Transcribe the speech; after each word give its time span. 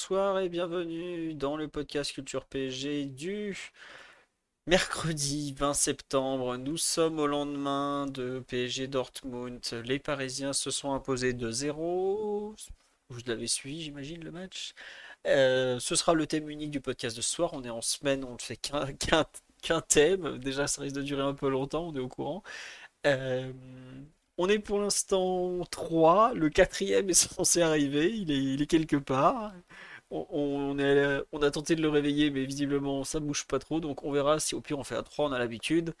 Bonsoir 0.00 0.38
et 0.38 0.48
bienvenue 0.48 1.34
dans 1.34 1.56
le 1.56 1.66
podcast 1.66 2.12
Culture 2.12 2.44
PSG 2.44 3.06
du 3.06 3.72
mercredi 4.68 5.52
20 5.54 5.74
septembre. 5.74 6.56
Nous 6.56 6.76
sommes 6.76 7.18
au 7.18 7.26
lendemain 7.26 8.06
de 8.06 8.38
PSG 8.46 8.86
Dortmund. 8.86 9.60
Les 9.84 9.98
Parisiens 9.98 10.52
se 10.52 10.70
sont 10.70 10.92
imposés 10.92 11.32
de 11.32 11.50
0 11.50 12.54
Vous 13.10 13.20
l'avez 13.26 13.48
suivi, 13.48 13.82
j'imagine, 13.82 14.22
le 14.22 14.30
match. 14.30 14.72
Euh, 15.26 15.80
ce 15.80 15.96
sera 15.96 16.14
le 16.14 16.26
thème 16.28 16.48
unique 16.48 16.70
du 16.70 16.80
podcast 16.80 17.16
de 17.16 17.20
ce 17.20 17.32
soir. 17.32 17.50
On 17.52 17.64
est 17.64 17.70
en 17.70 17.82
semaine, 17.82 18.24
on 18.24 18.34
ne 18.34 18.38
fait 18.38 18.56
qu'un 18.56 19.80
thème. 19.80 20.38
Déjà, 20.38 20.68
ça 20.68 20.80
risque 20.82 20.96
de 20.96 21.02
durer 21.02 21.22
un 21.22 21.34
peu 21.34 21.48
longtemps, 21.48 21.88
on 21.88 21.96
est 21.96 22.00
au 22.00 22.08
courant. 22.08 22.44
Euh, 23.06 23.52
on 24.38 24.48
est 24.48 24.58
pour 24.60 24.80
l'instant 24.80 25.64
3. 25.70 26.34
Le 26.34 26.48
quatrième 26.50 27.10
est 27.10 27.14
censé 27.14 27.62
arriver. 27.62 28.10
Il 28.16 28.30
est, 28.30 28.42
il 28.54 28.62
est 28.62 28.66
quelque 28.66 28.96
part. 28.96 29.52
On, 30.10 30.26
on, 30.30 30.78
est, 30.78 31.20
on, 31.32 31.42
a 31.42 31.50
tenté 31.50 31.76
de 31.76 31.82
le 31.82 31.88
réveiller, 31.88 32.30
mais 32.30 32.44
visiblement 32.44 33.04
ça 33.04 33.20
bouge 33.20 33.46
pas 33.46 33.58
trop. 33.58 33.80
Donc 33.80 34.04
on 34.04 34.12
verra 34.12 34.40
si 34.40 34.54
au 34.54 34.60
pire 34.60 34.78
on 34.78 34.84
fait 34.84 34.96
à 34.96 35.02
3, 35.02 35.28
on 35.28 35.32
a 35.32 35.38
l'habitude. 35.38 35.94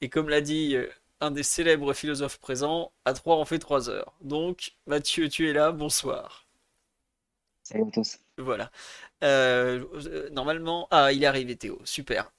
Et 0.00 0.08
comme 0.08 0.28
l'a 0.28 0.40
dit 0.40 0.76
euh, 0.76 0.88
un 1.20 1.30
des 1.30 1.42
célèbres 1.42 1.94
philosophes 1.94 2.38
présents, 2.38 2.92
à 3.04 3.14
3 3.14 3.36
on 3.36 3.44
fait 3.44 3.58
3 3.58 3.90
heures. 3.90 4.14
Donc 4.20 4.72
Mathieu, 4.86 5.28
tu 5.28 5.48
es 5.48 5.52
là, 5.52 5.72
bonsoir. 5.72 6.46
Salut 7.62 7.84
à 7.88 7.90
tous. 7.92 8.18
Voilà. 8.38 8.70
Euh, 9.22 10.28
normalement. 10.32 10.86
Ah, 10.90 11.12
il 11.12 11.22
est 11.24 11.26
arrivé 11.26 11.56
Théo, 11.56 11.80
super. 11.84 12.30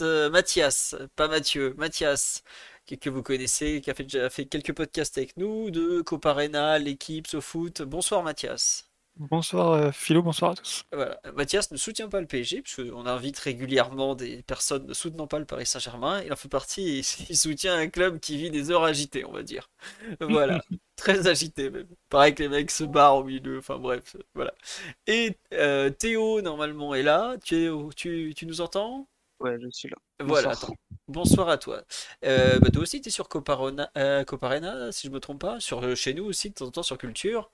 Euh, 0.00 0.30
Mathias, 0.30 0.94
pas 1.16 1.28
Mathieu, 1.28 1.74
Mathias, 1.76 2.42
que, 2.86 3.10
vous 3.10 3.22
connaissez, 3.22 3.80
qui 3.80 3.90
a 3.90 3.94
fait, 3.94 4.04
déjà 4.04 4.30
fait 4.30 4.46
quelques 4.46 4.72
podcasts 4.74 5.18
avec 5.18 5.36
nous, 5.36 5.70
de 5.70 6.00
Coparena, 6.02 6.78
l'équipe, 6.78 7.40
foot. 7.40 7.82
Bonsoir 7.82 8.22
Mathias. 8.22 8.91
Bonsoir 9.16 9.70
euh, 9.72 9.90
Philo, 9.90 10.22
bonsoir 10.22 10.50
à 10.50 10.54
tous. 10.54 10.84
Voilà. 10.92 11.18
Mathias 11.34 11.70
ne 11.70 11.76
soutient 11.78 12.08
pas 12.08 12.20
le 12.20 12.26
PSG, 12.26 12.60
puisqu'on 12.60 13.06
invite 13.06 13.38
régulièrement 13.38 14.14
des 14.14 14.42
personnes 14.42 14.86
ne 14.86 14.92
soutenant 14.92 15.26
pas 15.26 15.38
le 15.38 15.46
Paris 15.46 15.64
Saint-Germain. 15.64 16.22
Il 16.22 16.32
en 16.32 16.36
fait 16.36 16.48
partie 16.48 16.98
et 16.98 17.02
il 17.30 17.36
soutient 17.36 17.74
un 17.76 17.88
club 17.88 18.20
qui 18.20 18.36
vit 18.36 18.50
des 18.50 18.70
heures 18.70 18.84
agitées, 18.84 19.24
on 19.24 19.32
va 19.32 19.42
dire. 19.42 19.70
Voilà, 20.20 20.62
très 20.96 21.26
agité 21.28 21.70
même. 21.70 21.88
Pareil 22.10 22.34
que 22.34 22.42
les 22.42 22.48
mecs 22.48 22.70
se 22.70 22.84
barrent 22.84 23.16
au 23.16 23.24
milieu, 23.24 23.58
enfin 23.58 23.78
bref, 23.78 24.16
voilà. 24.34 24.52
Et 25.06 25.38
euh, 25.54 25.90
Théo, 25.90 26.42
normalement, 26.42 26.94
est 26.94 27.02
là. 27.02 27.36
Tu, 27.44 27.56
es, 27.66 27.70
tu, 27.96 28.34
tu 28.36 28.46
nous 28.46 28.60
entends? 28.60 29.08
Ouais, 29.40 29.58
je 29.60 29.68
suis 29.70 29.88
là. 29.88 29.96
Voilà, 30.20 30.50
Bonsoir. 30.50 30.52
attends. 30.52 30.76
Bonsoir 31.08 31.48
à 31.48 31.58
toi. 31.58 31.82
Euh, 32.24 32.58
bah, 32.60 32.70
toi 32.70 32.82
aussi, 32.82 33.00
tu 33.00 33.08
es 33.08 33.10
sur 33.12 33.28
Coparona, 33.28 33.90
euh, 33.96 34.22
Coparena, 34.24 34.92
si 34.92 35.08
je 35.08 35.12
me 35.12 35.18
trompe 35.18 35.40
pas, 35.40 35.58
sur, 35.58 35.82
euh, 35.82 35.94
chez 35.96 36.14
nous 36.14 36.24
aussi, 36.24 36.50
de 36.50 36.54
temps 36.54 36.66
en 36.66 36.70
temps 36.70 36.82
sur 36.84 36.96
Culture. 36.96 37.50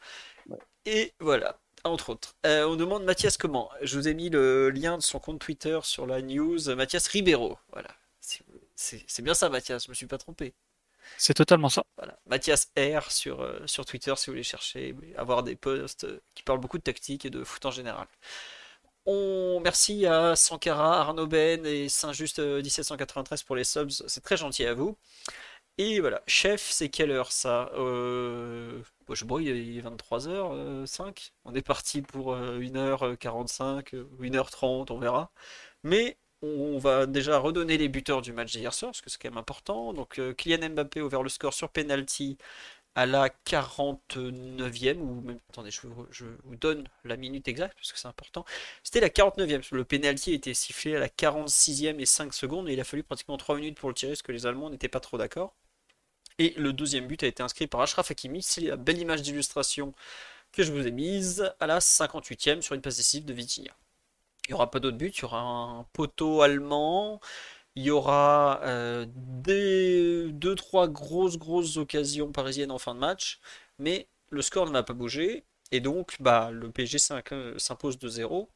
Et 0.91 1.13
voilà, 1.21 1.61
entre 1.85 2.09
autres. 2.09 2.35
Euh, 2.47 2.67
on 2.67 2.75
demande 2.75 3.05
Mathias 3.05 3.37
comment. 3.37 3.71
Je 3.83 3.99
vous 3.99 4.09
ai 4.09 4.15
mis 4.15 4.31
le 4.31 4.71
lien 4.71 4.97
de 4.97 5.03
son 5.03 5.19
compte 5.19 5.39
Twitter 5.39 5.79
sur 5.83 6.07
la 6.07 6.23
news. 6.23 6.75
Mathias 6.75 7.07
Ribeiro. 7.09 7.59
Voilà. 7.73 7.91
C'est 8.75 9.23
bien 9.23 9.35
ça, 9.35 9.51
Mathias, 9.51 9.85
je 9.85 9.91
me 9.91 9.95
suis 9.95 10.07
pas 10.07 10.17
trompé. 10.17 10.55
C'est 11.19 11.35
totalement 11.35 11.69
ça. 11.69 11.83
Voilà. 11.99 12.19
Mathias 12.25 12.71
R 12.79 13.11
sur, 13.11 13.43
euh, 13.43 13.61
sur 13.67 13.85
Twitter 13.85 14.15
si 14.17 14.27
vous 14.27 14.33
voulez 14.33 14.43
chercher, 14.43 14.95
avoir 15.19 15.43
des 15.43 15.57
posts 15.57 16.07
qui 16.35 16.43
parlent 16.43 16.61
beaucoup 16.61 16.79
de 16.79 16.83
tactique 16.83 17.27
et 17.27 17.31
de 17.31 17.45
foot 17.45 17.67
en 17.67 17.71
général. 17.71 18.07
On... 19.05 19.61
Merci 19.63 20.07
à 20.07 20.37
Sankara, 20.37 21.01
Arnaud 21.01 21.27
Ben 21.27 21.67
et 21.67 21.91
Saint-Just 21.91 22.39
1793 22.39 23.43
pour 23.43 23.57
les 23.57 23.65
subs, 23.65 24.05
c'est 24.07 24.23
très 24.23 24.39
gentil 24.39 24.65
à 24.65 24.73
vous. 24.73 24.97
Et 25.79 26.01
voilà, 26.01 26.23
chef, 26.27 26.61
c'est 26.71 26.89
quelle 26.89 27.11
heure 27.13 27.31
ça 27.31 27.71
euh... 27.75 28.83
bon, 29.07 29.15
Je 29.15 29.25
vois, 29.25 29.41
il 29.43 29.49
est 29.79 29.81
23h05. 29.81 31.31
On 31.45 31.55
est 31.55 31.63
parti 31.63 32.03
pour 32.03 32.35
1h45, 32.37 33.95
1h30, 34.21 34.93
on 34.93 34.99
verra. 34.99 35.31
Mais 35.85 36.19
on 36.43 36.79
va 36.79 37.07
déjà 37.07 37.39
redonner 37.39 37.79
les 37.79 37.89
buteurs 37.89 38.23
du 38.23 38.33
match 38.33 38.53
d'hier 38.53 38.75
soir, 38.75 38.91
parce 38.93 39.01
que 39.01 39.11
c'est 39.11 39.19
quand 39.21 39.31
même 39.31 39.39
important. 39.39 39.93
Donc 39.93 40.19
euh, 40.19 40.35
Kylian 40.35 40.71
Mbappé 40.71 41.01
ouvert 41.01 41.23
le 41.23 41.29
score 41.29 41.55
sur 41.55 41.69
penalty 41.71 42.39
à 42.95 43.07
la 43.07 43.29
49e, 43.47 44.99
ou 44.99 45.21
même, 45.23 45.39
attendez, 45.51 45.71
je 45.71 45.87
vous, 45.87 46.57
donne 46.57 46.89
la 47.05 47.17
minute 47.17 47.47
exacte, 47.49 47.75
parce 47.77 47.93
que 47.93 47.99
c'est 47.99 48.09
important. 48.09 48.45
C'était 48.83 49.01
la 49.01 49.09
49e, 49.11 49.63
le 49.73 49.85
penalty 49.85 50.35
était 50.35 50.55
sifflé 50.55 50.97
à 50.97 51.01
la 51.01 51.09
46e 51.09 52.01
et 52.01 52.07
5 52.07 52.35
secondes, 52.35 52.69
et 52.69 52.73
il 52.73 52.81
a 52.81 52.85
fallu 52.85 53.05
pratiquement 53.05 53.37
3 53.37 53.57
minutes 53.57 53.79
pour 53.79 53.89
le 53.89 53.95
tirer, 53.95 54.13
parce 54.13 54.23
que 54.23 54.33
les 54.33 54.47
Allemands 54.47 54.71
n'étaient 54.71 54.89
pas 54.89 55.01
trop 55.01 55.19
d'accord. 55.19 55.55
Et 56.39 56.55
le 56.57 56.73
deuxième 56.73 57.07
but 57.07 57.23
a 57.23 57.27
été 57.27 57.43
inscrit 57.43 57.67
par 57.67 57.81
Ashraf 57.81 58.11
Hakimi, 58.11 58.43
c'est 58.43 58.61
la 58.61 58.77
belle 58.77 58.99
image 58.99 59.23
d'illustration 59.23 59.93
que 60.53 60.63
je 60.63 60.73
vous 60.73 60.87
ai 60.87 60.91
mise 60.91 61.53
à 61.61 61.67
la 61.67 61.81
58e 61.81 62.63
sur 62.63 62.75
une 62.75 62.81
passe 62.81 62.97
décisive 62.97 63.25
de 63.25 63.33
Vitinha. 63.33 63.73
Il 64.47 64.53
n'y 64.53 64.55
aura 64.55 64.71
pas 64.71 64.81
d'autres 64.81 64.97
buts, 64.97 65.13
il 65.15 65.21
y 65.21 65.25
aura 65.25 65.41
un 65.41 65.85
poteau 65.93 66.41
allemand, 66.43 67.21
il 67.75 67.83
y 67.85 67.91
aura 67.91 68.61
euh, 68.63 69.07
deux, 69.09 70.55
trois 70.55 70.89
grosses, 70.89 71.39
grosses 71.39 71.77
occasions 71.77 72.33
parisiennes 72.33 72.71
en 72.71 72.79
fin 72.79 72.95
de 72.95 73.01
match, 73.01 73.41
mais 73.79 74.09
le 74.31 74.43
score 74.43 74.67
ne 74.67 74.73
va 74.73 74.83
pas 74.83 74.95
bouger, 74.95 75.45
et 75.71 75.81
donc 75.81 76.17
bah, 76.21 76.51
le 76.51 76.71
PSG 76.71 76.99
s'impose 76.99 77.99
de 77.99 78.09
0. 78.09 78.49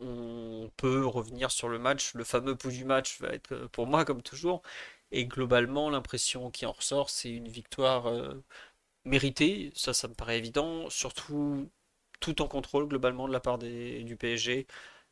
On 0.00 0.70
peut 0.76 1.06
revenir 1.06 1.50
sur 1.50 1.68
le 1.68 1.78
match, 1.78 2.14
le 2.14 2.22
fameux 2.24 2.54
pouls 2.54 2.70
du 2.70 2.84
match 2.84 3.20
va 3.20 3.28
être 3.30 3.66
pour 3.72 3.86
moi 3.86 4.04
comme 4.04 4.22
toujours, 4.22 4.62
et 5.12 5.26
globalement 5.26 5.90
l'impression 5.90 6.50
qui 6.50 6.66
en 6.66 6.72
ressort 6.72 7.10
c'est 7.10 7.30
une 7.30 7.48
victoire 7.48 8.06
euh, 8.08 8.34
méritée, 9.04 9.72
ça 9.74 9.94
ça 9.94 10.08
me 10.08 10.14
paraît 10.14 10.38
évident, 10.38 10.90
surtout 10.90 11.70
tout 12.20 12.42
en 12.42 12.48
contrôle 12.48 12.88
globalement 12.88 13.28
de 13.28 13.32
la 13.32 13.40
part 13.40 13.58
du 13.58 14.16
PSG. 14.18 14.66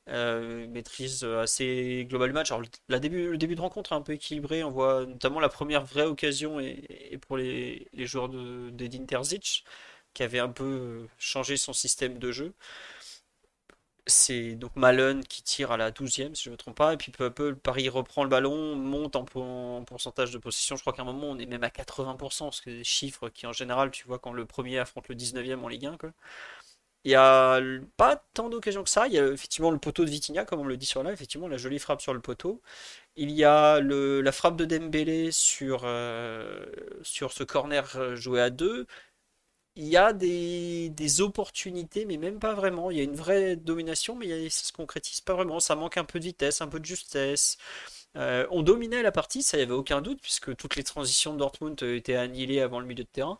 Euh, 0.08 0.68
maîtrise 0.68 1.24
assez 1.24 2.06
globale 2.08 2.28
du 2.28 2.34
match. 2.34 2.52
Alors, 2.52 2.62
le 2.88 3.36
début 3.36 3.54
de 3.56 3.60
rencontre 3.60 3.92
est 3.92 3.96
un 3.96 4.02
peu 4.02 4.12
équilibré. 4.12 4.62
On 4.62 4.70
voit 4.70 5.04
notamment 5.04 5.40
la 5.40 5.48
première 5.48 5.84
vraie 5.84 6.04
occasion 6.04 6.60
et, 6.60 7.18
pour 7.26 7.36
les, 7.36 7.88
les 7.92 8.06
joueurs 8.06 8.28
d'Edin 8.28 9.00
de, 9.00 9.06
Terzic 9.06 9.64
qui 10.14 10.22
avait 10.22 10.38
un 10.38 10.48
peu 10.48 11.06
changé 11.18 11.56
son 11.56 11.72
système 11.72 12.18
de 12.18 12.32
jeu. 12.32 12.54
C'est 14.08 14.54
donc 14.54 14.76
Malone 14.76 15.24
qui 15.24 15.42
tire 15.42 15.72
à 15.72 15.76
la 15.76 15.90
12e, 15.90 16.36
si 16.36 16.44
je 16.44 16.50
ne 16.50 16.52
me 16.52 16.56
trompe 16.56 16.76
pas, 16.76 16.92
et 16.94 16.96
puis 16.96 17.10
peu 17.10 17.24
à 17.24 17.30
peu, 17.30 17.56
Paris 17.56 17.88
reprend 17.88 18.22
le 18.22 18.28
ballon, 18.30 18.76
monte 18.76 19.16
en, 19.16 19.24
en 19.34 19.82
pourcentage 19.84 20.30
de 20.30 20.38
possession. 20.38 20.76
Je 20.76 20.82
crois 20.82 20.92
qu'à 20.92 21.02
un 21.02 21.04
moment, 21.04 21.26
on 21.28 21.38
est 21.38 21.46
même 21.46 21.64
à 21.64 21.70
80%, 21.70 22.44
parce 22.46 22.60
que 22.60 22.70
des 22.70 22.84
chiffres 22.84 23.28
qui, 23.30 23.46
en 23.48 23.52
général, 23.52 23.90
tu 23.90 24.06
vois, 24.06 24.20
quand 24.20 24.32
le 24.32 24.46
premier 24.46 24.78
affronte 24.78 25.08
le 25.08 25.16
19e 25.16 25.64
en 25.64 25.68
Ligue 25.68 25.86
1, 25.86 25.96
quoi. 25.96 26.12
Il 27.04 27.10
n'y 27.10 27.14
a 27.14 27.60
pas 27.96 28.16
tant 28.34 28.48
d'occasions 28.48 28.82
que 28.84 28.90
ça. 28.90 29.06
Il 29.06 29.12
y 29.14 29.18
a 29.18 29.28
effectivement 29.28 29.70
le 29.70 29.78
poteau 29.78 30.04
de 30.04 30.10
Vitinha, 30.10 30.44
comme 30.44 30.60
on 30.60 30.64
le 30.64 30.76
dit 30.76 30.86
sur 30.86 31.02
là, 31.04 31.12
effectivement 31.12 31.48
la 31.48 31.56
jolie 31.56 31.78
frappe 31.78 32.00
sur 32.02 32.12
le 32.14 32.20
poteau. 32.20 32.62
Il 33.16 33.30
y 33.32 33.44
a 33.44 33.80
le, 33.80 34.22
la 34.22 34.32
frappe 34.32 34.56
de 34.56 34.64
Dembélé 34.66 35.32
sur, 35.32 35.82
euh, 35.84 36.66
sur 37.02 37.32
ce 37.32 37.44
corner 37.44 38.16
joué 38.16 38.40
à 38.42 38.50
deux. 38.50 38.86
Il 39.76 39.84
y 39.86 39.96
a 39.96 40.12
des, 40.12 40.88
des, 40.90 41.20
opportunités, 41.20 42.06
mais 42.06 42.16
même 42.16 42.38
pas 42.38 42.54
vraiment. 42.54 42.90
Il 42.90 42.96
y 42.96 43.00
a 43.00 43.04
une 43.04 43.14
vraie 43.14 43.56
domination, 43.56 44.14
mais 44.16 44.26
il 44.26 44.42
y 44.44 44.46
a, 44.46 44.50
ça 44.50 44.64
se 44.64 44.72
concrétise 44.72 45.20
pas 45.20 45.34
vraiment. 45.34 45.60
Ça 45.60 45.74
manque 45.76 45.98
un 45.98 46.04
peu 46.04 46.18
de 46.18 46.24
vitesse, 46.24 46.62
un 46.62 46.68
peu 46.68 46.80
de 46.80 46.84
justesse. 46.86 47.58
Euh, 48.16 48.46
on 48.50 48.62
dominait 48.62 49.02
la 49.02 49.12
partie, 49.12 49.42
ça 49.42 49.58
y 49.58 49.62
avait 49.62 49.72
aucun 49.72 50.00
doute, 50.00 50.20
puisque 50.22 50.56
toutes 50.56 50.76
les 50.76 50.84
transitions 50.84 51.34
de 51.34 51.38
Dortmund 51.38 51.82
étaient 51.82 52.16
annihilées 52.16 52.60
avant 52.60 52.80
le 52.80 52.86
milieu 52.86 53.04
de 53.04 53.08
terrain. 53.08 53.38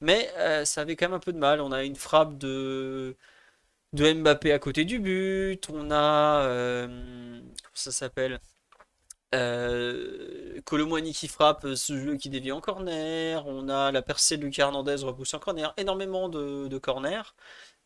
Mais 0.00 0.30
euh, 0.38 0.64
ça 0.64 0.82
avait 0.82 0.96
quand 0.96 1.06
même 1.08 1.14
un 1.16 1.20
peu 1.20 1.32
de 1.32 1.38
mal. 1.38 1.60
On 1.60 1.72
a 1.72 1.84
une 1.84 1.96
frappe 1.96 2.38
de, 2.38 3.16
de 3.92 4.12
Mbappé 4.14 4.52
à 4.52 4.58
côté 4.58 4.84
du 4.84 5.00
but. 5.00 5.68
On 5.70 5.90
a. 5.90 6.44
Euh, 6.46 6.86
comment 7.40 7.70
ça 7.74 7.92
s'appelle? 7.92 8.40
Euh, 9.34 10.60
Colomwani 10.64 11.12
qui 11.12 11.28
frappe 11.28 11.66
ce 11.74 11.96
jeu 11.96 12.16
qui 12.16 12.30
dévie 12.30 12.52
en 12.52 12.60
corner. 12.60 13.46
On 13.46 13.68
a 13.68 13.92
la 13.92 14.02
percée 14.02 14.36
de 14.36 14.44
Lucas 14.44 14.64
Hernandez 14.64 14.96
repoussée 15.02 15.36
en 15.36 15.40
corner. 15.40 15.72
Énormément 15.76 16.28
de, 16.28 16.68
de 16.68 16.78
corners, 16.78 17.34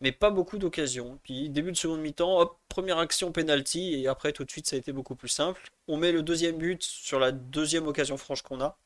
mais 0.00 0.12
pas 0.12 0.30
beaucoup 0.30 0.58
d'occasions. 0.58 1.18
Puis 1.22 1.50
début 1.50 1.72
de 1.72 1.76
seconde 1.76 2.00
mi-temps, 2.00 2.58
première 2.68 2.98
action 2.98 3.32
penalty. 3.32 3.94
Et 3.94 4.08
après, 4.08 4.32
tout 4.32 4.44
de 4.44 4.50
suite, 4.50 4.66
ça 4.66 4.76
a 4.76 4.78
été 4.78 4.92
beaucoup 4.92 5.16
plus 5.16 5.28
simple. 5.28 5.62
On 5.88 5.96
met 5.96 6.12
le 6.12 6.22
deuxième 6.22 6.56
but 6.58 6.82
sur 6.82 7.18
la 7.18 7.32
deuxième 7.32 7.86
occasion 7.86 8.16
franche 8.16 8.42
qu'on 8.42 8.60
a. 8.60 8.78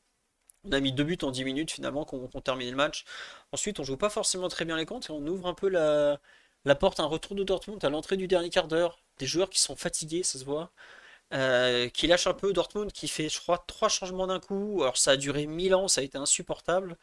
On 0.65 0.73
a 0.73 0.81
mis 0.81 0.93
deux 0.93 1.05
buts 1.05 1.19
en 1.23 1.31
10 1.31 1.45
minutes 1.45 1.71
finalement 1.71 2.05
qu'on 2.05 2.29
termine 2.41 2.71
le 2.71 2.77
match. 2.77 3.05
Ensuite, 3.53 3.81
on 3.81 3.85
joue 3.85 3.97
pas 3.97 4.11
forcément 4.11 4.49
très 4.49 4.65
bien 4.65 4.77
les 4.77 4.87
comptes 4.87 5.09
et 5.09 5.13
on 5.13 5.27
ouvre 5.27 5.47
un 5.47 5.55
peu 5.55 5.69
la, 5.69 6.21
la 6.65 6.75
porte 6.75 7.01
à 7.01 7.05
un 7.05 7.07
retour 7.07 7.37
de 7.37 7.45
Dortmund 7.45 7.85
à 7.85 7.91
l'entrée 7.91 8.17
du 8.17 8.27
dernier 8.29 8.51
quart 8.51 8.69
d'heure. 8.69 8.99
Des 9.19 9.27
joueurs 9.27 9.51
qui 9.51 9.61
sont 9.61 9.77
fatigués, 9.77 10.23
ça 10.25 10.39
se 10.39 10.45
voit. 10.45 10.71
Euh, 11.35 11.91
qui 11.91 12.07
lâche 12.07 12.27
un 12.27 12.33
peu 12.33 12.55
Dortmund, 12.55 12.91
qui 12.91 13.07
fait, 13.07 13.29
je 13.29 13.39
crois, 13.39 13.63
trois 13.67 13.91
changements 13.91 14.27
d'un 14.27 14.41
coup. 14.41 14.79
Alors 14.81 14.97
ça 14.97 15.11
a 15.13 15.17
duré 15.17 15.47
mille 15.47 15.75
ans, 15.75 15.87
ça 15.87 16.01
a 16.01 16.05
été 16.05 16.17
insupportable. 16.17 16.97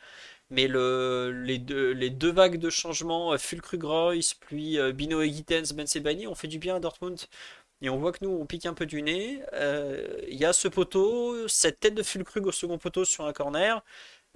Mais 0.50 0.68
le, 0.68 1.32
les, 1.32 1.60
deux, 1.60 2.32
vagues 2.32 2.58
de 2.58 2.70
changements, 2.72 3.34
euh, 3.34 3.38
Fulkrug 3.38 3.84
Royce, 3.84 4.34
puis 4.34 4.80
euh, 4.80 4.92
Bino 4.94 5.22
et 5.22 5.30
Gittens, 5.32 5.74
Ben 5.76 5.88
Sebani, 5.88 6.28
ont 6.28 6.36
fait 6.36 6.48
du 6.48 6.60
bien 6.60 6.76
à 6.78 6.80
Dortmund. 6.80 7.20
Et 7.82 7.90
on 7.90 7.98
voit 7.98 8.14
que 8.14 8.20
nous, 8.22 8.32
on 8.32 8.46
pique 8.46 8.66
un 8.66 8.74
peu 8.74 8.86
du 8.86 9.02
nez. 9.04 9.42
Il 10.28 10.38
y 10.38 10.46
a 10.46 10.54
ce 10.54 10.68
poteau, 10.68 11.48
cette 11.48 11.80
tête 11.80 11.94
de 11.96 12.04
Fulkrug 12.04 12.48
au 12.48 12.52
second 12.52 12.78
poteau 12.78 13.06
sur 13.06 13.26
un 13.26 13.34
corner. 13.34 13.84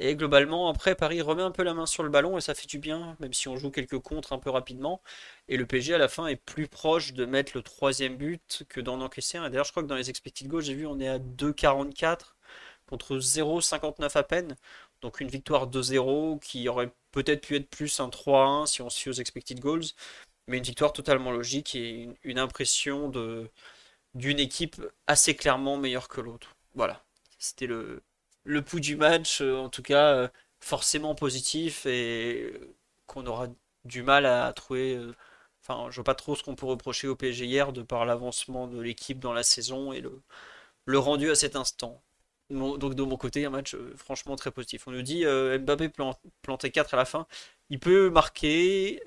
Et 0.01 0.15
globalement, 0.15 0.69
après, 0.69 0.95
Paris 0.95 1.21
remet 1.21 1.43
un 1.43 1.51
peu 1.51 1.61
la 1.61 1.73
main 1.73 1.85
sur 1.85 2.03
le 2.03 2.09
ballon 2.09 2.37
et 2.37 2.41
ça 2.41 2.55
fait 2.55 2.67
du 2.67 2.79
bien, 2.79 3.17
même 3.19 3.33
si 3.33 3.49
on 3.49 3.57
joue 3.57 3.69
quelques 3.69 3.99
contres 3.99 4.31
un 4.31 4.39
peu 4.39 4.49
rapidement. 4.49 5.01
Et 5.49 5.57
le 5.57 5.65
PSG 5.65 5.93
à 5.93 5.97
la 5.97 6.07
fin 6.07 6.27
est 6.27 6.37
plus 6.37 6.67
proche 6.69 7.13
de 7.13 7.25
mettre 7.25 7.51
le 7.55 7.61
troisième 7.63 8.15
but 8.15 8.63
que 8.69 8.79
d'en 8.79 9.01
encaisser 9.01 9.37
un. 9.37 9.49
D'ailleurs, 9.49 9.65
je 9.65 9.71
crois 9.71 9.83
que 9.83 9.89
dans 9.89 9.95
les 9.95 10.09
expected 10.09 10.47
goals, 10.47 10.63
j'ai 10.63 10.73
vu, 10.73 10.87
on 10.87 10.99
est 11.01 11.09
à 11.09 11.19
2,44 11.19 12.35
contre 12.87 13.17
0,59 13.17 14.17
à 14.17 14.23
peine. 14.23 14.55
Donc 15.01 15.19
une 15.19 15.27
victoire 15.29 15.69
2-0 15.69 16.39
qui 16.39 16.69
aurait 16.69 16.91
peut-être 17.11 17.45
pu 17.45 17.55
être 17.57 17.69
plus 17.69 17.99
un 17.99 18.07
3-1 18.09 18.67
si 18.67 18.81
on 18.81 18.89
fie 18.89 19.09
aux 19.09 19.13
expected 19.13 19.59
goals. 19.59 19.83
Mais 20.47 20.57
une 20.57 20.63
victoire 20.63 20.93
totalement 20.93 21.31
logique 21.31 21.75
et 21.75 22.09
une, 22.23 22.39
impression 22.39 23.09
d'une 24.15 24.39
équipe 24.39 24.81
assez 25.07 25.35
clairement 25.35 25.77
meilleure 25.77 26.07
que 26.07 26.21
l'autre. 26.21 26.55
Voilà. 26.75 27.03
C'était 27.37 27.67
le, 27.67 28.01
le 28.49 28.63
pouls 28.63 28.79
du 28.79 28.95
match, 28.97 29.41
euh, 29.41 29.57
en 29.57 29.69
tout 29.69 29.83
cas, 29.83 30.13
euh, 30.15 30.27
forcément 30.59 31.15
positif 31.15 31.85
et 31.85 32.53
qu'on 33.07 33.25
aura 33.27 33.47
du 33.85 34.03
mal 34.03 34.25
à 34.25 34.51
trouver. 34.53 34.95
Euh, 34.95 35.15
enfin, 35.63 35.89
je 35.91 35.95
vois 35.95 36.03
pas 36.03 36.15
trop 36.15 36.35
ce 36.35 36.43
qu'on 36.43 36.55
peut 36.55 36.65
reprocher 36.65 37.07
au 37.07 37.15
PSG 37.15 37.45
hier 37.45 37.73
de 37.73 37.81
par 37.83 38.05
l'avancement 38.05 38.67
de 38.67 38.79
l'équipe 38.81 39.19
dans 39.19 39.33
la 39.33 39.43
saison 39.43 39.93
et 39.93 40.01
le, 40.01 40.21
le 40.85 40.99
rendu 40.99 41.31
à 41.31 41.35
cet 41.35 41.55
instant. 41.55 42.01
Donc 42.51 42.95
de 42.95 43.03
mon 43.03 43.17
côté, 43.17 43.45
un 43.45 43.51
match 43.51 43.75
franchement 43.97 44.35
très 44.35 44.51
positif. 44.51 44.87
On 44.87 44.91
nous 44.91 45.03
dit 45.03 45.23
Mbappé 45.25 45.89
planté 46.41 46.71
4 46.71 46.93
à 46.95 46.97
la 46.97 47.05
fin. 47.05 47.27
Il 47.69 47.79
peut 47.79 48.09
marquer. 48.09 49.01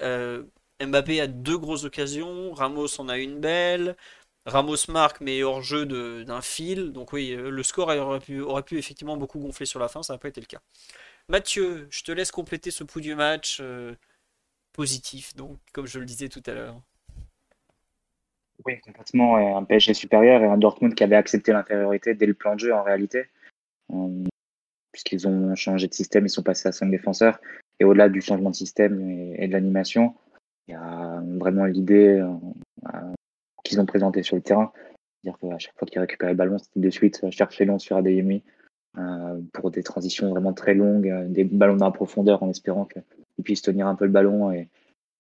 Mbappé 0.80 1.20
a 1.20 1.26
deux 1.26 1.58
grosses 1.58 1.84
occasions. 1.84 2.52
Ramos 2.54 3.00
en 3.00 3.08
a 3.08 3.18
une 3.18 3.40
belle. 3.40 3.96
Ramos 4.44 4.88
marque, 4.88 5.20
mais 5.20 5.42
hors 5.42 5.62
jeu 5.62 5.86
d'un 5.86 6.40
fil. 6.40 6.92
Donc 6.92 7.12
oui, 7.12 7.32
euh, 7.32 7.50
le 7.50 7.62
score 7.62 7.88
aurait 7.88 8.62
pu, 8.62 8.78
effectivement 8.78 9.16
beaucoup 9.16 9.38
gonfler 9.38 9.66
sur 9.66 9.78
la 9.78 9.88
fin, 9.88 10.02
ça 10.02 10.14
n'a 10.14 10.18
pas 10.18 10.28
été 10.28 10.40
le 10.40 10.46
cas. 10.46 10.60
Mathieu, 11.28 11.86
je 11.90 12.02
te 12.02 12.10
laisse 12.10 12.32
compléter 12.32 12.70
ce 12.70 12.82
pouls 12.82 13.00
du 13.00 13.14
match 13.14 13.58
euh, 13.60 13.94
positif, 14.72 15.34
donc 15.36 15.58
comme 15.72 15.86
je 15.86 16.00
le 16.00 16.04
disais 16.04 16.28
tout 16.28 16.42
à 16.46 16.54
l'heure. 16.54 16.80
Oui, 18.64 18.80
complètement. 18.80 19.56
Un 19.56 19.64
PSG 19.64 19.94
supérieur 19.94 20.42
et 20.42 20.46
un 20.46 20.56
Dortmund 20.56 20.94
qui 20.94 21.04
avait 21.04 21.16
accepté 21.16 21.52
l'infériorité 21.52 22.14
dès 22.14 22.26
le 22.26 22.34
plan 22.34 22.54
de 22.54 22.60
jeu 22.60 22.74
en 22.74 22.82
réalité. 22.82 23.26
Euh, 23.92 24.24
puisqu'ils 24.92 25.26
ont 25.26 25.54
changé 25.54 25.88
de 25.88 25.94
système, 25.94 26.26
ils 26.26 26.30
sont 26.30 26.42
passés 26.42 26.68
à 26.68 26.72
5 26.72 26.90
défenseurs. 26.90 27.40
Et 27.80 27.84
au-delà 27.84 28.08
du 28.08 28.20
changement 28.20 28.50
de 28.50 28.54
système 28.54 29.34
et, 29.36 29.48
de 29.48 29.52
l'animation, 29.52 30.14
il 30.68 30.72
y 30.72 30.74
a 30.74 31.20
vraiment 31.38 31.64
l'idée 31.64 32.22
qu'ils 33.62 33.80
ont 33.80 33.86
présenté 33.86 34.22
sur 34.22 34.36
le 34.36 34.42
terrain. 34.42 34.72
C'est-à-dire 35.22 35.38
qu'à 35.38 35.58
chaque 35.58 35.78
fois 35.78 35.86
qu'ils 35.86 36.00
récupéraient 36.00 36.32
le 36.32 36.36
ballon, 36.36 36.58
c'était 36.58 36.80
de 36.80 36.90
suite 36.90 37.20
euh, 37.24 37.30
chercher 37.30 37.64
long 37.64 37.78
sur 37.78 37.96
Adeyemi 37.96 38.42
euh, 38.98 39.40
pour 39.52 39.70
des 39.70 39.82
transitions 39.82 40.30
vraiment 40.30 40.52
très 40.52 40.74
longues, 40.74 41.08
euh, 41.08 41.28
des 41.28 41.44
ballons 41.44 41.76
dans 41.76 41.86
la 41.86 41.92
profondeur 41.92 42.42
en 42.42 42.50
espérant 42.50 42.86
qu'ils 42.86 43.44
puissent 43.44 43.62
tenir 43.62 43.86
un 43.86 43.94
peu 43.94 44.04
le 44.04 44.10
ballon. 44.10 44.52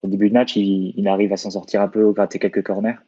Au 0.02 0.08
début 0.08 0.28
de 0.28 0.34
match, 0.34 0.56
il, 0.56 1.06
arrive 1.06 1.32
à 1.32 1.36
s'en 1.36 1.50
sortir 1.50 1.80
un 1.80 1.88
peu, 1.88 2.10
gratter 2.12 2.40
quelques 2.40 2.64
corners. 2.64 2.98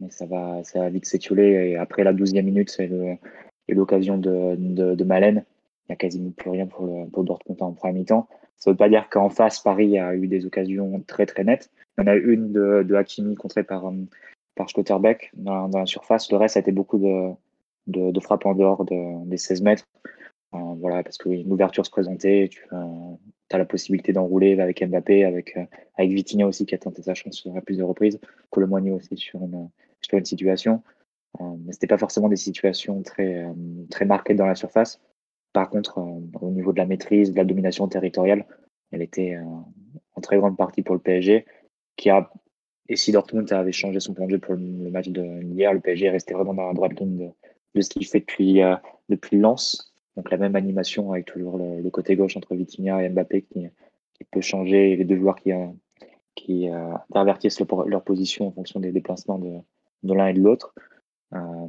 Mais 0.00 0.10
ça 0.10 0.26
va, 0.26 0.62
ça 0.62 0.80
va 0.80 0.90
vite 0.90 1.06
s'étioler. 1.06 1.70
Et 1.70 1.76
après 1.76 2.04
la 2.04 2.12
12e 2.12 2.42
minute, 2.42 2.70
c'est 2.70 2.90
l'occasion 3.68 4.18
de, 4.18 4.54
de, 4.94 5.04
Malène. 5.04 5.44
Il 5.84 5.92
n'y 5.92 5.94
a 5.94 5.96
quasiment 5.96 6.30
plus 6.30 6.50
rien 6.50 6.66
pour, 6.66 6.86
le, 6.86 7.08
pour 7.10 7.24
Dortmund 7.24 7.62
en 7.62 7.72
première 7.72 7.94
mi-temps. 7.94 8.28
Ça 8.58 8.70
ne 8.70 8.74
veut 8.74 8.76
pas 8.76 8.90
dire 8.90 9.08
qu'en 9.08 9.30
face, 9.30 9.60
Paris 9.60 9.98
a 9.98 10.14
eu 10.14 10.26
des 10.26 10.44
occasions 10.44 11.02
très 11.06 11.24
très 11.24 11.44
nettes. 11.44 11.70
Il 11.96 12.02
y 12.02 12.04
en 12.04 12.06
a 12.08 12.14
une 12.14 12.52
de, 12.52 12.84
de 12.86 12.94
Hakimi 12.94 13.34
contrée 13.34 13.64
par, 13.64 13.90
par 14.58 14.68
Schlotterbeck 14.68 15.30
dans, 15.34 15.68
la 15.68 15.86
surface. 15.86 16.30
Le 16.30 16.36
reste, 16.36 16.56
a 16.56 16.60
été 16.60 16.72
beaucoup 16.72 16.98
de, 16.98 17.30
de, 17.86 18.20
frappes 18.20 18.44
en 18.44 18.54
dehors 18.54 18.84
des 18.84 19.36
16 19.36 19.62
mètres. 19.62 19.84
Euh, 20.54 20.58
voilà, 20.80 21.02
parce 21.02 21.16
qu'une 21.16 21.50
ouverture 21.52 21.86
se 21.86 21.90
présentait, 21.90 22.48
tu 22.50 22.66
euh, 22.72 23.14
as 23.50 23.58
la 23.58 23.64
possibilité 23.64 24.12
d'enrouler 24.12 24.58
avec 24.60 24.82
Mbappé, 24.82 25.24
avec, 25.24 25.56
euh, 25.56 25.64
avec 25.96 26.10
Vitinha 26.10 26.46
aussi 26.46 26.66
qui 26.66 26.74
a 26.74 26.78
tenté 26.78 27.02
sa 27.02 27.14
chance 27.14 27.46
à 27.54 27.60
plusieurs 27.60 27.88
reprises, 27.88 28.18
Colomboigny 28.50 28.90
aussi 28.90 29.16
sur 29.16 29.42
une, 29.42 29.68
sur 30.00 30.18
une 30.18 30.24
situation. 30.24 30.82
mais 31.40 31.72
c'était 31.72 31.86
pas 31.86 31.98
forcément 31.98 32.28
des 32.28 32.36
situations 32.36 33.02
très, 33.02 33.46
très 33.90 34.06
marquées 34.06 34.34
dans 34.34 34.46
la 34.46 34.56
surface. 34.56 35.00
Par 35.52 35.70
contre, 35.70 35.98
au 35.98 36.50
niveau 36.50 36.72
de 36.72 36.78
la 36.78 36.86
maîtrise, 36.86 37.32
de 37.32 37.36
la 37.36 37.44
domination 37.44 37.86
territoriale, 37.86 38.44
elle 38.90 39.02
était 39.02 39.36
en 40.16 40.20
très 40.20 40.38
grande 40.38 40.56
partie 40.56 40.82
pour 40.82 40.94
le 40.94 41.00
PSG, 41.00 41.46
qui 41.96 42.10
a 42.10 42.30
et 42.88 42.96
si 42.96 43.12
Dortmund 43.12 43.52
avait 43.52 43.72
changé 43.72 44.00
son 44.00 44.14
plan 44.14 44.26
de 44.26 44.32
jeu 44.32 44.38
pour 44.38 44.54
le, 44.54 44.90
match 44.90 45.08
de 45.08 45.22
hier, 45.42 45.72
le 45.72 45.80
PSG 45.80 46.06
est 46.06 46.10
resté 46.10 46.34
vraiment 46.34 46.54
dans 46.54 46.68
la 46.68 46.74
droite 46.74 46.98
ligne 46.98 47.30
de, 47.74 47.80
ce 47.80 47.90
qu'il 47.90 48.06
fait 48.06 48.20
depuis, 48.20 48.62
euh, 48.62 48.76
depuis 49.08 49.38
Lens. 49.38 49.94
Donc 50.16 50.30
la 50.30 50.38
même 50.38 50.56
animation 50.56 51.12
avec 51.12 51.26
toujours 51.26 51.58
le, 51.58 51.88
côté 51.90 52.16
gauche 52.16 52.36
entre 52.36 52.54
Vitinha 52.54 53.02
et 53.02 53.08
Mbappé 53.08 53.42
qui, 53.42 53.68
peut 54.32 54.40
changer 54.40 54.96
les 54.96 55.04
deux 55.04 55.16
joueurs 55.16 55.36
qui, 55.36 55.52
euh, 55.52 55.66
qui 56.34 56.68
euh, 56.68 56.92
intervertissent 57.10 57.60
leur, 57.60 58.02
position 58.02 58.48
en 58.48 58.50
fonction 58.50 58.80
des 58.80 58.90
déplacements 58.90 59.38
de, 59.38 59.58
de 60.02 60.14
l'un 60.14 60.26
et 60.26 60.32
de 60.32 60.40
l'autre. 60.40 60.74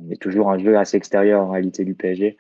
mais 0.02 0.16
toujours 0.16 0.50
un 0.50 0.58
jeu 0.58 0.78
assez 0.78 0.98
extérieur 0.98 1.42
en 1.44 1.52
réalité 1.52 1.86
du 1.86 1.94
PSG 1.94 2.38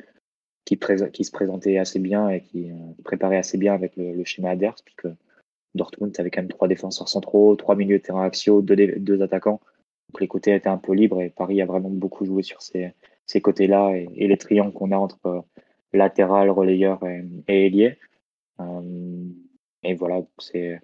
qui, 0.65 0.77
se 0.77 1.31
présentait 1.31 1.77
assez 1.77 1.99
bien 1.99 2.29
et 2.29 2.41
qui 2.41 2.71
préparait 3.03 3.37
assez 3.37 3.57
bien 3.57 3.73
avec 3.73 3.95
le, 3.97 4.23
schéma 4.23 4.49
adverse 4.51 4.81
puisque 4.81 5.07
Dortmund 5.75 6.13
avait 6.19 6.31
quand 6.31 6.41
même 6.41 6.49
trois 6.49 6.67
défenseurs 6.67 7.09
centraux, 7.09 7.55
trois 7.55 7.75
milieux 7.75 7.99
de 7.99 8.03
terrain 8.03 8.23
axiaux, 8.23 8.61
deux, 8.61 9.21
attaquants. 9.21 9.61
Donc 10.09 10.21
les 10.21 10.27
côtés 10.27 10.55
étaient 10.55 10.69
un 10.69 10.77
peu 10.77 10.93
libres 10.93 11.21
et 11.21 11.29
Paris 11.29 11.61
a 11.61 11.65
vraiment 11.65 11.89
beaucoup 11.89 12.25
joué 12.25 12.41
sur 12.43 12.61
ces, 12.61 12.93
côtés-là 13.41 13.91
et, 13.95 14.27
les 14.27 14.37
triangles 14.37 14.73
qu'on 14.73 14.91
a 14.91 14.97
entre 14.97 15.19
euh, 15.27 15.41
latéral, 15.93 16.49
relayeur 16.49 16.99
et, 17.05 17.23
ailier. 17.47 17.97
Euh, 18.59 19.29
et 19.83 19.93
voilà, 19.93 20.21
c'est 20.39 20.81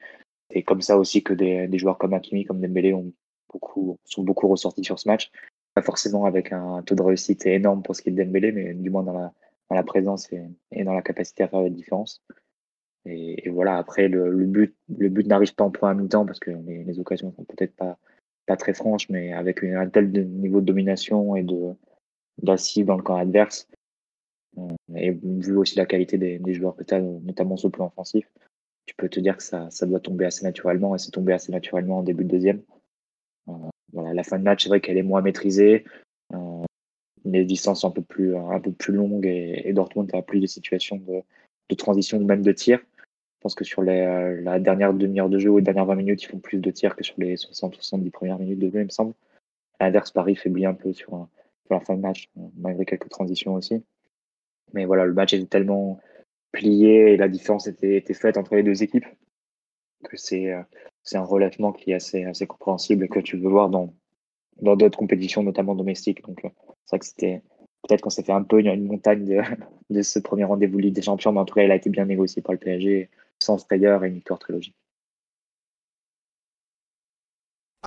comme 0.65 0.81
ça 0.81 0.97
aussi 0.97 1.23
que 1.23 1.33
des, 1.33 1.77
joueurs 1.77 1.97
comme 1.97 2.13
Hakimi, 2.13 2.45
comme 2.45 2.61
Dembélé 2.61 2.93
ont 2.93 3.11
beaucoup, 3.51 3.97
sont 4.05 4.23
beaucoup 4.23 4.47
ressortis 4.47 4.83
sur 4.83 4.99
ce 4.99 5.07
match. 5.07 5.31
Pas 5.73 5.81
forcément 5.81 6.25
avec 6.25 6.53
un 6.53 6.83
taux 6.83 6.95
de 6.95 7.01
réussite 7.01 7.45
énorme 7.45 7.81
pour 7.81 7.95
ce 7.95 8.01
qui 8.01 8.09
est 8.09 8.11
de 8.11 8.23
Dembélé, 8.23 8.51
mais 8.51 8.73
du 8.73 8.89
moins 8.89 9.03
dans 9.03 9.13
la, 9.13 9.33
dans 9.69 9.75
la 9.75 9.83
présence 9.83 10.31
et, 10.31 10.41
et, 10.71 10.83
dans 10.83 10.93
la 10.93 11.01
capacité 11.01 11.43
à 11.43 11.47
faire 11.47 11.61
la 11.61 11.69
différence. 11.69 12.23
Et, 13.05 13.49
voilà, 13.49 13.77
après, 13.77 14.07
le, 14.07 14.45
but, 14.45 14.75
le 14.97 15.09
but 15.09 15.27
n'arrive 15.27 15.53
pas 15.53 15.63
en 15.63 15.71
point 15.71 15.91
à 15.91 15.93
mi-temps 15.93 16.25
parce 16.25 16.39
que 16.39 16.51
les, 16.51 16.83
les 16.83 16.99
occasions 16.99 17.31
sont 17.33 17.43
peut-être 17.43 17.75
pas, 17.75 17.99
pas 18.47 18.57
très 18.57 18.73
franches, 18.73 19.09
mais 19.09 19.31
avec 19.33 19.63
un 19.63 19.87
tel 19.87 20.11
niveau 20.11 20.61
de 20.61 20.65
domination 20.65 21.35
et 21.35 21.43
de 21.43 21.73
d'assise 22.41 22.85
dans 22.85 22.97
le 22.97 23.03
camp 23.03 23.15
adverse, 23.15 23.69
euh, 24.57 24.67
et 24.95 25.11
vu 25.11 25.55
aussi 25.55 25.77
la 25.77 25.85
qualité 25.85 26.17
des, 26.17 26.37
des 26.37 26.53
joueurs 26.53 26.75
que 26.75 26.83
tu 26.83 26.93
as, 26.93 26.99
notamment 26.99 27.55
sur 27.55 27.69
le 27.69 27.71
plan 27.71 27.87
offensif, 27.87 28.29
tu 28.85 28.95
peux 28.95 29.07
te 29.07 29.21
dire 29.21 29.37
que 29.37 29.43
ça, 29.43 29.69
ça 29.71 29.85
doit 29.85 30.01
tomber 30.01 30.25
assez 30.25 30.43
naturellement, 30.43 30.95
et 30.95 30.97
c'est 30.97 31.11
tombé 31.11 31.31
assez 31.31 31.53
naturellement 31.53 31.99
en 31.99 32.03
début 32.03 32.25
de 32.25 32.29
deuxième. 32.29 32.61
Euh, 33.47 33.53
voilà, 33.93 34.13
la 34.13 34.23
fin 34.23 34.37
de 34.37 34.43
match, 34.43 34.63
c'est 34.63 34.69
vrai 34.69 34.81
qu'elle 34.81 34.97
est 34.97 35.03
moins 35.03 35.21
maîtrisée. 35.21 35.85
Euh, 36.33 36.63
les 37.23 37.45
distances 37.45 37.81
sont 37.81 37.87
un 37.87 37.91
peu 37.91 38.01
plus, 38.01 38.35
un 38.35 38.59
peu 38.59 38.73
plus 38.73 38.93
longues 38.93 39.25
et, 39.25 39.61
et 39.63 39.71
Dortmund 39.71 40.13
a 40.13 40.21
plus 40.21 40.41
de 40.41 40.47
situations 40.47 40.97
de, 40.97 41.21
de 41.69 41.75
transition 41.75 42.17
ou 42.17 42.25
même 42.25 42.41
de 42.41 42.51
tir. 42.51 42.79
Pense 43.45 43.53
que 43.53 43.63
sur 43.63 43.83
euh, 43.83 44.41
la 44.41 44.59
dernière 44.59 44.91
demi-heure 44.91 45.29
de 45.29 45.37
jeu 45.37 45.51
ou 45.51 45.57
les 45.57 45.63
dernières 45.63 45.85
20 45.85 45.93
minutes, 45.93 46.23
ils 46.23 46.25
font 46.25 46.39
plus 46.39 46.57
de 46.57 46.71
tirs 46.71 46.95
que 46.95 47.03
sur 47.03 47.13
les 47.19 47.35
60-70 47.35 48.09
premières 48.09 48.39
minutes 48.39 48.57
de 48.57 48.71
jeu, 48.71 48.79
il 48.79 48.85
me 48.85 48.89
semble. 48.89 49.13
À 49.77 49.91
Paris 50.15 50.35
faiblit 50.35 50.65
un 50.65 50.73
peu 50.73 50.93
sur, 50.93 51.27
la 51.69 51.79
fin 51.79 51.93
de 51.93 52.01
match, 52.01 52.31
euh, 52.39 52.41
malgré 52.57 52.85
quelques 52.85 53.09
transitions 53.09 53.53
aussi. 53.53 53.83
Mais 54.73 54.85
voilà, 54.85 55.05
le 55.05 55.13
match 55.13 55.35
était 55.35 55.45
tellement 55.45 55.99
plié 56.53 57.13
et 57.13 57.17
la 57.17 57.27
différence 57.27 57.67
était, 57.67 58.01
faite 58.15 58.37
entre 58.37 58.55
les 58.55 58.63
deux 58.63 58.81
équipes 58.81 59.05
que 60.05 60.17
c'est 60.17 60.51
euh, 60.51 60.63
un 61.13 61.21
relèvement 61.21 61.71
qui 61.71 61.91
est 61.91 61.95
assez, 61.95 62.23
assez 62.23 62.47
compréhensible 62.47 63.05
et 63.05 63.09
que 63.09 63.19
tu 63.19 63.37
veux 63.37 63.49
voir 63.49 63.69
dans 63.69 63.93
dans 64.59 64.75
d'autres 64.75 64.97
compétitions, 64.97 65.43
notamment 65.43 65.75
domestiques. 65.75 66.23
Donc, 66.25 66.41
c'est 66.41 66.89
vrai 66.89 66.97
que 66.97 67.05
c'était 67.05 67.43
peut-être 67.87 68.01
qu'on 68.01 68.09
s'est 68.09 68.23
fait 68.23 68.31
un 68.31 68.41
peu 68.41 68.59
une, 68.59 68.87
montagne 68.87 69.23
de, 69.23 69.41
de 69.91 70.01
ce 70.01 70.17
premier 70.17 70.45
rendez-vous 70.45 70.79
Ligue 70.79 70.95
des 70.95 71.03
Champions, 71.03 71.31
mais 71.31 71.41
en 71.41 71.45
tout 71.45 71.53
cas, 71.53 71.61
il 71.61 71.69
a 71.69 71.75
été 71.75 71.91
bien 71.91 72.05
négocié 72.05 72.41
par 72.41 72.53
le 72.53 72.57
PSG 72.57 73.11
sans 73.41 73.57
frayeur 73.57 74.03
et 74.03 74.07
une 74.07 74.15
victoire 74.15 74.39
très 74.39 74.53
logique. 74.53 74.75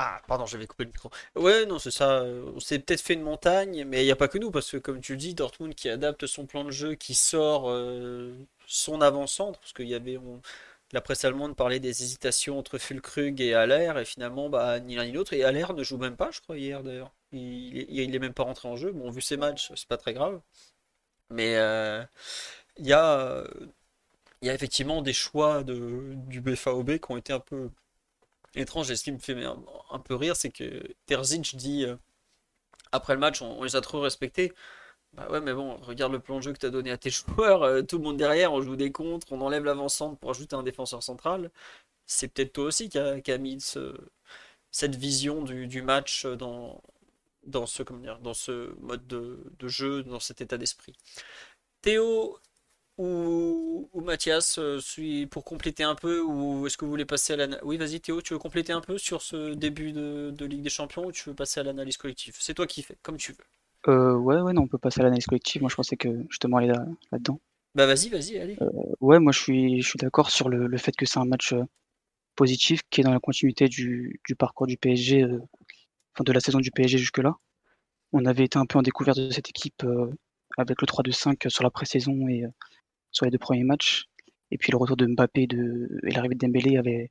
Ah, 0.01 0.23
pardon, 0.29 0.47
j'avais 0.47 0.67
coupé 0.69 0.85
le 0.85 0.91
micro. 0.91 1.11
Ouais, 1.35 1.67
non, 1.67 1.81
c'est 1.81 1.91
ça. 1.91 2.23
On 2.23 2.61
s'est 2.61 2.79
peut-être 2.79 3.01
fait 3.01 3.15
une 3.15 3.23
montagne, 3.23 3.85
mais 3.85 4.03
il 4.03 4.05
n'y 4.05 4.13
a 4.13 4.17
pas 4.17 4.29
que 4.29 4.39
nous, 4.39 4.53
parce 4.53 4.71
que 4.71 4.77
comme 4.77 5.01
tu 5.01 5.13
le 5.13 5.19
dis, 5.19 5.35
Dortmund 5.35 5.75
qui 5.75 5.89
adapte 5.89 6.27
son 6.27 6.47
plan 6.47 6.63
de 6.65 6.71
jeu, 6.71 6.95
qui 6.95 7.15
sort 7.17 7.69
euh, 7.69 8.33
son 8.67 9.01
avant-centre, 9.01 9.59
parce 9.59 9.73
qu'il 9.73 9.89
y 9.89 9.97
avait, 9.97 10.17
la 10.93 11.01
presse 11.01 11.25
allemande 11.25 11.57
parlait 11.57 11.81
des 11.81 12.05
hésitations 12.05 12.59
entre 12.61 12.79
Füllkrug 12.79 13.41
et 13.41 13.55
Haller, 13.55 13.93
et 14.01 14.05
finalement, 14.05 14.49
bah, 14.49 14.79
ni 14.79 14.95
l'un 14.95 15.05
ni 15.05 15.13
l'autre. 15.13 15.33
Et 15.33 15.43
Haller 15.43 15.67
ne 15.75 15.83
joue 15.83 15.99
même 15.99 16.17
pas, 16.17 16.31
je 16.31 16.41
crois, 16.43 16.57
hier 16.59 16.85
d'ailleurs. 16.85 17.13
Il, 17.33 17.41
il, 17.77 18.01
il 18.01 18.15
est 18.15 18.19
même 18.21 18.35
pas 18.35 18.45
rentré 18.45 18.69
en 18.69 18.77
jeu. 18.77 18.93
Bon, 18.93 19.11
vu 19.11 19.21
ses 19.21 19.37
matchs, 19.37 19.73
c'est 19.75 19.89
pas 19.89 19.97
très 19.97 20.15
grave. 20.15 20.41
Mais 21.31 21.57
euh, 21.57 22.05
il 22.79 22.87
y 22.87 22.93
a, 22.93 23.45
il 24.43 24.49
y 24.49 24.51
a 24.51 24.55
effectivement 24.55 25.03
des 25.03 25.13
choix 25.13 25.65
de, 25.65 26.15
du 26.15 26.41
BFAOB 26.41 26.99
qui 26.99 27.11
ont 27.13 27.17
été 27.17 27.33
un 27.33 27.41
peu 27.41 27.71
étranges. 28.55 28.91
Et 28.91 28.97
ce 28.97 29.05
qui 29.05 29.13
me 29.13 29.19
fait 29.19 29.35
un, 29.45 29.99
peu 30.01 30.15
rire, 30.15 30.37
c'est 30.37 30.51
que 30.51 30.83
Terzic 31.07 31.57
dit 31.57 31.85
euh, 31.85 31.97
après 32.93 33.15
le 33.15 33.21
match, 33.21 33.43
on, 33.43 33.63
les 33.65 33.77
a 33.77 33.81
trop 33.81 34.01
respectés. 34.01 34.53
Bah 35.15 35.29
ouais, 35.31 35.41
mais 35.41 35.55
bon, 35.55 35.77
regarde 35.79 36.13
le 36.13 36.21
plan 36.21 36.39
de 36.39 36.43
jeu 36.43 36.53
que 36.53 36.59
tu 36.59 36.67
as 36.67 36.71
donné 36.71 36.91
à 36.91 36.99
tes 36.99 37.11
joueurs, 37.11 37.63
euh, 37.63 37.83
tout 37.83 37.99
le 37.99 38.05
monde 38.05 38.19
derrière, 38.19 38.53
on 38.53 38.63
joue 38.63 38.77
des 38.77 38.93
contres, 38.93 39.29
on 39.33 39.41
enlève 39.41 39.65
l'avant-centre 39.65 40.19
pour 40.19 40.31
ajouter 40.31 40.57
un 40.57 40.63
défenseur 40.63 41.03
central. 41.03 41.51
C'est 42.07 42.29
peut-être 42.29 42.53
toi 42.55 42.65
aussi 42.67 42.89
qui 42.91 42.99
a, 42.99 43.39
mis 43.39 43.61
ce- 43.61 43.97
cette 44.71 44.97
vision 44.97 45.43
du, 45.43 45.83
match 45.83 46.27
dans, 46.27 46.83
dans 47.47 47.67
ce, 47.67 47.83
comment 47.83 48.01
dire, 48.01 48.19
dans 48.21 48.35
ce 48.35 48.75
mode 48.81 49.07
de, 49.07 49.41
de 49.59 49.69
jeu, 49.69 50.03
dans 50.05 50.21
cet 50.21 50.41
état 50.41 50.59
d'esprit. 50.59 50.95
Théo 51.83 52.39
ou, 52.99 53.89
ou 53.93 54.01
Mathias, 54.03 54.59
euh, 54.59 54.81
suis- 54.81 55.27
pour 55.27 55.45
compléter 55.45 55.85
un 55.85 55.95
peu, 55.95 56.21
ou 56.23 56.67
est-ce 56.67 56.77
que 56.77 56.85
vous 56.85 56.91
voulez 56.91 57.05
passer 57.05 57.33
à 57.35 57.37
l'analyse? 57.37 57.63
Oui, 57.65 57.77
vas-y 57.79 58.01
Théo, 58.01 58.23
tu 58.23 58.33
veux 58.35 58.39
compléter 58.39 58.73
un 58.73 58.81
peu 58.81 58.99
sur 58.99 59.23
ce 59.23 59.55
début 59.55 59.93
de, 59.93 60.33
de 60.37 60.45
Ligue 60.47 60.63
des 60.63 60.71
Champions 60.71 61.07
ou 61.07 61.13
tu 61.13 61.29
veux 61.29 61.35
passer 61.35 61.61
à 61.61 61.63
l'analyse 61.63 61.97
collective? 61.97 62.37
C'est 62.41 62.55
toi 62.55 62.67
qui 62.67 62.83
fais, 62.83 62.97
comme 63.03 63.17
tu 63.17 63.33
veux. 63.33 63.45
Euh, 63.89 64.15
ouais, 64.15 64.41
ouais, 64.41 64.53
non, 64.53 64.63
on 64.63 64.69
peut 64.69 64.79
passer 64.79 65.01
à 65.01 65.03
l'analyse 65.03 65.27
collective. 65.27 65.63
Moi, 65.63 65.69
je 65.69 65.75
pensais 65.75 65.97
que 65.97 66.09
justement 66.31 66.59
aller 66.59 66.69
là, 66.69 66.87
là-dedans. 67.11 67.41
Bah 67.75 67.87
vas-y, 67.87 68.11
vas-y, 68.11 68.37
allez. 68.39 68.63
Ouais, 69.01 69.19
moi, 69.21 69.33
je 69.33 69.39
suis, 69.41 69.83
je 69.83 69.89
suis 69.89 69.97
d'accord 69.99 70.31
sur 70.31 70.49
le, 70.49 70.67
le 70.67 70.79
fait 70.79 70.93
que 70.93 71.07
c'est 71.07 71.19
un 71.19 71.25
match 71.25 71.53
euh, 71.53 71.63
positif 72.37 72.83
qui 72.91 73.01
est 73.03 73.05
dans 73.05 73.13
la 73.13 73.21
continuité 73.21 73.69
du, 73.69 74.21
du 74.27 74.37
parcours 74.37 74.67
du 74.67 74.77
PSG, 74.79 75.23
euh, 75.25 75.41
enfin 76.15 76.25
de 76.25 76.33
la 76.33 76.41
saison 76.41 76.61
du 76.61 76.71
PSG 76.73 76.99
jusque-là. 76.99 77.37
On 78.13 78.27
avait 78.27 78.45
été 78.45 78.59
un 78.59 78.67
peu 78.67 78.79
en 78.79 78.83
découverte 78.83 79.19
de 79.21 79.31
cette 79.31 79.51
équipe 79.51 79.85
euh, 79.85 80.11
avec 80.59 80.81
le 80.83 80.87
3-2-5 80.87 81.47
sur 81.49 81.65
la 81.65 81.71
pré-saison 81.71 82.29
et 82.29 82.45
euh, 82.45 82.49
sur 83.19 83.27
les 83.27 83.33
deux 83.33 83.39
premiers 83.39 83.65
matchs. 83.65 84.07
Et 84.51 84.59
puis 84.59 84.71
le 84.71 84.79
retour 84.79 84.97
de 84.97 85.07
Mbappé 85.07 85.43
et 85.43 86.11
l'arrivée 86.15 86.37
de 86.37 86.47
Dembélé 86.47 86.79
avait 86.79 87.11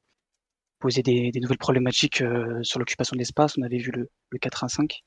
posé 0.80 1.04
des, 1.04 1.32
nouvelles 1.42 1.58
problématiques 1.58 2.22
euh, 2.22 2.64
sur 2.64 2.80
l'occupation 2.80 3.16
de 3.16 3.20
l'espace. 3.20 3.58
On 3.58 3.62
avait 3.62 3.78
vu 3.78 3.92
le, 3.92 4.10
le 4.30 4.40
4-1-5. 4.40 5.02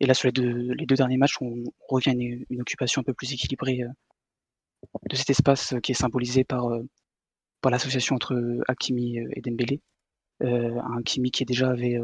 Et 0.00 0.06
là, 0.06 0.14
sur 0.14 0.28
les 0.28 0.32
deux, 0.32 0.96
derniers 0.96 1.18
matchs, 1.18 1.36
on, 1.42 1.62
revient 1.88 2.10
à 2.10 2.12
une, 2.14 2.60
occupation 2.60 3.00
un 3.00 3.04
peu 3.04 3.12
plus 3.12 3.32
équilibrée 3.34 3.82
euh, 3.82 4.98
de 5.10 5.14
cet 5.14 5.28
espace 5.28 5.74
euh, 5.74 5.80
qui 5.80 5.92
est 5.92 5.94
symbolisé 5.94 6.42
par, 6.42 6.70
par 7.60 7.70
l'association 7.70 8.14
entre 8.14 8.60
Hakimi 8.66 9.18
et 9.18 9.40
Dembélé. 9.42 9.80
Un 10.42 10.98
Hakimi 10.98 11.30
qui 11.30 11.44
déjà 11.44 11.68
avait 11.68 11.98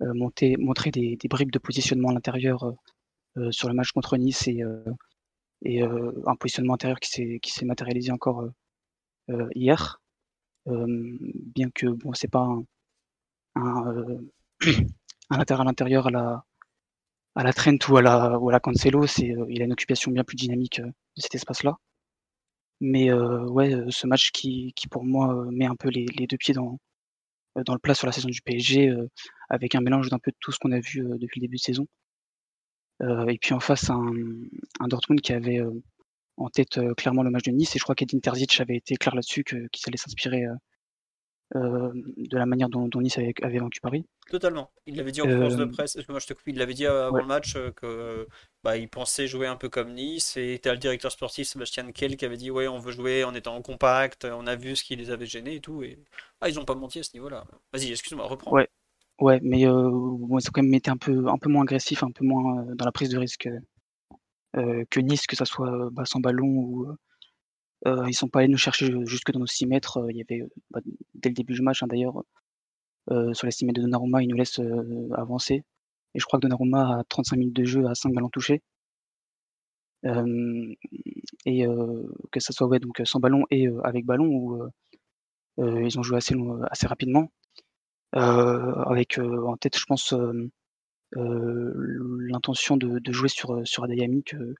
montré 0.00 0.90
des, 0.90 1.16
des 1.16 1.28
bribes 1.28 1.50
de 1.50 1.58
positionnement 1.58 2.10
à 2.10 2.12
l'intérieur 2.12 2.74
sur 3.50 3.68
le 3.68 3.74
match 3.74 3.92
contre 3.92 4.18
Nice 4.18 4.46
et, 4.48 4.62
et 5.62 5.82
euh, 5.82 6.12
un 6.26 6.36
positionnement 6.36 6.74
intérieur 6.74 7.00
qui 7.00 7.40
s'est 7.50 7.64
matérialisé 7.64 8.12
encore 8.12 8.42
euh, 8.42 8.50
euh, 9.30 9.48
hier. 9.54 10.00
Bien 10.66 11.70
que 11.70 11.86
bon, 11.86 12.12
c'est 12.12 12.28
pas 12.28 12.40
un, 12.40 12.64
un, 13.56 14.18
un 15.30 15.66
intérieur 15.66 16.08
à 16.08 16.10
la 16.10 16.44
à 17.34 17.44
la 17.44 17.52
Trent 17.52 17.78
ou 17.88 17.96
à 17.96 18.02
la 18.02 18.38
ou 18.38 18.50
à 18.50 18.52
la 18.52 18.60
Cancelo, 18.60 19.06
c'est 19.06 19.34
il 19.48 19.62
a 19.62 19.64
une 19.64 19.72
occupation 19.72 20.10
bien 20.10 20.24
plus 20.24 20.36
dynamique 20.36 20.80
de 20.82 20.92
cet 21.16 21.34
espace-là. 21.34 21.76
Mais 22.80 23.10
euh, 23.10 23.46
ouais, 23.46 23.72
ce 23.88 24.06
match 24.06 24.30
qui, 24.32 24.72
qui 24.76 24.88
pour 24.88 25.04
moi 25.04 25.46
met 25.50 25.66
un 25.66 25.76
peu 25.76 25.88
les, 25.88 26.06
les 26.18 26.26
deux 26.26 26.36
pieds 26.36 26.54
dans, 26.54 26.78
dans 27.64 27.72
le 27.74 27.78
plat 27.80 27.94
sur 27.94 28.06
la 28.06 28.12
saison 28.12 28.28
du 28.28 28.42
PSG, 28.42 28.92
avec 29.48 29.74
un 29.74 29.80
mélange 29.80 30.10
d'un 30.10 30.18
peu 30.18 30.30
de 30.30 30.36
tout 30.40 30.52
ce 30.52 30.58
qu'on 30.58 30.72
a 30.72 30.80
vu 30.80 31.02
depuis 31.18 31.40
le 31.40 31.46
début 31.46 31.56
de 31.56 31.62
saison. 31.62 31.86
Euh, 33.02 33.26
et 33.28 33.38
puis 33.38 33.54
en 33.54 33.60
face, 33.60 33.90
un, 33.90 34.12
un 34.80 34.88
Dortmund 34.88 35.20
qui 35.20 35.32
avait 35.32 35.60
euh, 35.60 35.70
en 36.36 36.48
tête 36.48 36.78
euh, 36.78 36.94
clairement 36.94 37.22
le 37.22 37.30
match 37.30 37.44
de 37.44 37.52
Nice, 37.52 37.74
et 37.76 37.78
je 37.78 37.84
crois 37.84 37.94
qu'Edin 37.94 38.18
Terzic 38.18 38.60
avait 38.60 38.76
été 38.76 38.96
clair 38.96 39.14
là-dessus, 39.14 39.44
qu'il 39.44 39.82
allait 39.86 39.96
s'inspirer 39.96 40.46
euh, 41.54 41.90
de 41.94 42.36
la 42.36 42.44
manière 42.44 42.68
dont, 42.68 42.88
dont 42.88 43.00
Nice 43.00 43.16
avait, 43.18 43.32
avait 43.42 43.58
vaincu 43.58 43.80
Paris. 43.80 44.04
Totalement. 44.28 44.70
Il 44.86 44.96
l'avait 44.96 45.12
dit 45.12 45.22
en 45.22 45.24
conférence 45.24 45.56
de 45.56 45.64
presse, 45.64 45.96
excuse-moi, 45.96 46.20
je 46.20 46.26
te 46.26 46.34
coupe, 46.34 46.48
il 46.48 46.58
l'avait 46.58 46.74
dit 46.74 46.86
avant 46.86 47.14
ouais, 47.14 47.22
le 47.22 47.26
match 47.26 47.56
que 47.76 48.26
bah, 48.62 48.76
il 48.76 48.88
pensait 48.88 49.26
jouer 49.26 49.46
un 49.46 49.56
peu 49.56 49.70
comme 49.70 49.94
Nice 49.94 50.36
et 50.36 50.58
t'as 50.62 50.72
le 50.72 50.78
directeur 50.78 51.10
sportif 51.10 51.48
Sébastien 51.48 51.90
Kell 51.92 52.16
qui 52.16 52.26
avait 52.26 52.36
dit 52.36 52.50
ouais 52.50 52.68
on 52.68 52.78
veut 52.78 52.92
jouer 52.92 53.24
en 53.24 53.34
étant 53.34 53.56
en 53.56 53.62
compact, 53.62 54.26
on 54.26 54.46
a 54.46 54.56
vu 54.56 54.76
ce 54.76 54.84
qui 54.84 54.96
les 54.96 55.10
avait 55.10 55.24
gênés 55.24 55.54
et 55.54 55.60
tout 55.60 55.82
et 55.82 55.98
ah 56.42 56.50
ils 56.50 56.58
ont 56.60 56.66
pas 56.66 56.74
menti 56.74 56.98
à 56.98 57.02
ce 57.02 57.14
niveau-là. 57.14 57.46
Vas-y, 57.72 57.90
excuse-moi, 57.90 58.26
reprends. 58.26 58.52
ouais, 58.52 58.68
ouais, 59.20 59.40
mais 59.42 59.66
euh, 59.66 59.90
bon, 59.90 60.38
quand 60.52 60.62
même 60.62 60.74
été 60.74 60.90
un 60.90 60.96
peu, 60.96 61.28
un 61.28 61.38
peu 61.38 61.48
moins 61.50 61.62
agressif, 61.62 62.02
un 62.02 62.10
peu 62.10 62.24
moins 62.24 62.60
euh, 62.68 62.74
dans 62.74 62.84
la 62.84 62.92
prise 62.92 63.10
de 63.10 63.18
risque 63.18 63.48
euh, 64.56 64.84
que 64.90 65.00
Nice, 65.00 65.26
que 65.26 65.36
ça 65.36 65.44
soit 65.44 65.88
bah, 65.92 66.04
sans 66.04 66.20
ballon 66.20 66.46
ou 66.48 66.86
ils 68.06 68.14
sont 68.14 68.28
pas 68.28 68.40
allés 68.40 68.48
nous 68.48 68.56
chercher 68.58 68.92
jusque 69.06 69.30
dans 69.32 69.40
nos 69.40 69.46
6 69.46 69.66
mètres. 69.66 70.06
Il 70.10 70.16
y 70.16 70.20
avait 70.22 70.44
bah, 70.70 70.80
dès 71.14 71.28
le 71.30 71.34
début 71.34 71.54
du 71.54 71.62
match, 71.62 71.82
hein, 71.82 71.86
d'ailleurs, 71.88 72.22
sur 73.34 73.46
les 73.46 73.50
6 73.52 73.64
mètres 73.66 73.76
de 73.80 73.82
Donnarumma, 73.82 74.22
il 74.22 74.28
nous 74.28 74.36
laisse 74.36 74.60
euh, 74.60 75.08
avancer. 75.16 75.62
Et 76.14 76.18
je 76.20 76.24
crois 76.24 76.38
que 76.38 76.42
Donnarumma 76.42 77.00
a 77.00 77.04
35 77.04 77.36
minutes 77.36 77.56
de 77.56 77.64
jeu 77.64 77.86
à 77.86 77.94
5 77.94 78.14
ballons 78.14 78.30
touchés. 78.30 78.62
Et 81.46 81.64
que 82.32 82.40
ça 82.40 82.52
soit 82.52 82.66
ouais, 82.66 82.78
donc 82.78 83.00
sans 83.04 83.20
ballon 83.20 83.44
et 83.50 83.66
avec 83.84 84.04
ballon, 84.06 84.26
où 84.26 84.62
ils 85.58 85.98
ont 85.98 86.02
joué 86.02 86.16
assez, 86.18 86.34
long- 86.34 86.62
assez 86.70 86.86
rapidement. 86.86 87.30
Euh, 88.16 88.74
avec 88.86 89.18
euh, 89.18 89.44
en 89.46 89.56
tête, 89.56 89.78
je 89.78 89.84
pense, 89.86 90.12
euh, 90.12 90.50
l'intention 91.14 92.76
de, 92.76 92.98
de 92.98 93.12
jouer 93.12 93.28
sur, 93.28 93.66
sur 93.66 93.84
Adeyemi 93.84 94.22
que, 94.24 94.54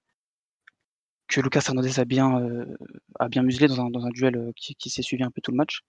que 1.29 1.41
Lucas 1.41 1.65
Hernandez 1.69 2.01
a 2.01 2.05
bien, 2.05 2.41
a 3.19 3.29
bien 3.29 3.43
muselé 3.43 3.69
dans 3.69 3.81
un, 3.81 3.91
dans 3.91 4.07
un 4.07 4.11
duel 4.11 4.53
qui, 4.57 4.75
qui 4.75 4.91
s'est 4.91 5.03
suivi 5.03 5.23
un 5.23 5.31
peu 5.31 5.41
tout 5.41 5.51
le 5.51 5.57
match. 5.57 5.83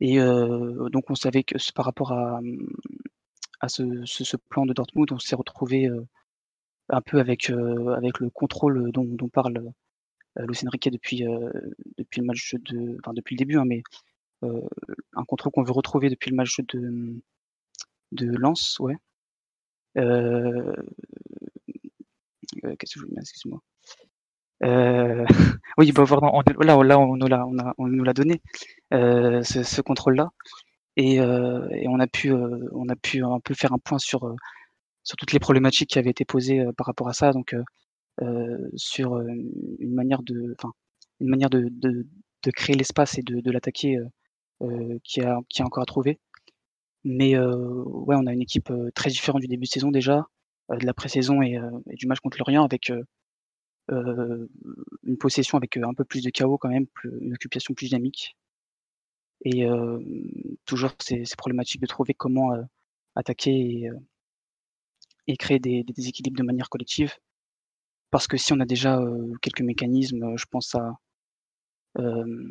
Et 0.00 0.20
euh, 0.20 0.88
donc 0.90 1.10
on 1.10 1.14
savait 1.14 1.42
que 1.42 1.56
par 1.72 1.84
rapport 1.84 2.12
à, 2.12 2.40
à 3.60 3.68
ce, 3.68 4.04
ce, 4.04 4.36
plan 4.36 4.64
de 4.66 4.72
Dortmund, 4.72 5.12
on 5.12 5.18
s'est 5.18 5.36
retrouvé 5.36 5.86
euh, 5.88 6.06
un 6.88 7.00
peu 7.02 7.18
avec, 7.20 7.50
euh, 7.50 7.94
avec 7.96 8.20
le 8.20 8.30
contrôle 8.30 8.92
dont, 8.92 9.04
dont 9.04 9.28
parle 9.28 9.72
Luis 10.36 10.60
Enrique 10.66 10.90
depuis, 10.92 11.24
depuis 11.96 12.20
le 12.20 12.26
match 12.26 12.54
de, 12.54 12.96
enfin 13.00 13.12
depuis 13.12 13.34
le 13.34 13.38
début, 13.38 13.58
hein, 13.58 13.64
mais 13.66 13.82
un 14.42 15.24
contrôle 15.24 15.52
qu'on 15.52 15.62
veut 15.62 15.72
retrouver 15.72 16.10
depuis 16.10 16.30
le 16.30 16.36
match 16.36 16.60
de, 16.60 17.14
de 18.12 18.26
Lens, 18.36 18.78
ouais. 18.80 18.96
Euh, 19.96 20.72
euh, 22.64 22.74
Qu'est-ce 22.78 22.94
que 22.94 23.00
je 23.00 23.06
dire, 23.06 23.18
excuse-moi. 23.20 23.60
Euh, 24.64 25.24
oui, 25.78 25.92
bah, 25.92 26.04
voilà, 26.04 26.30
on, 26.32 26.42
là, 26.62 26.82
là, 26.84 26.98
on 26.98 27.16
nous 27.16 27.26
l'a, 27.26 27.46
on 27.46 27.58
a- 27.58 27.74
on 27.78 27.86
nous 27.86 28.04
l'a 28.04 28.12
donné, 28.14 28.40
euh, 28.94 29.42
ce, 29.42 29.80
contrôle-là, 29.82 30.30
et, 30.96 31.20
euh, 31.20 31.68
et 31.72 31.88
on 31.88 32.00
a 32.00 32.06
pu, 32.06 32.32
euh, 32.32 32.58
on 32.72 32.88
a 32.88 32.96
pu 32.96 33.24
un 33.24 33.40
peu 33.40 33.54
faire 33.54 33.72
un 33.72 33.78
point 33.78 33.98
sur, 33.98 34.24
euh, 34.26 34.34
sur 35.04 35.16
toutes 35.16 35.32
les 35.32 35.40
problématiques 35.40 35.90
qui 35.90 35.98
avaient 35.98 36.10
été 36.10 36.24
posées 36.24 36.60
euh, 36.60 36.72
par 36.76 36.86
rapport 36.86 37.08
à 37.08 37.12
ça, 37.14 37.32
donc 37.32 37.54
euh, 37.54 37.62
euh, 38.22 38.58
sur 38.76 39.16
euh, 39.16 39.26
une 39.80 39.94
manière 39.94 40.22
de, 40.22 40.54
enfin, 40.58 40.72
une 41.20 41.28
manière 41.30 41.50
de, 41.50 41.68
de, 41.72 42.06
créer 42.52 42.76
l'espace 42.76 43.18
et 43.18 43.22
de, 43.22 43.50
l'attaquer 43.50 43.98
euh, 43.98 44.04
euh, 44.04 44.08
qui 45.04 45.20
a, 45.20 45.40
qui 45.48 45.62
a 45.62 45.64
encore 45.66 45.82
à 45.82 45.86
trouver. 45.86 46.18
Mais 47.04 47.36
euh, 47.36 47.82
ouais, 47.84 48.16
on 48.18 48.26
a 48.26 48.32
une 48.32 48.42
équipe 48.42 48.70
euh, 48.70 48.90
très 48.94 49.10
différente 49.10 49.40
du 49.40 49.46
début 49.48 49.64
de 49.66 49.70
saison 49.70 49.90
déjà, 49.90 50.26
euh, 50.70 50.76
de 50.76 50.84
la 50.86 50.94
pré-saison 50.94 51.42
et, 51.42 51.56
euh, 51.56 51.70
du 51.86 52.06
match 52.06 52.20
contre 52.20 52.38
l'Orient 52.38 52.64
avec 52.64 52.90
euh, 52.90 53.02
euh, 53.90 54.48
une 55.04 55.16
possession 55.16 55.56
avec 55.58 55.76
euh, 55.76 55.86
un 55.86 55.94
peu 55.94 56.04
plus 56.04 56.22
de 56.22 56.30
chaos 56.30 56.58
quand 56.58 56.68
même, 56.68 56.86
une 57.20 57.32
occupation 57.34 57.74
plus 57.74 57.86
dynamique. 57.88 58.36
Et 59.44 59.64
euh, 59.64 60.00
toujours 60.64 60.90
ces, 61.00 61.24
ces 61.24 61.36
problématiques 61.36 61.80
de 61.80 61.86
trouver 61.86 62.14
comment 62.14 62.52
euh, 62.54 62.62
attaquer 63.14 63.52
et, 63.52 63.88
euh, 63.88 63.98
et 65.28 65.36
créer 65.36 65.60
des, 65.60 65.84
des 65.84 65.92
déséquilibres 65.92 66.38
de 66.38 66.42
manière 66.44 66.68
collective. 66.68 67.14
Parce 68.10 68.26
que 68.26 68.36
si 68.36 68.52
on 68.52 68.60
a 68.60 68.66
déjà 68.66 68.98
euh, 68.98 69.32
quelques 69.40 69.62
mécanismes, 69.62 70.24
euh, 70.24 70.36
je 70.36 70.46
pense 70.50 70.74
à, 70.74 70.98
euh, 71.98 72.50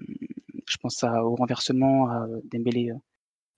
je 0.67 0.77
pense 0.77 1.03
à, 1.03 1.23
au 1.23 1.35
renversement, 1.35 2.09
à 2.09 2.27
Dembélé, 2.51 2.91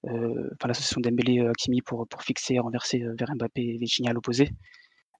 euh, 0.07 0.49
enfin 0.55 0.67
l'association 0.69 1.01
Dembélé-Hakimi 1.01 1.81
pour, 1.81 2.07
pour 2.07 2.23
fixer 2.23 2.55
et 2.55 2.59
renverser 2.59 3.03
euh, 3.03 3.15
vers 3.19 3.35
Mbappé 3.35 3.61
et 3.61 3.77
Vitinha 3.77 4.11
à 4.11 4.13
l'opposé. 4.13 4.49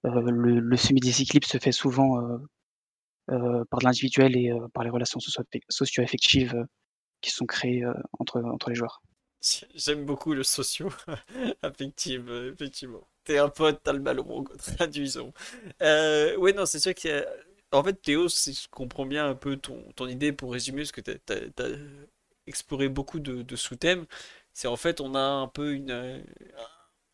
Euh, 0.06 0.30
le, 0.30 0.60
le 0.60 0.76
semi-déséquilibre 0.76 1.46
se 1.46 1.58
fait 1.58 1.72
souvent 1.72 2.20
euh, 2.22 2.38
euh, 3.30 3.64
par 3.70 3.80
l'individuel 3.82 4.36
et 4.36 4.50
euh, 4.50 4.66
par 4.74 4.84
les 4.84 4.90
relations 4.90 5.20
socio- 5.20 5.44
socio-affectives 5.68 6.54
euh, 6.54 6.64
qui 7.20 7.30
sont 7.30 7.46
créées 7.46 7.84
euh, 7.84 7.92
entre, 8.18 8.42
entre 8.42 8.70
les 8.70 8.76
joueurs. 8.76 9.02
J'aime 9.74 10.04
beaucoup 10.04 10.34
le 10.34 10.42
socio. 10.42 10.90
effectivement, 11.62 12.42
effectivement. 12.52 13.08
T'es 13.24 13.38
un 13.38 13.48
pote, 13.48 13.80
t'as 13.82 13.92
le 13.92 13.98
ballon, 14.00 14.44
traduisons. 14.76 15.32
Euh, 15.82 16.36
ouais, 16.36 16.52
non, 16.52 16.66
c'est 16.66 16.78
sûr 16.80 16.94
que. 16.94 17.26
En 17.72 17.84
fait, 17.84 17.94
Théo, 18.02 18.28
si 18.28 18.54
je 18.54 18.68
comprends 18.68 19.06
bien 19.06 19.28
un 19.28 19.34
peu 19.34 19.56
ton, 19.56 19.82
ton 19.96 20.08
idée 20.08 20.32
pour 20.32 20.52
résumer, 20.52 20.82
parce 20.82 20.92
que 20.92 21.00
t'as 21.00 21.34
as, 21.64 21.68
exploré 22.46 22.88
beaucoup 22.88 23.20
de, 23.20 23.56
sous-thèmes, 23.56 24.06
c'est 24.52 24.68
en 24.68 24.76
fait, 24.76 25.00
on 25.00 25.14
a 25.14 25.20
un 25.20 25.46
peu 25.48 25.72
une, 25.74 26.24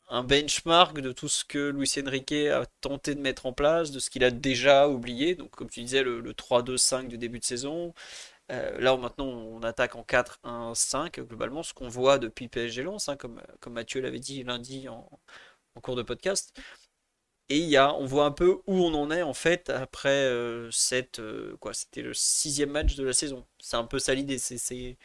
un 0.08 0.22
benchmark 0.22 1.00
de 1.00 1.12
tout 1.12 1.28
ce 1.28 1.44
que 1.44 1.70
Luis 1.70 1.92
Enrique 2.04 2.32
a 2.32 2.64
tenté 2.80 3.14
de 3.14 3.20
mettre 3.20 3.46
en 3.46 3.52
place, 3.52 3.90
de 3.90 3.98
ce 3.98 4.10
qu'il 4.10 4.24
a 4.24 4.30
déjà 4.30 4.88
oublié. 4.88 5.34
Donc, 5.34 5.50
comme 5.50 5.68
tu 5.68 5.80
disais, 5.80 6.02
le, 6.02 6.20
le 6.20 6.32
3-2-5 6.32 7.08
du 7.08 7.18
début 7.18 7.38
de 7.40 7.44
saison, 7.44 7.92
euh, 8.52 8.78
là, 8.80 8.96
maintenant, 8.96 9.26
on 9.26 9.62
attaque 9.62 9.96
en 9.96 10.02
4-1-5, 10.02 11.20
globalement, 11.20 11.62
ce 11.62 11.74
qu'on 11.74 11.88
voit 11.88 12.18
depuis 12.18 12.48
PSG 12.48 12.82
Lens, 12.82 13.08
hein, 13.08 13.16
comme, 13.16 13.42
comme 13.60 13.72
Mathieu 13.74 14.00
l'avait 14.00 14.20
dit 14.20 14.44
lundi 14.44 14.88
en, 14.88 15.08
cours 15.82 15.96
de 15.96 16.02
podcast. 16.02 16.58
Et 17.48 17.58
il 17.58 17.68
y 17.68 17.76
a, 17.76 17.94
on 17.94 18.06
voit 18.06 18.24
un 18.24 18.32
peu 18.32 18.58
où 18.66 18.74
on 18.74 18.94
en 18.94 19.10
est, 19.10 19.22
en 19.22 19.34
fait, 19.34 19.70
après 19.70 20.08
euh, 20.08 20.68
cette. 20.72 21.20
Euh, 21.20 21.56
quoi, 21.60 21.72
c'était 21.74 22.02
le 22.02 22.12
sixième 22.12 22.70
match 22.70 22.96
de 22.96 23.04
la 23.04 23.12
saison. 23.12 23.44
C'est 23.58 23.76
un 23.76 23.84
peu 23.84 23.98
ça 23.98 24.14
l'idée. 24.14 24.38
C'est, 24.38 24.96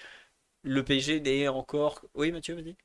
le 0.64 0.84
PSG 0.84 1.20
n'est 1.20 1.48
encore. 1.48 2.04
Oui, 2.16 2.32
Mathieu, 2.32 2.56
vas-y. 2.56 2.76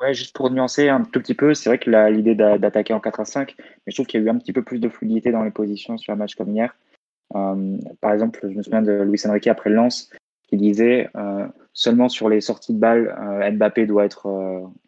Ouais, 0.00 0.14
juste 0.14 0.34
pour 0.34 0.50
nuancer 0.50 0.88
un 0.88 1.02
tout 1.04 1.20
petit 1.20 1.34
peu, 1.34 1.54
c'est 1.54 1.70
vrai 1.70 1.78
que 1.78 1.90
l'idée 2.10 2.34
d'attaquer 2.34 2.92
en 2.92 3.00
4 3.00 3.26
5, 3.26 3.54
mais 3.58 3.64
je 3.86 3.94
trouve 3.94 4.06
qu'il 4.06 4.20
y 4.20 4.22
a 4.22 4.26
eu 4.26 4.30
un 4.30 4.38
petit 4.38 4.52
peu 4.52 4.62
plus 4.62 4.78
de 4.78 4.90
fluidité 4.90 5.32
dans 5.32 5.42
les 5.42 5.50
positions 5.50 5.96
sur 5.96 6.12
un 6.12 6.16
match 6.16 6.34
comme 6.34 6.50
hier. 6.54 6.76
Euh, 7.34 7.78
par 8.02 8.12
exemple, 8.12 8.40
je 8.42 8.48
me 8.48 8.62
souviens 8.62 8.82
de 8.82 9.02
Luis 9.02 9.26
Enrique 9.26 9.46
après 9.46 9.70
le 9.70 9.76
lance 9.76 10.10
qui 10.48 10.56
disait 10.56 11.08
euh, 11.16 11.46
seulement 11.76 12.08
sur 12.08 12.28
les 12.28 12.40
sorties 12.40 12.72
de 12.72 12.78
balles, 12.78 13.14
euh, 13.20 13.50
Mbappé 13.50 13.86
doit 13.86 14.06
être 14.06 14.26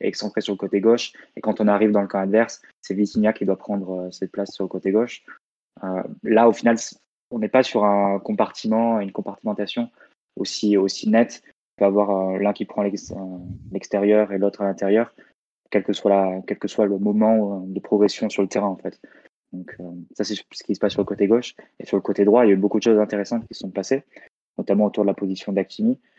excentré 0.01 0.41
sur 0.41 0.55
le 0.55 0.59
côté 0.59 0.81
gauche. 0.81 1.13
Et 1.37 1.41
quand 1.41 1.61
on 1.61 1.69
arrive 1.69 1.93
dans 1.93 2.01
le 2.01 2.09
camp 2.09 2.21
adverse, 2.21 2.63
c'est 2.81 2.95
Vitinha 2.95 3.33
qui 3.33 3.45
doit 3.45 3.59
prendre 3.59 4.09
cette 4.11 4.33
place 4.33 4.53
sur 4.53 4.65
le 4.65 4.69
côté 4.69 4.91
gauche. 4.91 5.23
là, 6.23 6.49
au 6.49 6.53
final, 6.53 6.77
on 7.31 7.39
n'est 7.39 7.49
pas 7.49 7.63
sur 7.63 7.85
un 7.85 8.19
compartiment, 8.19 9.01
une 9.01 9.13
compartimentation 9.13 9.91
aussi, 10.37 10.77
aussi 10.77 11.11
nette. 11.11 11.43
On 11.45 11.81
peut 11.81 11.85
avoir 11.85 12.39
l'un 12.39 12.53
qui 12.53 12.65
prend 12.65 12.83
l'extérieur 13.71 14.33
et 14.33 14.39
l'autre 14.39 14.63
à 14.63 14.65
l'intérieur, 14.65 15.15
quel, 15.71 15.85
que 15.85 15.93
soit 15.93 16.87
le 16.87 16.99
moment 16.99 17.61
de 17.67 17.81
progression 17.81 18.31
sur 18.31 18.43
le 18.43 18.49
terrain, 18.49 18.69
en 18.69 18.77
fait. 18.77 18.99
Donc, 19.53 19.75
euh, 19.81 19.85
ça, 20.13 20.25
c'est 20.25 20.35
ce 20.35 20.65
qui 20.65 20.75
se 20.75 20.81
passe 20.81 20.93
sur 20.93 21.03
le 21.03 21.07
côté 21.07 21.27
gauche. 21.27 21.55
Et 21.79 21.87
sur 21.87 21.97
le 21.97 22.03
côté 22.03 22.25
droit, 22.25 22.45
il 22.45 22.49
y 22.49 22.51
a 22.51 22.55
eu 22.55 22.59
beaucoup 22.59 22.79
de 22.79 22.83
choses 22.83 22.99
intéressantes 22.99 23.47
qui 23.47 23.55
se 23.55 23.61
sont 23.61 23.71
passées, 23.71 24.05
notamment 24.59 24.87
autour 24.87 25.05
de 25.05 25.09
la 25.09 25.15
position 25.15 25.53
d'Akimi, 25.53 25.93
euh, 25.93 26.18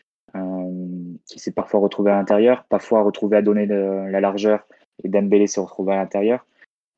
qui 1.26 1.40
s'est 1.40 1.52
parfois 1.52 1.80
retrouvé 1.80 2.12
à 2.12 2.16
l'intérieur, 2.16 2.66
parfois 2.70 3.02
retrouvé 3.04 3.38
à 3.38 3.42
donner 3.42 3.68
de, 3.68 4.10
la 4.10 4.22
largeur, 4.22 4.68
et 5.04 5.10
Dembélé 5.10 5.48
s'est 5.48 5.62
retrouvé 5.62 5.94
à 5.94 5.98
l'intérieur. 5.98 6.46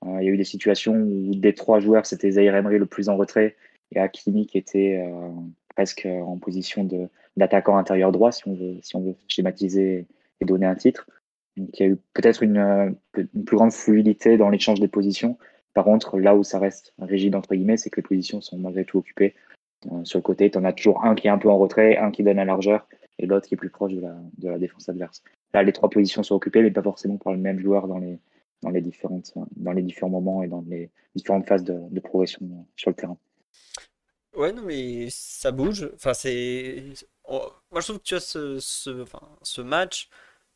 Euh, 0.06 0.18
il 0.22 0.26
y 0.26 0.30
a 0.30 0.32
eu 0.32 0.38
des 0.38 0.44
situations 0.44 0.94
où 0.94 1.36
des 1.36 1.54
trois 1.54 1.80
joueurs, 1.80 2.06
c'était 2.06 2.32
Zaire 2.32 2.56
Emery 2.56 2.78
le 2.78 2.86
plus 2.86 3.10
en 3.10 3.18
retrait, 3.18 3.56
et 3.92 4.00
Hakimi 4.00 4.48
qui 4.48 4.58
était 4.58 5.04
euh, 5.06 5.30
presque 5.76 6.08
en 6.08 6.38
position 6.38 6.88
d'attaquant 7.38 7.78
intérieur 7.78 8.12
droit, 8.12 8.32
si 8.32 8.48
on, 8.48 8.54
veut, 8.54 8.78
si 8.82 8.96
on 8.96 9.02
veut 9.02 9.16
schématiser 9.28 10.08
et 10.40 10.46
donner 10.46 10.66
un 10.66 10.76
titre. 10.76 11.08
Donc, 11.58 11.80
il 11.80 11.84
y 11.84 11.86
a 11.86 11.90
eu 11.92 11.98
peut-être 12.14 12.44
une, 12.44 12.96
une, 13.18 13.44
plus 13.46 13.58
grande 13.58 13.74
fluidité 13.74 14.38
dans 14.38 14.50
l'échange 14.50 14.80
des 14.80 14.88
positions 14.88 15.38
par 15.74 15.86
contre, 15.86 16.20
là 16.20 16.36
où 16.36 16.44
ça 16.44 16.60
reste 16.60 16.94
rigide, 17.00 17.36
entre 17.36 17.56
guillemets, 17.56 17.78
c'est 17.78 17.90
que 17.90 17.98
les 17.98 18.08
positions 18.08 18.42
sont 18.42 18.58
malgré 18.58 18.86
tout 18.86 18.98
occupées. 18.98 19.36
Euh, 19.92 20.04
sur 20.04 20.20
le 20.20 20.24
côté, 20.24 20.52
tu 20.52 20.58
en 20.58 20.66
as 20.66 20.74
toujours 20.74 21.04
un 21.06 21.16
qui 21.16 21.28
est 21.28 21.32
un 21.32 21.38
peu 21.38 21.50
en 21.50 21.58
retrait, 21.58 21.98
un 21.98 22.12
qui 22.12 22.24
donne 22.24 22.38
la 22.38 22.46
largeur, 22.46 22.88
et 23.22 23.28
l'autre 23.28 23.48
qui 23.48 23.54
est 23.54 23.58
plus 23.58 23.70
proche 23.70 23.94
de 23.94 24.01
la, 24.01 24.16
de 24.38 24.50
la 24.50 24.58
défense 24.58 24.90
adverse. 24.90 25.24
Là, 25.54 25.63
les 25.63 25.74
trois 25.74 25.90
positions 25.90 26.24
sont 26.24 26.36
occupées, 26.36 26.62
mais 26.62 26.72
pas 26.72 26.82
forcément 26.82 27.18
par 27.18 27.34
le 27.34 27.40
même 27.40 27.60
joueur 27.60 27.88
dans 27.88 28.00
les, 28.00 28.20
dans 28.62 28.70
les, 28.70 28.82
différentes, 28.82 29.34
dans 29.56 29.72
les 29.72 29.82
différents 29.82 30.10
moments 30.10 30.44
et 30.44 30.48
dans 30.48 30.63
les 30.68 30.90
différentes 31.16 31.48
phases 31.48 31.63
de, 31.63 32.00
progression 32.00 32.66
sur 32.75 32.90
le 32.90 32.96
terrain. 32.96 33.18
Ouais, 34.36 34.51
non, 34.51 34.63
mais 34.63 35.08
ça 35.10 35.51
bouge. 35.51 35.90
Enfin, 35.96 36.13
c'est. 36.13 36.84
Moi, 37.30 37.82
je 37.82 37.82
trouve 37.82 38.00
que 38.00 38.20
ce, 38.20 38.60
ce, 38.60 39.01
enfin, 39.01 39.22
ce 39.42 39.62
match 39.62 40.10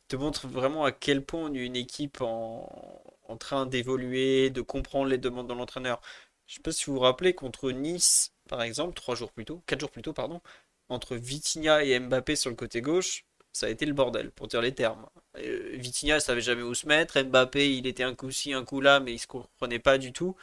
te 0.08 0.16
montre 0.16 0.46
vraiment 0.46 0.84
à 0.84 0.92
quel 0.92 1.24
point 1.24 1.50
on 1.50 1.54
est 1.54 1.64
une 1.64 1.76
équipe 1.76 2.20
en, 2.20 3.02
en 3.24 3.36
train 3.36 3.66
d'évoluer, 3.66 4.50
de 4.50 4.60
comprendre 4.60 5.08
les 5.08 5.18
demandes 5.18 5.48
de 5.48 5.54
l'entraîneur. 5.54 6.00
Je 6.46 6.52
ne 6.52 6.56
sais 6.56 6.62
pas 6.62 6.72
si 6.72 6.86
vous 6.86 6.94
vous 6.94 7.00
rappelez, 7.00 7.34
contre 7.34 7.72
Nice, 7.72 8.32
par 8.48 8.62
exemple, 8.62 8.94
trois 8.94 9.14
jours 9.16 9.32
plus 9.32 9.44
tôt, 9.44 9.62
quatre 9.66 9.80
jours 9.80 9.90
plus 9.90 10.02
tôt, 10.02 10.12
pardon, 10.12 10.40
entre 10.88 11.16
Vitinha 11.16 11.84
et 11.84 11.98
Mbappé 11.98 12.36
sur 12.36 12.50
le 12.50 12.56
côté 12.56 12.80
gauche, 12.80 13.24
ça 13.52 13.66
a 13.66 13.68
été 13.70 13.86
le 13.86 13.94
bordel, 13.94 14.30
pour 14.32 14.48
dire 14.48 14.60
les 14.60 14.74
termes. 14.74 15.06
Euh, 15.38 15.70
Vitinha 15.74 16.16
ne 16.16 16.20
savait 16.20 16.40
jamais 16.40 16.62
où 16.62 16.74
se 16.74 16.86
mettre, 16.86 17.20
Mbappé, 17.22 17.76
il 17.76 17.86
était 17.86 18.02
un 18.04 18.14
coup 18.14 18.30
ci, 18.30 18.52
un 18.52 18.64
coup 18.64 18.80
là, 18.80 19.00
mais 19.00 19.14
il 19.14 19.18
se 19.18 19.26
comprenait 19.26 19.78
pas 19.78 19.98
du 19.98 20.12
tout. 20.12 20.36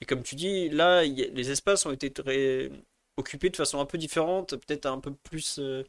Et 0.00 0.06
comme 0.06 0.22
tu 0.22 0.34
dis, 0.36 0.68
là, 0.70 1.02
les 1.04 1.50
espaces 1.50 1.86
ont 1.86 1.92
été 1.92 2.12
très 2.12 2.70
occupés 3.16 3.50
de 3.50 3.56
façon 3.56 3.80
un 3.80 3.86
peu 3.86 3.98
différente, 3.98 4.56
peut-être 4.56 4.86
un 4.86 5.00
peu 5.00 5.12
plus 5.12 5.58
euh, 5.58 5.84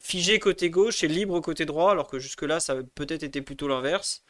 figé 0.00 0.38
côté 0.38 0.70
gauche 0.70 1.04
et 1.04 1.08
libre 1.08 1.40
côté 1.40 1.64
droit, 1.66 1.92
alors 1.92 2.08
que 2.08 2.18
jusque-là, 2.18 2.60
ça 2.60 2.74
avait 2.74 2.84
peut-être 2.84 3.22
été 3.22 3.42
plutôt 3.42 3.68
l'inverse. 3.68 4.24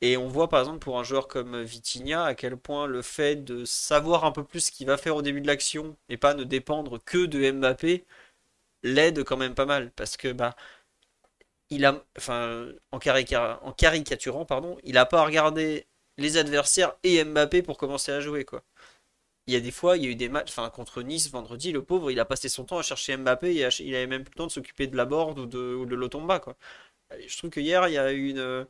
Et 0.00 0.16
on 0.16 0.28
voit 0.28 0.48
par 0.48 0.60
exemple 0.60 0.78
pour 0.78 0.98
un 0.98 1.02
joueur 1.04 1.26
comme 1.28 1.62
Vitinha 1.62 2.24
à 2.24 2.34
quel 2.34 2.56
point 2.56 2.86
le 2.86 3.02
fait 3.02 3.36
de 3.44 3.64
savoir 3.64 4.24
un 4.24 4.32
peu 4.32 4.44
plus 4.44 4.60
ce 4.66 4.70
qu'il 4.72 4.86
va 4.86 4.96
faire 4.96 5.16
au 5.16 5.22
début 5.22 5.40
de 5.40 5.46
l'action 5.48 5.96
et 6.08 6.16
pas 6.16 6.34
ne 6.34 6.44
dépendre 6.44 7.02
que 7.04 7.26
de 7.26 7.50
Mbappé 7.50 8.04
l'aide 8.82 9.24
quand 9.24 9.36
même 9.36 9.54
pas 9.54 9.66
mal 9.66 9.90
parce 9.92 10.16
que 10.16 10.32
bah 10.32 10.56
il 11.70 11.84
a 11.84 12.04
enfin 12.16 12.68
en, 12.92 12.98
caricaturant 12.98 14.44
pardon, 14.44 14.78
il 14.84 14.96
a 14.98 15.06
pas 15.06 15.24
regardé 15.24 15.86
les 16.16 16.36
adversaires 16.36 16.94
et 17.02 17.24
Mbappé 17.24 17.62
pour 17.62 17.78
commencer 17.78 18.12
à 18.12 18.20
jouer 18.20 18.44
quoi. 18.44 18.64
Il 19.46 19.54
y 19.54 19.56
a 19.56 19.60
des 19.60 19.70
fois, 19.70 19.96
il 19.96 20.04
y 20.04 20.06
a 20.06 20.10
eu 20.10 20.14
des 20.14 20.28
matchs, 20.28 20.50
enfin 20.50 20.68
contre 20.70 21.02
Nice 21.02 21.30
vendredi, 21.30 21.72
le 21.72 21.82
pauvre, 21.82 22.10
il 22.10 22.20
a 22.20 22.24
passé 22.26 22.48
son 22.48 22.64
temps 22.64 22.78
à 22.78 22.82
chercher 22.82 23.16
Mbappé 23.16 23.56
et 23.56 23.68
il 23.80 23.94
avait 23.94 24.06
même 24.06 24.24
plus 24.24 24.32
le 24.32 24.36
temps 24.36 24.46
de 24.46 24.52
s'occuper 24.52 24.86
de 24.86 24.96
la 24.96 25.06
board 25.06 25.38
ou 25.38 25.46
de, 25.46 25.74
ou 25.74 25.86
de 25.86 25.94
l'Otomba 25.94 26.40
quoi. 26.40 26.56
Je 27.26 27.36
trouve 27.38 27.50
que 27.50 27.60
hier, 27.60 27.88
il 27.88 27.94
y 27.94 27.98
a 27.98 28.12
eu 28.12 28.30
une 28.30 28.66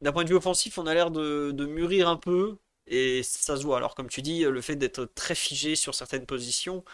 d'un 0.00 0.12
point 0.12 0.24
de 0.24 0.28
vue 0.28 0.36
offensif, 0.36 0.78
on 0.78 0.86
a 0.86 0.94
l'air 0.94 1.10
de, 1.10 1.52
mûrir 1.66 2.08
un 2.08 2.16
peu 2.16 2.58
et 2.86 3.22
ça 3.22 3.56
se 3.56 3.62
voit. 3.62 3.76
Alors, 3.76 3.94
comme 3.94 4.08
tu 4.08 4.22
dis, 4.22 4.42
le 4.42 4.60
fait 4.60 4.76
d'être 4.76 5.04
très 5.14 5.34
figé 5.34 5.76
sur 5.76 5.94
certaines 5.94 6.26
positions, 6.26 6.84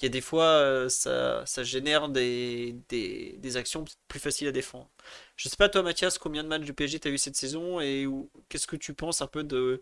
il 0.00 0.04
y 0.04 0.06
a 0.06 0.08
des 0.10 0.20
fois, 0.20 0.44
euh, 0.44 0.88
ça, 0.90 1.44
génère 1.62 2.08
des, 2.10 2.76
des, 2.88 3.56
actions 3.56 3.84
plus 4.08 4.20
faciles 4.20 4.48
à 4.48 4.52
défendre. 4.52 4.90
Je 5.36 5.48
sais 5.48 5.56
pas, 5.56 5.68
toi, 5.70 5.82
Mathias, 5.82 6.18
combien 6.18 6.44
de 6.44 6.48
matchs 6.48 6.64
du 6.64 6.74
PSG 6.74 7.00
tu 7.00 7.08
as 7.08 7.10
eu 7.10 7.18
cette 7.18 7.36
saison 7.36 7.80
et 7.80 8.06
qu'est-ce 8.48 8.66
que 8.66 8.76
tu 8.76 8.92
penses 8.94 9.22
un 9.22 9.26
peu 9.26 9.42
de, 9.42 9.80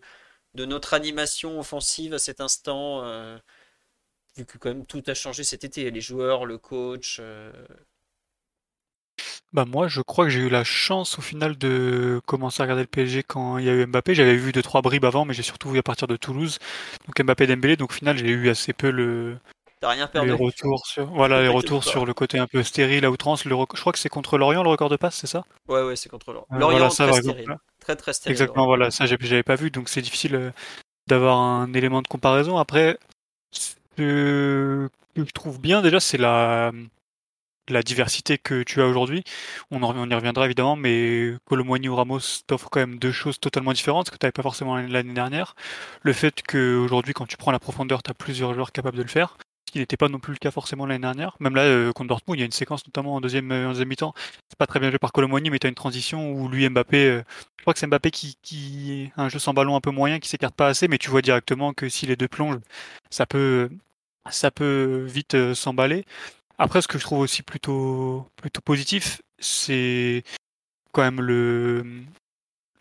de 0.55 0.65
notre 0.65 0.93
animation 0.93 1.59
offensive 1.59 2.13
à 2.13 2.19
cet 2.19 2.39
instant, 2.41 3.03
euh, 3.03 3.37
vu 4.37 4.45
que 4.45 4.57
quand 4.57 4.69
même 4.69 4.85
tout 4.85 5.03
a 5.07 5.13
changé 5.13 5.43
cet 5.43 5.63
été, 5.65 5.91
les 5.91 6.01
joueurs, 6.01 6.45
le 6.45 6.57
coach. 6.57 7.17
Euh, 7.19 7.51
bah 9.53 9.65
moi, 9.65 9.87
je 9.87 10.01
crois 10.01 10.25
que 10.25 10.31
j'ai 10.31 10.41
eu 10.41 10.49
la 10.49 10.63
chance 10.63 11.17
au 11.19 11.21
final 11.21 11.57
de 11.57 12.21
commencer 12.25 12.61
à 12.61 12.65
regarder 12.65 12.83
le 12.83 12.87
PSG 12.87 13.23
quand 13.23 13.57
il 13.57 13.65
y 13.65 13.69
a 13.69 13.73
eu 13.73 13.85
Mbappé. 13.85 14.15
J'avais 14.15 14.35
vu 14.35 14.51
deux 14.51 14.61
trois 14.61 14.81
bribes 14.81 15.05
avant, 15.05 15.25
mais 15.25 15.33
j'ai 15.33 15.43
surtout 15.43 15.69
vu 15.69 15.79
à 15.79 15.83
partir 15.83 16.07
de 16.07 16.17
Toulouse. 16.17 16.59
Donc 17.05 17.21
Mbappé 17.21 17.47
Dembélé. 17.47 17.77
Donc 17.77 17.91
au 17.91 17.93
final, 17.93 18.17
j'ai 18.17 18.27
eu 18.27 18.49
assez 18.49 18.73
peu 18.73 18.91
le 18.91 19.37
rien 19.85 20.07
perdu. 20.07 20.29
les 20.29 20.33
retours 20.33 20.85
sur 20.85 21.05
voilà 21.07 21.41
les 21.41 21.47
retours 21.47 21.83
sur 21.83 22.05
le 22.05 22.13
côté 22.13 22.37
un 22.39 22.47
peu 22.47 22.63
stérile 22.63 23.05
à 23.05 23.11
outrance. 23.11 23.45
Le 23.45 23.55
Je 23.73 23.81
crois 23.81 23.93
que 23.93 23.99
c'est 23.99 24.09
contre 24.09 24.37
Lorient 24.37 24.63
le 24.63 24.69
record 24.69 24.89
de 24.89 24.95
passe, 24.95 25.15
c'est 25.15 25.27
ça? 25.27 25.43
Ouais 25.67 25.81
ouais, 25.83 25.95
c'est 25.95 26.09
contre 26.09 26.33
Lorient. 26.33 26.47
Lorient 26.51 26.89
très, 26.89 27.13
stérile. 27.13 27.57
très 27.79 27.95
très 27.95 28.13
stérile. 28.13 28.33
Exactement, 28.33 28.65
voilà, 28.65 28.91
ça 28.91 29.05
j'avais 29.05 29.43
pas 29.43 29.55
vu, 29.55 29.71
donc 29.71 29.89
c'est 29.89 30.01
difficile 30.01 30.35
euh, 30.35 30.51
d'avoir 31.07 31.37
un 31.37 31.73
élément 31.73 32.01
de 32.01 32.07
comparaison. 32.07 32.57
Après, 32.57 32.97
ce 33.51 33.75
que 33.97 34.89
je 35.15 35.23
trouve 35.33 35.59
bien 35.59 35.81
déjà, 35.81 35.99
c'est 35.99 36.17
la 36.17 36.71
la 37.69 37.81
diversité 37.81 38.37
que 38.37 38.63
tu 38.63 38.81
as 38.81 38.87
aujourd'hui. 38.87 39.23
On, 39.71 39.81
on, 39.83 40.09
y 40.09 40.13
reviendra 40.13 40.45
évidemment, 40.45 40.75
mais 40.75 41.33
Colomboigny 41.45 41.89
ou 41.89 41.95
Ramos 41.95 42.19
t'offrent 42.45 42.69
quand 42.69 42.79
même 42.79 42.99
deux 42.99 43.11
choses 43.11 43.39
totalement 43.39 43.73
différentes 43.73 44.09
que 44.09 44.17
tu 44.17 44.25
n'avais 44.25 44.31
pas 44.31 44.43
forcément 44.43 44.77
l'année 44.77 45.13
dernière. 45.13 45.55
Le 46.01 46.13
fait 46.13 46.41
qu'aujourd'hui, 46.43 47.13
quand 47.13 47.25
tu 47.25 47.37
prends 47.37 47.51
la 47.51 47.59
profondeur, 47.59 48.03
tu 48.03 48.11
as 48.11 48.13
plusieurs 48.13 48.53
joueurs 48.53 48.71
capables 48.71 48.97
de 48.97 49.03
le 49.03 49.09
faire, 49.09 49.37
ce 49.39 49.54
qui 49.75 49.79
n'était 49.79 49.97
pas 49.97 50.07
non 50.07 50.19
plus 50.19 50.31
le 50.31 50.37
cas 50.37 50.51
forcément 50.51 50.85
l'année 50.85 51.01
dernière. 51.01 51.35
Même 51.41 51.53
là, 51.53 51.63
euh, 51.63 51.91
contre 51.91 52.07
Dortmund, 52.07 52.39
il 52.39 52.39
y 52.39 52.43
a 52.43 52.45
une 52.45 52.53
séquence 52.53 52.87
notamment 52.87 53.15
en 53.15 53.19
deuxième, 53.19 53.49
deuxième 53.49 53.89
mi-temps. 53.89 54.13
C'est 54.47 54.57
pas 54.57 54.67
très 54.67 54.79
bien 54.79 54.89
joué 54.89 54.99
par 54.99 55.11
Colomboigny, 55.11 55.49
mais 55.49 55.59
tu 55.59 55.67
as 55.67 55.69
une 55.69 55.75
transition 55.75 56.31
où 56.31 56.47
lui, 56.47 56.69
Mbappé, 56.69 57.09
euh, 57.09 57.23
je 57.57 57.63
crois 57.63 57.73
que 57.73 57.79
c'est 57.79 57.87
Mbappé 57.87 58.09
qui, 58.09 58.37
qui 58.41 59.11
un 59.17 59.27
jeu 59.27 59.37
sans 59.37 59.53
ballon 59.53 59.75
un 59.75 59.81
peu 59.81 59.91
moyen, 59.91 60.19
qui 60.19 60.29
s'écarte 60.29 60.55
pas 60.55 60.67
assez, 60.67 60.87
mais 60.87 60.97
tu 60.97 61.09
vois 61.09 61.21
directement 61.21 61.73
que 61.73 61.89
si 61.89 62.05
les 62.05 62.15
deux 62.15 62.29
plongent, 62.29 62.61
ça 63.09 63.25
peut 63.25 63.69
ça 64.29 64.49
peut 64.49 65.03
vite 65.09 65.35
euh, 65.35 65.53
s'emballer. 65.53 66.05
Après, 66.57 66.81
ce 66.81 66.87
que 66.87 66.97
je 66.97 67.03
trouve 67.03 67.19
aussi 67.19 67.43
plutôt, 67.43 68.29
plutôt 68.37 68.61
positif, 68.61 69.21
c'est 69.39 70.23
quand 70.93 71.01
même 71.01 71.19
le, 71.19 71.83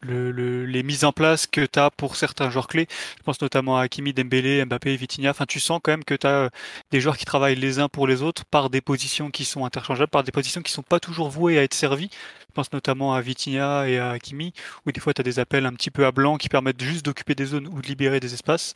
le, 0.04 0.64
les 0.64 0.82
mises 0.82 1.04
en 1.04 1.12
place 1.12 1.46
que 1.46 1.64
tu 1.66 1.78
as 1.78 1.90
pour 1.90 2.16
certains 2.16 2.50
joueurs 2.50 2.68
clés. 2.68 2.86
Je 3.18 3.22
pense 3.22 3.40
notamment 3.40 3.78
à 3.78 3.82
Hakimi, 3.82 4.12
Dembélé, 4.12 4.64
Mbappé, 4.64 4.96
Vitinha. 4.96 5.30
Enfin, 5.30 5.46
tu 5.46 5.60
sens 5.60 5.80
quand 5.82 5.92
même 5.92 6.04
que 6.04 6.14
tu 6.14 6.26
as 6.26 6.50
des 6.90 7.00
joueurs 7.00 7.16
qui 7.16 7.24
travaillent 7.24 7.56
les 7.56 7.78
uns 7.78 7.88
pour 7.88 8.06
les 8.06 8.22
autres 8.22 8.44
par 8.44 8.70
des 8.70 8.80
positions 8.80 9.30
qui 9.30 9.44
sont 9.44 9.64
interchangeables, 9.64 10.10
par 10.10 10.24
des 10.24 10.32
positions 10.32 10.62
qui 10.62 10.72
sont 10.72 10.82
pas 10.82 11.00
toujours 11.00 11.28
vouées 11.28 11.58
à 11.58 11.62
être 11.62 11.74
servies. 11.74 12.10
Je 12.48 12.52
pense 12.54 12.72
notamment 12.72 13.14
à 13.14 13.20
Vitinha 13.20 13.88
et 13.88 13.98
à 13.98 14.10
Hakimi, 14.10 14.52
où 14.86 14.92
des 14.92 15.00
fois 15.00 15.12
tu 15.12 15.20
as 15.20 15.24
des 15.24 15.38
appels 15.38 15.66
un 15.66 15.72
petit 15.72 15.90
peu 15.90 16.06
à 16.06 16.12
blanc 16.12 16.36
qui 16.36 16.48
permettent 16.48 16.82
juste 16.82 17.04
d'occuper 17.04 17.34
des 17.34 17.46
zones 17.46 17.66
ou 17.66 17.80
de 17.80 17.86
libérer 17.86 18.20
des 18.20 18.34
espaces. 18.34 18.74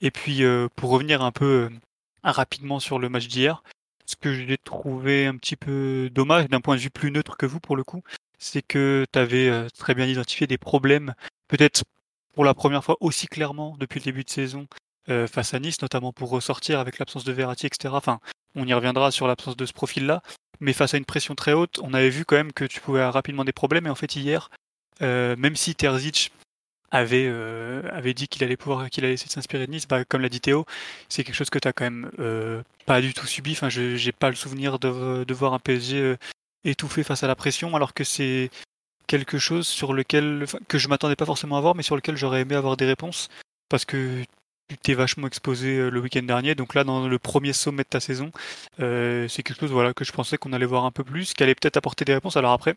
Et 0.00 0.10
puis, 0.10 0.42
pour 0.76 0.90
revenir 0.90 1.22
un 1.22 1.30
peu 1.30 1.70
rapidement 2.24 2.80
sur 2.80 2.98
le 2.98 3.08
match 3.08 3.28
d'hier, 3.28 3.62
ce 4.06 4.16
que 4.16 4.34
j'ai 4.34 4.58
trouvé 4.58 5.26
un 5.26 5.36
petit 5.36 5.56
peu 5.56 6.10
dommage 6.12 6.48
d'un 6.48 6.60
point 6.60 6.76
de 6.76 6.80
vue 6.80 6.90
plus 6.90 7.10
neutre 7.10 7.36
que 7.36 7.46
vous 7.46 7.60
pour 7.60 7.76
le 7.76 7.84
coup, 7.84 8.02
c'est 8.44 8.62
que 8.62 9.06
tu 9.10 9.18
avais 9.18 9.48
euh, 9.48 9.68
très 9.78 9.94
bien 9.94 10.06
identifié 10.06 10.46
des 10.46 10.58
problèmes, 10.58 11.14
peut-être 11.48 11.82
pour 12.34 12.44
la 12.44 12.54
première 12.54 12.84
fois 12.84 12.96
aussi 13.00 13.26
clairement 13.26 13.76
depuis 13.78 14.00
le 14.00 14.04
début 14.04 14.24
de 14.24 14.30
saison 14.30 14.66
euh, 15.08 15.26
face 15.26 15.54
à 15.54 15.60
Nice, 15.60 15.80
notamment 15.80 16.12
pour 16.12 16.28
ressortir 16.30 16.78
avec 16.78 16.98
l'absence 16.98 17.24
de 17.24 17.32
Verratti, 17.32 17.66
etc. 17.66 17.94
Enfin, 17.96 18.20
on 18.54 18.66
y 18.66 18.74
reviendra 18.74 19.10
sur 19.10 19.26
l'absence 19.26 19.56
de 19.56 19.64
ce 19.64 19.72
profil-là, 19.72 20.22
mais 20.60 20.72
face 20.72 20.94
à 20.94 20.98
une 20.98 21.06
pression 21.06 21.34
très 21.34 21.54
haute, 21.54 21.80
on 21.82 21.94
avait 21.94 22.10
vu 22.10 22.24
quand 22.24 22.36
même 22.36 22.52
que 22.52 22.64
tu 22.64 22.80
pouvais 22.80 23.00
avoir 23.00 23.14
rapidement 23.14 23.44
des 23.44 23.52
problèmes, 23.52 23.86
et 23.86 23.90
en 23.90 23.94
fait 23.94 24.14
hier, 24.14 24.50
euh, 25.00 25.36
même 25.36 25.56
si 25.56 25.74
Terzic 25.74 26.30
avait, 26.90 28.14
dit 28.14 28.28
qu'il 28.28 28.44
allait 28.44 28.56
pouvoir 28.56 28.88
qu'il 28.88 29.04
allait 29.04 29.14
essayer 29.14 29.28
de 29.28 29.32
s'inspirer 29.32 29.66
de 29.66 29.72
Nice, 29.72 29.88
bah, 29.88 30.04
comme 30.04 30.20
l'a 30.20 30.28
dit 30.28 30.40
Théo, 30.40 30.64
c'est 31.08 31.24
quelque 31.24 31.34
chose 31.34 31.50
que 31.50 31.58
tu 31.58 31.66
as 31.66 31.72
quand 31.72 31.84
même 31.84 32.10
pas 32.86 33.00
du 33.00 33.14
tout 33.14 33.26
subi. 33.26 33.52
Enfin, 33.52 33.68
je 33.68 33.96
j'ai 33.96 34.12
pas 34.12 34.30
le 34.30 34.36
souvenir 34.36 34.78
de, 34.78 35.24
de 35.24 35.34
voir 35.34 35.54
un 35.54 35.58
PSG 35.58 36.16
étouffé 36.64 37.02
face 37.02 37.22
à 37.22 37.26
la 37.26 37.36
pression, 37.36 37.74
alors 37.76 37.94
que 37.94 38.04
c'est 38.04 38.50
quelque 39.06 39.38
chose 39.38 39.66
sur 39.66 39.92
lequel 39.92 40.46
que 40.68 40.78
je 40.78 40.88
m'attendais 40.88 41.16
pas 41.16 41.26
forcément 41.26 41.56
à 41.56 41.60
voir, 41.60 41.74
mais 41.74 41.82
sur 41.82 41.96
lequel 41.96 42.16
j'aurais 42.16 42.40
aimé 42.40 42.54
avoir 42.54 42.76
des 42.76 42.86
réponses, 42.86 43.28
parce 43.68 43.84
que 43.84 44.22
tu 44.68 44.78
t'es 44.78 44.94
vachement 44.94 45.26
exposé 45.26 45.76
euh, 45.76 45.90
le 45.90 46.00
week-end 46.00 46.22
dernier, 46.22 46.54
donc 46.54 46.74
là 46.74 46.84
dans 46.84 47.06
le 47.06 47.18
premier 47.18 47.52
sommet 47.52 47.82
de 47.82 47.88
ta 47.88 48.00
saison, 48.00 48.30
euh, 48.80 49.28
c'est 49.28 49.42
quelque 49.42 49.60
chose 49.60 49.70
voilà 49.70 49.92
que 49.92 50.04
je 50.04 50.12
pensais 50.12 50.38
qu'on 50.38 50.52
allait 50.52 50.66
voir 50.66 50.84
un 50.84 50.90
peu 50.90 51.04
plus, 51.04 51.34
qui 51.34 51.42
allait 51.42 51.54
peut-être 51.54 51.76
apporter 51.76 52.04
des 52.04 52.14
réponses. 52.14 52.36
Alors 52.38 52.52
après, 52.52 52.74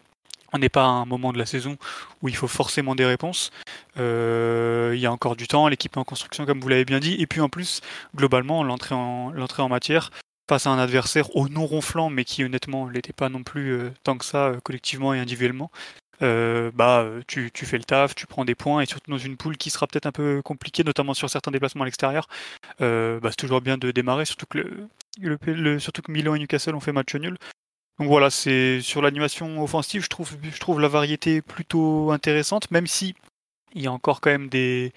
on 0.53 0.59
n'est 0.59 0.69
pas 0.69 0.83
à 0.83 0.87
un 0.87 1.05
moment 1.05 1.31
de 1.33 1.37
la 1.37 1.45
saison 1.45 1.77
où 2.21 2.29
il 2.29 2.35
faut 2.35 2.47
forcément 2.47 2.95
des 2.95 3.05
réponses. 3.05 3.51
Euh, 3.97 4.91
il 4.95 4.99
y 4.99 5.05
a 5.05 5.11
encore 5.11 5.35
du 5.35 5.47
temps, 5.47 5.67
l'équipe 5.67 5.95
est 5.95 5.99
en 5.99 6.03
construction 6.03 6.45
comme 6.45 6.59
vous 6.59 6.69
l'avez 6.69 6.85
bien 6.85 6.99
dit, 6.99 7.15
et 7.19 7.27
puis 7.27 7.41
en 7.41 7.49
plus 7.49 7.81
globalement 8.15 8.63
l'entrée 8.63 8.95
en 8.95 9.31
l'entrée 9.31 9.63
en 9.63 9.69
matière 9.69 10.11
face 10.49 10.67
à 10.67 10.69
un 10.69 10.79
adversaire 10.79 11.35
au 11.35 11.49
non 11.49 11.65
ronflant, 11.65 12.09
mais 12.09 12.25
qui 12.25 12.43
honnêtement 12.43 12.87
l'était 12.87 13.13
pas 13.13 13.29
non 13.29 13.43
plus 13.43 13.71
euh, 13.71 13.91
tant 14.03 14.17
que 14.17 14.25
ça 14.25 14.47
euh, 14.47 14.59
collectivement 14.63 15.13
et 15.13 15.19
individuellement, 15.19 15.71
euh, 16.21 16.71
bah 16.73 17.05
tu, 17.27 17.51
fais 17.53 17.77
le 17.77 17.83
taf, 17.83 18.15
tu 18.15 18.25
prends 18.25 18.45
des 18.45 18.55
points 18.55 18.81
et 18.81 18.85
surtout 18.85 19.11
dans 19.11 19.17
une 19.17 19.37
poule 19.37 19.57
qui 19.57 19.69
sera 19.69 19.87
peut-être 19.87 20.07
un 20.07 20.11
peu 20.11 20.41
compliquée, 20.41 20.83
notamment 20.83 21.13
sur 21.13 21.29
certains 21.29 21.51
déplacements 21.51 21.83
à 21.83 21.85
l'extérieur, 21.85 22.27
bah, 22.79 23.19
c'est 23.23 23.35
toujours 23.35 23.61
bien 23.61 23.77
de 23.77 23.91
démarrer, 23.91 24.25
surtout 24.25 24.47
que 24.47 24.87
surtout 25.79 26.01
que 26.01 26.11
Milan 26.11 26.35
et 26.35 26.39
Newcastle 26.39 26.75
ont 26.75 26.79
fait 26.79 26.91
match 26.91 27.13
nul. 27.15 27.37
Donc 27.99 28.07
voilà, 28.07 28.29
c'est 28.29 28.81
sur 28.81 29.01
l'animation 29.01 29.61
offensive, 29.63 30.03
je 30.03 30.09
trouve, 30.09 30.37
je 30.43 30.59
trouve 30.59 30.79
la 30.79 30.87
variété 30.87 31.41
plutôt 31.41 32.11
intéressante, 32.11 32.69
même 32.71 32.87
si 32.87 33.15
il 33.73 33.81
y 33.81 33.87
a 33.87 33.91
encore 33.91 34.21
quand 34.21 34.29
même 34.29 34.49
des, 34.49 34.93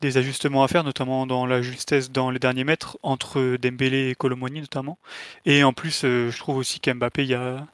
des 0.00 0.16
ajustements 0.16 0.62
à 0.62 0.68
faire, 0.68 0.84
notamment 0.84 1.26
dans 1.26 1.46
la 1.46 1.62
justesse 1.62 2.10
dans 2.10 2.30
les 2.30 2.38
derniers 2.38 2.64
mètres, 2.64 2.98
entre 3.02 3.56
Dembélé 3.56 4.10
et 4.10 4.14
Colomoni 4.14 4.60
notamment. 4.60 4.98
Et 5.44 5.64
en 5.64 5.72
plus, 5.72 6.04
euh, 6.04 6.30
je 6.30 6.38
trouve 6.38 6.56
aussi 6.56 6.80
qu'Mbappé, 6.80 7.24
il 7.24 7.30
y 7.30 7.34
a, 7.34 7.66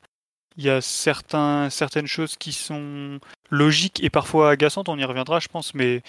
il 0.57 0.65
y 0.65 0.71
a 0.71 0.81
certaines 0.81 2.07
choses 2.07 2.37
qui 2.37 2.53
sont 2.53 3.21
logiques 3.51 4.03
et 4.03 4.11
parfois 4.11 4.51
agaçantes, 4.51 4.89
on 4.89 4.99
y 4.99 5.05
reviendra 5.05 5.41
je 5.41 5.49
pense, 5.49 5.75
mais 5.75 6.03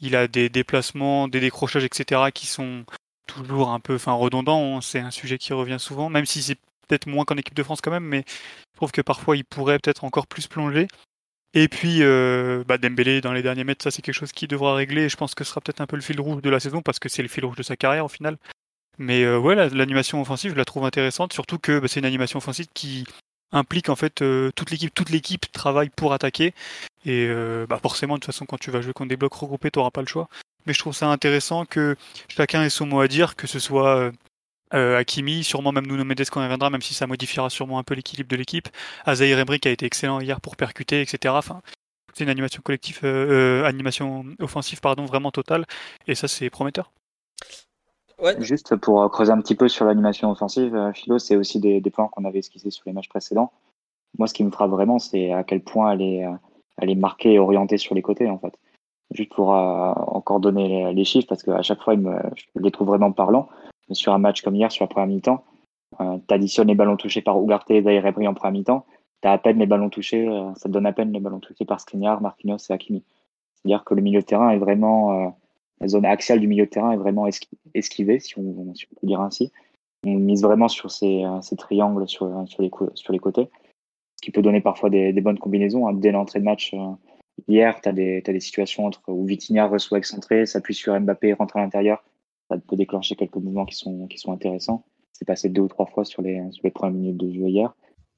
il 0.00 0.16
a 0.16 0.28
des 0.28 0.48
déplacements, 0.48 1.28
des 1.28 1.40
décrochages, 1.40 1.84
etc. 1.84 2.30
qui 2.34 2.46
sont 2.46 2.84
toujours 3.26 3.70
un 3.70 3.80
peu 3.80 3.94
enfin, 3.96 4.12
redondants, 4.12 4.80
c'est 4.80 4.98
un 5.00 5.10
sujet 5.10 5.38
qui 5.38 5.52
revient 5.52 5.78
souvent, 5.78 6.08
même 6.08 6.26
si 6.26 6.42
c'est 6.42 6.58
peut-être 6.88 7.06
moins 7.06 7.24
qu'en 7.24 7.36
équipe 7.36 7.54
de 7.54 7.62
France 7.62 7.80
quand 7.80 7.90
même, 7.90 8.04
mais 8.04 8.24
je 8.26 8.76
trouve 8.76 8.90
que 8.92 9.02
parfois 9.02 9.36
il 9.36 9.44
pourrait 9.44 9.78
peut-être 9.78 10.04
encore 10.04 10.26
plus 10.26 10.48
plonger. 10.48 10.88
Et 11.52 11.68
puis, 11.68 12.02
euh, 12.02 12.62
bah 12.66 12.78
Dembélé 12.78 13.20
dans 13.20 13.32
les 13.32 13.42
derniers 13.42 13.64
mètres, 13.64 13.82
ça 13.82 13.90
c'est 13.90 14.02
quelque 14.02 14.14
chose 14.14 14.32
qui 14.32 14.46
devra 14.46 14.74
régler. 14.74 15.08
Je 15.08 15.16
pense 15.16 15.34
que 15.34 15.42
ce 15.42 15.50
sera 15.50 15.60
peut-être 15.60 15.80
un 15.80 15.86
peu 15.86 15.96
le 15.96 16.02
fil 16.02 16.20
rouge 16.20 16.42
de 16.42 16.50
la 16.50 16.60
saison 16.60 16.80
parce 16.80 16.98
que 17.00 17.08
c'est 17.08 17.22
le 17.22 17.28
fil 17.28 17.44
rouge 17.44 17.56
de 17.56 17.62
sa 17.62 17.76
carrière 17.76 18.04
au 18.04 18.08
final. 18.08 18.36
Mais 18.98 19.24
euh, 19.24 19.38
ouais, 19.38 19.54
l'animation 19.70 20.20
offensive, 20.20 20.52
je 20.52 20.56
la 20.56 20.66
trouve 20.66 20.84
intéressante, 20.84 21.32
surtout 21.32 21.58
que 21.58 21.78
bah, 21.80 21.88
c'est 21.88 22.00
une 22.00 22.06
animation 22.06 22.38
offensive 22.38 22.66
qui 22.74 23.04
implique 23.50 23.88
en 23.88 23.96
fait 23.96 24.22
euh, 24.22 24.50
toute 24.54 24.70
l'équipe. 24.70 24.94
Toute 24.94 25.10
l'équipe 25.10 25.50
travaille 25.52 25.88
pour 25.88 26.12
attaquer. 26.12 26.54
Et 27.06 27.26
euh, 27.28 27.66
bah, 27.66 27.80
forcément, 27.82 28.14
de 28.14 28.20
toute 28.20 28.26
façon, 28.26 28.46
quand 28.46 28.58
tu 28.58 28.70
vas 28.70 28.82
jouer 28.82 28.92
contre 28.92 29.08
des 29.08 29.16
blocs 29.16 29.32
regroupés, 29.32 29.70
tu 29.70 29.78
n'auras 29.78 29.90
pas 29.90 30.02
le 30.02 30.06
choix. 30.06 30.28
Mais 30.66 30.74
je 30.74 30.78
trouve 30.78 30.94
ça 30.94 31.08
intéressant 31.08 31.64
que 31.64 31.96
chacun 32.28 32.62
ait 32.62 32.70
son 32.70 32.86
mot 32.86 33.00
à 33.00 33.08
dire, 33.08 33.36
que 33.36 33.46
ce 33.46 33.58
soit 33.58 34.12
euh, 34.74 34.96
Hakimi, 34.96 35.42
sûrement 35.44 35.72
même 35.72 35.86
Nuno 35.86 36.04
Mendes 36.04 36.28
quand 36.30 36.40
il 36.40 36.44
reviendra, 36.44 36.70
même 36.70 36.82
si 36.82 36.94
ça 36.94 37.06
modifiera 37.06 37.50
sûrement 37.50 37.78
un 37.78 37.82
peu 37.82 37.94
l'équilibre 37.94 38.28
de 38.28 38.36
l'équipe. 38.36 38.68
Azaïr 39.04 39.38
Emery 39.38 39.58
qui 39.58 39.68
a 39.68 39.70
été 39.72 39.86
excellent 39.86 40.20
hier 40.20 40.40
pour 40.40 40.56
percuter, 40.56 41.00
etc. 41.00 41.34
Enfin, 41.36 41.60
c'est 42.14 42.24
une 42.24 42.30
animation 42.30 42.62
collective, 42.62 43.00
euh, 43.04 43.62
euh, 43.62 43.64
animation 43.64 44.24
offensive 44.40 44.80
pardon, 44.80 45.04
vraiment 45.04 45.30
totale, 45.30 45.64
et 46.06 46.14
ça 46.14 46.28
c'est 46.28 46.50
prometteur. 46.50 46.92
Juste 48.38 48.76
pour 48.76 49.10
creuser 49.10 49.32
un 49.32 49.40
petit 49.40 49.54
peu 49.54 49.68
sur 49.68 49.86
l'animation 49.86 50.30
offensive, 50.30 50.92
Philo, 50.94 51.18
c'est 51.18 51.36
aussi 51.36 51.58
des, 51.58 51.80
des, 51.80 51.90
plans 51.90 52.08
qu'on 52.08 52.26
avait 52.26 52.40
esquissés 52.40 52.70
sur 52.70 52.82
les 52.86 52.92
matchs 52.92 53.08
précédents. 53.08 53.50
Moi, 54.18 54.28
ce 54.28 54.34
qui 54.34 54.44
me 54.44 54.50
frappe 54.50 54.70
vraiment, 54.70 54.98
c'est 54.98 55.32
à 55.32 55.42
quel 55.42 55.62
point 55.62 55.92
elle 55.92 56.02
est, 56.02 56.26
elle 56.76 56.90
est 56.90 56.96
marquée 56.96 57.32
et 57.32 57.38
orientée 57.38 57.78
sur 57.78 57.94
les 57.94 58.02
côtés, 58.02 58.28
en 58.28 58.36
fait. 58.36 58.52
Juste 59.12 59.32
pour 59.32 59.48
encore 59.48 60.38
donner 60.38 60.92
les, 60.92 61.04
chiffres, 61.04 61.28
parce 61.28 61.42
qu'à 61.42 61.62
chaque 61.62 61.80
fois, 61.80 61.96
me, 61.96 62.14
je 62.36 62.60
les 62.60 62.70
trouve 62.70 62.88
vraiment 62.88 63.10
parlants 63.10 63.48
sur 63.92 64.12
un 64.12 64.18
match 64.18 64.42
comme 64.42 64.56
hier, 64.56 64.70
sur 64.70 64.84
la 64.84 64.88
première 64.88 65.08
mi-temps, 65.08 65.44
euh, 66.00 66.18
tu 66.26 66.34
additionnes 66.34 66.68
les 66.68 66.74
ballons 66.74 66.96
touchés 66.96 67.22
par 67.22 67.40
Ugarte 67.42 67.70
et 67.70 67.82
Zaire 67.82 68.04
en 68.06 68.34
première 68.34 68.52
mi-temps, 68.52 68.86
tu 69.22 69.28
as 69.28 69.32
à 69.32 69.38
peine 69.38 69.58
les 69.58 69.66
ballons 69.66 69.90
touchés, 69.90 70.26
euh, 70.28 70.54
ça 70.54 70.68
te 70.68 70.72
donne 70.72 70.86
à 70.86 70.92
peine 70.92 71.12
les 71.12 71.20
ballons 71.20 71.40
touchés 71.40 71.64
par 71.64 71.80
Skriniar, 71.80 72.20
Marquinhos 72.20 72.58
et 72.68 72.72
Hakimi. 72.72 73.04
C'est-à-dire 73.54 73.84
que 73.84 73.94
le 73.94 74.02
milieu 74.02 74.20
de 74.20 74.24
terrain 74.24 74.50
est 74.50 74.58
vraiment, 74.58 75.26
euh, 75.26 75.28
la 75.80 75.88
zone 75.88 76.06
axiale 76.06 76.40
du 76.40 76.46
milieu 76.46 76.66
de 76.66 76.70
terrain 76.70 76.92
est 76.92 76.96
vraiment 76.96 77.26
esquivée, 77.74 78.20
si 78.20 78.38
on, 78.38 78.72
peut 79.00 79.06
dire 79.06 79.20
ainsi. 79.20 79.52
On 80.06 80.14
mise 80.14 80.42
vraiment 80.42 80.68
sur 80.68 80.90
ces, 80.90 81.24
ces 81.42 81.56
triangles 81.56 82.08
sur, 82.08 82.30
sur, 82.46 82.62
les, 82.62 82.70
sur 82.94 83.12
les 83.12 83.18
côtés, 83.18 83.50
ce 84.16 84.22
qui 84.22 84.30
peut 84.30 84.40
donner 84.40 84.62
parfois 84.62 84.88
des, 84.88 85.12
bonnes 85.20 85.38
combinaisons. 85.38 85.86
Hein. 85.88 85.92
Dès 85.92 86.12
l'entrée 86.12 86.40
de 86.40 86.44
match, 86.44 86.74
hier, 87.48 87.78
tu 87.82 87.88
as, 87.88 87.92
as 87.92 88.32
des 88.32 88.40
situations 88.40 88.86
entre 88.86 89.02
où 89.08 89.26
Vitinha 89.26 89.66
reçoit 89.66 89.98
excentré, 89.98 90.46
s'appuie 90.46 90.74
sur 90.74 90.98
Mbappé, 90.98 91.34
rentre 91.34 91.58
à 91.58 91.60
l'intérieur, 91.60 92.02
ça 92.50 92.58
peut 92.58 92.76
déclencher 92.76 93.14
quelques 93.14 93.36
mouvements 93.36 93.64
qui 93.64 93.76
sont, 93.76 94.08
qui 94.08 94.18
sont 94.18 94.32
intéressants. 94.32 94.84
C'est 95.12 95.24
passé 95.24 95.48
deux 95.48 95.62
ou 95.62 95.68
trois 95.68 95.86
fois 95.86 96.04
sur 96.04 96.20
les, 96.20 96.42
sur 96.50 96.64
les 96.64 96.70
premières 96.70 96.94
minutes 96.94 97.16
de 97.16 97.30
jeu 97.30 97.48
hier. 97.48 97.74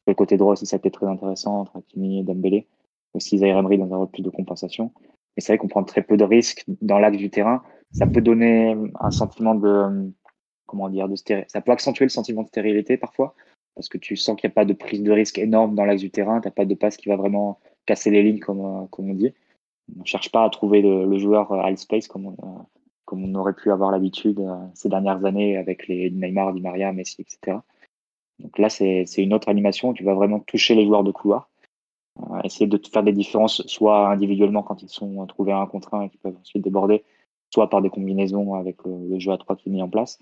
Le 0.06 0.14
côté 0.14 0.36
droit 0.36 0.52
aussi, 0.52 0.64
ça 0.64 0.76
a 0.76 0.78
été 0.78 0.90
très 0.90 1.06
intéressant 1.06 1.60
entre 1.60 1.76
Hakimi 1.76 2.20
et 2.20 2.22
Dembélé. 2.22 2.66
Aussi 3.12 3.38
Zaire 3.38 3.58
Emery 3.58 3.76
dans 3.76 3.92
un 3.92 3.98
rôle 3.98 4.10
plus 4.10 4.22
de 4.22 4.30
compensation. 4.30 4.90
Mais 5.36 5.42
c'est 5.42 5.52
vrai 5.52 5.58
qu'on 5.58 5.68
prend 5.68 5.84
très 5.84 6.02
peu 6.02 6.16
de 6.16 6.24
risques 6.24 6.64
dans 6.80 6.98
l'axe 6.98 7.18
du 7.18 7.28
terrain. 7.28 7.62
Ça 7.92 8.06
peut 8.06 8.22
donner 8.22 8.74
un 8.98 9.10
sentiment 9.10 9.54
de, 9.54 10.10
comment 10.66 10.88
dire, 10.88 11.08
de. 11.08 11.14
Ça 11.46 11.60
peut 11.60 11.72
accentuer 11.72 12.06
le 12.06 12.10
sentiment 12.10 12.42
de 12.42 12.48
stérilité 12.48 12.96
parfois, 12.96 13.34
parce 13.74 13.90
que 13.90 13.98
tu 13.98 14.16
sens 14.16 14.40
qu'il 14.40 14.48
n'y 14.48 14.52
a 14.52 14.54
pas 14.54 14.64
de 14.64 14.72
prise 14.72 15.02
de 15.02 15.12
risque 15.12 15.38
énorme 15.38 15.74
dans 15.74 15.84
l'axe 15.84 16.00
du 16.00 16.10
terrain. 16.10 16.40
Tu 16.40 16.48
n'as 16.48 16.52
pas 16.52 16.64
de 16.64 16.74
passe 16.74 16.96
qui 16.96 17.10
va 17.10 17.16
vraiment 17.16 17.60
casser 17.84 18.10
les 18.10 18.22
lignes, 18.22 18.40
comme, 18.40 18.88
comme 18.90 19.10
on 19.10 19.14
dit. 19.14 19.34
On 19.94 20.00
ne 20.00 20.06
cherche 20.06 20.30
pas 20.32 20.44
à 20.44 20.48
trouver 20.48 20.80
le, 20.80 21.18
joueur 21.18 21.52
all 21.52 21.76
space, 21.76 22.08
comme 22.08 22.26
on, 22.26 22.64
comme 23.12 23.24
on 23.24 23.34
aurait 23.34 23.52
pu 23.52 23.70
avoir 23.70 23.90
l'habitude 23.90 24.40
euh, 24.40 24.56
ces 24.72 24.88
dernières 24.88 25.22
années 25.26 25.58
avec 25.58 25.86
les 25.86 26.10
Neymar, 26.10 26.54
Di 26.54 26.62
Maria, 26.62 26.94
Messi, 26.94 27.20
etc. 27.20 27.58
Donc 28.38 28.58
là, 28.58 28.70
c'est 28.70 29.04
une 29.18 29.34
autre 29.34 29.50
animation 29.50 29.92
tu 29.92 30.02
vas 30.02 30.14
vraiment 30.14 30.40
toucher 30.40 30.74
les 30.74 30.86
joueurs 30.86 31.04
de 31.04 31.12
couloir, 31.12 31.50
euh, 32.20 32.40
essayer 32.42 32.66
de 32.66 32.80
faire 32.90 33.02
des 33.02 33.12
différences, 33.12 33.60
soit 33.66 34.08
individuellement 34.08 34.62
quand 34.62 34.82
ils 34.82 34.88
sont 34.88 35.26
trouvés 35.26 35.52
un 35.52 35.66
contre 35.66 35.92
un 35.92 36.04
et 36.04 36.08
qui 36.08 36.16
peuvent 36.16 36.38
ensuite 36.40 36.64
déborder, 36.64 37.04
soit 37.50 37.68
par 37.68 37.82
des 37.82 37.90
combinaisons 37.90 38.54
avec 38.54 38.78
le, 38.86 39.18
jeu 39.18 39.30
à 39.30 39.36
trois 39.36 39.56
qui 39.56 39.68
est 39.68 39.72
mis 39.72 39.82
en 39.82 39.90
place. 39.90 40.18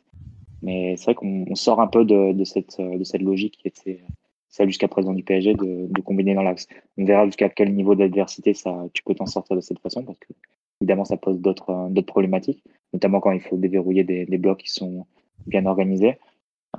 Mais 0.61 0.97
c'est 0.97 1.05
vrai 1.05 1.15
qu'on 1.15 1.55
sort 1.55 1.81
un 1.81 1.87
peu 1.87 2.05
de, 2.05 2.43
cette, 2.43 2.81
de 2.81 3.05
cette 3.05 3.23
logique 3.23 3.57
qui 3.59 3.69
était 3.69 4.03
celle 4.49 4.67
jusqu'à 4.67 4.89
présent 4.89 5.13
du 5.13 5.23
PSG 5.23 5.55
de, 5.55 5.87
de 5.89 6.01
combiner 6.01 6.35
dans 6.35 6.43
l'axe. 6.43 6.67
On 6.99 7.05
verra 7.05 7.25
jusqu'à 7.27 7.49
quel 7.51 7.73
niveau 7.73 7.95
d'adversité 7.95 8.53
ça 8.53 8.85
tu 8.93 9.05
peux 9.05 9.15
t'en 9.15 9.27
sortir 9.27 9.55
de 9.55 9.61
cette 9.61 9.79
façon 9.79 10.03
parce 10.03 10.19
que 10.19 10.35
évidemment 10.81 11.05
ça 11.05 11.17
pose 11.17 11.41
d'autres 11.41 11.89
d'autres 11.91 12.07
problématiques 12.07 12.63
notamment 12.93 13.21
quand 13.21 13.33
il 13.33 13.41
faut 13.41 13.57
déverrouiller 13.57 14.05
des, 14.05 14.39
blocs 14.39 14.59
qui 14.59 14.71
sont 14.71 15.07
bien 15.47 15.67
organisés. 15.67 16.19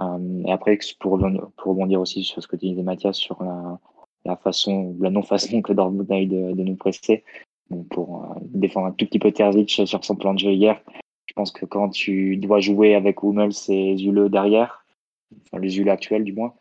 Euh, 0.02 0.44
et 0.46 0.52
après, 0.52 0.78
pour, 1.00 1.20
rebondir 1.58 2.02
aussi 2.02 2.24
sur 2.24 2.42
ce 2.42 2.48
que 2.48 2.56
disait 2.56 2.84
Mathias 2.84 3.18
sur 3.18 3.42
la, 4.26 4.36
façon, 4.38 4.96
la 5.00 5.10
non-façon 5.10 5.62
que 5.62 5.74
Dortmund 5.74 6.12
a 6.12 6.20
eu 6.20 6.26
de, 6.26 6.54
de 6.54 6.64
nous 6.64 6.76
presser, 6.76 7.24
pour 7.90 8.24
euh, 8.24 8.40
défendre 8.42 8.88
un 8.88 8.92
tout 8.92 9.06
petit 9.06 9.20
peu 9.20 9.32
Terzic 9.32 9.70
sur 9.86 10.04
son 10.04 10.16
plan 10.16 10.34
de 10.34 10.40
jeu 10.40 10.52
hier, 10.52 10.82
je 11.26 11.34
pense 11.34 11.52
que 11.52 11.66
quand 11.66 11.90
tu 11.90 12.36
dois 12.38 12.60
jouer 12.60 12.96
avec 12.96 13.24
Hummels 13.24 13.52
et 13.70 13.96
Zule 13.98 14.30
derrière, 14.30 14.86
enfin 15.46 15.62
les 15.62 15.70
Zule 15.70 15.90
actuels 15.90 16.26
du 16.26 16.34
moins, 16.34 16.54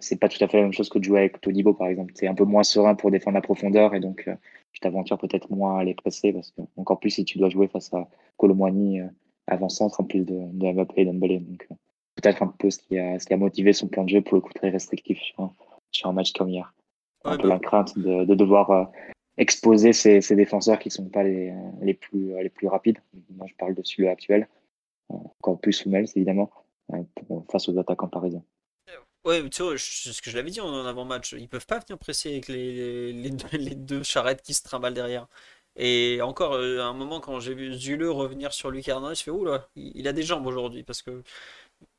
c'est 0.00 0.18
pas 0.18 0.28
tout 0.28 0.42
à 0.42 0.48
fait 0.48 0.56
la 0.56 0.64
même 0.64 0.72
chose 0.72 0.88
que 0.88 0.98
de 0.98 1.04
jouer 1.04 1.20
avec 1.20 1.40
Todibo, 1.40 1.74
par 1.74 1.88
exemple. 1.88 2.12
C'est 2.16 2.26
un 2.26 2.34
peu 2.34 2.44
moins 2.44 2.62
serein 2.62 2.94
pour 2.94 3.10
défendre 3.10 3.34
la 3.34 3.40
profondeur 3.40 3.94
et 3.94 4.00
donc 4.00 4.28
tu 4.72 4.80
t'aventures 4.80 5.18
peut-être 5.18 5.50
moins 5.50 5.78
à 5.78 5.84
les 5.84 5.94
presser 5.94 6.32
parce 6.32 6.50
que, 6.50 6.62
encore 6.76 7.00
plus 7.00 7.10
si 7.10 7.24
tu 7.24 7.38
dois 7.38 7.48
jouer 7.48 7.68
face 7.68 7.92
à 7.94 8.08
Colomwani 8.36 9.00
avant-centre 9.46 10.00
en 10.00 10.04
plus 10.04 10.24
de, 10.24 10.34
de 10.52 10.72
Mbappé 10.72 11.02
et 11.02 11.04
Dembélé. 11.04 11.38
Donc, 11.38 11.68
peut-être 12.16 12.42
un 12.42 12.48
peu 12.48 12.70
ce 12.70 12.78
qui, 12.78 12.98
a, 12.98 13.18
ce 13.18 13.26
qui 13.26 13.34
a 13.34 13.36
motivé 13.36 13.72
son 13.72 13.88
plan 13.88 14.04
de 14.04 14.08
jeu 14.08 14.20
pour 14.22 14.34
le 14.34 14.40
coup 14.40 14.52
très 14.52 14.70
restrictif 14.70 15.18
sur, 15.20 15.52
sur 15.90 16.08
un 16.08 16.12
match 16.12 16.32
comme 16.32 16.48
hier. 16.48 16.74
un 17.24 17.36
peu 17.36 17.48
bah 17.48 17.54
la 17.54 17.58
crainte 17.58 17.98
de, 17.98 18.24
de 18.24 18.34
devoir 18.34 18.90
exposer 19.38 19.92
ces, 19.92 20.20
ces, 20.20 20.34
défenseurs 20.34 20.78
qui 20.78 20.88
ne 20.88 20.92
sont 20.92 21.08
pas 21.08 21.22
les, 21.22 21.52
les, 21.80 21.94
plus, 21.94 22.34
les 22.42 22.48
plus 22.48 22.68
rapides. 22.68 22.98
Moi, 23.36 23.46
je 23.48 23.54
parle 23.54 23.74
de 23.74 23.82
celui 23.82 24.08
actuel. 24.08 24.48
Encore 25.08 25.60
plus 25.60 25.72
Soumels, 25.72 26.08
évidemment, 26.16 26.50
face 27.50 27.68
aux 27.68 27.78
attaquants 27.78 28.08
parisiens. 28.08 28.42
Ouais, 29.26 29.48
tu 29.50 29.62
vois, 29.62 29.76
ce 29.76 30.22
que 30.22 30.30
je 30.30 30.36
l'avais 30.36 30.50
dit 30.50 30.60
en 30.60 30.86
avant-match, 30.86 31.32
ils 31.36 31.48
peuvent 31.48 31.66
pas 31.66 31.80
venir 31.80 31.98
presser 31.98 32.30
avec 32.30 32.48
les, 32.48 33.12
les, 33.12 33.30
deux, 33.30 33.46
les, 33.58 33.74
deux, 33.74 34.02
charrettes 34.02 34.42
qui 34.42 34.54
se 34.54 34.62
trimballent 34.62 34.94
derrière. 34.94 35.26
Et 35.76 36.20
encore, 36.22 36.54
à 36.54 36.58
un 36.58 36.92
moment, 36.94 37.20
quand 37.20 37.40
j'ai 37.40 37.54
vu 37.54 37.74
Zuleux 37.74 38.10
revenir 38.10 38.52
sur 38.54 38.70
Lucas 38.70 38.92
Hernandez, 38.92 39.16
je 39.16 39.22
fais, 39.24 39.30
oula, 39.30 39.68
il 39.76 40.08
a 40.08 40.12
des 40.12 40.22
jambes 40.22 40.46
aujourd'hui, 40.46 40.84
parce 40.84 41.02
que 41.02 41.22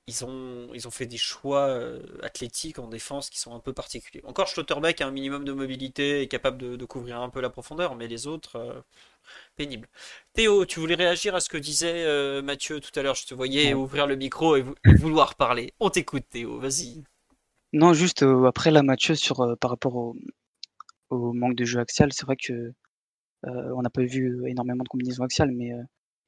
ils 0.08 0.24
ont, 0.26 0.70
ils 0.74 0.88
ont 0.88 0.92
fait 0.92 1.06
des 1.06 1.18
choix 1.18 1.68
euh, 1.68 2.02
athlétiques 2.24 2.80
en 2.80 2.88
défense 2.88 3.30
qui 3.30 3.40
sont 3.40 3.54
un 3.54 3.60
peu 3.60 3.74
particuliers. 3.74 4.24
Encore 4.26 4.48
Schlotterbeck 4.48 5.02
a 5.02 5.08
un 5.08 5.12
minimum 5.12 5.44
de 5.44 5.52
mobilité 5.52 6.22
et 6.22 6.28
capable 6.30 6.78
de, 6.78 6.86
couvrir 6.86 7.20
un 7.22 7.30
peu 7.30 7.42
la 7.42 7.50
profondeur, 7.50 7.96
mais 7.96 8.08
les 8.08 8.26
autres, 8.28 8.56
euh, 8.58 8.82
pénibles. 9.58 9.90
Théo, 10.34 10.66
tu 10.66 10.80
voulais 10.80 10.96
réagir 10.96 11.36
à 11.36 11.42
ce 11.42 11.50
que 11.50 11.58
disait 11.58 12.06
euh, 12.06 12.42
Mathieu 12.42 12.80
tout 12.80 12.98
à 12.98 13.04
l'heure 13.04 13.16
Je 13.16 13.26
te 13.26 13.34
voyais 13.36 13.74
ouvrir 13.74 14.08
le 14.08 14.16
micro 14.16 14.56
et, 14.56 14.66
vouloir 14.98 15.36
parler. 15.36 15.74
On 15.80 15.90
t'écoute, 15.90 16.26
Théo, 16.30 16.60
vas-y. 16.60 17.04
Non, 17.78 17.94
juste 17.94 18.24
après 18.24 18.72
là, 18.72 18.84
Mathieu, 18.84 19.16
sur, 19.16 19.58
par 19.60 19.70
rapport 19.72 19.96
au, 19.96 21.34
manque 21.34 21.56
de 21.56 21.66
jeu 21.66 21.80
axial, 21.80 22.12
c'est 22.14 22.26
vrai 22.26 22.36
que 22.36 22.74
on 23.44 23.82
n'a 23.82 23.90
pas 23.90 24.04
vu 24.04 24.42
énormément 24.48 24.84
de 24.84 24.90
combinaisons 24.90 25.24
axiales, 25.24 25.52
mais 25.52 25.72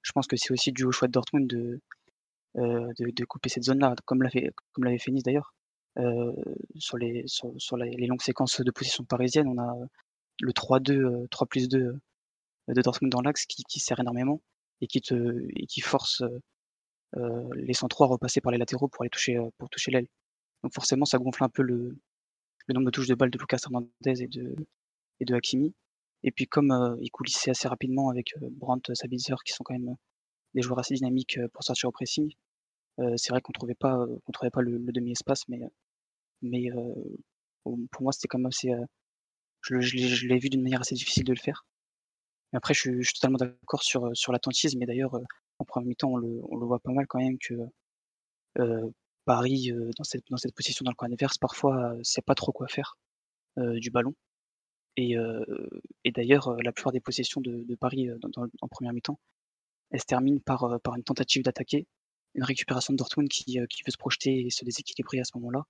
je 0.03 0.11
pense 0.11 0.27
que 0.27 0.35
c'est 0.37 0.51
aussi 0.51 0.71
dû 0.71 0.85
au 0.85 0.91
choix 0.91 1.07
de 1.07 1.13
Dortmund 1.13 1.47
de 1.47 1.81
euh, 2.57 2.91
de, 2.97 3.25
couper 3.25 3.49
cette 3.49 3.63
zone-là, 3.63 3.95
comme 4.05 4.23
l'avait 4.23 4.51
comme 4.73 4.83
l'avait 4.85 4.97
fait 4.97 5.11
d'ailleurs. 5.23 5.53
Euh, 5.97 6.33
sur 6.77 6.97
les 6.97 7.23
sur, 7.27 7.77
les, 7.77 8.07
longues 8.07 8.21
séquences 8.21 8.61
de 8.61 8.71
position 8.71 9.03
parisienne, 9.05 9.47
on 9.47 9.59
a 9.59 9.75
le 10.41 10.51
3-2, 10.53 11.27
3 11.29 11.45
euh, 11.45 11.47
plus 11.47 11.69
2 11.69 11.99
de 12.69 12.81
Dortmund 12.81 13.11
dans 13.11 13.21
l'axe 13.21 13.45
qui, 13.45 13.79
sert 13.79 13.99
énormément 13.99 14.41
et 14.81 14.87
qui 14.87 15.01
te 15.01 15.15
et 15.55 15.67
qui 15.67 15.81
force 15.81 16.23
les 17.55 17.73
centraux 17.73 18.05
à 18.05 18.07
repasser 18.07 18.41
par 18.41 18.51
les 18.51 18.57
latéraux 18.57 18.87
pour 18.87 19.03
aller 19.03 19.09
toucher 19.09 19.37
pour 19.57 19.69
toucher 19.69 19.91
l'aile. 19.91 20.07
Donc 20.63 20.73
forcément, 20.73 21.05
ça 21.05 21.17
gonfle 21.17 21.43
un 21.43 21.49
peu 21.49 21.61
le, 21.61 21.97
nombre 22.69 22.85
de 22.85 22.91
touches 22.91 23.07
de 23.07 23.15
balles 23.15 23.31
de 23.31 23.37
Lucas 23.37 23.59
Hernandez 23.63 24.23
et 24.23 25.25
de 25.25 25.35
Hakimi. 25.35 25.73
Et 26.23 26.31
puis 26.31 26.47
comme 26.47 26.97
il 27.01 27.09
coulissait 27.11 27.51
assez 27.51 27.67
rapidement 27.67 28.09
avec 28.09 28.33
Brandt, 28.41 28.93
Sabitzer, 28.93 29.35
qui 29.45 29.53
sont 29.53 29.63
quand 29.63 29.73
même 29.73 29.95
des 30.53 30.61
joueurs 30.61 30.79
assez 30.79 30.93
dynamiques 30.93 31.39
pour 31.53 31.63
sortir 31.63 31.89
au 31.89 31.91
pressing. 31.91 32.31
c'est 33.15 33.29
vrai 33.29 33.41
qu'on 33.41 33.53
trouvait 33.53 33.75
pas, 33.75 34.05
on 34.27 34.31
trouvait 34.31 34.51
pas 34.51 34.61
le, 34.61 34.79
demi-espace, 34.79 35.47
mais, 35.47 35.61
mais 36.41 36.69
pour 37.63 38.01
moi 38.01 38.11
c'était 38.11 38.27
quand 38.27 38.39
même 38.39 38.47
assez. 38.47 38.71
je, 39.61 40.27
l'ai 40.27 40.39
vu 40.39 40.49
d'une 40.49 40.61
manière 40.61 40.81
assez 40.81 40.95
difficile 40.95 41.23
de 41.23 41.33
le 41.33 41.39
faire. 41.39 41.65
Mais 42.51 42.57
après, 42.57 42.73
je, 42.73 43.01
suis 43.01 43.13
totalement 43.13 43.37
d'accord 43.37 43.83
sur, 43.83 44.09
sur 44.15 44.31
l'attentisme. 44.31 44.81
Et 44.81 44.85
d'ailleurs, 44.87 45.15
en 45.59 45.65
premier 45.65 45.89
mi-temps, 45.89 46.09
on 46.09 46.17
le, 46.17 46.41
on 46.49 46.57
le, 46.57 46.65
voit 46.65 46.79
pas 46.79 46.91
mal 46.91 47.05
quand 47.07 47.19
même 47.19 47.37
que 47.37 47.53
Paris, 49.25 49.71
dans, 49.97 50.03
cette, 50.03 50.23
dans 50.29 50.37
cette 50.37 50.55
position 50.55 50.83
dans 50.83 50.91
le 50.91 50.95
coin 50.95 51.11
adverse, 51.11 51.37
parfois, 51.37 51.93
sait 52.03 52.21
pas 52.21 52.35
trop 52.35 52.51
quoi 52.51 52.67
faire 52.67 52.97
du 53.57 53.91
ballon. 53.91 54.13
Et, 54.97 55.15
d'ailleurs, 56.11 56.55
la 56.61 56.71
plupart 56.71 56.91
des 56.91 56.99
possessions 56.99 57.41
de, 57.41 57.75
Paris 57.75 58.09
en 58.61 58.67
première 58.67 58.93
mi-temps, 58.93 59.19
elle 59.91 59.99
se 59.99 60.05
termine 60.05 60.39
par, 60.39 60.63
euh, 60.65 60.77
une 60.95 61.03
tentative 61.03 61.43
d'attaquer, 61.43 61.87
une 62.35 62.43
récupération 62.43 62.93
de 62.93 62.97
Dortmund 62.97 63.29
qui, 63.29 63.59
euh, 63.59 63.65
qui 63.67 63.81
veut 63.83 63.91
se 63.91 63.97
projeter 63.97 64.45
et 64.45 64.49
se 64.49 64.63
déséquilibrer 64.63 65.19
à 65.19 65.23
ce 65.23 65.31
moment-là. 65.35 65.63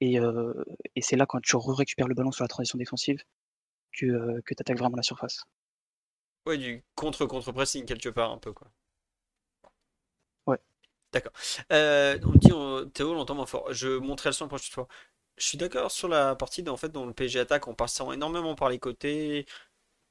Et, 0.00 0.18
euh, 0.18 0.52
et 0.94 1.02
c'est 1.02 1.16
là, 1.16 1.26
quand 1.26 1.40
tu 1.40 1.56
récupères 1.56 2.08
le 2.08 2.14
ballon 2.14 2.30
sur 2.30 2.44
la 2.44 2.48
transition 2.48 2.78
défensive, 2.78 3.22
que, 3.92 4.40
que 4.42 4.54
tu 4.54 4.60
attaques 4.60 4.78
vraiment 4.78 4.96
la 4.96 5.02
surface. 5.02 5.42
Ouais, 6.46 6.56
du 6.56 6.82
contre-contre-pressing 6.94 7.84
quelque 7.84 8.08
part, 8.08 8.30
un 8.30 8.38
peu, 8.38 8.52
quoi. 8.52 8.70
D'accord. 11.12 11.32
on 11.70 12.32
dit, 12.34 12.92
Théo, 12.92 13.14
l'entend 13.14 13.34
moins 13.34 13.46
fort. 13.46 13.72
Je 13.72 13.88
montrerai 13.88 14.30
le 14.30 14.34
son 14.34 14.44
la 14.44 14.48
prochaine 14.48 14.72
fois. 14.72 14.88
Je 15.40 15.46
suis 15.46 15.58
d'accord 15.58 15.90
sur 15.90 16.08
la 16.08 16.36
partie 16.36 16.62
en 16.68 16.76
fait, 16.76 16.90
dans 16.90 17.06
le 17.06 17.14
PSG 17.14 17.40
attaque 17.40 17.66
en 17.66 17.74
passant 17.74 18.12
énormément 18.12 18.54
par 18.54 18.68
les 18.68 18.78
côtés, 18.78 19.46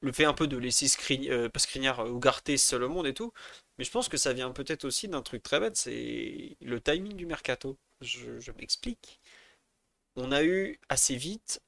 le 0.00 0.12
fait 0.12 0.24
un 0.24 0.32
peu 0.34 0.46
de 0.48 0.56
laisser 0.56 0.88
screen, 0.88 1.30
euh, 1.30 1.48
Skriniar, 1.56 2.00
euh, 2.00 2.10
Ugarte 2.10 2.56
seul 2.56 2.82
au 2.84 2.88
monde 2.88 3.06
et 3.06 3.14
tout. 3.14 3.32
Mais 3.78 3.84
je 3.84 3.90
pense 3.90 4.08
que 4.08 4.16
ça 4.16 4.32
vient 4.32 4.50
peut-être 4.50 4.84
aussi 4.84 5.08
d'un 5.08 5.22
truc 5.22 5.42
très 5.42 5.60
bête, 5.60 5.76
c'est 5.76 6.56
le 6.60 6.80
timing 6.80 7.16
du 7.16 7.26
mercato. 7.26 7.78
Je, 8.00 8.50
m'explique. 8.58 9.20
On 10.16 10.32
a 10.32 10.42
eu 10.44 10.78
assez 10.88 11.16
vite 11.16 11.60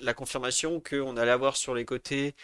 la 0.00 0.14
confirmation 0.14 0.80
qu'on 0.80 1.16
allait 1.16 1.30
avoir 1.30 1.56
sur 1.56 1.74
les 1.74 1.84
côtés 1.84 2.34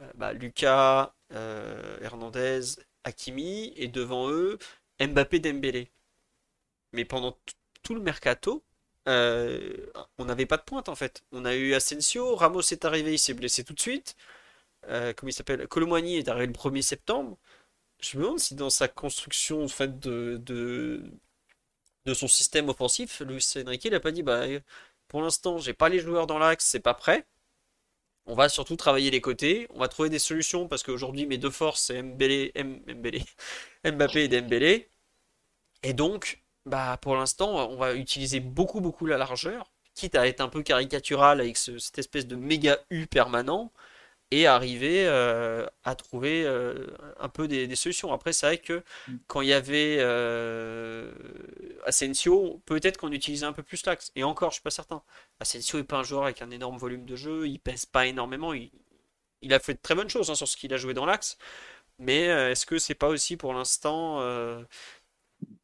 euh, 0.00 0.10
bah, 0.14 0.32
Lucas, 0.32 1.14
Hernandez, 1.30 2.60
Hakimi, 3.04 3.72
et 3.76 3.88
devant 3.88 4.30
eux, 4.30 4.58
Mbappé 5.00 5.38
Dembélé. 5.40 5.90
Mais 6.92 7.04
pendant 7.04 7.38
tout 7.82 7.94
le 7.94 8.00
mercato, 8.00 8.64
on 9.06 10.24
n'avait 10.24 10.46
pas 10.46 10.56
de 10.56 10.62
pointe 10.62 10.88
en 10.88 10.94
fait. 10.94 11.24
On 11.32 11.44
a 11.44 11.54
eu 11.54 11.74
Asensio, 11.74 12.34
Ramos 12.36 12.62
est 12.62 12.84
arrivé, 12.84 13.14
il 13.14 13.18
s'est 13.18 13.34
blessé 13.34 13.64
tout 13.64 13.74
de 13.74 13.80
suite. 13.80 14.16
Euh, 14.88 15.12
il 15.24 15.32
s'appelle? 15.32 15.66
Colomani 15.68 16.16
est 16.18 16.28
arrivé 16.28 16.46
le 16.46 16.52
1er 16.52 16.82
septembre. 16.82 17.38
Je 18.00 18.18
me 18.18 18.24
demande 18.24 18.40
si 18.40 18.54
dans 18.54 18.70
sa 18.70 18.88
construction 18.88 19.64
en 19.64 19.68
fait, 19.68 19.98
de, 20.00 20.38
de, 20.44 22.14
son 22.14 22.28
système 22.28 22.68
offensif, 22.68 23.20
Luis 23.20 23.46
Enrique 23.66 23.86
n'a 23.86 24.00
pas 24.00 24.12
dit 24.12 24.22
bah, 24.22 24.44
pour 25.08 25.22
l'instant, 25.22 25.58
j'ai 25.58 25.74
pas 25.74 25.88
les 25.88 26.00
joueurs 26.00 26.26
dans 26.26 26.38
l'axe, 26.38 26.66
c'est 26.66 26.80
pas 26.80 26.94
prêt. 26.94 27.26
On 28.26 28.34
va 28.34 28.48
surtout 28.48 28.76
travailler 28.76 29.10
les 29.10 29.20
côtés. 29.20 29.66
On 29.70 29.78
va 29.80 29.88
trouver 29.88 30.08
des 30.10 30.18
solutions 30.18 30.68
parce 30.68 30.82
qu'aujourd'hui, 30.82 31.26
mes 31.26 31.38
deux 31.38 31.50
forces, 31.50 31.82
c'est 31.82 32.02
Mbappé 33.84 34.24
et 34.24 34.28
Dembélé. 34.28 34.88
Et 35.82 35.92
donc, 35.92 36.42
bah, 36.66 36.98
pour 37.02 37.16
l'instant, 37.16 37.68
on 37.70 37.76
va 37.76 37.94
utiliser 37.94 38.40
beaucoup, 38.40 38.80
beaucoup 38.80 39.06
la 39.06 39.18
largeur, 39.18 39.70
quitte 39.94 40.14
à 40.16 40.26
être 40.26 40.40
un 40.40 40.48
peu 40.48 40.62
caricatural 40.62 41.40
avec 41.40 41.56
cette 41.56 41.98
espèce 41.98 42.26
de 42.26 42.36
méga 42.36 42.78
U 42.90 43.06
permanent 43.06 43.72
et 44.30 44.46
arriver 44.46 45.04
euh, 45.06 45.66
à 45.84 45.94
trouver 45.94 46.44
euh, 46.44 46.86
un 47.20 47.28
peu 47.28 47.46
des, 47.46 47.74
solutions. 47.76 48.12
Après, 48.12 48.32
c'est 48.32 48.46
vrai 48.46 48.58
que 48.58 48.82
mm. 49.08 49.16
quand 49.26 49.42
il 49.42 49.48
y 49.48 49.52
avait 49.52 49.98
euh, 50.00 51.12
Asensio, 51.86 52.60
peut-être 52.66 52.98
qu'on 52.98 53.12
utilisait 53.12 53.46
un 53.46 53.52
peu 53.52 53.62
plus 53.62 53.84
l'axe. 53.86 54.12
Et 54.16 54.24
encore, 54.24 54.50
je 54.50 54.54
suis 54.54 54.62
pas 54.62 54.70
certain. 54.70 55.02
Asensio 55.40 55.78
n'est 55.78 55.84
pas 55.84 55.98
un 55.98 56.02
joueur 56.02 56.24
avec 56.24 56.42
un 56.42 56.50
énorme 56.50 56.78
volume 56.78 57.04
de 57.04 57.16
jeu, 57.16 57.46
il 57.46 57.58
pèse 57.58 57.86
pas 57.86 58.06
énormément. 58.06 58.52
Il, 58.54 59.52
a 59.52 59.58
fait 59.58 59.74
de 59.74 59.80
très 59.80 59.94
bonnes 59.94 60.08
choses 60.08 60.30
hein, 60.30 60.34
sur 60.34 60.48
ce 60.48 60.56
qu'il 60.56 60.72
a 60.72 60.78
joué 60.78 60.94
dans 60.94 61.06
l'axe. 61.06 61.38
Mais 62.00 62.22
est-ce 62.22 62.66
que 62.66 62.78
c'est 62.78 62.94
pas 62.94 63.06
aussi 63.06 63.36
pour 63.36 63.54
l'instant 63.54 64.20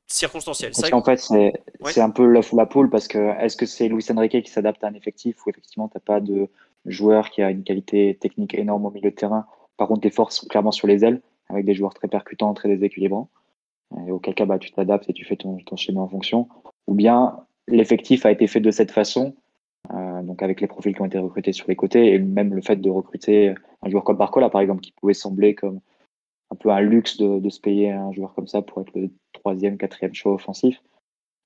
circonstanciel? 0.06 0.72
En 0.92 1.02
fait, 1.02 1.18
c'est 1.18 2.00
un 2.00 2.10
peu 2.10 2.24
l'œuf 2.24 2.52
ou 2.52 2.56
la 2.56 2.66
poule 2.66 2.88
parce 2.88 3.08
que 3.08 3.18
est-ce 3.40 3.56
que 3.56 3.66
c'est 3.66 3.88
Luis 3.88 4.04
Enrique 4.10 4.44
qui 4.44 4.50
s'adapte 4.50 4.84
à 4.84 4.88
un 4.88 4.94
effectif 4.94 5.44
où 5.44 5.50
effectivement 5.50 5.88
tu 5.88 5.96
n'as 5.96 6.00
pas 6.00 6.20
de 6.20 6.48
joueur 6.86 7.30
qui 7.30 7.42
a 7.42 7.50
une 7.50 7.64
qualité 7.64 8.16
technique 8.20 8.54
énorme 8.54 8.86
au 8.86 8.90
milieu 8.90 9.10
de 9.10 9.14
terrain. 9.14 9.46
Par 9.76 9.88
contre, 9.88 10.02
tes 10.02 10.10
forces 10.10 10.36
sont 10.36 10.46
clairement 10.46 10.72
sur 10.72 10.86
les 10.86 11.04
ailes, 11.04 11.20
avec 11.48 11.64
des 11.64 11.74
joueurs 11.74 11.94
très 11.94 12.08
percutants, 12.08 12.54
très 12.54 12.68
déséquilibrants. 12.68 13.28
Et 14.06 14.10
auquel 14.10 14.34
cas, 14.34 14.46
bah, 14.46 14.58
tu 14.58 14.70
t'adaptes 14.70 15.08
et 15.08 15.12
tu 15.12 15.24
fais 15.24 15.36
ton, 15.36 15.58
ton, 15.58 15.76
schéma 15.76 16.00
en 16.00 16.08
fonction. 16.08 16.48
Ou 16.86 16.94
bien 16.94 17.40
l'effectif 17.66 18.24
a 18.24 18.30
été 18.30 18.46
fait 18.46 18.60
de 18.60 18.70
cette 18.70 18.92
façon, 18.92 19.34
euh, 19.92 20.22
donc 20.22 20.42
avec 20.42 20.60
les 20.60 20.66
profils 20.66 20.94
qui 20.94 21.02
ont 21.02 21.06
été 21.06 21.18
recrutés 21.18 21.52
sur 21.52 21.66
les 21.68 21.76
côtés, 21.76 22.14
et 22.14 22.18
même 22.18 22.54
le 22.54 22.62
fait 22.62 22.76
de 22.76 22.90
recruter 22.90 23.54
un 23.82 23.90
joueur 23.90 24.04
comme 24.04 24.16
Barcola, 24.16 24.48
par 24.48 24.60
exemple, 24.60 24.80
qui 24.80 24.92
pouvait 24.92 25.14
sembler 25.14 25.54
comme 25.54 25.80
un 26.52 26.56
peu 26.56 26.70
un 26.70 26.80
luxe 26.80 27.16
de, 27.16 27.40
de 27.40 27.48
se 27.48 27.60
payer 27.60 27.90
un 27.90 28.12
joueur 28.12 28.34
comme 28.34 28.46
ça 28.46 28.62
pour 28.62 28.82
être 28.82 28.92
le 28.94 29.10
troisième, 29.32 29.76
quatrième 29.76 30.14
choix 30.14 30.34
offensif 30.34 30.80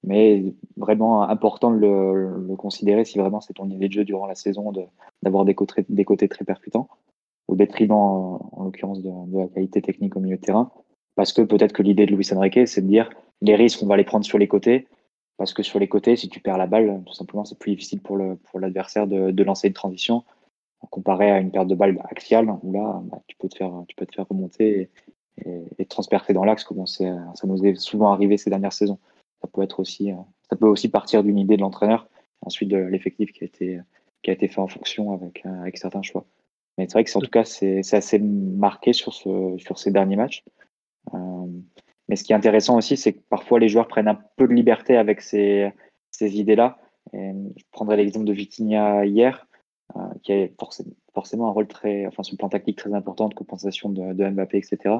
mais 0.07 0.55
vraiment 0.77 1.23
important 1.23 1.71
de 1.71 1.79
le, 1.79 2.57
considérer 2.57 3.05
si 3.05 3.19
vraiment 3.19 3.41
c'est 3.41 3.55
ton 3.55 3.69
idée 3.71 3.89
de 3.89 3.93
jeu 3.93 4.05
durant 4.05 4.27
la 4.27 4.35
saison 4.35 4.73
d'avoir 5.23 5.45
des, 5.45 5.55
côtés, 5.55 5.85
des 5.89 6.05
côtés 6.05 6.29
très 6.29 6.45
percutants 6.45 6.89
au 7.49 7.57
détriment 7.57 7.93
en, 7.93 8.65
l'occurrence 8.65 9.03
de, 9.03 9.39
la 9.39 9.49
qualité 9.49 9.83
technique 9.83 10.17
au 10.17 10.21
milieu 10.21 10.37
de 10.37 10.43
terrain. 10.43 10.71
Parce 11.15 11.33
que 11.33 11.43
peut-être 11.43 11.73
que 11.73 11.83
l'idée 11.83 12.07
de 12.07 12.15
Luis 12.15 12.33
Enrique 12.33 12.67
c'est 12.69 12.83
de 12.83 12.87
dire 12.87 13.11
les 13.41 13.55
risques 13.55 13.83
on 13.83 13.87
va 13.87 13.97
les 13.97 14.05
prendre 14.05 14.25
sur 14.25 14.39
les 14.39 14.49
côtés. 14.49 14.87
Parce 15.37 15.53
que 15.53 15.63
sur 15.63 15.79
les 15.79 15.89
côtés 15.89 16.17
si 16.17 16.29
tu 16.29 16.41
perds 16.41 16.59
la 16.59 16.67
balle 16.67 17.03
tout 17.07 17.15
simplement 17.15 17.45
c'est 17.45 17.59
plus 17.59 17.73
difficile 17.73 18.01
pour 18.01 18.17
le 18.17 18.37
pour 18.37 18.61
l'adversaire 18.61 19.07
de, 19.07 19.31
de, 19.31 19.45
lancer 19.45 19.69
une 19.69 19.75
transition. 19.75 20.25
Comparé 20.91 21.31
à 21.31 21.41
une 21.41 21.51
perte 21.51 21.69
de 21.69 21.75
balle 21.75 21.99
axiale 22.11 22.55
où 22.63 22.73
là 22.73 23.01
bah, 23.05 23.19
tu 23.27 23.37
peux 23.37 23.49
te 23.49 23.57
faire 23.57 23.73
tu 23.89 23.97
peux 23.97 24.05
te 24.05 24.15
faire 24.15 24.29
remonter 24.29 24.91
et, 25.39 25.51
et 25.79 25.87
transpercer 25.87 26.35
dans 26.35 26.45
l'axe 26.45 26.63
comme 26.63 26.87
ça 26.87 27.07
nous 27.45 27.65
est 27.65 27.75
souvent 27.77 28.13
arrivé 28.13 28.37
ces 28.37 28.51
dernières 28.51 28.75
saisons 28.75 28.99
ça 29.45 29.51
peut 29.53 29.63
être 29.63 29.81
aussi, 29.81 30.11
euh, 30.11 30.17
ça 30.49 30.57
peut 30.57 30.67
aussi 30.67 30.89
partir 30.89 31.23
d'une 31.23 31.39
idée 31.39 31.57
de 31.57 31.61
l'entraîneur, 31.61 32.09
ensuite 32.41 32.71
de 32.71 32.79
l'effectif 32.79 33.31
qui 33.33 33.45
a 33.45 33.47
été 33.47 33.81
qui 34.23 34.31
a 34.31 34.33
été 34.33 34.49
fait 34.49 34.61
en 34.61 34.69
fonction 34.69 35.13
avec 35.13 35.45
avec 35.45 35.77
certains 35.77 36.03
choix. 36.03 36.25
Mais 36.79 36.87
c'est 36.87 36.95
vrai 36.95 37.05
que 37.05 37.17
en 37.17 37.21
tout 37.21 37.31
cas 37.31 37.45
c'est 37.45 37.95
assez 37.95 38.19
marqué 38.19 38.95
sur 38.95 39.13
ce 39.13 39.57
sur 39.59 39.79
ces 39.79 39.91
derniers 39.91 40.17
matchs. 40.17 40.45
mais 42.09 42.17
ce 42.17 42.25
qui 42.25 42.33
est 42.33 42.37
intéressant 42.37 42.77
aussi, 42.79 42.97
c'est 42.97 43.13
que 43.13 43.21
parfois 43.29 43.59
les 43.61 43.69
joueurs 43.69 43.87
prennent 43.87 44.09
un 44.09 44.19
peu 44.37 44.49
de 44.49 44.55
liberté 44.55 44.97
avec 44.97 45.21
ces 45.21 45.71
ces 46.11 46.41
idées-là. 46.41 46.79
Je 47.13 47.65
prendrai 47.71 47.97
l'exemple 47.99 48.25
de 48.25 48.33
Vitinha 48.33 49.05
hier, 49.05 49.47
qui 50.23 50.33
a 50.33 50.49
forcément 51.13 51.49
un 51.49 51.53
rôle 51.53 51.69
très, 51.69 52.07
enfin, 52.07 52.23
sur 52.23 52.33
le 52.35 52.39
plan 52.39 52.49
tactique 52.49 52.79
très 52.79 52.95
important 52.95 53.29
de 53.29 53.35
compensation 53.35 53.91
de 53.91 54.31
Mbappé, 54.31 54.57
etc. 54.57 54.97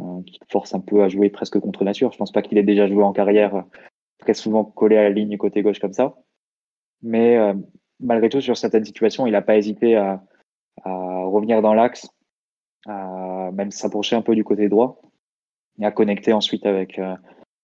Euh, 0.00 0.22
qui 0.26 0.38
force 0.50 0.74
un 0.74 0.80
peu 0.80 1.02
à 1.02 1.08
jouer 1.08 1.30
presque 1.30 1.58
contre 1.58 1.82
nature. 1.82 2.12
Je 2.12 2.18
pense 2.18 2.30
pas 2.30 2.42
qu'il 2.42 2.58
ait 2.58 2.62
déjà 2.62 2.86
joué 2.86 3.02
en 3.02 3.14
carrière 3.14 3.54
euh, 3.56 3.62
très 4.18 4.34
souvent 4.34 4.62
collé 4.62 4.98
à 4.98 5.04
la 5.04 5.08
ligne 5.08 5.38
côté 5.38 5.62
gauche 5.62 5.78
comme 5.78 5.94
ça. 5.94 6.16
Mais 7.00 7.38
euh, 7.38 7.54
malgré 7.98 8.28
tout, 8.28 8.42
sur 8.42 8.58
certaines 8.58 8.84
situations, 8.84 9.26
il 9.26 9.32
n'a 9.32 9.40
pas 9.40 9.56
hésité 9.56 9.96
à, 9.96 10.22
revenir 10.84 11.62
dans 11.62 11.72
l'axe, 11.72 12.10
à 12.86 13.50
même 13.52 13.70
s'approcher 13.70 14.14
un 14.14 14.22
peu 14.22 14.34
du 14.34 14.44
côté 14.44 14.68
droit 14.68 15.00
et 15.80 15.86
à 15.86 15.90
connecter 15.90 16.34
ensuite 16.34 16.66
avec, 16.66 17.00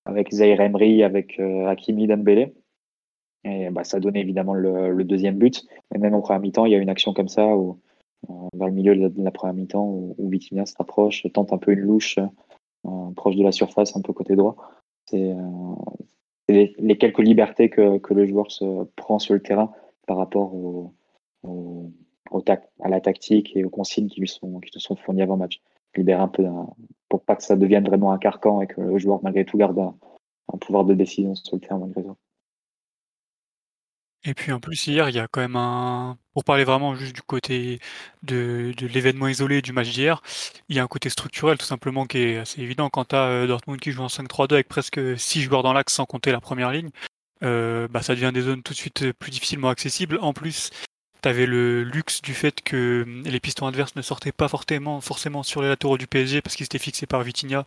avec 0.06 0.32
Zaire 0.32 0.60
avec 0.60 1.38
Hakimi 1.38 2.06
Dembélé. 2.06 2.54
Et 3.44 3.68
bah, 3.70 3.84
ça 3.84 3.98
a 3.98 4.00
donné 4.00 4.20
évidemment 4.20 4.54
le, 4.54 4.92
le 4.92 5.04
deuxième 5.04 5.36
but. 5.36 5.62
Et 5.94 5.98
même 5.98 6.14
en 6.14 6.22
première 6.22 6.40
mi-temps, 6.40 6.64
il 6.64 6.72
y 6.72 6.74
a 6.74 6.78
une 6.78 6.88
action 6.88 7.12
comme 7.12 7.28
ça 7.28 7.46
où 7.54 7.78
vers 8.28 8.68
le 8.68 8.74
milieu 8.74 8.94
de 8.96 9.22
la, 9.22 9.30
première 9.30 9.54
mi-temps 9.54 9.84
où, 9.84 10.14
où 10.18 10.30
se 10.32 10.76
rapproche, 10.76 11.26
tente 11.32 11.52
un 11.52 11.58
peu 11.58 11.72
une 11.72 11.80
louche 11.80 12.18
euh, 12.86 13.10
proche 13.16 13.36
de 13.36 13.42
la 13.42 13.52
surface, 13.52 13.96
un 13.96 14.00
peu 14.00 14.12
côté 14.12 14.36
droit. 14.36 14.56
C'est 15.06 15.32
euh, 15.32 15.74
les, 16.48 16.98
quelques 16.98 17.18
libertés 17.18 17.70
que, 17.70 18.00
le 18.12 18.26
joueur 18.26 18.50
se 18.50 18.84
prend 18.96 19.18
sur 19.18 19.34
le 19.34 19.40
terrain 19.40 19.72
par 20.06 20.16
rapport 20.16 20.52
à 21.44 22.88
la 22.88 23.00
tactique 23.00 23.56
et 23.56 23.64
aux 23.64 23.70
consignes 23.70 24.08
qui 24.08 24.20
lui 24.20 24.28
sont, 24.28 24.60
sont 24.76 24.96
fournies 24.96 25.22
avant 25.22 25.36
match. 25.36 25.60
Libérer 25.96 26.22
un 26.22 26.28
peu 26.28 26.46
pour 27.08 27.22
pas 27.22 27.36
que 27.36 27.42
ça 27.42 27.54
devienne 27.54 27.84
vraiment 27.84 28.12
un 28.12 28.18
carcan 28.18 28.62
et 28.62 28.66
que 28.66 28.80
le 28.80 28.96
joueur 28.98 29.20
malgré 29.22 29.44
tout 29.44 29.58
garde 29.58 29.78
un, 29.78 29.94
un 30.52 30.58
pouvoir 30.58 30.84
de 30.84 30.94
décision 30.94 31.34
sur 31.34 31.56
le 31.56 31.60
terrain 31.60 31.78
malgré 31.78 32.02
tout. 32.02 32.16
Et 34.24 34.34
puis 34.34 34.52
en 34.52 34.60
plus 34.60 34.86
hier, 34.86 35.08
il 35.08 35.16
y 35.16 35.18
a 35.18 35.26
quand 35.26 35.40
même 35.40 35.56
un 35.56 36.16
pour 36.32 36.44
parler 36.44 36.64
vraiment 36.64 36.94
juste 36.94 37.14
du 37.14 37.22
côté 37.22 37.80
de 38.22 38.72
de 38.76 38.86
l'événement 38.86 39.26
isolé 39.28 39.62
du 39.62 39.72
match 39.72 39.90
d'hier, 39.90 40.22
il 40.68 40.76
y 40.76 40.78
a 40.78 40.82
un 40.84 40.86
côté 40.86 41.10
structurel 41.10 41.58
tout 41.58 41.66
simplement 41.66 42.06
qui 42.06 42.18
est 42.18 42.38
assez 42.38 42.60
évident. 42.62 42.88
Quand 42.88 43.06
tu 43.06 43.16
as, 43.16 43.24
euh, 43.26 43.46
Dortmund 43.48 43.80
qui 43.80 43.90
joue 43.90 44.02
en 44.02 44.08
5-3-2 44.08 44.54
avec 44.54 44.68
presque 44.68 45.00
6 45.18 45.42
joueurs 45.42 45.62
dans 45.64 45.72
l'axe 45.72 45.94
sans 45.94 46.06
compter 46.06 46.30
la 46.30 46.40
première 46.40 46.70
ligne, 46.70 46.90
euh, 47.42 47.88
bah, 47.88 48.02
ça 48.02 48.14
devient 48.14 48.30
des 48.32 48.42
zones 48.42 48.62
tout 48.62 48.72
de 48.72 48.78
suite 48.78 49.12
plus 49.12 49.30
difficilement 49.32 49.68
accessibles. 49.68 50.18
En 50.22 50.32
plus, 50.32 50.70
tu 51.22 51.28
avais 51.28 51.46
le 51.46 51.82
luxe 51.82 52.22
du 52.22 52.34
fait 52.34 52.62
que 52.62 53.02
hum, 53.04 53.22
les 53.24 53.40
pistons 53.40 53.66
adverses 53.66 53.96
ne 53.96 54.02
sortaient 54.02 54.32
pas 54.32 54.48
forcément 54.48 55.00
forcément 55.00 55.42
sur 55.42 55.62
les 55.62 55.68
latéraux 55.68 55.98
du 55.98 56.06
PSG 56.06 56.42
parce 56.42 56.56
qu'ils 56.56 56.66
étaient 56.66 56.78
fixés 56.78 57.06
par 57.06 57.22
Vitinha 57.22 57.66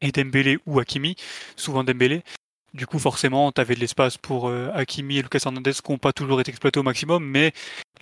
et 0.00 0.12
Dembélé 0.12 0.58
ou 0.66 0.78
Hakimi, 0.80 1.16
souvent 1.56 1.84
Dembélé. 1.84 2.22
Du 2.74 2.86
coup, 2.86 2.98
forcément, 2.98 3.50
tu 3.50 3.60
avais 3.60 3.74
de 3.74 3.80
l'espace 3.80 4.18
pour 4.18 4.48
euh, 4.48 4.70
Hakimi 4.74 5.16
et 5.18 5.22
Lucas 5.22 5.40
Hernandez 5.46 5.72
qui 5.72 5.90
n'ont 5.90 5.98
pas 5.98 6.12
toujours 6.12 6.40
été 6.40 6.50
exploités 6.50 6.78
au 6.78 6.82
maximum, 6.82 7.24
mais 7.24 7.52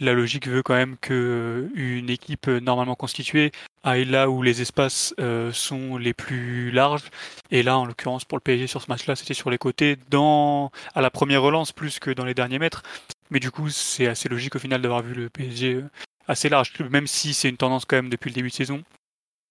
la 0.00 0.12
logique 0.12 0.48
veut 0.48 0.62
quand 0.62 0.74
même 0.74 0.96
que 1.00 1.14
euh, 1.14 1.68
une 1.76 2.10
équipe 2.10 2.48
normalement 2.48 2.96
constituée 2.96 3.52
aille 3.84 4.04
là 4.04 4.28
où 4.28 4.42
les 4.42 4.62
espaces 4.62 5.14
euh, 5.20 5.52
sont 5.52 5.96
les 5.96 6.14
plus 6.14 6.72
larges. 6.72 7.04
Et 7.52 7.62
là, 7.62 7.78
en 7.78 7.86
l'occurrence, 7.86 8.24
pour 8.24 8.38
le 8.38 8.42
PSG 8.42 8.66
sur 8.66 8.82
ce 8.82 8.90
match-là, 8.90 9.14
c'était 9.14 9.34
sur 9.34 9.50
les 9.50 9.58
côtés, 9.58 9.96
dans 10.10 10.72
à 10.96 11.00
la 11.00 11.10
première 11.10 11.42
relance 11.42 11.70
plus 11.70 12.00
que 12.00 12.10
dans 12.10 12.24
les 12.24 12.34
derniers 12.34 12.58
mètres. 12.58 12.82
Mais 13.30 13.38
du 13.38 13.52
coup, 13.52 13.70
c'est 13.70 14.08
assez 14.08 14.28
logique 14.28 14.56
au 14.56 14.58
final 14.58 14.82
d'avoir 14.82 15.02
vu 15.02 15.14
le 15.14 15.30
PSG 15.30 15.84
assez 16.26 16.48
large, 16.48 16.72
même 16.90 17.06
si 17.06 17.34
c'est 17.34 17.48
une 17.48 17.56
tendance 17.56 17.84
quand 17.84 17.96
même 17.96 18.10
depuis 18.10 18.30
le 18.30 18.34
début 18.34 18.48
de 18.48 18.54
saison 18.54 18.82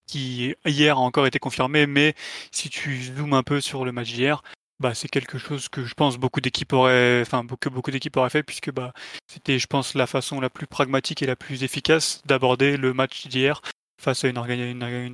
qui 0.08 0.54
hier 0.66 0.98
a 0.98 1.02
encore 1.02 1.26
été 1.26 1.40
confirmée, 1.40 1.88
mais 1.88 2.14
si 2.52 2.70
tu 2.70 3.02
zoomes 3.02 3.34
un 3.34 3.44
peu 3.44 3.60
sur 3.62 3.86
le 3.86 3.92
match 3.92 4.14
d'hier, 4.14 4.44
bah, 4.80 4.94
c'est 4.94 5.08
quelque 5.08 5.38
chose 5.38 5.70
que 5.70 5.86
je 5.86 5.94
pense 5.94 6.18
beaucoup 6.18 6.42
d'équipes 6.42 6.74
auraient, 6.74 7.22
enfin 7.22 7.46
que 7.60 7.70
beaucoup 7.70 7.92
d'équipes 7.92 8.18
auraient 8.18 8.30
fait 8.30 8.44
puisque 8.44 8.72
bah 8.72 8.94
c'était, 9.28 9.60
je 9.60 9.68
pense, 9.68 9.94
la 9.94 10.08
façon 10.08 10.40
la 10.40 10.50
plus 10.50 10.68
pragmatique 10.68 11.22
et 11.22 11.26
la 11.26 11.36
plus 11.36 11.64
efficace 11.64 12.22
d'aborder 12.26 12.78
le 12.78 12.94
match 12.94 13.28
d'hier 13.28 13.62
face 14.02 14.24
à 14.24 14.28
une, 14.28 14.38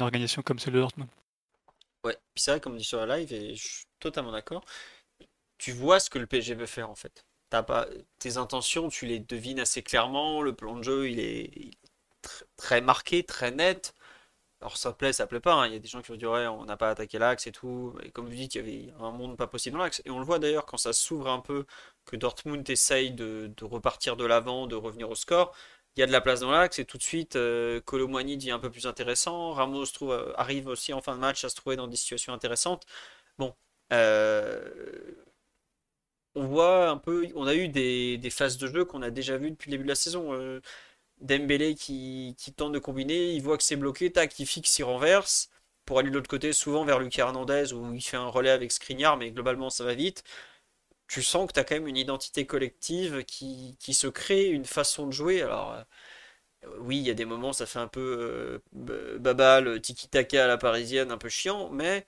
organisation 0.02 0.42
comme 0.42 0.60
celle 0.60 0.74
de 0.74 0.80
Dortmund. 0.80 1.10
Ouais, 2.04 2.18
puis 2.34 2.42
c'est 2.44 2.52
vrai 2.52 2.60
comme 2.60 2.78
dit 2.78 2.84
sur 2.84 3.06
la 3.06 3.18
live 3.18 3.32
et 3.34 3.56
je 3.56 3.68
suis 3.68 3.86
totalement 4.00 4.32
d'accord. 4.32 4.66
Tu 5.58 5.72
vois 5.72 6.00
ce 6.00 6.10
que 6.10 6.18
le 6.18 6.26
PSG 6.26 6.56
veut 6.56 6.66
faire 6.66 6.90
en 6.90 6.96
fait. 6.96 7.24
T'as 7.52 7.64
pas 7.64 7.88
tes 8.18 8.38
intentions, 8.38 8.90
tu 8.90 9.06
les 9.06 9.20
devines 9.20 9.60
assez 9.60 9.84
clairement. 9.84 10.42
Le 10.42 10.54
plan 10.54 10.78
de 10.78 10.84
jeu, 10.84 11.10
il 11.10 11.20
est, 11.20 11.72
très 12.58 12.82
marqué, 12.82 13.24
très 13.24 13.52
net. 13.52 13.94
Alors 14.62 14.78
ça 14.78 14.94
plaît, 14.94 15.12
ça 15.12 15.26
plaît 15.28 15.40
pas. 15.40 15.54
Hein. 15.56 15.68
Il 15.68 15.74
y 15.74 15.76
a 15.76 15.80
des 15.80 15.88
gens 15.88 16.02
qui 16.02 16.10
vont 16.12 16.18
dire 16.18 16.32
ouais, 16.32 16.46
on 16.48 16.66
n'a 16.66 16.78
pas 16.78 16.92
attaqué 16.92 17.18
l'axe 17.18 17.48
et 17.48 17.52
tout. 17.52 17.96
Et 18.04 18.12
comme 18.12 18.28
vous 18.28 18.36
dites, 18.36 18.56
il 18.56 18.58
y 18.60 18.62
avait 18.62 18.94
un 19.04 19.12
monde 19.12 19.36
pas 19.38 19.48
possible 19.48 19.78
dans 19.78 19.84
l'axe. 19.84 20.02
Et 20.06 20.12
on 20.12 20.20
le 20.20 20.26
voit 20.26 20.40
d'ailleurs 20.40 20.66
quand 20.66 20.78
ça 20.78 20.94
s'ouvre 20.94 21.30
un 21.30 21.40
peu, 21.40 21.66
que 22.06 22.16
Dortmund 22.16 22.68
essaye 22.70 23.12
de, 23.12 23.52
repartir 23.62 24.16
de 24.16 24.26
l'avant, 24.26 24.68
de 24.68 24.76
revenir 24.76 25.10
au 25.10 25.16
score. 25.16 25.54
Il 25.96 26.00
y 26.00 26.04
a 26.04 26.08
de 26.08 26.12
la 26.12 26.22
place 26.22 26.42
dans 26.42 26.52
l'axe 26.52 26.80
et 26.80 26.86
tout 26.86 26.98
de 26.98 27.04
suite, 27.04 27.36
euh, 27.36 27.82
dit 28.38 28.52
un 28.52 28.60
peu 28.60 28.70
plus 28.70 28.88
intéressant. 28.88 29.52
Ramos 29.54 29.86
trouve, 29.88 30.12
euh, 30.12 30.32
arrive 30.38 30.68
aussi 30.68 30.94
en 30.94 31.02
fin 31.02 31.16
de 31.16 31.20
match 31.20 31.44
à 31.44 31.50
se 31.50 31.56
trouver 31.56 31.76
dans 31.76 31.88
des 31.88 31.98
situations 31.98 32.34
intéressantes. 32.34 32.86
Bon, 33.38 33.56
euh, 33.94 34.62
on 36.36 36.46
voit 36.48 36.90
un 36.90 36.98
peu, 36.98 37.28
on 37.36 37.46
a 37.48 37.56
eu 37.56 37.68
des, 37.68 38.18
des 38.18 38.30
phases 38.30 38.58
de 38.58 38.68
jeu 38.68 38.86
qu'on 38.86 39.02
a 39.02 39.10
déjà 39.10 39.38
vues 39.38 39.52
depuis 39.52 39.70
le 39.70 39.78
début 39.78 39.84
de 39.84 39.90
la 39.90 39.96
saison. 39.96 40.34
Euh, 40.34 40.62
Dembélé 41.22 41.76
qui, 41.76 42.36
tente 42.56 42.72
de 42.74 42.80
combiner, 42.80 43.34
il 43.34 43.42
voit 43.44 43.58
que 43.58 43.64
c'est 43.64 43.76
bloqué, 43.76 44.12
tac, 44.12 44.38
il 44.40 44.46
fixe, 44.48 44.80
il 44.80 44.84
renverse 44.84 45.50
pour 45.86 46.00
aller 46.00 46.10
de 46.10 46.16
l'autre 46.16 46.30
côté, 46.30 46.54
souvent 46.54 46.86
vers 46.86 47.00
Lucas 47.00 47.24
Hernandez 47.28 47.74
où 47.74 47.94
il 47.94 48.02
fait 48.02 48.18
un 48.18 48.28
relais 48.28 48.50
avec 48.50 48.72
Skriniar, 48.72 49.18
mais 49.18 49.32
globalement 49.32 49.70
ça 49.70 49.84
va 49.84 49.94
vite. 49.94 50.24
Tu 51.08 51.22
sens 51.24 51.48
que 51.48 51.54
tu 51.54 51.60
as 51.60 51.64
quand 51.66 51.76
même 51.76 51.88
une 51.88 51.98
identité 51.98 52.46
collective 52.46 53.24
qui, 53.26 53.76
se 53.94 54.08
crée, 54.08 54.48
une 54.48 54.66
façon 54.66 55.08
de 55.08 55.12
jouer. 55.12 55.42
Alors, 55.42 55.74
euh, 55.74 55.84
oui, 56.80 56.98
il 56.98 57.04
y 57.04 57.10
a 57.12 57.14
des 57.14 57.26
moments, 57.26 57.54
ça 57.54 57.66
fait 57.66 57.80
un 57.80 57.88
peu 57.88 58.62
euh, 58.74 59.18
babal, 59.20 59.82
tiki-taka 59.82 60.46
à 60.46 60.48
la 60.48 60.58
parisienne, 60.58 61.12
un 61.12 61.18
peu 61.18 61.30
chiant, 61.30 61.70
mais 61.70 62.06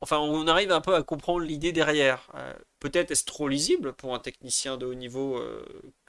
enfin, 0.00 0.18
on 0.18 0.46
arrive 0.46 0.72
un 0.72 0.80
peu 0.80 0.94
à 0.94 1.02
comprendre 1.02 1.40
l'idée 1.40 1.72
derrière. 1.72 2.30
Euh, 2.34 2.54
peut-être 2.80 3.10
est-ce 3.10 3.24
trop 3.24 3.48
lisible 3.48 3.92
pour 3.94 4.14
un 4.14 4.18
technicien 4.20 4.76
de 4.76 4.86
haut 4.86 4.94
niveau 4.94 5.40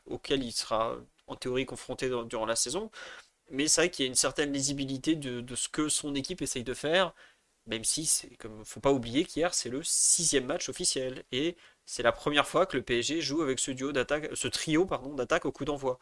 auquel 0.05 0.43
il 0.43 0.51
sera 0.51 0.97
en 1.27 1.35
théorie 1.35 1.65
confronté 1.65 2.09
durant 2.25 2.45
la 2.45 2.55
saison. 2.55 2.91
Mais 3.49 3.67
c'est 3.67 3.81
vrai 3.81 3.91
qu'il 3.91 4.05
y 4.05 4.07
a 4.07 4.09
une 4.09 4.15
certaine 4.15 4.53
lisibilité 4.53 5.15
de, 5.15 5.55
ce 5.55 5.69
que 5.69 5.89
son 5.89 6.15
équipe 6.15 6.41
essaye 6.41 6.63
de 6.63 6.73
faire, 6.73 7.13
même 7.67 7.83
si 7.83 8.09
comme 8.39 8.65
faut 8.65 8.79
pas 8.79 8.91
oublier 8.91 9.25
qu'hier 9.25 9.53
c'est 9.53 9.69
le 9.69 9.83
sixième 9.83 10.45
match 10.45 10.69
officiel 10.69 11.23
et 11.31 11.55
c'est 11.85 12.03
la 12.03 12.11
première 12.11 12.47
fois 12.47 12.65
que 12.65 12.77
le 12.77 12.83
PSG 12.83 13.21
joue 13.21 13.41
avec 13.41 13.59
ce 13.59 13.71
duo 13.71 13.91
d'attaque, 13.91 14.29
ce 14.33 14.47
trio 14.47 14.87
d'attaque 15.15 15.45
au 15.45 15.51
coup 15.51 15.65
d'envoi. 15.65 15.99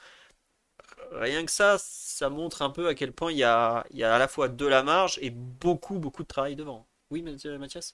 Rien 1.12 1.45
que 1.45 1.51
ça, 1.51 1.77
ça 1.79 2.29
montre 2.29 2.62
un 2.62 2.69
peu 2.69 2.88
à 2.88 2.95
quel 2.95 3.12
point 3.12 3.31
il 3.31 3.39
y 3.39 3.43
a, 3.43 3.86
il 3.91 3.97
y 3.97 4.03
a 4.03 4.15
à 4.15 4.19
la 4.19 4.27
fois 4.27 4.47
de 4.47 4.65
la 4.65 4.84
marge 4.84 5.19
et 5.21 5.29
beaucoup 5.29 5.99
beaucoup 5.99 6.23
de 6.23 6.27
travail 6.27 6.55
devant. 6.55 6.88
Oui, 7.12 7.21
Mathias? 7.21 7.93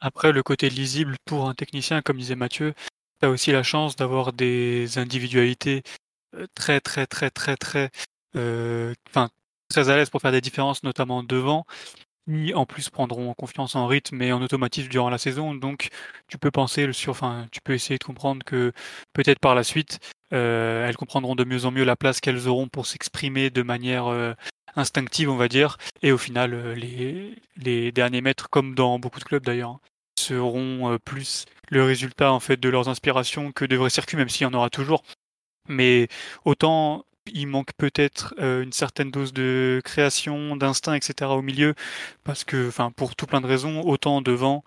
Après, 0.00 0.32
le 0.32 0.42
côté 0.42 0.68
lisible 0.68 1.16
pour 1.24 1.48
un 1.48 1.54
technicien, 1.54 2.02
comme 2.02 2.18
disait 2.18 2.34
Mathieu, 2.34 2.74
tu 3.20 3.26
as 3.26 3.30
aussi 3.30 3.52
la 3.52 3.62
chance 3.62 3.96
d'avoir 3.96 4.32
des 4.32 4.98
individualités 4.98 5.82
très 6.54 6.80
très 6.80 7.06
très 7.06 7.30
très 7.30 7.56
très 7.56 7.90
euh, 8.36 8.94
enfin 9.08 9.30
très 9.68 9.88
à 9.88 9.96
l'aise 9.96 10.10
pour 10.10 10.20
faire 10.20 10.32
des 10.32 10.40
différences 10.40 10.82
notamment 10.82 11.22
devant. 11.22 11.66
Qui 12.28 12.54
en 12.54 12.66
plus 12.66 12.90
prendront 12.90 13.32
confiance 13.34 13.76
en 13.76 13.86
rythme 13.86 14.20
et 14.20 14.32
en 14.32 14.42
automatisme 14.42 14.88
durant 14.88 15.10
la 15.10 15.18
saison. 15.18 15.54
Donc 15.54 15.90
tu 16.26 16.38
peux 16.38 16.50
penser 16.50 16.92
sur 16.92 17.12
enfin 17.12 17.46
tu 17.52 17.60
peux 17.60 17.72
essayer 17.72 17.98
de 17.98 18.04
comprendre 18.04 18.44
que 18.44 18.72
peut-être 19.12 19.38
par 19.38 19.54
la 19.54 19.62
suite 19.62 20.00
euh, 20.32 20.88
elles 20.88 20.96
comprendront 20.96 21.36
de 21.36 21.44
mieux 21.44 21.66
en 21.66 21.70
mieux 21.70 21.84
la 21.84 21.94
place 21.94 22.20
qu'elles 22.20 22.48
auront 22.48 22.68
pour 22.68 22.86
s'exprimer 22.86 23.50
de 23.50 23.62
manière 23.62 24.34
instinctive 24.74 25.30
on 25.30 25.36
va 25.36 25.48
dire. 25.48 25.78
Et 26.02 26.10
au 26.10 26.18
final 26.18 26.72
les 26.72 27.36
les 27.56 27.92
derniers 27.92 28.22
mètres 28.22 28.50
comme 28.50 28.74
dans 28.74 28.98
beaucoup 28.98 29.20
de 29.20 29.24
clubs 29.24 29.44
d'ailleurs 29.44 29.70
hein, 29.70 29.80
seront 30.18 30.98
plus 31.04 31.44
le 31.70 31.84
résultat 31.84 32.32
en 32.32 32.40
fait 32.40 32.58
de 32.58 32.68
leurs 32.68 32.88
inspirations 32.88 33.52
que 33.52 33.64
de 33.64 33.76
vrais 33.76 33.90
circuits 33.90 34.16
même 34.16 34.28
s'il 34.28 34.42
y 34.42 34.46
en 34.46 34.54
aura 34.54 34.70
toujours 34.70 35.04
mais 35.68 36.08
autant 36.44 37.04
il 37.32 37.46
manque 37.48 37.72
peut-être 37.76 38.34
euh, 38.38 38.62
une 38.62 38.72
certaine 38.72 39.10
dose 39.10 39.32
de 39.32 39.80
création, 39.84 40.56
d'instinct, 40.56 40.94
etc. 40.94 41.30
au 41.32 41.42
milieu, 41.42 41.74
parce 42.24 42.44
que, 42.44 42.68
enfin, 42.68 42.90
pour 42.90 43.16
tout 43.16 43.26
plein 43.26 43.40
de 43.40 43.46
raisons, 43.46 43.82
autant 43.82 44.22
devant, 44.22 44.64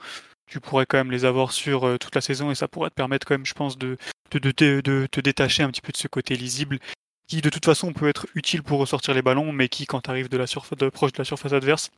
tu 0.48 0.60
pourrais 0.60 0.86
quand 0.86 0.98
même 0.98 1.12
les 1.12 1.26
avoir 1.26 1.52
sur 1.52 1.86
euh, 1.86 1.98
toute 1.98 2.16
la 2.16 2.22
saison 2.22 2.52
et 2.52 2.56
ça 2.56 2.68
pourrait 2.68 2.90
te 2.90 2.96
permettre 2.96 3.26
quand 3.26 3.36
même, 3.36 3.46
je 3.46 3.54
pense, 3.54 3.78
de, 3.78 3.98
te 4.30 5.20
détacher 5.22 5.64
un 5.64 5.70
petit 5.70 5.82
peu 5.82 5.92
de 5.92 5.98
ce 5.98 6.08
côté 6.08 6.36
lisible 6.36 6.80
qui 7.28 7.42
de 7.42 7.50
toute 7.50 7.66
façon 7.66 7.94
peut 7.94 8.08
être 8.10 8.28
utile 8.34 8.64
pour 8.64 8.80
ressortir 8.80 9.14
les 9.14 9.22
ballons, 9.22 9.52
mais 9.52 9.70
qui 9.70 9.86
quand 9.86 10.02
tu 10.02 10.10
arrives 10.10 10.30
de 10.30 10.38
la 10.38 10.48
surface, 10.48 10.78
proche 10.92 11.14
de 11.14 11.20
la 11.20 11.26
surface 11.26 11.54
adverse, 11.54 11.92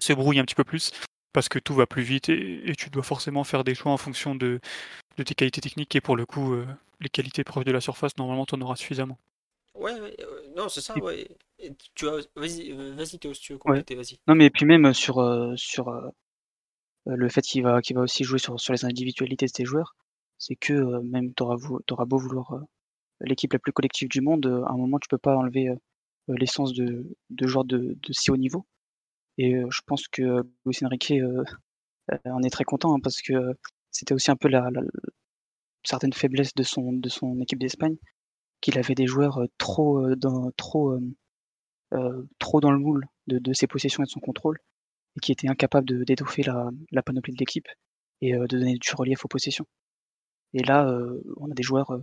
se 0.00 0.14
brouille 0.14 0.38
un 0.38 0.44
petit 0.44 0.54
peu 0.54 0.64
plus 0.64 0.90
parce 1.32 1.48
que 1.48 1.58
tout 1.58 1.74
va 1.74 1.86
plus 1.86 2.02
vite 2.02 2.30
et, 2.30 2.74
tu 2.76 2.90
dois 2.90 3.02
forcément 3.02 3.44
faire 3.44 3.62
des 3.62 3.74
choix 3.74 3.92
en 3.92 3.98
fonction 3.98 4.34
de, 4.34 4.58
de 5.18 5.22
tes 5.22 5.34
qualités 5.34 5.60
techniques 5.60 5.94
et 5.94 6.00
pour 6.00 6.16
le 6.16 6.24
coup, 6.26 6.54
euh, 6.54 6.66
les 7.00 7.08
qualités 7.08 7.44
proches 7.44 7.64
de 7.64 7.72
la 7.72 7.80
surface, 7.80 8.16
normalement, 8.16 8.46
tu 8.46 8.54
en 8.54 8.60
auras 8.60 8.76
suffisamment. 8.76 9.18
Ouais, 9.74 9.92
non, 10.56 10.68
c'est 10.68 10.80
ça, 10.80 10.98
ouais. 10.98 11.28
tu 11.94 12.06
vas-y, 12.34 12.72
vas-y 12.72 13.18
Théo, 13.18 13.32
si 13.34 13.40
tu 13.40 13.52
veux 13.52 13.58
compléter, 13.58 13.94
vas-y. 13.94 14.18
Non, 14.26 14.34
mais 14.34 14.50
puis 14.50 14.66
même 14.66 14.92
sur, 14.92 15.52
sur 15.56 15.92
le 17.06 17.28
fait 17.28 17.42
qu'il 17.42 17.62
va, 17.62 17.80
qu'il 17.80 17.96
va 17.96 18.02
aussi 18.02 18.24
jouer 18.24 18.38
sur, 18.38 18.58
sur 18.60 18.72
les 18.72 18.84
individualités 18.84 19.46
de 19.46 19.52
ses 19.54 19.64
joueurs, 19.64 19.94
c'est 20.38 20.56
que 20.56 21.00
même 21.02 21.32
tu 21.34 21.42
auras, 21.42 22.04
beau 22.04 22.18
vouloir 22.18 22.60
l'équipe 23.20 23.52
la 23.52 23.58
plus 23.58 23.72
collective 23.72 24.08
du 24.08 24.20
monde, 24.20 24.46
à 24.66 24.72
un 24.72 24.76
moment, 24.76 24.98
tu 24.98 25.08
peux 25.08 25.18
pas 25.18 25.36
enlever 25.36 25.70
l'essence 26.28 26.72
de, 26.72 27.06
de 27.30 27.46
joueurs 27.46 27.64
de, 27.64 27.96
de 28.00 28.12
si 28.12 28.30
haut 28.30 28.36
niveau. 28.36 28.66
Et 29.38 29.54
je 29.70 29.80
pense 29.86 30.08
que 30.08 30.42
Luis 30.66 30.78
Enrique 30.82 31.12
en 32.24 32.42
est 32.42 32.50
très 32.50 32.64
content 32.64 32.94
hein, 32.94 33.00
parce 33.00 33.22
que 33.22 33.54
c'était 33.90 34.14
aussi 34.14 34.30
un 34.30 34.36
peu 34.36 34.48
la, 34.48 34.68
certaine 35.84 36.12
faiblesse 36.12 36.54
de 36.54 36.62
son, 36.62 37.00
équipe 37.40 37.58
d'Espagne, 37.58 37.96
qu'il 38.60 38.78
avait 38.78 38.94
des 38.94 39.06
joueurs 39.06 39.40
trop, 39.58 40.14
dans, 40.16 40.50
trop, 40.56 40.98
trop 42.38 42.60
dans 42.60 42.70
le 42.70 42.78
moule 42.78 43.06
de, 43.26 43.52
ses 43.52 43.66
possessions 43.66 44.02
et 44.02 44.06
de 44.06 44.10
son 44.10 44.20
contrôle, 44.20 44.58
et 45.16 45.20
qui 45.20 45.32
étaient 45.32 45.48
incapables 45.48 46.04
d'étoffer 46.04 46.42
la, 46.42 46.70
la, 46.92 47.02
panoplie 47.02 47.32
de 47.32 47.38
l'équipe 47.38 47.68
et 48.20 48.32
de 48.32 48.46
donner 48.46 48.74
du 48.74 48.94
relief 48.94 49.24
aux 49.24 49.28
possessions. 49.28 49.66
Et 50.52 50.62
là, 50.62 50.92
on 51.36 51.50
a 51.50 51.54
des 51.54 51.62
joueurs 51.62 51.98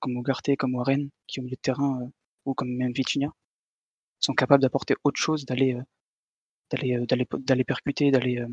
comme 0.00 0.16
Ugarte, 0.16 0.56
comme 0.56 0.74
Warren, 0.74 1.10
qui 1.26 1.40
ont 1.40 1.42
milieu 1.42 1.56
de 1.56 1.60
terrain, 1.60 2.10
ou 2.44 2.54
comme 2.54 2.68
même 2.68 2.92
Vitinha, 2.92 3.32
sont 4.20 4.34
capables 4.34 4.62
d'apporter 4.62 4.94
autre 5.04 5.20
chose, 5.20 5.44
d'aller 5.44 5.76
percuter, 7.66 8.10
d'aller 8.10 8.44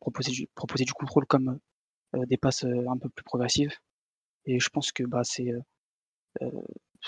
proposer 0.00 0.84
du 0.84 0.92
contrôle 0.92 1.26
comme 1.26 1.58
des 2.14 2.36
passes 2.36 2.64
un 2.64 2.96
peu 2.96 3.08
plus 3.08 3.24
progressives. 3.24 3.74
Et 4.46 4.60
je 4.60 4.68
pense 4.70 4.92
que 4.92 5.02
bah 5.04 5.22
c'est 5.24 5.52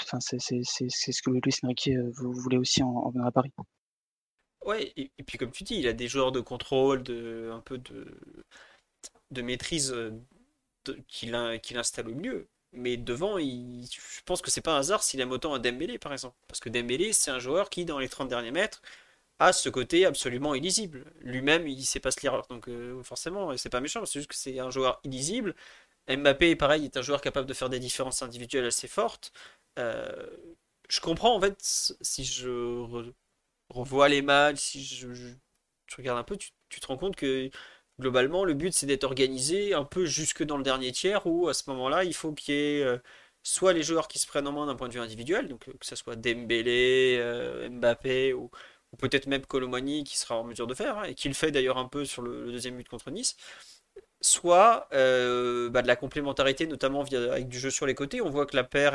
c'est 0.03 0.39
ce 1.13 1.23
que 1.23 1.31
Luis 1.31 1.41
Enrique 1.63 1.91
voulait 2.13 2.59
aussi 2.59 2.83
en, 2.83 2.91
en 2.91 3.11
venir 3.11 3.27
à 3.27 3.33
Paris. 3.33 3.53
Ouais, 4.65 4.93
et, 4.97 5.11
puis 5.27 5.39
comme 5.39 5.51
tu 5.53 5.65
dis, 5.65 5.77
il 5.77 5.89
a 5.89 5.95
des 5.95 6.07
joueurs 6.07 6.33
de 6.33 6.41
contrôle, 6.41 7.03
de 7.03 7.51
un 7.53 7.61
peu 7.61 7.79
de 7.79 8.07
de 9.31 9.43
maîtrise 9.43 9.95
qu'il 11.09 11.35
installe 11.35 12.09
au 12.09 12.15
milieu. 12.15 12.49
Mais 12.73 12.97
devant, 12.97 13.39
il, 13.39 13.87
je 13.91 14.23
pense 14.25 14.43
que 14.43 14.51
c'est 14.51 14.61
pas 14.61 14.75
un 14.75 14.79
hasard 14.79 15.03
s'il 15.03 15.21
aime 15.21 15.33
autant 15.33 15.55
un 15.55 15.59
Dembélé, 15.59 15.99
par 15.99 16.13
exemple. 16.13 16.37
Parce 16.47 16.61
que 16.61 16.69
Dembélé, 16.69 17.13
c'est 17.13 17.31
un 17.31 17.41
joueur 17.41 17.69
qui, 17.71 17.85
dans 17.85 17.99
les 17.99 18.09
30 18.09 18.29
derniers 18.29 18.53
mètres, 18.53 18.81
a 19.41 19.53
ce 19.53 19.69
côté 19.71 20.07
absolument 20.07 20.55
illisible. 20.55 21.05
Lui-même, 21.21 21.67
il 21.67 21.85
sait 21.85 21.99
pas 22.01 22.11
se 22.13 22.21
lire. 22.21 22.43
Donc, 22.51 22.69
euh, 22.69 23.03
forcément, 23.03 23.57
c'est 23.57 23.71
pas 23.71 23.81
méchant, 23.81 24.05
c'est 24.07 24.21
juste 24.21 24.31
que 24.31 24.37
c'est 24.37 24.61
un 24.61 24.71
joueur 24.71 25.01
illisible. 25.05 25.57
Mbappé, 26.09 26.57
pareil, 26.57 26.85
est 26.85 26.97
un 26.97 27.03
joueur 27.03 27.21
capable 27.21 27.47
de 27.49 27.55
faire 27.55 27.71
des 27.71 27.79
différences 27.81 28.23
individuelles 28.23 28.67
assez 28.67 28.89
fortes. 28.89 29.33
Euh, 29.79 30.27
je 30.89 31.01
comprends, 31.01 31.37
en 31.37 31.41
fait, 31.41 31.57
si 32.01 32.25
je 32.25 33.13
revois 33.71 34.09
les 34.09 34.23
matchs, 34.23 34.59
si 34.59 34.85
je, 34.85 35.09
regarde 35.97 36.19
un 36.19 36.25
peu, 36.25 36.37
tu, 36.37 36.81
te 36.81 36.87
rends 36.87 36.97
compte 36.99 37.17
que 37.17 37.51
globalement, 38.01 38.45
le 38.45 38.55
but 38.55 38.73
c'est 38.73 38.87
d'être 38.87 39.05
organisé 39.05 39.75
un 39.75 39.85
peu 39.85 40.07
jusque 40.07 40.43
dans 40.43 40.57
le 40.57 40.63
dernier 40.65 40.93
tiers 40.93 41.27
où 41.27 41.49
à 41.49 41.55
ce 41.55 41.69
moment-là, 41.71 42.05
il 42.05 42.15
faut 42.15 42.33
qu'il 42.33 42.55
y 42.55 42.59
ait 42.59 42.83
euh, 42.83 42.99
soit 43.43 43.73
les 43.73 43.83
joueurs 43.83 44.09
qui 44.09 44.19
se 44.19 44.27
prennent 44.27 44.47
en 44.49 44.53
main 44.53 44.67
d'un 44.67 44.77
point 44.77 44.89
de 44.89 44.95
vue 44.95 45.01
individuel, 45.01 45.49
donc 45.49 45.69
euh, 45.69 45.73
que 45.79 45.87
ce 45.87 45.97
soit 45.97 46.17
Dembélé, 46.17 47.69
Mbappé 47.71 48.33
ou, 48.35 48.51
peut-être 48.99 49.27
même 49.27 49.47
Colomani 49.47 50.05
qui 50.05 50.19
sera 50.19 50.37
en 50.37 50.45
mesure 50.45 50.67
de 50.67 50.75
faire, 50.75 50.99
hein, 50.99 51.05
et 51.05 51.15
qui 51.15 51.29
le 51.29 51.35
fait 51.35 51.51
d'ailleurs 51.51 51.79
un 51.79 51.87
peu 51.89 52.05
sur 52.05 52.23
le, 52.23 52.53
deuxième 52.53 52.77
but 52.77 52.89
contre 52.89 53.11
Nice, 53.11 53.37
soit 54.21 54.89
bah, 54.91 55.83
de 55.83 55.87
la 55.87 55.97
complémentarité, 55.97 56.67
notamment 56.67 57.03
avec 57.03 57.49
du 57.49 57.59
jeu 57.59 57.71
sur 57.71 57.87
les 57.87 57.95
côtés. 57.95 58.21
On 58.21 58.31
voit 58.31 58.47
que 58.47 58.57
la 58.57 58.65
paire, 58.65 58.95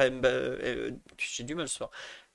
j'ai 1.18 1.44
du 1.44 1.56
mal 1.56 1.68
ce 1.68 1.78
soir, 1.78 1.92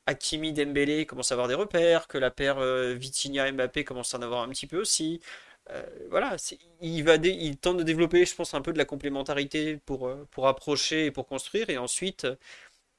Hakimi 0.07 0.53
Dembélé 0.53 1.07
commence 1.07 1.31
à 1.31 1.35
avoir 1.35 1.49
des 1.49 1.55
repères, 1.55 2.09
que 2.09 2.19
la 2.19 2.31
paire 2.31 2.61
Vitinha 2.95 3.53
Mbappé 3.53 3.85
commence 3.85 4.15
à 4.15 4.19
en 4.19 4.23
avoir 4.23 4.43
un 4.43 4.49
petit 4.49 4.67
peu 4.67 4.81
aussi. 4.81 5.21
Euh, 5.73 5.83
voilà, 6.11 6.37
il, 6.81 7.05
va 7.05 7.17
il 7.17 7.57
tente 7.59 7.77
de 7.77 7.83
développer, 7.83 8.25
je 8.25 8.35
pense, 8.35 8.55
un 8.55 8.61
peu 8.61 8.73
de 8.73 8.79
la 8.79 8.85
complémentarité 8.85 9.77
pour, 9.87 10.09
euh, 10.09 10.27
pour 10.31 10.49
approcher 10.49 11.07
et 11.07 11.11
pour 11.11 11.27
construire, 11.27 11.71
et 11.71 11.79
ensuite 11.79 12.25
euh, 12.25 12.37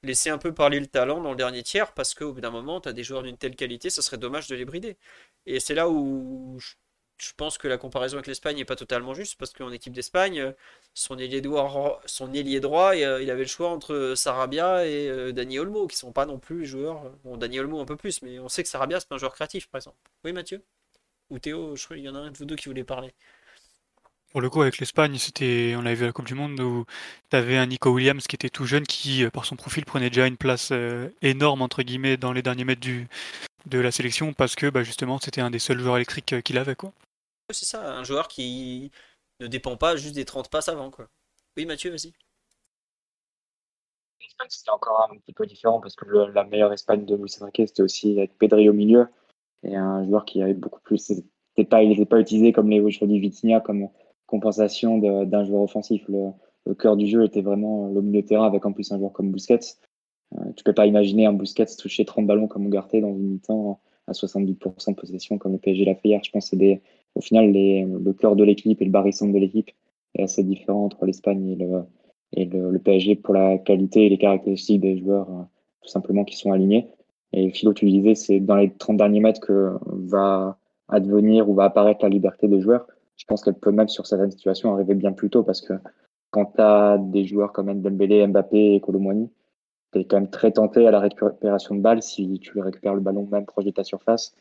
laisser 0.03 0.29
un 0.29 0.37
peu 0.37 0.53
parler 0.53 0.79
le 0.79 0.87
talent 0.87 1.21
dans 1.21 1.31
le 1.31 1.35
dernier 1.35 1.63
tiers, 1.63 1.93
parce 1.93 2.13
qu'au 2.13 2.33
bout 2.33 2.41
d'un 2.41 2.51
moment, 2.51 2.81
tu 2.81 2.89
as 2.89 2.93
des 2.93 3.03
joueurs 3.03 3.23
d'une 3.23 3.37
telle 3.37 3.55
qualité, 3.55 3.89
ça 3.89 4.01
serait 4.01 4.17
dommage 4.17 4.47
de 4.47 4.55
les 4.55 4.65
brider. 4.65 4.97
Et 5.45 5.59
c'est 5.59 5.75
là 5.75 5.89
où 5.89 6.57
je, 6.59 7.33
pense 7.37 7.57
que 7.57 7.67
la 7.67 7.77
comparaison 7.77 8.17
avec 8.17 8.27
l'Espagne 8.27 8.57
n'est 8.57 8.65
pas 8.65 8.75
totalement 8.75 9.13
juste, 9.13 9.37
parce 9.37 9.53
qu'en 9.53 9.71
équipe 9.71 9.93
d'Espagne, 9.93 10.53
son 10.93 11.17
ailier 11.19 11.41
droit, 11.41 12.01
son 12.05 12.33
ailier 12.33 12.59
droit 12.59 12.95
il 12.95 13.29
avait 13.29 13.43
le 13.43 13.47
choix 13.47 13.69
entre 13.69 14.13
Sarabia 14.15 14.87
et 14.87 15.31
Dani 15.33 15.59
Olmo, 15.59 15.87
qui 15.87 15.97
sont 15.97 16.11
pas 16.11 16.25
non 16.25 16.39
plus 16.39 16.65
joueurs. 16.65 17.11
Bon, 17.23 17.37
Dani 17.37 17.59
Olmo 17.59 17.79
un 17.79 17.85
peu 17.85 17.95
plus, 17.95 18.21
mais 18.23 18.39
on 18.39 18.49
sait 18.49 18.63
que 18.63 18.69
Sarabia, 18.69 18.99
c'est 18.99 19.09
pas 19.09 19.15
un 19.15 19.19
joueur 19.19 19.33
créatif, 19.33 19.67
par 19.69 19.79
exemple. 19.79 19.97
Oui, 20.23 20.33
Mathieu? 20.33 20.63
Ou 21.29 21.39
Théo, 21.39 21.75
je 21.75 21.85
crois 21.85 21.97
qu'il 21.97 22.05
y 22.05 22.09
en 22.09 22.15
a 22.15 22.19
un 22.19 22.31
de 22.31 22.37
vous 22.37 22.45
deux 22.45 22.55
qui 22.55 22.67
voulait 22.69 22.83
parler. 22.83 23.13
Pour 24.31 24.39
le 24.39 24.49
coup, 24.49 24.61
avec 24.61 24.77
l'Espagne, 24.77 25.17
c'était, 25.17 25.73
on 25.77 25.81
l'avait 25.81 25.95
vu 25.95 26.03
à 26.03 26.07
la 26.07 26.13
Coupe 26.13 26.25
du 26.25 26.35
Monde 26.35 26.57
où 26.61 26.85
tu 27.29 27.35
avais 27.35 27.57
un 27.57 27.65
Nico 27.65 27.89
Williams 27.89 28.25
qui 28.27 28.35
était 28.35 28.49
tout 28.49 28.65
jeune, 28.65 28.87
qui, 28.87 29.25
euh, 29.25 29.29
par 29.29 29.43
son 29.45 29.57
profil, 29.57 29.83
prenait 29.83 30.09
déjà 30.09 30.25
une 30.25 30.37
place 30.37 30.69
euh, 30.71 31.09
énorme, 31.21 31.61
entre 31.61 31.83
guillemets, 31.83 32.15
dans 32.15 32.31
les 32.31 32.41
derniers 32.41 32.63
mètres 32.63 32.79
du, 32.79 33.09
de 33.65 33.79
la 33.79 33.91
sélection, 33.91 34.31
parce 34.31 34.55
que 34.55 34.69
bah, 34.69 34.83
justement, 34.83 35.19
c'était 35.19 35.41
un 35.41 35.51
des 35.51 35.59
seuls 35.59 35.79
joueurs 35.79 35.97
électriques 35.97 36.31
euh, 36.31 36.41
qu'il 36.41 36.57
avait. 36.57 36.75
Quoi. 36.75 36.93
C'est 37.51 37.65
ça, 37.65 37.97
un 37.97 38.05
joueur 38.05 38.29
qui 38.29 38.91
ne 39.41 39.47
dépend 39.47 39.75
pas 39.75 39.97
juste 39.97 40.15
des 40.15 40.23
30 40.23 40.49
passes 40.49 40.69
avant. 40.69 40.91
Quoi. 40.91 41.09
Oui, 41.57 41.65
Mathieu, 41.65 41.91
vas-y. 41.91 42.13
L'Espagne, 44.21 44.47
c'était 44.49 44.71
encore 44.71 45.09
un 45.11 45.17
petit 45.17 45.33
peu 45.33 45.45
différent, 45.45 45.81
parce 45.81 45.95
que 45.97 46.05
la 46.05 46.45
meilleure 46.45 46.71
Espagne 46.71 47.05
de 47.05 47.15
Luis 47.17 47.35
Enrique, 47.41 47.67
c'était 47.67 47.83
aussi 47.83 48.17
avec 48.17 48.37
Pedri 48.37 48.69
au 48.69 48.73
milieu 48.73 49.07
et 49.63 49.75
un 49.75 50.05
joueur 50.05 50.23
qui 50.23 50.41
avait 50.41 50.53
beaucoup 50.53 50.79
plus. 50.79 50.99
C'était 50.99 51.69
pas, 51.69 51.83
il 51.83 51.89
n'était 51.89 52.05
pas 52.05 52.19
utilisé 52.19 52.53
comme 52.53 52.69
les 52.69 52.79
aujourd'hui 52.79 53.19
Vitinha 53.19 53.59
comme 53.59 53.89
compensation 54.31 54.97
d'un 54.97 55.43
joueur 55.43 55.61
offensif. 55.61 56.03
Le, 56.07 56.73
cœur 56.73 56.95
du 56.95 57.05
jeu 57.05 57.25
était 57.25 57.41
vraiment 57.41 57.89
le 57.89 58.01
milieu 58.01 58.21
de 58.21 58.27
terrain 58.27 58.47
avec 58.47 58.65
en 58.65 58.71
plus 58.71 58.91
un 58.91 58.97
joueur 58.97 59.11
comme 59.11 59.29
Busquets. 59.31 59.77
Euh, 60.37 60.51
tu 60.55 60.63
peux 60.63 60.73
pas 60.73 60.85
imaginer 60.85 61.25
un 61.25 61.33
Busquets 61.33 61.75
toucher 61.77 62.05
30 62.05 62.25
ballons 62.25 62.47
comme 62.47 62.65
Ugarte 62.65 62.95
dans 62.95 63.09
une 63.09 63.33
mi-temps 63.33 63.79
à 64.07 64.13
70% 64.13 64.91
de 64.91 64.95
possession 64.95 65.37
comme 65.37 65.51
le 65.51 65.57
PSG 65.57 65.83
l'a 65.85 65.95
fait 65.95 66.09
hier. 66.09 66.21
Je 66.23 66.31
pense 66.31 66.49
que 66.49 66.55
au 67.15 67.21
final 67.21 67.51
le 67.51 68.13
cœur 68.13 68.35
de 68.37 68.43
l'équipe 68.43 68.81
et 68.81 68.85
le 68.85 68.91
barisson 68.91 69.27
de 69.27 69.37
l'équipe 69.37 69.69
est 70.15 70.23
assez 70.23 70.43
différent 70.43 70.85
entre 70.85 71.05
l'Espagne 71.05 71.57
et 72.33 72.45
le, 72.45 72.79
PSG 72.79 73.17
pour 73.17 73.33
la 73.33 73.57
qualité 73.57 74.05
et 74.05 74.09
les 74.09 74.17
caractéristiques 74.17 74.79
des 74.79 74.97
joueurs 74.97 75.29
euh, 75.29 75.43
tout 75.81 75.89
simplement 75.89 76.23
qui 76.23 76.37
sont 76.37 76.53
alignés. 76.53 76.87
Et 77.33 77.49
Philo, 77.49 77.73
tu 77.73 77.85
disais, 77.85 78.15
c'est 78.15 78.39
dans 78.39 78.55
les 78.55 78.71
30 78.71 78.97
derniers 78.97 79.19
mètres 79.19 79.41
que 79.41 79.77
va 79.85 80.57
advenir 80.89 81.49
ou 81.49 81.53
va 81.53 81.65
apparaître 81.65 82.03
la 82.03 82.09
liberté 82.09 82.47
des 82.47 82.61
joueurs. 82.61 82.87
Je 83.21 83.25
pense 83.27 83.43
qu'elle 83.43 83.53
peut 83.53 83.71
même, 83.71 83.87
sur 83.87 84.07
certaines 84.07 84.31
situations, 84.31 84.73
arriver 84.73 84.95
bien 84.95 85.11
plus 85.11 85.29
tôt 85.29 85.43
parce 85.43 85.61
que 85.61 85.73
quand 86.31 86.45
tu 86.55 86.61
as 86.61 86.97
des 86.97 87.23
joueurs 87.23 87.53
comme 87.53 87.79
Dembélé, 87.79 88.25
Mbappé 88.25 88.73
et 88.73 88.81
Colomboigny, 88.81 89.29
tu 89.93 89.99
es 89.99 90.05
quand 90.05 90.17
même 90.17 90.29
très 90.29 90.51
tenté 90.51 90.87
à 90.87 90.91
la 90.91 90.99
récupération 90.99 91.75
de 91.75 91.81
balles, 91.81 92.01
si 92.01 92.39
tu 92.39 92.59
récupères 92.59 92.95
le 92.95 93.01
ballon 93.01 93.27
même 93.31 93.45
proche 93.45 93.65
de 93.65 93.69
ta 93.69 93.83
surface, 93.83 94.33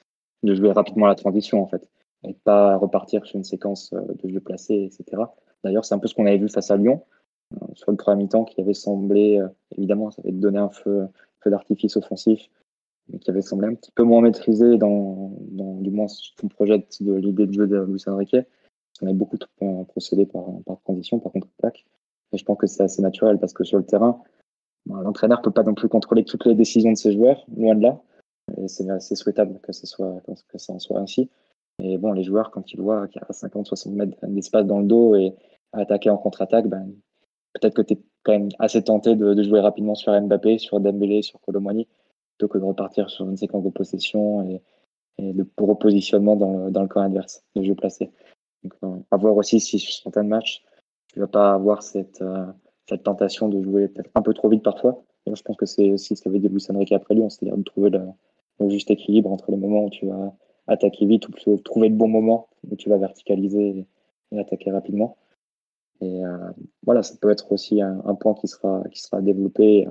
de 0.45 0.55
jouer 0.55 0.73
rapidement 0.73 1.07
la 1.07 1.15
transition 1.15 1.63
en 1.63 1.67
fait, 1.67 1.87
et 2.25 2.33
pas 2.33 2.77
repartir 2.77 3.27
sur 3.27 3.37
une 3.37 3.45
séquence 3.45 3.93
euh, 3.93 4.01
de 4.23 4.31
jeu 4.31 4.41
placé, 4.41 4.75
etc. 4.85 5.25
D'ailleurs, 5.63 5.85
c'est 5.85 5.95
un 5.95 5.99
peu 5.99 6.09
ce 6.09 6.15
qu'on 6.15 6.25
avait 6.25 6.39
vu 6.39 6.49
face 6.49 6.71
à 6.71 6.77
Lyon, 6.79 7.05
euh, 7.61 7.67
sur 7.75 7.91
le 7.91 7.99
premier 7.99 8.23
mi-temps, 8.23 8.45
qui 8.45 8.63
avait 8.63 8.73
semblé, 8.73 9.39
euh, 9.39 9.49
évidemment, 9.77 10.11
ça 10.11 10.23
avait 10.23 10.33
donné 10.33 10.59
un 10.59 10.71
feu, 10.71 11.07
feu 11.41 11.51
d'artifice 11.51 11.99
offensif, 11.99 12.49
mais 13.09 13.19
qui 13.19 13.31
avait 13.31 13.43
semblé 13.43 13.69
un 13.69 13.75
petit 13.75 13.93
peu 13.93 14.05
moins 14.05 14.23
maîtrisé 14.23 14.79
dans, 14.79 15.37
dans 15.51 15.75
du 15.81 15.91
moins 15.91 16.09
son 16.09 16.49
projet 16.49 16.87
de 17.01 17.13
l'idée 17.15 17.47
de 17.47 17.53
jeu 17.53 17.67
de 17.67 17.79
Luis 17.79 18.05
Enrique. 18.07 18.37
On 19.03 19.07
a 19.09 19.13
beaucoup 19.13 19.39
procédé 19.89 20.27
par, 20.27 20.45
par 20.67 20.81
transition, 20.83 21.19
par 21.19 21.33
contre-attaque. 21.33 21.85
Et 22.33 22.39
je 22.39 22.45
pense 22.45 22.59
que 22.59 22.67
c'est 22.67 22.83
assez 22.83 23.03
naturel 23.03 23.39
parce 23.39 23.53
que 23.53 23.65
sur 23.65 23.79
le 23.79 23.85
terrain, 23.85 24.23
l'entraîneur 24.87 25.43
peut 25.43 25.51
pas 25.51 25.63
non 25.63 25.75
plus 25.75 25.89
contrôler 25.89 26.25
toutes 26.25 26.45
les 26.47 26.55
décisions 26.55 26.93
de 26.93 26.97
ses 26.97 27.13
joueurs, 27.13 27.45
loin 27.57 27.75
de 27.75 27.83
là. 27.83 28.01
Et 28.57 28.69
c'est 28.69 28.89
assez 28.91 29.15
souhaitable 29.15 29.59
que, 29.61 29.73
ça 29.73 29.87
en 30.73 30.79
soit 30.79 30.99
ainsi. 30.99 31.31
Et 31.83 31.99
bon, 31.99 32.13
les 32.13 32.25
joueurs, 32.25 32.51
quand 32.51 32.73
ils 32.73 32.81
voient 32.81 33.09
qu'il 33.09 33.21
y 33.21 33.25
a 33.25 33.33
50-60 33.33 33.93
mètres 33.93 34.17
d'espace 34.27 34.67
dans 34.67 34.81
le 34.81 34.87
dos 34.87 35.15
et 35.15 35.35
attaquer 35.73 36.11
en 36.11 36.19
contre-attaque, 36.19 36.67
ben, 36.67 36.91
peut-être 37.55 37.75
que 37.75 37.83
tu 37.83 37.95
es 37.95 37.99
quand 38.23 38.33
même 38.33 38.49
assez 38.59 38.83
tenté 38.83 39.17
de, 39.17 39.43
jouer 39.43 39.61
rapidement 39.61 39.95
sur 39.95 40.19
Mbappé, 40.21 40.59
sur 40.59 40.81
Dembélé, 40.81 41.23
sur 41.23 41.41
Colomani, 41.41 41.87
plutôt 42.37 42.49
que 42.53 42.59
de 42.59 42.65
repartir 42.65 43.09
sur 43.09 43.29
une 43.29 43.37
séquence 43.37 43.65
de 43.65 43.71
possession 43.71 44.43
et, 44.49 44.63
de 45.19 45.47
repositionnement 45.59 46.35
dans 46.35 46.57
le, 46.57 46.71
dans 46.71 46.81
le 46.81 46.89
camp 46.89 47.03
adverse, 47.03 47.45
de 47.55 47.63
jeu 47.63 47.75
placé. 47.75 48.11
Donc, 48.63 48.75
euh, 48.85 48.97
à 49.11 49.17
voir 49.17 49.37
aussi 49.37 49.61
si 49.61 49.79
sur 49.79 50.03
certains 50.03 50.23
matchs, 50.23 50.63
tu 51.09 51.21
vas 51.21 51.27
pas 51.27 51.53
avoir 51.53 51.83
cette, 51.83 52.21
euh, 52.23 52.47
cette 52.89 53.03
tentation 53.03 53.49
de 53.49 53.63
jouer 53.63 53.89
peut-être 53.89 54.11
un 54.15 54.23
peu 54.23 54.35
trop 54.35 54.49
vite 54.49 54.63
parfois. 54.63 55.03
Je 55.33 55.43
pense 55.43 55.57
que 55.57 55.67
c'est 55.67 55.91
aussi 55.91 56.17
ce 56.17 56.23
qu'avait 56.23 56.39
dit 56.39 56.49
Luis 56.49 56.65
Enrique 56.71 56.93
après 56.93 57.15
lui, 57.15 57.23
c'est-à-dire 57.29 57.57
de 57.57 57.63
trouver 57.63 57.91
le, 57.91 58.01
juste 58.69 58.91
équilibre 58.91 59.31
entre 59.31 59.51
les 59.51 59.57
moments 59.57 59.85
où 59.85 59.91
tu 59.91 60.07
vas 60.07 60.35
attaquer 60.67 61.07
vite 61.07 61.29
ou 61.29 61.33
plutôt 61.33 61.57
trouver 61.59 61.89
le 61.89 61.95
bon 61.95 62.09
moment 62.09 62.49
où 62.69 62.77
tu 62.77 62.89
vas 62.89 62.97
verticaliser 62.97 63.87
et, 64.33 64.39
attaquer 64.39 64.71
rapidement. 64.71 65.17
Et 66.01 66.23
voilà, 66.85 67.03
ça 67.03 67.15
peut 67.21 67.31
être 67.31 67.53
aussi 67.53 67.83
un, 67.83 68.15
point 68.15 68.35
qui 68.35 68.49
sera, 68.49 68.83
qui 68.91 69.01
sera 69.01 69.21
développé 69.21 69.87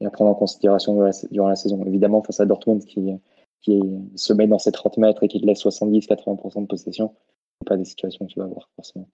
et 0.00 0.06
à 0.06 0.10
prendre 0.10 0.30
en 0.30 0.34
considération 0.34 0.94
durant 1.30 1.48
la, 1.48 1.56
saison. 1.56 1.84
Évidemment, 1.84 2.22
face 2.22 2.40
à 2.40 2.46
Dortmund 2.46 2.84
qui, 2.84 3.12
qui 3.60 3.80
se 4.14 4.32
met 4.32 4.46
dans 4.46 4.58
ses 4.58 4.72
30 4.72 4.98
mètres 4.98 5.22
et 5.22 5.28
qui 5.28 5.40
te 5.40 5.46
laisse 5.46 5.64
70-80% 5.64 6.62
de 6.62 6.66
possession, 6.66 7.14
pas 7.64 7.76
des 7.76 7.84
situations 7.84 8.26
que 8.26 8.32
tu 8.32 8.38
vas 8.38 8.46
voir 8.46 8.68
forcément. 8.76 9.08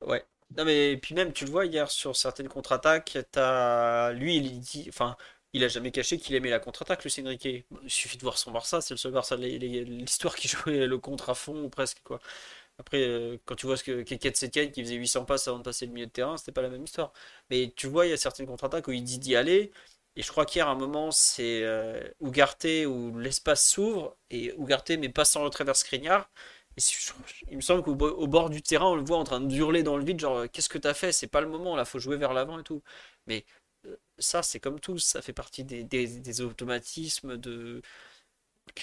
Ouais. 0.00 0.24
Non 0.56 0.64
mais 0.64 0.96
puis 0.98 1.14
même 1.14 1.32
tu 1.32 1.44
le 1.44 1.50
vois 1.50 1.66
hier 1.66 1.90
sur 1.90 2.16
certaines 2.16 2.48
contre-attaques, 2.48 3.18
t'as 3.32 4.12
lui 4.12 4.36
il 4.36 4.60
dit, 4.60 4.86
enfin 4.88 5.16
il 5.54 5.64
a 5.64 5.68
jamais 5.68 5.92
caché 5.92 6.18
qu'il 6.18 6.34
aimait 6.34 6.50
la 6.50 6.58
contre-attaque, 6.60 7.04
le 7.04 7.26
Enrique. 7.26 7.44
il 7.44 7.64
suffit 7.90 8.18
de 8.18 8.22
voir 8.22 8.38
son 8.38 8.50
Barça, 8.50 8.80
c'est 8.80 8.92
le 8.92 8.98
seul 8.98 9.12
Barça 9.12 9.36
l'histoire 9.36 10.34
qui 10.36 10.48
jouait 10.48 10.86
le 10.86 10.98
contre 10.98 11.30
à 11.30 11.34
fond, 11.34 11.62
ou 11.64 11.68
presque. 11.70 12.00
quoi. 12.04 12.20
Après, 12.78 13.02
euh, 13.02 13.38
quand 13.46 13.54
tu 13.54 13.66
vois 13.66 13.76
ce 13.76 13.84
que 13.84 14.02
Keket 14.02 14.36
Setien 14.36 14.68
qui 14.68 14.82
faisait 14.82 14.96
800 14.96 15.24
passes 15.26 15.46
avant 15.48 15.58
de 15.58 15.62
passer 15.64 15.86
le 15.86 15.92
milieu 15.92 16.06
de 16.06 16.10
terrain, 16.12 16.36
c'était 16.36 16.52
pas 16.52 16.62
la 16.62 16.70
même 16.70 16.84
histoire. 16.84 17.12
Mais 17.50 17.72
tu 17.76 17.86
vois, 17.86 18.06
il 18.06 18.10
y 18.10 18.12
a 18.12 18.16
certaines 18.16 18.46
contre-attaques 18.46 18.88
où 18.88 18.92
il 18.92 19.04
dit 19.04 19.18
d'y 19.20 19.36
aller. 19.36 19.72
Et 20.16 20.22
je 20.22 20.30
crois 20.30 20.44
qu'hier, 20.46 20.68
à 20.68 20.72
un 20.72 20.74
moment, 20.76 21.10
c'est 21.12 21.62
euh, 21.64 22.00
Ugarte 22.20 22.66
où 22.86 23.18
l'espace 23.18 23.68
s'ouvre 23.68 24.16
et 24.30 24.54
Ugarte 24.58 24.90
mais 24.90 25.08
pas 25.08 25.24
sans 25.24 25.44
le 25.44 25.50
travers 25.50 25.76
Skriniar. 25.76 26.30
Il 27.50 27.56
me 27.56 27.60
semble 27.60 27.82
qu'au 27.82 27.94
bord 27.94 28.50
du 28.50 28.62
terrain, 28.62 28.86
on 28.86 28.96
le 28.96 29.04
voit 29.04 29.18
en 29.18 29.24
train 29.24 29.40
de 29.40 29.54
hurler 29.54 29.82
dans 29.82 29.96
le 29.96 30.04
vide, 30.04 30.20
genre 30.20 30.50
qu'est-ce 30.50 30.68
que 30.68 30.78
t'as 30.78 30.94
fait? 30.94 31.12
C'est 31.12 31.28
pas 31.28 31.40
le 31.40 31.48
moment, 31.48 31.76
là, 31.76 31.84
faut 31.84 31.98
jouer 31.98 32.16
vers 32.16 32.32
l'avant 32.32 32.58
et 32.58 32.64
tout. 32.64 32.82
Mais 33.26 33.44
ça, 34.18 34.42
c'est 34.42 34.60
comme 34.60 34.80
tout, 34.80 34.98
ça 34.98 35.22
fait 35.22 35.32
partie 35.32 35.64
des, 35.64 36.40
automatismes 36.40 37.36
de. 37.36 37.82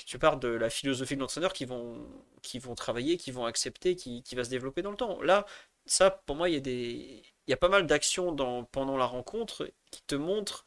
Tu 0.05 0.19
parles 0.19 0.39
de 0.39 0.47
la 0.49 0.69
philosophie 0.69 1.15
de 1.15 1.21
l'entraîneur 1.21 1.53
qui 1.53 1.65
vont, 1.65 2.07
qui 2.41 2.59
vont 2.59 2.75
travailler, 2.75 3.17
qui 3.17 3.31
vont 3.31 3.45
accepter, 3.45 3.95
qui, 3.95 4.23
va 4.35 4.43
se 4.43 4.49
développer 4.49 4.81
dans 4.81 4.91
le 4.91 4.97
temps. 4.97 5.21
Là, 5.21 5.45
ça, 5.85 6.11
pour 6.11 6.35
moi, 6.35 6.49
il 6.49 6.53
y 6.53 6.57
a, 6.57 6.59
des, 6.59 7.23
il 7.47 7.51
y 7.51 7.53
a 7.53 7.57
pas 7.57 7.69
mal 7.69 7.87
d'actions 7.87 8.35
pendant 8.71 8.97
la 8.97 9.05
rencontre 9.05 9.71
qui 9.91 10.03
te 10.03 10.15
montrent 10.15 10.65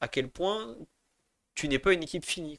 à 0.00 0.08
quel 0.08 0.30
point 0.30 0.76
tu 1.54 1.68
n'es 1.68 1.78
pas 1.78 1.92
une 1.92 2.02
équipe 2.02 2.24
finie. 2.24 2.58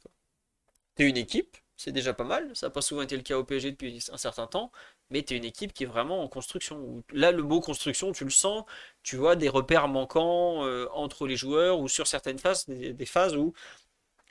Tu 0.96 1.04
es 1.04 1.08
une 1.08 1.16
équipe, 1.16 1.56
c'est 1.76 1.92
déjà 1.92 2.14
pas 2.14 2.24
mal. 2.24 2.54
Ça 2.54 2.66
n'a 2.66 2.70
pas 2.70 2.82
souvent 2.82 3.02
été 3.02 3.16
le 3.16 3.22
cas 3.22 3.38
au 3.38 3.44
PSG 3.44 3.72
depuis 3.72 4.02
un 4.12 4.16
certain 4.16 4.46
temps, 4.46 4.72
mais 5.10 5.22
tu 5.22 5.34
es 5.34 5.36
une 5.36 5.44
équipe 5.44 5.72
qui 5.72 5.84
est 5.84 5.86
vraiment 5.86 6.22
en 6.22 6.28
construction. 6.28 7.02
Là, 7.12 7.32
le 7.32 7.42
mot 7.42 7.60
construction, 7.60 8.12
tu 8.12 8.24
le 8.24 8.30
sens, 8.30 8.64
tu 9.02 9.16
vois 9.16 9.36
des 9.36 9.48
repères 9.48 9.88
manquants 9.88 10.64
euh, 10.64 10.88
entre 10.92 11.26
les 11.26 11.36
joueurs 11.36 11.78
ou 11.80 11.88
sur 11.88 12.06
certaines 12.06 12.38
phases, 12.38 12.66
des, 12.68 13.06
phases 13.06 13.36
où 13.36 13.52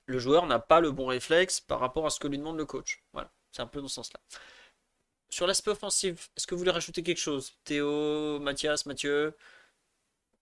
le 0.08 0.20
joueur 0.20 0.48
n'a 0.48 0.60
pas 0.60 0.80
le 0.80 0.92
bon 0.92 1.08
réflexe 1.08 1.60
par 1.62 1.80
rapport 1.80 2.06
à 2.06 2.10
ce 2.10 2.20
que 2.20 2.28
lui 2.28 2.38
demande 2.38 2.58
le 2.58 2.66
coach. 2.66 3.04
Voilà, 3.14 3.32
c'est 3.52 3.62
un 3.62 3.68
peu 3.68 3.82
dans 3.82 3.88
ce 3.88 3.96
sens-là. 3.96 4.20
Sur 5.30 5.48
l'aspect 5.48 5.72
offensif, 5.72 6.30
est-ce 6.38 6.48
que 6.48 6.56
vous 6.56 6.60
voulez 6.60 6.72
rajouter 6.72 7.04
quelque 7.04 7.20
chose? 7.20 7.58
Théo, 7.64 8.40
Mathias, 8.40 8.86
Mathieu? 8.86 9.36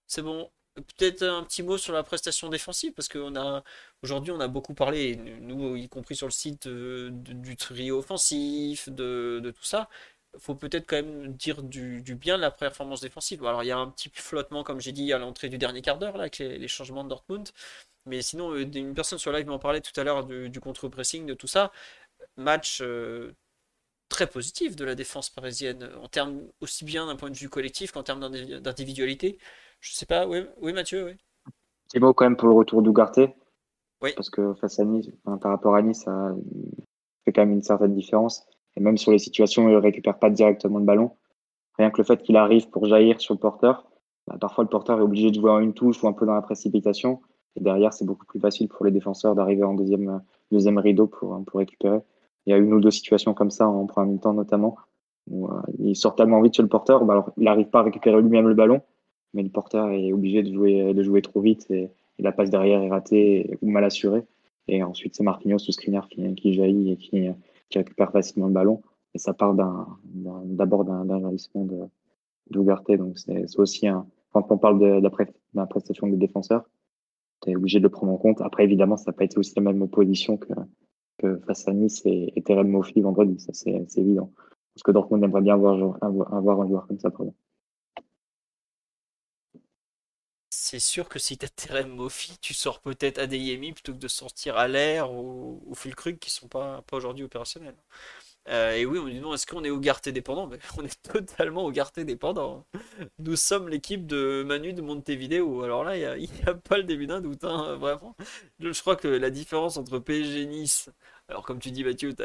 C'est 0.08 0.22
bon? 0.22 0.50
Peut-être 0.76 1.22
un 1.22 1.44
petit 1.44 1.62
mot 1.62 1.78
sur 1.78 1.94
la 1.94 2.02
prestation 2.02 2.50
défensive, 2.50 2.94
parce 2.94 3.08
qu'aujourd'hui 3.08 4.32
a 4.32 4.36
on 4.36 4.40
a 4.40 4.48
beaucoup 4.48 4.74
parlé, 4.74 5.16
nous 5.16 5.76
y 5.76 5.88
compris 5.88 6.16
sur 6.16 6.26
le 6.26 6.32
site, 6.32 6.66
euh, 6.66 7.10
du 7.12 7.56
trio 7.56 8.00
offensif, 8.00 8.90
de, 8.90 9.54
tout 9.56 9.64
ça 9.64 9.88
faut 10.40 10.56
peut-être 10.56 10.88
quand 10.88 10.96
même 10.96 11.34
dire 11.34 11.62
du, 11.64 12.02
bien 12.16 12.38
de 12.38 12.42
la 12.42 12.52
performance 12.52 13.02
défensive. 13.02 13.46
Alors 13.46 13.64
il 13.64 13.68
y 13.68 13.72
a 13.72 13.78
un 13.78 13.90
petit 13.90 14.10
flottement, 14.14 14.64
comme 14.64 14.80
j'ai 14.82 14.92
dit, 14.92 15.14
à 15.14 15.20
l'entrée 15.20 15.50
du 15.50 15.58
dernier 15.58 15.82
quart 15.82 16.00
d'heure, 16.00 16.20
avec 16.20 16.40
les, 16.40 16.68
changements 16.68 17.04
de 17.04 17.10
Dortmund. 17.10 17.50
Mais 18.06 18.22
sinon, 18.22 18.52
euh, 18.52 18.66
une 18.74 18.94
personne 18.96 19.20
sur 19.20 19.32
live 19.32 19.48
m'en 19.48 19.60
parlait 19.60 19.82
tout 19.82 19.98
à 20.00 20.04
l'heure 20.04 20.26
du, 20.26 20.60
contre-pressing, 20.60 21.26
de 21.26 21.34
tout 21.34 21.48
ça. 21.48 21.72
Match 22.38 22.80
euh, 22.82 23.34
très 24.10 24.28
positif 24.28 24.76
de 24.76 24.86
la 24.86 24.96
défense 24.96 25.30
parisienne, 25.30 25.90
en 26.02 26.08
termes 26.08 26.42
aussi 26.62 26.86
bien 26.86 27.08
d'un 27.08 27.16
point 27.16 27.30
de 27.30 27.38
vue 27.38 27.50
collectif 27.50 27.92
qu'en 27.92 28.04
termes 28.04 28.30
d'individualité. 28.60 29.40
Je 29.84 29.92
sais 29.92 30.06
pas, 30.06 30.26
oui, 30.26 30.40
oui 30.62 30.72
Mathieu, 30.72 31.06
oui. 31.06 31.12
C'est 31.88 32.00
beau 32.00 32.14
quand 32.14 32.24
même 32.24 32.38
pour 32.38 32.48
le 32.48 32.54
retour 32.54 32.82
d'Ougarté. 32.82 33.36
Oui. 34.02 34.12
Parce 34.16 34.30
que 34.30 34.54
face 34.54 34.80
à 34.80 34.86
Nice, 34.86 35.12
par 35.26 35.52
rapport 35.52 35.76
à 35.76 35.82
Nice, 35.82 36.04
ça 36.06 36.34
fait 37.26 37.34
quand 37.34 37.42
même 37.42 37.52
une 37.52 37.62
certaine 37.62 37.94
différence. 37.94 38.48
Et 38.78 38.80
même 38.80 38.98
sur 38.98 39.12
les 39.12 39.20
situations 39.20 39.66
où 39.66 39.70
il 39.70 39.76
ne 39.76 39.82
récupère 39.82 40.20
pas 40.20 40.30
directement 40.30 40.80
le 40.80 40.86
ballon, 40.86 41.12
rien 41.78 41.92
que 41.92 41.98
le 41.98 42.06
fait 42.06 42.24
qu'il 42.24 42.38
arrive 42.38 42.70
pour 42.70 42.86
jaillir 42.86 43.20
sur 43.20 43.34
le 43.34 43.40
porteur, 43.42 43.86
bah, 44.26 44.38
parfois 44.40 44.64
le 44.64 44.70
porteur 44.70 45.00
est 45.00 45.04
obligé 45.04 45.32
de 45.32 45.36
jouer 45.36 45.52
en 45.52 45.60
une 45.60 45.74
touche 45.74 46.02
ou 46.02 46.08
un 46.08 46.14
peu 46.14 46.26
dans 46.26 46.34
la 46.34 46.42
précipitation. 46.42 47.22
Et 47.58 47.60
derrière, 47.60 47.92
c'est 47.92 48.06
beaucoup 48.06 48.26
plus 48.26 48.40
facile 48.40 48.70
pour 48.70 48.86
les 48.86 48.92
défenseurs 48.92 49.36
d'arriver 49.36 49.64
en 49.64 49.74
deuxième, 49.74 50.24
deuxième 50.50 50.78
rideau 50.78 51.08
pour, 51.08 51.44
pour 51.46 51.60
récupérer. 51.60 52.00
Il 52.46 52.52
y 52.52 52.54
a 52.54 52.58
une 52.58 52.74
ou 52.74 52.80
deux 52.80 52.92
situations 52.92 53.34
comme 53.34 53.52
ça 53.52 53.68
en 53.68 53.86
premier 53.86 54.18
temps 54.18 54.34
notamment, 54.34 54.78
où 55.30 55.50
euh, 55.50 55.62
il 55.80 55.96
sort 55.98 56.16
tellement 56.16 56.42
vite 56.42 56.54
sur 56.54 56.64
le 56.64 56.70
porteur, 56.70 57.04
bah, 57.04 57.16
alors, 57.16 57.32
il 57.36 57.44
n'arrive 57.44 57.68
pas 57.68 57.82
à 57.82 57.84
récupérer 57.84 58.22
lui-même 58.22 58.48
le 58.48 58.56
ballon, 58.56 58.82
mais 59.34 59.44
le 59.44 59.50
porteur 59.50 59.90
est 59.92 60.12
obligé 60.12 60.44
de 60.44 60.54
jouer, 60.54 60.94
de 60.94 61.04
jouer 61.04 61.22
trop 61.22 61.42
vite 61.42 61.70
et, 61.72 61.90
la 62.20 62.32
passe 62.32 62.52
derrière 62.52 62.82
est 62.82 62.90
ratée 62.90 63.58
ou 63.62 63.70
mal 63.70 63.84
assurée. 63.84 64.24
Et 64.68 64.84
ensuite, 64.84 65.16
c'est 65.16 65.24
Marquinhos 65.24 65.68
ou 65.68 65.72
Skriniar 65.72 66.08
qui, 66.08 66.54
jaillit 66.54 66.92
et 66.92 66.98
qui, 66.98 67.28
récupère 67.76 68.12
facilement 68.12 68.48
le 68.48 68.54
ballon. 68.54 68.82
Et 69.16 69.18
ça 69.18 69.34
part 69.34 69.56
d'abord 69.56 70.86
d'un 70.86 71.20
jaillissement 71.20 71.68
d'Ougarté. 72.50 72.98
Donc 72.98 73.18
c'est 73.18 73.60
aussi 73.60 73.88
un. 73.88 74.06
Quand 74.32 74.52
on 74.52 74.58
parle 74.58 74.80
de, 74.80 75.00
de, 75.00 75.10
la, 75.54 75.66
prestation 75.66 76.08
des 76.08 76.18
défenseurs, 76.18 76.64
tu 77.42 77.52
es 77.52 77.56
obligé 77.56 77.80
de 77.80 77.84
le 77.84 77.90
prendre 77.90 78.14
en 78.14 78.18
compte. 78.18 78.42
Après, 78.42 78.64
évidemment, 78.64 78.96
ça 78.96 79.12
n'a 79.12 79.14
pas 79.14 79.26
été 79.26 79.38
aussi 79.38 79.54
la 79.56 79.64
même 79.64 79.82
opposition 79.82 80.38
que, 80.38 80.54
que 81.18 81.38
face 81.48 81.68
à 81.68 81.74
Nice 81.74 82.04
et, 82.06 82.32
et 82.36 82.42
Terem 82.42 82.68
Mofi 82.68 83.02
vendredi. 83.02 83.40
Ça, 83.40 83.54
c'est 83.54 83.98
évident. 83.98 84.32
Parce 84.74 84.84
que 84.84 84.92
Dortmund 84.92 85.24
aimerait 85.24 85.42
bien 85.42 85.56
avoir, 85.56 85.98
avoir 86.02 86.62
un 86.62 86.68
joueur 86.68 86.88
comme 86.88 87.00
ça. 87.00 87.12
Pardon. 87.12 87.34
C'est 90.54 90.80
sûr 90.80 91.10
que 91.10 91.20
si 91.20 91.38
tu 91.38 91.46
as 91.46 91.50
Terem 91.50 91.90
Mofi, 91.90 92.38
tu 92.40 92.54
sors 92.54 92.80
peut-être 92.80 93.18
Adeyemi 93.20 93.74
plutôt 93.74 93.94
que 93.94 93.98
de 93.98 94.08
sortir 94.08 94.56
à 94.58 94.68
l'air 94.68 95.12
ou, 95.12 95.62
ou 95.66 95.76
Fulkrug 95.76 96.20
qui 96.20 96.30
sont 96.30 96.48
pas, 96.48 96.84
pas 96.84 96.98
aujourd'hui 96.98 97.24
opérationnels. 97.24 97.76
Euh, 98.50 98.74
et 98.74 98.86
oui, 98.86 99.00
on 99.00 99.08
dit 99.08 99.20
non, 99.20 99.34
est-ce 99.34 99.48
qu'on 99.48 99.64
est 99.64 99.70
Ougarté 99.72 100.12
dépendant? 100.12 100.48
Mais 100.48 100.60
on 100.78 100.84
est 100.86 101.02
totalement 101.02 101.66
Ougarté 101.66 102.04
dépendant. 102.06 102.66
Nous 103.20 103.36
sommes 103.36 103.70
l'équipe 103.70 104.06
de 104.06 104.44
Manu 104.46 104.74
de 104.74 104.82
Montevideo. 104.82 105.64
Alors 105.64 105.84
là, 105.84 106.18
il 106.18 106.30
n'y 106.30 106.42
a, 106.48 106.54
pas 106.54 106.78
le 106.78 106.84
début 106.84 107.08
d'un 107.08 107.22
doute, 107.22 107.44
hein, 107.46 107.76
vraiment. 107.76 108.16
Je 108.60 108.80
crois 108.82 108.96
que 108.96 109.08
la 109.08 109.30
différence 109.32 109.78
entre 109.78 110.00
PSG 110.00 110.46
Nice, 110.46 110.90
alors 111.30 111.44
comme 111.44 111.60
tu 111.60 111.72
dis 111.72 111.84
Mathieu, 111.84 112.14
tu 112.16 112.24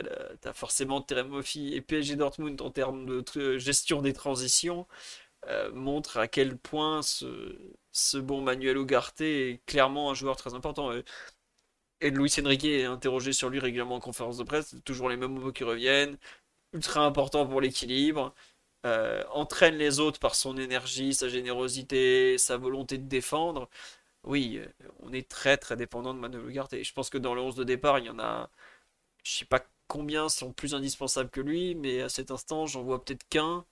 as, 0.49 0.53
forcément 0.53 1.05
et 1.09 1.81
PSG 1.81 2.17
Dortmund 2.17 2.61
en 2.61 2.71
termes 2.71 3.07
de 3.07 3.59
gestion 3.59 4.03
des 4.03 4.13
transitions. 4.13 4.87
Euh, 5.47 5.71
montre 5.73 6.19
à 6.19 6.27
quel 6.29 6.59
point 6.59 7.01
ce, 7.03 7.57
bon 8.17 8.41
Manuel 8.43 8.77
Ugarte 8.79 9.21
est 9.21 9.61
clairement 9.67 10.11
un 10.11 10.15
joueur 10.15 10.37
très 10.37 10.55
important. 10.55 10.93
Et 12.01 12.11
Luis 12.11 12.33
Enrique 12.45 12.65
est 12.65 12.85
interrogé 12.85 13.33
sur 13.33 13.51
lui 13.51 13.59
régulièrement 13.59 13.97
en 13.97 14.01
conférence 14.01 14.39
de 14.39 14.45
presse, 14.45 14.77
toujours 14.85 15.09
les 15.09 15.17
mêmes 15.17 15.33
mots 15.33 15.53
qui 15.53 15.65
reviennent, 15.65 16.17
ultra 16.73 17.05
important 17.05 17.47
pour 17.47 17.61
l'équilibre, 17.61 18.35
euh, 18.87 19.25
entraîne 19.33 19.77
les 19.77 20.01
autres 20.01 20.21
par 20.21 20.35
son 20.37 20.57
énergie, 20.59 21.15
sa 21.15 21.29
générosité, 21.29 22.39
sa 22.39 22.57
volonté 22.57 22.99
de 22.99 23.09
défendre. 23.09 23.69
Oui, 24.25 24.59
euh, 24.59 24.67
on 25.01 25.13
est 25.13 25.29
très 25.29 25.57
très 25.59 25.77
dépendant 25.77 26.15
de 26.15 26.21
Manuel 26.21 26.45
Ugarte. 26.49 26.75
Et 26.75 26.85
je 26.85 26.93
pense 26.95 27.11
que 27.11 27.19
dans 27.19 27.35
le 27.35 27.41
11 27.43 27.57
de 27.57 27.65
départ, 27.65 27.99
il 28.01 28.07
y 28.07 28.11
en 28.11 28.19
a, 28.21 28.51
je 29.25 29.33
sais 29.33 29.45
pas 29.47 29.65
combien 29.89 30.29
sont 30.29 30.53
plus 30.53 30.75
indispensables 30.75 31.31
que 31.31 31.41
lui, 31.41 31.75
mais 31.75 32.03
à 32.03 32.09
cet 32.09 32.31
instant, 32.31 32.67
j'en 32.67 32.83
vois 32.83 33.05
peut-être 33.05 33.27
qu'un 33.29 33.65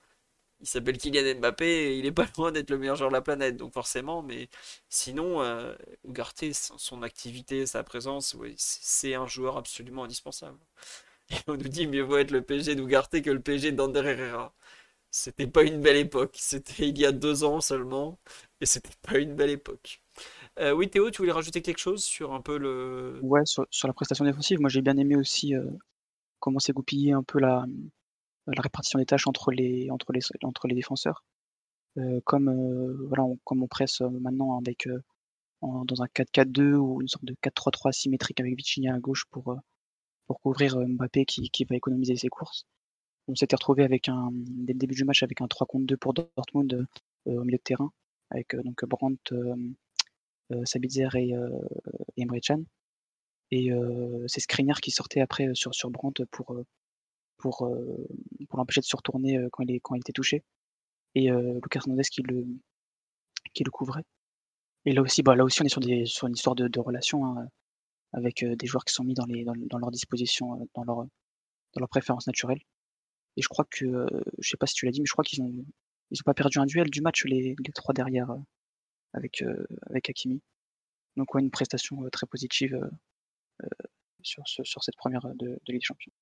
il 0.61 0.67
s'appelle 0.67 0.99
Kylian 0.99 1.39
Mbappé 1.39 1.67
et 1.67 1.99
il 1.99 2.07
est 2.07 2.13
pas 2.13 2.27
loin 2.39 2.53
d'être 2.53 2.71
le 2.71 2.79
meilleur 2.79 2.97
joueur 2.97 3.11
de 3.11 3.15
la 3.15 3.23
planète, 3.23 3.57
donc 3.57 3.73
forcément, 3.73 4.23
mais 4.23 4.49
sinon, 4.89 5.43
euh, 5.43 5.75
Ugarte, 6.05 6.45
son 6.53 7.03
activité, 7.03 7.67
sa 7.67 7.83
présence, 7.83 8.37
c'est 8.57 9.15
un 9.15 9.27
joueur 9.27 9.57
absolument 9.57 10.05
indispensable. 10.05 10.59
Et 11.31 11.37
on 11.49 11.57
nous 11.57 11.69
dit 11.69 11.87
mieux 11.89 12.03
vaut 12.03 12.19
être 12.19 12.31
le 12.31 12.43
PSG 12.43 12.77
d'Ugarte 12.77 13.21
que 13.21 13.31
le 13.31 13.41
PSG 13.41 13.73
d'Ander 13.73 14.05
Herrera. 14.05 14.55
C'était 15.11 15.47
pas 15.47 15.63
une 15.63 15.81
belle 15.81 15.97
époque, 15.97 16.37
c'était 16.39 16.89
il 16.89 16.99
y 16.99 17.07
a 17.07 17.13
deux 17.13 17.45
ans 17.45 17.61
seulement, 17.61 18.19
et 18.61 18.67
c'était 18.67 18.91
pas 19.03 19.19
une 19.19 19.35
belle 19.35 19.51
époque. 19.51 20.03
Euh, 20.59 20.73
oui, 20.73 20.89
Théo, 20.91 21.11
tu 21.11 21.19
voulais 21.19 21.33
rajouter 21.33 21.63
quelque 21.63 21.79
chose 21.79 22.05
sur 22.05 22.33
un 22.35 22.41
peu 22.41 22.59
le. 22.59 23.19
Ouais, 23.23 23.43
sur, 23.45 23.67
la 23.85 23.93
prestation 23.93 24.25
défensive, 24.25 24.61
moi 24.61 24.69
j'ai 24.71 24.83
bien 24.83 24.97
aimé 24.97 25.17
aussi 25.17 25.55
euh, 25.55 25.65
comment 26.41 26.59
s'est 26.59 26.73
goupillé 26.73 27.13
un 27.13 27.23
peu 27.23 27.39
la, 27.41 27.67
la 28.47 28.63
répartition 28.63 28.99
des 28.99 29.07
tâches 29.07 29.27
entre 29.27 29.51
les, 29.51 29.91
entre 29.91 30.13
les, 30.13 30.21
entre 30.43 30.69
les 30.69 30.75
défenseurs. 30.75 31.25
Euh, 31.99 32.21
comme, 32.25 32.49
euh, 32.49 33.07
voilà, 33.09 33.25
on, 33.25 33.37
comme 33.45 33.63
on 33.63 33.69
presse 33.69 34.03
euh, 34.03 34.11
maintenant 34.11 34.59
avec, 34.59 34.89
dans 35.63 36.03
un 36.03 36.07
4-4-2 36.07 36.75
ou 36.75 37.01
une 37.01 37.09
sorte 37.09 37.25
de 37.25 37.35
4-3-3 37.43 37.93
symétrique 37.93 38.41
avec 38.41 38.55
Vitinha 38.57 38.95
à 38.95 38.99
gauche 38.99 39.25
pour, 39.31 39.57
pour 40.27 40.41
couvrir 40.41 40.79
Mbappé 40.79 41.25
qui, 41.25 41.51
qui, 41.51 41.65
va 41.65 41.77
économiser 41.77 42.17
ses 42.17 42.29
courses. 42.29 42.67
On 43.29 43.35
s'était 43.35 43.57
retrouvé 43.57 43.83
avec 43.83 44.09
un, 44.09 44.31
dès 44.33 44.75
le 44.75 44.79
début 44.79 44.95
du 44.95 45.05
match 45.05 45.23
avec 45.23 45.41
un 45.41 45.49
3 45.49 45.67
contre 45.67 45.87
2 45.87 45.97
pour 45.97 46.15
Dortmund 46.15 46.87
au 47.25 47.43
milieu 47.43 47.59
de 47.59 47.63
terrain, 47.63 47.91
avec 48.31 48.55
donc 48.55 48.85
Brandt, 48.85 49.35
Sabitzer 50.65 51.09
et, 51.17 51.31
et 52.17 52.23
Emre. 52.23 52.37
Et 53.51 53.71
c'est 54.29 54.41
Skriniar 54.41 54.81
qui 54.81 54.93
sortait 54.93 55.21
après 55.21 55.49
sur, 55.55 55.75
sur 55.75 55.91
Brandt 55.91 56.25
pour, 56.31 56.55
pour, 57.39 57.69
pour 58.49 58.59
l'empêcher 58.59 58.81
de 58.81 58.87
se 58.87 58.97
retourner 58.97 59.39
quand 59.53 59.63
il, 59.63 59.73
est, 59.73 59.81
quand 59.81 59.95
il 59.95 60.01
était 60.01 60.13
touché. 60.13 60.45
et 61.15 61.31
Lucas 61.31 61.81
Hernandez 61.81 62.05
qui 62.11 62.23
le, 62.23 62.47
qui 63.55 63.65
le 63.65 63.71
couvrait. 63.71 64.05
Et 64.85 64.93
là 64.93 65.03
aussi, 65.03 65.23
bah, 65.23 65.35
là 65.35 65.45
aussi, 65.45 65.63
on 65.63 65.65
est 65.65 65.69
sur, 65.69 65.81
des, 65.81 66.07
sur 66.07 66.29
une 66.29 66.35
histoire 66.35 66.55
de, 66.55 66.69
de 66.69 66.81
relation 66.81 67.25
hein, 67.27 67.49
avec 68.13 68.45
des 68.45 68.67
joueurs 68.67 68.85
qui 68.85 68.95
sont 68.95 69.05
mis 69.05 69.15
dans, 69.15 69.27
les, 69.27 69.45
dans, 69.45 69.79
leur 69.79 69.91
disposition, 69.91 70.69
dans 70.75 70.85
leur, 70.85 70.97
dans 70.97 71.81
leur 71.81 71.89
préférence 71.89 72.27
naturelle. 72.27 72.61
Et 73.37 73.43
je 73.43 73.49
crois 73.49 73.67
que, 73.71 74.07
je 74.39 74.49
sais 74.49 74.57
pas 74.57 74.67
si 74.67 74.75
tu 74.75 74.87
l'as 74.87 74.93
dit, 74.93 75.01
mais 75.01 75.07
je 75.07 75.13
crois 75.13 75.25
qu'ils 75.25 75.43
ont, 75.43 75.53
ils 76.11 76.21
ont 76.21 76.25
pas 76.25 76.35
perdu 76.35 76.59
un 76.59 76.67
duel 76.67 76.89
du 76.91 77.01
match 77.03 77.25
les, 77.25 77.57
les 77.59 77.73
trois 77.73 77.93
derrière 77.95 78.35
avec, 79.13 79.43
avec 79.91 80.09
Hakimi. 80.09 80.41
Donc 81.17 81.35
ouais, 81.35 81.43
une 81.43 81.51
prestation 81.51 81.99
très 82.11 82.27
positive 82.27 82.79
sur, 84.23 84.47
ce, 84.47 84.63
sur 84.65 84.83
cette 84.85 84.97
première 84.97 85.27
de, 85.35 85.47
de 85.47 85.61
Ligue 85.69 85.81
des 85.81 85.85
Champions. 85.85 86.13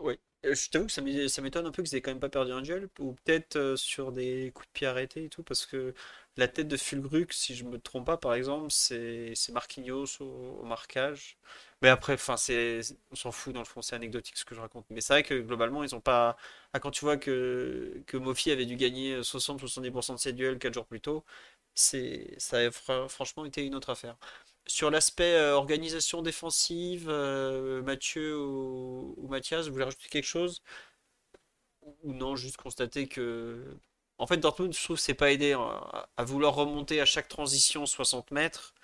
Oui, 0.00 0.18
je 0.44 0.68
t'avoue 0.70 0.86
que 0.86 1.28
ça 1.28 1.42
m'étonne 1.42 1.66
un 1.66 1.70
peu 1.72 1.82
qu'ils 1.82 1.96
aient 1.96 2.00
quand 2.00 2.10
même 2.10 2.20
pas 2.20 2.28
perdu 2.28 2.52
un 2.52 2.62
duel, 2.62 2.88
ou 2.98 3.14
peut-être 3.14 3.76
sur 3.76 4.12
des 4.12 4.52
coups 4.54 4.68
de 4.68 4.72
pied 4.72 4.86
arrêtés 4.86 5.24
et 5.24 5.28
tout, 5.28 5.42
parce 5.42 5.66
que 5.66 5.94
la 6.36 6.48
tête 6.48 6.68
de 6.68 6.76
Fulgruc, 6.76 7.32
si 7.32 7.54
je 7.54 7.64
me 7.64 7.78
trompe 7.78 8.06
pas, 8.06 8.16
par 8.16 8.34
exemple, 8.34 8.70
c'est 8.70 9.34
Marquinhos 9.52 10.20
au, 10.20 10.62
marquage. 10.64 11.38
Mais 11.82 11.88
après, 11.88 12.16
on 12.28 13.16
s'en 13.16 13.32
fout 13.32 13.52
dans 13.54 13.60
le 13.60 13.66
fond, 13.66 13.82
c'est 13.82 13.96
anecdotique 13.96 14.36
ce 14.36 14.44
que 14.44 14.54
je 14.54 14.60
raconte. 14.60 14.86
Mais 14.90 15.00
c'est 15.00 15.12
vrai 15.14 15.22
que 15.22 15.34
globalement, 15.34 15.82
ils 15.84 15.94
ont 15.94 16.00
pas. 16.00 16.36
Ah, 16.72 16.80
quand 16.80 16.90
tu 16.90 17.04
vois 17.04 17.16
que, 17.16 18.02
que 18.06 18.16
Mofi 18.16 18.50
avait 18.50 18.66
dû 18.66 18.76
gagner 18.76 19.22
60-70% 19.22 20.14
de 20.14 20.18
ses 20.18 20.32
duels 20.32 20.58
4 20.58 20.74
jours 20.74 20.86
plus 20.86 21.00
tôt, 21.00 21.24
ça 21.74 22.58
a 22.58 22.70
franchement 23.08 23.44
été 23.44 23.64
une 23.64 23.74
autre 23.74 23.90
affaire. 23.90 24.16
Sur 24.66 24.90
l'aspect 24.90 25.34
euh, 25.34 25.54
organisation 25.54 26.22
défensive, 26.22 27.06
euh, 27.08 27.82
Mathieu 27.82 28.36
ou, 28.38 29.26
Mathias, 29.28 29.66
vous 29.66 29.72
voulez 29.72 29.84
rajouter 29.84 30.08
quelque 30.08 30.26
chose? 30.26 30.62
Ou 32.02 32.12
non, 32.12 32.36
juste 32.36 32.56
constater 32.56 33.06
que. 33.06 33.64
En 34.18 34.26
fait, 34.26 34.38
Dortmund, 34.38 34.74
je 34.74 34.82
trouve, 34.82 34.96
c'est 34.96 35.14
pas 35.14 35.30
aidé 35.30 35.52
hein, 35.52 35.80
à, 36.16 36.24
vouloir 36.24 36.54
remonter 36.54 37.00
à 37.00 37.04
chaque 37.04 37.28
transition 37.28 37.86
60 37.86 38.30
mètres. 38.30 38.74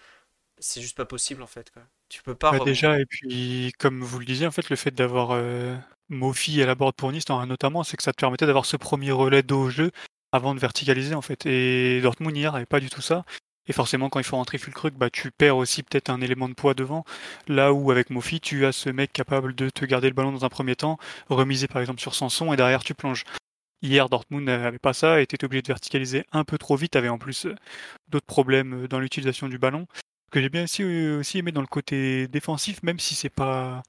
C'est 0.58 0.82
juste 0.82 0.96
pas 0.96 1.06
possible 1.06 1.42
en 1.42 1.46
fait. 1.46 1.70
Quoi. 1.72 1.82
Tu 2.08 2.22
peux 2.22 2.34
pas. 2.34 2.52
Bah, 2.52 2.64
déjà, 2.64 3.00
et 3.00 3.06
puis 3.06 3.72
comme 3.78 4.02
vous 4.02 4.18
le 4.18 4.26
disiez, 4.26 4.46
en 4.46 4.50
fait, 4.52 4.68
le 4.68 4.76
fait 4.76 4.92
d'avoir 4.92 5.30
euh, 5.32 5.74
Mofi 6.10 6.62
à 6.62 6.66
la 6.66 6.74
board 6.74 6.94
pour 6.94 7.10
Nice, 7.10 7.28
notamment, 7.28 7.82
c'est 7.82 7.96
que 7.96 8.02
ça 8.02 8.12
te 8.12 8.20
permettait 8.20 8.46
d'avoir 8.46 8.66
ce 8.66 8.76
premier 8.76 9.10
relais 9.10 9.42
d'eau 9.42 9.62
au 9.62 9.70
jeu 9.70 9.90
avant 10.30 10.54
de 10.54 10.60
verticaliser 10.60 11.14
en 11.14 11.22
fait. 11.22 11.46
Et 11.46 12.00
Dortmund 12.00 12.36
hier 12.36 12.52
n'avait 12.52 12.66
pas 12.66 12.80
du 12.80 12.90
tout 12.90 13.02
ça. 13.02 13.24
Et 13.68 13.72
forcément, 13.72 14.08
quand 14.08 14.18
il 14.18 14.24
faut 14.24 14.36
rentrer 14.36 14.58
Fulkrug, 14.58 14.94
bah, 14.94 15.10
tu 15.10 15.30
perds 15.30 15.56
aussi 15.56 15.82
peut-être 15.82 16.10
un 16.10 16.20
élément 16.20 16.48
de 16.48 16.54
poids 16.54 16.74
devant. 16.74 17.04
Là 17.46 17.72
où 17.72 17.90
avec 17.90 18.10
Mofi, 18.10 18.40
tu 18.40 18.66
as 18.66 18.72
ce 18.72 18.90
mec 18.90 19.12
capable 19.12 19.54
de 19.54 19.70
te 19.70 19.84
garder 19.84 20.08
le 20.08 20.14
ballon 20.14 20.32
dans 20.32 20.44
un 20.44 20.48
premier 20.48 20.74
temps, 20.74 20.98
remiser 21.28 21.68
par 21.68 21.80
exemple 21.80 22.00
sur 22.00 22.14
Sanson 22.14 22.52
et 22.52 22.56
derrière 22.56 22.82
tu 22.82 22.94
plonges. 22.94 23.24
Hier, 23.82 24.08
Dortmund 24.08 24.44
n'avait 24.46 24.78
pas 24.78 24.92
ça, 24.92 25.20
était 25.20 25.44
obligé 25.44 25.62
de 25.62 25.66
verticaliser 25.68 26.24
un 26.30 26.44
peu 26.44 26.56
trop 26.56 26.76
vite, 26.76 26.94
avait 26.94 27.08
en 27.08 27.18
plus 27.18 27.46
euh, 27.46 27.54
d'autres 28.08 28.26
problèmes 28.26 28.84
euh, 28.84 28.88
dans 28.88 29.00
l'utilisation 29.00 29.48
du 29.48 29.58
ballon. 29.58 29.86
Que 30.30 30.40
j'ai 30.40 30.48
bien 30.48 30.64
aussi, 30.64 30.84
euh, 30.84 31.18
aussi 31.18 31.38
aimé 31.38 31.50
dans 31.52 31.60
le 31.60 31.66
côté 31.66 32.28
défensif, 32.28 32.82
même 32.84 33.00
si 33.00 33.16
c'est 33.16 33.28
pas 33.28 33.82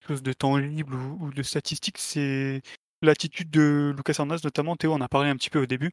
quelque 0.00 0.08
chose 0.08 0.22
de 0.24 0.32
tangible 0.32 0.94
ou, 0.94 1.32
de 1.32 1.42
statistique, 1.44 1.98
c'est 1.98 2.62
l'attitude 3.02 3.50
de 3.50 3.94
Lucas 3.96 4.14
Hernandez, 4.18 4.42
notamment 4.44 4.76
Théo 4.76 4.92
en 4.94 5.00
a 5.00 5.08
parlé 5.08 5.30
un 5.30 5.36
petit 5.36 5.50
peu 5.50 5.60
au 5.60 5.66
début. 5.66 5.92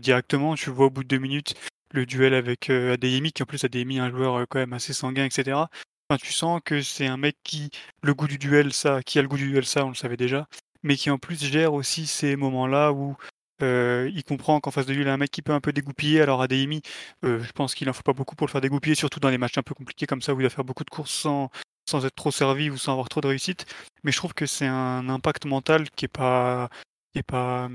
directement, 0.00 0.54
tu 0.56 0.70
vois 0.70 0.86
au 0.86 0.90
bout 0.90 1.04
de 1.04 1.08
deux 1.08 1.18
minutes, 1.18 1.54
le 1.92 2.06
duel 2.06 2.34
avec 2.34 2.70
euh, 2.70 2.94
Adeyemi, 2.94 3.32
qui 3.32 3.42
en 3.42 3.46
plus 3.46 3.64
Adeyemi 3.64 3.96
est 3.96 4.00
un 4.00 4.10
joueur 4.10 4.40
euh, 4.40 4.44
quand 4.48 4.58
même 4.58 4.72
assez 4.72 4.92
sanguin, 4.92 5.24
etc. 5.24 5.68
Enfin, 6.08 6.18
tu 6.22 6.32
sens 6.32 6.60
que 6.64 6.82
c'est 6.82 7.06
un 7.06 7.16
mec 7.16 7.36
qui, 7.44 7.70
le 8.02 8.14
goût 8.14 8.28
du 8.28 8.38
duel, 8.38 8.72
ça, 8.72 9.02
qui 9.02 9.18
a 9.18 9.22
le 9.22 9.28
goût 9.28 9.36
du 9.38 9.48
duel, 9.48 9.64
ça, 9.64 9.84
on 9.86 9.88
le 9.88 9.94
savait 9.94 10.16
déjà, 10.16 10.48
mais 10.82 10.96
qui 10.96 11.10
en 11.10 11.18
plus 11.18 11.42
gère 11.42 11.72
aussi 11.74 12.06
ces 12.06 12.36
moments-là 12.36 12.92
où 12.92 13.16
euh, 13.62 14.10
il 14.12 14.24
comprend 14.24 14.60
qu'en 14.60 14.70
face 14.70 14.86
de 14.86 14.92
lui, 14.92 15.02
il 15.02 15.08
a 15.08 15.12
un 15.14 15.16
mec 15.16 15.30
qui 15.30 15.42
peut 15.42 15.52
un 15.52 15.60
peu 15.60 15.72
dégoupiller. 15.72 16.20
Alors 16.20 16.42
Adeyemi, 16.42 16.82
euh, 17.24 17.42
je 17.42 17.52
pense 17.52 17.74
qu'il 17.74 17.88
en 17.88 17.92
faut 17.92 18.02
pas 18.02 18.12
beaucoup 18.12 18.36
pour 18.36 18.46
le 18.46 18.52
faire 18.52 18.60
dégoupiller, 18.60 18.94
surtout 18.94 19.20
dans 19.20 19.30
les 19.30 19.38
matchs 19.38 19.58
un 19.58 19.62
peu 19.62 19.74
compliqués 19.74 20.06
comme 20.06 20.22
ça 20.22 20.34
où 20.34 20.40
il 20.40 20.44
va 20.44 20.50
faire 20.50 20.64
beaucoup 20.64 20.84
de 20.84 20.90
courses 20.90 21.12
sans, 21.12 21.50
sans 21.88 22.04
être 22.04 22.14
trop 22.14 22.30
servi 22.30 22.70
ou 22.70 22.76
sans 22.76 22.92
avoir 22.92 23.08
trop 23.08 23.20
de 23.20 23.28
réussite. 23.28 23.66
Mais 24.02 24.12
je 24.12 24.16
trouve 24.16 24.34
que 24.34 24.46
c'est 24.46 24.66
un 24.66 25.08
impact 25.08 25.46
mental 25.46 25.90
qui 25.90 26.06
est 26.06 26.08
pas 26.08 26.68
qui 27.14 27.22
pas 27.22 27.68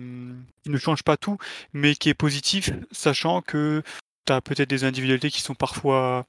qui 0.63 0.69
ne 0.69 0.77
change 0.77 1.03
pas 1.03 1.17
tout, 1.17 1.37
mais 1.73 1.95
qui 1.95 2.09
est 2.09 2.13
positif, 2.13 2.71
sachant 2.91 3.41
que 3.41 3.81
peut-être 4.25 4.69
des 4.69 4.83
individualités 4.83 5.31
qui 5.31 5.41
sont 5.41 5.55
parfois 5.55 6.25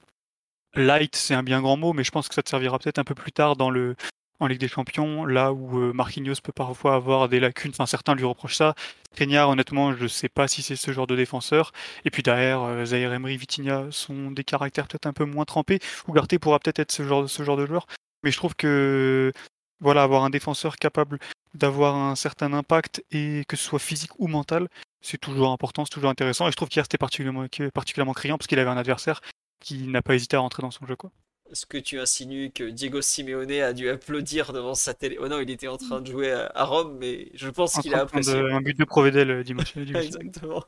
light, 0.73 1.15
c'est 1.15 1.35
un 1.35 1.43
bien 1.43 1.61
grand 1.61 1.77
mot, 1.77 1.93
mais 1.93 2.03
je 2.03 2.11
pense 2.11 2.27
que 2.27 2.35
ça 2.35 2.41
te 2.41 2.49
servira 2.49 2.79
peut-être 2.79 2.99
un 2.99 3.03
peu 3.03 3.15
plus 3.15 3.31
tard 3.31 3.55
dans 3.55 3.69
le 3.69 3.95
en 4.39 4.47
Ligue 4.47 4.59
des 4.59 4.67
Champions, 4.67 5.23
là 5.25 5.53
où 5.53 5.79
euh, 5.79 5.93
Marquinhos 5.93 6.41
peut 6.43 6.51
parfois 6.51 6.95
avoir 6.95 7.29
des 7.29 7.39
lacunes. 7.39 7.69
Enfin, 7.75 7.85
certains 7.85 8.15
lui 8.15 8.23
reprochent 8.25 8.55
ça. 8.55 8.73
Skriniar, 9.13 9.49
honnêtement, 9.49 9.93
je 9.93 10.03
ne 10.03 10.07
sais 10.07 10.29
pas 10.29 10.47
si 10.47 10.63
c'est 10.63 10.75
ce 10.75 10.91
genre 10.91 11.05
de 11.05 11.15
défenseur. 11.15 11.71
Et 12.05 12.09
puis 12.09 12.23
derrière, 12.23 12.63
euh, 12.63 12.83
Zaire 12.83 13.13
Emery, 13.13 13.37
Vitinha 13.37 13.85
sont 13.91 14.31
des 14.31 14.43
caractères 14.43 14.87
peut-être 14.87 15.05
un 15.05 15.13
peu 15.13 15.25
moins 15.25 15.45
trempés. 15.45 15.77
Ougarté 16.07 16.39
pourra 16.39 16.57
peut-être 16.57 16.79
être 16.79 16.91
ce 16.91 17.03
genre, 17.03 17.29
ce 17.29 17.43
genre 17.43 17.55
de 17.55 17.67
joueur. 17.67 17.85
Mais 18.23 18.31
je 18.31 18.37
trouve 18.37 18.55
que 18.55 19.31
voilà, 19.79 20.01
avoir 20.01 20.23
un 20.23 20.31
défenseur 20.31 20.77
capable 20.77 21.19
d'avoir 21.53 21.95
un 21.95 22.15
certain 22.15 22.53
impact 22.53 23.03
et 23.11 23.43
que 23.47 23.55
ce 23.57 23.63
soit 23.63 23.79
physique 23.79 24.11
ou 24.19 24.27
mental, 24.27 24.67
c'est 25.01 25.17
toujours 25.17 25.51
important, 25.51 25.85
c'est 25.85 25.93
toujours 25.93 26.09
intéressant. 26.09 26.47
Et 26.47 26.51
je 26.51 26.55
trouve 26.55 26.69
qu'hier 26.69 26.85
c'était 26.85 26.97
particulièrement, 26.97 27.45
particulièrement 27.73 28.13
criant 28.13 28.37
parce 28.37 28.47
qu'il 28.47 28.59
avait 28.59 28.69
un 28.69 28.77
adversaire 28.77 29.21
qui 29.59 29.87
n'a 29.87 30.01
pas 30.01 30.15
hésité 30.15 30.37
à 30.37 30.39
rentrer 30.39 30.61
dans 30.61 30.71
son 30.71 30.85
jeu. 30.85 30.95
Quoi. 30.95 31.11
Est-ce 31.51 31.65
que 31.65 31.77
tu 31.77 31.99
insinues 31.99 32.49
que 32.51 32.63
Diego 32.63 33.01
Simeone 33.01 33.51
a 33.51 33.73
dû 33.73 33.89
applaudir 33.89 34.53
devant 34.53 34.73
sa 34.73 34.93
télé? 34.93 35.17
Oh 35.19 35.27
non, 35.27 35.41
il 35.41 35.49
était 35.49 35.67
en 35.67 35.75
train 35.75 35.99
de 35.99 36.09
jouer 36.09 36.31
à 36.31 36.63
Rome, 36.63 36.97
mais 36.97 37.29
je 37.33 37.49
pense 37.49 37.73
qu'il 37.79 37.93
a 37.93 38.01
apprécié. 38.01 38.39
un 38.39 38.61
but 38.61 38.79
de 38.79 38.85
Provedel 38.85 39.29
euh, 39.31 39.43
dimanche. 39.43 39.75
Exactement. 39.75 40.63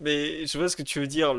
Mais 0.00 0.44
je 0.46 0.58
vois 0.58 0.68
ce 0.68 0.76
que 0.76 0.82
tu 0.82 0.98
veux 0.98 1.06
dire. 1.06 1.34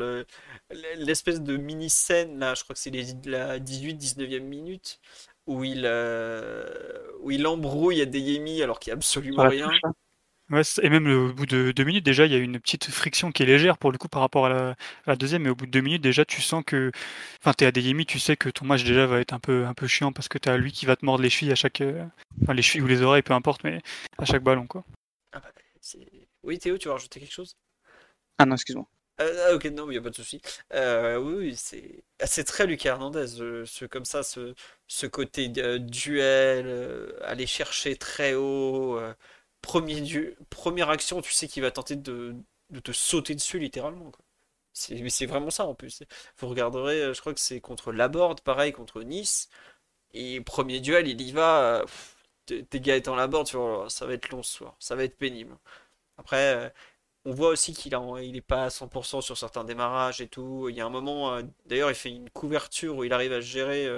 L'espèce 0.96 1.42
de 1.42 1.58
mini-scène, 1.58 2.38
là, 2.38 2.54
je 2.54 2.64
crois 2.64 2.72
que 2.72 2.80
c'est 2.80 2.90
la 3.26 3.58
18-19e 3.58 4.40
minute, 4.40 4.98
où 5.46 5.64
il, 5.64 5.82
euh, 5.84 6.66
où 7.20 7.30
il 7.30 7.46
embrouille 7.46 8.02
Adeyemi 8.02 8.62
alors 8.62 8.78
qu'il 8.80 8.90
n'y 8.90 8.94
a 8.94 8.96
absolument 8.96 9.48
rien. 9.48 9.70
Ouais, 10.48 10.62
et 10.80 10.88
même 10.90 11.08
au 11.08 11.32
bout 11.32 11.46
de 11.46 11.72
deux 11.72 11.82
minutes, 11.82 12.04
déjà, 12.04 12.24
il 12.24 12.32
y 12.32 12.36
a 12.36 12.38
une 12.38 12.60
petite 12.60 12.84
friction 12.84 13.32
qui 13.32 13.42
est 13.42 13.46
légère 13.46 13.78
pour 13.78 13.90
le 13.90 13.98
coup 13.98 14.06
par 14.06 14.20
rapport 14.20 14.46
à 14.46 14.76
la, 15.06 15.16
deuxième. 15.16 15.42
Mais 15.42 15.50
au 15.50 15.56
bout 15.56 15.66
de 15.66 15.72
deux 15.72 15.80
minutes, 15.80 16.02
déjà, 16.02 16.24
tu 16.24 16.40
sens 16.40 16.62
que. 16.64 16.92
Enfin, 17.40 17.52
t'es 17.52 17.66
à 17.66 17.72
des 17.72 17.80
limites, 17.80 18.08
tu 18.08 18.20
sais 18.20 18.36
que 18.36 18.48
ton 18.48 18.64
match 18.64 18.84
déjà 18.84 19.06
va 19.06 19.18
être 19.18 19.32
un 19.32 19.40
peu, 19.40 19.66
un 19.66 19.74
peu 19.74 19.88
chiant 19.88 20.12
parce 20.12 20.28
que 20.28 20.38
t'as 20.38 20.56
lui 20.56 20.70
qui 20.70 20.86
va 20.86 20.94
te 20.94 21.04
mordre 21.04 21.24
les 21.24 21.30
chevilles 21.30 21.50
à 21.50 21.56
chaque. 21.56 21.80
Euh, 21.80 22.04
enfin, 22.42 22.54
les 22.54 22.62
chevilles 22.62 22.82
ou 22.82 22.86
les 22.86 23.02
oreilles, 23.02 23.22
peu 23.22 23.34
importe, 23.34 23.64
mais 23.64 23.82
à 24.18 24.24
chaque 24.24 24.44
ballon, 24.44 24.68
quoi. 24.68 24.84
Ah 25.32 25.40
bah, 25.40 25.50
oui, 26.44 26.60
Théo, 26.60 26.78
tu 26.78 26.86
veux 26.86 26.92
rajouter 26.92 27.18
quelque 27.18 27.34
chose? 27.34 27.56
Ah 28.38 28.46
non, 28.46 28.54
excuse-moi. 28.54 28.86
Euh, 29.20 29.46
ah, 29.48 29.54
ok, 29.54 29.64
non, 29.66 29.86
il 29.86 29.92
n'y 29.92 29.98
a 29.98 30.02
pas 30.02 30.10
de 30.10 30.14
souci. 30.14 30.40
Euh, 30.74 31.16
oui, 31.18 31.56
c'est 31.56 32.04
c'est 32.24 32.44
très 32.44 32.66
Lucas 32.66 32.90
Hernandez, 32.90 33.26
ce, 33.66 33.84
comme 33.86 34.04
ça, 34.04 34.22
ce, 34.22 34.54
ce 34.88 35.06
côté 35.06 35.48
duel, 35.48 37.14
aller 37.22 37.46
chercher 37.46 37.96
très 37.96 38.34
haut 38.34 39.00
premier 39.62 40.00
du... 40.00 40.36
première 40.50 40.90
action, 40.90 41.20
tu 41.22 41.32
sais 41.32 41.48
qu'il 41.48 41.62
va 41.62 41.70
tenter 41.70 41.96
de... 41.96 42.34
te 42.84 42.92
sauter 42.92 43.34
dessus 43.34 43.58
littéralement. 43.58 44.12
C'est... 44.72 45.26
vraiment 45.26 45.50
ça 45.50 45.66
en 45.66 45.74
plus. 45.74 46.02
Vous 46.38 46.48
regarderez, 46.48 47.02
euh, 47.02 47.14
je 47.14 47.20
crois 47.20 47.34
que 47.34 47.40
c'est 47.40 47.60
contre 47.60 47.92
Laborde, 47.92 48.40
pareil, 48.42 48.72
contre 48.72 49.02
Nice. 49.02 49.48
Et 50.14 50.40
premier 50.42 50.80
duel, 50.80 51.08
il 51.08 51.20
y 51.22 51.32
va. 51.32 51.82
Euh, 51.82 52.62
tes 52.70 52.80
gars 52.80 52.96
étant 52.96 53.16
Laborde, 53.16 53.46
tu 53.48 53.56
vois, 53.56 53.88
ça 53.90 54.06
va 54.06 54.14
être 54.14 54.30
long 54.30 54.42
ce 54.42 54.52
soir, 54.58 54.76
ça 54.80 54.94
va 54.96 55.04
être 55.04 55.16
pénible. 55.18 55.56
Après, 56.18 56.56
euh, 56.56 56.70
on 57.26 57.32
voit 57.32 57.50
aussi 57.50 57.74
qu'il 57.74 57.94
a... 57.94 58.00
il 58.22 58.36
est 58.36 58.40
pas 58.40 58.64
à 58.64 58.68
100% 58.68 59.20
sur 59.20 59.36
certains 59.36 59.64
démarrages 59.64 60.20
et 60.20 60.28
tout. 60.28 60.68
Il 60.70 60.76
y 60.76 60.80
a 60.80 60.86
un 60.86 60.90
moment, 60.90 61.38
d'ailleurs, 61.66 61.90
il 61.90 61.94
fait 61.94 62.10
une 62.10 62.30
couverture 62.30 62.96
où 62.96 63.04
il 63.04 63.12
arrive 63.12 63.32
à 63.32 63.42
se 63.42 63.46
gérer 63.46 63.88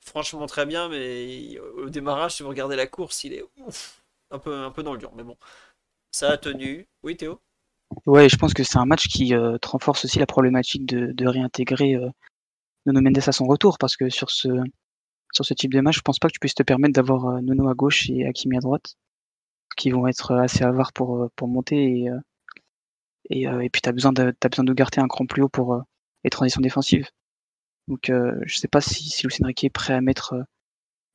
franchement 0.00 0.46
très 0.46 0.66
bien, 0.66 0.88
mais 0.88 1.58
au 1.76 1.90
démarrage, 1.90 2.36
si 2.36 2.42
vous 2.42 2.48
regardez 2.48 2.76
la 2.76 2.86
course, 2.86 3.24
il 3.24 3.34
est 3.34 3.44
ouf 3.58 4.02
un 4.30 4.38
peu, 4.38 4.54
un 4.54 4.70
peu 4.70 4.82
dans 4.82 4.92
le 4.92 4.98
dur. 4.98 5.12
Mais 5.14 5.24
bon, 5.24 5.36
ça 6.10 6.30
a 6.30 6.36
tenu. 6.36 6.88
Oui, 7.02 7.16
Théo? 7.16 7.40
Ouais, 8.06 8.28
je 8.28 8.36
pense 8.36 8.54
que 8.54 8.62
c'est 8.62 8.78
un 8.78 8.86
match 8.86 9.08
qui 9.08 9.34
euh, 9.34 9.58
renforce 9.64 10.04
aussi 10.04 10.18
la 10.18 10.26
problématique 10.26 10.86
de, 10.86 11.26
réintégrer 11.26 11.96
euh, 11.96 12.08
Nuno 12.86 13.00
Mendes 13.00 13.18
à 13.26 13.32
son 13.32 13.46
retour, 13.46 13.78
parce 13.78 13.96
que 13.96 14.08
sur 14.08 14.30
ce, 14.30 14.48
type 15.54 15.72
de 15.72 15.80
match, 15.80 15.96
je 15.96 16.02
pense 16.02 16.18
pas 16.18 16.28
que 16.28 16.34
tu 16.34 16.40
puisses 16.40 16.54
te 16.54 16.62
permettre 16.62 16.94
d'avoir 16.94 17.26
euh, 17.26 17.40
Nuno 17.40 17.68
à 17.68 17.74
gauche 17.74 18.08
et 18.10 18.26
Hakimi 18.26 18.56
à 18.56 18.60
droite, 18.60 18.94
qui 19.76 19.90
vont 19.90 20.06
être 20.06 20.34
assez 20.34 20.62
avares 20.62 20.92
pour, 20.92 21.28
pour 21.34 21.48
monter. 21.48 22.08
Et, 23.30 23.44
et 23.44 23.70
puis 23.70 23.82
tu 23.82 23.88
as 23.88 23.92
besoin 23.92 24.12
de, 24.12 24.34
as 24.42 24.48
besoin 24.48 24.64
de 24.64 24.72
garder 24.74 25.00
un 25.00 25.08
cran 25.08 25.26
plus 25.26 25.42
haut 25.42 25.48
pour 25.48 25.82
les 26.24 26.30
transitions 26.30 26.60
défensives. 26.60 27.08
Donc 27.88 28.10
je 28.10 28.58
sais 28.58 28.68
pas 28.68 28.80
si, 28.80 29.08
si 29.08 29.26
Lucien 29.26 29.46
Riquet 29.46 29.68
est 29.68 29.70
prêt 29.70 29.94
à 29.94 30.00
mettre 30.00 30.34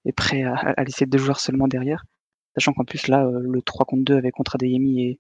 est 0.06 0.12
prêt 0.12 0.44
à, 0.44 0.56
à 0.56 0.84
laisser 0.84 1.06
deux 1.06 1.18
joueurs 1.18 1.40
seulement 1.40 1.68
derrière. 1.68 2.06
Sachant 2.56 2.74
qu'en 2.74 2.86
plus, 2.86 3.08
là, 3.08 3.26
euh, 3.26 3.42
le 3.44 3.62
3 3.62 3.86
contre 3.86 4.04
2 4.06 4.16
avec 4.16 4.34
contre 4.34 4.56
Adeyemi 4.56 5.02
et, 5.04 5.20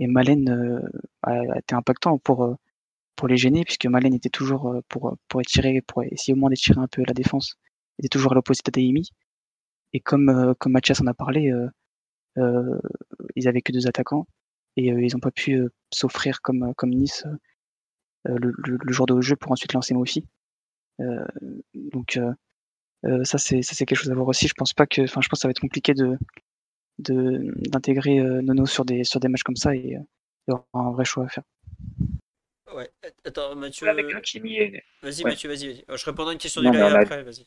et 0.00 0.06
Malen 0.06 0.48
euh, 0.50 0.80
a, 1.22 1.58
été 1.58 1.74
impactant 1.74 2.18
pour, 2.18 2.44
euh, 2.44 2.54
pour 3.16 3.28
les 3.28 3.36
gêner, 3.36 3.64
puisque 3.64 3.86
Malen 3.86 4.14
était 4.14 4.28
toujours 4.28 4.74
pour, 4.88 5.16
pour 5.28 5.40
étirer, 5.40 5.82
pour 5.82 6.02
essayer 6.04 6.34
au 6.34 6.36
moins 6.36 6.50
d'étirer 6.50 6.80
un 6.80 6.88
peu 6.88 7.02
la 7.06 7.14
défense, 7.14 7.56
était 7.98 8.08
toujours 8.08 8.32
à 8.32 8.34
l'opposé 8.34 8.62
d'Adeyemi. 8.64 9.10
Et 9.92 10.00
comme, 10.00 10.54
comme 10.58 10.72
Mathias 10.72 11.00
en 11.00 11.06
a 11.06 11.14
parlé, 11.14 11.52
ils 12.36 13.48
avaient 13.48 13.62
que 13.62 13.72
deux 13.72 13.86
attaquants. 13.86 14.26
Et 14.78 14.86
ils 14.86 15.12
n'ont 15.12 15.20
pas 15.20 15.30
pu 15.30 15.60
s'offrir 15.92 16.40
comme, 16.40 16.72
comme 16.76 16.90
Nice 16.90 17.24
le, 18.24 18.52
le, 18.56 18.92
jour 18.92 19.06
de 19.06 19.20
jeu 19.20 19.36
pour 19.36 19.52
ensuite 19.52 19.72
lancer 19.72 19.94
Mofi. 19.94 20.24
donc 21.74 22.18
ça 23.24 23.38
c'est 23.38 23.62
ça 23.62 23.74
c'est 23.74 23.86
quelque 23.86 23.98
chose 23.98 24.10
à 24.10 24.14
voir 24.14 24.28
aussi. 24.28 24.48
Je 24.48 24.54
pense 24.54 24.72
pas 24.72 24.86
que, 24.86 25.02
enfin 25.02 25.20
je 25.20 25.28
pense 25.28 25.38
que 25.38 25.42
ça 25.42 25.48
va 25.48 25.50
être 25.50 25.60
compliqué 25.60 25.94
de 25.94 26.18
d'intégrer 26.98 28.20
Nono 28.20 28.66
sur 28.66 28.84
des 28.84 29.04
sur 29.04 29.20
des 29.20 29.28
matchs 29.28 29.44
comme 29.44 29.56
ça 29.56 29.74
et 29.74 29.96
il 30.48 30.50
y 30.50 30.52
aura 30.52 30.64
un 30.74 30.92
vrai 30.92 31.04
choix 31.04 31.24
à 31.24 31.28
faire. 31.28 31.44
Ouais, 32.74 32.90
attends 33.24 33.54
Mathieu. 33.54 33.86
Vas-y 33.86 35.24
Mathieu, 35.24 35.48
vas-y, 35.48 35.68
vas-y. 35.68 35.84
Je 35.88 36.04
répondrai 36.04 36.30
à 36.30 36.34
une 36.34 36.38
question 36.38 36.60
du 36.60 36.70
gars 36.70 37.00
après, 37.00 37.22
vas-y. 37.22 37.46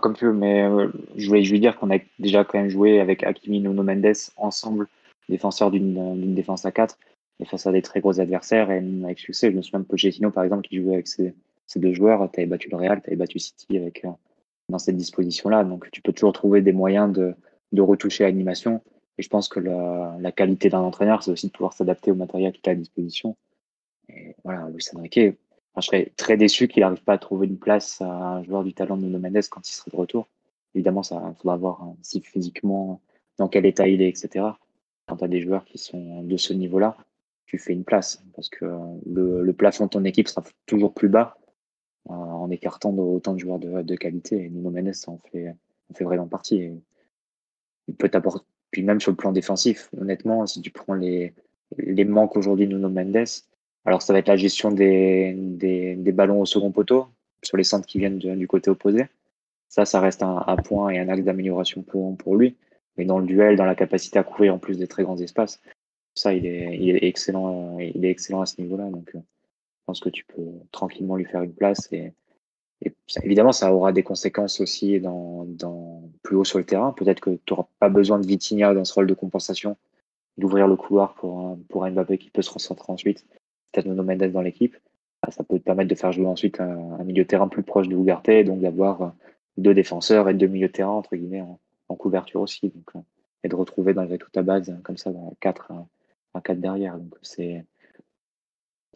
comme 0.00 0.14
tu 0.16 0.26
veux, 0.26 0.32
mais 0.32 0.62
je, 1.16 1.26
voulais, 1.26 1.42
je 1.42 1.48
voulais 1.48 1.60
dire 1.60 1.76
qu'on 1.76 1.90
a 1.90 1.98
déjà 2.18 2.44
quand 2.44 2.58
même 2.58 2.68
joué 2.68 3.00
avec 3.00 3.22
Hakimi, 3.22 3.60
Nuno 3.60 3.82
Mendes 3.82 4.14
ensemble, 4.36 4.88
défenseurs 5.28 5.70
d'une 5.70 6.34
défense 6.34 6.64
à 6.64 6.72
4 6.72 6.98
et 7.40 7.44
face 7.44 7.66
à 7.66 7.72
des 7.72 7.82
très 7.82 8.00
gros 8.00 8.20
adversaires 8.20 8.70
et 8.70 8.82
avec 9.04 9.18
succès. 9.18 9.50
Je 9.50 9.56
me 9.56 9.62
souviens 9.62 9.80
de 9.80 9.84
Pochettino 9.84 10.30
par 10.30 10.44
exemple 10.44 10.66
qui 10.68 10.76
jouait 10.82 10.94
avec 10.94 11.08
ces, 11.08 11.34
deux 11.76 11.92
joueurs. 11.92 12.30
Tu 12.32 12.40
avais 12.40 12.46
battu 12.46 12.68
le 12.70 12.76
Real, 12.76 13.00
tu 13.02 13.08
avais 13.08 13.16
battu 13.16 13.38
City 13.38 13.76
avec, 13.76 14.06
dans 14.68 14.78
cette 14.78 14.96
disposition-là. 14.96 15.64
Donc 15.64 15.90
tu 15.90 16.00
peux 16.02 16.12
toujours 16.12 16.32
trouver 16.32 16.60
des 16.60 16.72
moyens 16.72 17.12
de, 17.12 17.34
retoucher 17.80 18.24
l'animation. 18.24 18.82
Et 19.18 19.22
je 19.22 19.28
pense 19.28 19.48
que 19.48 19.60
la, 19.60 20.16
la 20.20 20.32
qualité 20.32 20.68
d'un 20.68 20.80
entraîneur, 20.80 21.22
c'est 21.22 21.30
aussi 21.30 21.48
de 21.48 21.52
pouvoir 21.52 21.72
s'adapter 21.72 22.12
au 22.12 22.14
matériel 22.14 22.52
qui 22.52 22.60
est 22.64 22.72
à 22.72 22.74
disposition. 22.74 23.36
Et 24.08 24.36
voilà, 24.44 24.68
Luis 24.70 24.84
Enrique, 24.94 25.18
je 25.76 25.80
serais 25.80 26.12
très 26.16 26.36
déçu 26.36 26.68
qu'il 26.68 26.82
n'arrive 26.82 27.02
pas 27.02 27.14
à 27.14 27.18
trouver 27.18 27.46
une 27.46 27.58
place 27.58 28.00
à 28.00 28.06
un 28.06 28.44
joueur 28.44 28.62
du 28.62 28.74
talent 28.74 28.96
de 28.96 29.02
Nuno 29.02 29.18
Mendes 29.18 29.48
quand 29.50 29.68
il 29.68 29.72
serait 29.72 29.90
de 29.90 29.96
retour. 29.96 30.28
Évidemment, 30.74 31.02
ça 31.02 31.34
faudra 31.40 31.56
voir 31.56 31.82
hein, 31.82 31.96
si 32.02 32.20
physiquement, 32.20 33.00
dans 33.38 33.48
quel 33.48 33.66
état 33.66 33.88
il 33.88 34.02
est, 34.02 34.08
etc. 34.08 34.46
Quand 35.06 35.16
tu 35.16 35.24
as 35.24 35.28
des 35.28 35.40
joueurs 35.40 35.64
qui 35.64 35.78
sont 35.78 36.22
de 36.22 36.36
ce 36.36 36.52
niveau-là, 36.52 36.96
tu 37.46 37.58
fais 37.58 37.72
une 37.72 37.84
place 37.84 38.22
parce 38.34 38.48
que 38.48 38.64
le, 39.06 39.42
le 39.42 39.52
plafond 39.52 39.84
de 39.84 39.90
ton 39.90 40.04
équipe 40.04 40.28
sera 40.28 40.42
toujours 40.66 40.94
plus 40.94 41.08
bas 41.08 41.36
euh, 42.10 42.12
en 42.12 42.50
écartant 42.50 42.94
autant 42.98 43.32
de 43.32 43.38
joueurs 43.38 43.58
de, 43.58 43.96
qualité. 43.96 44.36
Et 44.44 44.50
Nuno 44.50 44.70
Mendes, 44.70 44.92
ça 44.92 45.10
en 45.10 45.18
fait, 45.30 45.54
en 45.90 45.94
fait 45.94 46.04
vraiment 46.04 46.26
partie. 46.26 46.70
il 47.88 47.94
peut 47.94 48.10
t'apporter, 48.10 48.44
puis 48.70 48.82
même 48.82 49.00
sur 49.00 49.10
le 49.10 49.16
plan 49.16 49.32
défensif, 49.32 49.88
honnêtement, 49.98 50.46
si 50.46 50.60
tu 50.60 50.70
prends 50.70 50.94
les, 50.94 51.32
manques 52.04 52.36
aujourd'hui 52.36 52.66
de 52.66 52.74
Nuno 52.74 52.90
Mendes, 52.90 53.24
alors 53.86 54.02
ça 54.02 54.12
va 54.12 54.18
être 54.18 54.28
la 54.28 54.36
gestion 54.36 54.70
des, 54.70 55.32
ballons 56.12 56.42
au 56.42 56.46
second 56.46 56.72
poteau 56.72 57.06
sur 57.42 57.56
les 57.56 57.64
centres 57.64 57.86
qui 57.86 57.98
viennent 57.98 58.18
du 58.18 58.48
côté 58.48 58.70
opposé. 58.70 59.06
Ça, 59.68 59.86
ça 59.86 60.00
reste 60.00 60.22
un, 60.22 60.56
point 60.56 60.90
et 60.90 60.98
un 60.98 61.08
axe 61.08 61.24
d'amélioration 61.24 61.82
pour 61.82 62.36
lui. 62.36 62.56
Mais 62.96 63.04
dans 63.04 63.18
le 63.18 63.26
duel, 63.26 63.56
dans 63.56 63.64
la 63.64 63.74
capacité 63.74 64.18
à 64.18 64.24
couvrir 64.24 64.54
en 64.54 64.58
plus 64.58 64.78
des 64.78 64.86
très 64.86 65.02
grands 65.02 65.18
espaces, 65.18 65.60
ça, 66.14 66.32
il 66.32 66.46
est, 66.46 67.04
excellent, 67.04 67.78
il 67.78 68.04
est 68.04 68.10
excellent 68.10 68.40
à 68.40 68.46
ce 68.46 68.60
niveau-là. 68.60 68.88
Donc, 68.90 69.10
euh, 69.14 69.18
je 69.18 69.84
pense 69.86 70.00
que 70.00 70.08
tu 70.08 70.24
peux 70.24 70.46
tranquillement 70.70 71.16
lui 71.16 71.24
faire 71.24 71.42
une 71.42 71.54
place 71.54 71.88
et, 71.92 72.12
et 72.82 72.92
évidemment, 73.22 73.52
ça 73.52 73.74
aura 73.74 73.92
des 73.92 74.02
conséquences 74.02 74.60
aussi 74.60 75.00
dans, 75.00 75.46
plus 76.22 76.36
haut 76.36 76.44
sur 76.44 76.58
le 76.58 76.64
terrain. 76.64 76.92
Peut-être 76.92 77.20
que 77.20 77.30
tu 77.30 77.52
n'auras 77.52 77.66
pas 77.80 77.88
besoin 77.88 78.18
de 78.18 78.26
Vitinha 78.26 78.74
dans 78.74 78.84
ce 78.84 78.94
rôle 78.94 79.06
de 79.06 79.14
compensation, 79.14 79.76
d'ouvrir 80.38 80.68
le 80.68 80.76
couloir 80.76 81.14
pour, 81.14 81.58
pour 81.68 81.84
un 81.84 81.90
Mbappé 81.90 82.18
qui 82.18 82.30
peut 82.30 82.42
se 82.42 82.50
recentrer 82.50 82.92
ensuite 82.92 83.24
peut-être 83.74 83.86
Nuno 83.86 84.02
Mendes 84.02 84.30
dans 84.30 84.40
l'équipe, 84.40 84.76
bah, 85.22 85.30
ça 85.30 85.42
peut 85.44 85.58
te 85.58 85.64
permettre 85.64 85.90
de 85.90 85.94
faire 85.94 86.12
jouer 86.12 86.26
ensuite 86.26 86.60
un, 86.60 87.02
milieu 87.04 87.24
de 87.24 87.28
terrain 87.28 87.48
plus 87.48 87.62
proche 87.62 87.88
de 87.88 87.96
Ugarte, 87.96 88.30
donc 88.44 88.60
d'avoir 88.60 89.14
deux 89.56 89.74
défenseurs 89.74 90.28
et 90.28 90.34
deux 90.34 90.46
milieux 90.46 90.68
de 90.68 90.72
terrain, 90.72 90.92
entre 90.92 91.16
guillemets, 91.16 91.42
couverture 91.96 92.40
aussi. 92.40 92.68
Donc, 92.68 92.96
euh, 92.96 93.00
et 93.44 93.48
de 93.48 93.54
retrouver 93.54 93.94
malgré 93.94 94.18
tout 94.18 94.30
ta 94.30 94.42
base, 94.42 94.74
comme 94.82 94.96
ça, 94.96 95.12
dans 95.12 95.34
4, 95.40 95.72
un 96.34 96.40
4 96.40 96.60
derrière. 96.60 96.98
Donc 96.98 97.14
c'est 97.22 97.64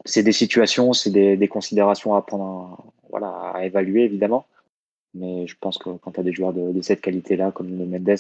c'est 0.05 0.23
des 0.23 0.33
situations, 0.33 0.93
c'est 0.93 1.11
des, 1.11 1.37
des, 1.37 1.49
considérations 1.49 2.15
à 2.15 2.23
prendre, 2.23 2.93
voilà, 3.11 3.31
à 3.55 3.65
évaluer 3.65 4.05
évidemment. 4.05 4.47
Mais 5.15 5.47
je 5.47 5.57
pense 5.59 5.77
que 5.77 5.91
quand 5.91 6.13
tu 6.13 6.21
as 6.21 6.23
des 6.23 6.33
joueurs 6.33 6.53
de, 6.53 6.73
de 6.73 6.83
cette 6.83 7.01
qualité-là, 7.01 7.51
comme 7.53 7.69
Nuno 7.69 7.85
Mendes, 7.85 8.19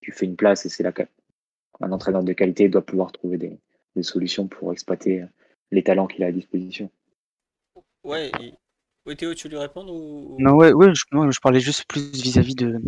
tu 0.00 0.12
fais 0.12 0.26
une 0.26 0.36
place 0.36 0.66
et 0.66 0.68
c'est 0.68 0.82
là 0.82 0.92
qu'un 0.92 1.92
entraîneur 1.92 2.24
de 2.24 2.32
qualité 2.32 2.68
doit 2.68 2.84
pouvoir 2.84 3.12
trouver 3.12 3.38
des, 3.38 3.58
des 3.94 4.02
solutions 4.02 4.48
pour 4.48 4.72
exploiter 4.72 5.24
les 5.70 5.84
talents 5.84 6.08
qu'il 6.08 6.24
a 6.24 6.28
à 6.28 6.32
disposition. 6.32 6.90
Ouais, 8.02 8.30
et... 8.40 8.54
Théo, 9.16 9.34
tu 9.34 9.48
lui 9.48 9.56
réponds 9.56 9.86
ou... 9.88 10.36
Non, 10.38 10.54
ouais, 10.54 10.72
ouais 10.72 10.94
je, 10.94 11.04
je 11.30 11.40
parlais 11.40 11.60
juste 11.60 11.84
plus 11.86 12.12
vis-à-vis 12.12 12.54
de, 12.54 12.80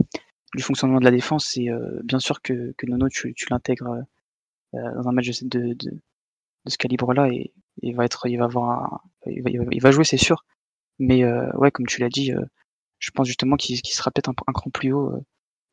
du 0.54 0.62
fonctionnement 0.62 1.00
de 1.00 1.04
la 1.04 1.10
défense. 1.10 1.56
Et 1.56 1.70
euh, 1.70 2.00
bien 2.04 2.18
sûr 2.18 2.42
que, 2.42 2.72
que 2.76 2.86
Nono, 2.86 3.08
tu, 3.08 3.34
tu 3.34 3.46
l'intègres 3.50 4.04
euh, 4.74 4.94
dans 4.94 5.08
un 5.08 5.12
match 5.12 5.42
de, 5.42 5.48
de, 5.48 5.74
de, 5.74 6.00
ce 6.66 6.76
calibre-là 6.78 7.28
et 7.28 7.52
il 7.82 7.94
va 7.96 8.04
être, 8.04 8.26
il 8.28 8.38
va 8.38 8.44
avoir, 8.44 9.04
il, 9.26 9.42
va, 9.42 9.50
il, 9.50 9.80
va, 9.80 9.90
jouer, 9.90 10.04
c'est 10.04 10.16
sûr. 10.16 10.44
Mais 10.98 11.24
euh, 11.24 11.50
ouais, 11.56 11.70
comme 11.70 11.86
tu 11.86 12.00
l'as 12.00 12.08
dit, 12.08 12.32
euh, 12.32 12.44
je 12.98 13.10
pense 13.10 13.26
justement 13.26 13.56
qu'il 13.56 13.78
sera 13.84 14.10
peut-être 14.10 14.30
un, 14.30 14.34
un, 14.46 14.52
cran 14.52 14.70
plus 14.70 14.92
haut, 14.92 15.10
euh, 15.14 15.20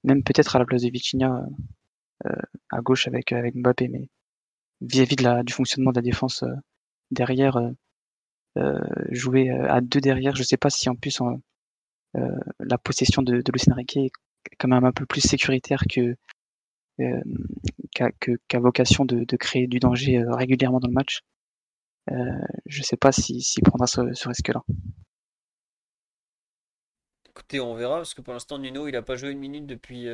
même 0.03 0.23
peut-être 0.23 0.55
à 0.55 0.59
la 0.59 0.65
place 0.65 0.83
de 0.83 0.89
Vitinha 0.89 1.45
à 2.71 2.81
gauche 2.81 3.07
avec 3.07 3.31
avec 3.31 3.55
Mbappé, 3.55 3.87
mais 3.87 4.09
vis-à-vis 4.81 5.15
-vis 5.15 5.19
de 5.19 5.23
la, 5.23 5.43
du 5.43 5.53
fonctionnement 5.53 5.91
de 5.91 5.97
la 5.97 6.01
défense 6.01 6.43
derrière, 7.11 7.57
euh, 7.57 7.71
euh, 8.57 8.79
jouer 9.11 9.51
euh, 9.51 9.71
à 9.71 9.81
deux 9.81 10.01
derrière. 10.01 10.35
Je 10.35 10.43
sais 10.43 10.57
pas 10.57 10.69
si 10.69 10.89
en 10.89 10.95
plus 10.95 11.21
la 12.59 12.77
possession 12.77 13.21
de, 13.21 13.41
de 13.41 13.51
Lucien 13.51 13.75
Riquet 13.75 14.09
quand 14.57 14.67
même 14.67 14.85
un 14.85 14.91
peu 14.91 15.05
plus 15.05 15.21
sécuritaire 15.21 15.83
que 15.89 16.15
qu'a 17.95 18.59
vocation 18.59 19.05
de, 19.05 19.35
créer 19.37 19.67
du 19.67 19.79
danger 19.79 20.23
régulièrement 20.27 20.79
dans 20.79 20.89
le 20.89 20.93
match. 20.93 21.21
Euh, 22.11 22.15
je 22.65 22.81
sais 22.81 22.97
pas 22.97 23.11
s'il 23.11 23.41
si, 23.41 23.61
prendra 23.61 23.87
ce, 23.87 24.27
risque-là. 24.27 24.63
Écoutez, 27.29 27.59
on 27.61 27.73
verra, 27.75 27.97
parce 27.97 28.13
que 28.13 28.21
pour 28.21 28.33
l'instant, 28.33 28.57
Nuno, 28.57 28.87
il 28.87 28.95
a 28.97 29.01
pas 29.01 29.15
joué 29.15 29.31
une 29.31 29.39
minute 29.39 29.65
depuis 29.65 30.07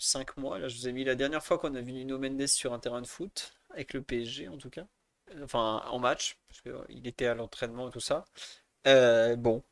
5 0.00 0.36
mois. 0.36 0.58
Là, 0.58 0.68
je 0.68 0.76
vous 0.76 0.88
ai 0.88 0.92
mis 0.92 1.04
la 1.04 1.14
dernière 1.14 1.44
fois 1.44 1.58
qu'on 1.58 1.74
a 1.74 1.80
vu 1.80 1.92
Nuno 1.92 2.18
Mendes 2.18 2.48
sur 2.48 2.72
un 2.72 2.80
terrain 2.80 3.02
de 3.02 3.06
foot, 3.06 3.54
avec 3.70 3.94
le 3.94 4.02
PSG 4.02 4.48
en 4.48 4.58
tout 4.58 4.70
cas 4.70 4.86
enfin 5.42 5.82
en 5.86 5.98
match, 5.98 6.38
parce 6.48 6.60
qu'il 6.60 7.06
était 7.06 7.26
à 7.26 7.34
l'entraînement 7.34 7.88
et 7.88 7.92
tout 7.92 8.00
ça. 8.00 8.24
Euh, 8.86 9.36
bon, 9.36 9.62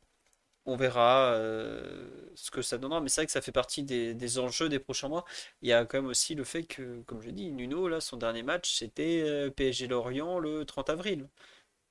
on 0.69 0.77
verra 0.77 1.33
euh, 1.33 2.31
ce 2.35 2.51
que 2.51 2.63
ça 2.63 2.79
donnera, 2.79 3.01
mais 3.01 3.09
c'est 3.09 3.23
vrai 3.23 3.27
que 3.27 3.33
ça 3.33 3.41
fait 3.41 3.53
partie 3.53 3.83
des, 3.85 4.39
enjeux 4.39 4.69
des 4.69 4.79
prochains 4.79 5.09
mois. 5.09 5.25
Il 5.63 5.69
y 5.69 5.73
a 5.73 5.85
quand 5.87 5.99
même 5.99 6.11
aussi 6.11 6.35
le 6.35 6.45
fait 6.45 6.65
que, 6.65 7.01
comme 7.07 7.23
je 7.23 7.31
dis, 7.31 7.51
Nuno, 7.53 7.89
là, 7.89 8.01
son 8.01 8.19
dernier 8.19 8.43
match, 8.43 8.75
c'était 8.75 9.23
euh, 9.27 9.51
PSG 9.51 9.87
Lorient 9.89 10.39
le 10.39 10.65
30 10.67 10.91
avril. 10.91 11.29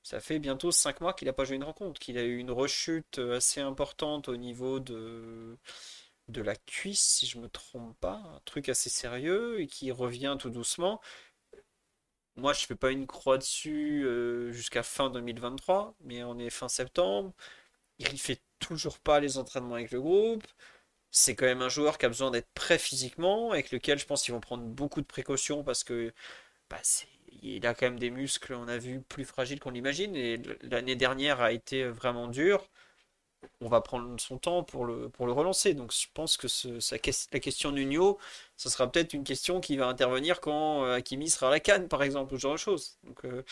Ça 0.02 0.20
fait 0.20 0.38
bientôt 0.38 0.70
5 0.72 1.00
mois 1.00 1.12
qu'il 1.12 1.26
n'a 1.26 1.32
pas 1.32 1.44
joué 1.44 1.56
une 1.56 1.64
rencontre, 1.64 2.00
qu'il 2.00 2.18
a 2.18 2.22
eu 2.24 2.38
une 2.38 2.50
rechute 2.52 3.18
assez 3.18 3.60
importante 3.60 4.28
au 4.28 4.36
niveau 4.36 4.80
de, 4.80 5.58
la 6.28 6.56
cuisse, 6.56 7.00
si 7.00 7.26
je 7.26 7.38
me 7.38 7.48
trompe 7.48 7.98
pas, 8.00 8.22
un 8.36 8.40
truc 8.44 8.68
assez 8.68 8.90
sérieux, 8.90 9.60
et 9.60 9.66
qui 9.66 9.90
revient 9.92 10.36
tout 10.38 10.50
doucement. 10.50 11.00
Moi, 12.36 12.52
je 12.52 12.64
fais 12.66 12.76
pas 12.76 12.92
une 12.92 13.06
croix 13.06 13.36
dessus 13.38 14.04
euh, 14.06 14.52
jusqu'à 14.52 14.82
fin 14.84 15.10
2023, 15.10 15.96
mais 16.00 16.22
on 16.22 16.38
est 16.38 16.50
fin 16.50 16.68
septembre. 16.68 17.34
Il 17.98 18.18
fait 18.20 18.40
toujours 18.58 18.98
pas 18.98 19.20
les 19.20 19.38
entraînements 19.38 19.74
avec 19.76 19.90
le 19.92 20.00
groupe. 20.00 20.44
C'est 21.10 21.34
quand 21.36 21.46
même 21.46 21.62
un 21.62 21.68
joueur 21.68 21.98
qui 21.98 22.06
a 22.06 22.08
besoin 22.08 22.30
d'être 22.30 22.48
prêt 22.54 22.78
physiquement, 22.78 23.52
avec 23.52 23.70
lequel 23.72 23.98
je 23.98 24.06
pense 24.06 24.22
qu'ils 24.22 24.34
vont 24.34 24.40
prendre 24.40 24.64
beaucoup 24.64 25.00
de 25.00 25.06
précautions 25.06 25.64
parce 25.64 25.84
que 25.84 26.12
bah, 26.70 26.78
il 27.42 27.66
a 27.66 27.74
quand 27.74 27.86
même 27.86 27.98
des 27.98 28.10
muscles, 28.10 28.54
on 28.54 28.68
a 28.68 28.78
vu, 28.78 29.00
plus 29.02 29.24
fragiles 29.24 29.60
qu'on 29.60 29.70
l'imagine. 29.70 30.14
Et 30.16 30.38
l'année 30.62 30.96
dernière 30.96 31.40
a 31.40 31.52
été 31.52 31.84
vraiment 31.86 32.28
dure 32.28 32.68
on 33.60 33.68
va 33.68 33.80
prendre 33.80 34.18
son 34.20 34.38
temps 34.38 34.62
pour 34.64 34.84
le, 34.84 35.10
relancer. 35.18 35.74
Donc 35.74 35.92
je 35.92 36.06
pense 36.14 36.36
que 36.36 36.46
la 37.32 37.40
question 37.40 37.72
Nuno, 37.72 38.18
ce 38.56 38.68
sera 38.68 38.90
peut-être 38.90 39.14
une 39.14 39.24
question 39.24 39.60
qui 39.60 39.76
va 39.76 39.86
intervenir 39.86 40.40
quand 40.40 40.84
euh, 40.84 40.94
Hakimi 40.96 41.30
sera 41.30 41.48
à 41.48 41.50
la 41.50 41.60
canne, 41.60 41.88
par 41.88 42.02
exemple, 42.02 42.34
ou 42.34 42.36
ce 42.36 42.42
genre 42.42 42.52
de 42.54 42.58
choses. 42.58 42.98
Donc 43.04 43.24
euh, 43.24 43.44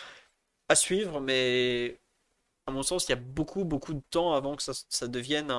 à 0.69 0.75
suivre, 0.75 1.21
mais 1.21 1.99
à 2.67 2.71
mon 2.71 2.83
sens, 2.83 3.07
il 3.07 3.11
y 3.11 3.13
a 3.13 3.17
beaucoup, 3.17 3.63
beaucoup 3.63 3.93
de 3.93 4.03
temps 4.11 4.33
avant 4.33 4.55
que 4.55 4.63
ça, 4.63 5.07
devienne 5.07 5.51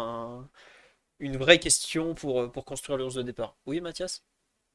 une 1.19 1.37
vraie 1.37 1.59
question 1.59 2.15
pour, 2.15 2.53
pour 2.53 2.65
construire 2.65 2.99
l'ours 2.99 3.15
de 3.15 3.23
départ. 3.23 3.57
Oui, 3.67 3.81
Mathias? 3.81 4.23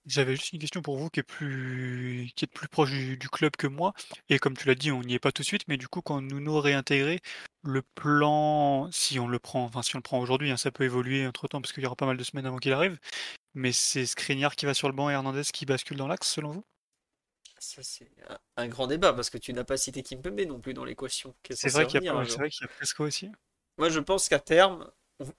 J'avais 0.06 0.36
juste 0.36 0.52
une 0.52 0.60
question 0.60 0.82
pour 0.82 0.98
vous 0.98 1.10
qui 1.10 1.22
est 1.22 1.24
plus, 1.24 2.30
qui 2.36 2.44
est 2.44 2.48
plus 2.48 2.68
proche 2.68 2.92
du, 2.92 3.30
club 3.30 3.56
que 3.56 3.68
moi. 3.68 3.94
Et 4.28 4.38
comme 4.38 4.58
tu 4.58 4.68
l'as 4.68 4.76
dit, 4.76 4.92
on 4.92 5.02
n'y 5.02 5.14
est 5.14 5.20
pas 5.20 5.32
tout 5.32 5.44
de 5.44 5.48
suite, 5.48 5.64
mais 5.70 5.78
du 5.78 5.88
coup, 5.88 6.02
quand 6.02 6.20
Nuno 6.22 6.60
réintégré, 6.60 7.22
le 7.64 7.82
plan, 7.82 8.90
si 8.92 9.18
on 9.20 9.28
le 9.30 9.40
prend, 9.40 9.64
enfin 9.64 9.82
si 9.82 9.96
on 9.96 10.00
le 10.00 10.04
prend 10.04 10.20
aujourd'hui, 10.20 10.52
hein, 10.52 10.58
ça 10.58 10.72
peut 10.72 10.84
évoluer 10.84 11.26
entre 11.26 11.48
temps 11.48 11.62
parce 11.62 11.72
qu'il 11.72 11.84
y 11.84 11.86
aura 11.86 11.96
pas 11.96 12.06
mal 12.06 12.18
de 12.18 12.24
semaines 12.24 12.46
avant 12.46 12.58
qu'il 12.58 12.74
arrive. 12.74 13.00
Mais 13.54 13.72
c'est 13.72 14.06
Skriniar 14.06 14.56
qui 14.56 14.66
va 14.66 14.74
sur 14.74 14.90
le 14.90 14.96
banc 14.96 15.10
et 15.10 15.14
Hernandez 15.14 15.44
qui 15.54 15.66
bascule 15.66 15.98
dans 15.98 16.08
l'axe, 16.08 16.30
selon 16.30 16.52
vous? 16.52 16.66
Ça, 17.64 17.82
c'est 17.82 18.10
un, 18.58 18.68
grand 18.68 18.88
débat 18.88 19.14
parce 19.14 19.30
que 19.30 19.38
tu 19.38 19.54
n'as 19.54 19.64
pas 19.64 19.78
cité 19.78 20.04
Kimpembe 20.04 20.42
non 20.42 20.60
plus 20.60 20.74
dans 20.74 20.84
l'équation. 20.84 21.34
C'est 21.50 21.70
vrai 21.70 21.88
qu'il 21.88 22.04
y, 22.04 22.10
a 22.10 22.14
presque 22.76 23.00
aussi. 23.00 23.30
Moi, 23.78 23.90
je 23.90 24.00
pense 24.00 24.28
qu'à 24.28 24.40
terme, 24.40 24.92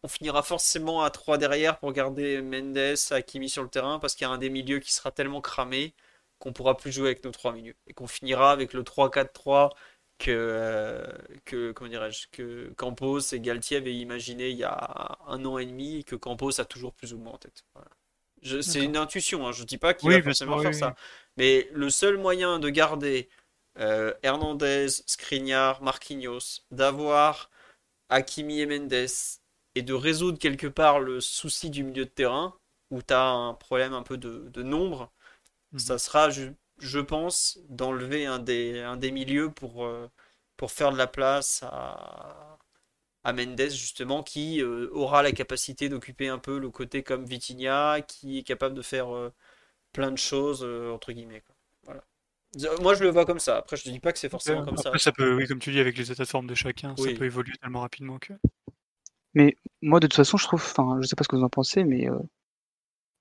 on, 0.02 0.08
finira 0.08 0.42
forcément 0.42 1.02
à 1.02 1.10
3 1.10 1.36
derrière 1.38 1.78
pour 1.78 1.92
garder 1.92 2.40
Mendes, 2.40 2.96
Hakimi 3.10 3.48
sur 3.50 3.62
le 3.62 3.68
terrain 3.68 3.98
parce 3.98 4.14
qu'il 4.14 4.26
y 4.26 4.30
a 4.30 4.32
un 4.32 4.38
des 4.38 4.48
milieux 4.48 4.78
qui 4.78 4.92
sera 4.92 5.10
tellement 5.10 5.42
cramé 5.42 5.94
qu'on 6.38 6.52
pourra 6.52 6.76
plus 6.76 6.92
jouer 6.92 7.08
avec 7.08 7.24
nos 7.24 7.30
trois 7.30 7.52
milieux 7.52 7.76
et 7.86 7.92
qu'on 7.92 8.06
finira 8.06 8.52
avec 8.52 8.72
le 8.72 8.82
3-4-3 8.82 9.70
que, 10.18 10.30
euh, 10.30 11.06
que 11.44 11.72
comment 11.72 11.90
dirais-je 11.90 12.28
que 12.32 12.72
Campos 12.76 13.20
et 13.32 13.40
Galtier 13.40 13.76
avaient 13.76 13.94
imaginé 13.94 14.50
il 14.50 14.56
y 14.56 14.64
a 14.64 15.18
un 15.26 15.44
an 15.44 15.58
et 15.58 15.66
demi 15.66 15.98
et 15.98 16.04
que 16.04 16.16
Campos 16.16 16.60
a 16.60 16.64
toujours 16.64 16.94
plus 16.94 17.12
ou 17.12 17.18
moins 17.18 17.34
en 17.34 17.38
tête. 17.38 17.64
C'est 18.62 18.84
une 18.84 18.96
intuition, 18.96 19.46
hein. 19.46 19.52
je 19.52 19.62
ne 19.62 19.66
dis 19.66 19.78
pas 19.78 19.94
qu'il 19.94 20.10
va 20.10 20.22
forcément 20.22 20.58
faire 20.58 20.74
ça. 20.74 20.94
Mais 21.36 21.68
le 21.72 21.90
seul 21.90 22.16
moyen 22.16 22.58
de 22.58 22.68
garder 22.70 23.28
euh, 23.78 24.14
Hernandez, 24.22 24.88
Skriniar, 25.06 25.82
Marquinhos, 25.82 26.62
d'avoir 26.70 27.50
Hakimi 28.08 28.60
et 28.60 28.66
Mendes 28.66 28.92
et 29.74 29.82
de 29.82 29.94
résoudre 29.94 30.38
quelque 30.38 30.66
part 30.68 31.00
le 31.00 31.20
souci 31.20 31.70
du 31.70 31.82
milieu 31.84 32.04
de 32.04 32.10
terrain 32.10 32.56
où 32.90 33.02
tu 33.02 33.14
as 33.14 33.26
un 33.28 33.54
problème 33.54 33.92
un 33.94 34.02
peu 34.02 34.16
de, 34.16 34.62
nombre, 34.62 35.12
mhm. 35.72 35.78
ça 35.80 35.98
sera, 35.98 36.30
je, 36.30 37.00
pense, 37.00 37.58
d'enlever 37.68 38.26
un 38.26 38.38
des, 38.38 38.80
un 38.80 38.96
des 38.96 39.10
milieux 39.10 39.50
pour, 39.50 39.84
euh, 39.84 40.08
pour 40.56 40.70
faire 40.72 40.92
de 40.92 40.98
la 40.98 41.06
place 41.08 41.62
à, 41.64 42.58
à 43.24 43.32
Mendes 43.32 43.70
justement 43.70 44.22
qui 44.22 44.62
euh, 44.62 44.88
aura 44.92 45.22
la 45.22 45.32
capacité 45.32 45.88
d'occuper 45.88 46.28
un 46.28 46.38
peu 46.38 46.58
le 46.58 46.70
côté 46.70 47.02
comme 47.02 47.24
Vitinha 47.24 48.02
qui 48.02 48.38
est 48.38 48.42
capable 48.42 48.74
de 48.74 48.82
faire 48.82 49.14
euh, 49.14 49.32
plein 49.94 50.10
de 50.10 50.18
choses 50.18 50.62
entre 50.92 51.12
guillemets 51.12 51.42
Voilà. 51.84 52.04
Moi 52.82 52.94
je 52.94 53.02
le 53.02 53.10
vois 53.10 53.24
comme 53.24 53.38
ça. 53.38 53.56
Après 53.58 53.76
je 53.76 53.88
ne 53.88 53.94
dis 53.94 54.00
pas 54.00 54.12
que 54.12 54.18
c'est 54.18 54.28
forcément 54.28 54.64
comme 54.64 54.76
ça. 54.76 54.92
ça 54.98 55.12
peut, 55.12 55.34
oui, 55.34 55.46
comme 55.46 55.58
tu 55.58 55.70
dis, 55.70 55.80
avec 55.80 55.96
les 55.96 56.12
états 56.12 56.24
de 56.24 56.28
forme 56.28 56.46
de 56.46 56.54
chacun, 56.54 56.94
ça 56.96 57.04
peut 57.16 57.24
évoluer 57.24 57.54
tellement 57.60 57.80
rapidement 57.80 58.18
que. 58.18 58.34
Mais 59.32 59.56
moi 59.80 60.00
de 60.00 60.06
toute 60.06 60.16
façon 60.16 60.36
je 60.36 60.44
trouve, 60.44 60.60
enfin 60.60 60.98
je 61.00 61.06
sais 61.06 61.16
pas 61.16 61.24
ce 61.24 61.28
que 61.28 61.36
vous 61.36 61.42
en 61.42 61.48
pensez, 61.48 61.84
mais 61.84 62.08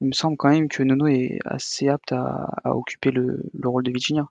il 0.02 0.08
me 0.08 0.12
semble 0.12 0.36
quand 0.36 0.50
même 0.50 0.68
que 0.68 0.84
Nono 0.84 1.08
est 1.08 1.40
assez 1.46 1.88
apte 1.88 2.12
à, 2.12 2.50
occuper 2.66 3.12
le, 3.12 3.50
rôle 3.64 3.84
de 3.84 3.92
Vitinha. 3.92 4.28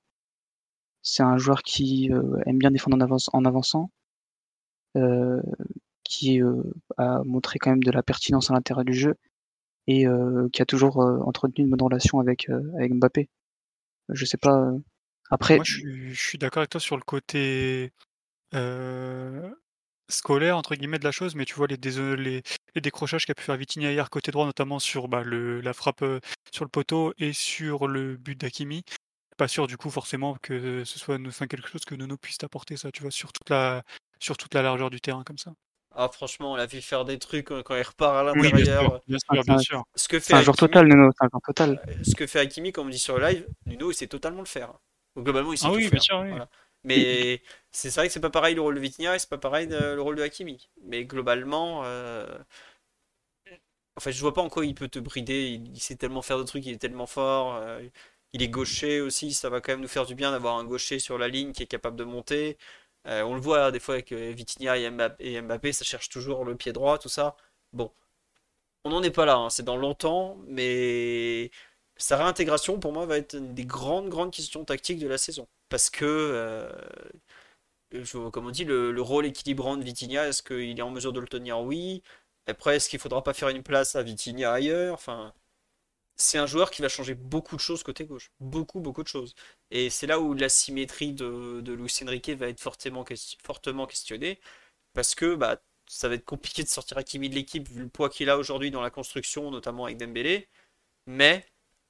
C'est 1.00 1.22
un 1.22 1.38
joueur 1.38 1.62
qui 1.62 2.10
aime 2.46 2.58
bien 2.58 2.70
défendre 2.70 2.96
en, 3.32 3.44
avançant, 3.44 3.90
qui 6.04 6.40
a 6.98 7.22
montré 7.24 7.58
quand 7.58 7.70
même 7.70 7.82
de 7.82 7.90
la 7.90 8.02
pertinence 8.02 8.50
à 8.50 8.54
l'intérieur 8.54 8.84
du 8.84 8.94
jeu 8.94 9.16
et 9.86 10.04
qui 10.52 10.62
a 10.62 10.66
toujours 10.66 10.98
entretenu 10.98 11.64
une 11.64 11.70
bonne 11.70 11.82
relation 11.82 12.20
avec, 12.20 12.48
avec 12.76 12.94
Mbappé. 12.94 13.28
Je 14.08 14.24
sais 14.24 14.36
pas. 14.36 14.72
Après. 15.30 15.56
Moi, 15.56 15.64
je 15.64 16.12
suis, 16.14 16.38
d'accord 16.38 16.60
avec 16.60 16.70
toi 16.70 16.80
sur 16.80 16.96
le 16.96 17.02
côté 17.02 17.92
scolaire 20.08 20.56
entre 20.56 20.74
guillemets 20.74 20.98
de 20.98 21.04
la 21.04 21.10
chose, 21.10 21.34
mais 21.34 21.44
tu 21.44 21.54
vois 21.54 21.66
les, 21.66 22.42
décrochages 22.76 23.26
qu'a 23.26 23.34
pu 23.34 23.42
faire 23.42 23.56
Vitinha 23.56 23.90
hier 23.92 24.10
côté 24.10 24.30
droit, 24.30 24.46
notamment 24.46 24.78
sur 24.78 25.08
bah, 25.08 25.22
le, 25.22 25.60
la 25.60 25.72
frappe 25.72 26.04
sur 26.52 26.64
le 26.64 26.70
poteau 26.70 27.14
et 27.18 27.32
sur 27.32 27.88
le 27.88 28.16
but 28.16 28.38
d'Akimi. 28.38 28.84
Pas 29.38 29.48
sûr 29.48 29.66
du 29.66 29.76
coup 29.76 29.90
forcément 29.90 30.36
que 30.42 30.84
ce 30.84 30.98
soit 30.98 31.18
quelque 31.48 31.68
chose 31.68 31.84
que 31.84 31.94
Nono 31.94 32.16
puisse 32.16 32.42
apporter 32.44 32.76
ça, 32.76 32.92
tu 32.92 33.02
vois, 33.02 33.10
sur 33.10 33.32
toute 33.32 33.48
la 33.50 33.82
largeur 34.62 34.90
du 34.90 35.00
terrain 35.00 35.24
comme 35.24 35.38
ça. 35.38 35.52
Ah 35.94 36.08
franchement, 36.08 36.52
on 36.52 36.56
l'a 36.56 36.66
vu 36.66 36.80
faire 36.80 37.04
des 37.04 37.18
trucs 37.18 37.46
quand 37.46 37.76
il 37.76 37.82
repart 37.82 38.16
à 38.16 38.22
l'intérieur. 38.22 39.02
bien 39.06 39.18
sûr, 39.18 39.44
bien 39.44 39.58
sûr, 39.58 39.84
Ce 39.94 40.08
que 40.08 40.20
fait 40.20 40.34
un 40.34 40.42
jour 40.42 40.56
total, 40.56 40.86
Nuno, 40.86 41.10
c'est 41.18 41.24
un 41.24 41.28
jour 41.30 41.40
total. 41.44 41.82
Ce 42.02 42.14
que 42.14 42.26
fait 42.26 42.40
Akimi, 42.40 42.72
comme 42.72 42.86
on 42.86 42.90
dit 42.90 42.98
sur 42.98 43.18
le 43.18 43.26
live, 43.26 43.46
Nuno, 43.66 43.90
il 43.90 43.94
sait 43.94 44.06
totalement 44.06 44.40
le 44.40 44.46
faire. 44.46 44.72
Donc, 45.14 45.24
globalement, 45.24 45.52
il 45.52 45.58
sait 45.58 45.66
ah, 45.66 45.72
oui, 45.72 45.88
Bien 45.90 46.00
sûr, 46.00 46.20
oui. 46.20 46.30
Mais 46.84 47.42
c'est 47.70 47.94
vrai 47.94 48.08
que 48.08 48.12
c'est 48.12 48.20
pas 48.20 48.30
pareil 48.30 48.54
le 48.54 48.60
rôle 48.60 48.74
de 48.74 48.80
Vitinha 48.80 49.14
et 49.14 49.18
c'est 49.18 49.28
pas 49.28 49.38
pareil 49.38 49.68
le 49.68 50.00
rôle 50.00 50.16
de 50.16 50.22
Hakimi. 50.22 50.68
Mais 50.84 51.04
globalement, 51.04 51.82
euh... 51.84 52.26
enfin, 53.96 54.10
je 54.10 54.20
vois 54.20 54.34
pas 54.34 54.42
en 54.42 54.48
quoi 54.48 54.66
il 54.66 54.74
peut 54.74 54.88
te 54.88 54.98
brider. 54.98 55.60
Il, 55.74 55.80
sait 55.80 55.96
tellement 55.96 56.22
faire 56.22 56.38
de 56.38 56.44
trucs, 56.44 56.66
il 56.66 56.72
est 56.72 56.78
tellement 56.78 57.06
fort. 57.06 57.56
Euh, 57.56 57.80
il 58.32 58.42
est 58.42 58.48
gaucher 58.48 59.00
aussi, 59.00 59.32
ça 59.32 59.50
va 59.50 59.60
quand 59.60 59.72
même 59.72 59.80
nous 59.80 59.88
faire 59.88 60.06
du 60.06 60.14
bien 60.14 60.30
d'avoir 60.32 60.56
un 60.56 60.64
gaucher 60.64 60.98
sur 60.98 61.18
la 61.18 61.28
ligne 61.28 61.52
qui 61.52 61.62
est 61.62 61.66
capable 61.66 61.96
de 61.96 62.04
monter. 62.04 62.56
Euh, 63.08 63.22
on 63.22 63.34
le 63.34 63.40
voit 63.40 63.72
des 63.72 63.80
fois 63.80 63.94
avec 63.94 64.12
Vitinha 64.12 64.76
et 64.78 65.40
Mbappé, 65.40 65.72
ça 65.72 65.84
cherche 65.84 66.08
toujours 66.08 66.44
le 66.44 66.56
pied 66.56 66.72
droit, 66.72 66.98
tout 66.98 67.08
ça. 67.08 67.36
Bon, 67.72 67.92
on 68.84 68.90
n'en 68.90 69.02
est 69.02 69.10
pas 69.10 69.26
là, 69.26 69.36
hein. 69.36 69.50
c'est 69.50 69.64
dans 69.64 69.76
longtemps, 69.76 70.38
mais 70.46 71.50
sa 71.96 72.16
réintégration 72.16 72.78
pour 72.80 72.92
moi 72.92 73.06
va 73.06 73.18
être 73.18 73.34
une 73.34 73.54
des 73.54 73.66
grandes, 73.66 74.08
grandes 74.08 74.32
questions 74.32 74.64
tactiques 74.64 74.98
de 74.98 75.08
la 75.08 75.18
saison 75.18 75.48
parce 75.72 75.88
que, 75.88 76.04
euh, 76.04 76.70
comme 78.30 78.46
on 78.46 78.50
dit, 78.50 78.64
le, 78.64 79.00
rôle 79.00 79.24
équilibrant 79.26 79.76
de 79.78 79.84
Vitinha, 79.84 80.28
est-ce 80.28 80.42
qu'il 80.42 80.78
est 80.78 80.82
en 80.82 80.90
mesure 80.90 81.14
de 81.14 81.20
le 81.20 81.26
tenir? 81.26 81.60
Oui. 81.60 82.02
Après, 82.46 82.76
est-ce 82.76 82.88
qu'il 82.90 82.98
ne 82.98 83.02
faudra 83.02 83.22
pas 83.24 83.32
faire 83.34 83.48
une 83.48 83.62
place 83.62 83.96
à 83.96 84.02
Vitinha 84.02 84.52
ailleurs? 84.52 84.94
Enfin, 84.94 85.32
c'est 86.22 86.38
un 86.38 86.46
joueur 86.46 86.70
qui 86.70 86.82
va 86.82 86.88
changer 86.88 87.14
beaucoup 87.14 87.56
de 87.56 87.60
choses 87.60 87.82
côté 87.82 88.04
gauche. 88.04 88.30
Beaucoup, 88.40 88.80
beaucoup 88.80 89.02
de 89.02 89.08
choses. 89.08 89.34
Et 89.70 89.90
c'est 89.90 90.06
là 90.06 90.20
où 90.20 90.34
la 90.34 90.48
symétrie 90.48 91.12
de, 91.12 91.60
de 91.60 91.72
Luis 91.72 91.92
Enrique 92.02 92.30
va 92.30 92.48
être 92.48 92.60
fortement, 92.60 93.04
fortement 93.44 93.86
questionnée. 93.86 94.40
Parce 94.94 95.14
que 95.14 95.34
bah, 95.34 95.62
ça 95.86 96.08
va 96.08 96.14
être 96.14 96.24
compliqué 96.24 96.62
de 96.62 96.68
sortir 96.68 96.98
Hakimi 96.98 97.28
de 97.28 97.34
l'équipe 97.34 97.68
vu 97.68 97.82
le 97.82 97.88
poids 97.88 98.08
qu'il 98.10 98.30
a 98.30 98.38
aujourd'hui 98.38 98.70
dans 98.70 98.82
la 98.82 98.90
construction, 98.90 99.50
notamment 99.50 99.86
avec 99.86 99.98
Dembélé. 99.98 100.48
Mais 101.06 101.46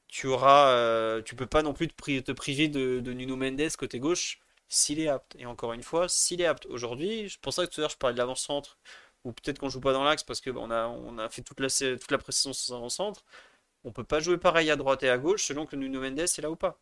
tu 0.09 0.27
auras, 0.29 0.71
euh, 0.73 1.23
tu 1.23 1.37
peux 1.37 1.47
pas 1.47 1.63
non 1.63 1.75
plus 1.75 1.89
te, 1.89 2.33
priver 2.33 2.69
de, 2.69 3.01
Nuno 3.13 3.37
Mendes 3.37 3.77
côté 3.79 3.99
gauche 4.01 4.41
s'il 4.69 5.01
est 5.01 5.09
apte. 5.09 5.37
Et 5.39 5.47
encore 5.47 5.73
une 5.73 5.83
fois, 5.83 6.09
s'il 6.09 6.41
est 6.41 6.47
apte 6.47 6.67
aujourd'hui, 6.67 7.29
je 7.29 7.39
pense 7.41 7.57
que 7.57 7.65
tout 7.67 7.81
à 7.81 7.83
l'heure 7.83 7.91
je 7.91 7.97
parlais 7.99 8.15
de 8.15 8.19
l'avant-centre, 8.19 8.79
ou 9.25 9.33
peut-être 9.33 9.59
qu'on 9.59 9.69
joue 9.69 9.81
pas 9.81 9.93
dans 9.93 10.05
l'axe 10.05 10.25
parce 10.25 10.41
qu'on 10.41 10.57
on 10.57 10.71
a, 10.71 10.87
on 10.89 11.19
a 11.19 11.29
fait 11.29 11.43
toute 11.43 11.61
la, 11.61 11.69
toute 11.71 12.11
la 12.11 12.19
précision 12.19 12.53
sans 12.53 12.77
avant-centre. 12.77 13.25
On 13.85 13.93
peut 13.93 14.05
pas 14.05 14.21
jouer 14.21 14.39
pareil 14.39 14.71
à 14.71 14.77
droite 14.77 15.03
et 15.03 15.11
à 15.11 15.19
gauche 15.19 15.45
selon 15.45 15.67
que 15.67 15.77
Nuno 15.77 16.01
Mendes 16.01 16.21
est 16.21 16.39
là 16.39 16.51
ou 16.51 16.57
pas. 16.57 16.79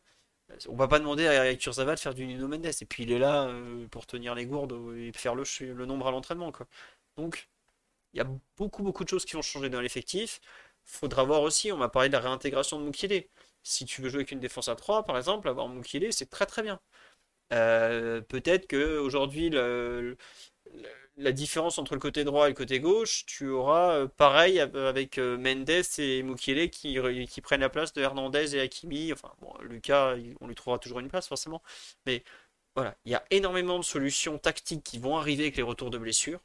On 0.69 0.77
va 0.77 0.89
pas 0.89 0.99
demander 0.99 1.27
à 1.27 1.55
Kurzawa 1.57 1.95
de 1.95 2.01
faire 2.01 2.15
du 2.15 2.27
Nuno 2.27 2.49
Mendes. 2.49 2.67
Et 2.67 2.85
puis 2.87 3.05
il 3.05 3.13
est 3.13 3.19
là 3.19 3.47
euh, 3.47 3.87
pour 3.89 4.07
tenir 4.07 4.35
les 4.35 4.47
gourdes 4.47 4.75
et 4.97 5.13
faire 5.13 5.35
le, 5.35 5.45
le 5.61 5.87
nombre 5.87 6.09
à 6.09 6.11
l'entraînement. 6.11 6.53
Donc 7.17 7.49
il 8.15 8.19
y 8.19 8.21
a 8.21 8.27
beaucoup 8.57 8.83
beaucoup 8.83 9.05
de 9.05 9.09
choses 9.09 9.25
qui 9.25 9.35
vont 9.35 9.43
changer 9.43 9.71
dans 9.71 9.81
l'effectif 9.81 10.41
faudra 10.85 11.25
voir 11.25 11.43
aussi, 11.43 11.73
on 11.73 11.77
m'a 11.77 11.89
parlé 11.89 12.09
de 12.09 12.15
la 12.15 12.21
réintégration 12.21 12.79
de 12.81 12.85
Mukile. 12.85 13.25
Si 13.63 13.85
tu 13.85 14.03
veux 14.03 14.09
jouer 14.09 14.21
avec 14.21 14.33
une 14.33 14.41
défense 14.41 14.69
à 14.69 14.77
3, 14.77 15.05
par 15.05 15.17
exemple, 15.17 15.49
avoir 15.49 15.69
Mukile, 15.69 16.13
c'est 16.13 16.31
très 16.31 16.47
très 16.47 16.63
bien. 16.63 16.81
Euh, 17.53 18.21
peut-être 18.23 18.69
qu'aujourd'hui, 18.69 19.51
la 21.21 21.33
différence 21.33 21.79
entre 21.79 21.95
le 21.95 22.01
côté 22.01 22.25
droit 22.25 22.47
et 22.47 22.51
le 22.51 22.55
côté 22.55 22.81
gauche, 22.81 23.25
tu 23.27 23.49
auras 23.49 23.93
euh, 23.93 24.07
pareil 24.09 24.61
avec 24.61 25.19
euh, 25.19 25.37
Mendes 25.37 25.71
et 25.99 26.23
Mukile 26.23 26.71
qui, 26.71 26.99
prennent 27.43 27.61
la 27.61 27.69
place 27.69 27.93
de 27.93 28.03
Hernandez 28.03 28.57
et 28.57 28.61
Hakimi. 28.61 29.13
Enfin, 29.13 29.33
bon, 29.41 29.53
Lucas, 29.63 30.17
on 30.41 30.49
lui 30.49 30.55
trouvera 30.55 30.79
toujours 30.79 31.01
une 31.01 31.09
place 31.09 31.29
forcément. 31.29 31.63
Mais 32.07 32.25
voilà, 32.75 32.97
il 33.05 33.13
y 33.13 33.15
a 33.15 33.25
énormément 33.31 33.79
de 33.79 33.85
solutions 33.85 34.39
tactiques 34.39 34.83
qui 34.85 34.99
vont 34.99 35.17
arriver 35.17 35.45
avec 35.45 35.57
les 35.57 35.63
retours 35.63 35.91
de 35.91 35.99
blessures. 35.99 36.41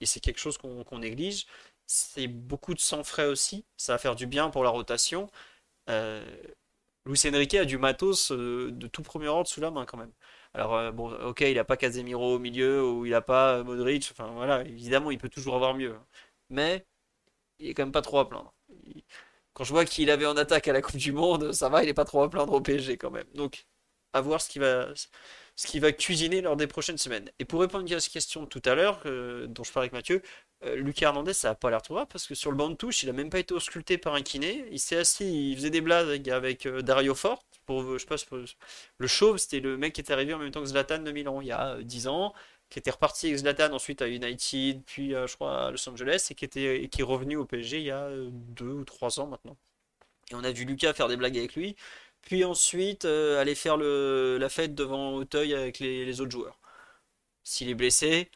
Et 0.00 0.06
c'est 0.06 0.20
quelque 0.20 0.40
chose 0.40 0.58
qu'on 0.58 0.98
néglige 0.98 1.46
c'est 1.86 2.28
beaucoup 2.28 2.74
de 2.74 2.80
sang 2.80 3.04
frais 3.04 3.26
aussi. 3.26 3.64
Ça 3.76 3.92
va 3.92 3.98
faire 3.98 4.16
du 4.16 4.26
bien 4.26 4.50
pour 4.50 4.64
la 4.64 4.70
rotation. 4.70 5.30
Euh, 5.90 6.24
Luis 7.06 7.20
Enrique 7.26 7.54
a 7.54 7.64
du 7.64 7.78
matos 7.78 8.32
de 8.32 8.86
tout 8.86 9.02
premier 9.02 9.28
ordre 9.28 9.48
sous 9.48 9.60
la 9.60 9.70
main 9.70 9.84
quand 9.84 9.98
même. 9.98 10.12
Alors 10.54 10.74
euh, 10.76 10.92
bon, 10.92 11.12
ok, 11.12 11.40
il 11.42 11.54
n'a 11.56 11.64
pas 11.64 11.76
Casemiro 11.76 12.34
au 12.36 12.38
milieu 12.38 12.84
ou 12.86 13.06
il 13.06 13.10
n'a 13.12 13.20
pas 13.22 13.62
Modric. 13.64 14.08
Enfin 14.12 14.28
voilà, 14.32 14.62
évidemment, 14.62 15.10
il 15.10 15.18
peut 15.18 15.28
toujours 15.28 15.56
avoir 15.56 15.74
mieux. 15.74 15.96
Mais 16.50 16.86
il 17.58 17.68
est 17.70 17.74
quand 17.74 17.84
même 17.84 17.92
pas 17.92 18.02
trop 18.02 18.18
à 18.20 18.28
plaindre. 18.28 18.54
Quand 19.52 19.64
je 19.64 19.72
vois 19.72 19.84
qu'il 19.84 20.10
avait 20.10 20.26
en 20.26 20.36
attaque 20.36 20.68
à 20.68 20.72
la 20.72 20.82
Coupe 20.82 20.96
du 20.96 21.12
Monde, 21.12 21.52
ça 21.52 21.68
va, 21.68 21.84
il 21.84 21.88
est 21.88 21.94
pas 21.94 22.04
trop 22.04 22.22
à 22.22 22.30
plaindre 22.30 22.52
au 22.52 22.60
PSG 22.60 22.96
quand 22.98 23.10
même. 23.10 23.26
Donc, 23.34 23.66
à 24.12 24.20
voir 24.20 24.40
ce 24.40 24.48
qui 24.48 24.58
va, 24.58 24.88
ce 25.56 25.78
va 25.78 25.92
cuisiner 25.92 26.40
lors 26.42 26.56
des 26.56 26.66
prochaines 26.66 26.98
semaines. 26.98 27.30
Et 27.38 27.44
pour 27.44 27.60
répondre 27.60 27.92
à 27.94 28.00
cette 28.00 28.12
question 28.12 28.46
tout 28.46 28.62
à 28.64 28.74
l'heure, 28.74 29.00
dont 29.04 29.64
je 29.64 29.72
parlais 29.72 29.86
avec 29.86 29.92
Mathieu, 29.92 30.22
euh, 30.64 30.76
Lucas 30.76 31.08
Hernandez, 31.08 31.32
ça 31.32 31.48
n'a 31.48 31.54
pas 31.54 31.70
l'air 31.70 31.82
trop 31.82 31.94
grave 31.94 32.06
parce 32.10 32.26
que 32.26 32.34
sur 32.34 32.50
le 32.50 32.56
banc 32.56 32.70
de 32.70 32.74
touche, 32.74 33.02
il 33.02 33.10
a 33.10 33.12
même 33.12 33.30
pas 33.30 33.38
été 33.38 33.54
ausculté 33.54 33.98
par 33.98 34.14
un 34.14 34.22
kiné. 34.22 34.64
Il 34.70 34.80
s'est 34.80 34.96
assis, 34.96 35.50
il 35.50 35.56
faisait 35.56 35.70
des 35.70 35.80
blagues 35.80 36.28
avec, 36.30 36.66
euh, 36.66 36.82
Dario 36.82 37.14
Fort. 37.14 37.44
Pour, 37.66 37.98
je 37.98 37.98
sais 37.98 38.06
pas, 38.06 38.36
le 38.98 39.06
chauve, 39.06 39.38
c'était 39.38 39.60
le 39.60 39.76
mec 39.76 39.94
qui 39.94 40.00
était 40.00 40.12
arrivé 40.12 40.34
en 40.34 40.38
même 40.38 40.50
temps 40.50 40.60
que 40.60 40.66
Zlatan 40.66 40.98
de 40.98 41.12
Milan 41.12 41.40
il 41.40 41.48
y 41.48 41.52
a 41.52 41.78
10 41.82 42.06
euh, 42.06 42.10
ans, 42.10 42.34
qui 42.70 42.78
était 42.78 42.90
reparti 42.90 43.26
avec 43.28 43.38
Zlatan 43.38 43.72
ensuite 43.72 44.02
à 44.02 44.08
United, 44.08 44.82
puis 44.84 45.10
je 45.10 45.34
crois 45.34 45.66
à 45.66 45.70
Los 45.70 45.88
Angeles, 45.88 46.28
et 46.30 46.34
qui, 46.34 46.44
était, 46.44 46.88
qui 46.90 47.00
est 47.00 47.04
revenu 47.04 47.36
au 47.36 47.44
PSG 47.46 47.78
il 47.78 47.84
y 47.84 47.90
a 47.90 48.10
2 48.10 48.64
ou 48.66 48.84
3 48.84 49.20
ans 49.20 49.26
maintenant. 49.26 49.56
Et 50.30 50.34
on 50.34 50.44
a 50.44 50.52
vu 50.52 50.64
Lucas 50.64 50.92
faire 50.94 51.08
des 51.08 51.16
blagues 51.16 51.38
avec 51.38 51.54
lui, 51.54 51.76
puis 52.22 52.44
ensuite 52.44 53.04
aller 53.06 53.54
faire 53.54 53.76
la 53.78 54.48
fête 54.48 54.74
devant 54.74 55.14
Auteuil 55.14 55.54
avec 55.54 55.78
les 55.78 56.20
autres 56.20 56.32
joueurs. 56.32 56.58
S'il 57.44 57.68
est 57.70 57.74
blessé, 57.74 58.30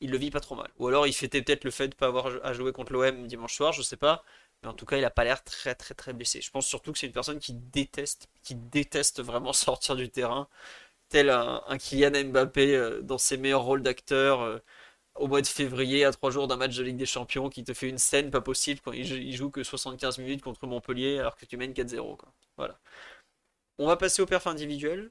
il 0.00 0.10
le 0.10 0.18
vit 0.18 0.30
pas 0.30 0.40
trop 0.40 0.54
mal. 0.56 0.70
Ou 0.78 0.88
alors 0.88 1.06
il 1.06 1.12
fêtait 1.12 1.42
peut-être 1.42 1.64
le 1.64 1.70
fait 1.70 1.88
de 1.88 1.94
pas 1.94 2.06
avoir 2.06 2.28
à 2.44 2.52
jouer 2.52 2.72
contre 2.72 2.92
l'OM 2.92 3.26
dimanche 3.26 3.54
soir, 3.54 3.72
je 3.72 3.82
sais 3.82 3.96
pas. 3.96 4.24
Mais 4.62 4.68
en 4.68 4.74
tout 4.74 4.86
cas, 4.86 4.98
il 4.98 5.04
a 5.04 5.10
pas 5.10 5.24
l'air 5.24 5.42
très 5.44 5.74
très 5.74 5.94
très 5.94 6.12
blessé. 6.12 6.40
Je 6.40 6.50
pense 6.50 6.66
surtout 6.66 6.92
que 6.92 6.98
c'est 6.98 7.06
une 7.06 7.12
personne 7.12 7.38
qui 7.38 7.54
déteste, 7.54 8.28
qui 8.42 8.54
déteste 8.54 9.22
vraiment 9.22 9.52
sortir 9.54 9.96
du 9.96 10.10
terrain, 10.10 10.48
tel 11.08 11.30
un, 11.30 11.62
Kylian 11.78 12.24
Mbappé 12.30 12.76
euh, 12.76 13.02
dans 13.02 13.18
ses 13.18 13.36
meilleurs 13.38 13.62
rôles 13.64 13.82
d'acteur 13.82 14.42
euh, 14.42 14.58
au 15.16 15.28
mois 15.28 15.42
de 15.42 15.46
février, 15.46 16.04
à 16.04 16.12
trois 16.12 16.30
jours 16.30 16.48
d'un 16.48 16.56
match 16.56 16.76
de 16.76 16.82
Ligue 16.84 16.96
des 16.96 17.06
Champions, 17.06 17.50
qui 17.50 17.64
te 17.64 17.74
fait 17.74 17.88
une 17.88 17.98
scène 17.98 18.30
pas 18.30 18.40
possible 18.40 18.80
quand 18.82 18.92
il, 18.92 19.34
joue 19.36 19.50
que 19.50 19.62
75 19.62 20.18
minutes 20.18 20.42
contre 20.42 20.66
Montpellier 20.66 21.18
alors 21.18 21.36
que 21.36 21.46
tu 21.46 21.56
mènes 21.56 21.72
4-0. 21.72 22.18
Voilà. 22.56 22.78
On 23.78 23.86
va 23.86 23.96
passer 23.96 24.22
au 24.22 24.26
perf 24.26 24.46
individuel. 24.46 25.10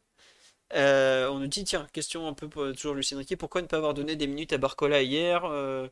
Euh, 0.74 1.28
on 1.30 1.40
nous 1.40 1.48
dit, 1.48 1.64
tiens, 1.64 1.88
question 1.94 2.28
un 2.28 2.34
peu 2.34 2.48
pour, 2.48 2.72
toujours 2.74 2.94
Lucien 2.94 3.18
Riquet, 3.18 3.36
pourquoi 3.36 3.62
ne 3.62 3.68
pas 3.68 3.78
avoir 3.78 3.94
donné 3.94 4.16
des 4.16 4.28
minutes 4.28 4.54
à 4.54 4.58
Barcola 4.58 5.02
hier 5.02 5.46
euh, 5.46 5.88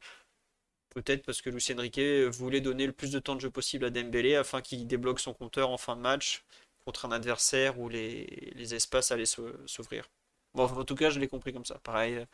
Peut-être 0.90 1.26
parce 1.26 1.42
que 1.42 1.50
Lucien 1.50 1.80
Riquet 1.80 2.26
voulait 2.30 2.62
donner 2.62 2.86
le 2.88 2.92
plus 2.94 3.12
de 3.12 3.20
temps 3.20 3.36
de 3.36 3.42
jeu 3.42 3.52
possible 3.52 3.86
à 3.86 3.90
Dembélé 3.90 4.36
afin 4.36 4.62
qu'il 4.62 4.88
débloque 4.88 5.20
son 5.20 5.34
compteur 5.34 5.70
en 5.70 5.78
fin 5.78 5.96
de 5.96 6.02
match 6.02 6.44
contre 6.86 7.06
un 7.06 7.12
adversaire 7.12 7.80
où 7.80 7.90
les, 7.90 8.74
espaces 8.74 9.12
allaient 9.12 9.26
s'ouvrir. 9.26 10.10
Bon, 10.54 10.66
en 10.66 10.84
tout 10.86 10.96
cas, 10.96 11.10
je 11.10 11.20
l'ai 11.20 11.28
compris 11.28 11.54
comme 11.54 11.66
ça. 11.66 11.80
Pareil, 11.84 12.26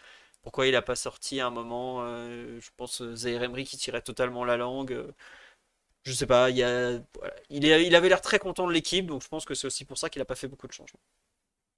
pourquoi 0.44 0.68
il 0.68 0.74
n'a 0.74 0.82
pas 0.82 0.96
sorti 0.96 1.40
à 1.40 1.48
un 1.48 1.50
moment, 1.50 2.04
euh, 2.04 2.60
je 2.62 2.70
pense, 2.78 3.04
Zaire 3.16 3.44
Emery 3.44 3.66
qui 3.66 3.78
tirait 3.78 4.02
totalement 4.02 4.46
la 4.46 4.58
langue. 4.58 5.06
je 6.04 6.14
sais 6.14 6.28
pas, 6.28 6.50
il, 6.50 6.64
a, 6.64 7.00
il, 7.50 7.66
il 7.66 7.96
avait 7.96 8.10
l'air 8.10 8.22
très 8.22 8.40
content 8.40 8.68
de 8.68 8.74
l'équipe, 8.74 9.06
donc 9.08 9.24
je 9.24 9.28
pense 9.28 9.46
que 9.46 9.56
c'est 9.56 9.68
aussi 9.68 9.86
pour 9.86 9.98
ça 9.98 10.10
qu'il 10.10 10.20
n'a 10.22 10.26
pas 10.26 10.36
fait 10.36 10.48
beaucoup 10.48 10.68
de 10.68 10.74
changements. 10.74 11.00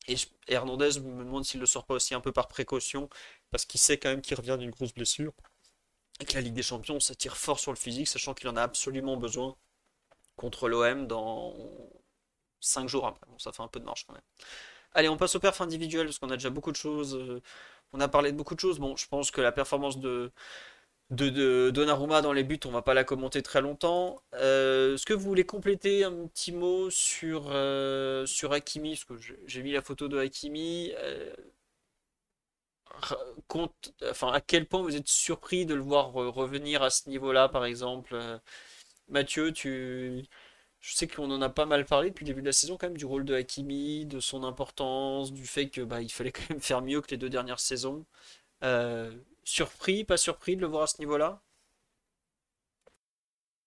Et, 0.07 0.15
Hernandez 0.47 0.99
me 0.99 1.23
demande 1.23 1.45
s'il 1.45 1.59
ne 1.59 1.63
le 1.63 1.67
sort 1.67 1.85
pas 1.85 1.95
aussi 1.95 2.13
un 2.13 2.21
peu 2.21 2.31
par 2.31 2.47
précaution, 2.47 3.09
parce 3.51 3.65
qu'il 3.65 3.79
sait 3.79 3.97
quand 3.97 4.09
même 4.09 4.21
qu'il 4.21 4.37
revient 4.37 4.57
d'une 4.59 4.71
grosse 4.71 4.93
blessure. 4.93 5.33
Et 6.19 6.25
que 6.25 6.33
la 6.33 6.41
Ligue 6.41 6.53
des 6.53 6.63
Champions, 6.63 6.99
ça 6.99 7.15
tire 7.15 7.35
fort 7.37 7.59
sur 7.59 7.71
le 7.71 7.77
physique, 7.77 8.07
sachant 8.07 8.33
qu'il 8.33 8.47
en 8.47 8.55
a 8.55 8.63
absolument 8.63 9.17
besoin 9.17 9.55
contre 10.37 10.69
l'OM 10.69 11.07
dans 11.07 11.53
5 12.61 12.87
jours 12.87 13.07
après. 13.07 13.25
Bon, 13.27 13.37
ça 13.39 13.51
fait 13.51 13.63
un 13.63 13.67
peu 13.67 13.79
de 13.79 13.85
marche 13.85 14.05
quand 14.05 14.13
même. 14.13 14.23
Allez, 14.93 15.09
on 15.09 15.17
passe 15.17 15.35
au 15.35 15.39
perf 15.39 15.59
individuel, 15.61 16.05
parce 16.07 16.19
qu'on 16.19 16.29
a 16.29 16.37
déjà 16.37 16.49
beaucoup 16.49 16.71
de 16.71 16.77
choses. 16.77 17.15
Euh, 17.15 17.41
on 17.93 17.99
a 17.99 18.07
parlé 18.07 18.31
de 18.31 18.37
beaucoup 18.37 18.55
de 18.55 18.59
choses. 18.59 18.79
Bon, 18.79 18.95
je 18.95 19.07
pense 19.07 19.31
que 19.31 19.41
la 19.41 19.51
performance 19.51 19.99
de, 19.99 20.31
de, 21.11 21.69
Donnarumma 21.71 22.21
dans 22.21 22.33
les 22.33 22.43
buts, 22.43 22.59
on 22.65 22.71
va 22.71 22.81
pas 22.81 22.93
la 22.93 23.03
commenter 23.03 23.41
très 23.41 23.61
longtemps. 23.61 24.21
Euh, 24.33 24.95
est-ce 24.95 25.05
que 25.05 25.13
vous 25.13 25.25
voulez 25.25 25.45
compléter 25.45 26.03
un 26.03 26.27
petit 26.27 26.51
mot 26.51 26.89
sur, 26.89 27.45
euh, 27.49 28.25
sur 28.25 28.53
Hakimi? 28.53 28.91
Parce 28.91 29.05
que 29.05 29.15
j'ai 29.45 29.63
mis 29.63 29.71
la 29.71 29.81
photo 29.81 30.07
de 30.07 30.17
Hakimi. 30.17 30.91
Euh, 30.97 31.33
enfin, 34.09 34.31
à 34.31 34.41
quel 34.41 34.67
point 34.67 34.81
vous 34.81 34.95
êtes 34.95 35.07
surpris 35.07 35.65
de 35.65 35.75
le 35.75 35.81
voir 35.81 36.11
revenir 36.13 36.81
à 36.83 36.89
ce 36.89 37.09
niveau-là, 37.09 37.49
par 37.49 37.65
exemple? 37.65 38.17
Mathieu, 39.09 39.51
tu... 39.53 40.25
je 40.81 40.95
sais 40.95 41.07
qu'on 41.07 41.31
en 41.31 41.41
a 41.41 41.49
pas 41.49 41.65
mal 41.65 41.85
parlé 41.85 42.09
depuis 42.09 42.25
le 42.25 42.29
début 42.29 42.41
de 42.41 42.47
la 42.47 42.53
saison, 42.53 42.77
quand 42.77 42.87
même, 42.87 42.97
du 42.97 43.05
rôle 43.05 43.25
de 43.25 43.35
Hakimi, 43.35 44.05
de 44.05 44.19
son 44.19 44.43
importance, 44.43 45.33
du 45.33 45.45
fait 45.47 45.69
que 45.69 45.81
bah, 45.81 46.01
il 46.01 46.11
fallait 46.11 46.31
quand 46.31 46.49
même 46.49 46.61
faire 46.61 46.81
mieux 46.81 47.01
que 47.01 47.11
les 47.11 47.17
deux 47.17 47.29
dernières 47.29 47.59
saisons. 47.59 48.05
Surpris, 49.45 50.03
pas 50.03 50.17
surpris 50.17 50.55
de 50.55 50.61
le 50.61 50.67
voir 50.67 50.83
à 50.83 50.87
ce 50.87 50.99
niveau-là? 50.99 51.39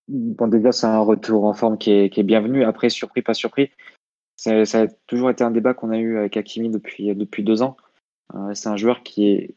Bon, 0.08 0.48
déjà, 0.48 0.72
c'est 0.72 0.86
un 0.86 0.98
retour 0.98 1.44
en 1.44 1.54
forme 1.54 1.78
qui 1.78 1.92
est, 1.92 2.22
bienvenu. 2.24 2.64
Après, 2.64 2.90
surpris, 2.90 3.22
pas 3.22 3.34
surpris. 3.34 3.70
Ça, 4.36 4.60
a 4.60 4.86
toujours 5.06 5.30
été 5.30 5.44
un 5.44 5.50
débat 5.50 5.74
qu'on 5.74 5.90
a 5.90 5.98
eu 5.98 6.18
avec 6.18 6.36
Hakimi 6.36 6.68
depuis, 6.68 7.44
deux 7.44 7.62
ans. 7.62 7.76
Euh, 8.34 8.54
c'est 8.54 8.68
un 8.68 8.76
joueur 8.76 9.02
qui 9.02 9.54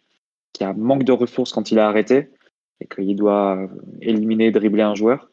a 0.60 0.74
manque 0.74 1.04
de 1.04 1.12
ressources 1.12 1.52
quand 1.52 1.72
il 1.72 1.80
a 1.80 1.88
arrêté 1.88 2.32
et 2.80 2.88
qu'il 2.88 3.16
doit 3.16 3.68
éliminer, 4.02 4.52
dribbler 4.52 4.84
un 4.84 4.96
joueur. 4.96 5.30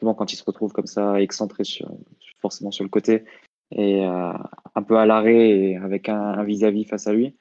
Souvent, 0.00 0.14
quand 0.14 0.32
il 0.32 0.36
se 0.36 0.44
retrouve 0.44 0.72
comme 0.72 0.86
ça, 0.86 1.20
excentré 1.20 1.64
sur, 1.64 1.90
forcément 2.40 2.70
sur 2.70 2.84
le 2.84 2.90
côté 2.90 3.24
et 3.70 4.06
euh, 4.06 4.32
un 4.74 4.82
peu 4.82 4.96
à 4.96 5.06
l'arrêt 5.06 5.50
et 5.50 5.76
avec 5.76 6.08
un 6.08 6.42
vis-à-vis 6.44 6.84
face 6.84 7.06
à 7.06 7.12
lui, 7.12 7.36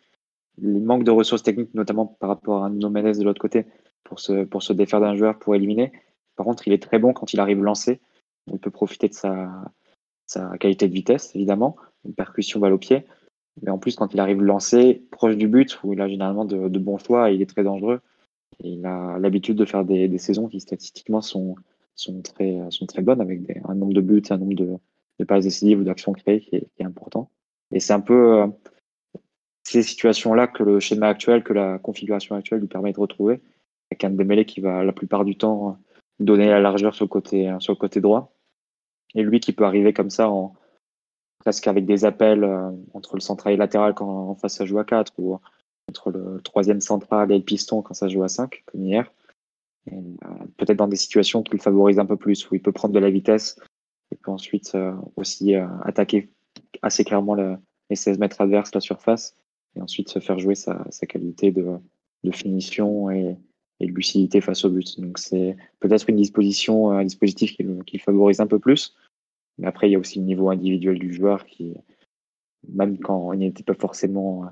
il 0.58 0.82
manque 0.82 1.04
de 1.04 1.12
ressources 1.12 1.43
techniques, 1.43 1.74
notamment 1.74 2.06
par 2.06 2.30
rapport 2.30 2.64
à 2.64 2.70
No 2.70 2.89
Mendes 2.89 3.18
de 3.18 3.24
l'autre 3.24 3.41
côté, 3.41 3.66
pour 4.04 4.20
se, 4.20 4.43
pour 4.43 4.64
se 4.64 4.74
défaire 4.74 4.99
d'un 4.99 5.16
joueur, 5.16 5.39
pour 5.39 5.56
éliminer. 5.56 5.91
Par 6.36 6.45
contre, 6.45 6.68
il 6.68 6.74
est 6.74 6.82
très 6.82 6.99
bon 6.99 7.14
quand 7.14 7.34
il 7.34 7.39
arrive 7.39 7.64
lancé. 7.64 8.02
Il 8.52 8.60
peut 8.60 8.72
profiter 8.72 9.08
de 9.08 9.14
sa, 9.14 9.52
qualité 10.60 10.88
de 10.88 10.93
vitesse, 10.93 11.36
évidemment, 11.36 11.76
une 12.06 12.14
percussion 12.14 12.60
balle 12.60 12.74
au 12.74 12.78
pied. 12.78 13.06
Mais 13.62 13.70
en 13.70 13.78
plus, 13.78 13.95
quand 13.95 14.14
il 14.14 14.20
arrive 14.20 14.41
lancé, 14.41 15.06
proche 15.12 15.36
du 15.36 15.47
but, 15.47 15.80
où 15.84 15.93
il 15.93 16.02
a 16.02 16.08
généralement 16.08 16.45
de, 16.45 16.80
bons 16.80 16.97
choix, 16.97 17.32
il 17.32 17.41
est 17.41 17.49
très 17.49 17.64
dangereux. 17.64 18.02
Il 18.60 18.86
a 18.86 19.18
l'habitude 19.20 19.58
de 19.58 19.66
faire 19.66 19.86
des, 19.86 20.08
des, 20.08 20.18
saisons 20.18 20.47
qui 20.47 20.60
statistiquement 20.60 21.22
sont, 21.22 21.56
sont, 21.95 22.22
très, 22.22 22.60
sont 22.70 22.86
très 22.86 23.02
bonnes, 23.02 23.22
avec 23.22 23.41
un 23.66 23.76
nombre 23.76 23.93
de 23.93 24.02
buts, 24.02 24.24
un 24.30 24.38
nombre 24.38 24.56
de, 24.56 24.78
de 25.20 25.26
passes 25.26 25.43
décisives 25.43 25.80
ou 25.80 25.84
d'actions 25.84 26.14
créées 26.14 26.41
qui 26.41 26.56
est, 26.56 26.68
qui 26.76 26.82
est 26.82 26.86
important. 26.86 27.30
Et 27.72 27.80
c'est 27.80 27.93
un 27.93 27.99
peu, 27.99 28.41
euh, 28.41 28.47
ces 29.64 29.84
situations-là 29.84 30.47
que 30.47 30.64
le 30.64 30.80
schéma 30.80 31.07
actuel, 31.07 31.43
que 31.43 31.53
la 31.53 31.78
configuration 31.80 32.36
actuelle 32.36 32.59
lui 32.59 32.68
permet 32.68 32.93
de 32.93 32.99
retrouver, 32.99 33.41
avec 33.89 34.03
un 34.03 34.09
Dembélé 34.09 34.45
qui 34.45 34.62
va 34.62 34.84
la 34.84 34.91
plupart 34.91 35.26
du 35.26 35.38
temps 35.38 35.78
donner 36.20 36.47
la 36.47 36.59
largeur 36.59 36.95
sur 36.95 37.05
le 37.05 37.09
côté, 37.09 37.53
sur 37.59 37.74
le 37.74 37.78
côté 37.78 38.01
droit, 38.01 38.34
et 39.16 39.24
lui 39.24 39.39
qui 39.39 39.53
peut 39.53 39.66
arriver 39.66 39.93
comme 39.93 40.09
ça 40.09 40.30
en 40.30 40.55
presque 41.41 41.68
avec 41.68 41.86
des 41.86 42.05
appels 42.05 42.43
euh, 42.43 42.70
entre 42.93 43.16
le 43.16 43.20
central 43.20 43.53
et 43.53 43.57
le 43.57 43.62
latéral 43.62 43.93
quand 43.95 44.07
en 44.07 44.36
face 44.36 44.55
ça 44.55 44.66
joue 44.66 44.80
à 44.80 44.86
4 44.86 45.14
ou 45.18 45.39
entre 45.89 46.12
le 46.12 46.39
troisième 46.43 46.82
central 46.82 47.32
et 47.32 47.38
le 47.38 47.43
piston 47.43 47.82
quand 47.82 47.95
ça 47.95 48.07
joue 48.07 48.24
à 48.24 48.28
5 48.28 48.64
comme 48.68 48.86
hier. 48.86 49.12
Euh, 49.91 49.95
peut-être 50.57 50.78
dans 50.78 50.88
des 50.88 50.95
situations 50.95 51.41
qui 51.41 51.53
le 51.53 51.59
favorisent 51.59 51.99
un 51.99 52.05
peu 52.05 52.16
plus, 52.16 52.49
où 52.49 52.55
il 52.55 52.62
peut 52.62 52.72
prendre 52.72 52.93
de 52.93 52.99
la 52.99 53.09
vitesse 53.09 53.59
et 54.12 54.16
peut 54.16 54.30
ensuite 54.30 54.76
euh, 54.76 54.93
aussi 55.16 55.55
attaquer 55.84 56.30
assez 56.84 57.03
clairement 57.03 57.34
les 57.34 57.95
16 57.95 58.20
mètres 58.20 58.39
adverses, 58.39 58.74
la 58.76 58.82
surface, 58.82 59.36
et 59.76 59.82
ensuite 59.82 60.09
se 60.09 60.19
faire 60.19 60.39
jouer 60.39 60.55
sa, 60.55 60.84
qualité 61.07 61.51
de, 61.51 61.80
finition 62.32 63.09
et, 63.09 63.38
de 63.80 63.88
lucidité 63.88 64.41
face 64.41 64.63
au 64.65 64.69
but. 64.69 64.99
Donc 64.99 65.17
c'est 65.17 65.55
peut-être 65.80 66.09
une 66.09 66.17
disposition, 66.17 66.91
un 66.91 67.03
dispositif 67.03 67.55
qui, 67.86 67.97
favorise 67.99 68.39
un 68.39 68.47
peu 68.47 68.59
plus. 68.59 68.95
Mais 69.57 69.67
après, 69.67 69.89
il 69.89 69.93
y 69.93 69.95
a 69.95 69.99
aussi 69.99 70.19
le 70.19 70.26
niveau 70.26 70.49
individuel 70.49 70.99
du 70.99 71.13
joueur 71.13 71.45
qui, 71.45 71.76
même 72.67 72.97
quand 72.99 73.34
il 73.34 73.39
n'était 73.39 73.63
pas 73.63 73.74
forcément 73.74 74.45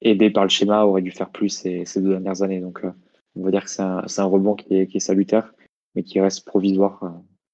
aidé 0.00 0.30
par 0.30 0.44
le 0.44 0.48
schéma, 0.48 0.84
aurait 0.84 1.02
dû 1.02 1.10
faire 1.10 1.30
plus 1.30 1.48
ces, 1.48 1.84
deux 1.96 2.10
dernières 2.10 2.42
années. 2.42 2.60
Donc 2.60 2.84
euh, 2.84 2.92
on 3.36 3.42
va 3.42 3.50
dire 3.50 3.64
que 3.64 3.70
c'est 3.70 3.82
un, 3.82 4.24
rebond 4.24 4.54
qui 4.54 4.74
est, 4.74 4.98
salutaire, 4.98 5.54
mais 5.94 6.02
qui 6.02 6.20
reste 6.20 6.44
provisoire. 6.44 7.02
Euh, 7.02 7.10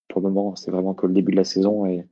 pour 0.09 0.23
le 0.23 0.31
moment, 0.31 0.57
c'est 0.57 0.71
vraiment 0.71 0.95
que 0.95 1.07
le 1.07 1.13
début 1.13 1.33
de 1.33 1.37
la 1.37 1.45
saison. 1.45 1.85
Et 1.85 2.07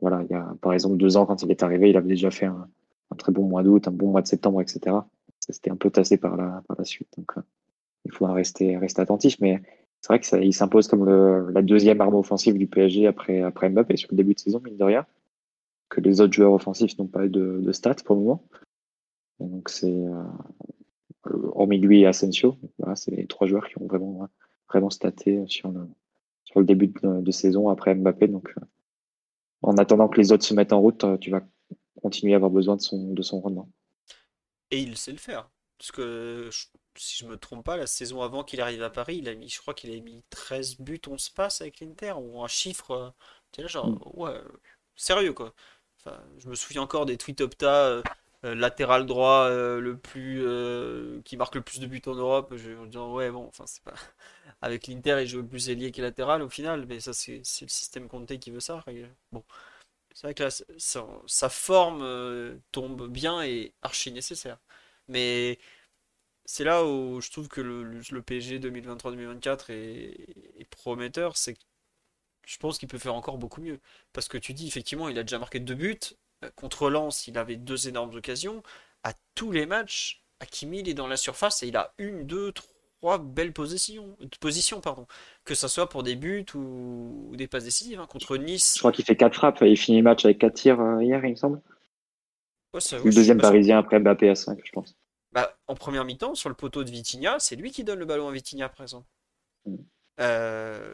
voilà, 0.00 0.22
il 0.24 0.30
y 0.30 0.34
a 0.34 0.54
par 0.60 0.72
exemple 0.72 0.96
deux 0.96 1.16
ans, 1.16 1.26
quand 1.26 1.42
il 1.42 1.50
est 1.50 1.62
arrivé, 1.62 1.90
il 1.90 1.96
avait 1.96 2.08
déjà 2.08 2.30
fait 2.30 2.46
un, 2.46 2.68
un 3.10 3.16
très 3.16 3.32
bon 3.32 3.44
mois 3.44 3.62
d'août, 3.62 3.88
un 3.88 3.92
bon 3.92 4.10
mois 4.10 4.22
de 4.22 4.26
septembre, 4.26 4.60
etc. 4.60 4.96
Ça 5.40 5.52
s'était 5.52 5.70
un 5.70 5.76
peu 5.76 5.90
tassé 5.90 6.16
par 6.16 6.36
la, 6.36 6.62
par 6.68 6.76
la 6.78 6.84
suite. 6.84 7.08
Donc, 7.16 7.32
euh, 7.36 7.42
il 8.04 8.12
faudra 8.12 8.34
rester, 8.34 8.76
rester 8.76 9.02
attentif. 9.02 9.38
Mais 9.40 9.60
c'est 10.00 10.08
vrai 10.08 10.20
qu'il 10.20 10.54
s'impose 10.54 10.88
comme 10.88 11.06
la 11.50 11.62
deuxième 11.62 12.00
arme 12.00 12.14
offensive 12.14 12.56
du 12.56 12.66
PSG 12.66 13.06
après, 13.06 13.42
après 13.42 13.68
Mbappé 13.68 13.96
sur 13.96 14.08
le 14.10 14.16
début 14.16 14.34
de 14.34 14.40
saison, 14.40 14.60
mine 14.64 14.76
de 14.76 14.84
rien. 14.84 15.06
Que 15.88 16.00
les 16.00 16.20
autres 16.20 16.32
joueurs 16.32 16.52
offensifs 16.52 16.96
n'ont 16.98 17.08
pas 17.08 17.26
eu 17.26 17.30
de, 17.30 17.72
stats 17.72 17.96
pour 18.04 18.14
le 18.14 18.22
moment. 18.22 18.44
donc, 19.40 19.68
c'est, 19.68 19.90
euh, 19.90 20.22
hormis 21.52 21.78
lui 21.78 22.00
et 22.00 22.06
Asensio, 22.06 22.56
voilà, 22.78 22.96
c'est 22.96 23.10
les 23.10 23.26
trois 23.26 23.46
joueurs 23.46 23.68
qui 23.68 23.80
ont 23.80 23.86
vraiment, 23.86 24.28
vraiment 24.68 24.90
staté 24.90 25.42
sur 25.46 25.70
le, 25.70 25.86
sur 26.44 26.60
le 26.60 26.66
début 26.66 26.88
de, 26.88 27.20
de 27.20 27.30
saison 27.30 27.68
après 27.68 27.94
Mbappé. 27.94 28.28
Donc, 28.28 28.54
euh, 28.56 28.64
en 29.62 29.76
attendant 29.76 30.08
que 30.08 30.18
les 30.18 30.32
autres 30.32 30.44
se 30.44 30.54
mettent 30.54 30.72
en 30.72 30.80
route, 30.80 31.04
tu 31.20 31.30
vas 31.30 31.42
continuer 32.00 32.34
à 32.34 32.36
avoir 32.36 32.50
besoin 32.50 32.76
de 32.76 32.82
son, 32.82 33.12
de 33.12 33.22
son 33.22 33.40
rendement. 33.40 33.68
Et 34.70 34.80
il 34.80 34.96
sait 34.96 35.12
le 35.12 35.18
faire. 35.18 35.48
Parce 35.78 35.92
que 35.92 36.50
si 36.96 37.18
je 37.18 37.26
me 37.26 37.36
trompe 37.36 37.64
pas, 37.64 37.76
la 37.76 37.86
saison 37.86 38.22
avant 38.22 38.44
qu'il 38.44 38.60
arrive 38.60 38.82
à 38.82 38.90
Paris, 38.90 39.18
il 39.18 39.28
a 39.28 39.34
mis, 39.34 39.48
je 39.48 39.58
crois 39.60 39.74
qu'il 39.74 39.90
a 39.90 40.00
mis 40.00 40.22
13 40.30 40.78
buts, 40.78 41.00
11 41.06 41.30
passes 41.30 41.60
avec 41.60 41.80
l'Inter, 41.80 42.12
ou 42.18 42.42
un 42.42 42.48
chiffre. 42.48 42.90
Euh, 42.90 43.10
tu 43.52 43.62
sais, 43.62 43.68
genre, 43.68 43.88
mm. 43.88 44.00
ouais, 44.14 44.40
sérieux 44.96 45.32
quoi. 45.32 45.54
Enfin, 45.98 46.22
je 46.38 46.48
me 46.48 46.54
souviens 46.54 46.82
encore 46.82 47.06
des 47.06 47.16
tweets 47.16 47.40
Opta, 47.40 47.86
euh, 47.86 48.02
euh, 48.44 48.54
latéral 48.54 49.06
droit 49.06 49.48
le 49.50 49.96
plus 49.96 50.44
qui 51.24 51.36
marque 51.36 51.54
le 51.54 51.62
plus 51.62 51.80
de 51.80 51.86
buts 51.86 52.02
en 52.06 52.14
Europe. 52.14 52.54
Je 52.56 52.70
me 52.70 52.86
disant, 52.86 53.14
ouais, 53.14 53.30
bon, 53.30 53.46
enfin, 53.46 53.64
c'est 53.66 53.82
pas. 53.82 53.94
Avec 54.62 54.86
l'Inter, 54.86 55.18
il 55.22 55.26
joue 55.26 55.44
plus 55.44 55.70
ailier 55.70 55.92
que 55.92 56.02
latéral 56.02 56.42
au 56.42 56.48
final, 56.50 56.86
mais 56.86 57.00
ça, 57.00 57.12
c'est 57.14 57.38
le 57.38 57.68
système 57.68 58.08
Conte 58.08 58.38
qui 58.38 58.50
veut 58.50 58.60
ça. 58.60 58.84
Bon. 59.32 59.44
C'est 60.14 60.26
vrai 60.26 60.34
que 60.34 60.48
sa, 60.78 61.48
forme 61.48 62.02
euh, 62.02 62.56
tombe 62.72 63.08
bien 63.08 63.42
et 63.42 63.74
archi 63.82 64.12
nécessaire. 64.12 64.58
Mais 65.08 65.58
c'est 66.44 66.64
là 66.64 66.84
où 66.84 67.20
je 67.20 67.30
trouve 67.30 67.48
que 67.48 67.60
le, 67.60 67.84
le 67.84 68.22
PSG 68.22 68.58
2023-2024 68.60 69.72
est, 69.72 70.64
prometteur. 70.70 71.36
C'est 71.36 71.56
je 72.46 72.58
pense 72.58 72.78
qu'il 72.78 72.88
peut 72.88 72.98
faire 72.98 73.14
encore 73.14 73.38
beaucoup 73.38 73.60
mieux. 73.60 73.80
Parce 74.12 74.28
que 74.28 74.38
tu 74.38 74.54
dis, 74.54 74.66
effectivement, 74.66 75.08
il 75.08 75.18
a 75.18 75.22
déjà 75.22 75.38
marqué 75.38 75.60
deux 75.60 75.74
buts. 75.74 75.98
Euh, 76.44 76.50
contre 76.56 76.90
Lens, 76.90 77.28
il 77.28 77.38
avait 77.38 77.56
deux 77.56 77.88
énormes 77.88 78.14
occasions. 78.14 78.62
À 79.04 79.12
tous 79.34 79.52
les 79.52 79.66
matchs, 79.66 80.24
Hakimi, 80.40 80.80
il 80.80 80.88
est 80.88 80.94
dans 80.94 81.06
la 81.06 81.16
surface 81.16 81.62
et 81.62 81.68
il 81.68 81.76
a 81.76 81.94
une, 81.98 82.26
deux, 82.26 82.52
trois 82.52 82.79
trois 83.00 83.18
belles 83.18 83.52
positions, 83.52 84.16
positions 84.40 84.80
pardon. 84.80 85.06
que 85.44 85.54
ce 85.54 85.68
soit 85.68 85.88
pour 85.88 86.02
des 86.02 86.16
buts 86.16 86.44
ou, 86.54 87.32
des 87.34 87.46
passes 87.46 87.64
décisives. 87.64 87.98
Hein, 87.98 88.06
contre 88.06 88.36
Nice. 88.36 88.74
Je 88.74 88.80
crois 88.80 88.92
qu'il 88.92 89.04
fait 89.04 89.16
quatre 89.16 89.34
frappes. 89.34 89.62
Il 89.62 89.76
finit 89.76 89.98
le 89.98 90.04
match 90.04 90.24
avec 90.24 90.38
quatre 90.38 90.54
tirs 90.54 90.80
euh, 90.80 91.02
hier, 91.02 91.24
il 91.24 91.30
me 91.30 91.36
semble. 91.36 91.60
le 92.74 93.14
deuxième 93.14 93.40
parisien 93.40 93.78
après 93.78 93.98
Mbappé 93.98 94.28
à 94.28 94.34
5, 94.34 94.58
je 94.62 94.72
pense. 94.72 94.94
Bah, 95.32 95.56
en 95.66 95.74
première 95.74 96.04
mi-temps, 96.04 96.34
sur 96.34 96.48
le 96.48 96.54
poteau 96.54 96.84
de 96.84 96.90
Vitinha, 96.90 97.38
c'est 97.38 97.56
lui 97.56 97.70
qui 97.70 97.84
donne 97.84 98.00
le 98.00 98.04
ballon 98.04 98.28
à 98.28 98.32
Vitinha, 98.32 98.68
par 98.68 98.82
exemple. 98.82 99.06
Mm. 99.64 99.76
Euh, 100.20 100.92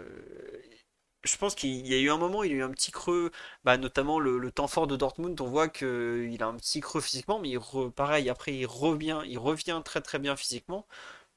je 1.25 1.37
pense 1.37 1.57
qu'il 1.57 1.87
y 1.87 1.95
a 1.95 1.99
eu 1.99 2.11
un 2.11 2.19
moment, 2.19 2.45
il 2.45 2.53
y 2.53 2.55
a 2.55 2.59
eu 2.59 2.63
un 2.63 2.71
petit 2.71 2.93
creux, 2.93 3.33
bah, 3.65 3.79
notamment 3.79 4.21
le, 4.21 4.51
temps 4.53 4.69
fort 4.69 4.87
de 4.87 4.95
Dortmund. 4.95 5.41
On 5.41 5.47
voit 5.47 5.69
qu'il 5.69 6.41
a 6.41 6.47
un 6.47 6.55
petit 6.55 6.81
creux 6.81 7.01
physiquement, 7.01 7.41
mais 7.41 7.51
il 7.51 7.59
pareil, 7.95 8.31
après 8.31 8.55
il 8.55 8.67
revient, 8.67 9.23
il 9.27 9.39
revient 9.39 9.81
très 9.85 10.01
très 10.01 10.21
bien 10.21 10.37
physiquement. 10.37 10.87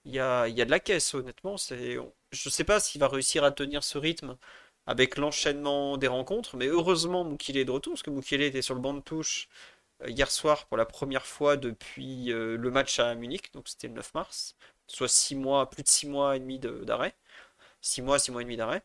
Il 0.05 0.13
y 0.13 0.19
a, 0.19 0.47
y 0.47 0.61
a 0.61 0.65
de 0.65 0.71
la 0.71 0.79
caisse, 0.79 1.13
honnêtement. 1.13 1.55
Je 1.57 2.49
sais 2.49 2.63
pas 2.63 2.79
s'il 2.79 3.01
va 3.01 3.07
réussir 3.07 3.43
à 3.43 3.51
tenir 3.51 3.83
ce 3.83 3.97
rythme 3.97 4.37
avec 4.89 5.17
l'enchaînement 5.17 5.97
des 5.97 6.07
rencontres, 6.07 6.57
mais 6.57 6.65
heureusement 6.65 7.23
Mukile 7.23 7.57
est 7.57 7.65
de 7.65 7.71
retour, 7.71 7.93
parce 7.93 8.01
que 8.01 8.09
Mukile 8.09 8.41
était 8.41 8.63
sur 8.63 8.73
le 8.73 8.81
banc 8.81 8.95
de 8.95 9.01
touche 9.01 9.47
euh, 10.03 10.09
hier 10.09 10.31
soir 10.31 10.65
pour 10.65 10.77
la 10.77 10.85
première 10.85 11.27
fois 11.27 11.57
depuis 11.57 12.31
euh, 12.31 12.57
le 12.57 12.71
match 12.71 12.97
à 12.97 13.13
Munich, 13.13 13.53
donc 13.53 13.67
c'était 13.67 13.87
le 13.87 13.93
9 13.93 14.13
mars, 14.15 14.55
soit 14.87 15.07
6 15.07 15.35
mois, 15.35 15.69
plus 15.69 15.83
de 15.83 15.87
6 15.87 16.07
mois 16.07 16.35
et 16.35 16.39
demi 16.39 16.57
d'arrêt. 16.59 17.13
6 17.81 18.01
mois, 18.01 18.17
6 18.17 18.31
mois 18.31 18.41
et 18.41 18.45
demi 18.45 18.57
d'arrêt. 18.57 18.81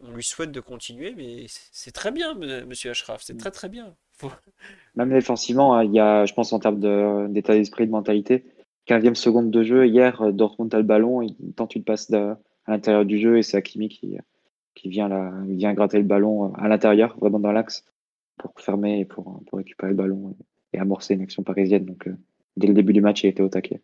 On 0.00 0.12
lui 0.14 0.24
souhaite 0.24 0.52
de 0.52 0.60
continuer, 0.60 1.14
mais 1.14 1.44
c'est 1.48 1.92
très 1.92 2.12
bien, 2.12 2.34
monsieur 2.34 2.92
Ashraf, 2.92 3.22
c'est 3.22 3.36
très 3.36 3.50
très 3.50 3.68
bien. 3.68 3.94
Même 4.94 5.10
défensivement, 5.10 5.74
hein, 5.74 5.84
il 5.84 5.92
y 5.92 6.00
a, 6.00 6.24
je 6.24 6.32
pense, 6.32 6.52
en 6.52 6.58
termes 6.58 7.28
d'état 7.30 7.54
d'esprit, 7.54 7.86
de 7.86 7.92
mentalité, 7.92 8.44
15e 8.86 9.14
seconde 9.14 9.50
de 9.50 9.62
jeu, 9.62 9.86
hier, 9.86 10.32
Dortmund 10.32 10.74
a 10.74 10.78
le 10.78 10.82
ballon, 10.82 11.22
il 11.22 11.54
tente 11.54 11.74
une 11.74 11.84
passe 11.84 12.12
à 12.12 12.36
l'intérieur 12.66 13.04
du 13.04 13.18
jeu 13.18 13.38
et 13.38 13.42
c'est 13.42 13.56
Hakimi 13.56 13.88
qui, 13.88 14.18
qui 14.74 14.88
vient, 14.88 15.08
là, 15.08 15.32
vient 15.46 15.74
gratter 15.74 15.98
le 15.98 16.04
ballon 16.04 16.54
à 16.54 16.68
l'intérieur, 16.68 17.16
vraiment 17.18 17.38
dans 17.38 17.52
l'axe, 17.52 17.84
pour 18.38 18.52
fermer 18.60 19.00
et 19.00 19.04
pour, 19.04 19.42
pour 19.46 19.58
récupérer 19.58 19.90
le 19.90 19.96
ballon 19.96 20.36
et, 20.72 20.78
amorcer 20.78 21.14
une 21.14 21.22
action 21.22 21.42
parisienne. 21.42 21.84
Donc, 21.84 22.08
euh, 22.08 22.16
dès 22.56 22.66
le 22.66 22.74
début 22.74 22.94
du 22.94 23.02
match, 23.02 23.22
il 23.24 23.28
était 23.28 23.42
au 23.42 23.48
taquet. 23.48 23.82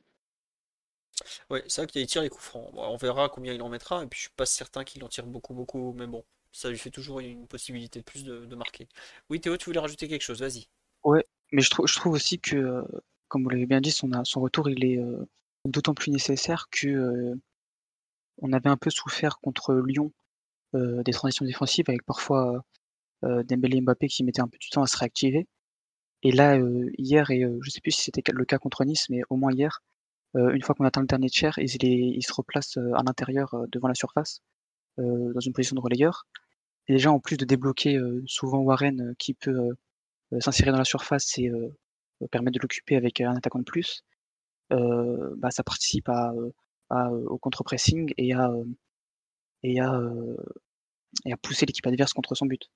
Ouais, 1.50 1.62
c'est 1.66 1.82
vrai 1.82 1.86
qu'il 1.86 2.06
tire 2.06 2.22
les 2.22 2.30
coups 2.30 2.44
francs. 2.44 2.70
on 2.74 2.96
verra 2.96 3.28
combien 3.28 3.52
il 3.52 3.62
en 3.62 3.68
mettra, 3.68 4.02
et 4.02 4.06
puis 4.06 4.18
je 4.18 4.22
suis 4.22 4.34
pas 4.34 4.46
certain 4.46 4.84
qu'il 4.84 5.04
en 5.04 5.08
tire 5.08 5.26
beaucoup, 5.26 5.52
beaucoup, 5.52 5.92
mais 5.92 6.06
bon, 6.06 6.24
ça 6.52 6.70
lui 6.70 6.78
fait 6.78 6.90
toujours 6.90 7.20
une 7.20 7.46
possibilité 7.46 8.00
de 8.00 8.04
plus 8.04 8.24
de, 8.24 8.54
marquer. 8.54 8.88
Oui, 9.28 9.40
Théo, 9.40 9.56
tu 9.56 9.66
voulais 9.66 9.80
rajouter 9.80 10.08
quelque 10.08 10.22
chose, 10.22 10.40
vas-y. 10.40 10.66
Ouais, 11.04 11.26
mais 11.52 11.62
je, 11.62 11.70
trouve, 11.70 11.86
je 11.86 11.94
trouve 11.94 12.14
aussi 12.14 12.38
que, 12.38 12.56
euh, 12.56 12.82
comme 13.28 13.44
vous 13.44 13.50
l'avez 13.50 13.66
bien 13.66 13.80
dit, 13.80 13.90
son, 13.90 14.10
retour, 14.36 14.68
il 14.70 14.84
est 14.84 14.98
euh, 14.98 15.24
d'autant 15.64 15.94
plus 15.94 16.10
nécessaire 16.10 16.68
que 16.70 16.88
euh, 16.88 17.34
on 18.38 18.52
avait 18.52 18.70
un 18.70 18.76
peu 18.76 18.90
souffert 18.90 19.38
contre 19.40 19.74
Lyon 19.74 20.12
des 20.74 21.12
transitions 21.12 21.46
défensives, 21.46 21.86
avec 21.88 22.04
parfois 22.04 22.62
Dembélé 23.22 23.78
et 23.78 23.80
Mbappé 23.80 24.06
qui 24.06 24.22
mettaient 24.22 24.42
un 24.42 24.48
peu 24.48 24.58
du 24.58 24.68
temps 24.68 24.82
à 24.82 24.86
se 24.86 24.98
réactiver. 24.98 25.48
Et 26.22 26.30
là, 26.30 26.60
hier, 26.98 27.30
et 27.30 27.42
je 27.62 27.70
sais 27.70 27.80
plus 27.80 27.92
si 27.92 28.02
c'était 28.02 28.22
le 28.32 28.44
cas 28.44 28.58
contre 28.58 28.84
Nice, 28.84 29.08
mais 29.08 29.22
au 29.30 29.36
moins 29.36 29.50
hier, 29.50 29.80
euh, 30.36 30.50
une 30.52 30.62
fois 30.62 30.74
qu'on 30.74 30.84
atteint 30.84 31.00
le 31.00 31.06
dernier 31.06 31.30
tiers, 31.30 31.58
il, 31.58 31.84
il 31.84 32.22
se 32.22 32.32
replace 32.32 32.76
euh, 32.76 32.92
à 32.94 33.02
l'intérieur 33.02 33.54
euh, 33.54 33.66
devant 33.70 33.88
la 33.88 33.94
surface, 33.94 34.40
dans 34.98 35.40
une 35.40 35.52
position 35.52 35.76
de 35.76 35.80
relayeur. 35.80 36.26
Et 36.88 36.92
déjà, 36.94 37.12
en 37.12 37.20
plus 37.20 37.36
de 37.36 37.44
débloquer 37.44 38.00
souvent 38.26 38.58
Warren 38.58 39.14
qui 39.16 39.32
peut 39.32 39.70
s'insérer 40.40 40.72
dans 40.72 40.78
la 40.78 40.84
surface 40.84 41.38
et 41.38 41.52
permettre 42.30 42.56
de 42.56 42.62
l'occuper 42.62 42.96
avec 42.96 43.20
un 43.20 43.36
attaquant 43.36 43.58
de 43.60 43.64
plus, 43.64 44.04
bah, 44.70 45.50
ça 45.50 45.62
participe 45.62 46.08
à, 46.08 46.32
au 47.12 47.38
contre-pressing 47.38 48.12
et 48.16 48.32
à, 48.32 48.50
et, 49.62 49.80
à, 49.80 50.00
et 51.24 51.32
à 51.32 51.36
pousser 51.36 51.66
l'équipe 51.66 51.86
adverse 51.86 52.12
contre 52.12 52.34
son 52.34 52.46
but. 52.46 52.70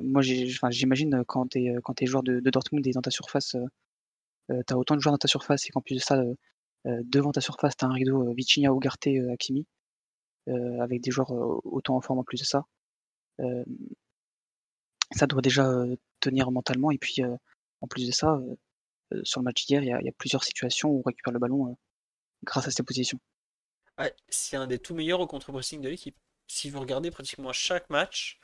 moi, 0.00 0.22
j'imagine 0.22 1.24
quand 1.26 1.48
tu 1.48 1.58
es, 1.66 1.74
es 2.00 2.06
joueur 2.06 2.22
de, 2.22 2.40
Dortmund 2.40 2.86
et 2.86 2.92
dans 2.92 3.02
ta 3.02 3.10
surface, 3.10 3.56
euh, 4.50 4.62
tu 4.66 4.74
as 4.74 4.78
autant 4.78 4.96
de 4.96 5.00
joueurs 5.00 5.12
dans 5.14 5.18
ta 5.18 5.28
surface 5.28 5.66
et 5.66 5.70
qu'en 5.70 5.80
plus 5.80 5.96
de 5.96 6.00
ça, 6.00 6.16
euh, 6.16 6.34
euh, 6.86 7.02
devant 7.04 7.32
ta 7.32 7.40
surface, 7.40 7.76
tu 7.76 7.84
as 7.84 7.88
un 7.88 7.92
rideau 7.92 8.32
Vitinha, 8.34 8.70
Ugarte, 8.70 9.08
Hakimi, 9.32 9.66
avec 10.80 11.00
des 11.00 11.10
joueurs 11.10 11.30
autant 11.64 11.96
en 11.96 12.00
forme 12.00 12.18
en 12.18 12.24
plus 12.24 12.38
de 12.40 12.44
ça. 12.44 12.66
ça 15.12 15.26
doit 15.26 15.42
déjà 15.42 15.66
mentalement 16.30 16.90
et 16.90 16.98
puis 16.98 17.22
en 17.80 17.86
plus 17.86 18.06
de 18.06 18.12
ça, 18.12 18.40
sur 19.22 19.40
le 19.40 19.44
match 19.44 19.66
d'hier, 19.66 19.82
il 19.82 19.88
y, 19.88 20.08
a 20.08 20.12
plusieurs 20.12 20.44
situations 20.44 20.90
où 20.90 21.00
on 21.00 21.02
récupère 21.02 21.32
le 21.32 21.38
ballon 21.38 21.76
grâce 22.44 22.66
à 22.66 22.70
ces 22.70 22.82
positions. 22.82 23.18
c'est 24.28 24.56
un 24.56 24.66
des 24.66 24.78
tout 24.78 24.94
meilleurs 24.94 25.20
au 25.20 25.26
contre-pressing 25.26 25.80
de 25.80 25.88
l'équipe. 25.88 26.16
Si 26.46 26.70
vous 26.70 26.80
regardez 26.80 27.10
pratiquement 27.10 27.52
chaque 27.52 27.88
match, 27.90 28.40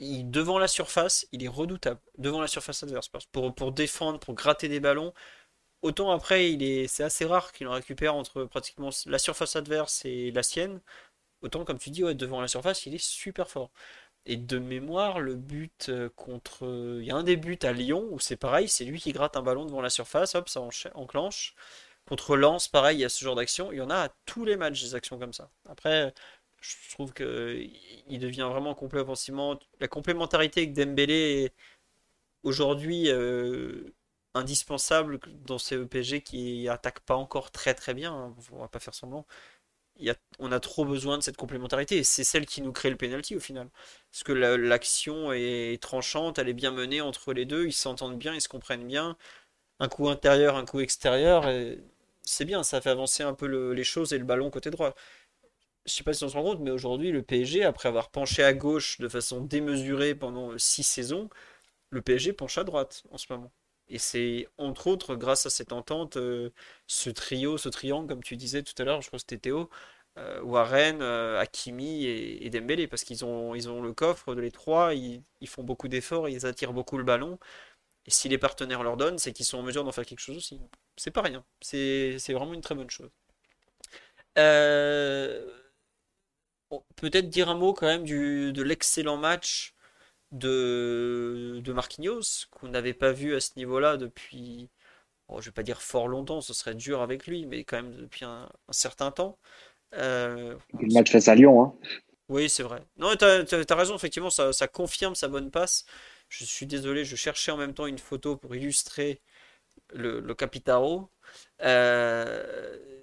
devant 0.00 0.58
la 0.58 0.68
surface, 0.68 1.26
il 1.32 1.42
est 1.44 1.48
redoutable. 1.48 2.00
Devant 2.18 2.40
la 2.40 2.48
surface 2.48 2.82
adverse. 2.82 3.08
Pour, 3.32 3.54
pour 3.54 3.72
défendre, 3.72 4.18
pour 4.18 4.34
gratter 4.34 4.68
des 4.68 4.80
ballons. 4.80 5.12
Autant 5.82 6.10
après, 6.10 6.52
il 6.52 6.62
est, 6.62 6.88
c'est 6.88 7.04
assez 7.04 7.24
rare 7.24 7.52
qu'il 7.52 7.68
en 7.68 7.72
récupère 7.72 8.14
entre 8.14 8.44
pratiquement 8.44 8.90
la 9.06 9.18
surface 9.18 9.56
adverse 9.56 10.04
et 10.04 10.30
la 10.32 10.42
sienne. 10.42 10.80
Autant, 11.42 11.64
comme 11.64 11.78
tu 11.78 11.90
dis, 11.90 12.02
devant 12.02 12.40
la 12.40 12.48
surface, 12.48 12.86
il 12.86 12.94
est 12.94 13.04
super 13.04 13.48
fort. 13.48 13.70
Et 14.26 14.36
de 14.36 14.58
mémoire, 14.58 15.20
le 15.20 15.36
but 15.36 15.88
euh, 15.88 16.08
contre. 16.16 16.66
Il 17.00 17.06
y 17.06 17.10
a 17.12 17.16
un 17.16 17.22
des 17.22 17.36
buts 17.36 17.58
à 17.62 17.72
Lyon 17.72 18.08
où 18.10 18.18
c'est 18.18 18.36
pareil, 18.36 18.68
c'est 18.68 18.84
lui 18.84 19.00
qui 19.00 19.12
gratte 19.12 19.36
un 19.36 19.42
ballon 19.42 19.64
devant 19.64 19.80
la 19.80 19.90
surface, 19.90 20.34
hop, 20.34 20.48
ça 20.48 20.60
enclenche. 20.94 21.54
Contre 22.06 22.36
Lens, 22.36 22.68
pareil, 22.68 22.98
il 22.98 23.00
y 23.00 23.04
a 23.04 23.08
ce 23.08 23.24
genre 23.24 23.36
d'action. 23.36 23.72
Il 23.72 23.78
y 23.78 23.80
en 23.80 23.90
a 23.90 23.96
à 23.96 24.08
tous 24.26 24.44
les 24.44 24.56
matchs 24.56 24.82
des 24.82 24.94
actions 24.94 25.18
comme 25.18 25.32
ça. 25.32 25.50
Après, 25.68 26.12
je 26.60 26.74
trouve 26.92 27.12
qu'il 27.12 28.18
devient 28.20 28.48
vraiment 28.50 28.74
complet 28.74 29.00
offensivement. 29.00 29.58
La 29.80 29.88
complémentarité 29.88 30.62
avec 30.62 30.72
Dembélé 30.74 31.44
est 31.44 31.54
aujourd'hui 32.44 33.10
euh, 33.10 33.94
indispensable 34.34 35.20
dans 35.46 35.58
ces 35.58 35.76
EPG 35.76 36.22
qui 36.22 36.68
attaquent 36.68 37.00
pas 37.00 37.16
encore 37.16 37.50
très 37.50 37.74
très 37.74 37.94
bien. 37.94 38.12
Hein, 38.14 38.34
on 38.52 38.60
va 38.60 38.68
pas 38.68 38.80
faire 38.80 38.94
semblant. 38.94 39.26
On 40.38 40.52
a 40.52 40.60
trop 40.60 40.84
besoin 40.84 41.18
de 41.18 41.22
cette 41.22 41.36
complémentarité 41.36 41.98
et 41.98 42.04
c'est 42.04 42.24
celle 42.24 42.46
qui 42.46 42.62
nous 42.62 42.72
crée 42.72 42.90
le 42.90 42.96
penalty 42.96 43.36
au 43.36 43.40
final. 43.40 43.68
Parce 44.12 44.22
que 44.24 44.32
l'action 44.32 45.32
est 45.32 45.82
tranchante, 45.82 46.38
elle 46.38 46.48
est 46.48 46.54
bien 46.54 46.70
menée 46.70 47.00
entre 47.00 47.32
les 47.32 47.44
deux, 47.46 47.66
ils 47.66 47.72
s'entendent 47.72 48.18
bien, 48.18 48.34
ils 48.34 48.40
se 48.40 48.48
comprennent 48.48 48.86
bien. 48.86 49.16
Un 49.80 49.88
coup 49.88 50.08
intérieur, 50.08 50.56
un 50.56 50.66
coup 50.66 50.80
extérieur, 50.80 51.46
c'est 52.22 52.44
bien, 52.46 52.62
ça 52.62 52.80
fait 52.80 52.90
avancer 52.90 53.22
un 53.22 53.34
peu 53.34 53.46
les 53.72 53.84
choses 53.84 54.12
et 54.12 54.18
le 54.18 54.24
ballon 54.24 54.50
côté 54.50 54.70
droit 54.70 54.94
je 55.86 55.92
sais 55.92 56.04
pas 56.04 56.12
si 56.12 56.24
on 56.24 56.28
se 56.28 56.34
rend 56.36 56.42
compte, 56.42 56.60
mais 56.60 56.70
aujourd'hui, 56.70 57.12
le 57.12 57.22
PSG, 57.22 57.64
après 57.64 57.88
avoir 57.88 58.10
penché 58.10 58.42
à 58.44 58.52
gauche 58.52 58.98
de 59.00 59.08
façon 59.08 59.40
démesurée 59.40 60.14
pendant 60.14 60.56
six 60.58 60.82
saisons, 60.82 61.30
le 61.90 62.02
PSG 62.02 62.32
penche 62.32 62.58
à 62.58 62.64
droite 62.64 63.04
en 63.10 63.18
ce 63.18 63.26
moment. 63.32 63.52
Et 63.88 63.98
c'est 63.98 64.48
entre 64.58 64.88
autres 64.88 65.14
grâce 65.16 65.46
à 65.46 65.50
cette 65.50 65.72
entente, 65.72 66.16
euh, 66.16 66.50
ce 66.86 67.10
trio, 67.10 67.56
ce 67.58 67.68
triangle, 67.68 68.08
comme 68.08 68.22
tu 68.22 68.36
disais 68.36 68.62
tout 68.62 68.74
à 68.78 68.84
l'heure, 68.84 69.00
je 69.02 69.08
crois 69.08 69.18
que 69.18 69.22
c'était 69.22 69.38
Théo, 69.38 69.70
euh, 70.18 70.40
Warren, 70.42 71.02
euh, 71.02 71.38
Hakimi 71.40 72.06
et, 72.06 72.50
Dembélé, 72.50 72.88
parce 72.88 73.04
qu'ils 73.04 73.24
ont, 73.24 73.54
ils 73.54 73.68
ont 73.68 73.82
le 73.82 73.92
coffre 73.92 74.34
de 74.34 74.40
les 74.40 74.50
trois, 74.50 74.94
ils, 74.94 75.22
ils 75.40 75.48
font 75.48 75.62
beaucoup 75.62 75.88
d'efforts, 75.88 76.28
ils 76.28 76.46
attirent 76.46 76.72
beaucoup 76.72 76.98
le 76.98 77.04
ballon. 77.04 77.38
Et 78.06 78.10
si 78.10 78.28
les 78.28 78.38
partenaires 78.38 78.82
leur 78.82 78.96
donnent, 78.96 79.18
c'est 79.18 79.32
qu'ils 79.32 79.46
sont 79.46 79.58
en 79.58 79.62
mesure 79.62 79.84
d'en 79.84 79.92
faire 79.92 80.06
quelque 80.06 80.20
chose 80.20 80.36
aussi. 80.36 80.60
C'est 80.96 81.10
pas 81.10 81.22
rien. 81.22 81.44
C'est 81.60 82.18
vraiment 82.32 82.54
une 82.54 82.60
très 82.62 82.74
bonne 82.74 82.90
chose. 82.90 83.10
Euh, 84.38 85.46
peut-être 86.96 87.28
dire 87.28 87.48
un 87.48 87.54
mot 87.54 87.72
quand 87.72 87.86
même 87.86 88.04
du, 88.04 88.52
de 88.52 88.62
l'excellent 88.62 89.16
match 89.16 89.74
de, 90.38 91.60
de 91.62 91.72
Marquinhos, 91.72 92.46
qu'on 92.50 92.68
n'avait 92.68 92.94
pas 92.94 93.12
vu 93.12 93.34
à 93.34 93.40
ce 93.40 93.52
niveau-là 93.56 93.96
depuis, 93.96 94.70
je 95.38 95.44
vais 95.44 95.52
pas 95.52 95.62
dire 95.62 95.82
fort 95.82 96.08
longtemps, 96.08 96.40
ce 96.40 96.54
serait 96.54 96.74
dur 96.74 97.02
avec 97.02 97.26
lui, 97.26 97.46
mais 97.46 97.64
quand 97.64 97.76
même 97.76 97.94
depuis 97.94 98.24
un, 98.24 98.48
certain 98.70 99.10
temps. 99.10 99.38
Euh, 99.94 100.56
le 100.78 100.94
match 100.94 101.10
face 101.12 101.28
à 101.28 101.34
Lyon. 101.34 101.62
Hein. 101.62 101.74
Oui, 102.28 102.48
c'est 102.48 102.62
vrai. 102.62 102.82
Non, 102.96 103.14
tu 103.16 103.24
as, 103.24 103.74
raison, 103.74 103.94
effectivement, 103.96 104.30
ça, 104.30 104.52
ça, 104.52 104.66
confirme 104.66 105.14
sa 105.14 105.28
bonne 105.28 105.50
passe. 105.50 105.84
Je 106.28 106.44
suis 106.44 106.66
désolé, 106.66 107.04
je 107.04 107.16
cherchais 107.16 107.52
en 107.52 107.56
même 107.56 107.72
temps 107.72 107.86
une 107.86 107.98
photo 107.98 108.36
pour 108.36 108.56
illustrer 108.56 109.20
le, 109.92 110.20
le 110.20 110.34
Capitaro. 110.34 111.08
Euh, 111.62 112.96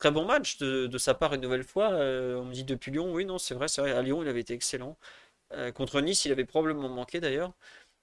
Très 0.00 0.10
bon 0.10 0.24
match 0.24 0.56
de, 0.56 0.96
sa 0.96 1.12
part 1.12 1.34
une 1.34 1.42
nouvelle 1.42 1.62
fois. 1.62 1.90
Euh, 1.92 2.36
on 2.36 2.46
me 2.46 2.54
dit 2.54 2.64
depuis 2.64 2.90
Lyon, 2.90 3.12
oui, 3.12 3.26
non, 3.26 3.36
c'est 3.36 3.54
vrai, 3.54 3.68
c'est 3.68 3.82
vrai. 3.82 3.92
À 3.92 4.00
Lyon, 4.00 4.22
il 4.22 4.28
avait 4.28 4.40
été 4.40 4.54
excellent. 4.54 4.96
Euh, 5.52 5.72
contre 5.72 6.00
Nice, 6.00 6.24
il 6.24 6.32
avait 6.32 6.44
probablement 6.44 6.88
manqué 6.88 7.20
d'ailleurs. 7.20 7.52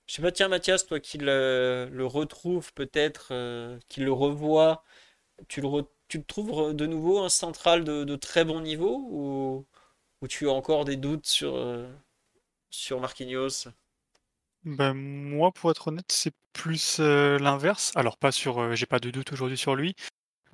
Je 0.08 0.16
sais 0.16 0.22
pas, 0.22 0.32
tiens, 0.32 0.48
Mathias, 0.48 0.86
toi 0.86 1.00
qui 1.00 1.18
le, 1.18 1.90
le 1.92 2.06
retrouves 2.06 2.74
peut-être, 2.74 3.30
euh, 3.32 3.80
qui 3.90 4.02
le 4.02 4.12
revoit, 4.12 4.84
tu 5.48 5.62
le, 5.62 5.68
trouves 6.28 6.74
de 6.74 6.86
nouveau 6.86 7.20
un 7.24 7.30
central 7.30 7.84
de, 7.84 8.16
très 8.16 8.46
bon 8.46 8.62
niveau 8.62 9.08
ou, 10.22 10.28
tu 10.28 10.50
as 10.50 10.54
encore 10.54 10.86
des 10.86 10.96
doutes 10.98 11.26
sur, 11.26 11.62
sur 12.70 13.00
Marquinhos? 13.00 13.70
Ben, 14.64 14.94
moi, 14.94 15.52
pour 15.52 15.72
être 15.72 15.90
honnête, 15.90 16.12
c'est 16.12 16.34
plus 16.54 17.00
l'inverse. 17.00 17.92
Alors, 17.96 18.18
pas 18.18 18.32
sur, 18.32 18.76
j'ai 18.76 18.86
pas 18.86 19.00
de 19.00 19.12
doute 19.12 19.32
aujourd'hui 19.34 19.58
sur 19.58 19.76
lui, 19.76 19.96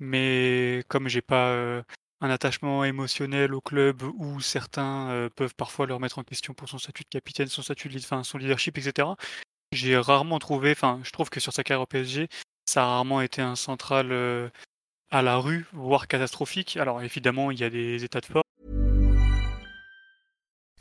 mais 0.00 0.84
comme 0.88 1.08
j'ai 1.08 1.22
pas 1.22 1.50
euh, 1.50 1.82
un 2.24 2.30
attachement 2.30 2.84
émotionnel 2.84 3.52
au 3.52 3.60
club 3.60 4.02
où 4.02 4.40
certains 4.40 5.10
euh, 5.10 5.28
peuvent 5.28 5.54
parfois 5.54 5.86
le 5.86 5.94
remettre 5.94 6.18
en 6.18 6.22
question 6.22 6.54
pour 6.54 6.68
son 6.68 6.78
statut 6.78 7.02
de 7.04 7.08
capitaine, 7.08 7.48
son 7.48 7.60
statut 7.60 7.88
de 7.88 7.98
son 7.98 8.38
leadership, 8.38 8.78
etc. 8.78 9.08
J'ai 9.72 9.96
rarement 9.98 10.38
trouvé, 10.38 10.70
enfin, 10.70 11.00
je 11.04 11.10
trouve 11.10 11.28
que 11.28 11.38
sur 11.38 11.52
sa 11.52 11.62
carrière 11.62 11.82
au 11.82 11.86
PSG, 11.86 12.28
ça 12.64 12.84
a 12.84 12.86
rarement 12.86 13.20
été 13.20 13.42
un 13.42 13.56
central 13.56 14.10
euh, 14.10 14.48
à 15.10 15.20
la 15.20 15.36
rue, 15.36 15.66
voire 15.72 16.08
catastrophique. 16.08 16.78
Alors 16.78 17.02
évidemment, 17.02 17.50
il 17.50 17.60
y 17.60 17.64
a 17.64 17.70
des 17.70 18.04
états 18.04 18.20
de 18.20 18.26
forme. 18.26 18.83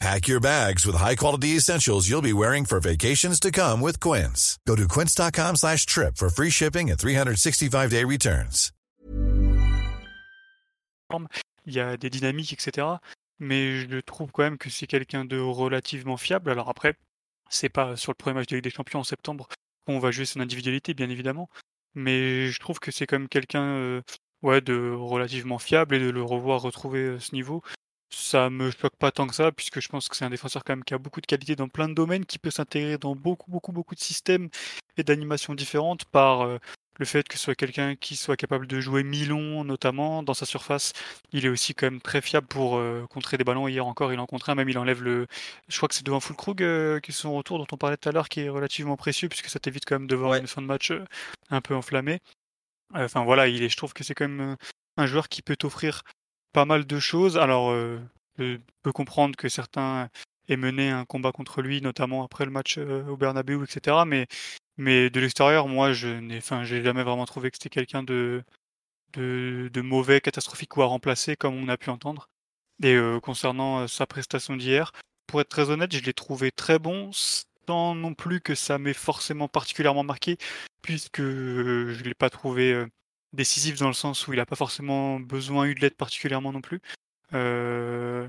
Pack 0.00 0.28
your 0.28 0.38
bags 0.38 0.86
with 0.86 0.94
high-quality 0.94 1.56
essentials 1.56 2.08
you'll 2.08 2.22
be 2.22 2.32
wearing 2.32 2.64
for 2.64 2.78
vacations 2.78 3.40
to 3.40 3.50
come 3.50 3.80
with 3.80 3.98
Quince. 3.98 4.56
Go 4.64 4.76
to 4.76 4.86
quince.com 4.86 5.56
slash 5.56 5.86
trip 5.86 6.16
for 6.16 6.30
free 6.30 6.50
shipping 6.50 6.88
and 6.88 6.96
365-day 6.96 8.04
returns. 8.04 8.72
il 11.66 11.74
y 11.74 11.80
a 11.80 11.96
des 11.96 12.10
dynamiques, 12.10 12.52
etc. 12.52 12.86
Mais 13.40 13.88
je 13.88 13.98
trouve 13.98 14.30
quand 14.30 14.44
même 14.44 14.58
que 14.58 14.70
c'est 14.70 14.86
quelqu'un 14.86 15.24
de 15.24 15.38
relativement 15.38 16.16
fiable. 16.16 16.50
Alors 16.50 16.68
après, 16.68 16.94
c'est 17.50 17.68
pas 17.68 17.96
sur 17.96 18.12
le 18.12 18.16
premier 18.16 18.34
match 18.34 18.46
de 18.46 18.56
Ligue 18.56 18.64
des 18.64 18.70
Champions 18.70 19.00
en 19.00 19.04
septembre 19.04 19.48
qu'on 19.86 19.98
va 19.98 20.12
jouer 20.12 20.26
son 20.26 20.38
individualité, 20.38 20.94
bien 20.94 21.10
évidemment. 21.10 21.48
Mais 21.94 22.48
je 22.52 22.60
trouve 22.60 22.78
que 22.78 22.92
c'est 22.92 23.06
quand 23.06 23.18
même 23.18 23.28
quelqu'un 23.28 23.64
euh, 23.64 24.02
ouais, 24.42 24.60
de 24.60 24.92
relativement 24.92 25.58
fiable 25.58 25.96
et 25.96 25.98
de 25.98 26.10
le 26.10 26.22
revoir 26.22 26.62
retrouver 26.62 27.00
euh, 27.00 27.18
ce 27.18 27.34
niveau, 27.34 27.62
ça 28.10 28.50
me 28.50 28.70
choque 28.70 28.96
pas 28.98 29.10
tant 29.12 29.26
que 29.26 29.34
ça, 29.34 29.52
puisque 29.52 29.80
je 29.80 29.88
pense 29.88 30.08
que 30.08 30.16
c'est 30.16 30.24
un 30.24 30.30
défenseur 30.30 30.64
quand 30.64 30.72
même 30.74 30.84
qui 30.84 30.94
a 30.94 30.98
beaucoup 30.98 31.20
de 31.20 31.26
qualité 31.26 31.56
dans 31.56 31.68
plein 31.68 31.88
de 31.88 31.94
domaines, 31.94 32.24
qui 32.26 32.38
peut 32.38 32.50
s'intégrer 32.50 32.98
dans 32.98 33.14
beaucoup, 33.14 33.50
beaucoup, 33.50 33.72
beaucoup 33.72 33.94
de 33.94 34.00
systèmes 34.00 34.48
et 34.96 35.02
d'animations 35.02 35.54
différentes 35.54 36.04
par 36.06 36.42
euh, 36.42 36.58
le 36.98 37.04
fait 37.06 37.28
que 37.28 37.36
ce 37.36 37.44
soit 37.44 37.54
quelqu'un 37.54 37.94
qui 37.94 38.16
soit 38.16 38.36
capable 38.36 38.66
de 38.66 38.80
jouer 38.80 39.04
mi-long, 39.04 39.62
notamment 39.62 40.22
dans 40.22 40.34
sa 40.34 40.46
surface. 40.46 40.92
Il 41.32 41.46
est 41.46 41.48
aussi 41.48 41.74
quand 41.74 41.86
même 41.86 42.00
très 42.00 42.20
fiable 42.20 42.46
pour 42.48 42.76
euh, 42.76 43.06
contrer 43.08 43.36
des 43.36 43.44
ballons. 43.44 43.68
Hier 43.68 43.86
encore, 43.86 44.12
il 44.12 44.18
en 44.18 44.26
contre 44.26 44.50
un, 44.50 44.54
même 44.54 44.68
il 44.68 44.78
enlève 44.78 45.02
le. 45.02 45.26
Je 45.68 45.76
crois 45.76 45.88
que 45.88 45.94
c'est 45.94 46.04
devant 46.04 46.18
Fulkrug 46.20 46.62
euh, 46.62 47.00
qui 47.00 47.12
est 47.12 47.14
son 47.14 47.34
retour 47.34 47.58
dont 47.58 47.66
on 47.70 47.76
parlait 47.76 47.96
tout 47.96 48.08
à 48.08 48.12
l'heure, 48.12 48.28
qui 48.28 48.40
est 48.40 48.48
relativement 48.48 48.96
précieux, 48.96 49.28
puisque 49.28 49.48
ça 49.48 49.60
t'évite 49.60 49.84
quand 49.86 49.96
même 49.98 50.08
de 50.08 50.16
voir 50.16 50.32
Ouais. 50.32 50.40
une 50.40 50.48
fin 50.48 50.60
de 50.62 50.66
match 50.66 50.90
euh, 50.90 51.04
un 51.50 51.60
peu 51.60 51.74
enflammée. 51.74 52.18
Enfin 52.94 53.22
voilà, 53.22 53.48
il 53.48 53.62
est, 53.62 53.68
je 53.68 53.76
trouve 53.76 53.92
que 53.92 54.02
c'est 54.02 54.14
quand 54.14 54.26
même 54.28 54.56
un 54.96 55.06
joueur 55.06 55.28
qui 55.28 55.42
peut 55.42 55.56
t'offrir 55.56 56.02
pas 56.52 56.64
mal 56.64 56.86
de 56.86 56.98
choses. 56.98 57.36
Alors, 57.38 57.70
euh, 57.70 57.98
je 58.38 58.58
peux 58.82 58.92
comprendre 58.92 59.36
que 59.36 59.48
certains 59.48 60.08
aient 60.48 60.56
mené 60.56 60.90
un 60.90 61.04
combat 61.04 61.32
contre 61.32 61.62
lui, 61.62 61.80
notamment 61.82 62.24
après 62.24 62.44
le 62.44 62.50
match 62.50 62.76
euh, 62.78 63.06
au 63.06 63.16
Bernabeu, 63.16 63.62
etc. 63.64 64.04
Mais, 64.06 64.26
mais 64.76 65.10
de 65.10 65.20
l'extérieur, 65.20 65.68
moi, 65.68 65.92
je 65.92 66.08
n'ai, 66.08 66.38
enfin, 66.38 66.64
j'ai 66.64 66.82
jamais 66.82 67.02
vraiment 67.02 67.26
trouvé 67.26 67.50
que 67.50 67.56
c'était 67.56 67.70
quelqu'un 67.70 68.02
de, 68.02 68.42
de, 69.14 69.80
mauvais, 69.80 70.20
catastrophique 70.20 70.76
ou 70.76 70.82
à 70.82 70.86
remplacer, 70.86 71.36
comme 71.36 71.54
on 71.54 71.68
a 71.68 71.76
pu 71.76 71.90
entendre. 71.90 72.28
Et 72.82 72.94
euh, 72.94 73.20
concernant 73.20 73.80
euh, 73.80 73.86
sa 73.88 74.06
prestation 74.06 74.56
d'hier, 74.56 74.92
pour 75.26 75.40
être 75.40 75.48
très 75.48 75.70
honnête, 75.70 75.92
je 75.94 76.02
l'ai 76.02 76.14
trouvé 76.14 76.50
très 76.52 76.78
bon, 76.78 77.10
sans 77.12 77.94
non 77.94 78.14
plus 78.14 78.40
que 78.40 78.54
ça 78.54 78.78
m'ait 78.78 78.94
forcément 78.94 79.48
particulièrement 79.48 80.04
marqué, 80.04 80.38
puisque 80.82 81.20
euh, 81.20 81.94
je 81.94 82.04
l'ai 82.04 82.14
pas 82.14 82.30
trouvé 82.30 82.72
euh, 82.72 82.86
décisif 83.32 83.78
dans 83.78 83.88
le 83.88 83.94
sens 83.94 84.26
où 84.26 84.32
il 84.32 84.36
n'a 84.36 84.46
pas 84.46 84.56
forcément 84.56 85.20
besoin 85.20 85.66
eu 85.66 85.74
de 85.74 85.80
l'aide 85.80 85.96
particulièrement 85.96 86.52
non 86.52 86.60
plus. 86.60 86.80
Euh, 87.34 88.28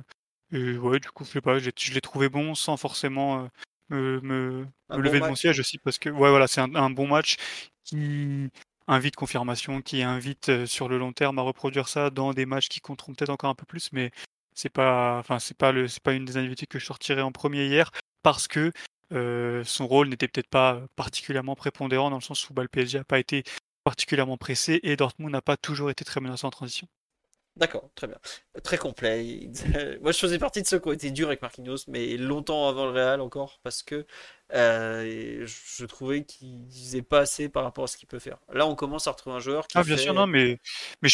et 0.52 0.78
ouais, 0.78 1.00
du 1.00 1.10
coup, 1.10 1.24
je 1.24 1.30
sais 1.30 1.42
pas, 1.42 1.60
je 1.60 1.94
l'ai 1.94 2.02
trouvé 2.02 2.30
bon 2.30 2.56
sans 2.56 2.78
forcément 2.78 3.50
euh, 3.92 4.20
me, 4.22 4.66
bon 4.90 4.98
lever 4.98 5.20
de 5.20 5.28
mon 5.28 5.36
siège 5.36 5.60
aussi 5.60 5.78
parce 5.78 6.00
que 6.00 6.10
ouais, 6.10 6.30
voilà, 6.30 6.48
c'est 6.48 6.62
un, 6.62 6.74
un 6.76 6.90
bon 6.90 7.08
match 7.08 7.38
qui 7.84 8.50
invite 8.88 9.16
confirmation, 9.16 9.82
qui 9.82 10.02
invite 10.04 10.50
euh, 10.50 10.66
sur 10.66 10.90
le 10.90 10.98
long 10.98 11.14
terme 11.14 11.40
à 11.40 11.44
reproduire 11.44 11.88
ça 11.88 12.10
dans 12.10 12.34
des 12.34 12.46
matchs 12.46 12.70
qui 12.70 12.82
compteront 12.82 13.14
peut-être 13.14 13.30
encore 13.30 13.52
un 13.52 13.56
peu 13.56 13.66
plus, 13.66 13.92
mais 13.94 14.12
c'est 14.56 14.70
pas, 14.70 15.20
enfin, 15.20 15.40
c'est 15.40 15.58
pas 15.58 15.72
le, 15.72 15.88
c'est 15.88 16.02
pas 16.04 16.14
une 16.14 16.26
des 16.26 16.38
individualités 16.38 16.68
que 16.68 16.80
je 16.80 16.86
sortirais 16.86 17.22
en 17.22 17.32
premier 17.32 17.66
hier 17.68 17.92
parce 18.24 18.48
que 18.48 18.72
euh, 19.12 19.64
son 19.64 19.88
rôle 19.88 20.10
n'était 20.10 20.28
peut-être 20.28 20.50
pas 20.50 20.82
particulièrement 20.96 21.56
prépondérant 21.56 22.10
dans 22.10 22.18
le 22.18 22.22
sens 22.22 22.50
où 22.50 22.54
bah, 22.54 22.64
le 22.64 22.68
PSG 22.68 22.98
n'a 22.98 23.04
pas 23.04 23.20
été 23.20 23.44
particulièrement 23.90 24.38
pressé 24.38 24.80
et 24.84 24.96
Dortmund 24.96 25.32
n'a 25.32 25.42
pas 25.42 25.58
toujours 25.58 25.90
été 25.90 26.06
très 26.06 26.22
menaçant 26.22 26.50
en 26.50 26.52
transition. 26.52 26.88
D'accord, 27.56 27.90
très 27.96 28.06
bien. 28.06 28.20
Très 28.64 28.78
complet. 28.78 29.50
Moi, 30.04 30.12
je 30.12 30.20
faisais 30.20 30.38
partie 30.38 30.62
de 30.62 30.68
ceux 30.68 30.78
qui 30.78 30.88
ont 30.90 30.92
été 30.92 31.10
durs 31.10 31.30
avec 31.30 31.42
Marquinhos, 31.42 31.80
mais 31.88 32.16
longtemps 32.16 32.70
avant 32.70 32.86
le 32.86 32.92
Real 32.92 33.20
encore, 33.20 33.60
parce 33.64 33.82
que 33.82 34.06
euh, 34.54 35.44
je 35.44 35.86
trouvais 35.86 36.24
qu'il 36.24 36.68
disait 36.68 37.02
pas 37.02 37.22
assez 37.22 37.50
par 37.50 37.64
rapport 37.64 37.86
à 37.86 37.88
ce 37.88 37.98
qu'il 37.98 38.08
peut 38.08 38.20
faire. 38.20 38.38
Là, 38.54 38.68
on 38.68 38.76
commence 38.76 39.08
à 39.08 39.12
retrouver 39.12 39.38
un 39.38 39.40
joueur 39.40 39.66
qui 39.66 39.76
Ah 39.76 39.84
bien 39.84 39.98
fait... 39.98 40.04
sûr, 40.04 40.14
non, 40.14 40.28
mais, 40.28 40.60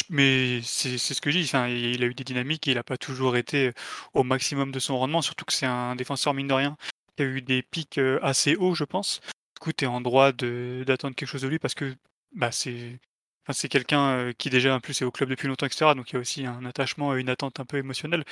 mais, 0.09 0.59
c'est 0.61 0.97
ce 0.97 1.21
que 1.21 1.31
je 1.31 1.39
dis, 1.39 1.45
enfin, 1.45 1.69
il 1.69 2.03
a 2.03 2.07
eu 2.07 2.13
des 2.13 2.25
dynamiques 2.25 2.67
et 2.67 2.71
il 2.71 2.75
n'a 2.75 2.83
pas 2.83 2.97
toujours 2.97 3.37
été 3.37 3.71
au 4.13 4.23
maximum 4.23 4.73
de 4.73 4.79
son 4.79 4.99
rendement, 4.99 5.21
surtout 5.21 5.45
que 5.45 5.53
c'est 5.53 5.65
un 5.65 5.95
défenseur 5.95 6.33
mine 6.33 6.49
de 6.49 6.53
rien 6.53 6.75
qui 7.15 7.23
a 7.23 7.25
eu 7.25 7.41
des 7.41 7.63
pics 7.63 7.99
euh, 7.99 8.19
assez 8.21 8.57
hauts, 8.57 8.75
je 8.75 8.83
pense. 8.83 9.21
Du 9.55 9.59
coup, 9.61 9.71
tu 9.71 9.85
es 9.85 9.87
en 9.87 10.01
droit 10.01 10.33
d'attendre 10.33 11.15
quelque 11.15 11.29
chose 11.29 11.43
de 11.43 11.47
lui 11.47 11.59
parce 11.59 11.73
que 11.73 11.95
bah, 12.35 12.51
c'est 12.51 12.99
enfin, 13.43 13.53
c'est 13.53 13.69
quelqu'un 13.69 14.33
qui 14.37 14.49
déjà 14.49 14.75
en 14.75 14.79
plus 14.79 15.01
est 15.01 15.05
au 15.05 15.11
club 15.11 15.29
depuis 15.29 15.47
longtemps, 15.47 15.67
etc. 15.67 15.95
Donc 15.95 16.11
il 16.11 16.15
y 16.15 16.17
a 16.17 16.19
aussi 16.21 16.45
un 16.45 16.65
attachement 16.65 17.15
et 17.17 17.21
une 17.21 17.29
attente 17.29 17.59
un 17.59 17.65
peu 17.65 17.77
émotionnelle. 17.77 18.25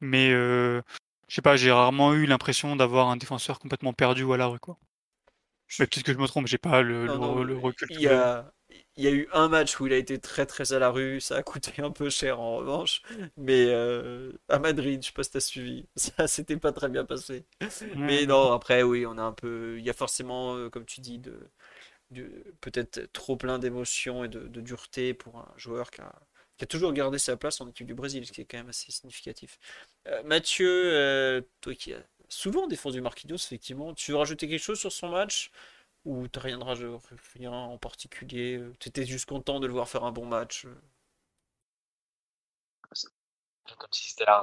Mais 0.00 0.32
euh, 0.32 0.82
je 1.28 1.36
sais 1.36 1.42
pas, 1.42 1.56
j'ai 1.56 1.72
rarement 1.72 2.14
eu 2.14 2.26
l'impression 2.26 2.76
d'avoir 2.76 3.08
un 3.10 3.18
défenseur 3.18 3.60
complètement 3.60 3.92
perdu 3.94 4.24
ou 4.24 4.32
à 4.34 4.38
la 4.38 4.46
rue, 4.48 4.60
quoi. 4.60 4.78
Mais 5.78 5.86
peut-être 5.88 6.04
que 6.06 6.12
je 6.12 6.18
me 6.18 6.26
trompe, 6.28 6.46
j'ai 6.48 6.58
pas 6.58 6.82
le, 6.82 7.06
Non, 7.06 7.18
le- 7.18 7.18
non, 7.18 7.44
le 7.44 7.58
recul. 7.58 7.88
il 7.88 8.00
y 8.00 8.08
a, 8.08 8.52
il 8.96 9.04
y 9.04 9.06
a 9.06 9.10
eu 9.12 9.28
un 9.32 9.48
match 9.48 9.78
où 9.80 9.86
il 9.86 9.92
a 9.92 9.96
été 9.96 10.18
très 10.18 10.46
très 10.46 10.72
à 10.72 10.78
la 10.78 10.90
rue, 10.90 11.20
ça 11.20 11.36
a 11.36 11.42
coûté 11.42 11.80
un 11.82 11.90
peu 11.92 12.10
cher 12.10 12.40
en 12.40 12.56
revanche, 12.56 13.02
mais 13.36 13.66
euh, 13.68 14.32
à 14.48 14.58
Madrid, 14.58 15.00
je 15.02 15.06
sais 15.08 15.12
pas 15.12 15.22
si 15.22 15.30
t'as 15.30 15.40
suivi, 15.40 15.86
ça 15.96 16.26
s'était 16.28 16.56
pas 16.56 16.72
très 16.72 16.88
bien 16.88 17.04
passé. 17.04 17.46
Mais 18.02 18.26
non, 18.26 18.52
après 18.52 18.82
oui, 18.82 19.06
on 19.06 19.16
a 19.18 19.22
un 19.22 19.32
peu, 19.32 19.76
il 19.78 19.84
y 19.84 19.90
a 19.90 19.92
forcément, 19.94 20.68
comme 20.70 20.84
tu 20.86 21.00
dis, 21.00 21.18
de- 21.18 21.48
peut-être 22.60 23.10
trop 23.12 23.36
plein 23.36 23.58
d'émotions 23.58 24.24
et 24.24 24.28
de, 24.28 24.60
dureté 24.60 25.14
pour 25.14 25.38
un 25.38 25.52
joueur 25.56 25.90
qui 25.90 26.00
a, 26.00 26.12
a 26.60 26.66
toujours 26.66 26.92
gardé 26.92 27.18
sa 27.18 27.36
place 27.36 27.60
en 27.60 27.68
équipe 27.68 27.86
du 27.86 27.94
Brésil, 27.94 28.26
ce 28.26 28.32
qui 28.32 28.40
est 28.40 28.44
quand 28.44 28.58
même 28.58 28.68
assez 28.70 28.90
significatif. 28.92 29.58
Euh, 30.08 30.22
Mathieu, 30.24 30.68
euh, 30.68 31.40
toi 31.60 31.74
qui 31.74 31.92
as 31.94 32.02
souvent 32.28 32.66
défendu 32.66 33.00
Marquinhos, 33.00 33.36
effectivement, 33.36 33.94
tu 33.94 34.12
veux 34.12 34.18
rajouter 34.18 34.48
quelque 34.48 34.62
chose 34.62 34.78
sur 34.78 34.92
son 34.92 35.08
match? 35.08 35.50
Ou 36.04 36.28
t'as 36.28 36.40
rien, 36.40 36.58
rien 37.34 37.52
en 37.52 37.78
particulier? 37.78 38.56
euh, 38.58 38.72
T'étais 38.80 39.04
juste 39.06 39.28
content 39.28 39.60
de 39.60 39.66
le 39.66 39.72
voir 39.74 39.88
faire 39.88 40.04
un 40.04 40.12
bon 40.12 40.26
match? 40.26 40.66
Comme 43.78 43.88
si 43.92 44.10
c'était 44.10 44.24
la 44.24 44.40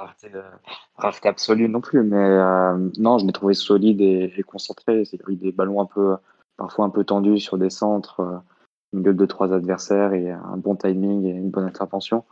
rareté, 0.96 1.28
absolue 1.28 1.68
non 1.68 1.80
plus, 1.80 2.02
mais 2.04 2.16
euh, 2.16 2.90
non, 2.96 3.18
je 3.18 3.26
l'ai 3.26 3.32
trouvé 3.32 3.54
solide 3.54 4.00
et, 4.00 4.32
et 4.36 4.42
concentré. 4.44 5.04
C'est 5.04 5.18
eu 5.28 5.34
des 5.34 5.50
ballons 5.50 5.80
un 5.80 5.86
peu, 5.86 6.16
parfois 6.56 6.84
un 6.84 6.90
peu 6.90 7.04
tendus 7.04 7.40
sur 7.40 7.58
des 7.58 7.70
centres, 7.70 8.20
euh, 8.20 8.38
au 8.92 8.98
milieu 8.98 9.14
de 9.14 9.26
trois 9.26 9.52
adversaires 9.52 10.12
et 10.12 10.30
un 10.30 10.56
bon 10.56 10.76
timing 10.76 11.24
et 11.24 11.30
une 11.30 11.50
bonne 11.50 11.64
intervention. 11.64 12.24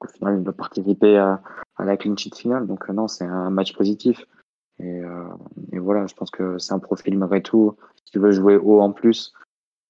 Au 0.00 0.06
final, 0.06 0.40
il 0.40 0.48
a 0.48 0.52
participé 0.52 1.18
à, 1.18 1.42
à 1.76 1.84
la 1.84 1.96
clean 1.96 2.16
sheet 2.16 2.34
finale, 2.34 2.66
donc 2.66 2.88
euh, 2.88 2.92
non, 2.92 3.08
c'est 3.08 3.24
un 3.24 3.50
match 3.50 3.74
positif. 3.76 4.24
Et, 4.78 5.02
euh, 5.02 5.28
et 5.72 5.78
voilà, 5.78 6.06
je 6.06 6.14
pense 6.14 6.30
que 6.30 6.56
c'est 6.58 6.72
un 6.72 6.78
profil 6.78 7.18
malgré 7.18 7.42
tout 7.42 7.76
qui 8.06 8.18
veut 8.18 8.32
jouer 8.32 8.56
haut 8.56 8.80
en 8.80 8.92
plus, 8.92 9.34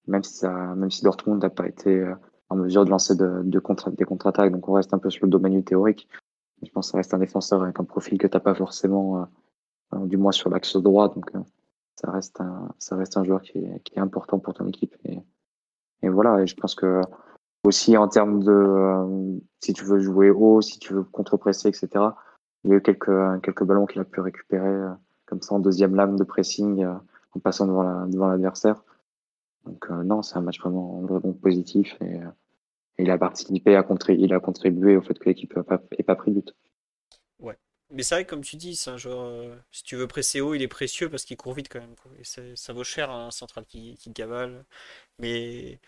même 0.09 0.25
si 0.25 0.35
ça, 0.35 0.51
même 0.75 0.91
si 0.91 1.05
Dortmund 1.05 1.41
n'a 1.41 1.51
pas 1.51 1.69
été 1.69 2.01
euh, 2.01 2.15
en 2.49 2.57
mesure 2.57 2.85
de 2.85 2.91
lancer 2.91 3.15
de, 3.15 3.43
de 3.45 3.59
contre, 3.61 3.91
des 3.91 4.05
contre-attaques, 4.05 4.51
donc 4.51 4.69
on 4.69 4.73
reste 4.73 4.93
un 4.93 4.99
peu 4.99 5.11
sur 5.11 5.27
le 5.27 5.31
domaine 5.31 5.63
théorique. 5.63 6.09
Je 6.63 6.71
pense 6.73 6.89
que 6.89 6.91
ça 6.93 6.99
reste 6.99 7.15
un 7.15 7.19
défenseur 7.19 7.63
avec 7.63 7.79
un 7.79 7.85
profil 7.85 8.19
que 8.19 8.27
t'as 8.27 8.41
pas 8.41 8.55
forcément, 8.55 9.29
euh, 9.95 10.07
du 10.07 10.17
moins 10.17 10.33
sur 10.33 10.51
l'axe 10.51 10.77
droit, 10.77 11.09
donc 11.09 11.31
euh, 11.37 11.41
ça 12.01 12.11
reste 12.11 12.41
un, 12.41 12.69
ça 12.79 12.97
reste 12.97 13.17
un 13.17 13.25
joueur 13.25 13.43
qui 13.43 13.59
est, 13.59 13.83
qui 13.85 13.95
est 13.97 14.01
important 14.01 14.39
pour 14.39 14.55
ton 14.55 14.67
équipe. 14.67 14.97
Et, 15.05 15.19
et 16.03 16.09
voilà, 16.09 16.41
et 16.43 16.47
je 16.47 16.57
pense 16.57 16.75
que 16.75 17.01
aussi 17.65 17.97
en 17.97 18.09
termes 18.09 18.43
de, 18.43 18.53
euh, 18.53 19.39
si 19.61 19.73
tu 19.73 19.85
veux 19.85 20.01
jouer 20.01 20.31
haut, 20.31 20.63
si 20.63 20.79
tu 20.79 20.95
veux 20.95 21.05
contre-presser, 21.05 21.69
etc. 21.69 21.89
Il 22.65 22.71
y 22.71 22.75
a 22.75 22.77
eu 22.77 22.83
quelques, 22.83 23.43
quelques 23.43 23.65
ballons 23.65 23.87
qu'il 23.87 24.01
a 24.01 24.05
pu 24.05 24.21
récupérer 24.21 24.69
euh, 24.69 24.91
comme 25.27 25.43
ça 25.43 25.55
en 25.55 25.59
deuxième 25.59 25.95
lame 25.95 26.17
de 26.17 26.25
pressing, 26.25 26.85
euh, 26.85 26.95
en 27.35 27.41
passant 27.41 27.67
devant 27.67 27.83
la, 27.83 28.07
devant 28.07 28.29
l'adversaire. 28.29 28.83
Donc 29.67 29.91
non, 29.91 30.23
c'est 30.23 30.37
un 30.37 30.41
match 30.41 30.59
vraiment, 30.61 31.03
vraiment 31.03 31.35
positif 31.35 31.97
et, 32.01 32.21
il 32.99 33.11
a 33.11 33.17
participé, 33.17 33.77
à 33.77 33.87
il 34.09 34.35
a 34.35 34.41
contribué 34.41 34.97
au 34.97 35.01
fait 35.01 35.19
que 35.19 35.27
l'équipe 35.27 35.57
n'ait 35.57 35.63
pas, 35.63 35.79
pas, 35.79 36.15
pris 36.15 36.33
but. 36.33 36.55
Mais 37.93 38.03
c'est 38.03 38.15
vrai, 38.15 38.25
comme 38.25 38.43
tu 38.43 38.57
dis, 38.57 38.77
c'est 38.77 38.91
un 38.91 38.97
joueur, 38.97 39.57
si 39.73 39.83
tu 39.83 39.97
veux 39.97 40.07
presser 40.07 40.41
haut, 40.41 40.55
il 40.55 40.63
est 40.63 40.69
précieux 40.69 41.09
parce 41.09 41.25
qu'il 41.25 41.37
court 41.37 41.55
vite 41.55 41.69
quand 41.69 41.81
même. 41.81 41.95
Et 42.19 42.55
ça 42.57 42.73
vaut 42.73 42.85
cher 42.85 43.11
un 43.11 43.31
central 43.31 43.65
qui, 43.67 43.97
qui 43.97 44.13
cavale. 44.13 44.65
Mais 45.19 45.81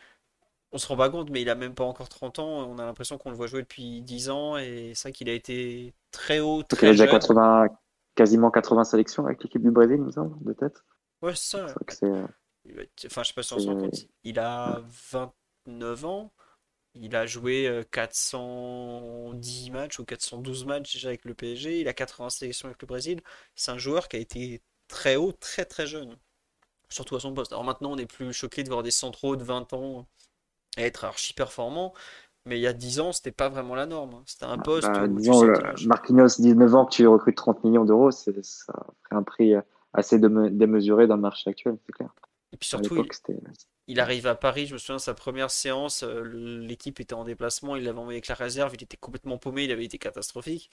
on 0.72 0.78
se 0.78 0.86
rend 0.86 0.96
pas 0.96 1.10
compte, 1.10 1.30
mais 1.30 1.42
il 1.42 1.50
a 1.50 1.54
même 1.54 1.74
pas 1.74 1.84
encore 1.84 2.08
30 2.08 2.38
ans. 2.38 2.68
On 2.68 2.78
a 2.78 2.84
l'impression 2.84 3.18
qu'on 3.18 3.30
le 3.30 3.36
voit 3.36 3.46
jouer 3.46 3.62
depuis 3.62 4.02
10 4.02 4.30
ans 4.30 4.56
et 4.56 4.92
c'est 4.94 5.08
vrai 5.08 5.12
qu'il 5.12 5.28
a 5.28 5.34
été 5.34 5.94
très 6.10 6.40
haut, 6.40 6.62
très 6.62 6.86
il 6.86 6.90
a 6.90 6.92
déjà 6.92 7.06
80, 7.06 7.68
quasiment 8.14 8.50
80 8.50 8.84
sélections 8.84 9.26
avec 9.26 9.42
l'équipe 9.42 9.62
du 9.62 9.70
Brésil, 9.70 9.96
il 9.98 10.04
me 10.04 10.10
semble, 10.10 10.42
de 10.44 10.52
tête. 10.54 10.82
Ouais, 11.20 11.34
c'est 11.34 11.58
ça. 11.58 11.66
Euh, 12.04 12.26
enfin, 13.06 13.22
je 13.22 13.28
sais 13.28 13.34
pas 13.34 13.42
si 13.42 13.52
on 13.52 13.58
se 13.58 13.68
rend 13.68 13.78
compte. 13.78 14.06
Il 14.24 14.38
a 14.38 14.82
29 15.66 16.04
ans. 16.04 16.32
Il 16.94 17.16
a 17.16 17.24
joué 17.26 17.84
410 17.90 19.70
euh, 19.70 19.72
matchs 19.72 19.98
ou 19.98 20.04
412 20.04 20.66
matchs 20.66 20.94
déjà 20.94 21.08
avec 21.08 21.24
le 21.24 21.34
PSG. 21.34 21.80
Il 21.80 21.88
a 21.88 21.94
80 21.94 22.30
sélections 22.30 22.68
avec 22.68 22.80
le 22.82 22.86
Brésil. 22.86 23.20
C'est 23.54 23.70
un 23.70 23.78
joueur 23.78 24.08
qui 24.08 24.16
a 24.16 24.20
été 24.20 24.60
très 24.88 25.16
haut, 25.16 25.32
très 25.32 25.64
très 25.64 25.86
jeune. 25.86 26.16
Surtout 26.90 27.16
à 27.16 27.20
son 27.20 27.32
poste. 27.32 27.52
Alors 27.52 27.64
maintenant, 27.64 27.92
on 27.92 27.96
est 27.96 28.06
plus 28.06 28.32
choqué 28.34 28.62
de 28.62 28.68
voir 28.68 28.82
des 28.82 28.90
centraux 28.90 29.36
de 29.36 29.44
20 29.44 29.72
ans 29.72 30.06
être 30.76 31.04
archi 31.04 31.32
performant. 31.32 31.94
Mais 32.44 32.58
il 32.58 32.62
y 32.62 32.66
a 32.66 32.72
10 32.72 33.00
ans, 33.00 33.12
c'était 33.12 33.30
pas 33.30 33.48
vraiment 33.48 33.74
la 33.74 33.86
norme. 33.86 34.14
Hein. 34.14 34.22
C'était 34.26 34.44
un 34.44 34.56
bah, 34.56 34.62
poste. 34.64 34.88
Bah, 34.88 35.08
disons, 35.08 35.50
Marquinhos, 35.86 36.40
19 36.40 36.74
ans, 36.74 36.84
que 36.84 36.94
tu 36.94 37.06
recrutes 37.06 37.36
30 37.36 37.64
millions 37.64 37.84
d'euros, 37.84 38.10
ça 38.10 38.32
ferait 38.32 39.16
un 39.16 39.22
prix 39.22 39.54
assez 39.94 40.18
démesuré 40.18 41.06
dans 41.06 41.16
le 41.16 41.22
marché 41.22 41.50
actuel, 41.50 41.78
c'est 41.86 41.92
clair. 41.92 42.10
Et 42.52 42.56
puis 42.56 42.68
surtout, 42.68 43.06
il, 43.86 43.98
arrive 43.98 44.26
à 44.26 44.34
Paris, 44.34 44.66
je 44.66 44.74
me 44.74 44.78
souviens, 44.78 44.98
sa 44.98 45.14
première 45.14 45.50
séance, 45.50 46.02
euh, 46.02 46.22
l'équipe 46.22 47.00
était 47.00 47.14
en 47.14 47.24
déplacement, 47.24 47.76
il 47.76 47.84
l'avait 47.84 47.98
envoyé 47.98 48.16
avec 48.16 48.28
la 48.28 48.34
réserve, 48.34 48.74
il 48.74 48.82
était 48.82 48.98
complètement 48.98 49.38
paumé, 49.38 49.64
il 49.64 49.72
avait 49.72 49.84
été 49.84 49.98
catastrophique. 49.98 50.70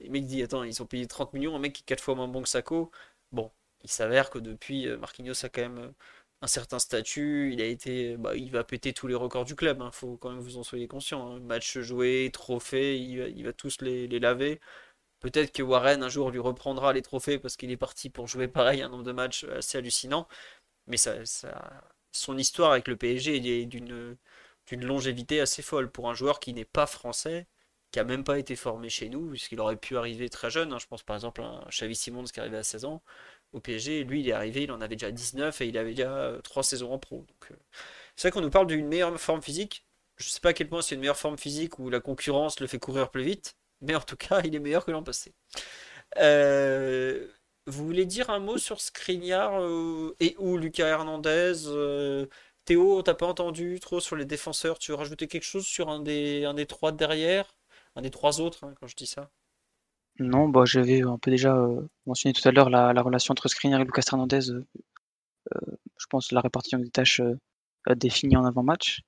Le 0.00 0.10
mec 0.10 0.26
dit 0.26 0.42
Attends, 0.42 0.64
ils 0.64 0.82
ont 0.82 0.86
payé 0.86 1.06
30 1.06 1.34
millions, 1.34 1.54
un 1.54 1.58
mec 1.58 1.74
qui 1.74 1.82
est 1.82 1.86
4 1.86 2.02
fois 2.02 2.14
moins 2.14 2.28
bon 2.28 2.42
que 2.42 2.48
Sako. 2.48 2.90
Bon, 3.32 3.50
il 3.82 3.90
s'avère 3.90 4.30
que 4.30 4.38
depuis, 4.38 4.88
euh, 4.88 4.96
Marquinhos 4.98 5.44
a 5.44 5.48
quand 5.48 5.62
même 5.62 5.78
euh, 5.78 5.90
un 6.42 6.46
certain 6.46 6.78
statut, 6.78 7.52
il 7.52 7.60
a 7.60 7.66
été, 7.66 8.16
bah, 8.16 8.36
il 8.36 8.50
va 8.50 8.64
péter 8.64 8.92
tous 8.92 9.06
les 9.08 9.14
records 9.14 9.44
du 9.44 9.54
club, 9.56 9.78
il 9.80 9.82
hein, 9.86 9.90
faut 9.92 10.16
quand 10.16 10.30
même 10.30 10.40
vous 10.40 10.56
en 10.58 10.62
soyez 10.62 10.86
conscient. 10.88 11.36
Hein. 11.36 11.40
Match 11.40 11.78
joué, 11.78 12.30
trophée, 12.32 12.98
il 12.98 13.44
va, 13.44 13.52
tous 13.52 13.80
les, 13.82 14.06
laver. 14.18 14.60
Peut-être 15.20 15.52
que 15.52 15.62
Warren 15.62 16.02
un 16.02 16.08
jour 16.08 16.30
lui 16.30 16.38
reprendra 16.38 16.92
les 16.92 17.02
trophées 17.02 17.38
parce 17.40 17.56
qu'il 17.56 17.70
est 17.72 17.76
parti 17.76 18.08
pour 18.10 18.28
jouer 18.28 18.46
pareil 18.48 18.82
un 18.82 18.88
nombre 18.88 19.02
de 19.04 19.12
matchs 19.12 19.44
assez 19.44 19.78
hallucinant. 19.78 20.28
Mais 20.88 20.96
ça, 20.96 21.14
son 22.12 22.36
histoire 22.36 22.72
avec 22.72 22.88
le 22.88 22.96
PSG 22.96 23.36
est 23.36 23.66
d'une 23.66 24.16
longévité 24.70 25.40
assez 25.40 25.62
folle 25.62 25.90
pour 25.90 26.10
un 26.10 26.14
joueur 26.14 26.40
qui 26.40 26.52
n'est 26.54 26.64
pas 26.64 26.86
français, 26.86 27.46
qui 27.90 28.00
a 28.00 28.04
même 28.04 28.24
pas 28.24 28.38
été 28.38 28.56
formé 28.56 28.88
chez 28.90 29.08
nous, 29.08 29.30
puisqu'il 29.30 29.60
aurait 29.60 29.76
pu 29.76 29.96
arriver 29.96 30.28
très 30.28 30.50
jeune. 30.50 30.72
Hein. 30.72 30.78
Je 30.78 30.86
pense 30.86 31.02
par 31.02 31.16
exemple 31.16 31.42
à 31.42 31.46
un 31.46 31.68
Xavi 31.70 31.94
Simons 31.94 32.24
qui 32.24 32.40
arrivait 32.40 32.58
à 32.58 32.62
16 32.62 32.84
ans 32.84 33.02
au 33.52 33.60
PSG. 33.60 34.04
Lui, 34.04 34.20
il 34.20 34.28
est 34.28 34.32
arrivé, 34.32 34.64
il 34.64 34.72
en 34.72 34.80
avait 34.80 34.96
déjà 34.96 35.10
19 35.10 35.60
et 35.60 35.66
il 35.68 35.78
avait 35.78 35.94
déjà 35.94 36.32
3 36.44 36.60
euh, 36.60 36.64
saisons 36.64 36.92
en 36.92 36.98
pro. 36.98 37.18
Donc, 37.28 37.52
euh, 37.52 37.56
c'est 38.16 38.28
vrai 38.28 38.32
qu'on 38.32 38.42
nous 38.42 38.50
parle 38.50 38.66
d'une 38.66 38.88
meilleure 38.88 39.18
forme 39.20 39.42
physique. 39.42 39.86
Je 40.16 40.26
ne 40.26 40.30
sais 40.30 40.40
pas 40.40 40.50
à 40.50 40.52
quel 40.52 40.68
point 40.68 40.82
c'est 40.82 40.94
une 40.96 41.00
meilleure 41.00 41.16
forme 41.16 41.38
physique 41.38 41.78
où 41.78 41.90
la 41.90 42.00
concurrence 42.00 42.60
le 42.60 42.66
fait 42.66 42.78
courir 42.78 43.10
plus 43.10 43.22
vite, 43.22 43.56
mais 43.80 43.94
en 43.94 44.00
tout 44.00 44.16
cas, 44.16 44.40
il 44.44 44.54
est 44.54 44.58
meilleur 44.58 44.84
que 44.84 44.90
l'an 44.90 45.02
passé. 45.02 45.34
Euh, 46.18 47.28
vous 47.68 47.86
voulez 47.86 48.06
dire 48.06 48.30
un 48.30 48.40
mot 48.40 48.58
sur 48.58 48.80
Skriniar 48.80 49.60
et 50.20 50.34
ou 50.38 50.56
Lucas 50.56 50.88
Hernandez 50.88 51.52
Théo, 52.68 53.00
t'as 53.00 53.14
pas 53.14 53.26
entendu 53.26 53.80
trop 53.80 53.98
sur 53.98 54.14
les 54.14 54.26
défenseurs. 54.26 54.78
Tu 54.78 54.90
veux 54.90 54.98
rajouter 54.98 55.26
quelque 55.26 55.44
chose 55.44 55.64
sur 55.64 55.88
un 55.88 56.00
des, 56.00 56.66
trois 56.68 56.92
derrière? 56.92 57.56
Un 57.96 58.02
des 58.02 58.10
trois 58.10 58.42
autres, 58.42 58.62
hein, 58.64 58.74
quand 58.78 58.86
je 58.86 58.94
dis 58.94 59.06
ça 59.06 59.30
non, 60.18 60.50
bah, 60.50 60.64
j'avais 60.66 61.00
un 61.02 61.16
peu 61.16 61.30
déjà 61.30 61.56
euh, 61.56 61.80
mentionné 62.04 62.34
tout 62.34 62.46
à 62.46 62.52
l'heure 62.52 62.68
la, 62.68 63.00
relation 63.00 63.32
entre 63.32 63.48
Skriniar 63.48 63.80
et 63.80 63.84
Lucas 63.84 64.02
Hernandez. 64.12 64.50
Euh, 64.50 64.66
euh, 65.54 65.76
je 65.96 66.06
pense 66.10 66.30
la 66.30 66.42
répartition 66.42 66.78
des 66.78 66.90
tâches 66.90 67.22
définie 67.96 68.36
en 68.36 68.44
avant-match. 68.44 69.00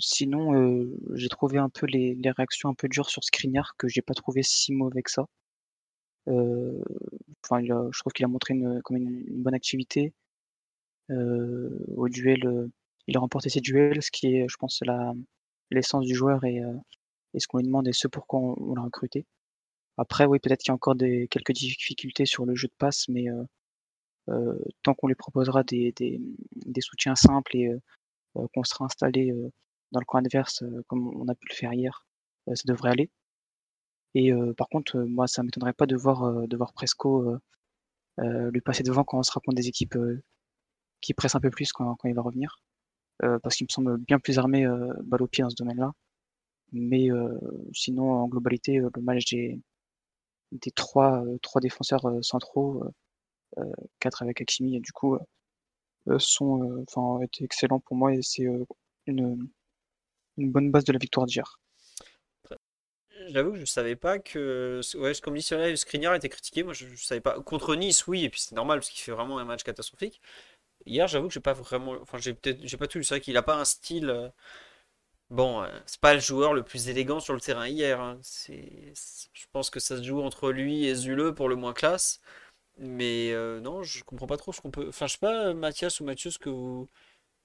sinon, 0.00 0.88
j'ai 1.14 1.28
trouvé 1.28 1.58
un 1.58 1.68
peu 1.68 1.86
les, 1.86 2.18
réactions 2.36 2.70
un 2.70 2.74
peu 2.74 2.88
dures 2.88 3.10
sur 3.10 3.22
Skriniar 3.22 3.76
que 3.78 3.86
j'ai 3.86 4.02
pas 4.02 4.14
trouvé 4.14 4.42
si 4.42 4.72
mauvais 4.72 5.02
que 5.02 5.10
ça. 5.12 5.26
Enfin, 6.26 7.62
je 7.62 7.98
trouve 7.98 8.12
qu'il 8.12 8.24
a 8.24 8.28
montré 8.28 8.54
une, 8.54 8.80
comme 8.82 8.96
une, 8.96 9.42
bonne 9.42 9.54
activité. 9.54 10.12
au 11.10 12.08
duel, 12.08 12.70
il 13.06 13.16
a 13.16 13.20
remporté 13.20 13.48
ses 13.50 13.60
duels, 13.60 14.02
ce 14.02 14.10
qui 14.10 14.34
est, 14.36 14.48
je 14.48 14.56
pense, 14.56 14.82
la, 14.84 15.12
l'essence 15.70 16.06
du 16.06 16.14
joueur 16.14 16.44
et, 16.44 16.62
et 17.34 17.40
ce 17.40 17.46
qu'on 17.46 17.58
lui 17.58 17.66
demande 17.66 17.88
et 17.88 17.92
ce 17.92 18.08
pourquoi 18.08 18.40
on 18.40 18.74
l'a 18.74 18.82
recruté. 18.82 19.26
Après, 19.96 20.24
oui, 20.26 20.38
peut-être 20.40 20.60
qu'il 20.60 20.70
y 20.70 20.72
a 20.72 20.74
encore 20.74 20.96
des, 20.96 21.28
quelques 21.28 21.52
difficultés 21.52 22.26
sur 22.26 22.46
le 22.46 22.54
jeu 22.54 22.68
de 22.68 22.74
passe, 22.78 23.08
mais 23.08 23.30
euh, 23.30 23.44
euh, 24.30 24.58
tant 24.82 24.94
qu'on 24.94 25.08
lui 25.08 25.14
proposera 25.14 25.62
des, 25.64 25.92
des, 25.92 26.20
des 26.66 26.80
soutiens 26.80 27.14
simples 27.16 27.56
et 27.56 27.68
euh, 27.68 28.46
qu'on 28.54 28.64
sera 28.64 28.86
installé 28.86 29.32
dans 29.92 30.00
le 30.00 30.06
coin 30.06 30.20
adverse, 30.20 30.64
comme 30.88 31.08
on 31.16 31.28
a 31.28 31.34
pu 31.34 31.46
le 31.50 31.54
faire 31.54 31.72
hier, 31.72 32.06
ça 32.48 32.64
devrait 32.66 32.90
aller. 32.90 33.10
Et 34.14 34.32
par 34.56 34.68
contre, 34.68 34.98
moi, 34.98 35.26
ça 35.26 35.42
m'étonnerait 35.42 35.72
pas 35.72 35.86
de 35.86 35.96
voir, 35.96 36.46
de 36.48 36.56
voir 36.56 36.72
Presco 36.72 37.36
lui 38.18 38.60
passer 38.60 38.82
devant 38.82 39.04
quand 39.04 39.18
on 39.18 39.22
sera 39.22 39.40
contre 39.40 39.56
des 39.56 39.68
équipes 39.68 39.96
qui 41.00 41.14
pressent 41.14 41.34
un 41.34 41.40
peu 41.40 41.50
plus 41.50 41.72
quand, 41.72 41.96
quand 41.96 42.08
il 42.08 42.14
va 42.14 42.22
revenir. 42.22 42.58
parce 43.18 43.56
qu'il 43.56 43.66
me 43.66 43.72
semble 43.72 43.98
bien 43.98 44.18
plus 44.20 44.38
armé 44.38 44.66
balle 45.04 45.22
au 45.22 45.26
pied 45.28 45.42
dans 45.42 45.50
ce 45.50 45.56
domaine-là. 45.56 45.92
Mais 46.72 47.08
sinon, 47.72 48.12
en 48.12 48.28
globalité, 48.28 48.78
le 48.78 49.02
match 49.02 49.24
des, 49.30 49.60
des 50.54 50.70
trois, 50.70 51.24
euh, 51.24 51.38
trois 51.42 51.60
défenseurs 51.60 52.06
euh, 52.06 52.22
centraux, 52.22 52.84
euh, 53.58 53.64
quatre 54.00 54.22
avec 54.22 54.40
Hakimi, 54.40 54.76
et 54.76 54.80
du 54.80 54.92
coup, 54.92 55.18
sont, 56.18 56.84
enfin, 56.88 57.24
excellents 57.40 57.80
pour 57.80 57.96
moi 57.96 58.14
et 58.14 58.20
c'est 58.22 58.46
une, 59.06 59.48
une 60.36 60.52
bonne 60.52 60.70
base 60.70 60.84
de 60.84 60.92
la 60.92 60.98
victoire 60.98 61.26
d'hier. 61.26 61.60
J'avoue 63.28 63.52
que 63.52 63.58
je 63.58 63.64
savais 63.64 63.96
pas 63.96 64.18
que. 64.18 64.80
Ouais, 64.96 65.12
comme 65.22 65.34
dit 65.34 65.42
Skriniar 65.76 66.14
était 66.14 66.28
critiqué. 66.28 66.62
Moi, 66.62 66.72
je, 66.74 66.86
savais 66.96 67.20
pas. 67.20 67.40
Contre 67.40 67.74
Nice, 67.76 68.06
oui, 68.06 68.24
et 68.24 68.30
puis 68.30 68.40
c'est 68.40 68.54
normal 68.54 68.80
parce 68.80 68.90
qu'il 68.90 69.02
fait 69.02 69.12
vraiment 69.12 69.38
un 69.38 69.44
match 69.44 69.62
catastrophique. 69.64 70.20
Hier, 70.86 71.08
j'avoue 71.08 71.28
que 71.28 71.34
j'ai 71.34 71.40
pas 71.40 71.54
vraiment. 71.54 71.92
Enfin, 72.02 72.18
j'ai 72.18 72.34
peut-être. 72.34 72.76
Pas 72.78 72.86
tout. 72.88 73.02
C'est 73.02 73.14
vrai 73.14 73.20
qu'il 73.20 73.36
a 73.36 73.42
pas 73.42 73.56
un 73.56 73.64
style. 73.64 74.32
Bon, 75.30 75.62
euh, 75.62 75.68
c'est 75.86 76.00
pas 76.00 76.14
le 76.14 76.20
joueur 76.20 76.52
le 76.54 76.62
plus 76.62 76.88
élégant 76.88 77.18
sur 77.20 77.34
le 77.34 77.40
terrain 77.40 77.66
hier. 77.66 78.00
Hein. 78.00 78.18
C'est, 78.22 78.92
je 79.32 79.46
pense 79.52 79.70
que 79.70 79.80
ça 79.80 79.96
se 79.96 80.02
joue 80.02 80.20
entre 80.22 80.52
lui 80.52 80.86
et 80.86 80.94
Zule 80.94 81.34
pour 81.34 81.48
le 81.48 81.56
moins 81.56 81.72
classe. 81.72 82.20
Mais 82.78 83.32
euh, 83.32 83.60
non, 83.60 83.82
je 83.82 84.04
comprends 84.04 84.26
pas 84.26 84.36
trop 84.36 84.52
ce 84.52 84.60
qu'on 84.60 84.70
peut. 84.70 84.88
Enfin, 84.88 85.06
je 85.06 85.12
sais 85.14 85.18
pas, 85.18 85.54
Mathias 85.54 86.00
ou 86.00 86.04
Mathieu, 86.04 86.30
ce 86.30 86.38
que 86.38 86.50
vous, 86.50 86.88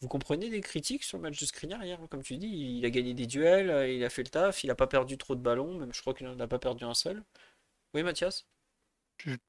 vous 0.02 0.08
comprenez 0.08 0.50
des 0.50 0.62
critiques 0.62 1.04
sur 1.04 1.18
le 1.18 1.24
match 1.24 1.40
de 1.40 1.46
Skriniar 1.46 1.84
hier 1.84 2.00
Comme 2.10 2.24
tu 2.24 2.38
dis, 2.38 2.48
il 2.48 2.86
a 2.86 2.90
gagné 2.90 3.14
des 3.14 3.28
duels, 3.28 3.70
euh, 3.70 3.92
il 3.92 4.04
a 4.04 4.10
fait 4.10 4.24
le 4.24 4.30
taf, 4.30 4.64
il 4.64 4.72
a 4.72 4.76
pas 4.76 4.88
perdu 4.88 5.18
trop 5.18 5.36
de 5.36 5.42
ballons, 5.42 5.78
même 5.78 5.94
je 5.94 6.02
crois 6.02 6.14
qu'il 6.14 6.28
n'en 6.28 6.40
a 6.40 6.48
pas 6.48 6.60
perdu 6.60 6.84
un 6.86 6.94
seul. 6.94 7.24
Oui, 7.94 8.04
Mathias? 8.04 8.46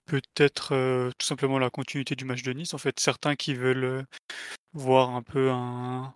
Peut-être 0.06 1.10
tout 1.16 1.26
simplement 1.26 1.58
la 1.60 1.70
continuité 1.70 2.16
du 2.16 2.24
match 2.24 2.42
de 2.42 2.52
Nice. 2.52 2.74
En 2.74 2.78
fait, 2.78 2.98
certains 2.98 3.36
qui 3.36 3.54
veulent 3.54 4.04
voir 4.72 5.10
un 5.10 5.22
peu 5.22 5.50
un, 5.52 6.12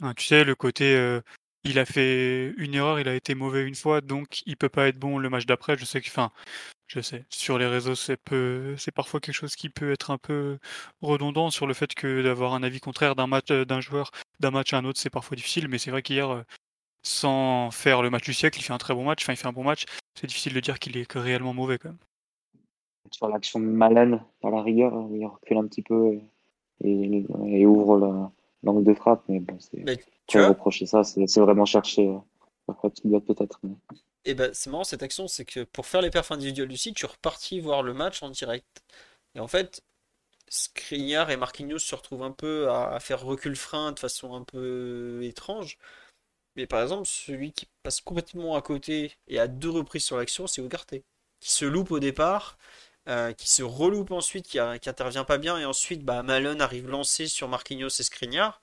Hein, 0.00 0.14
tu 0.14 0.26
sais, 0.26 0.44
le 0.44 0.54
côté, 0.54 1.20
il 1.64 1.78
a 1.78 1.84
fait 1.84 2.54
une 2.56 2.74
erreur, 2.74 3.00
il 3.00 3.08
a 3.08 3.14
été 3.14 3.34
mauvais 3.34 3.64
une 3.64 3.74
fois, 3.74 4.00
donc 4.00 4.42
il 4.46 4.56
peut 4.56 4.68
pas 4.68 4.88
être 4.88 4.98
bon 4.98 5.18
le 5.18 5.28
match 5.28 5.46
d'après. 5.46 5.76
Je 5.76 5.84
sais 5.84 6.00
que, 6.00 6.08
enfin, 6.08 6.30
je 6.86 7.00
sais, 7.00 7.26
sur 7.28 7.58
les 7.58 7.66
réseaux, 7.66 7.94
c'est 7.94 8.16
peu, 8.16 8.76
c'est 8.76 8.92
parfois 8.92 9.20
quelque 9.20 9.34
chose 9.34 9.56
qui 9.56 9.68
peut 9.68 9.92
être 9.92 10.10
un 10.10 10.18
peu 10.18 10.58
redondant 11.02 11.50
sur 11.50 11.66
le 11.66 11.74
fait 11.74 11.94
que 11.94 12.22
d'avoir 12.22 12.54
un 12.54 12.62
avis 12.62 12.80
contraire 12.80 13.14
d'un 13.14 13.26
match, 13.26 13.48
d'un 13.48 13.80
joueur, 13.80 14.10
d'un 14.40 14.50
match 14.50 14.72
à 14.72 14.78
un 14.78 14.84
autre, 14.84 14.98
c'est 14.98 15.10
parfois 15.10 15.36
difficile. 15.36 15.68
Mais 15.68 15.78
c'est 15.78 15.90
vrai 15.90 16.02
qu'hier, 16.02 16.44
sans 17.02 17.70
faire 17.70 18.02
le 18.02 18.10
match 18.10 18.24
du 18.24 18.34
siècle, 18.34 18.58
il 18.58 18.62
fait 18.62 18.72
un 18.72 18.78
très 18.78 18.94
bon 18.94 19.04
match. 19.04 19.24
Enfin, 19.24 19.32
il 19.34 19.36
fait 19.36 19.48
un 19.48 19.52
bon 19.52 19.64
match. 19.64 19.84
C'est 20.14 20.26
difficile 20.26 20.54
de 20.54 20.60
dire 20.60 20.78
qu'il 20.78 20.96
est 20.96 21.12
réellement 21.12 21.54
mauvais 21.54 21.78
quand 21.78 21.90
même. 21.90 21.98
Sur 23.10 23.28
l'action 23.28 23.58
de 23.58 23.64
Malène, 23.64 24.22
par 24.40 24.50
la 24.50 24.62
rigueur, 24.62 24.92
il 25.10 25.24
recule 25.26 25.56
un 25.56 25.66
petit 25.66 25.82
peu 25.82 26.18
et 26.84 27.66
ouvre 27.66 27.98
la 27.98 28.30
l'angle 28.62 28.84
de 28.84 28.94
frappe, 28.94 29.22
mais 29.28 29.40
bon, 29.40 29.58
c'est. 29.58 30.06
Tu 30.26 30.40
reprocher 30.40 30.86
ça, 30.86 31.04
c'est 31.04 31.40
vraiment 31.40 31.64
chercher 31.64 32.08
euh, 32.68 33.20
peut-être. 33.20 33.60
Et 34.24 34.34
ben 34.34 34.50
c'est 34.52 34.68
marrant 34.68 34.84
cette 34.84 35.02
action, 35.02 35.26
c'est 35.26 35.44
que 35.44 35.64
pour 35.64 35.86
faire 35.86 36.02
les 36.02 36.10
perfs 36.10 36.32
individuels 36.32 36.68
du 36.68 36.76
site, 36.76 36.96
tu 36.96 37.06
repartis 37.06 37.60
voir 37.60 37.82
le 37.82 37.94
match 37.94 38.22
en 38.22 38.28
direct. 38.28 38.82
Et 39.34 39.40
en 39.40 39.48
fait, 39.48 39.82
Skriniar 40.48 41.30
et 41.30 41.36
Marquinhos 41.36 41.78
se 41.78 41.94
retrouvent 41.94 42.22
un 42.22 42.32
peu 42.32 42.70
à, 42.70 42.98
faire 43.00 43.22
recul-frein 43.22 43.92
de 43.92 43.98
façon 43.98 44.34
un 44.34 44.44
peu 44.44 45.20
étrange. 45.22 45.78
Mais 46.56 46.66
par 46.66 46.82
exemple, 46.82 47.06
celui 47.06 47.52
qui 47.52 47.66
passe 47.82 48.00
complètement 48.00 48.56
à 48.56 48.62
côté 48.62 49.12
et 49.28 49.38
à 49.38 49.46
deux 49.48 49.70
reprises 49.70 50.04
sur 50.04 50.16
l'action, 50.16 50.46
c'est 50.46 50.62
Ugarte, 50.62 50.94
qui 51.40 51.50
se 51.52 51.64
loupe 51.64 51.90
au 51.92 52.00
départ 52.00 52.58
qui 53.36 53.48
se 53.48 53.62
reloupe 53.62 54.10
ensuite, 54.10 54.46
qui, 54.46 54.58
intervient 54.58 55.24
pas 55.24 55.38
bien, 55.38 55.58
et 55.58 55.64
ensuite 55.64 56.04
bah, 56.04 56.22
Malone 56.22 56.60
arrive 56.60 56.88
lancé 56.88 57.26
sur 57.26 57.48
Marquinhos 57.48 57.88
et 57.88 58.02
Skriniar. 58.02 58.60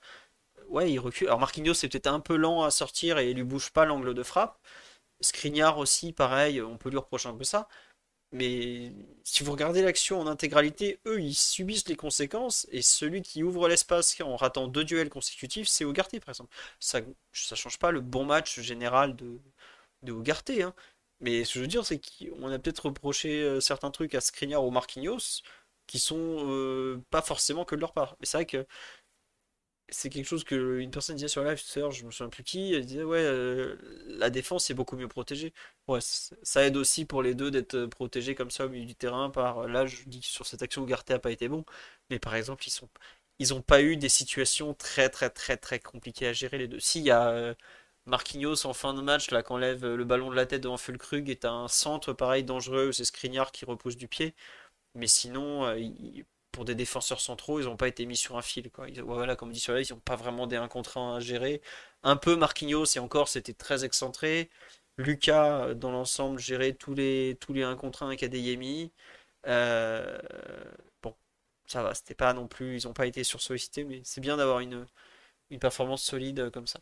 Ouais, 0.68 0.90
il 0.90 0.98
recule. 0.98 1.28
Alors 1.28 1.40
Marquinhos 1.40 1.74
c'est 1.74 1.88
peut-être 1.88 2.06
un 2.08 2.20
peu 2.20 2.36
lent 2.36 2.62
à 2.62 2.70
sortir 2.70 3.18
et 3.18 3.30
il 3.30 3.36
lui 3.36 3.44
bouge 3.44 3.70
pas 3.70 3.84
l'angle 3.84 4.14
de 4.14 4.22
frappe. 4.22 4.58
Skriniar 5.20 5.78
aussi, 5.78 6.12
pareil, 6.12 6.60
on 6.62 6.76
peut 6.78 6.90
lui 6.90 6.98
reprocher 6.98 7.28
un 7.28 7.34
peu 7.34 7.44
ça. 7.44 7.68
Mais 8.32 8.92
si 9.24 9.44
vous 9.44 9.52
regardez 9.52 9.82
l'action 9.82 10.20
en 10.20 10.26
intégralité, 10.26 11.00
eux, 11.06 11.20
ils 11.20 11.34
subissent 11.34 11.88
les 11.88 11.96
conséquences. 11.96 12.66
Et 12.72 12.82
celui 12.82 13.22
qui 13.22 13.42
ouvre 13.42 13.68
l'espace 13.68 14.20
en 14.20 14.36
ratant 14.36 14.66
deux 14.68 14.84
duels 14.84 15.08
consécutifs, 15.08 15.68
c'est 15.68 15.84
Ougarté, 15.84 16.20
par 16.20 16.30
exemple. 16.30 16.54
Ça 16.80 17.00
ne 17.00 17.06
change 17.32 17.78
pas 17.78 17.92
le 17.92 18.00
bon 18.00 18.24
match 18.24 18.60
général 18.60 19.16
de, 19.16 19.40
de. 20.02 20.12
Hein. 20.62 20.74
Mais 21.26 21.44
ce 21.44 21.54
que 21.54 21.58
je 21.58 21.60
veux 21.62 21.66
dire, 21.66 21.84
c'est 21.84 21.98
qu'on 22.00 22.52
a 22.52 22.58
peut-être 22.60 22.86
reproché 22.86 23.42
euh, 23.42 23.60
certains 23.60 23.90
trucs 23.90 24.14
à 24.14 24.20
Skriniar 24.20 24.64
ou 24.64 24.70
Marquinhos 24.70 25.42
qui 25.88 25.98
sont 25.98 26.16
euh, 26.48 27.02
pas 27.10 27.20
forcément 27.22 27.64
que 27.64 27.74
de 27.74 27.80
leur 27.80 27.92
part. 27.92 28.16
Mais 28.20 28.26
c'est 28.26 28.38
vrai 28.38 28.46
que 28.46 28.64
c'est 29.88 30.08
quelque 30.10 30.26
chose 30.26 30.44
que 30.44 30.78
une 30.80 30.90
personne 30.90 31.16
disait 31.16 31.28
sur 31.28 31.44
live 31.44 31.60
tout 31.62 31.90
je 31.92 32.04
me 32.04 32.10
souviens 32.10 32.28
plus 32.28 32.42
qui, 32.44 32.74
elle 32.74 32.86
disait 32.86 33.04
ouais 33.04 33.18
euh, 33.20 33.76
la 34.06 34.30
défense 34.30 34.68
est 34.70 34.74
beaucoup 34.74 34.96
mieux 34.96 35.08
protégée. 35.08 35.52
Ouais, 35.88 36.00
ça 36.00 36.64
aide 36.64 36.76
aussi 36.76 37.04
pour 37.04 37.22
les 37.22 37.34
deux 37.34 37.50
d'être 37.52 37.86
protégés 37.86 38.34
comme 38.34 38.50
ça 38.50 38.66
au 38.66 38.68
milieu 38.68 38.86
du 38.86 38.94
terrain 38.96 39.30
par 39.30 39.68
là 39.68 39.86
je 39.86 40.02
dis 40.06 40.22
sur 40.22 40.46
cette 40.46 40.62
action 40.62 40.82
où 40.82 40.86
Garté 40.86 41.14
a 41.14 41.18
pas 41.20 41.30
été 41.32 41.48
bon, 41.48 41.64
mais 42.10 42.18
par 42.20 42.34
exemple 42.36 42.66
ils 42.66 42.70
sont 42.72 42.88
ils 43.38 43.54
ont 43.54 43.62
pas 43.62 43.82
eu 43.82 43.96
des 43.96 44.08
situations 44.08 44.74
très 44.74 45.08
très 45.08 45.30
très 45.30 45.56
très 45.56 45.78
compliquées 45.80 46.28
à 46.28 46.32
gérer 46.32 46.58
les 46.58 46.68
deux. 46.68 46.80
S'il 46.80 47.02
y 47.02 47.10
a 47.12 47.54
Marquinhos 48.06 48.66
en 48.66 48.72
fin 48.74 48.94
de 48.94 49.02
match 49.02 49.30
là 49.30 49.42
qu'enlève 49.42 49.86
le 49.86 50.04
ballon 50.04 50.30
de 50.30 50.36
la 50.36 50.46
tête 50.46 50.62
devant 50.62 50.76
Fulkrug 50.76 51.28
est 51.30 51.44
un 51.44 51.68
centre 51.68 52.12
pareil 52.12 52.44
dangereux, 52.44 52.92
c'est 52.92 53.04
Skriniar 53.04 53.52
qui 53.52 53.64
repousse 53.64 53.96
du 53.96 54.08
pied. 54.08 54.34
Mais 54.94 55.08
sinon, 55.08 55.72
il, 55.74 56.24
pour 56.56 56.64
des 56.64 56.74
défenseurs 56.74 57.20
centraux, 57.20 57.60
ils 57.60 57.66
n'ont 57.66 57.76
pas 57.76 57.88
été 57.88 58.06
mis 58.06 58.16
sur 58.16 58.38
un 58.38 58.42
fil. 58.42 58.70
Quoi. 58.70 58.86
voilà, 59.04 59.36
comme 59.36 59.52
dit 59.52 59.60
sur 59.60 59.78
ils 59.78 59.92
n'ont 59.92 60.00
pas 60.00 60.16
vraiment 60.16 60.46
des 60.46 60.56
1 60.56 60.68
contre 60.68 60.96
1 60.98 61.16
à 61.16 61.20
gérer. 61.20 61.60
Un 62.02 62.16
peu 62.16 62.34
Marquinhos, 62.36 62.86
et 62.96 62.98
encore, 62.98 63.28
c'était 63.28 63.52
très 63.52 63.84
excentré. 63.84 64.50
Lucas, 64.96 65.74
dans 65.74 65.92
l'ensemble, 65.92 66.38
gérait 66.38 66.72
tous 66.72 66.94
les, 66.94 67.36
tous 67.40 67.52
les 67.52 67.62
1 67.62 67.76
contre 67.76 68.04
1 68.04 68.06
avec 68.08 68.22
Adeyemi. 68.22 68.90
Euh, 69.46 70.18
bon, 71.02 71.14
ça 71.66 71.82
va, 71.82 71.94
c'était 71.94 72.14
pas 72.14 72.32
non 72.34 72.48
plus, 72.48 72.80
ils 72.82 72.86
n'ont 72.86 72.94
pas 72.94 73.06
été 73.06 73.24
sursollicités, 73.24 73.84
mais 73.84 74.00
c'est 74.04 74.20
bien 74.22 74.36
d'avoir 74.38 74.60
une, 74.60 74.86
une 75.50 75.58
performance 75.60 76.02
solide 76.02 76.50
comme 76.52 76.66
ça. 76.66 76.80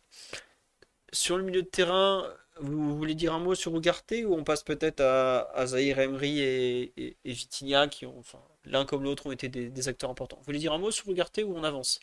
Sur 1.15 1.37
le 1.37 1.43
milieu 1.43 1.61
de 1.61 1.67
terrain, 1.67 2.29
vous 2.59 2.97
voulez 2.97 3.15
dire 3.15 3.33
un 3.33 3.39
mot 3.39 3.55
sur 3.55 3.73
Ougarté 3.73 4.25
ou 4.25 4.33
on 4.35 4.43
passe 4.43 4.63
peut-être 4.63 4.99
à, 4.99 5.65
Zahir 5.65 5.99
Emery 5.99 6.41
et, 6.41 7.17
et, 7.23 7.33
qui 7.33 8.05
ont, 8.05 8.19
enfin, 8.19 8.41
l'un 8.65 8.85
comme 8.85 9.03
l'autre 9.03 9.27
ont 9.27 9.31
été 9.31 9.47
des, 9.47 9.87
acteurs 9.87 10.09
importants. 10.09 10.37
Vous 10.37 10.43
voulez 10.43 10.59
dire 10.59 10.73
un 10.73 10.77
mot 10.77 10.91
sur 10.91 11.07
Ougarté 11.07 11.43
ou 11.45 11.55
on 11.55 11.63
avance? 11.63 12.01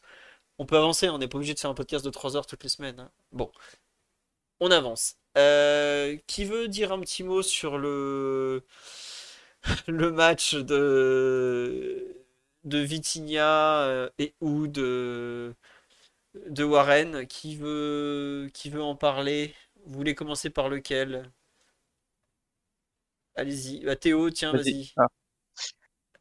On 0.59 0.65
peut 0.65 0.79
avancer, 0.79 1.11
on 1.11 1.19
n'est 1.19 1.29
pas 1.29 1.37
obligé 1.37 1.53
de 1.53 1.59
faire 1.59 1.71
un 1.71 1.75
podcast 1.75 2.05
de 2.05 2.11
3 2.11 2.37
heures 2.37 2.47
toutes 2.47 2.63
les 2.63 2.71
semaines. 2.71 3.01
Hein. 3.01 3.11
Bon, 3.33 3.51
on 4.61 4.71
avance. 4.71 5.17
Euh, 5.37 6.17
qui 6.27 6.45
veut 6.47 6.69
dire 6.69 6.93
un 6.93 7.01
petit 7.01 7.23
mot 7.23 7.43
sur 7.43 7.77
le, 7.79 8.65
match 9.89 10.55
de, 10.55 12.25
de 12.65 12.87
euh, 13.39 14.11
et 14.19 14.35
ou 14.41 14.67
de, 14.69 15.55
de 16.35 16.65
Warren 16.65 17.27
qui 17.27 17.57
veut, 17.57 18.51
qui 18.55 18.71
veut 18.71 18.83
en 18.83 18.97
parler 18.97 19.55
vous 19.85 19.95
voulez 19.95 20.15
commencer 20.15 20.51
par 20.51 20.69
lequel? 20.69 21.31
Allez-y. 23.35 23.85
Bah, 23.85 23.97
Théo, 23.97 24.31
tiens, 24.31 24.53
vas-y. 24.53 24.93
Ah. 24.97 25.09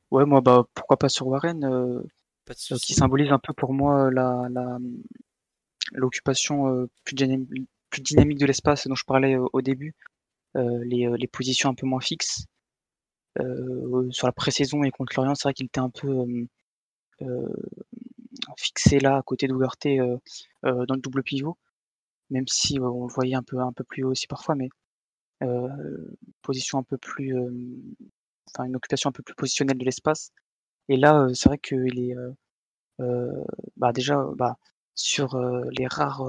Ouais, 0.09 0.25
moi, 0.25 0.41
bah, 0.41 0.65
pourquoi 0.73 0.97
pas 0.97 1.09
sur 1.09 1.27
Warren, 1.27 1.63
euh, 1.63 2.01
euh, 2.49 2.77
qui 2.81 2.93
symbolise 2.93 3.31
un 3.31 3.39
peu 3.39 3.53
pour 3.53 3.73
moi 3.73 4.11
la, 4.11 4.47
l'occupation 5.93 6.67
euh, 6.67 6.89
plus, 7.03 7.15
dynamique 7.15 8.39
de 8.39 8.45
l'espace 8.45 8.87
dont 8.87 8.95
je 8.95 9.05
parlais 9.05 9.37
au 9.37 9.61
début, 9.61 9.95
les, 10.55 11.27
positions 11.31 11.69
un 11.69 11.75
peu 11.75 11.85
moins 11.85 12.01
fixes. 12.01 12.45
sur 14.09 14.27
la 14.27 14.33
pré-saison 14.33 14.83
et 14.83 14.91
contre 14.91 15.13
Lorient, 15.15 15.35
c'est 15.35 15.43
vrai 15.43 15.53
qu'il 15.53 15.67
était 15.67 15.79
un 15.79 15.89
peu 15.89 16.25
fixé 18.61 18.99
là 18.99 19.17
à 19.17 19.21
côté 19.23 19.47
d'Ouverté 19.47 19.99
dans 20.63 20.95
le 20.95 21.01
double 21.01 21.23
pivot 21.23 21.57
même 22.31 22.47
si 22.47 22.79
on 22.79 23.07
le 23.07 23.13
voyait 23.13 23.35
un 23.35 23.43
peu, 23.43 23.57
plus 23.83 24.03
haut 24.03 24.11
aussi 24.11 24.25
parfois, 24.25 24.55
mais 24.55 24.69
position 26.41 26.79
un 26.79 26.83
peu 26.83 26.97
plus, 26.97 27.35
enfin 28.47 28.65
une 28.65 28.75
occupation 28.75 29.09
un 29.09 29.13
peu 29.13 29.23
plus 29.23 29.35
positionnelle 29.35 29.77
de 29.77 29.85
l'espace. 29.85 30.31
Et 30.89 30.97
là, 30.97 31.27
c'est 31.33 31.49
vrai 31.49 31.57
qu'il 31.59 31.99
est 31.99 32.15
bah 33.77 33.91
déjà 33.93 34.23
bah, 34.35 34.57
sur 34.95 35.37
les 35.77 35.87
rares 35.87 36.23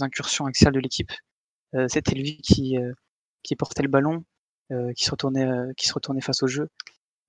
incursions 0.00 0.46
axiales 0.46 0.74
de 0.74 0.80
l'équipe, 0.80 1.12
c'était 1.88 2.14
lui 2.14 2.38
qui, 2.38 2.76
qui 3.42 3.56
portait 3.56 3.82
le 3.82 3.88
ballon, 3.88 4.24
qui 4.96 5.04
se 5.04 5.10
retournait, 5.10 5.50
qui 5.76 5.88
se 5.88 5.94
retournait 5.94 6.20
face 6.20 6.42
au 6.42 6.46
jeu. 6.46 6.68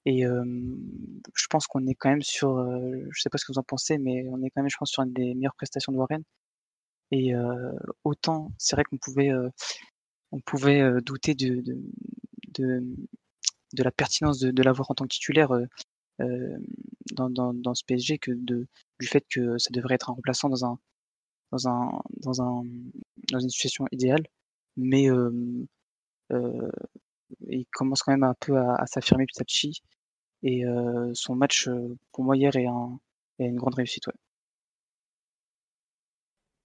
Et 0.06 0.24
je 0.24 1.48
pense 1.50 1.68
qu'on 1.68 1.86
est 1.88 1.96
quand 1.96 2.10
même 2.10 2.22
sur, 2.24 2.58
je 3.12 3.22
sais 3.22 3.30
pas 3.30 3.38
ce 3.38 3.46
que 3.46 3.52
vous 3.54 3.60
en 3.60 3.64
pensez, 3.64 3.98
mais 3.98 4.26
on 4.30 4.42
est 4.44 4.50
quand 4.50 4.62
même, 4.62 4.70
je 4.70 4.78
pense, 4.78 4.92
sur 4.92 5.04
une 5.04 5.14
des 5.14 5.36
meilleures 5.36 5.56
prestations 5.56 5.92
de 5.92 5.98
Warren. 5.98 6.24
Et 7.12 7.34
autant, 8.04 8.52
c'est 8.58 8.76
vrai 8.76 8.84
qu'on 8.84 8.98
pouvait, 8.98 9.32
on 10.32 10.40
pouvait 10.42 10.84
douter 11.02 11.36
de, 11.36 11.62
de, 12.54 12.84
de, 13.74 13.84
la 13.84 13.92
pertinence 13.92 14.40
de, 14.40 14.52
de 14.52 14.64
l'avoir 14.64 14.90
en 14.92 14.96
tant 14.96 15.06
que 15.06 15.14
titulaire 15.14 15.52
dans, 16.20 17.30
dans, 17.30 17.54
dans, 17.54 17.76
ce 17.76 17.84
PSG 17.86 18.18
que 18.18 18.32
de, 18.32 18.68
du 19.00 19.08
fait 19.08 19.26
que 19.30 19.58
ça 19.58 19.70
devrait 19.72 19.96
être 19.96 20.10
un 20.10 20.14
remplaçant 20.14 20.50
dans 20.50 20.66
un, 20.66 20.80
dans 21.52 21.68
un, 21.68 22.02
dans 22.24 22.42
un, 22.42 22.64
dans 23.32 23.40
une 23.40 23.50
situation 23.50 23.86
idéale. 23.92 24.26
Mais 24.78 25.10
euh, 25.10 26.72
il 27.48 27.66
commence 27.74 28.04
quand 28.04 28.12
même 28.12 28.24
un 28.24 28.36
peu 28.40 28.58
à, 28.58 28.86
s'affirmer 28.88 29.26
petit 29.26 29.42
à 29.42 29.46
petit. 29.46 29.82
Et 30.44 30.64
son 31.14 31.36
match, 31.36 31.70
pour 32.12 32.24
moi, 32.24 32.36
hier, 32.38 32.56
est, 32.56 32.68
un, 32.68 33.00
est 33.40 33.46
une 33.46 33.58
grande 33.58 33.76
réussite. 33.76 34.06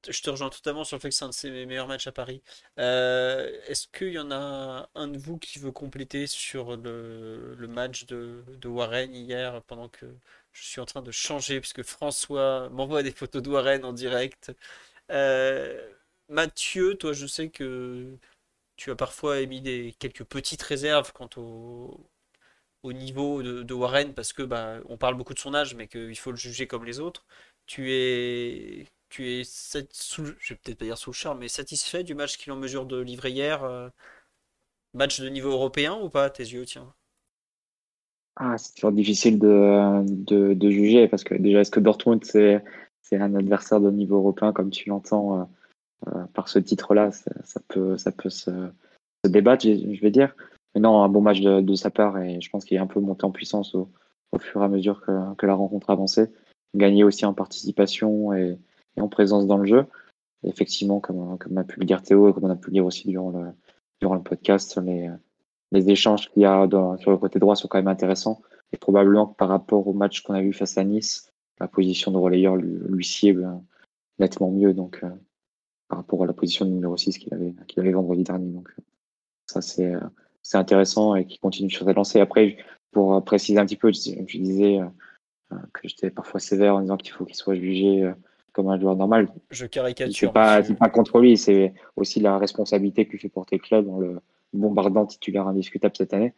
Je 0.08 0.22
te 0.22 0.30
rejoins 0.30 0.50
totalement 0.50 0.84
sur 0.84 0.96
le 0.96 1.00
fait 1.00 1.08
que 1.08 1.14
c'est 1.14 1.24
un 1.24 1.28
de 1.28 1.34
ses 1.34 1.66
meilleurs 1.66 1.88
matchs 1.88 2.06
à 2.06 2.12
Paris. 2.12 2.42
Euh, 2.78 3.50
est-ce 3.66 3.88
qu'il 3.88 4.12
y 4.12 4.18
en 4.18 4.30
a 4.30 4.88
un 4.94 5.08
de 5.08 5.18
vous 5.18 5.38
qui 5.38 5.58
veut 5.58 5.72
compléter 5.72 6.26
sur 6.26 6.76
le, 6.76 7.66
match 7.68 8.06
de, 8.06 8.44
Warren 8.64 9.14
hier 9.14 9.62
pendant 9.62 9.88
que 9.88 10.06
je 10.52 10.64
suis 10.64 10.80
en 10.80 10.86
train 10.86 11.02
de 11.02 11.10
changer 11.10 11.60
puisque 11.60 11.82
François 11.82 12.68
m'envoie 12.70 13.02
des 13.02 13.10
photos 13.12 13.42
de 13.42 13.50
Warren 13.50 13.84
en 13.84 13.92
direct? 13.92 14.52
Euh, 15.10 15.88
Mathieu, 16.28 16.94
toi 16.96 17.12
je 17.12 17.26
sais 17.26 17.48
que 17.48 18.16
tu 18.76 18.90
as 18.90 18.96
parfois 18.96 19.40
émis 19.40 19.60
des, 19.60 19.94
quelques 19.98 20.24
petites 20.24 20.62
réserves 20.62 21.12
quant 21.12 21.30
au, 21.36 22.06
au 22.82 22.92
niveau 22.92 23.42
de, 23.42 23.74
Warren 23.74 24.14
parce 24.14 24.32
que 24.32 24.42
bah, 24.42 24.78
on 24.88 24.96
parle 24.98 25.16
beaucoup 25.16 25.34
de 25.34 25.38
son 25.38 25.54
âge 25.54 25.74
mais 25.74 25.88
qu'il 25.88 26.18
faut 26.18 26.30
le 26.30 26.36
juger 26.36 26.66
comme 26.66 26.84
les 26.84 27.00
autres. 27.00 27.24
Tu 27.66 27.92
es 27.92 28.86
tu 29.08 29.28
es, 29.28 29.44
sous, 29.44 30.26
je 30.40 30.54
vais 30.54 30.60
peut-être 30.62 30.78
pas 30.78 30.96
sous 30.96 31.12
le 31.12 31.34
mais 31.38 31.48
satisfait 31.48 32.02
du 32.04 32.14
match 32.14 32.36
qu'il 32.36 32.52
en 32.52 32.56
mesure 32.56 32.86
de 32.86 33.00
livrer 33.00 33.30
hier 33.30 33.62
euh, 33.64 33.88
Match 34.96 35.20
de 35.20 35.28
niveau 35.28 35.50
européen 35.50 35.98
ou 36.02 36.08
pas, 36.08 36.30
tes 36.30 36.42
yeux, 36.42 36.64
tiens? 36.64 36.90
Ah, 38.36 38.56
C'est 38.56 38.74
toujours 38.74 38.92
difficile 38.92 39.38
de, 39.38 40.70
juger 40.70 41.06
parce 41.06 41.22
que 41.22 41.34
déjà, 41.34 41.60
est-ce 41.60 41.70
que 41.70 41.80
Dortmund 41.80 42.24
c'est, 42.24 42.64
c'est 43.02 43.16
un 43.16 43.34
adversaire 43.34 43.80
de 43.80 43.90
niveau 43.90 44.16
européen 44.16 44.54
comme 44.54 44.70
tu 44.70 44.88
l'entends 44.88 45.40
euh, 45.40 45.44
par 46.34 46.48
ce 46.48 46.58
titre-là 46.58 47.10
ça, 47.10 47.60
peut, 47.68 47.96
ça 47.96 48.12
peut 48.12 48.30
se, 48.30 48.50
débattre, 49.24 49.64
je, 49.64 50.00
vais 50.00 50.10
dire. 50.10 50.34
Mais 50.74 50.80
non, 50.80 51.02
un 51.02 51.08
bon 51.08 51.20
match 51.20 51.40
de, 51.40 51.74
sa 51.74 51.90
part 51.90 52.18
et 52.18 52.40
je 52.40 52.50
pense 52.50 52.64
qu'il 52.64 52.76
est 52.76 52.80
un 52.80 52.86
peu 52.86 53.00
monté 53.00 53.24
en 53.24 53.30
puissance 53.30 53.74
au, 53.74 53.88
fur 54.38 54.60
et 54.60 54.64
à 54.64 54.68
mesure 54.68 55.00
que, 55.00 55.34
que 55.36 55.46
la 55.46 55.54
rencontre 55.54 55.90
avançait. 55.90 56.30
Gagné 56.74 57.04
aussi 57.04 57.24
en 57.24 57.32
participation 57.32 58.34
et, 58.34 58.58
en 58.98 59.08
présence 59.08 59.46
dans 59.46 59.58
le 59.58 59.66
jeu. 59.66 59.86
effectivement, 60.44 61.00
comme, 61.00 61.38
comme 61.38 61.58
a 61.58 61.64
pu 61.64 61.80
le 61.80 61.86
dire 61.86 62.02
Théo 62.02 62.28
et 62.28 62.32
comme 62.32 62.44
on 62.44 62.50
a 62.50 62.56
pu 62.56 62.68
le 62.68 62.74
dire 62.74 62.86
aussi 62.86 63.08
durant 63.08 63.30
le, 63.30 63.48
durant 64.00 64.14
le 64.14 64.22
podcast, 64.22 64.78
les, 64.82 65.10
les 65.72 65.90
échanges 65.90 66.30
qu'il 66.30 66.42
y 66.42 66.46
a 66.46 66.66
sur 66.98 67.10
le 67.10 67.16
côté 67.16 67.38
droit 67.38 67.56
sont 67.56 67.68
quand 67.68 67.78
même 67.78 67.88
intéressants. 67.88 68.40
Et 68.72 68.76
probablement 68.76 69.26
que 69.26 69.36
par 69.36 69.48
rapport 69.48 69.86
au 69.86 69.92
match 69.92 70.22
qu'on 70.22 70.34
a 70.34 70.42
vu 70.42 70.52
face 70.52 70.76
à 70.76 70.84
Nice, 70.84 71.32
la 71.60 71.68
position 71.68 72.10
de 72.10 72.18
relayeur 72.18 72.56
lui, 72.56 72.78
lui 72.88 73.04
sied 73.04 73.36
nettement 74.18 74.50
mieux. 74.50 74.72
Donc, 74.72 75.00
euh, 75.02 75.10
par 75.88 75.98
rapport 75.98 76.22
à 76.22 76.26
la 76.26 76.32
position 76.32 76.64
numéro 76.64 76.96
6 76.96 77.18
qu'il 77.18 77.32
avait, 77.34 77.54
qu'il 77.66 77.80
avait 77.80 77.92
vendredi 77.92 78.24
dernier. 78.24 78.50
Donc, 78.50 78.68
ça, 79.46 79.60
c'est, 79.60 79.94
euh, 79.94 80.00
c'est 80.42 80.58
intéressant 80.58 81.14
et 81.14 81.26
qui 81.26 81.38
continue 81.38 81.70
sur 81.70 81.86
cette 81.86 81.96
lancée. 81.96 82.20
Après, 82.20 82.56
pour 82.90 83.24
préciser 83.24 83.58
un 83.58 83.66
petit 83.66 83.76
peu, 83.76 83.92
je, 83.92 84.10
je 84.26 84.38
disais 84.38 84.80
euh, 84.80 85.56
que 85.72 85.88
j'étais 85.88 86.10
parfois 86.10 86.40
sévère 86.40 86.74
en 86.76 86.80
disant 86.80 86.96
qu'il 86.96 87.12
faut 87.12 87.24
qu'il 87.24 87.36
soit 87.36 87.54
jugé 87.54 88.10
comme 88.56 88.68
un 88.68 88.80
joueur 88.80 88.96
normal. 88.96 89.28
Je 89.50 89.66
caricature. 89.66 90.14
C'est 90.14 90.32
pas, 90.32 90.62
pas 90.62 90.88
contre 90.88 91.20
lui, 91.20 91.36
c'est 91.36 91.74
aussi 91.94 92.20
la 92.20 92.38
responsabilité 92.38 93.06
que 93.06 93.18
fait 93.18 93.28
porter 93.28 93.56
le 93.56 93.62
club 93.62 93.86
dans 93.86 93.98
le 93.98 94.20
bombardant 94.54 95.04
titulaire 95.04 95.46
indiscutable 95.46 95.94
cette 95.94 96.14
année. 96.14 96.32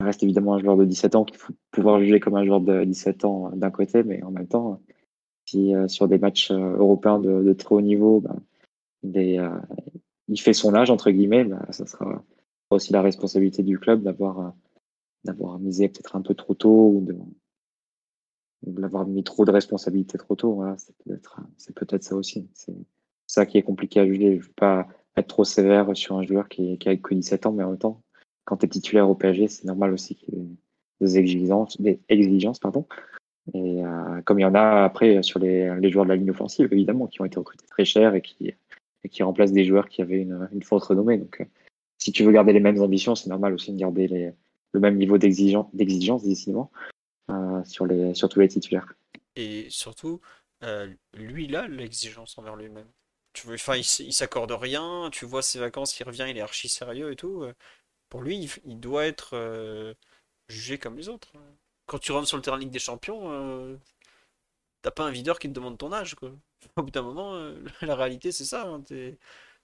reste 0.00 0.22
évidemment 0.22 0.54
un 0.54 0.58
joueur 0.58 0.76
de 0.76 0.84
17 0.84 1.14
ans 1.14 1.24
qu'il 1.24 1.38
faut 1.38 1.54
pouvoir 1.70 2.00
juger 2.00 2.20
comme 2.20 2.36
un 2.36 2.44
joueur 2.44 2.60
de 2.60 2.84
17 2.84 3.24
ans 3.24 3.50
d'un 3.54 3.70
côté, 3.70 4.02
mais 4.02 4.22
en 4.22 4.30
même 4.30 4.46
temps, 4.46 4.78
si 5.52 5.72
sur 5.88 6.08
des 6.08 6.18
matchs 6.18 6.50
européens 6.50 7.18
de, 7.18 7.52
très 7.52 7.74
haut 7.74 7.80
niveau, 7.80 8.22
ben, 9.02 9.62
il, 10.28 10.40
fait 10.40 10.52
son 10.52 10.74
âge, 10.74 10.90
entre 10.90 11.10
guillemets, 11.10 11.44
ben, 11.44 11.64
ça 11.70 11.86
sera 11.86 12.24
aussi 12.70 12.92
la 12.92 13.02
responsabilité 13.02 13.62
du 13.62 13.78
club 13.78 14.02
d'avoir 14.02 15.58
misé 15.60 15.88
peut-être 15.88 16.16
un 16.16 16.22
peu 16.22 16.34
trop 16.34 16.54
tôt 16.54 16.92
ou 16.94 17.06
de, 17.06 18.80
l'avoir 18.80 19.06
mis 19.06 19.24
trop 19.24 19.44
de 19.44 19.50
responsabilités 19.50 20.18
trop 20.18 20.36
tôt. 20.36 20.62
C'est 20.78 20.96
peut-être 21.04 21.40
c'est 21.58 21.74
peut-être 21.74 22.04
ça 22.04 22.16
aussi. 22.16 22.48
C'est 22.54 22.74
ça 23.26 23.46
qui 23.46 23.58
est 23.58 23.62
compliqué 23.62 24.00
à 24.00 24.06
juger. 24.06 24.32
Je 24.32 24.36
ne 24.36 24.42
veux 24.42 24.54
pas 24.56 24.86
être 25.16 25.28
trop 25.28 25.44
sévère 25.44 25.94
sur 25.94 26.16
un 26.16 26.24
joueur 26.24 26.48
qui, 26.48 26.78
qui 26.78 26.88
a 26.88 26.96
que 26.96 27.14
17 27.14 27.46
ans, 27.46 27.52
mais 27.52 27.64
en 27.64 27.70
même 27.70 27.78
temps, 27.78 28.02
quand 28.44 28.56
tu 28.56 28.66
es 28.66 28.68
titulaire 28.68 29.08
au 29.08 29.14
PSG, 29.14 29.48
c'est 29.48 29.64
normal 29.64 29.92
aussi 29.92 30.14
qu'il 30.14 30.34
y 30.34 30.38
ait 30.38 30.46
des 31.00 31.18
exigences, 31.18 31.80
des 31.80 32.00
exigences 32.08 32.58
pardon. 32.58 32.86
Et 33.54 33.84
euh, 33.84 34.22
comme 34.22 34.38
il 34.38 34.42
y 34.42 34.46
en 34.46 34.54
a 34.54 34.84
après 34.84 35.22
sur 35.22 35.40
les, 35.40 35.90
joueurs 35.90 36.04
de 36.04 36.10
la 36.10 36.16
ligne 36.16 36.30
offensive, 36.30 36.68
évidemment, 36.70 37.06
qui 37.06 37.20
ont 37.20 37.24
été 37.24 37.38
recrutés 37.38 37.66
très 37.66 37.84
cher 37.84 38.14
et 38.14 38.22
qui, 38.22 38.54
et 39.04 39.22
remplacent 39.22 39.52
des 39.52 39.64
joueurs 39.64 39.88
qui 39.88 40.00
avaient 40.00 40.20
une, 40.20 40.48
une 40.52 40.62
fausse 40.62 40.84
renommée. 40.84 41.18
Donc, 41.18 41.40
euh, 41.40 41.44
si 41.98 42.12
tu 42.12 42.22
veux 42.24 42.32
garder 42.32 42.52
les 42.52 42.60
mêmes 42.60 42.80
ambitions, 42.80 43.14
c'est 43.14 43.30
normal 43.30 43.54
aussi 43.54 43.72
de 43.72 43.78
garder 43.78 44.32
le 44.72 44.80
même 44.80 44.96
niveau 44.96 45.18
d'exigence, 45.18 45.68
décidément, 46.24 46.70
euh, 47.30 47.62
sur, 47.64 47.86
les, 47.86 48.12
tous 48.12 48.40
les 48.40 48.48
titulaires. 48.48 48.92
Et 49.36 49.66
surtout, 49.70 50.20
lui, 51.14 51.44
il 51.44 51.56
a 51.56 51.68
l'exigence 51.68 52.38
envers 52.38 52.56
lui-même. 52.56 52.88
Enfin, 53.48 53.76
il, 53.76 53.84
s'accorde 53.84 54.52
rien, 54.52 55.10
tu 55.12 55.26
vois 55.26 55.42
ses 55.42 55.58
vacances, 55.58 55.98
il 55.98 56.04
revient, 56.04 56.26
il 56.28 56.36
est 56.36 56.42
archi 56.42 56.68
sérieux 56.68 57.12
et 57.12 57.16
tout. 57.16 57.44
Pour 58.08 58.22
lui, 58.22 58.50
il, 58.64 58.80
doit 58.80 59.06
être 59.06 59.94
jugé 60.48 60.78
comme 60.78 60.96
les 60.96 61.08
autres. 61.08 61.32
Quand 61.92 61.98
tu 61.98 62.12
rentres 62.12 62.26
sur 62.26 62.38
le 62.38 62.42
terrain 62.42 62.56
de 62.56 62.62
Ligue 62.62 62.72
des 62.72 62.78
Champions, 62.78 63.78
t'as 64.80 64.90
pas 64.90 65.04
un 65.04 65.10
videur 65.10 65.38
qui 65.38 65.48
te 65.48 65.52
demande 65.52 65.76
ton 65.76 65.92
âge. 65.92 66.16
Au 66.76 66.82
bout 66.82 66.90
d'un 66.90 67.02
moment, 67.02 67.34
la 67.82 67.94
réalité, 67.94 68.32
c'est 68.32 68.46
ça. 68.46 68.66
Hein, 68.66 68.80
t'es 68.80 69.18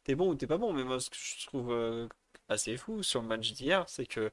es 0.08 0.14
bon 0.14 0.28
ou 0.30 0.34
t'es 0.34 0.46
pas 0.46 0.58
bon. 0.58 0.74
Mais 0.74 0.84
moi, 0.84 1.00
ce 1.00 1.08
que 1.08 1.16
je 1.16 1.46
trouve 1.46 2.08
assez 2.50 2.76
fou 2.76 3.02
sur 3.02 3.22
le 3.22 3.28
match 3.28 3.52
d'hier, 3.52 3.88
c'est 3.88 4.04
que 4.04 4.30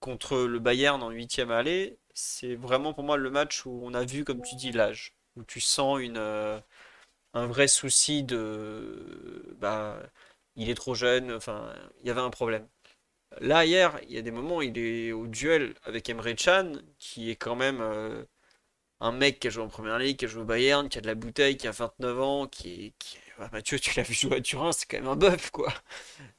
contre 0.00 0.38
le 0.38 0.58
Bayern 0.58 1.02
en 1.02 1.10
huitième 1.10 1.50
aller, 1.50 1.98
c'est 2.14 2.56
vraiment 2.56 2.94
pour 2.94 3.04
moi 3.04 3.16
le 3.16 3.30
match 3.30 3.66
où 3.66 3.80
on 3.84 3.94
a 3.94 4.04
vu, 4.04 4.24
comme 4.24 4.42
tu 4.42 4.56
dis, 4.56 4.72
l'âge, 4.72 5.14
où 5.36 5.44
tu 5.44 5.60
sens 5.60 6.00
euh, 6.02 6.60
un 7.34 7.46
vrai 7.46 7.68
souci 7.68 8.24
de, 8.24 9.56
bah, 9.60 10.02
il 10.56 10.70
est 10.70 10.74
trop 10.74 10.94
jeune, 10.94 11.32
enfin, 11.32 11.74
il 12.02 12.08
y 12.08 12.10
avait 12.10 12.20
un 12.20 12.30
problème. 12.30 12.68
Là, 13.40 13.64
hier, 13.64 13.98
il 14.08 14.14
y 14.14 14.18
a 14.18 14.22
des 14.22 14.30
moments, 14.30 14.62
il 14.62 14.78
est 14.78 15.12
au 15.12 15.26
duel 15.26 15.74
avec 15.84 16.08
Emre 16.08 16.34
Can, 16.36 16.72
qui 16.98 17.30
est 17.30 17.36
quand 17.36 17.56
même 17.56 17.80
euh, 17.80 18.24
un 19.00 19.12
mec 19.12 19.40
qui 19.40 19.48
a 19.48 19.50
joué 19.50 19.62
en 19.64 19.68
première 19.68 19.98
ligue, 19.98 20.18
qui 20.18 20.26
a 20.26 20.28
joué 20.28 20.42
au 20.42 20.44
Bayern, 20.44 20.88
qui 20.88 20.98
a 20.98 21.00
de 21.00 21.06
la 21.06 21.14
bouteille, 21.14 21.56
qui 21.56 21.68
a 21.68 21.72
29 21.72 22.20
ans, 22.20 22.46
qui 22.46 22.94
Mathieu, 23.52 23.78
tu 23.78 23.92
l'as 23.96 24.02
vu 24.02 24.14
jouer 24.14 24.36
à 24.36 24.40
Turin, 24.40 24.72
c'est 24.72 24.86
quand 24.86 24.98
même 24.98 25.08
un 25.08 25.16
bœuf, 25.16 25.50
quoi. 25.50 25.72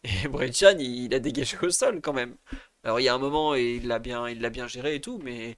Et 0.03 0.09
Emre 0.25 0.45
Can, 0.51 0.77
il, 0.79 1.13
a 1.13 1.19
dégagé 1.19 1.57
au 1.61 1.69
sol 1.69 2.01
quand 2.01 2.13
même. 2.13 2.37
Alors 2.83 2.99
il 2.99 3.03
y 3.03 3.09
a 3.09 3.13
un 3.13 3.17
moment 3.19 3.55
et 3.55 3.75
il 3.75 3.87
l'a 3.87 3.99
bien, 3.99 4.31
bien 4.49 4.67
géré 4.67 4.95
et 4.95 5.01
tout, 5.01 5.19
mais 5.23 5.57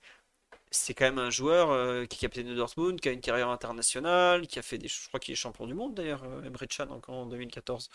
c'est 0.72 0.94
quand 0.94 1.06
même 1.06 1.20
un 1.20 1.30
joueur 1.30 1.72
euh, 1.72 2.06
qui 2.06 2.18
est 2.18 2.20
capitaine 2.20 2.48
de 2.50 2.56
Dortmund, 2.56 3.00
qui 3.02 3.10
a 3.10 3.12
une 3.12 3.22
carrière 3.22 3.50
internationale, 3.50 4.48
qui 4.48 4.60
a 4.60 4.62
fait 4.62 4.78
des, 4.78 4.88
je 4.88 5.08
crois 5.08 5.20
qu'il 5.20 5.34
est 5.34 5.36
champion 5.36 5.68
du 5.68 5.74
monde 5.74 5.96
d'ailleurs, 5.96 6.24
euh, 6.24 6.44
Emre 6.44 6.66
Can 6.68 6.90
encore 6.92 7.16
en 7.16 7.26
2014. 7.28 7.90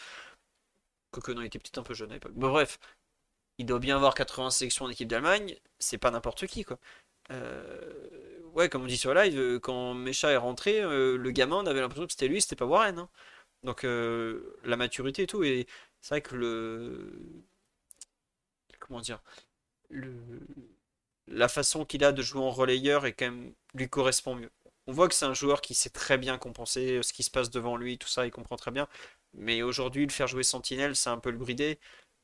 Quoique 1.10 1.32
non, 1.32 1.42
il 1.42 1.46
était 1.46 1.58
peut-être 1.58 1.78
un 1.78 1.82
peu 1.82 1.94
jeune 1.94 2.10
à 2.10 2.14
l'époque. 2.14 2.32
bref, 2.34 2.78
il 3.60 3.66
doit 3.66 3.78
bien 3.78 3.96
avoir 3.96 4.14
80 4.14 4.50
sélections 4.50 4.86
en 4.86 4.90
équipe 4.90 5.08
d'Allemagne, 5.08 5.56
c'est 5.78 5.98
pas 5.98 6.10
n'importe 6.10 6.46
qui 6.46 6.64
quoi. 6.64 6.78
Euh, 7.30 8.40
ouais, 8.54 8.68
comme 8.68 8.82
on 8.82 8.86
dit 8.86 8.96
sur 8.96 9.14
live, 9.14 9.60
quand 9.60 9.94
Mecha 9.94 10.30
est 10.32 10.36
rentré, 10.36 10.80
le 10.82 11.30
gamin, 11.30 11.56
on 11.56 11.66
avait 11.66 11.80
l'impression 11.80 12.06
que 12.06 12.12
c'était 12.12 12.28
lui, 12.28 12.40
c'était 12.40 12.56
pas 12.56 12.66
Warren. 12.66 12.98
Hein. 12.98 13.08
Donc 13.62 13.84
la 13.84 14.76
maturité 14.76 15.22
et 15.24 15.26
tout, 15.26 15.44
et 15.44 15.66
c'est 16.00 16.14
vrai 16.14 16.22
que 16.22 16.34
le 16.36 17.44
comment 18.78 19.00
dire, 19.00 19.22
la 21.28 21.48
façon 21.48 21.84
qu'il 21.84 22.04
a 22.04 22.12
de 22.12 22.22
jouer 22.22 22.42
en 22.42 22.50
relayeur 22.50 23.06
est 23.06 23.12
quand 23.12 23.32
lui 23.74 23.88
correspond 23.88 24.34
mieux. 24.34 24.50
On 24.86 24.92
voit 24.92 25.08
que 25.08 25.14
c'est 25.14 25.26
un 25.26 25.34
joueur 25.34 25.60
qui 25.60 25.74
sait 25.74 25.90
très 25.90 26.18
bien 26.18 26.38
compenser 26.38 27.02
ce 27.02 27.12
qui 27.12 27.22
se 27.22 27.30
passe 27.30 27.50
devant 27.50 27.76
lui, 27.76 27.98
tout 27.98 28.08
ça, 28.08 28.26
il 28.26 28.32
comprend 28.32 28.56
très 28.56 28.70
bien. 28.72 28.88
Mais 29.34 29.62
aujourd'hui, 29.62 30.06
le 30.06 30.12
faire 30.12 30.26
jouer 30.26 30.42
sentinelle, 30.42 30.96
c'est 30.96 31.10
un 31.10 31.18
peu 31.18 31.30
le 31.30 31.38
brider. 31.38 31.78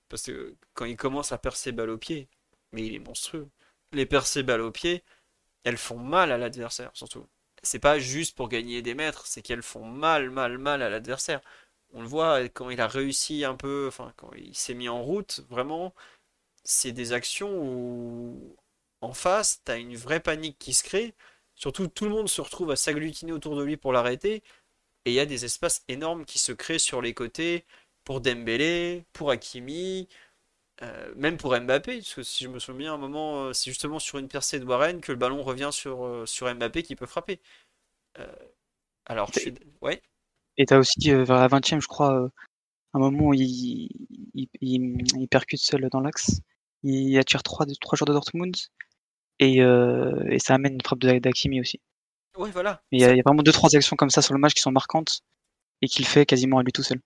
Parce 0.09 0.23
que 0.23 0.57
quand 0.75 0.85
il 0.85 0.97
commence 0.97 1.33
à 1.33 1.39
percer 1.39 1.73
balle 1.73 1.91
au 1.91 1.99
pied, 1.99 2.29
mais 2.73 2.87
il 2.87 2.95
est 2.95 3.01
monstrueux. 3.01 3.49
Les 3.93 4.07
percées 4.07 4.43
balle 4.43 4.61
au 4.63 4.71
pied, 4.71 5.05
elles 5.65 5.79
font 5.79 5.99
mal 5.99 6.33
à 6.33 6.39
l'adversaire, 6.39 6.91
surtout. 6.95 7.27
C'est 7.63 7.79
pas 7.81 7.99
juste 7.99 8.37
pour 8.37 8.49
gagner 8.49 8.83
des 8.83 8.95
mètres, 8.95 9.27
c'est 9.27 9.43
qu'elles 9.43 9.63
font 9.63 9.85
mal, 9.85 10.31
mal, 10.31 10.59
mal 10.59 10.83
à 10.83 10.91
l'adversaire. 10.91 11.41
On 11.93 12.03
le 12.03 12.09
voit 12.09 12.49
quand 12.51 12.71
il 12.71 12.81
a 12.81 12.89
réussi 12.89 13.45
un 13.45 13.57
peu, 13.57 13.87
enfin, 13.89 14.13
quand 14.17 14.31
il 14.37 14.55
s'est 14.57 14.75
mis 14.75 14.89
en 14.89 15.03
route, 15.03 15.41
vraiment, 15.49 15.95
c'est 16.65 16.93
des 16.93 17.13
actions 17.13 17.53
où 17.59 18.57
en 19.01 19.13
face, 19.13 19.63
tu 19.65 19.73
as 19.73 19.77
une 19.77 19.97
vraie 19.97 20.21
panique 20.21 20.59
qui 20.59 20.75
se 20.75 20.85
crée. 20.85 21.15
Surtout, 21.55 21.89
tout 21.89 22.05
le 22.05 22.11
monde 22.11 22.29
se 22.29 22.41
retrouve 22.41 22.71
à 22.71 22.77
s'agglutiner 22.77 23.33
autour 23.33 23.57
de 23.57 23.63
lui 23.65 23.77
pour 23.77 23.93
l'arrêter. 23.93 24.43
Et 25.05 25.11
il 25.13 25.15
y 25.15 25.21
a 25.21 25.27
des 25.27 25.45
espaces 25.45 25.85
énormes 25.89 26.25
qui 26.25 26.39
se 26.39 26.53
créent 26.53 26.79
sur 26.79 27.03
les 27.03 27.15
côtés 27.15 27.65
pour 28.07 28.21
Dembélé, 28.21 29.05
pour 29.13 29.31
Hakimi, 29.31 30.09
euh, 30.83 31.13
même 31.17 31.37
pour 31.37 31.59
Mbappé. 31.59 31.99
Parce 31.99 32.15
que 32.15 32.23
si 32.23 32.45
je 32.45 32.49
me 32.49 32.59
souviens 32.59 32.93
à 32.93 32.95
un 32.95 32.99
moment, 32.99 33.45
euh, 33.47 33.53
c'est 33.53 33.71
justement 33.71 33.99
sur 33.99 34.19
une 34.19 34.29
percée 34.29 34.61
de 34.61 34.65
Warren 34.65 35.03
que 35.03 35.13
le 35.13 35.19
ballon 35.19 35.43
revient 35.43 35.71
sur, 35.73 36.07
euh, 36.07 36.25
sur 36.25 36.53
Mbappé 36.55 36.83
qui 36.83 36.97
peut 36.97 37.05
frapper. 37.05 37.41
alors, 39.05 39.31
je 39.35 39.51
ouais. 39.83 40.01
Et 40.57 40.65
tu 40.65 40.73
as 40.73 40.79
aussi, 40.79 41.11
vers 41.11 41.37
la 41.37 41.49
20 41.49 41.75
e 41.75 41.81
je 41.81 41.87
crois, 41.87 42.31
un 42.95 42.99
moment 42.99 43.27
où 43.27 43.35
il, 43.35 43.91
il, 44.35 44.49
il 44.63 45.29
percute 45.29 45.61
seul 45.61 45.89
dans 45.91 46.01
l'axe 46.01 46.41
il 46.83 47.19
attire 47.19 47.43
trois, 47.43 47.67
trois 47.81 47.97
joueurs 47.97 48.07
de 48.07 48.13
Dortmund 48.13 48.57
et, 49.41 49.57
et 49.57 50.39
ça 50.39 50.55
amène 50.55 50.75
une 50.75 50.83
frappe 50.83 51.01
d'Akimi 51.01 51.61
aussi. 51.61 51.81
Oui, 52.39 52.51
voilà. 52.53 52.81
Il 52.93 53.01
y, 53.01 53.05
a, 53.05 53.13
vraiment 53.25 53.43
deux 53.43 53.53
transactions 53.53 53.97
comme 53.97 54.11
ça 54.11 54.23
sur 54.23 54.35
le 54.35 54.41
match 54.41 54.55
qui 54.55 54.61
sont 54.61 54.71
marquantes 54.71 55.21
et 55.83 55.89
qu'il 55.89 56.07
fait 56.07 56.25
quasiment 56.25 56.59
à 56.59 56.63
lui 56.63 56.73
tout 56.73 56.85
seul. 56.85 57.01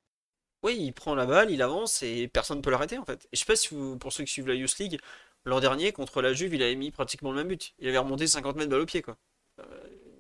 Oui, 0.63 0.77
il 0.79 0.93
prend 0.93 1.15
la 1.15 1.25
balle, 1.27 1.51
il 1.51 1.63
avance 1.63 2.03
et 2.03 2.29
personne 2.29 2.59
ne 2.59 2.63
peut 2.63 2.71
l'arrêter 2.71 2.99
en 2.99 3.05
fait. 3.05 3.25
Et 3.33 3.37
je 3.37 3.39
sais 3.41 3.47
pas 3.47 3.57
si 3.57 3.69
pour 3.99 4.13
ceux 4.13 4.25
qui 4.25 4.33
suivent 4.33 4.49
la 4.49 4.55
Youth 4.55 4.77
League, 4.79 5.01
l'an 5.45 5.59
dernier 5.61 5.93
contre 5.93 6.21
la 6.21 6.35
Juve, 6.35 6.55
il 6.55 6.63
avait 6.63 6.75
mis 6.77 6.91
pratiquement 6.91 7.31
le 7.31 7.39
même 7.39 7.49
but. 7.49 7.73
Il 7.79 7.89
avait 7.89 7.97
remonté 7.99 8.27
50 8.27 8.57
mètres 8.57 8.71
balle 8.71 8.81
au 8.81 8.87
pied 8.87 9.01
quoi. 9.03 9.17
Euh, 9.61 9.65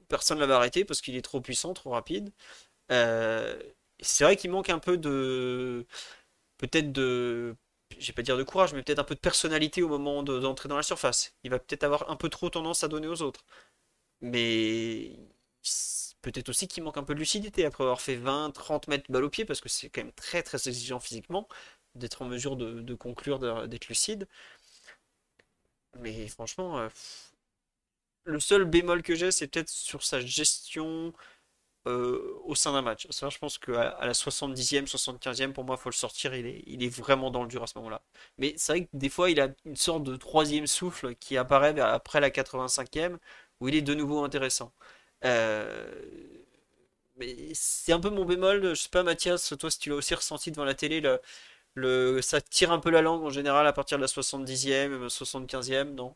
personne 0.08 0.38
ne 0.38 0.40
l'avait 0.42 0.54
arrêté 0.54 0.84
parce 0.84 1.00
qu'il 1.02 1.14
est 1.16 1.22
trop 1.22 1.40
puissant, 1.42 1.74
trop 1.74 1.90
rapide. 1.90 2.32
Euh, 2.92 3.58
c'est 4.00 4.24
vrai 4.24 4.36
qu'il 4.36 4.50
manque 4.50 4.70
un 4.70 4.78
peu 4.80 4.98
de 4.98 5.86
peut-être 6.58 6.92
de 6.92 7.56
je 7.98 8.06
vais 8.08 8.12
pas 8.14 8.22
dire 8.22 8.36
de 8.38 8.42
courage, 8.44 8.74
mais 8.74 8.82
peut-être 8.82 9.00
un 9.00 9.04
peu 9.04 9.14
de 9.16 9.20
personnalité 9.20 9.82
au 9.82 9.88
moment 9.88 10.22
d'entrer 10.22 10.68
dans 10.68 10.76
la 10.76 10.82
surface. 10.84 11.34
Il 11.44 11.50
va 11.50 11.58
peut-être 11.58 11.84
avoir 11.84 12.10
un 12.10 12.16
peu 12.16 12.28
trop 12.30 12.50
tendance 12.50 12.84
à 12.84 12.88
donner 12.88 13.08
aux 13.08 13.22
autres. 13.22 13.44
Mais 14.22 15.12
peut-être 16.22 16.48
aussi 16.48 16.68
qu'il 16.68 16.82
manque 16.82 16.96
un 16.98 17.04
peu 17.04 17.14
de 17.14 17.18
lucidité 17.20 17.64
après 17.64 17.84
avoir 17.84 18.00
fait 18.00 18.16
20, 18.16 18.52
30 18.52 18.88
mètres 18.88 19.10
balle 19.10 19.24
au 19.24 19.30
pied, 19.30 19.44
parce 19.44 19.60
que 19.60 19.68
c'est 19.68 19.88
quand 19.90 20.02
même 20.02 20.12
très 20.12 20.42
très 20.42 20.58
exigeant 20.68 21.00
physiquement 21.00 21.48
d'être 21.94 22.22
en 22.22 22.26
mesure 22.26 22.56
de, 22.56 22.94
conclure, 22.94 23.38
d'être 23.68 23.88
lucide. 23.88 24.28
Mais 25.98 26.28
franchement, 26.28 26.78
euh, 26.78 26.88
le 28.24 28.40
seul 28.40 28.64
bémol 28.64 29.02
que 29.02 29.14
j'ai, 29.14 29.30
c'est 29.30 29.48
peut-être 29.48 29.68
sur 29.68 30.02
sa 30.04 30.20
gestion 30.20 31.12
euh, 31.88 32.38
au 32.44 32.54
sein 32.54 32.72
d'un 32.72 32.82
match. 32.82 33.06
Je 33.10 33.38
pense 33.38 33.58
qu'à 33.58 33.98
la 34.02 34.12
70e, 34.12 34.86
75e, 34.86 35.52
pour 35.52 35.64
moi, 35.64 35.76
il 35.78 35.82
faut 35.82 35.88
le 35.90 35.94
sortir. 35.94 36.34
Il 36.34 36.46
est, 36.46 36.62
il 36.66 36.82
est 36.84 36.88
vraiment 36.88 37.30
dans 37.30 37.42
le 37.42 37.48
dur 37.48 37.62
à 37.62 37.66
ce 37.66 37.78
moment-là. 37.78 38.02
Mais 38.38 38.54
c'est 38.56 38.72
vrai 38.72 38.84
que 38.84 38.90
des 38.92 39.08
fois, 39.08 39.30
il 39.30 39.40
a 39.40 39.48
une 39.64 39.76
sorte 39.76 40.04
de 40.04 40.16
troisième 40.16 40.66
souffle 40.66 41.14
qui 41.16 41.36
apparaît 41.36 41.78
après 41.80 42.20
la 42.20 42.30
85e, 42.30 43.18
où 43.60 43.68
il 43.68 43.74
est 43.74 43.82
de 43.82 43.94
nouveau 43.94 44.24
intéressant. 44.24 44.72
Euh, 45.24 45.90
c'est 47.54 47.92
un 47.92 48.00
peu 48.00 48.10
mon 48.10 48.24
bémol. 48.24 48.70
Je 48.70 48.74
sais 48.74 48.88
pas, 48.88 49.02
Mathias, 49.02 49.54
toi, 49.58 49.70
si 49.70 49.78
tu 49.78 49.90
l'as 49.90 49.96
aussi 49.96 50.14
ressenti 50.14 50.50
devant 50.50 50.64
la 50.64 50.74
télé, 50.74 51.02
ça 52.22 52.40
tire 52.40 52.72
un 52.72 52.80
peu 52.80 52.90
la 52.90 53.02
langue 53.02 53.24
en 53.24 53.30
général 53.30 53.66
à 53.66 53.72
partir 53.72 53.98
de 53.98 54.02
la 54.02 54.08
70e, 54.08 55.08
75e, 55.08 55.94
non? 55.94 56.14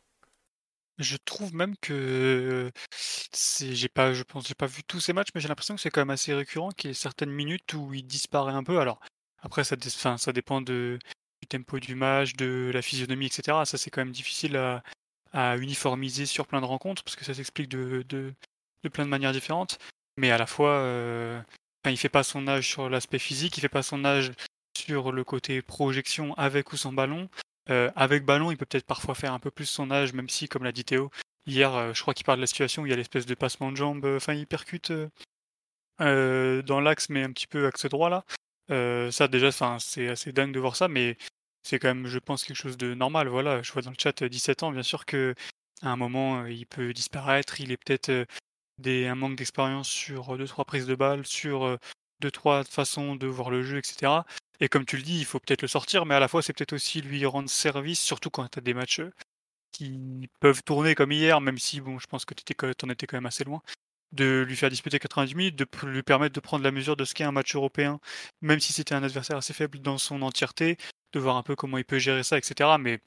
Je 0.98 1.16
trouve 1.16 1.52
même 1.54 1.76
que 1.78 2.70
c'est 2.92 3.74
j'ai 3.74 3.88
pas 3.88 4.14
je 4.14 4.22
pense 4.22 4.46
j'ai 4.46 4.54
pas 4.54 4.66
vu 4.66 4.84
tous 4.84 5.00
ces 5.00 5.12
matchs, 5.12 5.30
mais 5.34 5.40
j'ai 5.40 5.48
l'impression 5.48 5.74
que 5.74 5.80
c'est 5.80 5.90
quand 5.90 6.00
même 6.02 6.10
assez 6.10 6.32
récurrent 6.32 6.70
qu'il 6.70 6.90
y 6.90 6.92
ait 6.92 6.94
certaines 6.94 7.32
minutes 7.32 7.74
où 7.74 7.92
il 7.94 8.06
disparaît 8.06 8.52
un 8.52 8.62
peu. 8.62 8.78
Alors 8.78 9.00
après 9.40 9.64
ça, 9.64 9.76
dépend 10.32 10.60
de, 10.60 10.98
du 11.42 11.48
tempo 11.48 11.80
du 11.80 11.96
match, 11.96 12.34
de 12.34 12.70
la 12.72 12.80
physionomie, 12.80 13.26
etc. 13.26 13.64
Ça 13.64 13.76
c'est 13.76 13.90
quand 13.90 14.02
même 14.02 14.12
difficile 14.12 14.56
à, 14.56 14.84
à, 15.32 15.56
uniformiser 15.56 16.26
sur 16.26 16.46
plein 16.46 16.60
de 16.60 16.66
rencontres 16.66 17.02
parce 17.02 17.16
que 17.16 17.24
ça 17.24 17.34
s'explique 17.34 17.68
de, 17.68 18.04
de, 18.84 18.88
plein 18.88 19.04
de 19.04 19.10
manières 19.10 19.32
différentes. 19.32 19.78
Mais 20.16 20.30
à 20.30 20.38
la 20.38 20.46
fois, 20.46 20.70
euh, 20.70 21.40
il 21.86 21.96
fait 21.96 22.08
pas 22.08 22.22
son 22.22 22.46
âge 22.46 22.68
sur 22.68 22.88
l'aspect 22.88 23.18
physique, 23.18 23.56
il 23.58 23.60
fait 23.60 23.68
pas 23.68 23.82
son 23.82 24.04
âge 24.04 24.32
sur 24.76 25.12
le 25.12 25.24
côté 25.24 25.62
projection 25.62 26.34
avec 26.34 26.72
ou 26.72 26.76
sans 26.76 26.92
ballon. 26.92 27.28
avec 27.68 28.24
ballon, 28.24 28.50
il 28.50 28.56
peut 28.56 28.66
peut-être 28.66 28.86
parfois 28.86 29.14
faire 29.14 29.32
un 29.32 29.38
peu 29.38 29.50
plus 29.50 29.66
son 29.66 29.90
âge, 29.90 30.12
même 30.12 30.28
si, 30.28 30.48
comme 30.48 30.64
l'a 30.64 30.72
dit 30.72 30.84
Théo, 30.84 31.10
hier, 31.46 31.94
je 31.94 32.00
crois 32.02 32.14
qu'il 32.14 32.24
parle 32.24 32.38
de 32.38 32.42
la 32.42 32.46
situation 32.46 32.82
où 32.82 32.86
il 32.86 32.90
y 32.90 32.92
a 32.92 32.96
l'espèce 32.96 33.26
de 33.26 33.34
passement 33.34 33.72
de 33.72 33.76
jambes, 33.76 34.04
enfin, 34.04 34.34
il 34.34 34.46
percute 34.46 34.92
dans 35.98 36.80
l'axe, 36.80 37.08
mais 37.08 37.22
un 37.22 37.32
petit 37.32 37.46
peu 37.46 37.66
axe 37.66 37.86
droit 37.86 38.10
là. 38.10 38.24
ça, 39.10 39.28
déjà, 39.28 39.50
c'est 39.78 40.08
assez 40.08 40.32
dingue 40.32 40.52
de 40.52 40.60
voir 40.60 40.76
ça, 40.76 40.88
mais 40.88 41.16
c'est 41.64 41.78
quand 41.78 41.88
même, 41.88 42.06
je 42.06 42.18
pense, 42.18 42.44
quelque 42.44 42.56
chose 42.56 42.76
de 42.76 42.94
normal. 42.94 43.28
Voilà, 43.28 43.62
je 43.62 43.72
vois 43.72 43.82
dans 43.82 43.90
le 43.90 43.96
chat 43.98 44.22
17 44.22 44.62
ans, 44.62 44.70
bien 44.70 44.82
sûr 44.82 45.06
que 45.06 45.34
à 45.82 45.88
un 45.88 45.96
moment, 45.96 46.46
il 46.46 46.66
peut 46.66 46.92
disparaître, 46.92 47.60
il 47.60 47.72
est 47.72 47.76
peut-être 47.76 48.26
un 48.86 49.14
manque 49.14 49.36
d'expérience 49.36 49.88
sur 49.88 50.36
deux 50.36 50.46
trois 50.46 50.64
prises 50.64 50.86
de 50.86 50.94
balles, 50.94 51.26
sur 51.26 51.78
deux 52.20 52.30
trois 52.30 52.64
façons 52.64 53.16
de 53.16 53.26
voir 53.26 53.50
le 53.50 53.62
jeu, 53.62 53.78
etc. 53.78 54.12
Et 54.60 54.68
comme 54.68 54.84
tu 54.84 54.96
le 54.96 55.02
dis, 55.02 55.18
il 55.18 55.24
faut 55.24 55.40
peut-être 55.40 55.62
le 55.62 55.68
sortir, 55.68 56.06
mais 56.06 56.14
à 56.14 56.20
la 56.20 56.28
fois 56.28 56.42
c'est 56.42 56.52
peut-être 56.52 56.74
aussi 56.74 57.00
lui 57.00 57.24
rendre 57.26 57.50
service, 57.50 58.00
surtout 58.00 58.30
quand 58.30 58.46
tu 58.48 58.58
as 58.58 58.62
des 58.62 58.74
matchs 58.74 59.00
qui 59.72 60.28
peuvent 60.40 60.62
tourner 60.62 60.94
comme 60.94 61.12
hier, 61.12 61.40
même 61.40 61.58
si 61.58 61.80
bon, 61.80 61.98
je 61.98 62.06
pense 62.06 62.24
que 62.24 62.34
tu 62.34 62.42
en 62.84 62.88
étais 62.90 63.06
quand 63.06 63.16
même 63.16 63.26
assez 63.26 63.44
loin, 63.44 63.60
de 64.12 64.44
lui 64.46 64.56
faire 64.56 64.70
disputer 64.70 64.98
90 64.98 65.34
minutes, 65.34 65.56
de 65.56 65.66
lui 65.86 66.02
permettre 66.02 66.34
de 66.34 66.40
prendre 66.40 66.64
la 66.64 66.70
mesure 66.70 66.96
de 66.96 67.04
ce 67.04 67.14
qu'est 67.14 67.24
un 67.24 67.32
match 67.32 67.54
européen, 67.56 67.98
même 68.40 68.60
si 68.60 68.72
c'était 68.72 68.94
un 68.94 69.02
adversaire 69.02 69.36
assez 69.36 69.52
faible 69.52 69.80
dans 69.80 69.98
son 69.98 70.22
entièreté, 70.22 70.78
de 71.12 71.20
voir 71.20 71.36
un 71.36 71.42
peu 71.42 71.56
comment 71.56 71.78
il 71.78 71.84
peut 71.84 71.98
gérer 71.98 72.22
ça, 72.22 72.38
etc. 72.38 72.70
Mais 72.78 73.00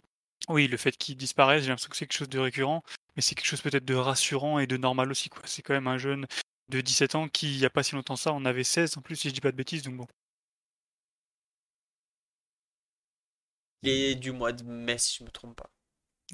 oui, 0.48 0.68
le 0.68 0.78
fait 0.78 0.96
qu'il 0.98 1.18
disparaisse, 1.18 1.64
j'ai 1.64 1.70
l'impression 1.70 1.90
que 1.90 1.98
c'est 1.98 2.06
quelque 2.06 2.18
chose 2.18 2.30
de 2.30 2.40
récurrent, 2.40 2.84
mais 3.16 3.22
c'est 3.22 3.36
quelque 3.36 3.48
chose 3.48 3.62
peut-être 3.62 3.86
de 3.86 3.96
rassurant 3.96 4.60
et 4.60 4.68
de 4.68 4.78
normal 4.78 5.12
aussi. 5.12 5.30
Quoi. 5.30 5.42
C'est 5.46 5.62
quand 5.62 5.74
même 5.74 5.88
un 5.88 5.98
jeune 5.98 6.26
de 6.70 6.82
17 6.82 7.16
ans 7.16 7.28
qui, 7.28 7.54
il 7.54 7.60
n'y 7.60 7.66
a 7.66 7.70
pas 7.70 7.84
si 7.84 7.96
longtemps 7.96 8.16
ça, 8.16 8.34
on 8.34 8.46
avait 8.46 8.64
16 8.64 8.98
en 8.98 9.02
plus, 9.02 9.16
si 9.16 9.30
je 9.30 9.34
dis 9.34 9.42
pas 9.42 9.52
de 9.52 9.58
bêtises, 9.58 9.84
donc 9.84 9.96
bon. 9.98 10.08
Il 13.84 13.90
est 13.90 14.16
du 14.16 14.32
mois 14.32 14.54
de 14.54 14.64
mai, 14.64 14.98
si 14.98 15.18
je 15.20 15.24
me 15.24 15.30
trompe 15.30 15.56
pas. 15.56 15.70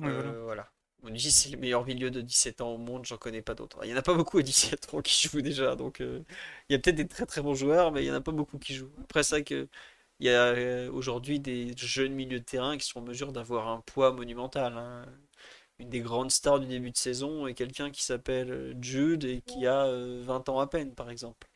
Euh, 0.01 0.43
voilà. 0.43 0.71
On 1.03 1.09
dit 1.09 1.31
c'est 1.31 1.49
le 1.49 1.57
meilleur 1.57 1.85
milieu 1.85 2.09
de 2.09 2.21
17 2.21 2.61
ans 2.61 2.69
au 2.69 2.77
monde, 2.77 3.05
j'en 3.05 3.17
connais 3.17 3.41
pas 3.41 3.55
d'autres. 3.55 3.79
Il 3.83 3.89
y 3.89 3.93
en 3.93 3.97
a 3.97 4.01
pas 4.01 4.13
beaucoup 4.13 4.37
à 4.37 4.41
17 4.41 4.93
ans 4.93 5.01
qui 5.01 5.27
jouent 5.27 5.41
déjà, 5.41 5.75
donc 5.75 5.99
euh, 6.01 6.23
il 6.69 6.73
y 6.73 6.75
a 6.75 6.79
peut-être 6.79 6.95
des 6.95 7.07
très 7.07 7.25
très 7.25 7.41
bons 7.41 7.55
joueurs, 7.55 7.91
mais 7.91 8.03
il 8.03 8.07
y 8.07 8.11
en 8.11 8.15
a 8.15 8.21
pas 8.21 8.31
beaucoup 8.31 8.57
qui 8.57 8.73
jouent. 8.75 8.91
Après 9.03 9.23
ça 9.23 9.41
que 9.41 9.67
il 10.23 10.27
y 10.27 10.29
a 10.29 10.53
euh, 10.53 10.89
aujourd'hui 10.91 11.41
des 11.41 11.73
jeunes 11.75 12.13
milieux 12.13 12.39
de 12.39 12.45
terrain 12.45 12.77
qui 12.77 12.87
sont 12.87 12.99
en 12.99 13.03
mesure 13.03 13.33
d'avoir 13.33 13.67
un 13.67 13.81
poids 13.81 14.13
monumental. 14.13 14.77
Hein. 14.77 15.05
Une 15.79 15.89
des 15.89 15.99
grandes 15.99 16.31
stars 16.31 16.61
du 16.61 16.67
début 16.67 16.91
de 16.91 16.97
saison 16.97 17.45
est 17.47 17.53
quelqu'un 17.55 17.91
qui 17.91 18.03
s'appelle 18.03 18.51
euh, 18.51 18.73
Jude 18.81 19.25
et 19.25 19.41
qui 19.41 19.67
a 19.67 19.85
20 19.85 19.89
euh, 19.91 20.51
ans 20.51 20.59
à 20.61 20.67
peine, 20.67 20.95
par 20.95 21.09
exemple. 21.09 21.49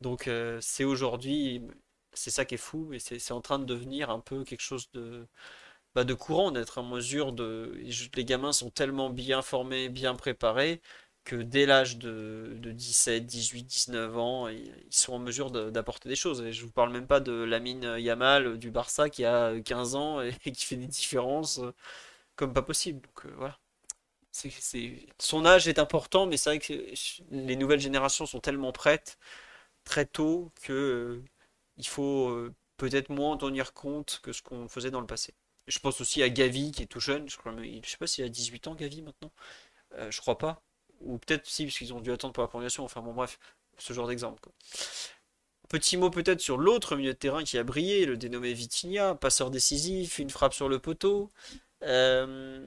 Donc 0.00 0.30
c'est 0.60 0.84
aujourd'hui, 0.84 1.62
c'est 2.12 2.30
ça 2.30 2.44
qui 2.44 2.54
est 2.56 2.58
fou, 2.58 2.92
et 2.92 2.98
c'est 2.98 3.32
en 3.32 3.40
train 3.40 3.58
de 3.58 3.64
devenir 3.64 4.10
un 4.10 4.20
peu 4.20 4.44
quelque 4.44 4.60
chose 4.60 4.90
de, 4.92 5.26
bah, 5.94 6.04
de 6.04 6.14
courant, 6.14 6.52
d'être 6.52 6.78
en 6.78 6.84
mesure 6.84 7.32
de... 7.32 7.78
Les 8.16 8.24
gamins 8.24 8.52
sont 8.52 8.70
tellement 8.70 9.10
bien 9.10 9.42
formés, 9.42 9.88
bien 9.88 10.14
préparés, 10.14 10.82
que 11.26 11.36
dès 11.36 11.66
l'âge 11.66 11.98
de, 11.98 12.56
17, 12.62 13.26
18, 13.26 13.64
19 13.64 14.16
ans, 14.18 14.48
ils 14.48 14.72
sont 14.90 15.14
en 15.14 15.18
mesure 15.18 15.50
d'apporter 15.50 16.08
des 16.08 16.16
choses. 16.16 16.40
Et 16.42 16.52
je 16.52 16.64
vous 16.64 16.70
parle 16.70 16.92
même 16.92 17.06
pas 17.08 17.20
de 17.20 17.32
Lamine 17.32 17.96
Yamal 17.98 18.58
du 18.58 18.70
Barça 18.70 19.10
qui 19.10 19.24
a 19.24 19.60
15 19.60 19.96
ans 19.96 20.22
et, 20.22 20.32
qui 20.52 20.64
fait 20.64 20.76
des 20.76 20.86
différences 20.86 21.58
euh, 21.58 21.74
comme 22.36 22.54
pas 22.54 22.62
possible. 22.62 23.00
Donc 23.02 23.26
euh, 23.26 23.34
voilà. 23.36 23.58
Son 25.18 25.46
âge 25.46 25.66
est 25.68 25.78
important, 25.78 26.26
mais 26.26 26.36
c'est 26.36 26.50
vrai 26.50 26.58
que 26.60 26.72
les 27.30 27.56
nouvelles 27.56 27.80
générations 27.80 28.26
sont 28.26 28.40
tellement 28.40 28.72
prêtes 28.72 29.18
très 29.84 30.06
tôt 30.06 30.52
que 30.62 30.72
euh, 30.72 31.24
il 31.78 31.86
faut 31.88 32.50
peut-être 32.76 33.10
moins 33.10 33.32
en 33.32 33.36
tenir 33.38 33.72
compte 33.74 34.20
que 34.22 34.32
ce 34.32 34.42
qu'on 34.42 34.68
faisait 34.68 34.90
dans 34.90 35.00
le 35.00 35.06
passé. 35.06 35.34
Je 35.68 35.78
pense 35.80 36.00
aussi 36.00 36.22
à 36.22 36.28
Gavi 36.30 36.72
qui 36.72 36.82
est 36.82 36.86
tout 36.86 37.00
jeune. 37.00 37.28
Je, 37.28 37.36
je 37.82 37.90
sais 37.90 37.96
pas 37.98 38.06
s'il 38.06 38.24
a 38.24 38.28
18 38.28 38.68
ans, 38.68 38.74
Gavi 38.74 39.02
maintenant. 39.02 39.32
je 40.10 40.20
crois 40.20 40.38
pas 40.38 40.62
ou 41.00 41.18
peut-être 41.18 41.46
si, 41.46 41.64
parce 41.64 41.78
qu'ils 41.78 41.94
ont 41.94 42.00
dû 42.00 42.12
attendre 42.12 42.32
pour 42.32 42.42
la 42.42 42.48
prolongation, 42.48 42.84
enfin 42.84 43.00
bon, 43.02 43.12
bref, 43.14 43.38
ce 43.78 43.92
genre 43.92 44.06
d'exemple. 44.08 44.48
Petit 45.68 45.96
mot 45.96 46.10
peut-être 46.10 46.40
sur 46.40 46.58
l'autre 46.58 46.94
milieu 46.96 47.12
de 47.12 47.18
terrain 47.18 47.42
qui 47.42 47.58
a 47.58 47.64
brillé, 47.64 48.06
le 48.06 48.16
dénommé 48.16 48.52
Vitinha, 48.52 49.16
passeur 49.16 49.50
décisif, 49.50 50.18
une 50.20 50.30
frappe 50.30 50.54
sur 50.54 50.68
le 50.68 50.78
poteau. 50.78 51.30
Euh, 51.82 52.64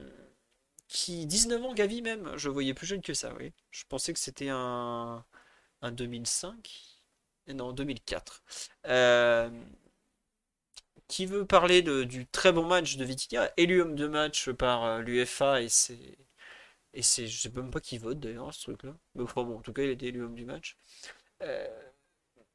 qui 0.88 1.26
19 1.26 1.62
ans, 1.64 1.74
Gavi 1.74 2.02
même, 2.02 2.36
je 2.36 2.48
voyais 2.50 2.74
plus 2.74 2.86
jeune 2.86 3.00
que 3.02 3.14
ça, 3.14 3.32
oui. 3.38 3.52
Je 3.70 3.84
pensais 3.88 4.12
que 4.12 4.18
c'était 4.18 4.48
un, 4.50 5.24
un 5.82 5.92
2005. 5.92 6.70
Non, 7.48 7.72
2004. 7.72 8.42
Euh, 8.86 9.50
qui 11.08 11.26
veut 11.26 11.44
parler 11.46 11.82
du 11.82 12.26
très 12.26 12.52
bon 12.52 12.64
match 12.66 12.96
de 12.96 13.04
Vitinha, 13.04 13.50
élu 13.56 13.82
homme 13.82 13.96
de 13.96 14.06
match 14.06 14.50
par 14.50 14.84
euh, 14.84 15.00
l'UFA 15.00 15.62
et 15.62 15.68
c'est 15.68 16.16
et 16.94 17.02
c'est, 17.02 17.26
je 17.26 17.40
sais 17.40 17.50
même 17.50 17.70
pas 17.70 17.80
qui 17.80 17.98
vote 17.98 18.20
d'ailleurs 18.20 18.52
ce 18.54 18.62
truc-là. 18.62 18.96
Mais 19.14 19.24
bon, 19.24 19.58
en 19.58 19.62
tout 19.62 19.72
cas, 19.72 19.82
il 19.82 19.90
était 19.90 20.06
élu 20.06 20.22
homme 20.24 20.34
du 20.34 20.44
match. 20.44 20.76
Euh, 21.42 21.68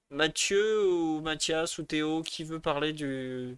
Mathieu 0.10 0.88
ou 0.90 1.22
Mathias 1.22 1.78
ou 1.78 1.84
Théo, 1.84 2.24
qui 2.24 2.44
veut 2.44 2.60
parler 2.60 2.94
du, 2.94 3.58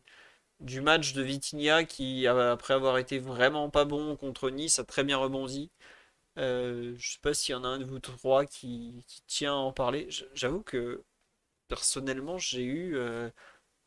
du 0.59 0.81
match 0.81 1.13
de 1.13 1.21
Vitinha 1.23 1.83
qui, 1.85 2.27
après 2.27 2.73
avoir 2.73 2.97
été 2.99 3.19
vraiment 3.19 3.69
pas 3.69 3.85
bon 3.85 4.15
contre 4.17 4.49
Nice, 4.49 4.79
a 4.79 4.83
très 4.85 5.03
bien 5.03 5.17
rebondi. 5.17 5.71
Euh, 6.37 6.95
je 6.99 7.13
sais 7.13 7.19
pas 7.21 7.33
s'il 7.33 7.53
y 7.53 7.55
en 7.55 7.63
a 7.63 7.67
un 7.67 7.79
de 7.79 7.85
vous 7.85 7.99
trois 7.99 8.45
qui, 8.45 9.03
tient 9.27 9.53
à 9.53 9.57
en 9.57 9.73
parler. 9.73 10.09
J'avoue 10.35 10.61
que 10.63 11.03
personnellement, 11.67 12.37
j'ai 12.39 12.63
eu 12.63 12.97
euh, 12.97 13.29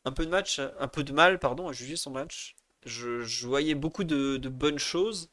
un 0.05 0.11
peu 0.13 0.25
de 0.25 0.31
match, 0.31 0.59
un 0.59 0.87
peu 0.87 1.03
de 1.03 1.13
mal, 1.13 1.39
pardon, 1.39 1.69
à 1.69 1.73
juger 1.73 1.97
son 1.97 2.11
match. 2.11 2.55
Je, 2.85 3.47
voyais 3.47 3.75
beaucoup 3.75 4.03
de 4.05 4.37
bonnes 4.49 4.79
choses 4.79 5.29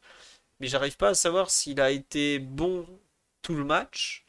mais 0.60 0.66
j'arrive 0.66 0.96
pas 0.96 1.10
à 1.10 1.14
savoir 1.14 1.50
s'il 1.50 1.80
a 1.80 1.90
été 1.90 2.38
bon 2.38 2.86
tout 3.42 3.54
le 3.54 3.64
match, 3.64 4.24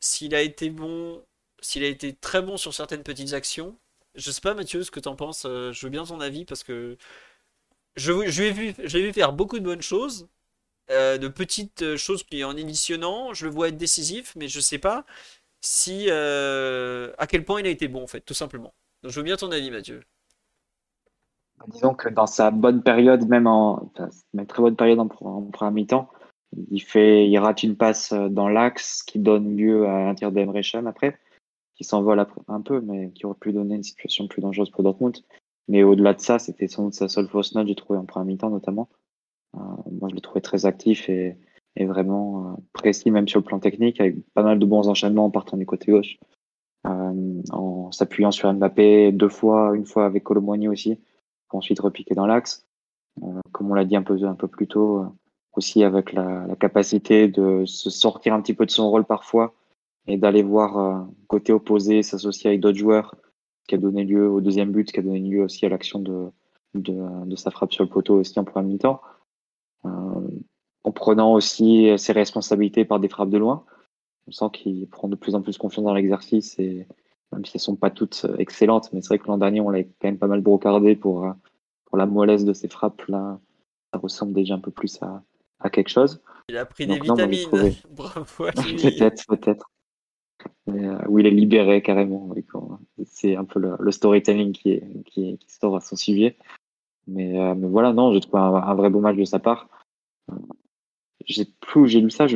s'il 0.00 0.34
a 0.34 0.42
été 0.42 0.70
bon, 0.70 1.22
s'il 1.60 1.84
a 1.84 1.88
été 1.88 2.14
très 2.14 2.42
bon 2.42 2.56
sur 2.56 2.74
certaines 2.74 3.02
petites 3.02 3.32
actions. 3.34 3.76
Je 4.14 4.30
sais 4.30 4.40
pas 4.40 4.54
Mathieu 4.54 4.82
ce 4.82 4.90
que 4.90 5.00
tu 5.00 5.08
en 5.08 5.16
penses, 5.16 5.44
euh, 5.46 5.72
je 5.72 5.86
veux 5.86 5.90
bien 5.90 6.04
ton 6.04 6.20
avis 6.20 6.44
parce 6.44 6.64
que 6.64 6.96
je, 7.96 8.12
l'ai 8.12 8.52
vu, 8.52 9.12
faire 9.12 9.32
beaucoup 9.32 9.58
de 9.58 9.64
bonnes 9.64 9.82
choses, 9.82 10.28
euh, 10.90 11.18
de 11.18 11.28
petites 11.28 11.96
choses 11.96 12.22
qui 12.24 12.44
en 12.44 12.56
éditionnant, 12.56 13.34
je 13.34 13.46
le 13.46 13.52
vois 13.52 13.68
être 13.68 13.76
décisif, 13.76 14.34
mais 14.36 14.48
je 14.48 14.60
sais 14.60 14.78
pas 14.78 15.04
si 15.60 16.06
euh, 16.10 17.12
à 17.18 17.26
quel 17.26 17.44
point 17.44 17.60
il 17.60 17.66
a 17.66 17.70
été 17.70 17.88
bon 17.88 18.02
en 18.02 18.06
fait, 18.06 18.20
tout 18.20 18.34
simplement. 18.34 18.74
Donc 19.02 19.12
je 19.12 19.16
veux 19.20 19.24
bien 19.24 19.36
ton 19.36 19.52
avis 19.52 19.70
Mathieu. 19.70 20.02
Disons 21.66 21.94
que 21.94 22.08
dans 22.08 22.26
sa 22.26 22.50
bonne 22.50 22.82
période, 22.82 23.26
même 23.28 23.46
en 23.46 23.90
très 24.46 24.62
bonne 24.62 24.76
période 24.76 25.00
en, 25.00 25.08
première 25.08 25.72
mi-temps, 25.72 26.08
il 26.70 26.80
fait, 26.80 27.28
il 27.28 27.38
rate 27.38 27.62
une 27.62 27.76
passe 27.76 28.12
euh, 28.12 28.28
dans 28.28 28.48
l'axe 28.48 29.02
qui 29.02 29.18
donne 29.18 29.56
lieu 29.56 29.86
à 29.86 30.08
un 30.08 30.14
tir 30.14 30.32
d'Emre 30.32 30.56
après, 30.86 31.18
qui 31.74 31.84
s'envole 31.84 32.24
un 32.48 32.60
peu, 32.62 32.80
mais 32.80 33.10
qui 33.12 33.26
aurait 33.26 33.36
pu 33.38 33.52
donner 33.52 33.74
une 33.74 33.82
situation 33.82 34.26
plus 34.28 34.40
dangereuse 34.40 34.70
pour 34.70 34.82
Dortmund. 34.82 35.18
Mais 35.68 35.82
au-delà 35.82 36.14
de 36.14 36.20
ça, 36.20 36.38
c'était 36.38 36.68
sans 36.68 36.84
doute 36.84 36.94
sa 36.94 37.08
seule 37.08 37.28
fausse 37.28 37.54
note, 37.54 37.66
j'ai 37.66 37.74
trouvé 37.74 37.98
en 37.98 38.06
première 38.06 38.26
mi-temps 38.26 38.50
notamment. 38.50 38.88
Euh, 39.56 39.60
moi, 39.92 40.08
je 40.08 40.14
l'ai 40.14 40.20
trouvé 40.20 40.40
très 40.40 40.64
actif 40.64 41.08
et, 41.08 41.36
vraiment 41.80 42.44
euh, 42.44 42.54
précis, 42.72 43.10
même 43.10 43.28
sur 43.28 43.38
le 43.38 43.44
plan 43.44 43.60
technique, 43.60 44.00
avec 44.00 44.16
pas 44.34 44.42
mal 44.42 44.58
de 44.58 44.66
bons 44.66 44.88
enchaînements 44.88 45.26
en 45.26 45.30
partant 45.30 45.56
du 45.56 45.66
côté 45.66 45.92
gauche, 45.92 46.18
en 46.84 47.92
s'appuyant 47.92 48.30
sur 48.30 48.52
Mbappé 48.52 49.12
deux 49.12 49.28
fois, 49.28 49.76
une 49.76 49.84
fois 49.84 50.06
avec 50.06 50.24
Colomboigny 50.24 50.68
aussi 50.68 50.98
pour 51.48 51.58
ensuite 51.58 51.80
repiquer 51.80 52.14
dans 52.14 52.26
l'axe. 52.26 52.66
Euh, 53.22 53.40
comme 53.52 53.70
on 53.70 53.74
l'a 53.74 53.84
dit 53.84 53.96
un 53.96 54.02
peu, 54.02 54.22
un 54.24 54.34
peu 54.34 54.48
plus 54.48 54.66
tôt, 54.66 54.98
euh, 54.98 55.06
aussi 55.54 55.82
avec 55.82 56.12
la, 56.12 56.46
capacité 56.60 57.28
de 57.28 57.64
se 57.66 57.90
sortir 57.90 58.34
un 58.34 58.40
petit 58.40 58.54
peu 58.54 58.66
de 58.66 58.70
son 58.70 58.90
rôle 58.90 59.04
parfois 59.04 59.54
et 60.06 60.16
d'aller 60.16 60.42
voir 60.42 60.78
euh, 60.78 61.04
côté 61.26 61.52
opposé, 61.52 62.02
s'associer 62.02 62.48
avec 62.48 62.60
d'autres 62.60 62.78
joueurs, 62.78 63.14
qui 63.66 63.74
a 63.74 63.78
donné 63.78 64.04
lieu 64.04 64.30
au 64.30 64.40
deuxième 64.40 64.72
but, 64.72 64.90
qui 64.90 65.00
a 65.00 65.02
donné 65.02 65.20
lieu 65.20 65.42
aussi 65.42 65.66
à 65.66 65.68
l'action 65.68 65.98
de, 65.98 66.30
de, 66.74 67.36
sa 67.36 67.50
frappe 67.50 67.72
sur 67.72 67.84
le 67.84 67.90
poteau 67.90 68.20
aussi 68.20 68.38
en 68.38 68.44
première 68.44 68.68
mi-temps. 68.68 69.00
En 69.84 70.92
prenant 70.92 71.34
aussi 71.34 71.90
ses 71.98 72.12
responsabilités 72.12 72.86
par 72.86 72.98
des 72.98 73.08
frappes 73.08 73.28
de 73.28 73.36
loin. 73.36 73.64
On 74.26 74.32
sent 74.32 74.46
qu'il 74.54 74.88
prend 74.88 75.08
de 75.08 75.16
plus 75.16 75.34
en 75.34 75.42
plus 75.42 75.58
confiance 75.58 75.84
dans 75.84 75.92
l'exercice 75.92 76.58
et, 76.58 76.86
même 77.32 77.44
si 77.44 77.52
elles 77.56 77.60
sont 77.60 77.76
pas 77.76 77.90
toutes 77.90 78.24
euh, 78.24 78.36
excellentes, 78.38 78.90
mais 78.92 79.00
c'est 79.00 79.08
vrai 79.08 79.18
que 79.18 79.26
l'an 79.26 79.38
dernier, 79.38 79.60
on 79.60 79.70
l'a 79.70 79.82
quand 79.82 80.04
même 80.04 80.18
pas 80.18 80.26
mal 80.26 80.40
brocardé 80.40 80.96
pour, 80.96 81.24
euh, 81.24 81.32
pour 81.86 81.98
la 81.98 82.06
mollesse 82.06 82.44
de 82.44 82.52
ses 82.52 82.68
frappes. 82.68 83.02
Là, 83.08 83.38
ça 83.92 83.98
ressemble 83.98 84.32
déjà 84.32 84.54
un 84.54 84.60
peu 84.60 84.70
plus 84.70 85.02
à, 85.02 85.22
à 85.60 85.70
quelque 85.70 85.90
chose. 85.90 86.22
Il 86.48 86.56
a 86.56 86.64
pris 86.64 86.86
des 86.86 86.98
vitamines. 86.98 87.48
Bravo. 87.90 88.44
peut-être, 88.54 89.26
peut-être. 89.26 89.70
Euh, 90.68 90.98
où 91.08 91.18
il 91.18 91.26
est 91.26 91.30
libéré 91.30 91.82
carrément. 91.82 92.30
C'est 93.04 93.36
un 93.36 93.44
peu 93.44 93.60
le, 93.78 93.90
storytelling 93.90 94.52
qui, 94.52 94.72
est, 94.72 95.04
qui, 95.04 95.36
qui 95.38 95.52
sort 95.52 95.76
à 95.76 95.80
son 95.80 95.96
sujet. 95.96 96.36
Mais, 97.06 97.38
euh, 97.38 97.54
mais 97.54 97.68
voilà, 97.68 97.92
non, 97.92 98.12
je 98.12 98.18
trouve 98.18 98.36
un, 98.36 98.54
un, 98.54 98.74
vrai 98.74 98.90
beau 98.90 99.00
match 99.00 99.16
de 99.16 99.24
sa 99.24 99.38
part 99.38 99.68
j'ai 101.28 101.44
plus 101.60 101.88
j'ai 101.88 102.00
lu 102.00 102.10
ça. 102.10 102.26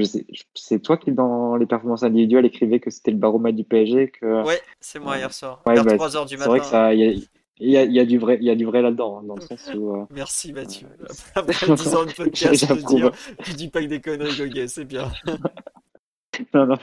c'est 0.55 0.81
toi 0.81 0.97
qui, 0.97 1.13
dans 1.13 1.57
les 1.57 1.67
performances 1.67 2.03
individuelles, 2.03 2.45
écrivais 2.45 2.79
que 2.79 2.91
c'était 2.91 3.11
le 3.11 3.17
baromètre 3.17 3.57
du 3.57 3.65
PSG. 3.65 4.11
Que... 4.11 4.45
Ouais, 4.45 4.61
c'est 4.81 4.99
moi 4.99 5.17
hier 5.17 5.33
soir. 5.33 5.63
vers 5.67 5.83
3h 5.85 6.29
du 6.29 6.37
matin. 6.37 6.59
C'est 6.61 6.77
vrai 6.77 6.95
qu'il 6.95 7.29
Il 7.59 7.71
y 7.71 7.77
a, 7.77 7.85
il 7.85 7.93
y 7.93 8.01
a 8.01 8.05
du 8.05 8.19
vrai, 8.19 8.39
il 8.41 8.47
y 8.47 8.51
a 8.51 8.55
du 8.55 8.65
vrai 8.65 8.83
là-dedans, 8.83 9.19
hein, 9.19 9.23
dans 9.25 9.35
le 9.37 9.41
sens 9.41 9.71
où. 9.75 9.95
euh, 9.95 10.05
Merci 10.11 10.53
Mathieu. 10.53 10.89
Euh, 11.01 11.07
Après 11.35 11.75
10 11.75 11.95
ans 11.95 12.05
de 12.05 12.13
podcast, 12.17 12.73
dire 12.87 13.13
tu 13.45 13.53
dis 13.55 13.69
pas 13.69 13.81
que 13.83 13.87
des 13.87 14.01
conneries, 14.01 14.37
Goguet, 14.37 14.69
c'est 14.69 14.85
bien. 14.85 15.11
non, 16.55 16.67
non, 16.67 16.77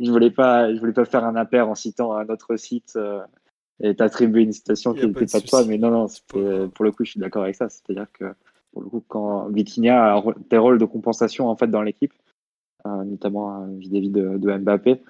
je 0.00 0.10
voulais 0.10 0.30
pas, 0.30 0.72
je 0.74 0.80
voulais 0.80 0.92
pas 0.92 1.04
faire 1.04 1.24
un 1.24 1.36
impair 1.36 1.68
en 1.68 1.74
citant 1.74 2.14
un 2.14 2.26
autre 2.28 2.56
site 2.56 2.94
euh, 2.96 3.20
et 3.80 3.94
t'attribuer 3.94 4.42
une 4.42 4.52
citation 4.52 4.94
Y 4.94 4.98
qui 4.98 5.04
a 5.04 5.06
n'était 5.08 5.26
pas 5.26 5.40
de 5.40 5.46
toi, 5.46 5.64
mais 5.64 5.78
non, 5.78 5.90
non, 5.90 6.06
pour 6.68 6.84
le 6.84 6.90
coup, 6.92 7.04
je 7.04 7.12
suis 7.12 7.20
d'accord 7.20 7.42
avec 7.44 7.54
ça. 7.54 7.68
C'est-à-dire 7.68 8.06
que 8.12 8.32
pour 8.72 8.82
le 8.82 8.88
coup, 8.88 9.04
quand 9.06 9.48
Vitinha 9.48 10.16
a 10.16 10.22
des 10.50 10.58
rôles 10.58 10.78
de 10.78 10.84
compensation 10.84 11.48
en 11.48 11.56
fait 11.56 11.68
dans 11.68 11.82
l'équipe, 11.82 12.12
euh, 12.86 13.04
notamment 13.04 13.62
euh, 13.62 13.66
vis-à-vis 13.76 14.10
de, 14.10 14.58
Mbappé, 14.58 15.02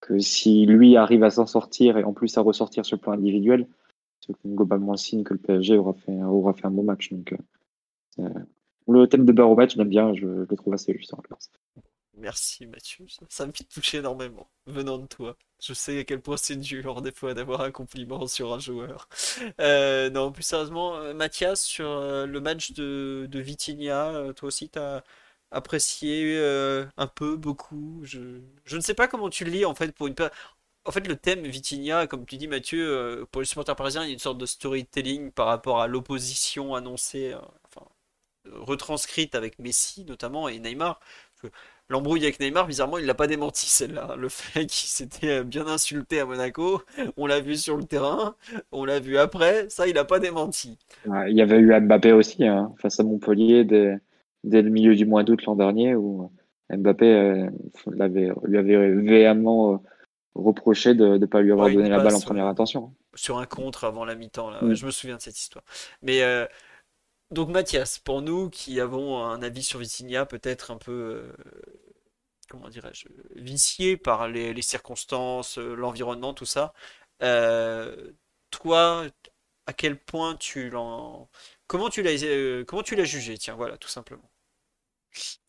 que 0.00 0.18
si 0.18 0.64
lui 0.64 0.96
arrive 0.96 1.24
à 1.24 1.30
s'en 1.30 1.46
sortir 1.46 1.98
et 1.98 2.04
en 2.04 2.12
plus 2.12 2.38
à 2.38 2.40
ressortir 2.40 2.86
sur 2.86 2.96
le 2.96 3.00
plan 3.00 3.12
individuel, 3.12 3.66
c'est 4.20 4.34
globalement 4.46 4.92
le 4.92 4.98
signe 4.98 5.24
que 5.24 5.34
le 5.34 5.40
PSG 5.40 5.76
aura 5.76 5.94
fait, 5.94 6.22
aura 6.22 6.52
fait 6.52 6.66
un 6.66 6.70
bon 6.70 6.84
match. 6.84 7.12
Donc, 7.12 7.34
euh, 8.18 8.28
le 8.88 9.06
thème 9.06 9.24
de 9.24 9.32
Barobatch, 9.32 9.76
j'aime 9.76 9.88
bien, 9.88 10.14
je, 10.14 10.20
je 10.20 10.46
le 10.48 10.56
trouve 10.56 10.74
assez 10.74 10.92
juste. 10.92 11.14
Merci 12.20 12.66
Mathieu, 12.66 13.06
ça, 13.08 13.24
ça 13.30 13.46
me 13.46 13.52
fait 13.52 13.64
toucher 13.64 13.98
énormément, 13.98 14.50
venant 14.66 14.98
de 14.98 15.06
toi. 15.06 15.36
Je 15.62 15.72
sais 15.72 16.00
à 16.00 16.04
quel 16.04 16.20
point 16.20 16.36
c'est 16.36 16.56
dur 16.56 17.00
des 17.02 17.12
fois 17.12 17.34
d'avoir 17.34 17.62
un 17.62 17.70
compliment 17.70 18.26
sur 18.26 18.52
un 18.52 18.58
joueur. 18.58 19.08
Euh, 19.60 20.10
non, 20.10 20.30
plus 20.32 20.42
sérieusement, 20.42 20.96
euh, 20.96 21.14
Mathias, 21.14 21.62
sur 21.62 21.88
euh, 21.88 22.26
le 22.26 22.40
match 22.40 22.72
de, 22.72 23.26
de 23.30 23.40
Vitinha, 23.40 24.10
euh, 24.14 24.32
toi 24.34 24.48
aussi 24.48 24.68
t'as 24.68 25.02
apprécié 25.50 26.38
un 26.96 27.06
peu, 27.08 27.36
beaucoup? 27.36 28.00
Je, 28.04 28.40
je 28.64 28.76
ne 28.76 28.80
sais 28.82 28.94
pas 28.94 29.08
comment 29.08 29.30
tu 29.30 29.44
le 29.44 29.50
lis 29.50 29.64
en 29.64 29.74
fait 29.74 29.92
pour 29.92 30.06
une 30.06 30.14
En 30.84 30.92
fait, 30.92 31.06
le 31.06 31.16
thème 31.16 31.46
Vitinha, 31.46 32.06
comme 32.06 32.26
tu 32.26 32.36
dis 32.36 32.48
Mathieu, 32.48 33.26
pour 33.32 33.42
les 33.42 33.46
supporters 33.46 33.76
parisiens, 33.76 34.02
il 34.04 34.08
y 34.08 34.10
a 34.10 34.12
une 34.14 34.18
sorte 34.18 34.38
de 34.38 34.46
storytelling 34.46 35.32
par 35.32 35.46
rapport 35.46 35.80
à 35.80 35.86
l'opposition 35.88 36.74
annoncée, 36.74 37.34
enfin, 37.64 37.86
retranscrite 38.52 39.34
avec 39.34 39.58
Messi 39.58 40.04
notamment 40.04 40.48
et 40.48 40.58
Neymar. 40.58 41.00
L'embrouille 41.90 42.22
avec 42.22 42.40
Neymar, 42.40 42.66
bizarrement, 42.66 42.98
il 42.98 43.04
l'a 43.04 43.14
pas 43.14 43.26
démenti 43.26 43.66
celle-là. 43.66 44.14
Le 44.16 44.28
fait 44.28 44.60
qu'il 44.60 44.88
s'était 44.88 45.44
bien 45.44 45.66
insulté 45.66 46.20
à 46.20 46.24
Monaco, 46.24 46.82
on 47.16 47.26
l'a 47.26 47.40
vu 47.40 47.56
sur 47.56 47.76
le 47.76 47.84
terrain, 47.84 48.36
on 48.72 48.84
l'a 48.84 49.00
vu 49.00 49.18
après, 49.18 49.68
ça 49.68 49.86
il 49.88 49.98
a 49.98 50.04
pas 50.04 50.20
démenti. 50.20 50.78
Ouais, 51.06 51.30
Il 51.30 51.36
y 51.36 51.42
avait 51.42 51.58
eu 51.58 51.78
Mbappé 51.80 52.12
aussi 52.12 52.46
hein, 52.46 52.72
face 52.78 53.00
à 53.00 53.02
Montpellier 53.02 53.64
dès, 53.64 53.98
dès 54.44 54.62
le 54.62 54.70
milieu 54.70 54.94
du 54.94 55.04
mois 55.04 55.24
d'août 55.24 55.44
l'an 55.44 55.56
dernier 55.56 55.94
où 55.96 56.30
Mbappé 56.70 57.06
euh, 57.06 57.50
lui 57.86 58.58
avait 58.58 58.90
véhément 58.90 59.74
euh, 59.74 59.76
reproché 60.34 60.94
de 60.94 61.18
ne 61.18 61.26
pas 61.26 61.42
lui 61.42 61.52
avoir 61.52 61.66
Ouais, 61.66 61.74
donné 61.74 61.88
la 61.88 61.98
balle 61.98 62.14
en 62.14 62.20
première 62.20 62.46
intention. 62.46 62.94
Sur 63.14 63.38
un 63.38 63.46
contre 63.46 63.84
avant 63.84 64.04
la 64.04 64.14
mi-temps, 64.14 64.50
là. 64.50 64.62
Mm. 64.62 64.74
Je 64.74 64.86
me 64.86 64.90
souviens 64.90 65.16
de 65.16 65.22
cette 65.22 65.38
histoire. 65.38 65.64
Mais 66.02 66.22
euh, 66.22 66.46
donc 67.30 67.48
Mathias, 67.48 67.98
pour 67.98 68.22
nous 68.22 68.50
qui 68.50 68.80
avons 68.80 69.22
un 69.22 69.42
avis 69.42 69.62
sur 69.62 69.78
Vitinha 69.78 70.26
peut-être 70.26 70.70
un 70.70 70.76
peu, 70.76 70.92
euh, 70.92 71.32
comment 72.50 72.68
dirais-je, 72.68 73.06
vicié 73.36 73.96
par 73.96 74.28
les, 74.28 74.60
circonstances, 74.62 75.58
euh, 75.58 75.74
l'environnement, 75.74 76.34
tout 76.34 76.44
ça, 76.44 76.74
euh, 77.22 78.12
toi, 78.50 79.06
à 79.66 79.72
quel 79.72 79.98
point 79.98 80.36
tu 80.36 80.68
l'en... 80.70 81.30
Comment 81.68 81.88
tu 81.88 82.02
l'as, 82.02 82.22
euh, 82.24 82.64
comment 82.64 82.82
tu 82.82 82.96
l'as 82.96 83.04
jugé? 83.04 83.38
Tiens, 83.38 83.54
voilà, 83.54 83.78
tout 83.78 83.88
simplement. 83.88 84.30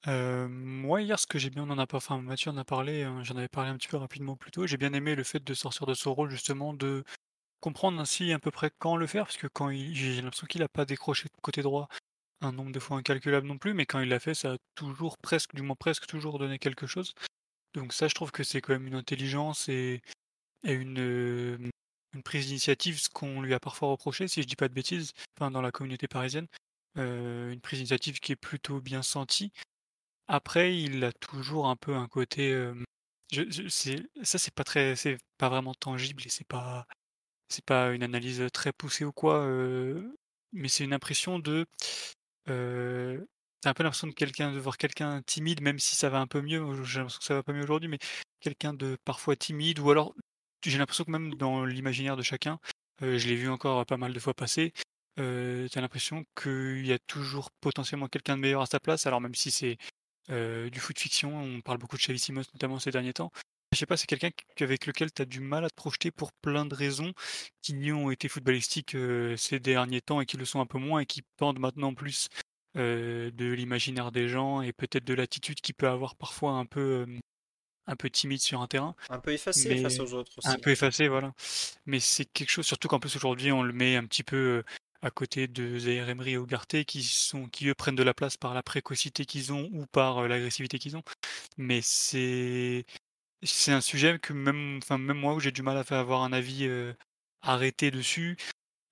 Moi, 0.06 1.02
hier, 1.02 1.20
ce 1.20 1.28
que 1.28 1.40
j'ai 1.40 1.50
bien, 1.50 1.64
on 1.64 1.70
en 1.72 1.80
a 1.80 1.88
pas, 1.88 1.98
enfin, 1.98 2.22
Mathieu 2.22 2.52
en 2.52 2.58
a 2.58 2.66
parlé, 2.66 3.04
hein, 3.04 3.24
j'en 3.24 3.36
avais 3.38 3.48
parlé 3.48 3.70
un 3.70 3.78
petit 3.78 3.88
peu 3.88 3.98
rapidement 3.98 4.36
plus 4.36 4.52
tôt. 4.52 4.68
J'ai 4.68 4.78
bien 4.78 4.94
aimé 4.94 5.16
le 5.16 5.24
fait 5.24 5.44
de 5.44 5.54
sortir 5.54 5.86
de 5.88 5.94
son 5.94 6.14
rôle, 6.14 6.30
justement, 6.30 6.74
de 6.74 7.04
comprendre 7.60 8.00
ainsi 8.00 8.34
à 8.34 8.40
peu 8.40 8.52
près 8.52 8.72
quand 8.80 8.96
le 8.96 9.08
faire, 9.08 9.26
parce 9.26 9.38
que 9.38 9.48
quand 9.48 9.70
il, 9.70 9.96
j'ai 9.96 10.22
l'impression 10.22 10.48
qu'il 10.48 10.64
a 10.64 10.70
pas 10.70 10.86
décroché 10.86 11.26
de 11.26 11.42
côté 11.42 11.62
droit 11.62 11.88
un 12.42 12.52
nombre 12.52 12.72
de 12.72 12.80
fois 12.80 12.98
incalculable 12.98 13.48
non 13.48 13.58
plus, 13.58 13.74
mais 13.74 13.86
quand 13.86 14.00
il 14.00 14.10
l'a 14.10 14.20
fait, 14.20 14.34
ça 14.34 14.54
a 14.54 14.58
toujours, 14.76 15.18
presque, 15.20 15.56
du 15.56 15.62
moins 15.62 15.76
presque 15.76 16.08
toujours 16.08 16.40
donné 16.40 16.60
quelque 16.60 16.88
chose. 16.88 17.14
Donc 17.74 17.94
ça, 17.94 18.08
je 18.08 18.16
trouve 18.16 18.32
que 18.32 18.44
c'est 18.44 18.62
quand 18.62 18.74
même 18.74 18.88
une 18.88 18.96
intelligence 18.96 19.70
et, 19.70 20.02
une, 20.64 21.72
prise 22.26 22.48
d'initiative, 22.48 23.00
ce 23.00 23.10
qu'on 23.10 23.42
lui 23.42 23.54
a 23.54 23.60
parfois 23.60 23.90
reproché, 23.90 24.28
si 24.28 24.42
je 24.42 24.48
dis 24.48 24.56
pas 24.56 24.68
de 24.68 24.74
bêtises, 24.74 25.14
enfin, 25.38 25.52
dans 25.52 25.62
la 25.62 25.72
communauté 25.72 26.08
parisienne, 26.08 26.48
une 26.96 27.62
prise 27.62 27.80
d'initiative 27.80 28.20
qui 28.20 28.34
est 28.34 28.36
plutôt 28.36 28.82
bien 28.82 29.02
sentie. 29.02 29.52
Après, 30.28 30.78
il 30.78 31.04
a 31.04 31.12
toujours 31.14 31.68
un 31.68 31.76
peu 31.76 31.96
un 31.96 32.08
côté. 32.08 32.54
ça, 33.34 34.38
c'est 34.38 34.54
pas 34.54 34.64
très, 34.64 34.96
c'est 34.96 35.18
pas 35.38 35.50
vraiment 35.50 35.74
tangible 35.74 36.24
et 36.26 36.30
c'est 36.30 36.48
pas, 36.48 36.86
c'est 37.50 37.66
pas 37.66 37.92
une 37.92 38.04
analyse 38.04 38.44
très 38.54 38.74
poussée 38.74 39.06
ou 39.06 39.12
quoi. 39.14 39.46
mais 40.52 40.68
c'est 40.68 40.84
une 40.84 40.94
impression 40.94 41.40
de. 41.40 41.66
Un 42.48 43.74
peu 43.76 43.84
l'impression 43.84 44.08
de 44.08 44.14
quelqu'un, 44.14 44.52
de 44.52 44.60
voir 44.60 44.78
quelqu'un 44.78 45.22
timide, 45.22 45.62
même 45.62 45.78
si 45.78 45.96
ça 45.96 46.10
va 46.10 46.20
un 46.20 46.28
peu 46.28 46.42
mieux. 46.42 46.84
J'ai 46.84 47.00
l'impression 47.00 47.20
que 47.20 47.26
ça 47.26 47.36
va 47.36 47.44
pas 47.44 47.54
mieux 47.54 47.64
aujourd'hui, 47.64 47.90
mais 47.90 48.00
quelqu'un 48.40 48.74
de 48.74 48.98
parfois 49.06 49.36
timide 49.36 49.80
ou 49.80 49.92
alors 49.92 50.16
j'ai 50.64 50.78
l'impression 50.78 51.04
que 51.04 51.12
même 51.12 51.36
dans 51.36 51.66
l'imaginaire 51.66 52.18
de 52.18 52.24
chacun, 52.24 52.60
je 53.02 53.28
l'ai 53.28 53.36
vu 53.36 53.50
encore 53.50 53.86
pas 53.86 53.98
mal 53.98 54.14
de 54.14 54.20
fois 54.20 54.34
passer. 54.34 54.74
Euh, 55.20 55.68
t'as 55.70 55.82
l'impression 55.82 56.24
qu'il 56.42 56.86
y 56.86 56.94
a 56.94 57.00
toujours 57.00 57.52
potentiellement 57.62 58.08
quelqu'un 58.08 58.36
de 58.36 58.42
meilleur 58.42 58.62
à 58.62 58.66
sa 58.66 58.80
place, 58.80 59.06
alors 59.06 59.22
même 59.22 59.36
si 59.36 59.52
c'est 59.52 59.78
du 60.30 60.80
foot 60.80 60.98
fiction, 60.98 61.38
on 61.38 61.62
parle 61.62 61.78
beaucoup 61.78 61.98
de 61.98 62.02
Xavi 62.02 62.18
Simons 62.18 62.44
notamment 62.54 62.80
ces 62.80 62.92
derniers 62.92 63.14
temps. 63.14 63.32
Je 63.74 63.78
sais 63.78 63.86
pas, 63.86 63.96
c'est 63.96 64.08
quelqu'un 64.08 64.32
qui- 64.32 64.64
avec 64.64 64.86
lequel 64.86 65.12
tu 65.14 65.22
as 65.22 65.26
du 65.26 65.40
mal 65.40 65.64
à 65.64 65.70
te 65.70 65.76
projeter 65.76 66.12
pour 66.12 66.34
plein 66.34 66.66
de 66.66 66.76
raisons 66.76 67.14
qui 67.62 67.74
n'y 67.74 67.92
ont 67.94 68.12
été 68.12 68.28
footballistiques 68.28 68.96
euh, 68.96 69.38
ces 69.38 69.60
derniers 69.60 70.02
temps 70.02 70.20
et 70.20 70.26
qui 70.26 70.36
le 70.38 70.46
sont 70.46 70.60
un 70.60 70.66
peu 70.66 70.78
moins 70.78 71.00
et 71.00 71.06
qui 71.06 71.22
pendent 71.38 71.60
maintenant 71.60 71.94
plus 71.94 72.28
euh, 72.78 73.32
de 73.32 73.46
l'imaginaire 73.46 74.12
des 74.12 74.28
gens 74.28 74.62
et 74.62 74.74
peut-être 74.74 75.06
de 75.06 75.14
l'attitude 75.14 75.62
qu'il 75.62 75.76
peut 75.76 75.88
avoir 75.88 76.16
parfois 76.16 76.52
un 76.54 76.66
peu, 76.66 77.06
un 77.88 77.96
peu 77.96 78.10
timide 78.10 78.42
sur 78.42 78.62
un 78.62 78.68
terrain. 78.68 78.94
Un 79.10 79.20
peu 79.20 79.32
effacé 79.32 79.70
Mais 79.70 79.82
face 79.82 80.00
aux 80.00 80.14
autres 80.14 80.34
aussi. 80.38 80.50
un 80.50 80.58
peu 80.60 80.72
effacé, 80.72 81.08
voilà. 81.08 81.34
Mais 81.86 82.02
c'est 82.02 82.26
quelque 82.26 82.50
chose, 82.50 82.66
surtout 82.66 82.90
qu'en 82.90 83.00
plus 83.00 83.16
aujourd'hui 83.16 83.54
on 83.54 83.64
le 83.64 83.74
met 83.74 83.96
un 83.96 84.06
petit 84.06 84.24
peu 84.24 84.36
euh, 84.36 84.64
à 85.02 85.12
côté 85.12 85.48
de 85.48 85.78
Zaire 85.80 86.10
Emery 86.10 86.32
et 86.32 86.36
Ugarte 86.36 86.84
qui 86.84 87.04
sont, 87.04 87.48
qui 87.48 87.68
eux 87.70 87.74
prennent 87.74 87.96
de 87.96 88.04
la 88.04 88.14
place 88.14 88.36
par 88.36 88.54
la 88.54 88.64
précocité 88.64 89.26
qu'ils 89.26 89.54
ont 89.54 89.70
ou 89.72 89.86
par 89.88 90.28
l'agressivité 90.28 90.78
qu'ils 90.78 90.98
ont. 90.98 91.04
Mais 91.58 91.80
c'est, 91.82 92.86
c'est 93.44 93.72
un 93.72 93.82
sujet 93.82 94.20
que 94.20 94.34
même, 94.34 94.80
enfin 94.82 94.98
même 94.98 95.18
moi 95.18 95.34
où 95.34 95.40
j'ai 95.40 95.52
du 95.52 95.64
mal 95.64 95.78
à 95.78 95.84
faire 95.84 96.00
avoir 96.00 96.22
un 96.24 96.34
avis 96.34 96.70
arrêté 97.42 97.92
dessus, 97.92 98.38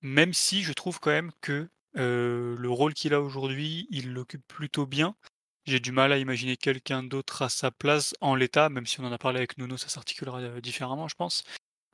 même 0.01 0.33
si 0.33 0.63
je 0.63 0.73
trouve 0.73 0.99
quand 0.99 1.11
même 1.11 1.31
que 1.41 1.69
le 1.93 2.69
rôle 2.69 2.93
qu'il 2.93 3.13
a 3.13 3.21
aujourd'hui, 3.21 3.87
il 3.89 4.13
l'occupe 4.13 4.47
plutôt 4.47 4.85
bien. 4.85 5.15
J'ai 5.65 5.79
du 5.79 5.91
mal 5.91 6.11
à 6.11 6.17
imaginer 6.17 6.57
quelqu'un 6.57 7.03
d'autre 7.03 7.43
à 7.43 7.49
sa 7.49 7.69
place 7.69 8.15
en 8.21 8.33
l'état, 8.33 8.69
même 8.69 8.87
si 8.87 8.99
on 8.99 9.05
en 9.05 9.11
a 9.11 9.17
parlé 9.19 9.37
avec 9.37 9.57
Nuno, 9.57 9.77
ça 9.77 9.89
s'articulera 9.89 10.61
différemment, 10.61 11.07
je 11.07 11.15
pense. 11.15 11.43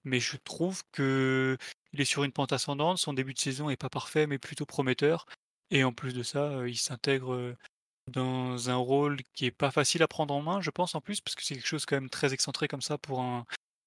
Mais 0.05 0.19
je 0.19 0.37
trouve 0.37 0.83
que 0.91 1.57
il 1.91 1.99
est 1.99 2.05
sur 2.05 2.23
une 2.23 2.31
pente 2.31 2.53
ascendante. 2.53 2.99
Son 2.99 3.13
début 3.13 3.33
de 3.33 3.39
saison 3.39 3.69
est 3.69 3.75
pas 3.75 3.89
parfait, 3.89 4.27
mais 4.27 4.37
plutôt 4.37 4.65
prometteur. 4.65 5.25
Et 5.71 5.83
en 5.83 5.91
plus 5.91 6.13
de 6.13 6.23
ça, 6.23 6.67
il 6.67 6.77
s'intègre 6.77 7.55
dans 8.11 8.69
un 8.69 8.75
rôle 8.75 9.21
qui 9.33 9.45
est 9.45 9.51
pas 9.51 9.71
facile 9.71 10.03
à 10.03 10.07
prendre 10.07 10.33
en 10.33 10.41
main, 10.41 10.61
je 10.61 10.69
pense 10.69 10.95
en 10.95 11.01
plus, 11.01 11.21
parce 11.21 11.35
que 11.35 11.43
c'est 11.43 11.55
quelque 11.55 11.67
chose 11.67 11.85
quand 11.85 11.95
même 11.95 12.09
très 12.09 12.33
excentré 12.33 12.67
comme 12.67 12.81
ça 12.81 12.97
pour 12.97 13.21
un 13.21 13.45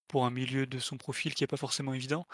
pour 0.09 0.25
un 0.25 0.31
milieu 0.31 0.67
de 0.67 0.79
son 0.79 0.97
profil 0.97 1.35
qui 1.35 1.45
est 1.45 1.49
pas 1.49 1.59
forcément 1.59 1.93
évident. 1.95 2.27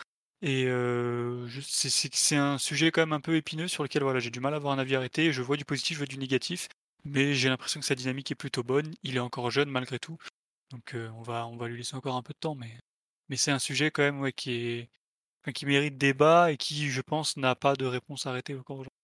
Et 0.42 0.66
euh, 0.66 1.48
c'est 1.62 2.36
un 2.36 2.58
sujet 2.58 2.90
quand 2.92 3.02
même 3.02 3.12
un 3.12 3.20
peu 3.20 3.36
épineux 3.36 3.68
sur 3.68 3.82
lequel 3.82 4.02
voilà, 4.02 4.20
j'ai 4.20 4.30
du 4.30 4.40
mal 4.40 4.54
à 4.54 4.56
avoir 4.58 4.72
un 4.74 4.78
avis 4.78 4.94
arrêté. 4.94 5.32
Je 5.32 5.42
vois 5.42 5.56
du 5.56 5.64
positif, 5.64 5.94
je 5.94 5.98
vois 5.98 6.06
du 6.06 6.18
négatif, 6.18 6.68
mais 7.04 7.34
j'ai 7.34 7.48
l'impression 7.48 7.80
que 7.80 7.86
sa 7.86 7.94
dynamique 7.94 8.30
est 8.30 8.36
plutôt 8.36 8.62
bonne. 8.62 8.94
Il 9.02 9.16
est 9.16 9.20
encore 9.20 9.50
jeune 9.50 9.70
malgré 9.70 9.98
tout, 9.98 10.18
donc 10.70 10.94
on 10.94 11.22
va 11.22 11.46
on 11.48 11.56
va 11.56 11.68
lui 11.68 11.78
laisser 11.78 11.96
encore 11.96 12.16
un 12.16 12.22
peu 12.22 12.32
de 12.32 12.38
temps, 12.38 12.54
mais 12.54 12.78
mais 13.28 13.36
c'est 13.36 13.50
un 13.50 13.58
sujet 13.58 13.90
quand 13.90 14.02
même 14.02 14.20
ouais, 14.20 14.32
qui 14.32 14.52
est 14.52 14.90
qui 15.52 15.66
mérite 15.66 15.98
débat 15.98 16.52
et 16.52 16.56
qui, 16.56 16.90
je 16.90 17.00
pense, 17.02 17.36
n'a 17.36 17.54
pas 17.54 17.74
de 17.76 17.84
réponse 17.84 18.26
arrêtée 18.26 18.54
encore 18.54 18.78
aujourd'hui. 18.78 19.03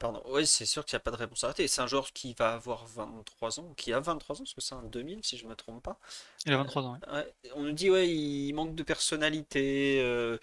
Pardon, 0.00 0.22
oui, 0.28 0.46
c'est 0.46 0.66
sûr 0.66 0.84
qu'il 0.86 0.96
n'y 0.96 0.98
a 0.98 1.00
pas 1.00 1.12
de 1.12 1.16
réponse 1.16 1.44
arrêtée. 1.44 1.68
C'est 1.68 1.82
un 1.82 1.86
joueur 1.86 2.12
qui 2.12 2.34
va 2.34 2.54
avoir 2.54 2.86
23 2.86 3.60
ans, 3.60 3.74
qui 3.76 3.92
a 3.92 4.00
23 4.00 4.36
ans, 4.36 4.44
parce 4.44 4.54
que 4.54 4.62
c'est 4.62 4.74
un 4.74 4.82
2000, 4.82 5.20
si 5.24 5.38
je 5.38 5.44
ne 5.44 5.50
me 5.50 5.56
trompe 5.56 5.82
pas. 5.82 5.98
Il 6.46 6.52
a 6.54 6.56
23 6.56 6.82
ans. 6.82 6.92
ouais. 6.94 7.12
Ouais, 7.12 7.34
on 7.54 7.62
nous 7.64 7.72
dit, 7.72 7.90
ouais, 7.90 8.08
il 8.08 8.52
manque 8.54 8.74
de 8.74 8.82
personnalité. 8.82 10.00
euh, 10.02 10.38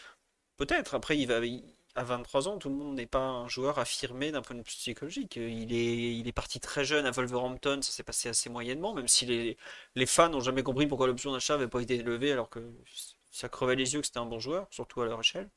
peut-être, 0.57 0.95
après, 0.95 1.17
il 1.17 1.27
va, 1.27 1.45
il- 1.45 1.63
à 1.95 2.03
23 2.05 2.47
ans, 2.49 2.57
tout 2.59 2.69
le 2.69 2.75
monde 2.75 2.95
n'est 2.95 3.07
pas 3.07 3.19
un 3.19 3.47
joueur 3.49 3.79
affirmé 3.79 4.31
d'un 4.31 4.41
point 4.43 4.55
de 4.55 4.61
vue 4.61 4.65
psychologique. 4.65 5.37
Il 5.37 5.73
est, 5.73 6.17
il 6.17 6.27
est 6.27 6.33
parti 6.33 6.59
très 6.61 6.85
jeune 6.85 7.05
à 7.07 7.11
Wolverhampton, 7.11 7.81
ça 7.83 7.91
s'est 7.93 8.03
passé 8.03 8.29
assez 8.29 8.49
moyennement, 8.49 8.93
même 8.95 9.07
si 9.09 9.25
les, 9.27 9.57
les 9.95 10.05
fans 10.07 10.29
n'ont 10.29 10.41
jamais 10.41 10.63
compris 10.63 10.87
pourquoi 10.87 11.07
l'option 11.07 11.33
d'achat 11.33 11.55
n'avait 11.55 11.67
pas 11.69 11.81
été 11.81 11.95
élevée, 11.97 12.31
alors 12.33 12.49
que 12.49 12.61
ça 13.31 13.49
crevait 13.49 13.75
les 13.75 13.93
yeux 13.93 14.01
que 14.01 14.07
c'était 14.07 14.19
un 14.19 14.25
bon 14.27 14.39
joueur, 14.39 14.67
surtout 14.71 15.01
à 15.01 15.05
leur 15.07 15.19
échelle. 15.21 15.49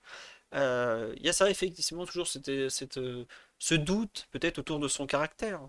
Euh, 0.55 1.15
Il 1.19 1.27
y 1.27 1.29
a 1.29 1.33
ça, 1.33 1.51
effectivement, 1.51 2.07
toujours 2.07 2.27
cette, 2.29 2.69
cette, 2.71 2.99
euh, 3.61 3.65
ce 3.65 3.75
doute, 3.75 4.29
peut-être, 4.31 4.59
autour 4.59 4.79
de 4.79 4.89
son 4.89 5.07
caractère. 5.07 5.61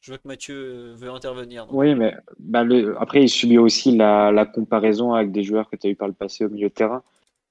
Je 0.00 0.12
vois 0.12 0.18
que 0.18 0.28
Mathieu 0.28 0.54
euh, 0.54 0.94
veut 0.94 1.10
intervenir. 1.10 1.66
Oui, 1.72 1.94
mais 1.94 2.14
bah, 2.38 2.64
après, 2.98 3.22
il 3.22 3.28
subit 3.28 3.58
aussi 3.58 3.96
la, 3.96 4.46
comparaison 4.46 5.14
avec 5.14 5.32
des 5.32 5.42
joueurs 5.42 5.68
que 5.70 5.76
tu 5.76 5.86
as 5.86 5.90
eu 5.90 5.96
par 5.96 6.08
le 6.08 6.14
passé 6.14 6.44
au 6.44 6.48
milieu 6.48 6.68
de 6.68 6.74
terrain. 6.74 7.02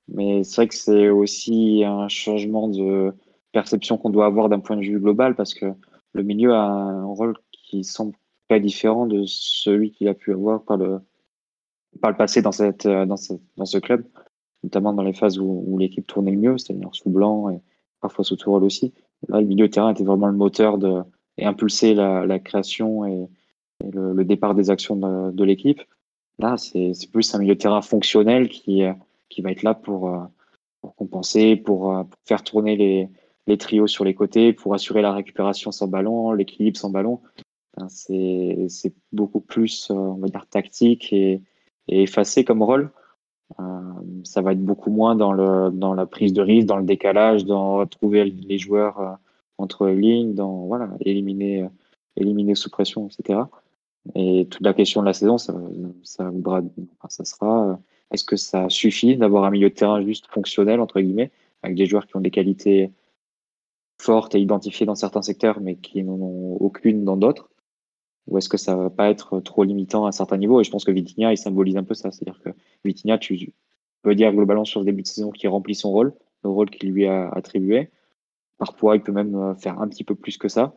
Mais 0.07 0.43
c'est 0.43 0.55
vrai 0.57 0.67
que 0.67 0.75
c'est 0.75 1.09
aussi 1.09 1.83
un 1.85 2.09
changement 2.09 2.67
de 2.67 3.13
perception 3.53 3.97
qu'on 3.97 4.09
doit 4.09 4.25
avoir 4.25 4.49
d'un 4.49 4.59
point 4.59 4.75
de 4.75 4.81
vue 4.81 4.99
global 4.99 5.35
parce 5.35 5.53
que 5.53 5.65
le 6.11 6.23
milieu 6.23 6.53
a 6.53 6.61
un 6.61 7.05
rôle 7.05 7.37
qui 7.51 7.83
semble 7.83 8.13
pas 8.47 8.59
différent 8.59 9.05
de 9.05 9.23
celui 9.25 9.91
qu'il 9.91 10.07
a 10.09 10.13
pu 10.13 10.33
avoir 10.33 10.63
par 10.63 10.77
le, 10.77 10.99
par 12.01 12.11
le 12.11 12.17
passé 12.17 12.41
dans, 12.41 12.51
cette, 12.51 12.85
dans, 12.85 13.15
dans 13.57 13.65
ce 13.65 13.77
club, 13.77 14.05
notamment 14.63 14.93
dans 14.93 15.03
les 15.03 15.13
phases 15.13 15.39
où, 15.39 15.77
l'équipe 15.77 16.05
tournait 16.05 16.31
le 16.31 16.37
mieux, 16.37 16.57
c'est-à-dire 16.57 16.89
sous 16.93 17.09
blanc 17.09 17.49
et 17.49 17.61
parfois 18.01 18.25
sous 18.25 18.35
tourelle 18.35 18.63
aussi. 18.63 18.93
Là, 19.29 19.41
le 19.41 19.47
milieu 19.47 19.67
de 19.67 19.71
terrain 19.71 19.91
était 19.91 20.03
vraiment 20.03 20.27
le 20.27 20.33
moteur 20.33 20.77
de, 20.77 21.03
et 21.37 21.45
impulser 21.45 21.93
la, 21.93 22.39
création 22.39 23.05
et, 23.05 23.27
le, 23.91 24.23
départ 24.23 24.55
des 24.55 24.69
actions 24.69 24.95
de, 25.31 25.43
l'équipe. 25.43 25.81
Là, 26.39 26.57
c'est 26.57 26.93
plus 27.11 27.33
un 27.35 27.39
milieu 27.39 27.55
de 27.55 27.59
terrain 27.59 27.81
fonctionnel 27.81 28.49
qui, 28.49 28.83
qui 29.29 29.41
va 29.41 29.51
être 29.51 29.63
là 29.63 29.73
pour, 29.73 30.09
euh, 30.09 30.19
compenser, 30.97 31.55
pour, 31.55 31.95
euh, 31.95 32.03
pour, 32.03 32.19
faire 32.25 32.43
tourner 32.43 32.75
les, 33.47 33.57
trios 33.57 33.87
sur 33.87 34.05
les 34.05 34.13
côtés, 34.13 34.53
pour 34.53 34.73
assurer 34.73 35.01
la 35.01 35.11
récupération 35.11 35.71
sans 35.71 35.87
ballon, 35.87 36.31
l'équilibre 36.31 36.77
sans 36.77 36.89
ballon. 36.89 37.21
c'est 37.87 38.93
beaucoup 39.11 39.41
plus, 39.41 39.89
euh, 39.91 39.95
on 39.95 40.17
va 40.17 40.27
dire, 40.27 40.47
tactique 40.47 41.11
et 41.11 41.41
effacé 41.87 42.43
comme 42.45 42.63
rôle. 42.63 42.91
Ça 44.23 44.41
va 44.41 44.53
être 44.53 44.63
beaucoup 44.63 44.91
moins 44.91 45.15
dans, 45.15 45.33
le, 45.33 45.69
dans 45.71 45.93
la 45.93 46.05
prise 46.05 46.33
de 46.33 46.41
risque, 46.41 46.67
dans 46.67 46.77
le 46.77 46.85
décalage, 46.85 47.45
dans 47.45 47.85
trouver 47.85 48.25
les 48.25 48.57
joueurs 48.57 49.17
entre 49.57 49.87
lignes, 49.87 50.33
dans 50.33 50.65
voilà, 50.65 50.89
éliminer, 51.01 51.67
éliminer 52.15 52.55
sous 52.55 52.69
pression, 52.69 53.07
etc. 53.07 53.41
Et 54.15 54.47
toute 54.49 54.63
la 54.65 54.73
question 54.73 55.01
de 55.01 55.05
la 55.05 55.13
saison, 55.13 55.37
ça, 55.37 55.53
ça, 56.03 56.29
voudra, 56.29 56.61
ça 57.09 57.25
sera 57.25 57.79
est-ce 58.13 58.23
que 58.23 58.35
ça 58.35 58.69
suffit 58.69 59.17
d'avoir 59.17 59.43
un 59.43 59.49
milieu 59.49 59.69
de 59.69 59.73
terrain 59.73 60.01
juste 60.03 60.27
fonctionnel, 60.27 60.79
entre 60.79 61.01
guillemets, 61.01 61.31
avec 61.63 61.75
des 61.75 61.87
joueurs 61.87 62.05
qui 62.05 62.15
ont 62.15 62.21
des 62.21 62.31
qualités 62.31 62.91
fortes 63.99 64.35
et 64.35 64.39
identifiées 64.39 64.85
dans 64.85 64.95
certains 64.95 65.23
secteurs, 65.23 65.59
mais 65.59 65.75
qui 65.75 66.03
n'en 66.03 66.13
ont 66.13 66.57
aucune 66.59 67.05
dans 67.05 67.17
d'autres? 67.17 67.49
Ou 68.27 68.37
est-ce 68.37 68.49
que 68.49 68.57
ça 68.57 68.75
va 68.75 68.89
pas 68.89 69.09
être 69.09 69.39
trop 69.41 69.63
limitant 69.63 70.05
à 70.05 70.09
un 70.09 70.11
certain 70.11 70.37
niveau 70.37 70.61
Et 70.61 70.63
je 70.63 70.71
pense 70.71 70.85
que 70.85 70.91
Vitinha, 70.91 71.31
il 71.33 71.37
symbolise 71.37 71.75
un 71.77 71.83
peu 71.83 71.93
ça. 71.93 72.11
C'est-à-dire 72.11 72.41
que 72.41 72.49
Vitinha, 72.85 73.17
tu 73.17 73.53
peux 74.01 74.15
dire 74.15 74.31
globalement 74.31 74.65
sur 74.65 74.79
le 74.79 74.85
début 74.85 75.01
de 75.01 75.07
saison 75.07 75.31
qu'il 75.31 75.49
remplit 75.49 75.75
son 75.75 75.91
rôle, 75.91 76.13
le 76.43 76.49
rôle 76.49 76.69
qu'il 76.69 76.91
lui 76.91 77.05
a 77.05 77.29
attribué. 77.29 77.89
Parfois, 78.57 78.95
il 78.95 79.01
peut 79.01 79.11
même 79.11 79.35
euh, 79.35 79.55
faire 79.55 79.81
un 79.81 79.87
petit 79.87 80.03
peu 80.03 80.15
plus 80.15 80.37
que 80.37 80.47
ça. 80.47 80.75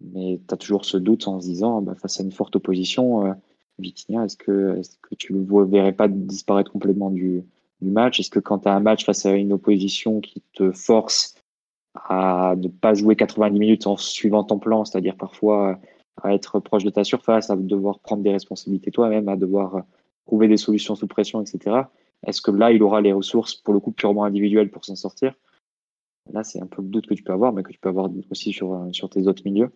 Mais 0.00 0.40
tu 0.48 0.54
as 0.54 0.56
toujours 0.56 0.84
ce 0.84 0.96
doute 0.96 1.28
en 1.28 1.40
se 1.40 1.46
disant, 1.46 1.82
bah, 1.82 1.94
face 1.94 2.20
à 2.20 2.22
une 2.22 2.32
forte 2.32 2.56
opposition, 2.56 3.26
euh, 3.26 3.32
Vitinha, 3.78 4.24
est-ce 4.24 4.36
que, 4.36 4.80
tu 5.18 5.34
ne 5.34 5.64
verrais 5.64 5.92
pas 5.92 6.08
disparaître 6.08 6.72
complètement 6.72 7.10
du, 7.10 7.44
du 7.80 7.90
match? 7.90 8.20
Est-ce 8.20 8.30
que 8.30 8.40
quand 8.40 8.60
tu 8.60 8.68
as 8.68 8.74
un 8.74 8.80
match 8.80 9.04
face 9.04 9.26
à 9.26 9.32
une 9.32 9.52
opposition 9.52 10.20
qui 10.20 10.42
te 10.54 10.72
force 10.72 11.34
à 11.94 12.54
ne 12.56 12.68
pas 12.68 12.94
jouer 12.94 13.16
90 13.16 13.58
minutes 13.58 13.86
en 13.86 13.96
suivant 13.96 14.44
ton 14.44 14.58
plan, 14.58 14.84
c'est-à-dire 14.84 15.16
parfois 15.16 15.78
à 16.22 16.34
être 16.34 16.60
proche 16.60 16.84
de 16.84 16.90
ta 16.90 17.04
surface, 17.04 17.50
à 17.50 17.56
devoir 17.56 17.98
prendre 18.00 18.22
des 18.22 18.32
responsabilités 18.32 18.90
toi-même, 18.90 19.28
à 19.28 19.36
devoir 19.36 19.84
trouver 20.26 20.48
des 20.48 20.56
solutions 20.56 20.94
sous 20.94 21.06
pression, 21.06 21.42
etc. 21.42 21.82
Est-ce 22.26 22.40
que 22.40 22.50
là, 22.50 22.70
il 22.70 22.82
aura 22.82 23.00
les 23.00 23.12
ressources, 23.12 23.54
pour 23.54 23.74
le 23.74 23.80
coup, 23.80 23.92
purement 23.92 24.24
individuelles 24.24 24.70
pour 24.70 24.84
s'en 24.84 24.94
sortir? 24.94 25.34
Là, 26.32 26.44
c'est 26.44 26.60
un 26.60 26.66
peu 26.66 26.82
le 26.82 26.88
doute 26.88 27.06
que 27.06 27.14
tu 27.14 27.22
peux 27.22 27.32
avoir, 27.32 27.52
mais 27.52 27.62
que 27.62 27.72
tu 27.72 27.78
peux 27.78 27.88
avoir 27.88 28.08
aussi 28.30 28.52
sur, 28.52 28.88
sur 28.92 29.10
tes 29.10 29.26
autres 29.26 29.42
milieux. 29.44 29.72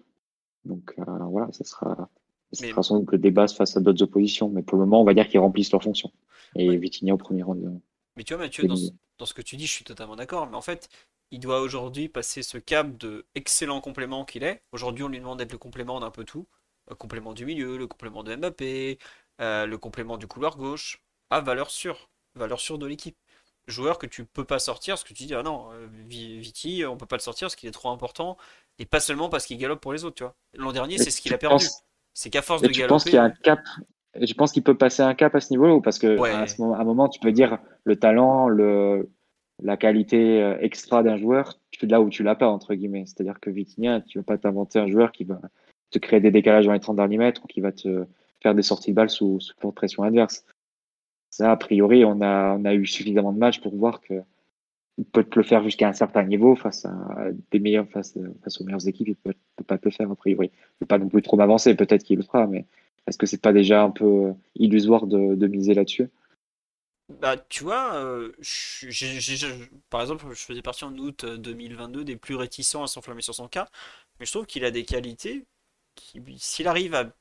Donc 0.64 0.94
euh, 0.98 1.04
voilà, 1.30 1.50
ça 1.52 1.64
sera, 1.64 2.08
sans 2.52 3.00
doute 3.00 3.12
le 3.12 3.18
débat 3.18 3.48
face 3.48 3.76
à 3.76 3.80
d'autres 3.80 4.02
oppositions. 4.02 4.48
Mais 4.48 4.62
pour 4.62 4.78
le 4.78 4.84
moment, 4.84 5.00
on 5.00 5.04
va 5.04 5.14
dire 5.14 5.28
qu'ils 5.28 5.40
remplissent 5.40 5.72
leur 5.72 5.82
fonction. 5.82 6.12
Et 6.54 6.68
ouais. 6.68 7.10
au 7.10 7.16
premier 7.16 7.42
round. 7.42 7.64
Euh, 7.64 7.70
mais 8.16 8.24
tu 8.24 8.34
vois, 8.34 8.44
Mathieu, 8.44 8.66
dans 8.66 8.76
ce, 8.76 8.90
dans 9.18 9.26
ce, 9.26 9.34
que 9.34 9.42
tu 9.42 9.56
dis, 9.56 9.66
je 9.66 9.72
suis 9.72 9.84
totalement 9.84 10.16
d'accord. 10.16 10.46
Mais 10.48 10.56
en 10.56 10.62
fait, 10.62 10.88
il 11.30 11.40
doit 11.40 11.60
aujourd'hui 11.60 12.08
passer 12.08 12.42
ce 12.42 12.58
cap 12.58 12.96
de 12.96 13.26
excellent 13.34 13.80
complément 13.80 14.24
qu'il 14.24 14.44
est. 14.44 14.62
Aujourd'hui, 14.72 15.04
on 15.04 15.08
lui 15.08 15.18
demande 15.18 15.38
d'être 15.38 15.52
le 15.52 15.58
complément 15.58 16.00
d'un 16.00 16.10
peu 16.10 16.24
tout. 16.24 16.46
Le 16.88 16.94
complément 16.94 17.32
du 17.32 17.44
milieu, 17.44 17.76
le 17.76 17.86
complément 17.86 18.22
de 18.22 18.34
Mbappé, 18.36 18.98
euh, 19.40 19.66
le 19.66 19.78
complément 19.78 20.18
du 20.18 20.26
couloir 20.26 20.56
gauche, 20.56 21.02
à 21.30 21.40
valeur 21.40 21.70
sûre. 21.70 22.08
Valeur 22.34 22.60
sûre 22.60 22.78
de 22.78 22.86
l'équipe. 22.86 23.16
Joueur 23.66 23.98
que 23.98 24.06
tu 24.06 24.24
peux 24.24 24.44
pas 24.44 24.60
sortir 24.60 24.94
parce 24.94 25.02
que 25.02 25.12
tu 25.12 25.24
dis, 25.24 25.34
ah 25.34 25.42
non, 25.42 25.72
euh, 25.72 25.88
Viti, 26.06 26.84
on 26.86 26.96
peut 26.96 27.06
pas 27.06 27.16
le 27.16 27.20
sortir 27.22 27.46
parce 27.46 27.56
qu'il 27.56 27.68
est 27.68 27.72
trop 27.72 27.90
important. 27.90 28.36
Et 28.78 28.86
pas 28.86 29.00
seulement 29.00 29.28
parce 29.28 29.46
qu'il 29.46 29.58
galope 29.58 29.80
pour 29.80 29.92
les 29.92 30.04
autres, 30.04 30.16
tu 30.16 30.22
vois. 30.22 30.36
L'an 30.54 30.72
dernier, 30.72 30.98
c'est 30.98 31.10
ce 31.10 31.20
qu'il 31.20 31.34
a 31.34 31.38
perdu. 31.38 31.66
C'est 32.14 32.30
qu'à 32.30 32.42
force 32.42 32.62
de 32.62 32.68
galoper. 32.68 32.82
Je 32.82 32.88
pense 32.88 33.04
qu'il 33.04 33.14
y 33.14 33.18
a 33.18 33.24
un 33.24 33.30
cap. 33.30 33.60
Je 34.18 34.32
pense 34.34 34.52
qu'il 34.52 34.62
peut 34.62 34.76
passer 34.76 35.02
un 35.02 35.14
cap 35.14 35.34
à 35.34 35.40
ce 35.40 35.50
niveau 35.50 35.80
parce 35.80 35.98
que 35.98 36.18
à, 36.22 36.46
ce 36.46 36.62
moment, 36.62 36.74
à 36.74 36.80
un 36.80 36.84
moment, 36.84 37.08
tu 37.08 37.20
peux 37.20 37.32
dire 37.32 37.58
le 37.84 37.96
talent, 37.96 38.48
le, 38.48 39.10
la 39.62 39.76
qualité 39.76 40.42
euh, 40.42 40.58
extra 40.60 41.02
d'un 41.02 41.16
joueur, 41.16 41.58
tu 41.70 41.86
là 41.86 42.00
où 42.00 42.10
tu 42.10 42.22
l'as 42.22 42.34
pas 42.34 42.48
entre 42.48 42.74
guillemets. 42.74 43.04
C'est-à-dire 43.06 43.40
que 43.40 43.50
Vitinha, 43.50 44.00
tu 44.02 44.18
vas 44.18 44.24
pas 44.24 44.38
t'inventer 44.38 44.78
un 44.78 44.88
joueur 44.88 45.12
qui 45.12 45.24
va 45.24 45.40
te 45.90 45.98
créer 45.98 46.20
des 46.20 46.30
décalages 46.30 46.66
dans 46.66 46.72
les 46.72 46.80
30 46.80 46.96
derniers 46.96 47.18
mètres 47.18 47.42
ou 47.44 47.46
qui 47.46 47.60
va 47.60 47.72
te 47.72 48.06
faire 48.42 48.54
des 48.54 48.62
sorties 48.62 48.90
de 48.90 48.96
balles 48.96 49.10
sous, 49.10 49.38
pression 49.74 50.02
adverse. 50.02 50.44
Ça, 51.30 51.50
a 51.50 51.56
priori, 51.56 52.04
on 52.04 52.20
a, 52.20 52.74
eu 52.74 52.86
suffisamment 52.86 53.32
de 53.32 53.38
matchs 53.38 53.60
pour 53.60 53.74
voir 53.74 54.00
que 54.00 54.14
il 54.98 55.04
peut 55.04 55.24
te 55.24 55.38
le 55.38 55.42
faire 55.42 55.62
jusqu'à 55.62 55.88
un 55.88 55.92
certain 55.92 56.22
niveau 56.22 56.56
face 56.56 56.86
à 56.86 57.28
des 57.50 57.58
meilleurs, 57.58 57.86
face, 57.88 58.16
face 58.42 58.60
aux 58.60 58.64
meilleures 58.64 58.88
équipes, 58.88 59.08
il 59.08 59.16
peut, 59.16 59.34
peut 59.56 59.64
pas 59.64 59.76
te 59.76 59.84
le 59.84 59.90
faire 59.90 60.10
a 60.10 60.14
priori. 60.14 60.50
Je 60.54 60.78
peux 60.80 60.86
pas 60.86 60.96
non 60.96 61.08
plus 61.08 61.20
trop 61.20 61.36
m'avancer, 61.36 61.74
peut-être 61.74 62.02
qu'il 62.02 62.16
le 62.16 62.22
fera, 62.22 62.46
mais 62.46 62.64
est-ce 63.06 63.18
que 63.18 63.26
c'est 63.26 63.42
pas 63.42 63.52
déjà 63.52 63.82
un 63.82 63.90
peu 63.90 64.32
illusoire 64.54 65.06
de, 65.06 65.34
de 65.34 65.46
miser 65.46 65.74
là-dessus? 65.74 66.08
Bah, 67.08 67.36
tu 67.36 67.62
vois, 67.62 67.94
euh, 67.96 68.32
par 69.90 70.00
exemple, 70.00 70.26
je 70.30 70.40
faisais 70.44 70.62
partie 70.62 70.84
en 70.84 70.96
août 70.98 71.24
2022 71.24 72.04
des 72.04 72.16
plus 72.16 72.34
réticents 72.34 72.82
à 72.82 72.88
s'enflammer 72.88 73.22
sur 73.22 73.34
son 73.34 73.48
cas, 73.48 73.68
mais 74.18 74.26
je 74.26 74.32
trouve 74.32 74.46
qu'il 74.46 74.64
a 74.64 74.70
des 74.70 74.84
qualités 74.84 75.46
qui, 75.94 76.20
s'il 76.38 76.68
arrive 76.68 76.94
à 76.94 77.12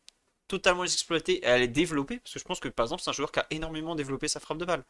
totalement 0.47 0.83
les 0.83 0.93
exploiter 0.93 1.43
et 1.43 1.47
à 1.47 1.57
les 1.57 1.67
développer, 1.67 2.19
parce 2.19 2.33
que 2.33 2.39
je 2.39 2.45
pense 2.45 2.59
que 2.59 2.69
par 2.69 2.85
exemple, 2.85 3.01
c'est 3.03 3.09
un 3.11 3.13
joueur 3.13 3.31
qui 3.31 3.39
a 3.39 3.47
énormément 3.51 3.95
développé 3.95 4.27
sa 4.27 4.39
frappe 4.39 4.57
de 4.57 4.65
balle. 4.65 4.83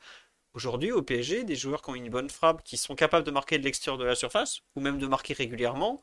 Aujourd'hui, 0.54 0.92
au 0.92 1.02
PSG, 1.02 1.44
des 1.44 1.56
joueurs 1.56 1.82
qui 1.82 1.90
ont 1.92 1.96
une 1.96 2.10
bonne 2.10 2.30
frappe, 2.30 2.64
qui 2.64 2.78
sont 2.78 2.96
capables 2.96 3.26
de 3.26 3.32
marquer 3.32 3.58
de 3.60 3.64
l'extérieur 3.66 3.98
de 3.98 4.06
la 4.06 4.16
surface, 4.16 4.62
ou 4.76 4.82
même 4.82 5.00
de 5.00 5.08
marquer 5.08 5.34
régulièrement, 5.34 6.02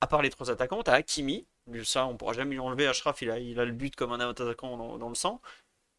à 0.00 0.06
part 0.06 0.22
les 0.22 0.30
trois 0.30 0.50
attaquants, 0.50 0.82
t'as 0.82 0.94
Hakimi, 0.94 1.46
ça 1.84 2.06
on 2.06 2.16
pourra 2.16 2.32
jamais 2.32 2.52
lui 2.54 2.60
enlever, 2.60 2.86
Ashraf 2.86 3.22
il 3.22 3.30
a, 3.30 3.38
il 3.38 3.60
a 3.60 3.64
le 3.64 3.72
but 3.72 3.94
comme 3.94 4.12
un 4.12 4.20
attaquant 4.20 4.98
dans, 4.98 5.08
le 5.08 5.14
sang, 5.14 5.40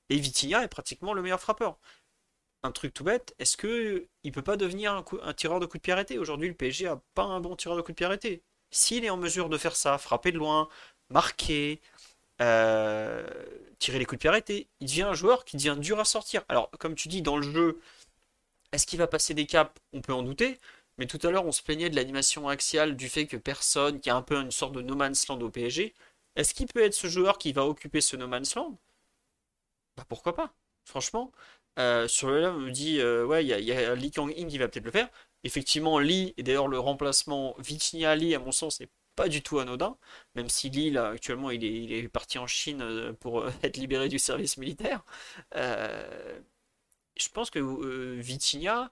et 0.09 0.17
Vitinha 0.17 0.63
est 0.63 0.67
pratiquement 0.67 1.13
le 1.13 1.21
meilleur 1.21 1.39
frappeur. 1.39 1.77
Un 2.63 2.71
truc 2.71 2.93
tout 2.93 3.03
bête, 3.03 3.35
est-ce 3.39 3.57
que 3.57 4.07
il 4.23 4.31
peut 4.31 4.41
pas 4.41 4.57
devenir 4.57 4.93
un, 4.93 5.33
tireur 5.33 5.59
de 5.59 5.65
coup 5.65 5.77
de 5.77 5.81
pied 5.81 5.93
arrêté? 5.93 6.17
Aujourd'hui, 6.17 6.47
le 6.47 6.53
PSG 6.55 6.87
a 6.87 7.01
pas 7.13 7.23
un 7.23 7.39
bon 7.41 7.55
tireur 7.55 7.77
de 7.77 7.81
coup 7.81 7.91
de 7.91 7.97
pied 7.97 8.05
arrêté. 8.05 8.43
S'il 8.71 9.05
est 9.05 9.09
en 9.09 9.17
mesure 9.17 9.49
de 9.49 9.57
faire 9.57 9.75
ça, 9.75 9.97
frapper 9.97 10.31
de 10.31 10.37
loin, 10.37 10.69
marquer, 11.09 11.81
euh, 12.41 13.27
tirer 13.79 13.99
les 13.99 14.05
coups 14.05 14.19
de 14.19 14.21
pied 14.21 14.29
arrêtés. 14.29 14.67
Il 14.79 14.87
devient 14.87 15.03
un 15.03 15.13
joueur 15.13 15.45
qui 15.45 15.57
devient 15.57 15.75
dur 15.79 15.99
à 15.99 16.05
sortir. 16.05 16.43
Alors, 16.49 16.71
comme 16.79 16.95
tu 16.95 17.07
dis, 17.09 17.21
dans 17.21 17.37
le 17.37 17.43
jeu, 17.43 17.79
est-ce 18.71 18.85
qu'il 18.87 18.99
va 18.99 19.07
passer 19.07 19.33
des 19.33 19.45
caps? 19.45 19.71
On 19.93 20.01
peut 20.01 20.13
en 20.13 20.23
douter. 20.23 20.59
Mais 20.97 21.07
tout 21.07 21.19
à 21.23 21.31
l'heure, 21.31 21.45
on 21.45 21.51
se 21.51 21.61
plaignait 21.63 21.89
de 21.89 21.95
l'animation 21.95 22.47
axiale, 22.49 22.95
du 22.95 23.09
fait 23.09 23.27
que 23.27 23.37
personne, 23.37 23.99
qui 23.99 24.09
a 24.09 24.15
un 24.15 24.21
peu 24.21 24.35
une 24.35 24.51
sorte 24.51 24.73
de 24.73 24.81
no 24.81 24.95
man's 24.95 25.27
land 25.27 25.41
au 25.41 25.49
PSG. 25.49 25.93
Est-ce 26.35 26.53
qu'il 26.53 26.67
peut 26.67 26.83
être 26.83 26.93
ce 26.93 27.07
joueur 27.07 27.37
qui 27.37 27.53
va 27.53 27.65
occuper 27.65 28.01
ce 28.01 28.15
no 28.15 28.27
man's 28.27 28.55
land? 28.55 28.77
Bah 29.97 30.05
pourquoi 30.07 30.35
pas 30.35 30.53
Franchement, 30.85 31.31
euh, 31.79 32.07
sur 32.07 32.29
le 32.29 32.39
là, 32.41 32.51
on 32.51 32.59
me 32.59 32.71
dit, 32.71 32.99
euh, 32.99 33.25
ouais, 33.25 33.43
il 33.45 33.49
y, 33.49 33.71
a, 33.71 33.95
Lee 33.95 34.11
Kang-in 34.11 34.47
qui 34.47 34.57
va 34.57 34.67
peut-être 34.67 34.85
le 34.85 34.91
faire. 34.91 35.09
Effectivement, 35.43 35.99
Lee, 35.99 36.33
et 36.37 36.43
d'ailleurs 36.43 36.67
le 36.67 36.79
remplacement 36.79 37.55
Vitinha 37.59 38.15
Lee, 38.15 38.35
à 38.35 38.39
mon 38.39 38.51
sens, 38.51 38.79
n'est 38.79 38.89
pas 39.15 39.27
du 39.27 39.41
tout 39.43 39.59
anodin, 39.59 39.97
même 40.35 40.49
si 40.49 40.69
Lille 40.69 40.97
actuellement 40.97 41.51
il 41.51 41.63
est, 41.93 42.07
parti 42.09 42.37
en 42.39 42.47
Chine 42.47 42.81
euh, 42.81 43.13
pour 43.13 43.45
être 43.63 43.77
libéré 43.77 44.09
du 44.09 44.19
service 44.19 44.57
militaire. 44.57 45.03
Je 47.15 47.29
pense 47.29 47.49
que 47.51 47.59
Vitinha 48.19 48.89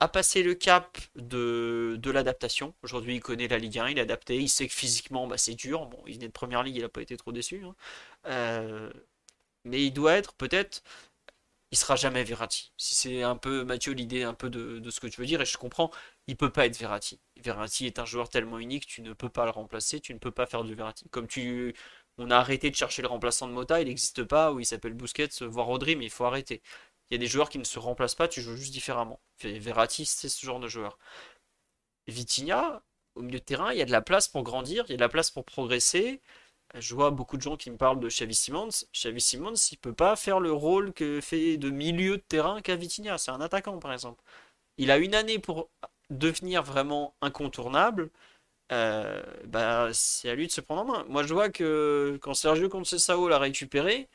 a 0.00 0.08
passé 0.08 0.42
le 0.42 0.54
cap 0.54 0.98
de, 1.16 1.96
de 2.00 2.10
l'adaptation. 2.10 2.74
Aujourd'hui, 2.82 3.16
il 3.16 3.20
connaît 3.20 3.48
la 3.48 3.58
Ligue 3.58 3.78
1, 3.78 3.88
il 3.90 3.98
est 3.98 4.02
adapté, 4.02 4.36
il 4.36 4.48
sait 4.48 4.66
que 4.66 4.72
physiquement, 4.74 5.26
bah, 5.26 5.36
c'est 5.36 5.54
dur. 5.54 5.86
Bon, 5.86 6.02
il 6.06 6.14
venait 6.14 6.28
de 6.28 6.32
première 6.32 6.62
ligue, 6.62 6.76
il 6.76 6.82
n'a 6.82 6.88
pas 6.88 7.02
été 7.02 7.16
trop 7.16 7.32
déçu. 7.32 7.64
Hein. 7.64 7.74
Mais 9.64 9.84
il 9.84 9.92
doit 9.92 10.14
être 10.14 10.34
peut-être 10.34 10.82
il 11.72 11.78
sera 11.78 11.96
jamais 11.96 12.24
Verratti. 12.24 12.72
Si 12.76 12.94
c'est 12.94 13.22
un 13.22 13.36
peu, 13.36 13.64
Mathieu, 13.64 13.92
l'idée 13.92 14.24
un 14.24 14.34
peu 14.34 14.50
de, 14.50 14.90
ce 14.90 15.00
que 15.00 15.06
tu 15.06 15.20
veux 15.20 15.26
dire, 15.26 15.40
et 15.40 15.44
je 15.44 15.56
comprends, 15.56 15.90
il 16.26 16.36
peut 16.36 16.50
pas 16.50 16.66
être 16.66 16.76
Verratti. 16.76 17.20
Verratti 17.36 17.86
est 17.86 17.98
un 17.98 18.04
joueur 18.04 18.28
tellement 18.28 18.58
unique, 18.58 18.86
tu 18.86 19.02
ne 19.02 19.12
peux 19.12 19.28
pas 19.28 19.44
le 19.44 19.50
remplacer, 19.50 20.00
tu 20.00 20.12
ne 20.12 20.18
peux 20.18 20.32
pas 20.32 20.46
faire 20.46 20.64
du 20.64 20.74
Verratti. 20.74 21.08
Comme 21.10 21.28
tu, 21.28 21.74
on 22.18 22.30
a 22.30 22.36
arrêté 22.36 22.70
de 22.70 22.76
chercher 22.76 23.02
le 23.02 23.08
remplaçant 23.08 23.46
de 23.46 23.52
Mota, 23.52 23.80
il 23.80 23.86
n'existe 23.88 24.24
pas, 24.24 24.52
ou 24.52 24.60
il 24.60 24.66
s'appelle 24.66 24.94
Busquets, 24.94 25.28
voire 25.42 25.66
Rodri, 25.66 25.96
mais 25.96 26.06
il 26.06 26.10
faut 26.10 26.24
arrêter. 26.24 26.60
Il 27.10 27.14
y 27.14 27.16
a 27.16 27.18
des 27.18 27.26
joueurs 27.26 27.48
qui 27.50 27.58
ne 27.58 27.64
se 27.64 27.78
remplacent 27.78 28.14
pas, 28.16 28.28
tu 28.28 28.40
joues 28.42 28.56
juste 28.56 28.72
différemment. 28.72 29.20
Verratti, 29.40 30.06
c'est 30.06 30.28
ce 30.28 30.44
genre 30.44 30.60
de 30.60 30.68
joueur. 30.68 30.98
Vitinha, 32.08 32.82
au 33.14 33.22
milieu 33.22 33.38
de 33.38 33.44
terrain, 33.44 33.72
il 33.72 33.78
y 33.78 33.82
a 33.82 33.84
de 33.84 33.92
la 33.92 34.02
place 34.02 34.28
pour 34.28 34.42
grandir, 34.42 34.84
il 34.88 34.90
y 34.90 34.94
a 34.94 34.96
de 34.96 35.02
la 35.02 35.08
place 35.08 35.30
pour 35.30 35.44
progresser. 35.44 36.20
Je 36.74 36.94
vois 36.94 37.10
beaucoup 37.10 37.36
de 37.36 37.42
gens 37.42 37.56
qui 37.56 37.70
me 37.70 37.76
parlent 37.76 38.00
de 38.00 38.08
Xavi 38.08 38.34
Simons. 38.34 38.68
Xavi 38.92 39.20
Simons, 39.20 39.54
il 39.72 39.78
peut 39.78 39.92
pas 39.92 40.16
faire 40.16 40.40
le 40.40 40.52
rôle 40.52 40.92
que 40.92 41.20
fait 41.20 41.56
de 41.56 41.70
milieu 41.70 42.16
de 42.16 42.22
terrain 42.22 42.60
qu'a 42.60 42.76
Vitinha. 42.76 43.18
C'est 43.18 43.32
un 43.32 43.40
attaquant, 43.40 43.78
par 43.78 43.92
exemple. 43.92 44.22
Il 44.78 44.90
a 44.90 44.98
une 44.98 45.14
année 45.14 45.38
pour 45.38 45.68
devenir 46.10 46.62
vraiment 46.62 47.14
incontournable. 47.22 48.10
Euh, 48.72 49.22
bah, 49.46 49.90
c'est 49.92 50.30
à 50.30 50.34
lui 50.34 50.46
de 50.46 50.52
se 50.52 50.60
prendre 50.60 50.82
en 50.82 50.84
main. 50.84 51.04
Moi, 51.08 51.24
je 51.24 51.34
vois 51.34 51.50
que 51.50 52.18
quand 52.22 52.34
Sergio 52.34 52.68
Conceição 52.68 53.26
l'a 53.28 53.38
récupéré, 53.38 54.08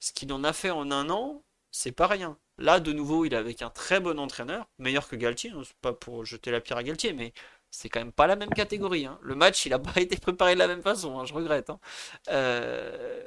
ce 0.00 0.12
qu'il 0.12 0.32
en 0.32 0.44
a 0.44 0.52
fait 0.52 0.70
en 0.70 0.90
un 0.90 1.10
an, 1.10 1.42
c'est 1.70 1.92
pas 1.92 2.06
rien. 2.06 2.38
Là, 2.58 2.80
de 2.80 2.92
nouveau, 2.92 3.24
il 3.24 3.34
est 3.34 3.36
avec 3.36 3.62
un 3.62 3.70
très 3.70 4.00
bon 4.00 4.18
entraîneur, 4.18 4.66
meilleur 4.78 5.08
que 5.08 5.16
Galtier. 5.16 5.50
Hein. 5.50 5.62
C'est 5.64 5.76
pas 5.76 5.92
pour 5.92 6.24
jeter 6.24 6.50
la 6.50 6.60
pierre 6.60 6.78
à 6.78 6.82
Galtier, 6.82 7.12
mais 7.12 7.32
c'est 7.70 7.88
quand 7.88 8.00
même 8.00 8.12
pas 8.12 8.26
la 8.26 8.36
même 8.36 8.50
catégorie. 8.50 9.06
Hein. 9.06 9.18
Le 9.22 9.34
match, 9.34 9.66
il 9.66 9.72
a 9.74 9.78
pas 9.78 9.92
été 10.00 10.16
préparé 10.16 10.54
de 10.54 10.58
la 10.58 10.68
même 10.68 10.82
façon, 10.82 11.18
hein, 11.18 11.24
je 11.24 11.34
regrette. 11.34 11.70
Euh, 12.28 13.26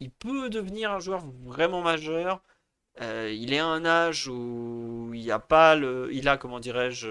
il 0.00 0.10
peut 0.10 0.50
devenir 0.50 0.92
un 0.92 1.00
joueur 1.00 1.24
vraiment 1.44 1.82
majeur. 1.82 2.42
Euh, 3.00 3.32
il 3.32 3.52
est 3.54 3.58
à 3.58 3.66
un 3.66 3.84
âge 3.86 4.28
où 4.28 5.12
il 5.14 5.30
a 5.30 5.38
pas 5.38 5.76
le, 5.76 6.10
il 6.12 6.28
a 6.28 6.36
comment 6.36 6.60
dirais-je, 6.60 7.08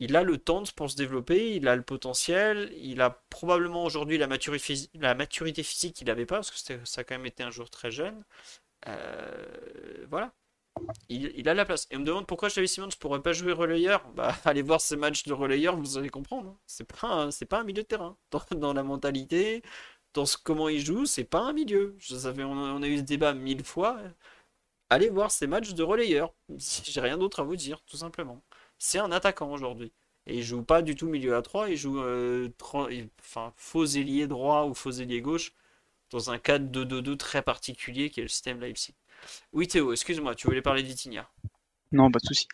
il 0.00 0.16
a 0.16 0.22
le 0.22 0.38
temps 0.38 0.64
pour 0.76 0.90
se 0.90 0.96
développer, 0.96 1.54
il 1.56 1.68
a 1.68 1.76
le 1.76 1.82
potentiel, 1.82 2.72
il 2.76 3.00
a 3.00 3.10
probablement 3.30 3.84
aujourd'hui 3.84 4.18
la, 4.18 4.26
maturité, 4.26 5.62
physique 5.62 5.94
qu'il 5.96 6.06
n'avait 6.06 6.26
pas 6.26 6.36
parce 6.36 6.50
que 6.50 6.84
ça 6.84 7.00
a 7.00 7.04
quand 7.04 7.14
même 7.16 7.26
été 7.26 7.42
un 7.42 7.50
joueur 7.50 7.70
très 7.70 7.90
jeune. 7.90 8.24
Euh, 8.88 10.06
voilà, 10.10 10.32
il, 11.08 11.48
a 11.48 11.54
la 11.54 11.64
place. 11.64 11.86
Et 11.90 11.96
on 11.96 12.00
me 12.00 12.04
demande 12.04 12.26
pourquoi 12.26 12.48
Xavi 12.48 12.68
Simons 12.68 12.86
ne 12.88 12.92
pourrait 12.92 13.22
pas 13.22 13.32
jouer 13.32 13.52
relayeur. 13.52 14.06
Bah, 14.14 14.34
allez 14.44 14.62
voir 14.62 14.80
ces 14.80 14.96
matchs 14.96 15.24
de 15.24 15.32
relayeur, 15.32 15.76
vous 15.76 15.98
allez 15.98 16.10
comprendre. 16.10 16.50
Hein. 16.50 16.58
C'est 16.66 16.84
pas, 16.84 17.30
c'est 17.30 17.46
pas 17.46 17.60
un 17.60 17.64
milieu 17.64 17.82
de 17.82 17.88
terrain. 17.88 18.16
Dans, 18.52 18.72
la 18.72 18.82
mentalité, 18.82 19.62
dans 20.12 20.26
ce, 20.26 20.36
comment 20.36 20.68
il 20.68 20.84
joue, 20.84 21.06
c'est 21.06 21.24
pas 21.24 21.40
un 21.40 21.52
milieu. 21.52 21.94
Je 21.98 22.16
savais, 22.16 22.44
on, 22.44 22.82
a 22.82 22.86
eu 22.86 22.98
ce 22.98 23.02
débat 23.02 23.34
mille 23.34 23.64
fois. 23.64 24.00
Allez 24.90 25.08
voir 25.10 25.30
ces 25.30 25.46
matchs 25.46 25.74
de 25.74 25.82
relayeur. 25.82 26.32
J'ai 26.58 27.00
rien 27.00 27.18
d'autre 27.18 27.40
à 27.40 27.44
vous 27.44 27.56
dire, 27.56 27.82
tout 27.86 27.96
simplement. 27.96 28.42
C'est 28.78 28.98
un 28.98 29.12
attaquant 29.12 29.52
aujourd'hui. 29.52 29.92
Et 30.26 30.38
il 30.38 30.42
joue 30.42 30.62
pas 30.62 30.82
du 30.82 30.94
tout 30.94 31.06
milieu 31.06 31.36
à 31.36 31.42
3, 31.42 31.68
il 31.70 31.76
joue 31.76 32.00
euh, 32.00 32.48
faux 33.56 33.84
ailier 33.86 34.26
droit 34.26 34.64
ou 34.64 34.74
faux 34.74 34.90
ailier 34.92 35.20
gauche 35.20 35.52
dans 36.10 36.30
un 36.30 36.38
cadre 36.38 36.66
2-2-2 36.84 37.16
très 37.16 37.42
particulier 37.42 38.10
qui 38.10 38.20
est 38.20 38.24
le 38.24 38.28
système 38.28 38.60
Leipzig. 38.60 38.94
Oui, 39.52 39.68
Théo, 39.68 39.92
excuse-moi, 39.92 40.34
tu 40.34 40.46
voulais 40.46 40.62
parler 40.62 40.82
d'Itinia. 40.82 41.28
Non, 41.92 42.10
pas 42.10 42.18
de 42.18 42.26
souci. 42.26 42.48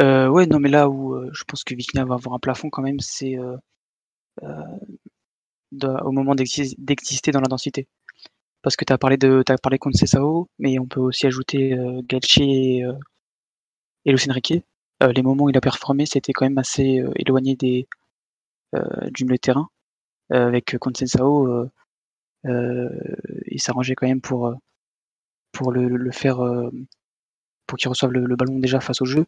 Euh, 0.00 0.28
ouais, 0.28 0.46
non, 0.46 0.58
mais 0.58 0.70
là 0.70 0.88
où 0.88 1.14
euh, 1.14 1.30
je 1.32 1.44
pense 1.44 1.62
que 1.64 1.74
Vitinha 1.74 2.04
va 2.04 2.14
avoir 2.14 2.34
un 2.34 2.38
plafond 2.38 2.70
quand 2.70 2.82
même, 2.82 3.00
c'est 3.00 3.36
euh, 3.36 3.56
au 6.02 6.12
moment 6.12 6.34
d'exister 6.34 7.30
dans 7.30 7.40
la 7.40 7.48
densité. 7.48 7.86
Parce 8.62 8.76
que 8.76 8.84
tu 8.84 8.92
as 8.92 8.98
parlé 8.98 9.16
de 9.16 9.42
as 9.48 9.58
parlé 9.58 9.78
Sao, 9.92 10.48
mais 10.58 10.78
on 10.78 10.86
peut 10.86 11.00
aussi 11.00 11.26
ajouter 11.26 11.76
Galchi 12.08 12.42
et, 12.80 12.84
et 14.06 14.12
Lucien 14.12 14.32
Riquet. 14.32 14.64
les 15.14 15.22
moments 15.22 15.44
où 15.44 15.50
il 15.50 15.56
a 15.56 15.60
performé, 15.60 16.06
c'était 16.06 16.32
quand 16.32 16.46
même 16.46 16.58
assez 16.58 17.02
éloigné 17.16 17.56
des, 17.56 17.86
du 19.10 19.24
milieu 19.24 19.36
de 19.36 19.40
terrain. 19.40 19.68
avec 20.30 20.76
Sao, 21.06 21.68
il 22.44 23.60
s'arrangeait 23.60 23.94
quand 23.94 24.06
même 24.06 24.22
pour 24.22 24.54
pour 25.54 25.72
le, 25.72 26.10
faire, 26.10 26.44
euh, 26.44 26.70
pour 27.66 27.78
qu'il 27.78 27.88
reçoive 27.88 28.12
le, 28.12 28.36
ballon 28.36 28.58
déjà 28.58 28.80
face 28.80 29.00
au 29.00 29.06
jeu. 29.06 29.24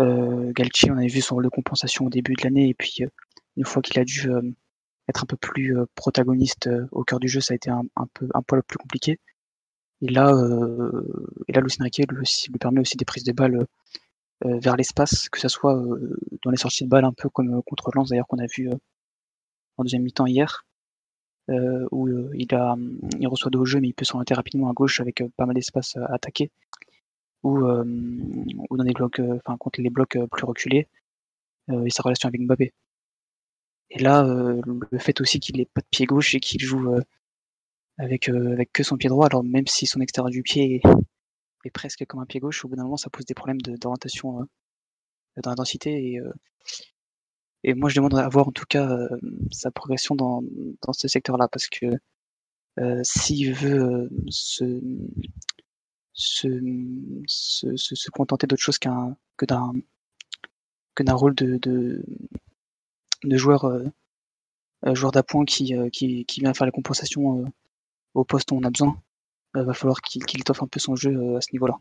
Euh, 0.00 0.52
Galchi, 0.52 0.90
on 0.90 0.98
avait 0.98 1.06
vu 1.06 1.22
son 1.22 1.36
rôle 1.36 1.44
de 1.44 1.48
compensation 1.48 2.06
au 2.06 2.10
début 2.10 2.34
de 2.34 2.42
l'année, 2.42 2.68
et 2.68 2.74
puis 2.74 2.96
euh, 3.00 3.08
une 3.56 3.64
fois 3.64 3.80
qu'il 3.80 3.98
a 4.00 4.04
dû 4.04 4.28
être 5.08 5.22
un 5.22 5.26
peu 5.26 5.36
plus 5.36 5.76
protagoniste 5.94 6.68
au 6.90 7.04
cœur 7.04 7.20
du 7.20 7.28
jeu, 7.28 7.40
ça 7.40 7.52
a 7.52 7.56
été 7.56 7.70
un, 7.70 7.84
peu 8.14 8.28
un 8.34 8.42
poil 8.42 8.62
plus 8.64 8.78
compliqué. 8.78 9.20
Et 10.02 10.08
là, 10.08 10.32
et 11.46 11.52
là, 11.52 11.60
Lucien 11.60 11.84
Riquet 11.84 12.04
lui, 12.10 12.26
permet 12.58 12.80
aussi 12.80 12.96
des 12.96 13.04
prises 13.04 13.22
de 13.22 13.32
balles 13.32 13.66
vers 14.42 14.76
l'espace, 14.76 15.28
que 15.28 15.38
ce 15.38 15.48
soit 15.48 15.80
dans 16.42 16.50
les 16.50 16.56
sorties 16.56 16.84
de 16.84 16.88
balles, 16.88 17.04
un 17.04 17.12
peu 17.12 17.28
comme 17.28 17.62
contre 17.62 17.90
Lens 17.94 18.08
d'ailleurs 18.08 18.26
qu'on 18.26 18.38
a 18.38 18.46
vu 18.46 18.70
en 19.76 19.84
deuxième 19.84 20.02
mi-temps 20.02 20.26
hier, 20.26 20.64
euh, 21.50 21.86
où 21.90 22.08
euh, 22.08 22.30
il, 22.34 22.54
a, 22.54 22.74
il 23.20 23.28
reçoit 23.28 23.50
de 23.50 23.58
hauts 23.58 23.66
jeux, 23.66 23.80
mais 23.80 23.88
il 23.88 23.92
peut 23.92 24.06
s'orienter 24.06 24.32
rapidement 24.32 24.70
à 24.70 24.72
gauche 24.72 25.00
avec 25.00 25.20
euh, 25.20 25.28
pas 25.36 25.44
mal 25.44 25.54
d'espace 25.54 25.96
à 25.96 26.06
attaquer, 26.14 26.50
ou, 27.42 27.58
ou 27.58 28.76
dans 28.76 28.84
des 28.84 28.94
blocs, 28.94 29.20
enfin 29.20 29.58
contre 29.58 29.82
les 29.82 29.90
blocs 29.90 30.16
plus 30.30 30.46
reculés, 30.46 30.88
et 31.68 31.90
sa 31.90 32.02
relation 32.02 32.28
avec 32.28 32.40
Mbappé. 32.40 32.72
Et 33.90 33.98
là, 33.98 34.22
le 34.24 34.98
fait 34.98 35.20
aussi 35.20 35.40
qu'il 35.40 35.58
n'ait 35.58 35.66
pas 35.66 35.82
de 35.82 35.86
pied 35.90 36.06
gauche 36.06 36.34
et 36.34 36.40
qu'il 36.40 36.62
joue 36.62 36.96
avec, 37.98 38.30
avec 38.30 38.72
que 38.72 38.82
son 38.82 38.96
pied 38.96 39.10
droit, 39.10 39.26
alors 39.26 39.44
même 39.44 39.66
si 39.66 39.86
son 39.86 40.00
extérieur 40.00 40.30
du 40.30 40.42
pied 40.42 40.80
est, 41.64 41.70
presque 41.70 42.06
comme 42.06 42.20
un 42.20 42.26
pied 42.26 42.40
gauche, 42.40 42.64
au 42.64 42.68
bout 42.68 42.76
d'un 42.76 42.84
moment, 42.84 42.96
ça 42.96 43.10
pose 43.10 43.26
des 43.26 43.34
problèmes 43.34 43.60
d'orientation 43.60 44.48
dans 45.42 45.50
la 45.50 45.54
densité. 45.54 46.14
Et, 46.14 46.20
et 47.64 47.74
moi, 47.74 47.88
je 47.88 47.96
demanderais 47.96 48.22
à 48.22 48.28
voir 48.28 48.46
en 48.48 48.52
tout 48.52 48.66
cas 48.68 48.86
euh, 48.88 49.08
sa 49.50 49.70
progression 49.70 50.14
dans, 50.14 50.42
dans 50.82 50.92
ce 50.92 51.08
secteur-là, 51.08 51.48
parce 51.48 51.66
que 51.68 51.86
euh, 52.78 53.00
s'il 53.02 53.54
veut 53.54 53.80
euh, 53.80 54.08
se, 54.28 54.80
se, 56.12 56.48
se, 57.26 57.76
se, 57.76 58.10
contenter 58.10 58.46
d'autre 58.46 58.62
chose 58.62 58.78
qu'un 58.78 59.16
que 59.38 59.46
d'un 59.46 59.72
que 60.94 61.02
d'un 61.02 61.14
rôle 61.14 61.34
de, 61.34 61.56
de, 61.56 62.04
de 63.24 63.36
joueur, 63.36 63.66
joueur 64.92 65.12
d'appoint 65.12 65.44
qui, 65.44 65.74
qui, 65.90 66.24
qui, 66.26 66.40
vient 66.40 66.54
faire 66.54 66.66
la 66.66 66.72
compensation 66.72 67.44
au 68.12 68.24
poste 68.24 68.52
où 68.52 68.56
on 68.56 68.62
a 68.62 68.70
besoin, 68.70 69.00
il 69.56 69.62
va 69.62 69.74
falloir 69.74 70.02
qu'il 70.02 70.24
qu'il 70.26 70.40
étoffe 70.40 70.62
un 70.62 70.68
peu 70.68 70.78
son 70.80 70.96
jeu 70.96 71.36
à 71.36 71.40
ce 71.40 71.52
niveau-là. 71.52 71.78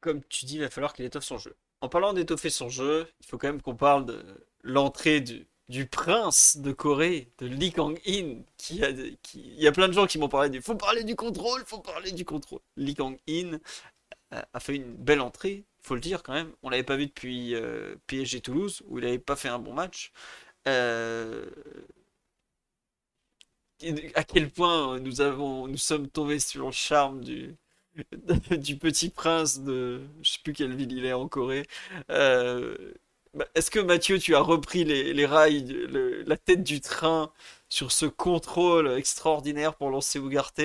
Comme 0.00 0.24
tu 0.24 0.46
dis, 0.46 0.54
il 0.54 0.62
va 0.62 0.70
falloir 0.70 0.92
qu'il 0.94 1.04
étoffe 1.04 1.24
son 1.24 1.38
jeu 1.38 1.54
en 1.80 1.88
parlant 1.88 2.12
d'étoffer 2.12 2.50
son 2.50 2.68
jeu, 2.68 3.08
il 3.20 3.26
faut 3.26 3.38
quand 3.38 3.48
même 3.48 3.62
qu'on 3.62 3.76
parle 3.76 4.06
de 4.06 4.22
l'entrée 4.62 5.20
du, 5.20 5.86
prince 5.86 6.58
de 6.58 6.72
Corée, 6.72 7.30
de 7.38 7.46
Lee 7.46 7.72
Kang-in, 7.72 8.42
qui 8.56 8.82
qui, 9.22 9.40
il 9.40 9.62
y 9.62 9.66
a 9.66 9.72
plein 9.72 9.88
de 9.88 9.92
gens 9.92 10.06
qui 10.06 10.18
m'ont 10.18 10.28
parlé 10.28 10.50
du, 10.50 10.60
faut 10.60 10.74
parler 10.74 11.04
du 11.04 11.16
contrôle, 11.16 11.62
faut 11.66 11.80
parler 11.80 12.12
du 12.12 12.24
contrôle. 12.24 12.60
Lee 12.76 12.94
Kang-in 12.94 13.58
a 14.30 14.60
fait 14.60 14.76
une 14.76 14.94
belle 14.94 15.20
entrée, 15.20 15.64
il 15.82 15.86
faut 15.86 15.94
le 15.94 16.00
dire 16.00 16.22
quand 16.22 16.32
même. 16.34 16.52
On 16.62 16.70
l'avait 16.70 16.82
pas 16.82 16.96
vu 16.96 17.06
depuis 17.06 17.54
euh, 17.54 17.96
PSG 18.06 18.40
Toulouse, 18.40 18.82
où 18.88 18.98
il 18.98 19.04
n'avait 19.04 19.18
pas 19.18 19.36
fait 19.36 19.48
un 19.48 19.58
bon 19.58 19.72
match. 19.74 20.12
Euh, 20.68 21.46
à 24.14 24.24
quel 24.24 24.50
point 24.50 24.98
nous 25.00 25.76
sommes 25.78 26.08
tombés 26.08 26.38
sur 26.38 26.66
le 26.66 26.72
charme 26.72 27.24
du, 27.24 27.56
du 28.56 28.76
petit 28.76 29.10
prince 29.10 29.60
de 29.60 30.00
je 30.22 30.30
sais 30.30 30.38
plus 30.42 30.52
quelle 30.52 30.74
ville 30.74 30.92
il 30.92 31.04
est 31.04 31.12
en 31.12 31.28
Corée. 31.28 31.66
Euh, 32.10 32.92
bah, 33.34 33.46
est-ce 33.54 33.70
que 33.70 33.78
Mathieu, 33.80 34.18
tu 34.18 34.34
as 34.34 34.40
repris 34.40 34.84
les, 34.84 35.26
rails, 35.26 35.86
la 36.26 36.36
tête 36.36 36.62
du 36.64 36.80
train 36.80 37.30
sur 37.68 37.92
ce 37.92 38.06
contrôle 38.06 38.88
extraordinaire 38.92 39.74
pour 39.76 39.90
lancer 39.90 40.18
Ugarte 40.18 40.60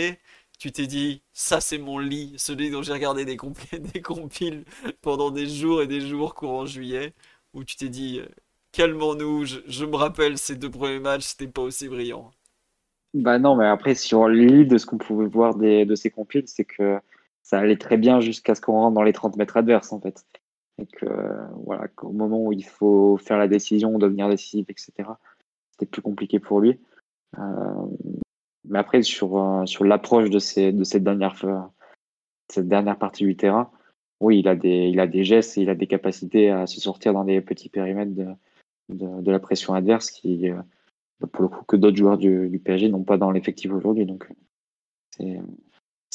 Tu 0.60 0.72
t'es 0.72 0.88
dit, 0.88 1.22
ça 1.34 1.62
c'est 1.62 1.78
mon 1.78 2.00
lit, 2.00 2.34
celui 2.38 2.72
dont 2.72 2.82
j'ai 2.82 2.94
regardé 2.94 3.26
des, 3.26 3.38
des 3.94 4.02
compiles 4.02 4.66
pendant 5.02 5.30
des 5.32 5.48
jours 5.48 5.82
et 5.82 5.88
des 5.88 6.02
jours 6.02 6.34
courant 6.34 6.66
juillet, 6.66 7.14
Ou 7.54 7.64
tu 7.64 7.76
t'es 7.76 7.90
dit, 7.90 8.22
calmons-nous, 8.72 9.46
je, 9.46 9.86
me 9.86 9.96
rappelle 9.96 10.38
ces 10.38 10.56
deux 10.56 10.72
premiers 10.72 11.00
matchs, 11.00 11.24
c'était 11.24 11.52
pas 11.52 11.62
aussi 11.62 11.88
brillant. 11.88 12.32
Bah 13.14 13.40
non, 13.40 13.56
mais 13.56 13.68
après, 13.68 13.96
sur 13.96 14.28
l'île 14.28 14.68
de 14.68 14.78
ce 14.78 14.86
qu'on 14.86 14.98
pouvait 14.98 15.28
voir 15.28 15.56
de 15.56 15.96
ces 15.96 16.10
compiles, 16.10 16.48
c'est 16.48 16.66
que 16.66 17.00
ça 17.46 17.60
allait 17.60 17.78
très 17.78 17.98
bien 17.98 18.22
jusqu'à 18.22 18.56
ce 18.56 18.62
qu'on 18.62 18.74
rentre 18.74 18.96
dans 18.96 19.04
les 19.04 19.14
30 19.14 19.38
mètres 19.38 19.56
adverses, 19.56 19.94
en 19.94 20.02
fait. 20.02 20.26
Et 20.80 20.88
que, 20.88 21.06
voilà, 21.64 21.88
qu'au 21.90 22.12
moment 22.12 22.44
où 22.44 22.52
il 22.52 22.66
faut 22.66 23.18
faire 23.18 23.38
la 23.38 23.48
décision, 23.48 24.00
devenir 24.00 24.28
décisif, 24.28 24.68
etc., 24.68 25.10
c'était 25.70 25.86
plus 25.86 26.02
compliqué 26.02 26.40
pour 26.40 26.60
lui. 26.60 26.80
Euh, 27.38 27.86
mais 28.68 28.80
après, 28.80 29.04
sur, 29.04 29.38
euh, 29.38 29.66
sur 29.68 29.84
l'approche 29.84 30.32
de, 30.32 30.40
cette 30.40 31.04
dernière, 31.04 31.36
cette 32.52 32.68
dernière 32.68 32.98
partie 32.98 33.26
du 33.26 33.38
terrain, 33.38 33.70
oui, 34.22 34.40
il 34.40 34.48
a, 34.48 34.56
des, 34.56 34.90
il 34.90 35.00
a 35.00 35.06
des 35.06 35.24
gestes 35.24 35.60
et 35.60 35.62
il 35.62 35.70
a 35.70 35.76
des 35.76 35.88
capacités 35.88 36.50
à 36.50 36.66
se 36.66 36.82
sortir 36.82 37.14
dans 37.14 37.26
des 37.26 37.42
petits 37.42 37.70
périmètres 37.70 38.16
de, 38.16 39.22
de, 39.22 39.32
la 39.32 39.40
pression 39.40 39.76
adverse 39.76 40.10
qui, 40.10 40.50
euh, 40.50 40.60
pour 41.32 41.44
le 41.44 41.50
coup, 41.50 41.64
que 41.66 41.76
d'autres 41.76 41.98
joueurs 41.98 42.18
du, 42.18 42.50
du 42.50 42.58
PSG 42.58 42.90
n'ont 42.90 43.04
pas 43.04 43.18
dans 43.18 43.30
l'effectif 43.30 43.72
aujourd'hui. 43.72 44.08
Donc, 44.08 44.28
c'est 45.12 45.40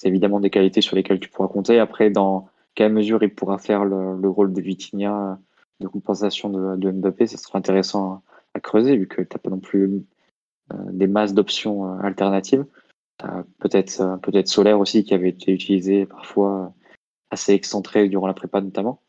c'est 0.01 0.09
évidemment 0.09 0.41
des 0.41 0.49
qualités 0.49 0.81
sur 0.81 0.97
lesquelles 0.97 1.21
tu 1.21 1.29
pourras 1.29 1.49
compter. 1.49 1.79
Après, 1.79 2.09
dans 2.09 2.49
quelle 2.75 2.91
mesure 2.91 3.23
il 3.23 3.35
pourra 3.35 3.59
faire 3.59 3.85
le, 3.85 4.29
rôle 4.31 4.55
de 4.55 4.61
Vitinha 4.63 5.39
de 5.81 5.89
compensation 5.89 6.49
de, 6.49 6.91
Mbappé, 6.91 7.27
ce 7.27 7.37
sera 7.37 7.59
intéressant 7.59 8.23
à, 8.55 8.61
creuser 8.61 8.97
vu 8.97 9.07
que 9.07 9.21
tu 9.21 9.29
n'as 9.31 9.39
pas 9.39 9.51
non 9.51 9.61
plus 9.61 10.03
euh, 10.73 10.77
des 10.91 11.07
masses 11.07 11.35
d'options 11.35 11.85
euh, 11.87 12.01
alternatives. 12.03 12.65
peut-être 13.59 14.01
euh, 14.01 14.17
peut-être 14.17 14.49
Solaire 14.49 14.81
aussi 14.81 15.05
qui 15.05 15.13
avait 15.13 15.29
été 15.29 15.53
utilisé 15.53 16.07
parfois 16.07 16.73
assez 17.31 17.53
excentré 17.53 18.09
durant 18.09 18.27
la 18.27 18.35
prépa 18.35 18.63
notamment. 18.63 19.03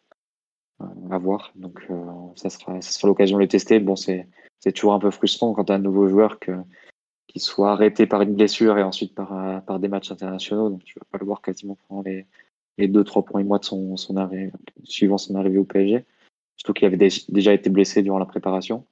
à 1.10 1.18
voir. 1.18 1.54
Donc 1.56 1.88
ça 2.36 2.50
sera, 2.50 2.82
ça 2.82 2.92
sera 2.92 3.08
l'occasion 3.08 3.38
de 3.38 3.44
le 3.44 3.48
tester. 3.48 3.80
Bon, 3.80 3.96
c'est 3.96 4.28
c'est 4.60 4.74
toujours 4.74 4.94
un 4.94 5.00
peu 5.00 5.10
frustrant 5.10 5.54
quand 5.54 5.66
tu 5.66 5.72
as 5.72 5.76
un 5.76 5.80
nouveau 5.80 6.08
joueur 6.10 6.38
que, 6.40 6.52
qui 7.32 7.40
soit 7.40 7.72
arrêté 7.72 8.08
par 8.08 8.22
une 8.22 8.36
blessure 8.36 8.78
et 8.78 8.84
ensuite 8.84 9.16
par, 9.16 9.64
par 9.64 9.80
des 9.80 9.88
matchs 9.88 10.12
internationaux. 10.12 10.70
Donc 10.70 10.84
tu 10.84 11.00
vas 11.00 11.06
pas 11.10 11.18
le 11.18 11.26
voir 11.26 11.42
quasiment 11.42 11.78
pendant 11.88 12.02
les, 12.02 12.28
deux, 12.88 13.06
trois 13.06 13.24
premiers 13.24 13.46
mois 13.46 13.60
de 13.60 13.64
son, 13.64 13.96
suivant 14.84 15.18
son 15.18 15.36
arrivée 15.36 15.58
au 15.58 15.64
PSG. 15.64 16.06
Surtout 16.58 16.74
qu'il 16.74 16.86
avait 16.86 17.10
déjà 17.30 17.54
été 17.54 17.70
blessé 17.70 18.04
durant 18.04 18.20
la 18.20 18.26
préparation. 18.26 18.86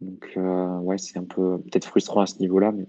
Donc, 0.00 0.32
euh, 0.36 0.78
ouais, 0.80 0.98
c'est 0.98 1.18
un 1.18 1.24
peu 1.24 1.60
peut-être 1.60 1.84
frustrant 1.84 2.22
à 2.22 2.26
ce 2.26 2.38
niveau-là, 2.40 2.72
mais 2.72 2.86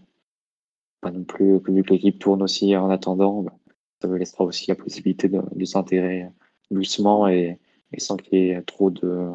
pas 1.01 1.11
non 1.11 1.23
plus, 1.23 1.59
vu 1.67 1.83
que 1.83 1.93
l'équipe 1.93 2.17
tourne 2.17 2.41
aussi 2.41 2.75
en 2.75 2.89
attendant, 2.89 3.43
bah, 3.43 3.53
ça 4.01 4.07
me 4.07 4.17
laissera 4.17 4.45
aussi 4.45 4.67
la 4.69 4.75
possibilité 4.75 5.29
de, 5.29 5.41
de 5.53 5.65
s'intégrer 5.65 6.27
doucement 6.71 7.27
et, 7.27 7.59
et 7.91 7.99
sans 7.99 8.17
qu'il 8.17 8.39
y 8.39 8.49
ait 8.49 8.61
trop 8.63 8.89
de 8.89 9.29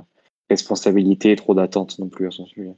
responsabilité, 0.51 1.37
trop 1.37 1.55
d'attentes 1.55 1.99
non 1.99 2.09
plus 2.09 2.27
à 2.27 2.31
son 2.31 2.47
sujet. 2.47 2.75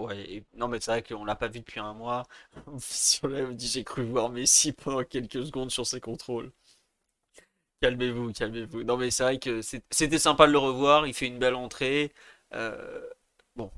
Ouais, 0.00 0.42
non, 0.54 0.66
mais 0.68 0.80
c'est 0.80 0.90
vrai 0.90 1.02
qu'on 1.04 1.24
l'a 1.24 1.36
pas 1.36 1.46
vu 1.48 1.60
depuis 1.60 1.78
un 1.80 1.92
mois. 1.94 2.24
Sur 2.80 3.28
dit 3.54 3.68
j'ai 3.68 3.84
cru 3.84 4.02
voir 4.04 4.28
Messi 4.30 4.72
pendant 4.72 5.04
quelques 5.04 5.46
secondes 5.46 5.70
sur 5.70 5.86
ses 5.86 6.00
contrôles. 6.00 6.50
Calmez-vous, 7.80 8.32
calmez-vous. 8.32 8.82
Non, 8.84 8.96
mais 8.98 9.10
c'est 9.10 9.22
vrai 9.22 9.38
que 9.38 9.60
c'était 9.90 10.18
sympa 10.18 10.46
de 10.46 10.52
le 10.52 10.58
revoir. 10.58 11.06
Il 11.06 11.14
fait 11.14 11.26
une 11.26 11.38
belle 11.38 11.54
entrée. 11.54 12.12
Euh, 12.54 13.00
bon, 13.56 13.70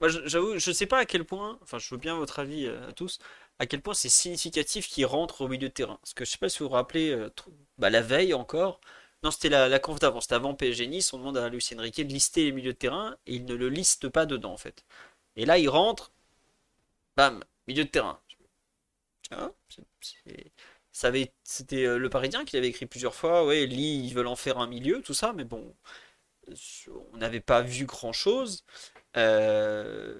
moi 0.00 0.08
j'avoue, 0.26 0.58
je 0.58 0.72
sais 0.72 0.86
pas 0.86 0.98
à 1.00 1.04
quel 1.06 1.24
point, 1.24 1.58
enfin, 1.62 1.78
je 1.78 1.90
veux 1.94 2.00
bien 2.00 2.16
votre 2.16 2.38
avis 2.40 2.66
euh, 2.66 2.88
à 2.88 2.92
tous, 2.92 3.18
à 3.60 3.66
quel 3.66 3.82
point 3.82 3.94
c'est 3.94 4.08
significatif 4.08 4.88
qu'il 4.88 5.06
rentre 5.06 5.42
au 5.42 5.48
milieu 5.48 5.68
de 5.68 5.74
terrain. 5.74 5.98
Parce 6.02 6.14
que 6.14 6.24
je 6.24 6.30
sais 6.32 6.38
pas 6.38 6.48
si 6.48 6.60
vous 6.60 6.66
vous 6.68 6.74
rappelez, 6.74 7.10
euh, 7.10 7.30
bah, 7.78 7.90
la 7.90 8.02
veille 8.02 8.34
encore, 8.34 8.80
non, 9.22 9.30
c'était 9.30 9.50
la, 9.50 9.68
la 9.68 9.78
conf 9.80 9.98
d'avant, 10.00 10.20
c'était 10.20 10.34
avant 10.36 10.54
PSG 10.54 10.86
Nice, 10.88 11.12
on 11.12 11.18
demande 11.18 11.38
à 11.38 11.48
Lucien 11.50 11.80
Riquet 11.80 12.04
de 12.04 12.12
lister 12.12 12.44
les 12.44 12.52
milieux 12.52 12.72
de 12.72 12.78
terrain 12.78 13.16
et 13.26 13.34
il 13.36 13.44
ne 13.46 13.54
le 13.54 13.68
liste 13.68 14.08
pas 14.08 14.26
dedans 14.26 14.52
en 14.54 14.58
fait. 14.58 14.84
Et 15.36 15.44
là, 15.46 15.58
il 15.58 15.68
rentre, 15.68 16.12
bam, 17.16 17.42
milieu 17.66 17.84
de 17.84 17.90
terrain. 17.90 18.20
Tiens, 19.22 19.52
c'était 21.42 21.84
euh, 21.86 21.98
le 21.98 22.10
Parisien 22.10 22.44
qui 22.44 22.56
l'avait 22.56 22.68
écrit 22.68 22.86
plusieurs 22.86 23.14
fois. 23.14 23.44
Ouais, 23.46 23.66
Lee, 23.66 24.04
ils 24.04 24.14
veulent 24.14 24.26
en 24.26 24.36
faire 24.36 24.58
un 24.58 24.66
milieu, 24.66 25.02
tout 25.02 25.14
ça, 25.14 25.32
mais 25.32 25.44
bon, 25.44 25.74
on 27.12 27.16
n'avait 27.16 27.40
pas 27.40 27.62
vu 27.62 27.86
grand 27.86 28.12
chose. 28.12 28.64
Euh, 29.16 30.14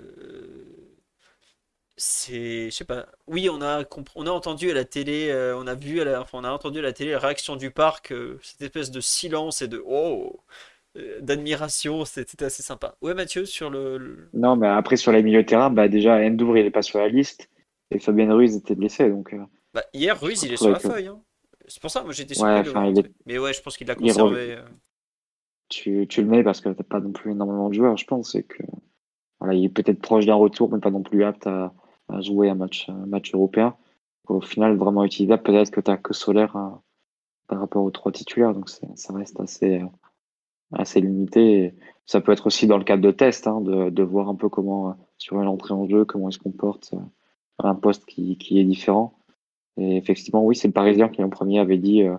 c'est, 1.97 2.71
pas. 2.87 3.07
Oui, 3.27 3.49
on 3.51 3.61
a, 3.61 3.85
on 4.15 4.27
a 4.27 4.31
entendu 4.31 4.71
à 4.71 4.75
la 4.75 4.85
télé, 4.85 5.29
euh, 5.31 5.57
on 5.57 5.67
a 5.67 5.75
vu, 5.75 6.01
à 6.01 6.27
on 6.33 6.45
a 6.45 6.51
entendu 6.51 6.79
à 6.79 6.83
la 6.83 6.93
télé 6.93 7.13
la 7.13 7.19
réaction 7.19 7.57
du 7.57 7.71
parc, 7.71 8.15
cette 8.43 8.63
espèce 8.63 8.91
de 8.91 9.01
silence 9.01 9.61
et 9.63 9.69
de 9.69 9.83
oh, 9.87 10.41
d'admiration, 11.21 12.05
c'était 12.05 12.45
assez 12.45 12.63
sympa. 12.63 12.97
Ouais, 13.01 13.15
Mathieu, 13.15 13.45
sur 13.45 13.71
le, 13.71 14.29
Non, 14.33 14.57
mais 14.57 14.67
après 14.67 14.97
sur 14.97 15.13
les 15.13 15.23
milieux 15.23 15.43
de 15.43 15.49
terrain, 15.49 15.71
bah 15.71 15.89
déjà 15.89 16.17
Endour 16.17 16.57
il 16.57 16.67
est 16.67 16.71
pas 16.71 16.83
sur 16.83 16.99
la 16.99 17.09
liste 17.09 17.49
et 17.91 17.99
Fabien 17.99 18.33
Ruiz 18.33 18.57
était 18.57 18.75
blessé, 18.75 19.09
donc. 19.09 19.35
Bah, 19.75 19.85
hier, 19.93 20.21
Ruiz, 20.21 20.43
il 20.43 20.53
est 20.53 20.57
sur 20.57 20.71
la 20.71 20.79
feuille. 20.79 21.09
Hein. 21.09 21.21
C'est 21.67 21.81
pour 21.81 21.91
ça, 21.91 22.03
moi 22.03 22.13
j'étais 22.13 22.35
surpris 22.35 22.71
ouais, 22.71 23.03
Mais 23.27 23.39
ouais, 23.39 23.53
je 23.53 23.63
pense 23.63 23.77
qu'il 23.77 23.87
l'a 23.87 23.95
conservé. 23.95 24.55
Euh. 24.55 24.65
Tu, 25.69 26.07
tu, 26.09 26.23
le 26.23 26.29
mets 26.29 26.43
parce 26.43 26.61
que 26.61 26.69
t'as 26.71 26.83
pas 26.83 26.99
non 26.99 27.13
plus 27.13 27.31
énormément 27.31 27.69
de 27.69 27.75
joueurs, 27.75 27.97
je 27.97 28.05
pense. 28.05 28.35
Et 28.35 28.43
que 28.43 28.63
voilà, 29.39 29.55
il 29.55 29.65
est 29.65 29.69
peut-être 29.69 30.01
proche 30.01 30.27
d'un 30.27 30.35
retour, 30.35 30.73
mais 30.73 30.81
pas 30.81 30.91
non 30.91 31.03
plus 31.03 31.23
apte 31.23 31.47
à, 31.47 31.73
à 32.09 32.21
jouer 32.21 32.51
un 32.51 32.57
match, 32.57 32.89
un 32.89 33.07
match 33.07 33.33
européen. 33.33 33.77
Au 34.27 34.41
final, 34.41 34.77
vraiment 34.77 35.05
utilisable, 35.05 35.43
peut-être 35.45 35.71
que 35.71 35.81
tu 35.81 36.03
que 36.03 36.13
Solaire 36.13 36.57
hein, 36.57 36.83
par 37.47 37.61
rapport 37.61 37.85
aux 37.85 37.91
trois 37.93 38.11
titulaires. 38.11 38.53
Donc 38.53 38.69
ça 38.69 39.13
reste 39.13 39.39
assez, 39.39 39.81
assez 40.73 41.01
limité. 41.01 41.75
ça 42.07 42.21
peut 42.21 42.33
être 42.33 42.47
aussi 42.47 42.67
dans 42.67 42.79
le 42.79 42.85
cadre 42.85 43.03
de 43.03 43.11
test, 43.11 43.47
hein, 43.47 43.61
de, 43.61 44.03
voir 44.03 44.29
un 44.29 44.35
peu 44.35 44.49
comment, 44.49 44.97
sur 45.19 45.41
une 45.41 45.49
entrée 45.49 45.75
en 45.75 45.89
jeu, 45.89 46.05
comment 46.05 46.29
il 46.29 46.33
se 46.33 46.39
comporte 46.39 46.95
euh, 46.95 46.99
un 47.59 47.75
poste 47.75 48.07
qui, 48.07 48.37
est 48.59 48.65
différent. 48.65 49.15
Et 49.77 49.97
effectivement, 49.97 50.45
oui, 50.45 50.57
c'est 50.57 50.69
le 50.69 50.73
Parisien 50.73 51.09
qui 51.09 51.23
en 51.23 51.29
premier 51.29 51.59
avait 51.59 51.79
dit 51.79 52.03
euh, 52.03 52.17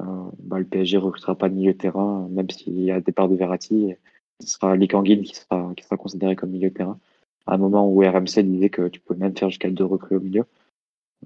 euh, 0.00 0.30
bah, 0.38 0.58
le 0.58 0.64
PSG 0.64 0.96
ne 0.98 1.02
recrutera 1.02 1.34
pas 1.36 1.48
de 1.48 1.54
milieu 1.54 1.72
de 1.72 1.78
terrain, 1.78 2.28
même 2.30 2.50
s'il 2.50 2.80
y 2.80 2.90
a 2.90 3.00
départ 3.00 3.28
de 3.28 3.36
Verratti. 3.36 3.94
Ce 4.40 4.48
sera 4.48 4.74
Lee 4.76 4.88
qui 4.88 5.34
sera, 5.34 5.96
considéré 5.98 6.34
comme 6.34 6.50
milieu 6.50 6.70
de 6.70 6.74
terrain. 6.74 6.98
À 7.46 7.54
un 7.54 7.58
moment 7.58 7.88
où 7.88 8.00
RMC 8.00 8.42
disait 8.42 8.70
que 8.70 8.88
tu 8.88 9.00
pouvais 9.00 9.18
même 9.18 9.36
faire 9.36 9.50
jusqu'à 9.50 9.70
deux 9.70 9.84
recrues 9.84 10.16
au 10.16 10.20
milieu. 10.20 10.44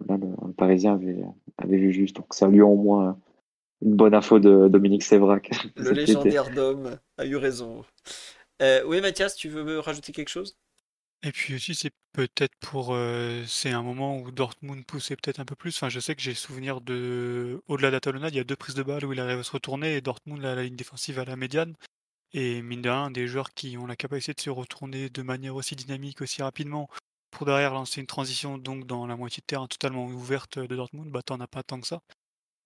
Là, 0.08 0.16
le, 0.16 0.52
Parisien 0.52 0.94
avait, 0.94 1.22
avait, 1.58 1.76
vu 1.76 1.92
juste. 1.92 2.16
Donc, 2.16 2.34
ça 2.34 2.48
lui 2.48 2.60
a 2.60 2.66
au 2.66 2.76
moins 2.76 3.16
une 3.84 3.96
bonne 3.96 4.14
info 4.14 4.38
de 4.38 4.68
Dominique 4.68 5.02
Sévrac. 5.02 5.50
Le 5.76 5.90
légendaire 5.90 6.50
d'homme 6.50 6.98
a 7.18 7.26
eu 7.26 7.36
raison. 7.36 7.84
Euh, 8.62 8.82
oui, 8.86 9.00
Mathias, 9.00 9.36
tu 9.36 9.48
veux 9.48 9.64
me 9.64 9.78
rajouter 9.78 10.12
quelque 10.12 10.28
chose? 10.28 10.56
Et 11.22 11.32
puis 11.32 11.54
aussi, 11.54 11.74
c'est 11.74 11.92
peut-être 12.12 12.54
pour, 12.60 12.94
c'est 13.46 13.70
un 13.70 13.82
moment 13.82 14.18
où 14.18 14.30
Dortmund 14.30 14.84
poussait 14.84 15.16
peut-être 15.16 15.40
un 15.40 15.46
peu 15.46 15.54
plus. 15.54 15.74
Enfin, 15.74 15.88
je 15.88 15.98
sais 15.98 16.14
que 16.14 16.20
j'ai 16.20 16.34
souvenir 16.34 16.82
de 16.82 17.62
au-delà 17.66 17.90
d'Atalanta, 17.90 18.28
il 18.28 18.34
y 18.34 18.40
a 18.40 18.44
deux 18.44 18.56
prises 18.56 18.74
de 18.74 18.82
balles 18.82 19.06
où 19.06 19.12
il 19.14 19.20
arrive 19.20 19.38
à 19.38 19.42
se 19.42 19.52
retourner 19.52 19.96
et 19.96 20.00
Dortmund 20.02 20.44
a 20.44 20.54
la 20.54 20.64
ligne 20.64 20.76
défensive 20.76 21.18
à 21.18 21.24
la 21.24 21.36
médiane 21.36 21.74
et 22.34 22.62
mine 22.62 22.82
de 22.82 22.90
rien, 22.90 23.10
des 23.10 23.26
joueurs 23.28 23.54
qui 23.54 23.78
ont 23.78 23.86
la 23.86 23.96
capacité 23.96 24.34
de 24.34 24.40
se 24.40 24.50
retourner 24.50 25.08
de 25.08 25.22
manière 25.22 25.54
aussi 25.54 25.76
dynamique, 25.76 26.20
aussi 26.20 26.42
rapidement 26.42 26.90
pour 27.30 27.46
derrière 27.46 27.72
lancer 27.72 28.00
une 28.00 28.06
transition 28.06 28.58
donc 28.58 28.86
dans 28.86 29.06
la 29.06 29.16
moitié 29.16 29.40
de 29.40 29.46
terrain 29.46 29.66
totalement 29.68 30.06
ouverte 30.06 30.58
de 30.58 30.76
Dortmund, 30.76 31.10
bah, 31.10 31.20
tu 31.24 31.32
as 31.32 31.46
pas 31.46 31.62
tant 31.62 31.80
que 31.80 31.86
ça. 31.86 32.00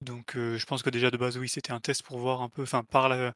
Donc 0.01 0.33
je 0.35 0.65
pense 0.67 0.83
que 0.83 0.91
déjà 0.91 1.11
de 1.11 1.17
base, 1.17 1.39
oui, 1.39 1.49
c'était 1.49 1.73
un 1.73 1.81
test 1.81 2.03
pour 2.03 2.19
voir 2.19 2.43
un 2.43 2.49
peu, 2.49 2.63
enfin 2.63 2.85
par 2.85 3.09
la 3.09 3.35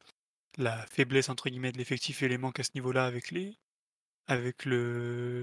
la 0.57 0.85
«faiblesse» 0.85 1.29
entre 1.29 1.49
guillemets 1.49 1.71
de 1.71 1.77
l'effectif 1.79 2.21
et 2.21 2.27
les 2.27 2.37
manques 2.37 2.59
à 2.59 2.63
ce 2.63 2.69
niveau-là 2.75 3.05
avec 3.05 3.31
les 3.31 3.57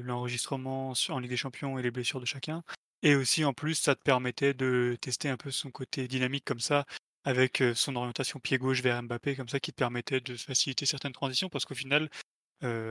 l'enregistrement 0.03 0.95
en 1.09 1.19
Ligue 1.19 1.31
des 1.31 1.37
Champions 1.37 1.79
et 1.79 1.83
les 1.83 1.91
blessures 1.91 2.21
de 2.21 2.27
chacun. 2.27 2.63
Et 3.03 3.15
aussi, 3.15 3.45
en 3.45 3.53
plus, 3.53 3.75
ça 3.75 3.95
te 3.95 4.03
permettait 4.03 4.55
de 4.55 4.97
tester 5.01 5.29
un 5.29 5.37
peu 5.37 5.51
son 5.51 5.71
côté 5.71 6.07
dynamique 6.07 6.45
comme 6.45 6.61
ça, 6.61 6.87
avec 7.25 7.63
son 7.75 7.97
orientation 7.97 8.41
pied 8.41 8.59
gauche 8.59 8.83
vers 8.83 9.03
Mbappé, 9.03 9.37
comme 9.37 9.49
ça, 9.49 9.59
qui 9.61 9.73
te 9.73 9.77
permettait 9.77 10.21
de 10.21 10.37
faciliter 10.37 10.87
certaines 10.87 11.13
transitions, 11.13 11.49
parce 11.49 11.65
qu'au 11.65 11.75
final, 11.75 12.09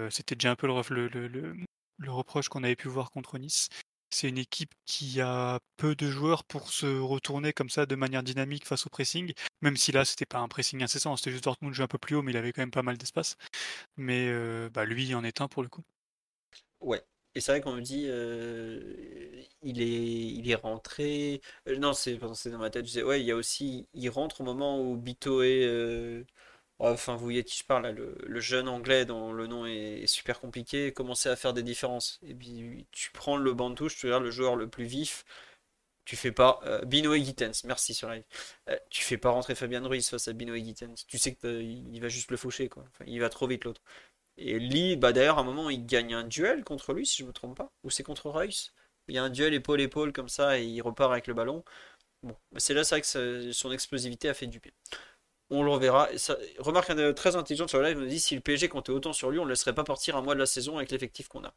c'était 0.10 0.35
déjà 0.35 0.51
un 0.51 0.56
peu 0.56 0.68
le 0.68 2.11
reproche 2.11 2.49
qu'on 2.49 2.64
avait 2.64 2.76
pu 2.76 2.88
voir 2.88 3.11
contre 3.11 3.38
Nice. 3.38 3.69
C'est 4.11 4.30
une 4.30 4.38
équipe 4.38 4.73
qui 4.86 5.22
a 5.22 5.60
peu 5.77 5.95
de 5.95 6.10
joueurs 6.10 6.44
pour 6.44 6.72
se 6.72 6.86
retourner 6.99 7.53
comme 7.53 7.69
ça 7.69 7.86
de 7.86 7.95
manière 7.95 8.23
dynamique 8.23 8.65
face 8.68 8.86
au 8.86 8.90
pressing, 8.90 9.34
même 9.61 9.77
si 9.77 9.91
là 9.91 10.06
c'était 10.06 10.26
pas 10.26 10.40
un 10.40 10.48
pressing 10.48 10.81
incessant, 10.84 11.15
c'était 11.15 11.31
juste 11.31 11.44
Dortmund 11.44 11.73
jouer 11.73 11.84
un 11.86 11.88
peu 11.88 11.98
plus 11.98 12.15
haut, 12.15 12.22
mais 12.22 12.31
il 12.31 12.38
avait 12.38 12.52
quand 12.52 12.61
même 12.61 12.72
pas 12.72 12.84
mal 12.84 12.98
d'espace. 12.98 13.38
Mais 13.98 14.27
euh, 14.30 14.69
bah, 14.73 14.86
lui 14.86 15.14
en 15.15 15.23
est 15.23 15.41
un 15.41 15.48
pour 15.48 15.64
le 15.64 15.69
coup. 15.69 15.84
Ouais, 16.81 17.03
et 17.36 17.41
c'est 17.41 17.52
vrai 17.52 17.61
qu'on 17.61 17.73
me 17.73 17.81
dit, 17.81 18.06
euh, 18.07 19.41
il, 19.61 19.81
est, 19.81 19.86
il 19.88 20.49
est 20.49 20.56
rentré. 20.56 21.41
Euh, 21.68 21.77
non, 21.77 21.94
c'est 21.94 22.15
dans 22.18 22.57
ma 22.57 22.69
tête. 22.69 22.86
Je 22.86 22.91
disais, 22.91 23.03
ouais, 23.03 23.22
il 23.22 23.26
y 23.26 23.31
a 23.31 23.36
aussi, 23.36 23.88
il 23.94 24.10
rentre 24.10 24.41
au 24.41 24.44
moment 24.44 24.81
où 24.81 24.95
Bito 24.98 25.41
est, 25.41 26.26
Enfin, 26.80 27.15
vous 27.15 27.23
voyez 27.23 27.43
qui 27.43 27.57
je 27.57 27.65
parle, 27.65 27.89
le, 27.89 28.39
jeune 28.39 28.69
anglais 28.69 29.06
dont 29.06 29.34
le 29.34 29.47
nom 29.47 29.65
est, 29.65 30.07
super 30.07 30.39
compliqué, 30.39 30.93
commençait 30.93 31.30
à 31.30 31.35
faire 31.35 31.53
des 31.53 31.64
différences. 31.64 32.19
Et 32.23 32.34
puis, 32.34 32.88
tu 32.91 33.11
prends 33.11 33.35
le 33.35 33.53
banc 33.53 33.69
de 33.69 33.76
touche, 33.76 33.97
tu 33.97 34.06
regardes 34.06 34.23
le 34.23 34.31
joueur 34.31 34.56
le 34.56 34.69
plus 34.69 34.85
vif, 34.85 35.26
tu 36.06 36.15
fais 36.15 36.31
pas. 36.31 36.60
Euh, 36.65 36.84
Bino 36.85 37.14
et 37.14 37.23
merci 37.65 37.93
sur 37.93 38.10
live. 38.10 38.23
Euh, 38.69 38.77
tu 38.89 39.03
fais 39.03 39.18
pas 39.18 39.30
rentrer 39.30 39.56
Fabien 39.56 39.85
Ruiz 39.85 40.10
face 40.10 40.27
à 40.30 40.34
Bino 40.34 40.56
et. 40.56 40.73
Tu 41.07 41.18
sais 41.18 41.35
qu'il 41.35 42.01
va 42.01 42.10
juste 42.10 42.31
le 42.31 42.38
faucher, 42.38 42.69
quoi. 42.69 42.85
il 43.06 43.19
va 43.19 43.30
trop 43.30 43.47
vite 43.47 43.65
l'autre. 43.65 43.81
Et 44.38 44.57
Lee, 44.60 44.95
bah 44.95 45.11
d'ailleurs, 45.14 45.38
à 45.38 45.41
un 45.41 45.43
moment, 45.43 45.69
il 45.69 45.85
gagne 45.85 46.14
un 46.14 46.23
duel 46.23 46.64
contre 46.64 46.93
lui, 46.93 47.06
si 47.06 47.18
je 47.23 47.26
me 47.26 47.34
trompe 47.34 47.57
pas. 47.57 47.72
Ou 47.84 47.89
c'est 47.89 48.03
contre 48.03 48.30
Royce. 48.30 48.73
Il 49.10 49.15
y 49.15 49.18
a 49.18 49.23
un 49.23 49.30
duel 49.30 49.53
épaule-épaule 49.53 50.14
comme 50.14 50.30
ça 50.30 50.60
et 50.60 50.64
il 50.65 50.81
repart 50.81 51.11
avec 51.11 51.27
le 51.27 51.34
ballon. 51.34 51.64
Bon, 52.23 52.35
c'est 52.57 52.73
là, 52.73 52.84
vrai 52.84 53.01
que 53.01 53.51
son 53.51 53.72
explosivité 53.72 54.30
a 54.30 54.34
fait 54.34 54.47
du 54.47 54.60
bien 54.60 54.72
on 55.49 55.63
le 55.63 55.71
reverra. 55.71 56.09
Ça, 56.17 56.38
remarque 56.59 56.89
un 56.89 57.13
très 57.13 57.35
intelligent 57.35 57.67
sur 57.67 57.80
le 57.80 57.88
live, 57.88 57.99
nous 57.99 58.07
dit 58.07 58.19
si 58.19 58.35
le 58.35 58.41
PSG 58.41 58.69
comptait 58.69 58.91
autant 58.91 59.13
sur 59.13 59.31
lui, 59.31 59.39
on 59.39 59.45
ne 59.45 59.49
laisserait 59.49 59.73
pas 59.76 59.84
partir 59.84 60.15
un 60.17 60.21
mois 60.21 60.35
de 60.35 60.39
la 60.39 60.45
saison 60.45 60.77
avec 60.77 60.91
l'effectif 60.91 61.27
qu'on 61.27 61.43
a. 61.43 61.53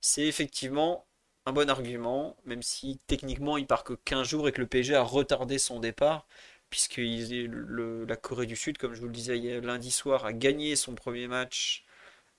C'est 0.00 0.26
effectivement 0.26 1.06
un 1.46 1.52
bon 1.52 1.68
argument, 1.70 2.36
même 2.44 2.62
si 2.62 3.00
techniquement 3.06 3.56
il 3.58 3.66
part 3.66 3.84
que 3.84 3.94
15 3.94 4.26
jours 4.28 4.48
et 4.48 4.52
que 4.52 4.60
le 4.60 4.66
PSG 4.66 4.94
a 4.94 5.02
retardé 5.02 5.58
son 5.58 5.80
départ, 5.80 6.26
puisque 6.70 6.98
la 6.98 8.16
Corée 8.16 8.46
du 8.46 8.56
Sud, 8.56 8.78
comme 8.78 8.94
je 8.94 9.00
vous 9.00 9.06
le 9.06 9.12
disais 9.12 9.36
lundi 9.60 9.90
soir, 9.90 10.24
a 10.26 10.32
gagné 10.32 10.76
son 10.76 10.94
premier 10.94 11.28
match. 11.28 11.84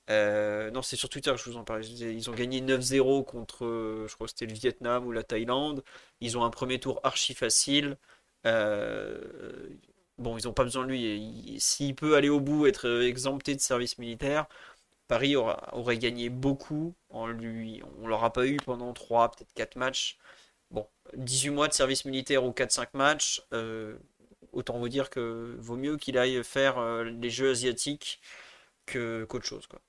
Euh, 0.10 0.72
non, 0.72 0.82
c'est 0.82 0.96
sur 0.98 1.10
Twitter 1.10 1.32
que 1.32 1.38
je 1.38 1.50
vous 1.50 1.58
en 1.58 1.64
parlais. 1.64 1.86
Ils 1.88 2.30
ont 2.30 2.34
gagné 2.34 2.62
9-0 2.62 3.26
contre, 3.26 4.06
je 4.08 4.14
crois 4.16 4.28
que 4.28 4.32
c'était 4.32 4.46
le 4.46 4.54
Vietnam 4.54 5.06
ou 5.06 5.12
la 5.12 5.24
Thaïlande. 5.24 5.84
Ils 6.22 6.38
ont 6.38 6.44
un 6.46 6.50
premier 6.50 6.80
tour 6.80 7.00
archi 7.04 7.34
facile. 7.34 7.98
Euh, 8.46 9.20
bon, 10.18 10.38
ils 10.38 10.46
n'ont 10.46 10.54
pas 10.54 10.64
besoin 10.64 10.84
de 10.86 10.90
lui. 10.90 11.58
S'il 11.60 11.96
peut 11.96 12.16
aller 12.16 12.30
au 12.30 12.40
bout, 12.40 12.68
être 12.68 13.02
exempté 13.04 13.56
de 13.56 13.62
service 13.62 13.98
militaire, 13.98 14.48
Paris 15.08 15.36
aurait 15.36 15.98
gagné 15.98 16.30
beaucoup 16.30 16.96
en 17.10 17.28
lui. 17.28 17.82
On 18.00 18.08
l'aura 18.08 18.34
pas 18.34 18.48
eu 18.48 18.58
pendant 18.58 18.94
3, 18.94 19.32
peut-être 19.32 19.54
4 19.54 19.76
matchs. 19.78 20.18
Bon, 20.72 20.88
18 21.16 21.50
mois 21.52 21.68
de 21.68 21.74
service 21.74 22.06
militaire 22.06 22.44
ou 22.44 22.52
4-5 22.52 22.90
matchs, 22.94 23.44
euh, 23.54 23.98
autant 24.52 24.80
vous 24.80 24.90
dire 24.90 25.10
que 25.10 25.56
vaut 25.60 25.78
mieux 25.78 25.98
qu'il 25.98 26.18
aille 26.18 26.44
faire 26.44 26.80
euh, 26.80 27.04
les 27.04 27.30
jeux 27.30 27.52
asiatiques 27.52 28.22
que, 28.86 29.26
qu'autre 29.26 29.46
chose. 29.46 29.68
Quoi. 29.68 29.82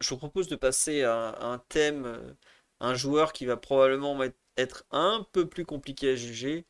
je 0.00 0.10
vous 0.10 0.18
propose 0.18 0.48
de 0.48 0.56
passer 0.56 1.02
à, 1.04 1.36
un 1.40 1.58
thème, 1.58 2.06
euh, 2.06 2.32
un 2.80 2.94
joueur 2.94 3.32
qui 3.32 3.46
va 3.46 3.56
probablement 3.56 4.18
être 4.56 4.84
un 4.92 5.26
peu 5.32 5.48
plus 5.48 5.64
compliqué 5.66 6.12
à 6.12 6.16
juger. 6.16 6.66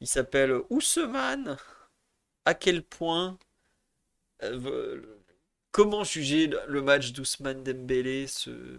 Il 0.00 0.06
s'appelle 0.08 0.60
Ousmane. 0.70 1.58
À 2.44 2.54
quel 2.54 2.82
point 2.82 3.38
euh, 4.42 5.22
comment 5.70 6.04
juger 6.04 6.50
le 6.68 6.82
match 6.82 7.12
d'Ousmane 7.12 7.62
Dembélé 7.62 8.26
ce, 8.26 8.78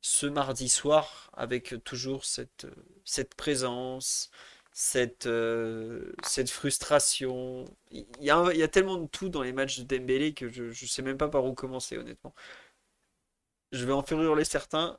ce 0.00 0.26
mardi 0.26 0.68
soir 0.68 1.30
avec 1.34 1.74
toujours 1.84 2.24
cette, 2.24 2.66
cette 3.04 3.34
présence, 3.34 4.30
cette, 4.72 5.26
euh, 5.26 6.12
cette 6.24 6.50
frustration? 6.50 7.64
Il 7.90 8.06
y, 8.20 8.30
a, 8.30 8.44
il 8.52 8.58
y, 8.58 8.62
a, 8.62 8.68
tellement 8.68 8.96
de 8.98 9.06
tout 9.08 9.28
dans 9.28 9.42
les 9.42 9.52
matchs 9.52 9.80
de 9.80 9.84
Dembélé 9.84 10.34
que 10.34 10.48
je 10.50 10.64
ne 10.64 10.72
sais 10.88 11.02
même 11.02 11.18
pas 11.18 11.28
par 11.28 11.44
où 11.44 11.54
commencer 11.54 11.98
honnêtement. 11.98 12.34
Je 13.72 13.84
vais 13.84 13.92
en 13.92 14.02
faire 14.02 14.20
hurler 14.20 14.44
certains, 14.44 14.98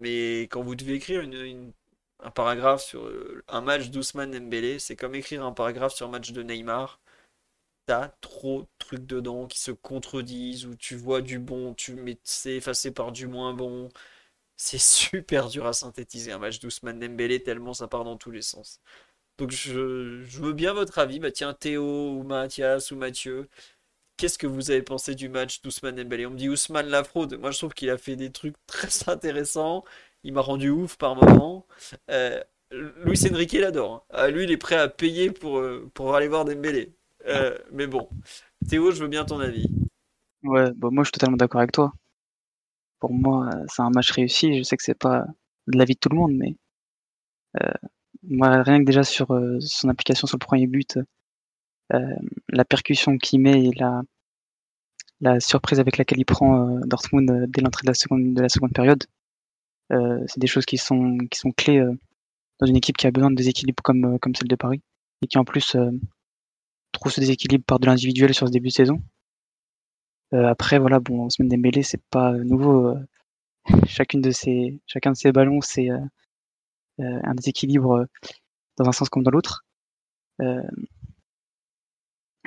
mais 0.00 0.42
quand 0.42 0.62
vous 0.62 0.74
devez 0.74 0.94
écrire 0.94 1.20
une, 1.22 1.72
un 2.20 2.30
paragraphe 2.30 2.82
sur 2.82 3.06
euh, 3.06 3.44
un 3.48 3.60
match 3.60 3.90
d'Ousmane 3.90 4.30
Dembélé, 4.32 4.78
c'est 4.78 4.96
comme 4.96 5.14
écrire 5.14 5.44
un 5.44 5.52
paragraphe 5.52 5.94
sur 5.94 6.06
un 6.06 6.10
match 6.10 6.32
de 6.32 6.42
Neymar. 6.42 7.00
T'as 7.86 8.08
trop 8.20 8.62
de 8.62 8.68
trucs 8.78 9.06
dedans 9.06 9.46
qui 9.46 9.60
se 9.60 9.70
contredisent, 9.70 10.66
où 10.66 10.74
tu 10.76 10.96
vois 10.96 11.22
du 11.22 11.38
bon, 11.38 11.74
tu 11.74 11.94
mets 11.94 12.18
c'est 12.24 12.56
effacé 12.56 12.90
par 12.92 13.12
du 13.12 13.28
moins 13.28 13.54
bon. 13.54 13.90
C'est 14.56 14.78
super 14.80 15.48
dur 15.48 15.66
à 15.66 15.72
synthétiser 15.72 16.32
un 16.32 16.38
match 16.38 16.60
d'Ousmane 16.60 16.98
Dembélé 17.00 17.42
tellement 17.42 17.74
ça 17.74 17.88
part 17.88 18.04
dans 18.04 18.16
tous 18.16 18.30
les 18.30 18.42
sens. 18.42 18.80
Donc 19.38 19.50
je, 19.52 20.22
veux 20.40 20.52
bien 20.52 20.72
votre 20.72 20.98
avis. 20.98 21.20
Bah 21.20 21.30
tiens, 21.30 21.54
Théo 21.54 22.12
ou 22.12 22.22
Mathias 22.24 22.90
ou 22.90 22.96
Mathieu, 22.96 23.48
qu'est-ce 24.16 24.38
que 24.38 24.46
vous 24.46 24.70
avez 24.70 24.82
pensé 24.82 25.14
du 25.14 25.28
match 25.28 25.60
d'Ousmane 25.62 25.96
Dembélé? 25.96 26.26
On 26.26 26.30
me 26.30 26.36
dit 26.36 26.48
Ousmane 26.48 26.88
la 26.88 27.04
fraude. 27.04 27.34
Moi 27.38 27.50
je 27.50 27.58
trouve 27.58 27.74
qu'il 27.74 27.90
a 27.90 27.98
fait 27.98 28.16
des 28.16 28.32
trucs 28.32 28.56
très 28.66 28.88
intéressants. 29.08 29.84
Il 30.26 30.32
m'a 30.32 30.40
rendu 30.40 30.70
ouf 30.70 30.96
par 30.96 31.14
moment. 31.14 31.66
Euh, 32.10 32.42
Luis 32.72 33.20
Enrique 33.30 33.52
l'adore. 33.52 33.94
Hein. 33.94 34.02
Ah, 34.10 34.28
lui 34.28 34.42
il 34.42 34.50
est 34.50 34.56
prêt 34.56 34.74
à 34.74 34.88
payer 34.88 35.30
pour, 35.30 35.58
euh, 35.58 35.88
pour 35.94 36.16
aller 36.16 36.26
voir 36.26 36.44
Dembélé. 36.44 36.96
Euh, 37.26 37.56
mais 37.72 37.86
bon, 37.86 38.08
Théo, 38.68 38.90
je 38.90 39.00
veux 39.00 39.08
bien 39.08 39.24
ton 39.24 39.38
avis. 39.38 39.68
Ouais, 40.42 40.72
bah 40.74 40.88
moi 40.90 41.04
je 41.04 41.08
suis 41.08 41.12
totalement 41.12 41.36
d'accord 41.36 41.60
avec 41.60 41.70
toi 41.70 41.92
pour 42.98 43.12
moi, 43.12 43.50
c'est 43.68 43.82
un 43.82 43.90
match 43.90 44.10
réussi. 44.10 44.58
Je 44.58 44.62
sais 44.64 44.76
que 44.76 44.82
c'est 44.82 44.98
pas 44.98 45.26
de 45.68 45.78
l'avis 45.78 45.94
de 45.94 46.00
tout 46.00 46.08
le 46.08 46.16
monde, 46.16 46.32
mais 46.34 46.56
euh, 47.62 47.72
moi, 48.24 48.62
rien 48.62 48.80
que 48.80 48.84
déjà 48.84 49.04
sur 49.04 49.32
euh, 49.32 49.58
son 49.60 49.88
application 49.88 50.26
sur 50.26 50.36
le 50.36 50.44
premier 50.44 50.66
but, 50.66 50.98
la 52.48 52.64
percussion 52.64 53.16
qu'il 53.16 53.40
met 53.40 53.66
et 53.66 53.70
la, 53.76 54.02
la 55.20 55.38
surprise 55.38 55.78
avec 55.78 55.98
laquelle 55.98 56.18
il 56.18 56.24
prend 56.24 56.80
Dortmund 56.80 57.46
dès 57.48 57.62
l'entrée 57.62 57.82
de 57.84 57.90
la 57.90 57.94
seconde 57.94 58.34
de 58.34 58.42
la 58.42 58.48
seconde 58.48 58.72
période, 58.72 59.04
c'est 59.90 60.38
des 60.38 60.46
choses 60.46 60.66
qui 60.66 60.78
sont 60.78 61.18
qui 61.30 61.38
sont 61.38 61.52
clés 61.52 61.82
dans 62.58 62.66
une 62.66 62.76
équipe 62.76 62.96
qui 62.96 63.06
a 63.06 63.10
besoin 63.10 63.30
de 63.30 63.36
déséquilibre 63.36 63.82
comme 63.82 64.18
comme 64.18 64.34
celle 64.34 64.48
de 64.48 64.56
Paris 64.56 64.82
et 65.22 65.26
qui 65.26 65.38
en 65.38 65.44
plus 65.44 65.76
trouve 66.92 67.12
ce 67.12 67.20
déséquilibre 67.20 67.64
par 67.64 67.78
de 67.78 67.86
l'individuel 67.86 68.34
sur 68.34 68.46
ce 68.46 68.52
début 68.52 68.68
de 68.68 68.72
saison. 68.72 69.02
Euh, 70.34 70.46
après, 70.46 70.78
voilà, 70.78 71.00
bon, 71.00 71.30
semaine 71.30 71.48
des 71.48 71.56
mêlées, 71.56 71.82
c'est 71.82 72.02
pas 72.10 72.32
euh, 72.32 72.44
nouveau. 72.44 72.88
Euh, 72.88 73.06
chacune 73.86 74.20
de 74.20 74.30
ces, 74.30 74.80
chacun 74.86 75.12
de 75.12 75.16
ces 75.16 75.32
ballons, 75.32 75.60
c'est 75.60 75.88
un 76.98 77.34
déséquilibre 77.34 78.06
dans 78.76 78.88
un 78.88 78.92
sens 78.92 79.08
comme 79.08 79.22
dans 79.22 79.30
l'autre. 79.30 79.64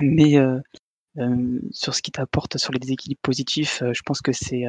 mais 0.01 0.37
sur 1.71 1.93
ce 1.93 2.01
qui 2.01 2.11
t'apporte 2.11 2.57
sur 2.57 2.71
les 2.71 2.79
déséquilibres 2.79 3.21
positifs, 3.21 3.83
je 3.83 4.01
pense 4.05 4.21
que 4.21 4.31
c'est 4.31 4.63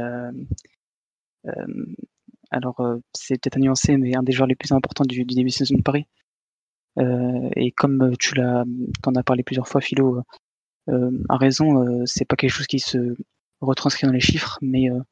alors 2.51 2.83
c'est 3.15 3.35
peut-être 3.41 3.57
à 3.57 3.61
nuancer, 3.61 3.97
mais 3.97 4.17
un 4.17 4.23
des 4.23 4.33
joueurs 4.33 4.49
les 4.49 4.57
plus 4.57 4.73
importants 4.73 5.05
du, 5.05 5.25
début 5.25 5.51
de 5.51 5.55
saison 5.55 5.77
de 5.77 5.83
Paris. 5.83 6.07
et 6.99 7.73
comme 7.73 8.17
tu 8.19 8.35
l'as, 8.35 8.65
t'en 9.03 9.15
as 9.15 9.23
parlé 9.23 9.43
plusieurs 9.43 9.69
fois, 9.69 9.81
Philo, 9.81 10.23
euh, 10.89 11.11
a 11.29 11.37
raison, 11.37 11.85
euh, 11.85 12.03
c'est 12.07 12.25
pas 12.25 12.37
quelque 12.37 12.51
chose 12.51 12.67
qui 12.67 12.81
se 12.81 13.15
retranscrit 13.61 14.07
dans 14.07 14.13
les 14.13 14.21
chiffres, 14.21 14.59
mais 14.63 14.91
euh, 14.91 15.03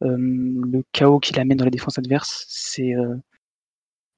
le 0.00 0.82
chaos 0.92 1.18
qu'il 1.20 1.38
amène 1.40 1.58
dans 1.58 1.64
les 1.64 1.70
défenses 1.70 1.98
adverses, 1.98 2.44
c'est 2.48 2.94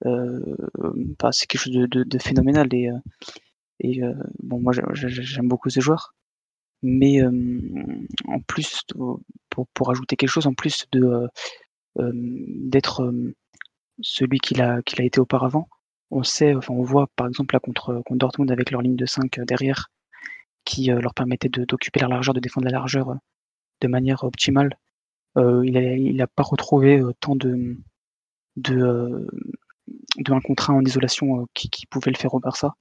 bah, 0.05 1.31
c'est 1.32 1.47
quelque 1.47 1.60
chose 1.60 1.73
de, 1.73 2.18
phénoménal 2.18 2.68
et, 2.73 2.90
et 3.81 4.01
bon 4.43 4.60
moi 4.60 4.73
j'aime 4.93 5.48
beaucoup 5.48 5.70
ce 5.70 5.81
joueur 5.81 6.14
mais 6.82 7.23
en 7.24 8.40
plus 8.47 8.82
pour, 9.51 9.66
pour 9.73 9.90
ajouter 9.90 10.16
quelque 10.16 10.31
chose 10.31 10.47
en 10.47 10.55
plus 10.55 10.86
de 10.93 11.28
d'être 11.98 13.12
celui 14.01 14.39
qu'il 14.39 14.60
a 14.62 14.82
qu'il 14.82 15.01
a 15.01 15.05
été 15.05 15.20
auparavant 15.20 15.68
on 16.10 16.23
sait 16.23 16.55
enfin 16.55 16.74
on 16.74 16.82
voit 16.82 17.09
par 17.16 17.27
exemple 17.27 17.55
là 17.55 17.60
contre, 17.60 18.02
contre 18.05 18.18
Dortmund 18.18 18.51
avec 18.51 18.70
leur 18.70 18.82
ligne 18.82 18.97
de 18.97 19.06
5 19.06 19.40
derrière 19.40 19.90
qui 20.66 20.90
euh, 20.90 21.01
leur 21.01 21.14
permettait 21.14 21.48
d'occuper 21.48 22.01
la 22.01 22.09
largeur, 22.09 22.35
de 22.35 22.40
défendre 22.40 22.66
la 22.66 22.73
largeur 22.73 23.10
euh, 23.10 23.14
de 23.81 23.89
manière 23.89 24.24
optimale. 24.24 24.77
Euh, 25.39 25.62
il 25.64 26.16
n'a 26.16 26.27
pas 26.27 26.43
retrouvé 26.43 27.02
tant 27.20 27.36
de, 27.36 27.78
de, 28.56 29.27
de 30.18 30.32
1 30.32 30.40
contre 30.40 30.70
1 30.70 30.74
en 30.74 30.85
isolation 30.85 31.47
qui, 31.55 31.70
qui, 31.70 31.86
pouvait 31.86 32.10
le 32.10 32.16
faire 32.16 32.35
au 32.35 32.40
Barça. 32.40 32.74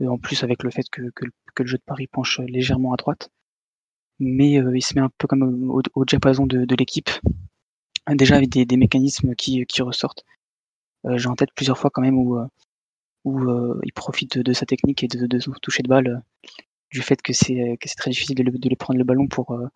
en 0.00 0.18
plus, 0.18 0.42
avec 0.42 0.62
le 0.62 0.70
fait 0.70 0.88
que, 0.90 1.02
que, 1.14 1.24
le 1.62 1.66
jeu 1.66 1.76
de 1.76 1.82
Paris 1.84 2.06
penche 2.06 2.40
légèrement 2.40 2.92
à 2.94 2.96
droite. 2.96 3.30
Mais 4.20 4.52
il 4.52 4.82
se 4.82 4.94
met 4.94 5.00
un 5.02 5.10
peu 5.18 5.28
comme 5.28 5.70
au, 5.70 5.82
au 5.94 6.04
diapason 6.04 6.46
de, 6.46 6.64
de 6.64 6.76
l'équipe, 6.76 7.10
déjà 8.14 8.36
avec 8.36 8.48
des, 8.50 8.64
des 8.64 8.76
mécanismes 8.76 9.34
qui, 9.34 9.64
qui 9.66 9.82
ressortent. 9.82 10.24
J'ai 11.16 11.28
en 11.28 11.36
tête 11.36 11.50
plusieurs 11.54 11.78
fois 11.78 11.90
quand 11.90 12.02
même 12.02 12.18
où, 12.18 12.38
où 13.24 13.80
il 13.84 13.92
profite 13.92 14.38
de, 14.38 14.52
sa 14.52 14.66
technique 14.66 15.04
et 15.04 15.08
de, 15.08 15.26
de 15.26 15.38
son 15.38 15.52
toucher 15.62 15.82
de 15.82 15.88
balle 15.88 16.22
du 16.90 17.02
fait 17.02 17.20
que 17.22 17.32
c'est 17.32 17.76
très 17.96 18.10
difficile 18.10 18.36
de, 18.36 18.42
de, 18.42 18.68
les 18.68 18.76
prendre 18.76 18.98
le 18.98 19.04
ballon 19.04 19.28
pour 19.28 19.52
euh, 19.52 19.68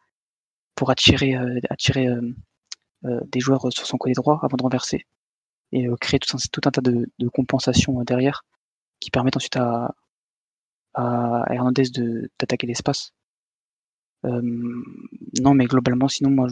pour 0.75 0.91
attirer 0.91 1.37
euh, 1.37 1.61
attirer 1.71 2.07
euh, 2.07 3.21
des 3.27 3.41
joueurs 3.41 3.73
sur 3.73 3.87
son 3.87 3.99
côté 3.99 4.15
droit 4.15 4.41
avant 4.43 4.57
de 4.57 4.63
renverser 4.63 5.07
et 5.73 5.87
créer 6.01 6.21
tout 6.21 6.37
un, 6.37 6.41
tout 6.53 6.61
un 6.67 6.71
tas 6.71 6.81
de, 6.81 7.11
de 7.19 7.29
compensations 7.29 8.03
derrière 8.05 8.45
qui 9.01 9.11
permettent 9.11 9.37
ensuite 9.37 9.57
à, 9.57 9.95
à 10.95 11.45
Hernandez 11.51 11.91
de 11.91 12.31
d'attaquer 12.39 12.67
l'espace. 12.67 13.13
Non, 14.25 15.55
mais 15.55 15.67
globalement, 15.67 16.09
sinon, 16.09 16.31
moi, 16.31 16.49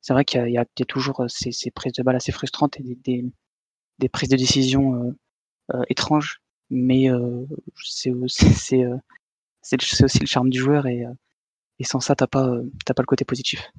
c'est 0.00 0.12
vrai 0.12 0.24
qu'il 0.24 0.48
y, 0.48 0.58
a 0.58 0.64
toujours 0.86 1.24
ces, 1.28 1.52
ces, 1.52 1.70
prises 1.70 1.92
de 1.92 2.02
balles 2.02 2.16
assez 2.16 2.32
frustrantes 2.32 2.80
et 2.80 2.96
des, 3.98 4.08
prises 4.08 4.30
de 4.30 4.36
décision 4.36 5.14
euh, 5.74 5.82
étranges, 5.88 6.40
mais 6.70 7.10
euh, 7.10 7.44
c'est 7.84 8.12
aussi 8.12 8.84
le 10.20 10.26
charme 10.26 10.50
du 10.50 10.58
joueur 10.58 10.86
et, 10.86 11.04
euh, 11.04 11.12
sans 11.82 12.00
ça, 12.00 12.16
t'as 12.16 12.26
pas, 12.26 12.46
euh, 12.46 12.70
pas 12.86 13.02
le 13.02 13.06
côté 13.06 13.24
positif. 13.24 13.70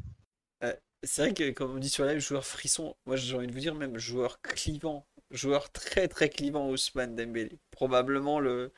c'est 1.03 1.21
vrai 1.21 1.33
que, 1.33 1.51
comme 1.51 1.75
on 1.75 1.79
dit 1.79 1.89
sur 1.89 2.05
live, 2.05 2.19
joueur 2.19 2.45
frisson, 2.45 2.95
moi 3.05 3.15
j'ai 3.15 3.35
envie 3.35 3.47
de 3.47 3.53
vous 3.53 3.59
dire 3.59 3.75
même 3.75 3.97
joueur 3.97 4.41
clivant, 4.41 5.07
joueur 5.31 5.71
très 5.71 6.07
très 6.07 6.29
clivant 6.29 6.69
Ousmane 6.69 7.15
Dembélé, 7.15 7.57
probablement 7.71 8.39
le, 8.39 8.71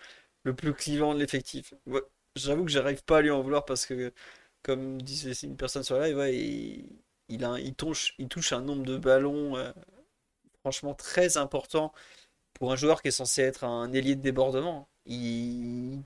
le 0.44 0.56
plus 0.56 0.74
clivant 0.74 1.14
de 1.14 1.20
l'effectif. 1.20 1.74
J'avoue 2.36 2.66
que 2.66 2.72
j'arrive 2.72 3.04
pas 3.04 3.18
à 3.18 3.22
lui 3.22 3.32
en 3.32 3.42
vouloir 3.42 3.66
parce 3.66 3.86
que, 3.86 4.14
comme 4.64 5.02
disait 5.02 5.34
une 5.46 5.58
personne 5.58 5.84
sur 5.84 5.98
la 5.98 6.10
live, 6.10 6.88
il, 7.30 7.76
touche, 7.76 8.16
un 8.54 8.62
nombre 8.62 8.84
de 8.84 8.98
ballons 8.98 9.58
euh, 9.58 9.72
franchement 10.62 10.94
très 10.94 11.38
important 11.38 11.92
pour 12.54 12.72
un 12.72 12.76
joueur 12.76 13.02
qui 13.02 13.10
est 13.10 13.12
censé 13.12 13.42
être 13.42 13.64
un 13.64 13.92
ailier 13.94 14.16
de 14.16 14.22
débordement. 14.22 14.88
Il, 15.06 16.04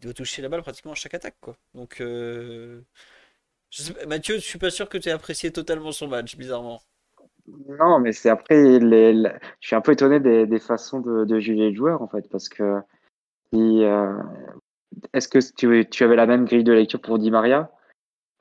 doit 0.00 0.14
toucher 0.14 0.42
la 0.42 0.48
balle 0.48 0.62
pratiquement 0.62 0.92
à 0.92 0.94
chaque 0.94 1.14
attaque. 1.14 1.36
Quoi. 1.40 1.56
Donc, 1.74 2.00
euh... 2.00 2.80
Mathieu, 4.08 4.36
je 4.36 4.40
suis 4.40 4.58
pas 4.58 4.70
sûr 4.70 4.88
que 4.88 4.98
tu 4.98 5.08
aies 5.08 5.12
apprécié 5.12 5.52
totalement 5.52 5.92
son 5.92 6.08
match, 6.08 6.36
bizarrement. 6.36 6.80
Non, 7.68 8.00
mais 8.00 8.12
c'est 8.12 8.30
après, 8.30 8.80
je 8.80 9.38
suis 9.60 9.76
un 9.76 9.80
peu 9.80 9.92
étonné 9.92 10.18
des, 10.20 10.46
des 10.46 10.58
façons 10.58 11.00
de, 11.00 11.24
de, 11.24 11.38
juger 11.38 11.70
le 11.70 11.76
joueur, 11.76 12.02
en 12.02 12.08
fait, 12.08 12.28
parce 12.30 12.48
que 12.48 12.80
euh... 13.54 14.22
est-ce 15.12 15.28
que 15.28 15.38
tu, 15.84 16.04
avais 16.04 16.16
la 16.16 16.26
même 16.26 16.44
grille 16.44 16.64
de 16.64 16.72
lecture 16.72 17.00
pour 17.00 17.18
Di 17.18 17.30
Maria, 17.30 17.70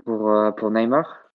pour, 0.06 0.32
euh, 0.32 0.52
pour 0.52 0.72
Neymar? 0.72 1.32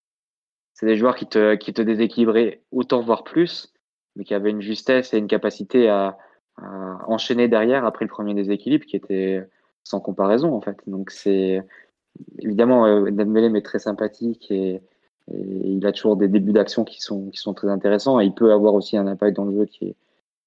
C'est 0.75 0.87
des 0.87 0.97
joueurs 0.97 1.15
qui 1.15 1.27
te, 1.27 1.55
qui 1.55 1.73
te 1.73 1.83
déséquilibraient 1.83 2.63
autant, 2.73 3.01
voire 3.01 3.25
plus, 3.25 3.73
mais 4.17 4.25
qui 4.25 4.35
avaient 4.35 4.51
une 4.51 4.61
justesse 4.61 5.15
et 5.15 5.19
une 5.19 5.29
capacité 5.29 5.89
à, 5.89 6.19
à 6.57 7.09
enchaîner 7.09 7.49
derrière 7.49 7.85
après 7.85 8.05
le 8.05 8.11
premier 8.11 8.35
déséquilibre 8.35 8.85
qui 8.85 8.97
était 8.97 9.47
sans 9.83 10.01
comparaison 10.01 10.53
en 10.55 10.61
fait. 10.61 10.79
Donc 10.87 11.11
c'est 11.11 11.63
évidemment 12.39 12.87
euh, 12.87 13.11
Dembélé 13.11 13.57
est 13.57 13.63
très 13.63 13.79
sympathique 13.79 14.51
et, 14.51 14.81
il 15.33 15.87
a 15.87 15.93
toujours 15.93 16.19
des 16.19 16.29
débuts 16.29 16.53
d'action 16.53 16.85
qui 16.85 17.01
sont 17.01 17.31
qui 17.31 17.39
sont 17.39 17.55
très 17.55 17.69
intéressants 17.69 18.21
et 18.21 18.27
il 18.27 18.35
peut 18.35 18.53
avoir 18.53 18.75
aussi 18.75 18.99
un 18.99 19.07
impact 19.07 19.35
dans 19.35 19.47
le 19.47 19.57
jeu 19.57 19.65
qui 19.65 19.87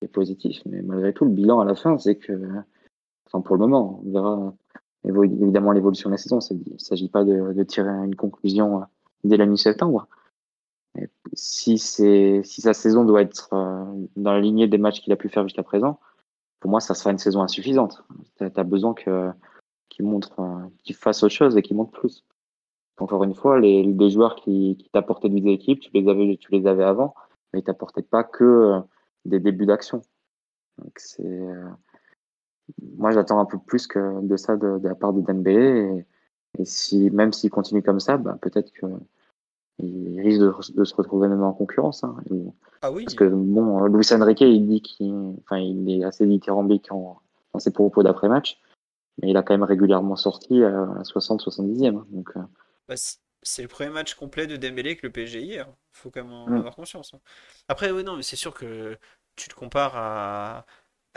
est, 0.03 0.07
positif. 0.13 0.61
Mais 0.67 0.83
malgré 0.83 1.11
tout, 1.13 1.25
le 1.25 1.31
bilan 1.31 1.59
à 1.59 1.65
la 1.65 1.73
fin, 1.73 1.97
c'est 1.97 2.15
que, 2.15 2.31
enfin 3.27 3.41
pour 3.41 3.55
le 3.55 3.59
moment, 3.59 4.01
on 4.05 4.11
verra 4.11 4.53
évidemment 5.05 5.71
l'évolution 5.71 6.09
de 6.09 6.13
la 6.13 6.17
saison. 6.17 6.39
Il 6.51 6.73
ne 6.73 6.77
s'agit 6.77 7.09
pas 7.09 7.23
de, 7.23 7.63
tirer 7.63 7.89
une 7.89 8.15
conclusion 8.15 8.83
dès 9.23 9.37
la 9.37 9.45
mi-septembre. 9.45 10.07
Si, 11.33 11.77
si 11.77 12.43
sa 12.43 12.73
saison 12.73 13.05
doit 13.05 13.21
être 13.21 13.49
dans 14.15 14.31
la 14.31 14.41
lignée 14.41 14.67
des 14.67 14.79
matchs 14.79 15.01
qu'il 15.01 15.13
a 15.13 15.15
pu 15.15 15.29
faire 15.29 15.43
jusqu'à 15.43 15.63
présent, 15.63 15.99
pour 16.59 16.71
moi, 16.71 16.79
ça 16.79 16.95
sera 16.95 17.11
une 17.11 17.19
saison 17.19 17.41
insuffisante. 17.41 18.03
Tu 18.37 18.43
as 18.43 18.63
besoin 18.63 18.95
qu'il 18.95 20.05
montre, 20.05 20.35
qu'il 20.83 20.95
fasse 20.95 21.23
autre 21.23 21.33
chose 21.33 21.55
et 21.55 21.61
qu'il 21.61 21.77
montre 21.77 21.91
plus. 21.91 22.25
Encore 22.97 23.23
une 23.23 23.35
fois, 23.35 23.59
les, 23.59 24.09
joueurs 24.09 24.35
qui, 24.35 24.75
qui 24.79 24.89
t'apportaient 24.89 25.29
des 25.29 25.51
équipes, 25.51 25.81
tu 25.81 25.91
les 25.93 26.09
avais, 26.09 26.37
tu 26.37 26.51
les 26.51 26.65
avais 26.65 26.83
avant, 26.83 27.13
mais 27.53 27.59
ils 27.59 27.63
t'apportaient 27.63 28.01
pas 28.01 28.23
que 28.23 28.81
des 29.25 29.39
débuts 29.39 29.67
d'action. 29.67 30.01
Donc 30.79 30.93
c'est 30.97 31.47
moi, 32.97 33.11
j'attends 33.11 33.39
un 33.39 33.45
peu 33.45 33.57
plus 33.57 33.87
que 33.87 34.21
de 34.21 34.37
ça 34.37 34.57
de, 34.57 34.79
la 34.83 34.95
part 34.95 35.13
de 35.13 35.21
Dembélé. 35.21 36.05
Et, 36.57 36.65
si, 36.65 37.09
même 37.11 37.33
s'il 37.33 37.49
continue 37.49 37.83
comme 37.83 37.99
ça, 37.99 38.17
bah, 38.17 38.37
peut-être 38.41 38.71
qu'il 38.73 40.19
risque 40.19 40.41
de, 40.73 40.83
se 40.83 40.95
retrouver 40.95 41.27
même 41.27 41.43
en 41.43 41.53
concurrence. 41.53 42.03
Hein. 42.03 42.15
ah 42.81 42.91
oui. 42.91 43.05
Parce 43.05 43.15
que 43.15 43.25
bon, 43.25 43.85
Luis 43.85 44.07
Enrique, 44.11 44.41
il 44.41 44.67
dit 44.67 44.81
qu'il 44.81 45.35
enfin, 45.43 45.57
il 45.57 45.89
est 45.89 46.03
assez 46.03 46.25
dithyrambique 46.25 46.91
en, 46.91 47.21
dans 47.53 47.59
ses 47.59 47.71
propos 47.71 48.01
d'après-match, 48.01 48.59
mais 49.21 49.29
il 49.29 49.37
a 49.37 49.43
quand 49.43 49.53
même 49.53 49.63
régulièrement 49.63 50.15
sorti 50.15 50.63
à 50.63 51.01
60-70e. 51.03 51.95
Hein. 51.95 52.05
Donc, 52.09 52.31
euh. 52.35 52.41
bah, 52.87 52.95
c'est 53.43 53.61
le 53.61 53.67
premier 53.67 53.91
match 53.91 54.15
complet 54.15 54.47
de 54.47 54.57
Dembélé 54.57 54.89
avec 54.89 55.03
le 55.03 55.11
PSG 55.11 55.41
hier. 55.41 55.67
Il 55.69 55.97
faut 55.97 56.09
quand 56.09 56.23
même 56.23 56.33
en 56.33 56.49
mm. 56.49 56.55
avoir 56.55 56.75
conscience. 56.75 57.13
Hein. 57.13 57.19
Après, 57.67 57.91
oui, 57.91 58.03
non, 58.03 58.15
mais 58.15 58.23
c'est 58.23 58.35
sûr 58.35 58.53
que 58.53 58.97
tu 59.35 59.47
te 59.47 59.55
compares 59.55 59.95
à 59.95 60.65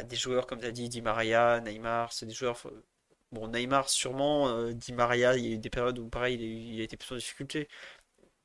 des 0.02 0.16
joueurs, 0.16 0.46
comme 0.46 0.60
tu 0.60 0.66
as 0.66 0.72
dit, 0.72 0.88
Di 0.88 1.02
Maria, 1.02 1.60
Neymar, 1.60 2.12
c'est 2.12 2.26
des 2.26 2.34
joueurs. 2.34 2.62
Bon, 3.32 3.48
Neymar, 3.48 3.88
sûrement, 3.88 4.48
euh, 4.48 4.72
Di 4.72 4.92
Maria, 4.92 5.36
il 5.36 5.46
y 5.46 5.48
a 5.52 5.54
eu 5.54 5.58
des 5.58 5.70
périodes 5.70 5.98
où, 5.98 6.08
pareil, 6.08 6.36
il 6.36 6.80
a, 6.80 6.84
été 6.84 6.96
plus 6.96 7.12
en 7.14 7.16
difficulté. 7.16 7.68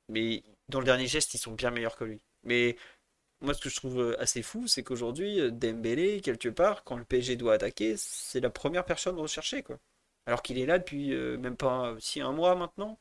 Mais 0.10 0.44
dans 0.70 0.80
le 0.80 0.86
dernier 0.86 1.08
geste, 1.08 1.34
ils 1.34 1.40
sont 1.40 1.54
bien 1.54 1.72
meilleurs 1.72 1.98
que 1.98 2.06
lui. 2.06 2.22
Mais 2.44 2.78
moi, 3.42 3.54
ce 3.54 3.62
que 3.62 3.70
je 3.70 3.76
trouve 3.78 4.00
euh, 4.02 4.22
assez 4.22 4.42
fou, 4.44 4.68
c'est 4.68 4.84
qu'aujourd'hui, 4.84 5.40
euh, 5.42 5.52
Dembélé, 5.52 6.22
quelque 6.22 6.50
part, 6.50 6.84
quand 6.84 6.98
le 6.98 7.06
PSG 7.06 7.36
doit 7.38 7.54
attaquer, 7.56 7.96
c'est 7.98 8.40
la 8.42 8.50
première 8.50 8.86
personne 8.86 9.18
recherchée, 9.20 9.64
quoi. 9.64 9.80
Alors 10.28 10.42
qu'il 10.44 10.58
est 10.60 10.66
là 10.66 10.80
depuis 10.80 11.12
même 11.38 11.58
pas 11.58 11.96
si 12.00 12.22
un 12.22 12.32
mois 12.32 12.56
maintenant. 12.56 13.00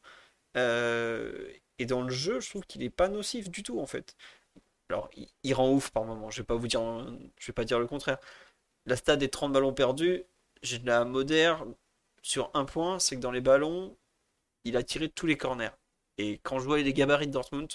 et 0.57 1.87
dans 1.87 2.03
le 2.03 2.11
jeu, 2.11 2.41
je 2.41 2.51
trouve 2.51 2.65
qu'il 2.67 2.83
est 2.83 2.91
pas 2.91 3.09
nocif 3.09 3.51
du 3.51 3.63
tout, 3.63 3.81
en 3.81 3.87
fait. 3.87 4.17
Alors, 4.91 5.11
il, 5.43 5.55
rend 5.55 5.71
ouf 5.73 5.91
par 5.91 6.05
moment. 6.05 6.31
Je 6.31 6.43
vais 6.43 6.47
pas 6.47 6.55
vous 6.55 6.69
dire, 6.69 6.81
je 7.39 7.47
vais 7.47 7.53
pas 7.53 7.65
dire 7.65 7.79
le 7.79 7.87
contraire 7.87 8.19
la 8.87 8.97
stade 8.97 9.21
des 9.21 9.29
30 9.29 9.53
ballons 9.53 9.73
perdus, 9.73 10.25
j'ai 10.63 10.79
de 10.79 10.87
la 10.87 11.05
modère 11.05 11.65
sur 12.23 12.51
un 12.55 12.65
point, 12.65 12.99
c'est 12.99 13.17
que 13.17 13.21
dans 13.21 13.31
les 13.31 13.41
ballons, 13.41 13.97
il 14.65 14.77
a 14.77 14.83
tiré 14.83 15.09
tous 15.09 15.27
les 15.27 15.37
corners. 15.37 15.77
Et 16.19 16.41
quand 16.43 16.59
je 16.59 16.65
vois 16.65 16.79
les 16.79 16.93
gabarits 16.93 17.27
de 17.27 17.33
Dortmund, 17.33 17.69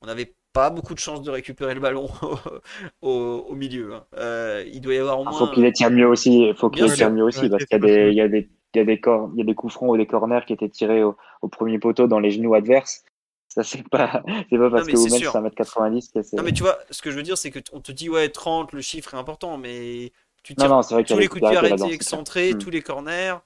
on 0.00 0.06
n'avait 0.06 0.34
pas 0.52 0.70
beaucoup 0.70 0.94
de 0.94 0.98
chances 0.98 1.22
de 1.22 1.30
récupérer 1.30 1.74
le 1.74 1.80
ballon 1.80 2.08
au, 3.02 3.54
milieu. 3.54 3.94
Hein. 3.94 4.04
Euh, 4.16 4.64
il 4.72 4.80
doit 4.80 4.94
y 4.94 4.98
avoir 4.98 5.20
au 5.20 5.24
ah, 5.26 5.30
moins. 5.30 5.40
Il 5.40 5.46
faut 5.46 5.52
qu'il 5.52 5.62
les 5.62 5.72
tire 5.72 5.90
mieux 5.90 6.08
aussi. 6.08 6.48
Il 6.48 6.54
faut 6.54 6.70
qu'il 6.70 6.84
les 6.84 6.92
tire 6.92 7.10
mieux 7.10 7.24
aussi 7.24 7.48
parce 7.48 7.64
qu'il 7.64 7.78
y 7.78 7.84
a 7.84 7.86
des, 7.86 8.08
il 8.10 8.16
y 8.16 8.20
a 8.20 8.28
des, 8.28 8.48
y 8.74 8.78
y 8.78 9.50
a 9.50 9.54
coups 9.54 9.72
francs 9.72 9.90
ou 9.90 9.96
des 9.96 10.06
corners 10.06 10.40
qui 10.46 10.52
étaient 10.52 10.68
tirés 10.68 11.02
au, 11.04 11.16
premier 11.50 11.78
poteau 11.78 12.06
dans 12.06 12.18
les 12.18 12.30
genoux 12.30 12.54
adverses. 12.54 13.04
Ça, 13.48 13.62
c'est 13.62 13.88
pas, 13.88 14.22
c'est 14.50 14.58
pas 14.58 14.70
parce 14.70 14.86
que 14.86 14.96
vous 14.96 15.08
mettez 15.08 15.26
1m90 15.26 16.12
que 16.12 16.22
c'est. 16.22 16.36
Non, 16.36 16.42
mais 16.42 16.52
tu 16.52 16.62
vois, 16.62 16.78
ce 16.90 17.02
que 17.02 17.10
je 17.10 17.16
veux 17.16 17.22
dire, 17.22 17.38
c'est 17.38 17.50
qu'on 17.50 17.80
te 17.80 17.92
dit, 17.92 18.08
ouais, 18.08 18.28
30, 18.28 18.72
le 18.72 18.80
chiffre 18.80 19.14
est 19.14 19.18
important, 19.18 19.58
mais 19.58 20.12
tu 20.46 20.54
tires 20.54 20.80
tous 21.06 21.18
les 21.18 21.26
coups 21.26 21.42
de 21.42 21.48
pied 21.48 21.56
arrêtés 21.56 21.92
excentrés, 21.92 22.54
hmm. 22.54 22.58
tous 22.58 22.70
les 22.70 22.80
corners, 22.80 23.38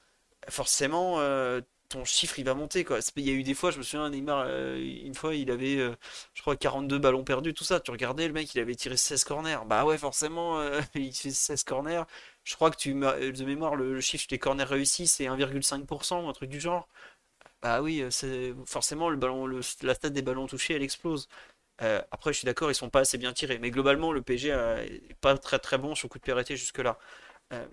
forcément, 0.50 1.16
euh, 1.18 1.62
ton 1.88 2.04
chiffre 2.04 2.38
il 2.38 2.44
va 2.44 2.52
monter. 2.52 2.84
Quoi. 2.84 2.98
Il 3.16 3.26
y 3.26 3.30
a 3.30 3.32
eu 3.32 3.42
des 3.42 3.54
fois, 3.54 3.70
je 3.70 3.78
me 3.78 3.82
souviens, 3.82 4.10
Neymar, 4.10 4.44
euh, 4.46 4.76
une 4.76 5.14
fois, 5.14 5.34
il 5.34 5.50
avait, 5.50 5.78
euh, 5.78 5.96
je 6.34 6.42
crois, 6.42 6.56
42 6.56 6.98
ballons 6.98 7.24
perdus, 7.24 7.54
tout 7.54 7.64
ça. 7.64 7.80
Tu 7.80 7.90
regardais, 7.90 8.26
le 8.26 8.34
mec, 8.34 8.54
il 8.54 8.60
avait 8.60 8.74
tiré 8.74 8.98
16 8.98 9.24
corners. 9.24 9.60
Bah 9.66 9.86
ouais, 9.86 9.96
forcément, 9.96 10.60
il 10.94 11.14
fait 11.14 11.30
16 11.30 11.64
corners. 11.64 12.02
Je 12.44 12.54
crois 12.54 12.70
que 12.70 12.76
tu, 12.76 12.92
de 12.92 13.44
mémoire, 13.44 13.76
le, 13.76 14.00
chiffre 14.00 14.26
des 14.28 14.38
corners 14.38 14.64
réussis, 14.64 15.06
c'est 15.06 15.24
1,5%, 15.24 16.28
un 16.28 16.32
truc 16.34 16.50
du 16.50 16.60
genre. 16.60 16.86
Bah 17.62 17.82
oui, 17.82 18.04
c'est 18.10 18.54
forcément 18.66 19.08
le 19.10 19.16
ballon, 19.16 19.46
le, 19.46 19.60
la 19.82 19.94
stade 19.94 20.12
des 20.12 20.22
ballons 20.22 20.46
touchés, 20.46 20.74
elle 20.74 20.82
explose. 20.82 21.28
Euh, 21.82 22.02
après, 22.10 22.32
je 22.32 22.38
suis 22.38 22.46
d'accord, 22.46 22.70
ils 22.70 22.74
sont 22.74 22.90
pas 22.90 23.00
assez 23.00 23.18
bien 23.18 23.32
tirés. 23.32 23.58
Mais 23.58 23.70
globalement, 23.70 24.12
le 24.12 24.22
PG 24.22 24.48
n'est 25.08 25.14
pas 25.20 25.36
très 25.38 25.58
très 25.58 25.78
bon 25.78 25.94
sur 25.94 26.08
coup 26.08 26.18
de 26.18 26.22
pied 26.42 26.56
jusque-là. 26.56 26.98
Euh, 27.52 27.66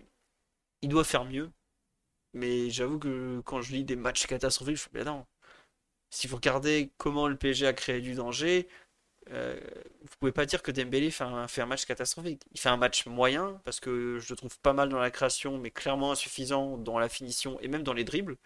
il 0.81 0.89
doit 0.89 1.03
faire 1.03 1.25
mieux. 1.25 1.51
Mais 2.33 2.69
j'avoue 2.69 2.99
que 2.99 3.41
quand 3.45 3.61
je 3.61 3.73
lis 3.73 3.85
des 3.85 3.95
matchs 3.97 4.27
catastrophiques, 4.27 4.77
je 4.77 4.89
me 4.93 5.03
dis, 5.03 5.09
non. 5.09 5.25
Si 6.11 6.27
vous 6.27 6.37
regardez 6.37 6.91
comment 6.97 7.27
le 7.27 7.37
PSG 7.37 7.67
a 7.67 7.73
créé 7.73 8.01
du 8.01 8.15
danger, 8.15 8.67
euh, 9.31 9.59
vous 10.01 10.15
pouvez 10.19 10.31
pas 10.33 10.45
dire 10.45 10.63
que 10.63 10.71
Dembélé 10.71 11.11
fait 11.11 11.23
un, 11.25 11.47
fait 11.47 11.61
un 11.61 11.67
match 11.67 11.85
catastrophique. 11.85 12.43
Il 12.53 12.59
fait 12.59 12.69
un 12.69 12.77
match 12.77 13.05
moyen, 13.07 13.61
parce 13.65 13.79
que 13.81 14.19
je 14.19 14.33
le 14.33 14.37
trouve 14.37 14.59
pas 14.61 14.73
mal 14.73 14.89
dans 14.89 14.99
la 14.99 15.11
création, 15.11 15.57
mais 15.59 15.71
clairement 15.71 16.11
insuffisant 16.13 16.77
dans 16.77 16.99
la 16.99 17.09
finition 17.09 17.59
et 17.61 17.67
même 17.69 17.83
dans 17.83 17.93
les 17.93 18.05
dribbles. 18.05 18.37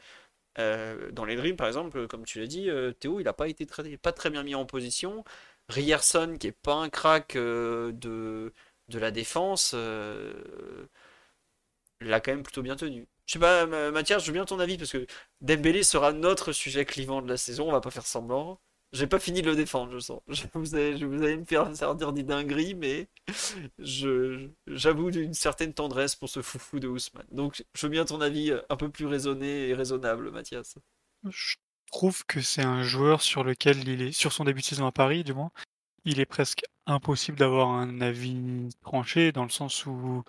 dans 0.57 1.25
les 1.25 1.35
dribbles, 1.35 1.57
par 1.57 1.67
exemple, 1.67 2.07
comme 2.07 2.25
tu 2.25 2.39
l'as 2.39 2.47
dit, 2.47 2.69
Théo, 2.99 3.19
il 3.19 3.23
n'a 3.23 3.33
pas 3.33 3.47
été 3.47 3.65
pas 4.01 4.11
très 4.13 4.29
bien 4.29 4.43
mis 4.43 4.55
en 4.55 4.65
position. 4.65 5.23
Rierson, 5.71 6.37
qui 6.39 6.47
est 6.47 6.51
pas 6.51 6.75
un 6.75 6.89
crack 6.89 7.35
euh, 7.35 7.91
de, 7.93 8.53
de 8.89 8.99
la 8.99 9.11
défense, 9.11 9.71
euh, 9.75 10.33
l'a 12.01 12.19
quand 12.19 12.31
même 12.31 12.43
plutôt 12.43 12.61
bien 12.61 12.75
tenu. 12.75 13.07
Je 13.25 13.33
sais 13.33 13.39
pas, 13.39 13.65
Mathias, 13.91 14.21
je 14.23 14.27
veux 14.27 14.33
bien 14.33 14.45
ton 14.45 14.59
avis 14.59 14.77
parce 14.77 14.91
que 14.91 15.05
Dembélé 15.41 15.83
sera 15.83 16.11
notre 16.11 16.51
sujet 16.51 16.85
clivant 16.85 17.21
de 17.21 17.29
la 17.29 17.37
saison, 17.37 17.69
on 17.69 17.71
va 17.71 17.81
pas 17.81 17.91
faire 17.91 18.05
semblant. 18.05 18.59
J'ai 18.93 19.07
pas 19.07 19.19
fini 19.19 19.41
de 19.41 19.49
le 19.49 19.55
défendre, 19.55 19.93
je 19.93 19.99
sens. 19.99 20.21
Je 20.27 20.43
vous, 20.53 20.75
allez, 20.75 20.97
je 20.97 21.05
me 21.05 21.45
faire 21.45 21.95
dire 21.95 22.11
des 22.11 22.23
dingueries, 22.23 22.75
mais 22.75 23.07
j'avoue 23.79 25.11
d'une 25.11 25.33
certaine 25.33 25.73
tendresse 25.73 26.15
pour 26.17 26.27
ce 26.29 26.41
foufou 26.41 26.79
de 26.81 26.89
Ousmane. 26.89 27.25
Donc, 27.31 27.63
je 27.73 27.85
veux 27.85 27.91
bien 27.91 28.03
ton 28.03 28.19
avis 28.19 28.51
un 28.69 28.75
peu 28.75 28.89
plus 28.89 29.05
raisonné 29.05 29.69
et 29.69 29.73
raisonnable, 29.73 30.29
Mathias 30.31 30.75
trouve 31.91 32.25
que 32.25 32.41
c'est 32.41 32.63
un 32.63 32.83
joueur 32.83 33.21
sur 33.21 33.43
lequel 33.43 33.87
il 33.87 34.01
est, 34.01 34.11
sur 34.11 34.33
son 34.33 34.45
début 34.45 34.61
de 34.61 34.65
saison 34.65 34.87
à 34.87 34.91
Paris, 34.91 35.23
du 35.23 35.33
moins, 35.33 35.51
il 36.05 36.19
est 36.19 36.25
presque 36.25 36.63
impossible 36.87 37.37
d'avoir 37.37 37.69
un 37.69 38.01
avis 38.01 38.69
tranché 38.81 39.31
dans 39.31 39.43
le 39.43 39.49
sens 39.49 39.85
où, 39.85 40.23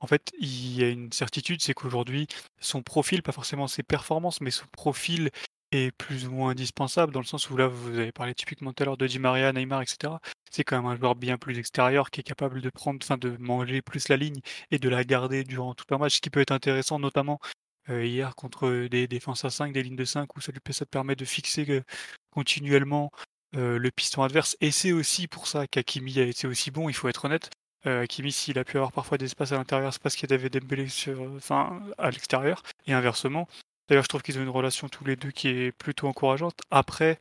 en 0.00 0.06
fait, 0.06 0.32
il 0.38 0.74
y 0.76 0.82
a 0.84 0.88
une 0.88 1.12
certitude, 1.12 1.62
c'est 1.62 1.74
qu'aujourd'hui, 1.74 2.26
son 2.60 2.82
profil, 2.82 3.22
pas 3.22 3.32
forcément 3.32 3.68
ses 3.68 3.82
performances, 3.82 4.40
mais 4.40 4.50
son 4.50 4.66
profil 4.72 5.30
est 5.72 5.90
plus 5.92 6.26
ou 6.26 6.32
moins 6.32 6.50
indispensable 6.50 7.12
dans 7.12 7.20
le 7.20 7.26
sens 7.26 7.50
où 7.50 7.56
là, 7.56 7.68
vous 7.68 7.98
avez 7.98 8.12
parlé 8.12 8.34
typiquement 8.34 8.72
tout 8.72 8.82
à 8.82 8.86
l'heure 8.86 8.96
de 8.96 9.06
Di 9.06 9.18
Maria, 9.18 9.52
Neymar, 9.52 9.82
etc. 9.82 10.14
C'est 10.50 10.64
quand 10.64 10.76
même 10.76 10.86
un 10.86 10.96
joueur 10.96 11.16
bien 11.16 11.38
plus 11.38 11.58
extérieur 11.58 12.10
qui 12.10 12.20
est 12.20 12.24
capable 12.24 12.60
de 12.60 12.70
prendre, 12.70 12.98
enfin, 13.02 13.18
de 13.18 13.36
manger 13.38 13.82
plus 13.82 14.08
la 14.08 14.16
ligne 14.16 14.40
et 14.70 14.78
de 14.78 14.88
la 14.88 15.04
garder 15.04 15.44
durant 15.44 15.74
tout 15.74 15.92
un 15.94 15.98
match, 15.98 16.16
ce 16.16 16.20
qui 16.20 16.30
peut 16.30 16.40
être 16.40 16.52
intéressant, 16.52 16.98
notamment 16.98 17.40
hier 17.88 18.34
contre 18.34 18.86
des 18.88 19.06
défenses 19.06 19.44
à 19.44 19.50
5, 19.50 19.72
des 19.72 19.82
lignes 19.82 19.96
de 19.96 20.04
5, 20.04 20.36
où 20.36 20.40
ça, 20.40 20.52
lui, 20.52 20.60
permet 20.90 21.16
de 21.16 21.24
fixer 21.24 21.64
euh, 21.68 21.82
continuellement 22.30 23.10
euh, 23.56 23.78
le 23.78 23.90
piston 23.90 24.22
adverse. 24.22 24.56
Et 24.60 24.70
c'est 24.70 24.92
aussi 24.92 25.28
pour 25.28 25.46
ça 25.46 25.66
qu'Akimi 25.66 26.18
a 26.20 26.24
été 26.24 26.46
aussi 26.46 26.70
bon, 26.70 26.88
il 26.88 26.94
faut 26.94 27.08
être 27.08 27.24
honnête. 27.24 27.50
Akimi, 27.84 28.32
s'il 28.32 28.58
a 28.58 28.64
pu 28.64 28.78
avoir 28.78 28.90
parfois 28.90 29.16
des 29.16 29.26
espaces 29.26 29.52
à 29.52 29.56
l'intérieur, 29.56 29.92
c'est 29.92 30.02
parce 30.02 30.16
qu'il 30.16 30.28
y 30.28 30.34
avait 30.34 30.50
Dembélé 30.50 30.88
sur, 30.88 31.22
enfin, 31.36 31.80
à 31.98 32.10
l'extérieur, 32.10 32.64
et 32.88 32.92
inversement. 32.92 33.46
D'ailleurs, 33.88 34.02
je 34.02 34.08
trouve 34.08 34.22
qu'ils 34.22 34.40
ont 34.40 34.42
une 34.42 34.48
relation 34.48 34.88
tous 34.88 35.04
les 35.04 35.14
deux 35.14 35.30
qui 35.30 35.46
est 35.46 35.70
plutôt 35.70 36.08
encourageante. 36.08 36.58
Après, 36.72 37.20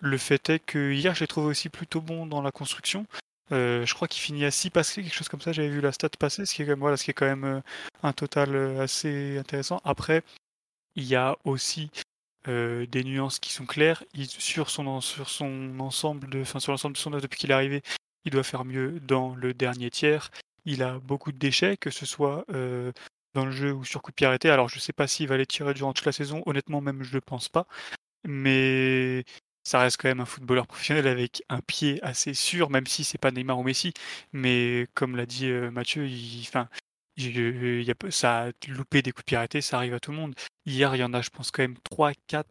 le 0.00 0.18
fait 0.18 0.50
est 0.50 0.58
que 0.58 0.92
hier, 0.92 1.14
j'ai 1.14 1.26
trouvé 1.26 1.46
aussi 1.46 1.70
plutôt 1.70 2.02
bon 2.02 2.26
dans 2.26 2.42
la 2.42 2.52
construction. 2.52 3.06
Euh, 3.52 3.84
je 3.84 3.94
crois 3.94 4.08
qu'il 4.08 4.22
finit 4.22 4.44
à 4.44 4.50
6 4.50 4.70
passés, 4.70 5.02
quelque 5.02 5.14
chose 5.14 5.28
comme 5.28 5.40
ça. 5.40 5.52
J'avais 5.52 5.68
vu 5.68 5.80
la 5.80 5.92
stat 5.92 6.10
passer, 6.18 6.46
ce 6.46 6.54
qui 6.54 6.62
est, 6.62 7.12
quand 7.12 7.26
même 7.26 7.44
euh, 7.44 7.60
un 8.02 8.12
total 8.12 8.54
euh, 8.54 8.80
assez 8.80 9.38
intéressant. 9.38 9.80
Après, 9.84 10.22
il 10.96 11.04
y 11.04 11.16
a 11.16 11.36
aussi 11.44 11.90
des 12.46 13.04
nuances 13.04 13.38
qui 13.38 13.50
sont 13.54 13.64
claires. 13.64 14.04
sur, 14.28 14.68
son, 14.68 14.86
ensemble 14.86 16.28
de, 16.28 16.44
sur 16.44 16.72
l'ensemble 16.72 16.94
de 16.94 16.98
son 16.98 17.12
œuvre 17.14 17.22
depuis 17.22 17.38
qu'il 17.38 17.50
est 17.50 17.54
arrivé, 17.54 17.82
il 18.26 18.32
doit 18.32 18.42
faire 18.42 18.66
mieux 18.66 19.00
dans 19.00 19.34
le 19.34 19.54
dernier 19.54 19.90
tiers. 19.90 20.30
Il 20.66 20.82
a 20.82 20.98
beaucoup 20.98 21.32
de 21.32 21.38
déchets, 21.38 21.78
que 21.78 21.88
ce 21.88 22.04
soit 22.04 22.44
dans 23.32 23.46
le 23.46 23.50
jeu 23.50 23.72
ou 23.72 23.82
sur 23.84 24.02
coup 24.02 24.10
de 24.10 24.14
pied 24.14 24.26
arrêté. 24.26 24.50
Alors, 24.50 24.68
je 24.68 24.76
ne 24.76 24.80
sais 24.80 24.92
pas 24.92 25.06
s'il 25.06 25.26
va 25.26 25.38
les 25.38 25.46
tirer 25.46 25.72
durant 25.72 25.94
toute 25.94 26.04
la 26.04 26.12
saison. 26.12 26.42
Honnêtement, 26.44 26.82
même, 26.82 27.02
je 27.02 27.08
ne 27.08 27.14
le 27.14 27.20
pense 27.22 27.48
pas. 27.48 27.66
Mais 28.24 29.24
ça 29.64 29.80
reste 29.80 29.96
quand 30.00 30.08
même 30.08 30.20
un 30.20 30.26
footballeur 30.26 30.66
professionnel 30.66 31.06
avec 31.06 31.42
un 31.48 31.60
pied 31.60 31.98
assez 32.02 32.34
sûr, 32.34 32.70
même 32.70 32.86
si 32.86 33.02
c'est 33.02 33.18
pas 33.18 33.30
Neymar 33.30 33.58
ou 33.58 33.62
Messi. 33.62 33.92
Mais 34.32 34.86
comme 34.94 35.16
l'a 35.16 35.26
dit 35.26 35.46
euh, 35.46 35.70
Mathieu, 35.70 36.06
enfin, 36.40 36.68
a, 37.18 38.10
ça 38.10 38.42
a 38.44 38.50
loupé 38.68 39.02
des 39.02 39.12
coups 39.12 39.24
de 39.24 39.26
pied 39.26 39.36
arrêtés, 39.36 39.60
ça 39.62 39.78
arrive 39.78 39.94
à 39.94 40.00
tout 40.00 40.10
le 40.12 40.18
monde. 40.18 40.34
Hier, 40.66 40.94
il 40.94 40.98
y 40.98 41.04
en 41.04 41.14
a, 41.14 41.22
je 41.22 41.30
pense, 41.30 41.50
quand 41.50 41.62
même 41.62 41.78
3, 41.78 42.12
4, 42.26 42.46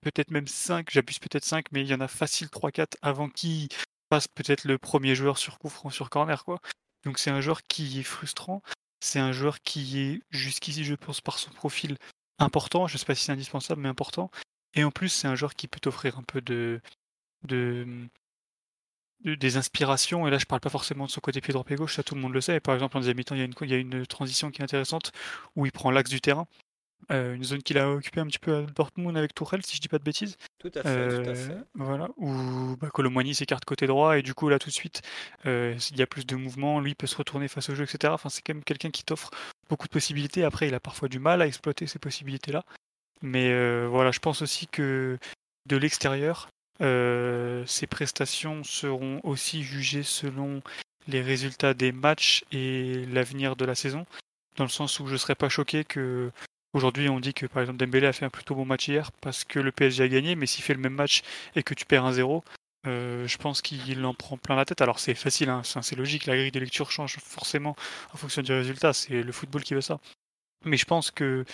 peut-être 0.00 0.30
même 0.30 0.46
5, 0.46 0.88
j'abuse 0.90 1.18
peut-être 1.18 1.44
5, 1.44 1.66
mais 1.72 1.82
il 1.82 1.88
y 1.88 1.94
en 1.94 2.00
a 2.00 2.08
facile 2.08 2.48
3, 2.48 2.70
4 2.70 2.96
avant 3.02 3.28
qu'il 3.28 3.68
passe 4.08 4.28
peut-être 4.28 4.64
le 4.64 4.78
premier 4.78 5.14
joueur 5.14 5.38
sur 5.38 5.58
coup 5.58 5.68
franc 5.68 5.90
sur 5.90 6.10
corner. 6.10 6.44
Quoi. 6.44 6.60
Donc 7.04 7.18
c'est 7.18 7.30
un 7.30 7.40
joueur 7.40 7.62
qui 7.66 8.00
est 8.00 8.04
frustrant. 8.04 8.62
C'est 9.00 9.18
un 9.18 9.32
joueur 9.32 9.60
qui 9.62 9.98
est 10.00 10.20
jusqu'ici, 10.30 10.84
je 10.84 10.94
pense, 10.94 11.20
par 11.20 11.38
son 11.38 11.50
profil 11.50 11.96
important. 12.38 12.86
Je 12.86 12.94
ne 12.94 12.98
sais 12.98 13.04
pas 13.04 13.16
si 13.16 13.24
c'est 13.24 13.32
indispensable, 13.32 13.80
mais 13.80 13.88
important 13.88 14.30
Et 14.74 14.84
en 14.84 14.90
plus, 14.90 15.08
c'est 15.08 15.28
un 15.28 15.34
joueur 15.34 15.54
qui 15.54 15.68
peut 15.68 15.80
t'offrir 15.80 16.18
un 16.18 16.22
peu 16.22 16.40
de, 16.40 16.80
de, 17.44 17.86
des 19.24 19.56
inspirations. 19.56 20.26
Et 20.26 20.30
là, 20.30 20.38
je 20.38 20.46
parle 20.46 20.60
pas 20.60 20.70
forcément 20.70 21.06
de 21.06 21.10
son 21.10 21.20
côté 21.20 21.40
pied 21.40 21.52
droit 21.52 21.64
pied 21.64 21.76
gauche, 21.76 21.96
ça 21.96 22.02
tout 22.02 22.14
le 22.14 22.20
monde 22.20 22.32
le 22.32 22.40
sait. 22.40 22.60
Par 22.60 22.74
exemple, 22.74 22.96
en 22.96 23.00
deuxième 23.00 23.16
mi-temps, 23.16 23.34
il 23.34 23.38
y, 23.38 23.42
a 23.42 23.44
une, 23.44 23.54
il 23.62 23.70
y 23.70 23.74
a 23.74 23.78
une 23.78 24.06
transition 24.06 24.50
qui 24.50 24.60
est 24.60 24.64
intéressante 24.64 25.12
où 25.56 25.66
il 25.66 25.72
prend 25.72 25.90
l'axe 25.90 26.10
du 26.10 26.20
terrain. 26.20 26.46
Euh, 27.10 27.34
une 27.34 27.42
zone 27.42 27.62
qu'il 27.64 27.78
a 27.78 27.90
occupée 27.90 28.20
un 28.20 28.26
petit 28.28 28.38
peu 28.38 28.54
à 28.58 28.62
Dortmund 28.62 29.16
avec 29.18 29.34
Tourelle, 29.34 29.64
si 29.66 29.74
je 29.74 29.80
dis 29.80 29.88
pas 29.88 29.98
de 29.98 30.04
bêtises. 30.04 30.36
Tout 30.60 30.70
à 30.76 30.82
fait, 30.84 31.08
tout 31.08 31.28
à 31.30 31.32
Euh, 31.32 31.34
fait. 31.34 31.58
voilà, 31.74 32.08
où 32.16 32.76
bah, 32.76 32.90
Colomboigny 32.90 33.34
s'écarte 33.34 33.64
côté 33.64 33.88
droit 33.88 34.16
et 34.16 34.22
du 34.22 34.34
coup 34.34 34.48
là 34.48 34.60
tout 34.60 34.68
de 34.70 34.74
suite 34.74 35.02
euh, 35.46 35.76
il 35.90 35.96
y 35.98 36.02
a 36.02 36.06
plus 36.06 36.24
de 36.26 36.36
mouvement, 36.36 36.78
lui 36.78 36.94
peut 36.94 37.08
se 37.08 37.16
retourner 37.16 37.48
face 37.48 37.68
au 37.70 37.74
jeu, 37.74 37.82
etc. 37.82 38.14
Enfin 38.14 38.28
c'est 38.28 38.40
quand 38.42 38.54
même 38.54 38.62
quelqu'un 38.62 38.90
qui 38.90 39.02
t'offre 39.02 39.30
beaucoup 39.68 39.88
de 39.88 39.92
possibilités. 39.92 40.44
Après 40.44 40.68
il 40.68 40.74
a 40.74 40.80
parfois 40.80 41.08
du 41.08 41.18
mal 41.18 41.42
à 41.42 41.46
exploiter 41.48 41.88
ces 41.88 41.98
possibilités-là, 41.98 42.64
mais 43.22 43.50
euh, 43.50 43.86
voilà 43.88 44.10
je 44.10 44.20
pense 44.20 44.42
aussi 44.42 44.66
que 44.66 45.18
de 45.66 45.76
l'extérieur 45.76 46.48
euh, 46.80 47.64
ses 47.66 47.86
prestations 47.86 48.64
seront 48.64 49.20
aussi 49.22 49.62
jugées 49.62 50.02
selon 50.02 50.62
les 51.06 51.20
résultats 51.20 51.74
des 51.74 51.92
matchs 51.92 52.44
et 52.52 53.06
l'avenir 53.06 53.56
de 53.56 53.64
la 53.64 53.74
saison, 53.74 54.06
dans 54.56 54.64
le 54.64 54.70
sens 54.70 55.00
où 55.00 55.06
je 55.06 55.16
serais 55.16 55.34
pas 55.34 55.48
choqué 55.48 55.84
que 55.84 56.30
Aujourd'hui, 56.74 57.10
on 57.10 57.20
dit 57.20 57.34
que 57.34 57.44
par 57.44 57.62
exemple 57.62 57.78
Dembélé 57.78 58.06
a 58.06 58.12
fait 58.14 58.24
un 58.24 58.30
plutôt 58.30 58.54
bon 58.54 58.64
match 58.64 58.88
hier 58.88 59.12
parce 59.20 59.44
que 59.44 59.58
le 59.58 59.72
PSG 59.72 60.04
a 60.04 60.08
gagné, 60.08 60.36
mais 60.36 60.46
s'il 60.46 60.64
fait 60.64 60.72
le 60.72 60.80
même 60.80 60.94
match 60.94 61.22
et 61.54 61.62
que 61.62 61.74
tu 61.74 61.84
perds 61.84 62.10
1-0, 62.10 62.42
euh, 62.86 63.28
je 63.28 63.36
pense 63.36 63.60
qu'il 63.60 64.02
en 64.06 64.14
prend 64.14 64.38
plein 64.38 64.56
la 64.56 64.64
tête. 64.64 64.80
Alors 64.80 64.98
c'est 64.98 65.14
facile, 65.14 65.50
hein, 65.50 65.62
c'est 65.64 65.96
logique, 65.96 66.24
la 66.24 66.34
grille 66.34 66.50
de 66.50 66.60
lecture 66.60 66.90
change 66.90 67.18
forcément 67.18 67.76
en 68.14 68.16
fonction 68.16 68.40
du 68.40 68.52
résultat, 68.52 68.94
c'est 68.94 69.22
le 69.22 69.32
football 69.32 69.62
qui 69.64 69.74
veut 69.74 69.82
ça. 69.82 70.00
Mais 70.64 70.78
je 70.78 70.86
pense 70.86 71.10
que 71.10 71.44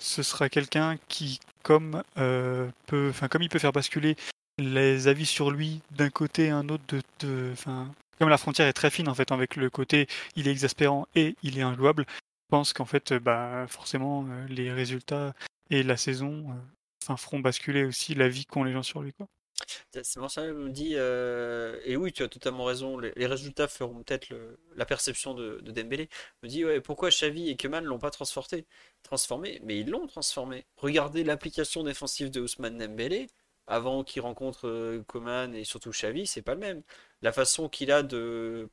ce 0.00 0.22
sera 0.24 0.48
quelqu'un 0.48 0.96
qui, 1.08 1.38
comme 1.62 2.02
euh, 2.18 2.68
peut, 2.86 3.12
comme 3.30 3.42
il 3.42 3.48
peut 3.48 3.60
faire 3.60 3.72
basculer 3.72 4.16
les 4.58 5.06
avis 5.06 5.26
sur 5.26 5.50
lui 5.50 5.80
d'un 5.92 6.10
côté 6.10 6.50
à 6.50 6.56
un 6.56 6.68
autre, 6.68 6.82
de, 6.88 7.00
de, 7.20 7.54
comme 8.18 8.28
la 8.28 8.38
frontière 8.38 8.66
est 8.66 8.72
très 8.72 8.90
fine 8.90 9.08
en 9.08 9.14
fait 9.14 9.30
avec 9.30 9.56
le 9.56 9.70
côté 9.70 10.06
il 10.36 10.48
est 10.48 10.50
exaspérant 10.50 11.06
et 11.14 11.36
il 11.42 11.58
est 11.58 11.62
injouable, 11.62 12.04
je 12.08 12.56
pense 12.56 12.72
qu'en 12.72 12.84
fait, 12.84 13.12
bah, 13.12 13.66
forcément, 13.68 14.26
euh, 14.28 14.46
les 14.48 14.72
résultats 14.72 15.34
et 15.70 15.84
la 15.84 15.96
saison 15.96 16.50
euh, 16.50 17.16
feront 17.16 17.38
basculer 17.38 17.84
aussi 17.84 18.16
la 18.16 18.28
vie 18.28 18.44
qu'ont 18.44 18.64
les 18.64 18.72
gens 18.72 18.82
sur 18.82 19.02
lui. 19.02 19.12
Quoi. 19.12 19.28
Ça 20.02 20.42
me 20.52 20.68
dit. 20.70 20.92
euh, 20.96 21.78
Et 21.84 21.96
oui, 21.96 22.12
tu 22.12 22.22
as 22.22 22.28
totalement 22.28 22.64
raison. 22.64 22.98
Les, 22.98 23.26
résultats 23.26 23.68
feront 23.68 24.02
peut-être 24.02 24.28
la 24.76 24.84
perception 24.84 25.34
de, 25.34 25.60
de 25.62 25.70
Dembélé. 25.72 26.08
Me 26.42 26.48
dit 26.48 26.64
ouais, 26.64 26.80
pourquoi 26.80 27.10
Xavi 27.10 27.48
et 27.50 27.56
Keman 27.56 27.84
l'ont 27.84 27.98
pas 27.98 28.10
transformé, 28.10 28.66
transformé, 29.02 29.60
mais 29.64 29.78
ils 29.80 29.88
l'ont 29.90 30.06
transformé. 30.06 30.66
Regardez 30.76 31.24
l'application 31.24 31.82
défensive 31.84 32.30
de 32.30 32.40
Ousmane 32.40 32.78
Dembélé 32.78 33.28
avant 33.66 34.04
qu'il 34.04 34.22
rencontre 34.22 34.66
euh, 34.68 35.02
Coman 35.06 35.54
et 35.54 35.64
surtout 35.64 35.90
Xavi, 35.90 36.26
c'est 36.26 36.42
pas 36.42 36.54
le 36.54 36.60
même. 36.60 36.82
La 37.22 37.32
façon 37.32 37.68
qu'il 37.68 37.92
a 37.92 38.02
de 38.02 38.68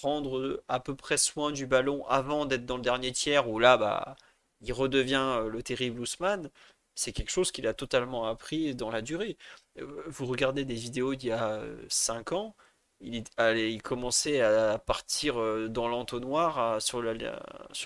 prendre 0.00 0.62
à 0.68 0.80
peu 0.80 0.94
près 0.96 1.16
soin 1.18 1.52
du 1.52 1.66
ballon 1.66 2.06
avant 2.06 2.46
d'être 2.46 2.66
dans 2.66 2.76
le 2.76 2.82
dernier 2.82 3.12
tiers 3.12 3.48
où 3.48 3.58
là 3.58 3.76
bah 3.76 4.16
il 4.60 4.72
redevient 4.72 5.14
euh, 5.38 5.48
le 5.48 5.62
terrible 5.62 6.00
Ousmane, 6.00 6.50
c'est 7.00 7.12
quelque 7.12 7.30
chose 7.30 7.50
qu'il 7.52 7.66
a 7.66 7.74
totalement 7.74 8.26
appris 8.26 8.74
dans 8.74 8.90
la 8.90 9.02
durée. 9.02 9.36
Euh, 9.78 10.04
Vous 10.08 10.26
regardez 10.26 10.64
des 10.64 10.74
vidéos 10.74 11.14
d'il 11.14 11.30
y 11.30 11.32
a 11.32 11.62
5 11.88 12.32
ans, 12.32 12.54
il, 13.00 13.24
il 13.38 13.82
commençait 13.82 14.40
à 14.42 14.78
partir 14.78 15.40
euh, 15.40 15.68
dans 15.68 15.88
l'entonnoir 15.88 16.80
sur 16.82 17.02
la, 17.02 17.14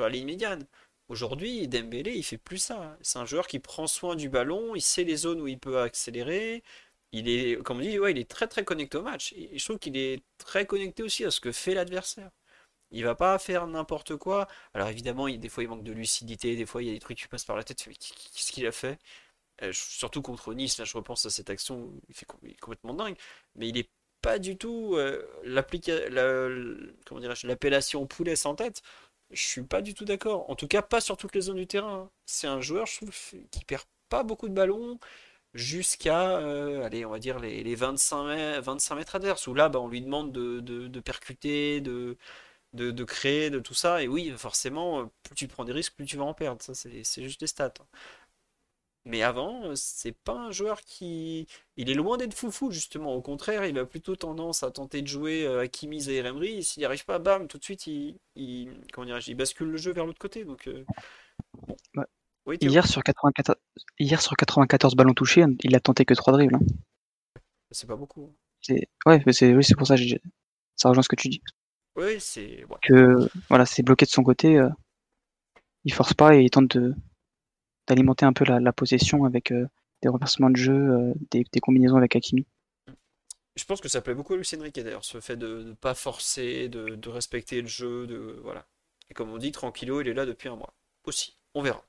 ligne 0.08 0.26
médiane. 0.26 0.66
Aujourd'hui, 1.08 1.68
Dembélé, 1.68 2.12
il 2.14 2.22
fait 2.24 2.38
plus 2.38 2.58
ça. 2.58 2.96
C'est 3.02 3.18
un 3.18 3.26
joueur 3.26 3.46
qui 3.46 3.58
prend 3.60 3.86
soin 3.86 4.16
du 4.16 4.28
ballon, 4.28 4.74
il 4.74 4.80
sait 4.82 5.04
les 5.04 5.16
zones 5.16 5.40
où 5.40 5.46
il 5.48 5.58
peut 5.58 5.80
accélérer. 5.80 6.62
Il 7.12 7.28
est, 7.28 7.62
comme 7.62 7.78
on 7.78 7.80
dit, 7.82 7.98
ouais, 7.98 8.12
il 8.12 8.18
est 8.18 8.28
très 8.30 8.48
très 8.48 8.64
connecté 8.64 8.98
au 8.98 9.02
match. 9.02 9.34
Je 9.54 9.64
trouve 9.64 9.78
qu'il 9.78 9.96
est 9.96 10.22
très 10.38 10.66
connecté 10.66 11.02
aussi 11.02 11.24
à 11.24 11.30
ce 11.30 11.40
que 11.40 11.52
fait 11.52 11.74
l'adversaire. 11.74 12.30
Il 12.94 13.04
va 13.04 13.14
pas 13.14 13.38
faire 13.38 13.66
n'importe 13.66 14.16
quoi. 14.16 14.48
Alors 14.74 14.88
évidemment, 14.88 15.28
il, 15.28 15.40
des 15.40 15.48
fois 15.50 15.62
il 15.64 15.68
manque 15.68 15.84
de 15.84 15.92
lucidité, 15.92 16.56
des 16.56 16.66
fois 16.66 16.82
il 16.82 16.88
y 16.88 16.90
a 16.90 16.94
des 16.94 17.00
trucs 17.00 17.18
qui 17.18 17.28
passent 17.28 17.44
par 17.44 17.56
la 17.56 17.64
tête. 17.64 17.84
Mais 17.88 17.94
Qu'est-ce 17.94 18.52
qu'il 18.52 18.66
a 18.66 18.72
fait? 18.72 18.98
Euh, 19.62 19.72
surtout 19.72 20.22
contre 20.22 20.54
Nice, 20.54 20.78
là 20.78 20.84
je 20.84 20.96
repense 20.96 21.26
à 21.26 21.30
cette 21.30 21.50
action 21.50 21.92
il 22.08 22.14
fait 22.14 22.26
est 22.46 22.60
complètement 22.60 22.94
dingue. 22.94 23.16
Mais 23.56 23.68
il 23.68 23.78
est 23.78 23.90
pas 24.22 24.38
du 24.38 24.56
tout 24.58 24.96
euh, 24.96 25.22
l'appellation 27.44 28.06
poulet 28.06 28.36
sans 28.36 28.54
tête. 28.54 28.82
Je 29.30 29.42
suis 29.42 29.62
pas 29.62 29.82
du 29.82 29.94
tout 29.94 30.04
d'accord. 30.04 30.48
En 30.50 30.54
tout 30.56 30.68
cas, 30.68 30.82
pas 30.82 31.00
sur 31.00 31.16
toutes 31.16 31.34
les 31.34 31.40
zones 31.42 31.56
du 31.56 31.66
terrain. 31.66 32.04
hein. 32.06 32.10
C'est 32.26 32.46
un 32.46 32.60
joueur, 32.60 32.86
je 32.86 32.96
trouve, 32.96 33.10
qui 33.50 33.64
perd 33.64 33.82
pas 34.08 34.22
beaucoup 34.22 34.48
de 34.48 34.54
ballons 34.54 34.98
jusqu'à, 35.54 36.38
euh, 36.38 36.84
allez, 36.84 37.06
on 37.06 37.10
va 37.10 37.18
dire 37.20 37.40
les, 37.40 37.64
les 37.64 37.76
25 37.76 38.24
mètres, 38.26 38.62
25 38.62 38.96
mètres 38.96 39.16
adverses, 39.16 39.46
où 39.48 39.54
là, 39.54 39.68
bah, 39.70 39.80
on 39.80 39.88
lui 39.88 40.02
demande 40.02 40.32
de, 40.32 40.60
de- 40.60 40.88
de 40.88 41.00
percuter, 41.00 41.80
de, 41.80 42.18
de, 42.74 42.90
de 42.90 43.04
créer, 43.04 43.50
de 43.50 43.58
tout 43.60 43.74
ça. 43.74 44.02
Et 44.02 44.08
oui, 44.08 44.32
forcément, 44.36 45.00
euh, 45.00 45.04
plus 45.22 45.34
tu 45.34 45.48
prends 45.48 45.64
des 45.64 45.72
risques, 45.72 45.94
plus 45.96 46.06
tu 46.06 46.16
vas 46.16 46.24
en 46.24 46.34
perdre. 46.34 46.62
Ça, 46.62 46.74
c'est 46.74 47.22
juste 47.22 47.40
des 47.40 47.46
stats. 47.46 47.72
hein. 47.80 47.86
Mais 49.06 49.22
avant, 49.22 49.64
euh, 49.66 49.74
c'est 49.76 50.12
pas 50.12 50.32
un 50.34 50.50
joueur 50.50 50.80
qui... 50.80 51.46
Il 51.76 51.90
est 51.90 51.94
loin 51.94 52.16
d'être 52.16 52.32
foufou, 52.32 52.70
justement. 52.70 53.14
Au 53.14 53.20
contraire, 53.20 53.66
il 53.66 53.78
a 53.78 53.84
plutôt 53.84 54.16
tendance 54.16 54.62
à 54.62 54.70
tenter 54.70 55.02
de 55.02 55.06
jouer 55.06 55.44
euh, 55.46 55.60
à 55.60 55.68
Kimi 55.68 56.08
et. 56.08 56.16
Et 56.18 56.62
s'il 56.62 56.80
n'y 56.80 56.86
arrive 56.86 57.04
pas, 57.04 57.18
bam, 57.18 57.46
tout 57.46 57.58
de 57.58 57.64
suite, 57.64 57.86
il, 57.86 58.16
il, 58.34 58.70
comment 58.92 59.04
dirais-je, 59.06 59.30
il 59.30 59.34
bascule 59.34 59.68
le 59.68 59.76
jeu 59.76 59.92
vers 59.92 60.06
l'autre 60.06 60.18
côté. 60.18 60.44
Donc, 60.46 60.68
euh. 60.68 60.84
Ouais. 61.96 62.04
Oui, 62.46 62.56
Hier 62.60 62.86
sur 62.86 63.02
94, 63.02 63.56
hier 63.98 64.20
sur 64.22 64.36
94 64.36 64.94
ballons 64.96 65.14
touchés, 65.14 65.44
il 65.62 65.74
a 65.74 65.80
tenté 65.80 66.04
que 66.04 66.14
3 66.14 66.32
dribbles. 66.32 66.56
hein. 66.56 66.60
c'est 67.70 67.86
pas 67.86 67.96
beaucoup. 67.96 68.30
hein. 68.70 68.74
Ouais, 69.06 69.22
mais 69.26 69.32
c'est 69.32 69.54
oui, 69.54 69.62
c'est 69.64 69.76
pour 69.76 69.86
ça 69.86 69.96
que 69.96 70.02
ça 70.76 70.88
rejoint 70.88 71.02
ce 71.02 71.08
que 71.08 71.16
tu 71.16 71.28
dis. 71.28 71.42
Oui, 71.96 72.20
c'est... 72.20 72.64
ouais. 72.64 72.76
Que 72.82 73.28
voilà, 73.48 73.66
c'est 73.66 73.82
bloqué 73.82 74.04
de 74.04 74.10
son 74.10 74.22
côté, 74.22 74.58
euh, 74.58 74.68
il 75.84 75.92
force 75.92 76.14
pas 76.14 76.34
et 76.34 76.42
il 76.42 76.50
tente 76.50 76.76
de 76.76 76.94
d'alimenter 77.86 78.24
un 78.24 78.32
peu 78.32 78.44
la, 78.44 78.60
la 78.60 78.72
possession 78.72 79.24
avec 79.24 79.52
euh, 79.52 79.66
des 80.02 80.08
renversements 80.08 80.50
de 80.50 80.56
jeu, 80.56 80.72
euh, 80.72 81.12
des, 81.30 81.44
des 81.52 81.60
combinaisons 81.60 81.96
avec 81.96 82.16
Hakimi. 82.16 82.46
Je 83.56 83.64
pense 83.64 83.80
que 83.80 83.88
ça 83.88 84.00
plaît 84.00 84.14
beaucoup 84.14 84.34
à 84.34 84.36
Luis 84.36 84.50
Enrique 84.58 84.80
d'ailleurs, 84.80 85.04
ce 85.04 85.20
fait 85.20 85.36
de 85.36 85.62
ne 85.62 85.72
pas 85.74 85.94
forcer, 85.94 86.68
de, 86.68 86.96
de 86.96 87.08
respecter 87.08 87.60
le 87.60 87.68
jeu, 87.68 88.06
de 88.06 88.40
voilà. 88.42 88.66
Et 89.10 89.14
comme 89.14 89.30
on 89.30 89.38
dit, 89.38 89.52
tranquillo, 89.52 90.00
il 90.00 90.08
est 90.08 90.14
là 90.14 90.26
depuis 90.26 90.48
un 90.48 90.56
mois. 90.56 90.74
Aussi, 91.04 91.36
on 91.54 91.62
verra. 91.62 91.84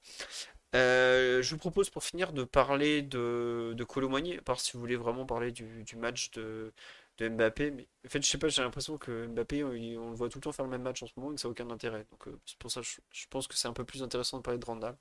Euh, 0.75 1.41
je 1.41 1.51
vous 1.51 1.57
propose 1.57 1.89
pour 1.89 2.03
finir 2.03 2.33
de 2.33 2.43
parler 2.43 3.01
de, 3.01 3.73
de 3.75 3.83
Colomani, 3.85 4.37
à 4.37 4.41
part 4.41 4.59
si 4.59 4.73
vous 4.73 4.79
voulez 4.79 4.97
vraiment 4.97 5.25
parler 5.25 5.51
du, 5.51 5.83
du 5.83 5.95
match 5.95 6.31
de, 6.31 6.73
de 7.17 7.29
Mbappé. 7.29 7.71
Mais 7.71 7.87
en 8.05 8.09
fait, 8.09 8.21
je 8.23 8.29
sais 8.29 8.37
pas, 8.37 8.47
j'ai 8.49 8.61
l'impression 8.61 8.97
que 8.97 9.27
Mbappé, 9.27 9.63
on, 9.63 9.71
le 9.71 10.15
voit 10.15 10.29
tout 10.29 10.37
le 10.39 10.43
temps 10.43 10.51
faire 10.51 10.65
le 10.65 10.71
même 10.71 10.81
match 10.81 11.03
en 11.03 11.07
ce 11.07 11.13
moment 11.17 11.31
et 11.31 11.35
que 11.35 11.41
ça 11.41 11.47
n'a 11.47 11.51
aucun 11.51 11.69
intérêt. 11.69 12.05
Donc 12.11 12.27
euh, 12.27 12.39
c'est 12.45 12.57
pour 12.57 12.71
ça 12.71 12.81
que 12.81 12.87
je, 12.87 13.25
pense 13.29 13.47
que 13.47 13.55
c'est 13.55 13.67
un 13.67 13.73
peu 13.73 13.85
plus 13.85 14.03
intéressant 14.03 14.37
de 14.37 14.43
parler 14.43 14.59
de 14.59 14.65
Randall. 14.65 14.97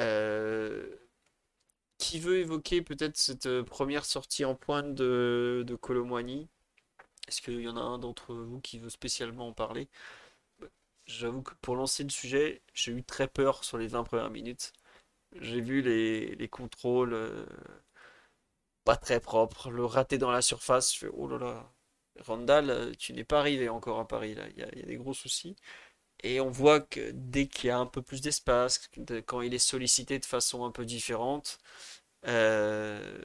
Euh, 0.00 0.96
qui 1.98 2.18
veut 2.20 2.38
évoquer 2.38 2.82
peut-être 2.82 3.16
cette 3.16 3.46
euh, 3.46 3.62
première 3.62 4.04
sortie 4.04 4.44
en 4.44 4.54
pointe 4.54 4.94
de, 4.94 5.64
de 5.66 5.74
Colomwani? 5.76 6.48
Est-ce 7.28 7.40
qu'il 7.42 7.60
y 7.60 7.68
en 7.68 7.76
a 7.76 7.80
un 7.80 7.98
d'entre 7.98 8.34
vous 8.34 8.60
qui 8.60 8.78
veut 8.78 8.90
spécialement 8.90 9.48
en 9.48 9.52
parler? 9.52 9.88
J'avoue 11.06 11.42
que 11.42 11.54
pour 11.62 11.76
lancer 11.76 12.02
le 12.02 12.10
sujet, 12.10 12.62
j'ai 12.74 12.92
eu 12.92 13.02
très 13.04 13.28
peur 13.28 13.64
sur 13.64 13.78
les 13.78 13.86
20 13.86 14.04
premières 14.04 14.30
minutes. 14.30 14.72
J'ai 15.40 15.60
vu 15.60 15.82
les, 15.82 16.34
les 16.36 16.48
contrôles 16.48 17.14
pas 18.84 18.96
très 18.96 19.20
propres, 19.20 19.70
le 19.70 19.84
raté 19.84 20.18
dans 20.18 20.30
la 20.30 20.42
surface. 20.42 20.94
Je 20.94 20.98
fais, 21.00 21.08
oh 21.14 21.28
là 21.28 21.38
là, 21.38 21.72
Randall, 22.20 22.70
euh, 22.70 22.92
tu 22.98 23.12
n'es 23.12 23.24
pas 23.24 23.40
arrivé 23.40 23.68
encore 23.68 23.98
à 24.00 24.06
Paris 24.08 24.34
là. 24.34 24.44
Il 24.56 24.58
y 24.58 24.62
a, 24.62 24.86
des 24.86 24.96
gros 24.96 25.14
soucis. 25.14 25.56
Et 26.22 26.40
on 26.40 26.50
voit 26.50 26.80
que 26.80 27.10
dès 27.14 27.48
qu'il 27.48 27.68
y 27.68 27.70
a 27.70 27.78
un 27.78 27.86
peu 27.86 28.02
plus 28.02 28.20
d'espace, 28.22 28.90
de- 28.96 29.20
quand 29.20 29.42
il 29.42 29.54
est 29.54 29.58
sollicité 29.58 30.18
de 30.18 30.26
façon 30.26 30.64
un 30.64 30.70
peu 30.72 30.84
différente, 30.86 31.58
euh, 32.26 33.22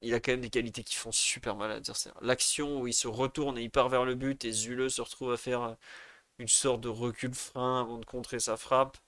il 0.00 0.14
a 0.14 0.20
quand 0.20 0.32
même 0.32 0.40
des 0.40 0.50
qualités 0.50 0.84
qui 0.84 0.94
font 0.96 1.12
super 1.12 1.56
mal 1.56 1.70
à 1.70 1.74
l'adversaire. 1.74 2.14
L'action 2.20 2.80
où 2.80 2.86
il 2.86 2.92
se 2.94 3.08
retourne 3.08 3.58
et 3.58 3.62
il 3.62 3.70
part 3.70 3.88
vers 3.88 4.04
le 4.04 4.14
but 4.14 4.44
et 4.44 4.52
Zule 4.52 4.90
se 4.90 5.02
retrouve 5.02 5.32
à 5.32 5.36
faire 5.36 5.62
euh, 5.62 5.74
une 6.38 6.48
sorte 6.48 6.80
de 6.82 6.88
recul-frein 6.88 7.82
avant 7.82 7.98
de 7.98 8.04
contrer 8.06 8.40
sa 8.40 8.56
frappe. 8.56 8.98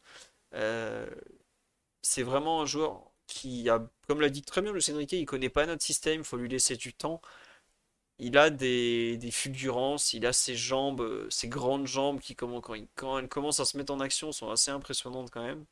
C'est 2.02 2.22
vraiment 2.22 2.60
un 2.60 2.66
joueur 2.66 3.09
qui 3.30 3.70
a, 3.70 3.86
comme 4.08 4.20
l'a 4.22 4.30
dit 4.30 4.42
très 4.42 4.62
bien 4.62 4.72
le 4.72 4.80
Enrique, 4.92 5.12
il 5.14 5.26
connaît 5.26 5.50
pas 5.50 5.66
notre 5.66 5.84
système, 5.84 6.20
il 6.22 6.24
faut 6.24 6.36
lui 6.38 6.50
laisser 6.50 6.76
du 6.76 6.94
temps. 6.94 7.22
Il 8.18 8.36
a 8.38 8.50
des, 8.50 9.18
fulgurances, 9.32 10.12
il 10.12 10.26
a 10.26 10.32
ses 10.32 10.54
jambes, 10.56 11.00
euh, 11.00 11.28
ses 11.30 11.48
grandes 11.48 11.86
jambes 11.86 12.20
qui, 12.20 12.36
comment- 12.36 12.60
quand, 12.60 12.74
il- 12.74 12.88
quand 12.96 13.18
elles 13.18 13.28
commencent 13.28 13.60
à 13.60 13.64
se 13.64 13.76
mettre 13.78 13.92
en 13.92 14.00
action, 14.00 14.32
sont 14.32 14.50
assez 14.50 14.70
impressionnantes 14.70 15.30
quand 15.30 15.42
même. 15.44 15.64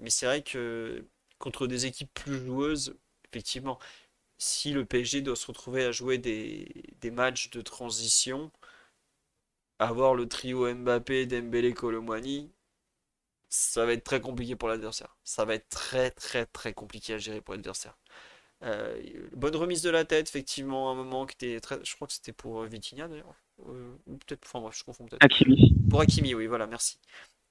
Mais 0.00 0.10
c'est 0.10 0.26
vrai 0.26 0.42
que 0.42 1.04
contre 1.38 1.66
des 1.68 1.86
équipes 1.86 2.12
plus 2.14 2.38
joueuses, 2.46 2.96
effectivement, 3.32 3.78
si 4.38 4.72
le 4.72 4.84
PSG 4.86 5.22
doit 5.22 5.36
se 5.36 5.46
retrouver 5.48 5.84
à 5.84 5.92
jouer 5.92 6.18
des, 6.18 6.68
des 7.02 7.10
matchs 7.12 7.50
de 7.50 7.60
transition, 7.62 8.52
avoir 9.78 10.16
le 10.16 10.26
trio 10.28 10.66
Mbappé, 10.74 11.26
Dembélé, 11.26 11.72
Colomwani, 11.74 12.50
ça 13.54 13.86
va 13.86 13.92
être 13.92 14.02
très 14.02 14.20
compliqué 14.20 14.56
pour 14.56 14.68
l'adversaire. 14.68 15.16
Ça 15.22 15.44
va 15.44 15.54
être 15.54 15.68
très 15.68 16.10
très 16.10 16.44
très 16.44 16.74
compliqué 16.74 17.14
à 17.14 17.18
gérer 17.18 17.40
pour 17.40 17.54
l'adversaire. 17.54 17.96
Euh, 18.62 19.00
bonne 19.32 19.54
remise 19.54 19.82
de 19.82 19.90
la 19.90 20.04
tête, 20.04 20.28
effectivement, 20.28 20.90
un 20.90 20.94
moment 20.94 21.24
qui 21.24 21.34
était 21.34 21.60
très. 21.60 21.78
Je 21.84 21.94
crois 21.94 22.08
que 22.08 22.14
c'était 22.14 22.32
pour 22.32 22.62
euh, 22.62 22.66
Vitinha 22.66 23.06
d'ailleurs. 23.06 23.34
Euh, 23.68 23.94
ou 24.06 24.16
peut-être. 24.16 24.42
Enfin 24.44 24.60
bref, 24.60 24.76
je 24.76 24.82
confonds 24.82 25.06
peut-être. 25.06 25.22
Hakimi. 25.22 25.72
Pour 25.88 26.00
Hakimi, 26.00 26.34
oui, 26.34 26.46
voilà, 26.48 26.66
merci. 26.66 26.98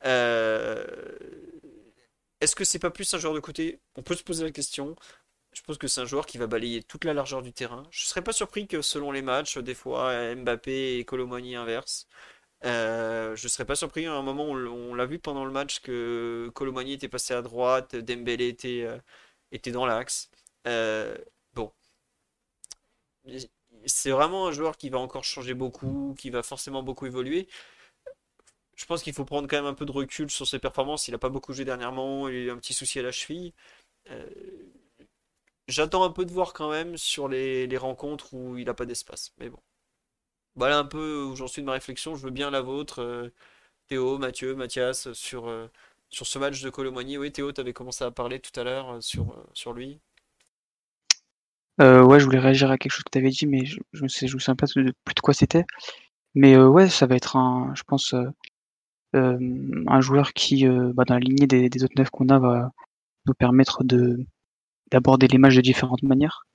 Euh, 0.06 0.86
Est-ce 2.42 2.56
que 2.56 2.66
c'est 2.66 2.80
pas 2.80 2.92
plus 2.92 3.14
un 3.14 3.18
joueur 3.18 3.34
de 3.34 3.40
côté? 3.40 3.80
On 3.96 4.04
peut 4.04 4.16
se 4.16 4.24
poser 4.24 4.44
la 4.44 4.52
question. 4.52 4.98
Je 5.54 5.62
pense 5.62 5.78
que 5.78 5.88
c'est 5.88 6.02
un 6.02 6.06
joueur 6.06 6.26
qui 6.26 6.38
va 6.38 6.48
balayer 6.48 6.84
toute 6.84 7.06
la 7.06 7.14
largeur 7.14 7.42
du 7.42 7.54
terrain. 7.54 7.84
Je 7.92 8.06
serais 8.06 8.24
pas 8.24 8.34
surpris 8.34 8.68
que 8.68 8.82
selon 8.82 9.12
les 9.12 9.22
matchs, 9.22 9.58
des 9.60 9.76
fois, 9.76 10.36
Mbappé 10.36 10.98
et 10.98 11.06
Colomani 11.06 11.56
inverse. 11.56 12.08
Euh, 12.66 13.36
je 13.36 13.48
serais 13.48 13.66
pas 13.66 13.76
surpris 13.76 14.06
à 14.06 14.14
un 14.14 14.22
moment, 14.22 14.46
on, 14.46 14.56
on 14.68 14.94
l'a 14.96 15.06
vu 15.06 15.20
pendant 15.20 15.44
le 15.46 15.52
match 15.52 15.82
que 15.82 16.50
Colomani 16.56 16.94
était 16.94 17.10
passé 17.10 17.34
à 17.34 17.42
droite, 17.42 17.96
Dembélé 17.96 18.48
était, 18.48 18.84
euh, 18.84 18.98
était 19.52 19.72
dans 19.72 19.86
l'axe. 19.86 20.30
Euh, 20.68 21.18
bon, 21.54 21.74
c'est 23.86 24.12
vraiment 24.12 24.48
un 24.48 24.52
joueur 24.52 24.78
qui 24.78 24.90
va 24.90 25.00
encore 25.00 25.24
changer 25.24 25.54
beaucoup, 25.54 26.16
qui 26.18 26.30
va 26.30 26.44
forcément 26.44 26.84
beaucoup 26.84 27.06
évoluer. 27.06 27.48
Je 28.76 28.86
pense 28.86 29.04
qu'il 29.04 29.14
faut 29.14 29.26
prendre 29.26 29.48
quand 29.48 29.58
même 29.58 29.66
un 29.66 29.74
peu 29.74 29.86
de 29.86 29.92
recul 29.92 30.30
sur 30.30 30.48
ses 30.48 30.60
performances. 30.60 31.08
Il 31.08 31.12
n'a 31.12 31.18
pas 31.20 31.30
beaucoup 31.30 31.54
joué 31.54 31.66
dernièrement, 31.66 32.28
il 32.28 32.36
a 32.36 32.40
eu 32.40 32.52
un 32.52 32.58
petit 32.58 32.74
souci 32.74 33.00
à 33.00 33.04
la 33.04 33.12
cheville. 33.12 33.54
Euh, 34.12 34.26
J'attends 35.68 36.04
un 36.06 36.10
peu 36.10 36.24
de 36.24 36.32
voir 36.32 36.54
quand 36.54 36.72
même 36.72 36.96
sur 36.98 37.28
les, 37.28 37.68
les 37.68 37.78
rencontres 37.78 38.34
où 38.34 38.58
il 38.58 38.66
n'a 38.66 38.74
pas 38.74 38.86
d'espace. 38.86 39.34
Mais 39.40 39.50
bon. 39.50 39.60
Voilà 40.56 40.78
un 40.80 40.86
peu 40.86 41.24
où 41.24 41.36
j'en 41.36 41.48
suis 41.48 41.62
de 41.62 41.68
ma 41.68 41.74
réflexion. 41.74 42.16
Je 42.16 42.24
veux 42.24 42.32
bien 42.32 42.52
la 42.52 42.62
vôtre, 42.62 43.02
euh, 43.02 43.30
Théo, 43.88 44.18
Mathieu, 44.18 44.56
Mathias, 44.56 45.12
sur, 45.14 45.48
euh, 45.48 45.68
sur 46.10 46.28
ce 46.28 46.40
match 46.40 46.62
de 46.62 46.70
Colomani. 46.70 47.18
Oui, 47.18 47.32
Théo, 47.32 47.52
tu 47.52 47.62
avais 47.62 47.74
commencé 47.74 48.04
à 48.04 48.12
parler 48.12 48.40
tout 48.40 48.58
à 48.60 48.64
l'heure 48.64 48.92
euh, 48.92 49.02
sur, 49.02 49.36
euh, 49.68 49.74
lui. 49.74 50.00
Euh, 51.82 52.04
ouais, 52.04 52.20
je 52.20 52.26
voulais 52.26 52.40
réagir 52.40 52.70
à 52.70 52.78
quelque 52.78 52.92
chose 52.92 53.04
que 53.04 53.12
tu 53.12 53.18
avais 53.18 53.30
dit, 53.30 53.48
mais 53.48 53.66
je, 53.66 53.80
me 54.04 54.08
sais, 54.08 54.28
je 54.28 54.38
pas 54.52 54.68
plus 54.68 54.86
de 55.16 55.22
quoi 55.22 55.34
c'était. 55.34 55.66
Mais 56.36 56.56
euh, 56.56 56.68
ouais, 56.68 56.90
ça 56.90 57.06
va 57.08 57.16
être 57.16 57.36
un, 57.36 57.74
je 57.76 57.84
pense, 57.84 58.14
euh, 58.14 58.30
euh, 59.16 59.84
un 59.88 60.02
joueur 60.02 60.34
qui, 60.34 60.68
euh, 60.68 60.92
bah, 60.94 61.04
dans 61.06 61.16
la 61.16 61.20
lignée 61.20 61.48
des, 61.48 61.84
autres 61.84 61.94
neufs 61.98 62.10
qu'on 62.10 62.30
a, 62.30 62.40
va 62.40 62.72
nous 63.28 63.34
permettre 63.34 63.84
de 63.84 64.26
d'aborder 64.92 65.28
les 65.28 65.38
matchs 65.40 65.56
de 65.56 65.62
différentes 65.62 66.04
manières. 66.04 66.46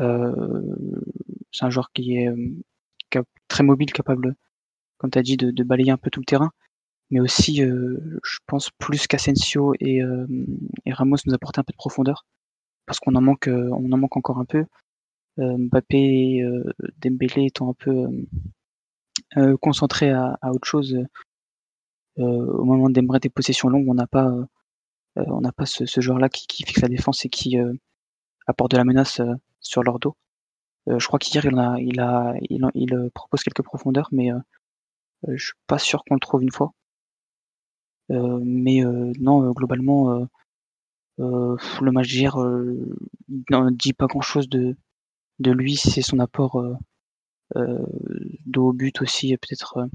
Euh, 0.00 0.32
c'est 1.52 1.64
un 1.64 1.70
joueur 1.70 1.90
qui 1.92 2.16
est 2.16 2.28
euh, 2.28 2.36
très 3.48 3.62
mobile, 3.64 3.92
capable, 3.92 4.36
comme 4.98 5.10
tu 5.10 5.18
as 5.18 5.22
dit, 5.22 5.36
de, 5.36 5.64
balayer 5.64 5.90
un 5.90 5.96
peu 5.96 6.10
tout 6.10 6.20
le 6.20 6.26
terrain, 6.26 6.50
mais 7.10 7.20
aussi, 7.20 7.62
euh, 7.62 8.18
je 8.24 8.38
pense, 8.46 8.70
plus 8.78 9.06
qu'Asensio 9.06 9.74
et, 9.80 10.02
euh, 10.02 10.26
Ramos 10.88 11.16
nous 11.26 11.34
apporter 11.34 11.60
un 11.60 11.64
peu 11.64 11.72
de 11.72 11.76
profondeur, 11.76 12.26
parce 12.86 13.00
qu'on 13.00 13.14
en 13.14 13.20
manque, 13.20 13.48
euh, 13.48 13.70
en 13.70 13.80
manque 13.96 14.16
encore 14.16 14.38
un 14.38 14.44
peu. 14.44 14.64
Mbappé 15.38 15.98
et 15.98 16.44
Dembélé 16.98 17.46
étant 17.46 17.70
un 17.70 17.74
peu 17.74 18.06
concentrés 19.60 20.10
à, 20.10 20.38
autre 20.44 20.66
chose 20.66 20.98
au 22.16 22.64
moment 22.64 22.88
d'aimerait 22.88 23.20
des 23.20 23.28
possessions 23.28 23.68
longues, 23.68 23.86
on 23.88 23.94
n'a 23.94 24.06
pas, 24.06 24.32
on 25.16 25.42
pas 25.42 25.66
ce, 25.66 26.00
joueur-là 26.00 26.30
qui, 26.30 26.64
fixe 26.64 26.80
la 26.80 26.88
défense 26.88 27.26
et 27.26 27.28
qui 27.28 27.58
apporte 28.46 28.70
de 28.70 28.78
la 28.78 28.84
menace 28.84 29.20
sur 29.60 29.82
leur 29.82 29.98
dos. 29.98 30.16
Euh, 30.88 30.98
je 30.98 31.06
crois 31.06 31.18
qu'hier 31.18 31.44
il 31.46 31.52
il 31.80 32.00
il, 32.50 32.70
il, 32.74 32.94
euh, 32.94 33.10
propose 33.14 33.42
quelques 33.42 33.62
profondeurs, 33.62 34.08
mais 34.12 34.32
euh, 34.32 34.38
euh, 35.28 35.36
je 35.36 35.46
suis 35.46 35.54
pas 35.66 35.78
sûr 35.78 36.04
qu'on 36.04 36.14
le 36.14 36.20
trouve 36.20 36.42
une 36.42 36.52
fois. 36.52 36.72
Mais 38.08 38.82
non, 39.18 39.50
globalement, 39.52 40.28
le 41.18 41.90
match 41.90 42.08
d'hier 42.08 42.36
n'en 43.50 43.70
dit 43.72 43.92
pas 43.94 44.06
grand-chose 44.06 44.48
de, 44.48 44.76
de 45.40 45.50
lui. 45.50 45.76
C'est 45.76 46.02
son 46.02 46.20
apport 46.20 46.62
de 47.56 48.58
haut 48.60 48.72
but 48.72 49.02
aussi, 49.02 49.36
peut-être 49.36 49.88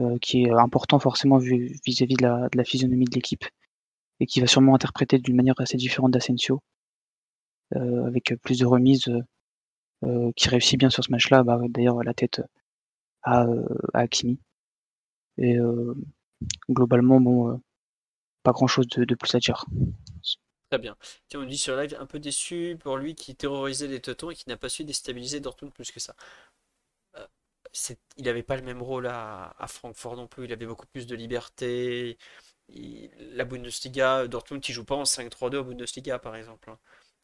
euh, 0.00 0.18
qui 0.20 0.44
est 0.44 0.50
important 0.50 0.98
forcément 0.98 1.36
vis-à-vis 1.36 2.16
de 2.16 2.22
la, 2.22 2.48
de 2.48 2.56
la 2.56 2.64
physionomie 2.64 3.04
de 3.04 3.14
l'équipe 3.14 3.44
et 4.20 4.26
qui 4.26 4.40
va 4.40 4.46
sûrement 4.46 4.74
interpréter 4.74 5.18
d'une 5.18 5.36
manière 5.36 5.54
assez 5.58 5.76
différente 5.76 6.12
d'Asensio, 6.12 6.62
avec 7.76 8.34
plus 8.42 8.58
de 8.58 8.66
remises, 8.66 9.08
euh, 9.08 9.20
euh, 10.04 10.32
qui 10.36 10.48
réussit 10.48 10.78
bien 10.78 10.90
sur 10.90 11.04
ce 11.04 11.10
match-là. 11.10 11.42
Bah, 11.44 11.60
D'ailleurs, 11.70 12.02
la 12.02 12.14
tête 12.14 12.42
à, 13.22 13.44
euh, 13.44 13.64
à. 13.94 14.06
Et 15.38 15.56
euh, 15.58 15.94
globalement, 16.70 17.20
bon, 17.20 17.50
euh, 17.50 17.56
pas 18.44 18.52
grand-chose 18.52 18.88
de, 18.88 19.14
plus 19.14 19.34
à 19.34 19.38
dire. 19.40 19.66
Très 20.70 20.78
bien. 20.78 20.96
Tiens, 21.28 21.40
on 21.40 21.44
dit 21.44 21.58
sur 21.58 21.76
live, 21.76 21.96
un 22.00 22.06
peu 22.06 22.18
déçu 22.18 22.76
pour 22.80 22.96
lui 22.96 23.14
qui 23.14 23.36
terrorisait 23.36 23.88
les 23.88 24.00
Teutons 24.00 24.30
et 24.30 24.34
qui 24.34 24.48
n'a 24.48 24.56
pas 24.56 24.68
su 24.70 24.84
déstabiliser 24.84 25.40
Dortmund 25.40 25.72
plus 25.72 25.90
que 25.92 26.00
ça. 26.00 26.16
Euh, 27.16 27.26
il 28.16 28.24
n'avait 28.24 28.42
pas 28.42 28.56
le 28.56 28.62
même 28.62 28.82
rôle 28.82 29.06
à, 29.06 29.54
à 29.58 29.66
Francfort 29.66 30.16
non 30.16 30.26
plus. 30.26 30.44
Il 30.44 30.52
avait 30.52 30.66
beaucoup 30.66 30.86
plus 30.86 31.06
de 31.06 31.14
liberté. 31.16 32.18
Il- 32.68 33.10
la 33.36 33.44
Bundesliga, 33.44 34.26
Dortmund, 34.28 34.62
qui 34.62 34.72
joue 34.72 34.84
pas 34.84 34.94
en 34.96 35.04
5-3-2 35.04 35.58
en 35.60 35.64
Bundesliga, 35.64 36.18
par 36.18 36.36
exemple. 36.36 36.74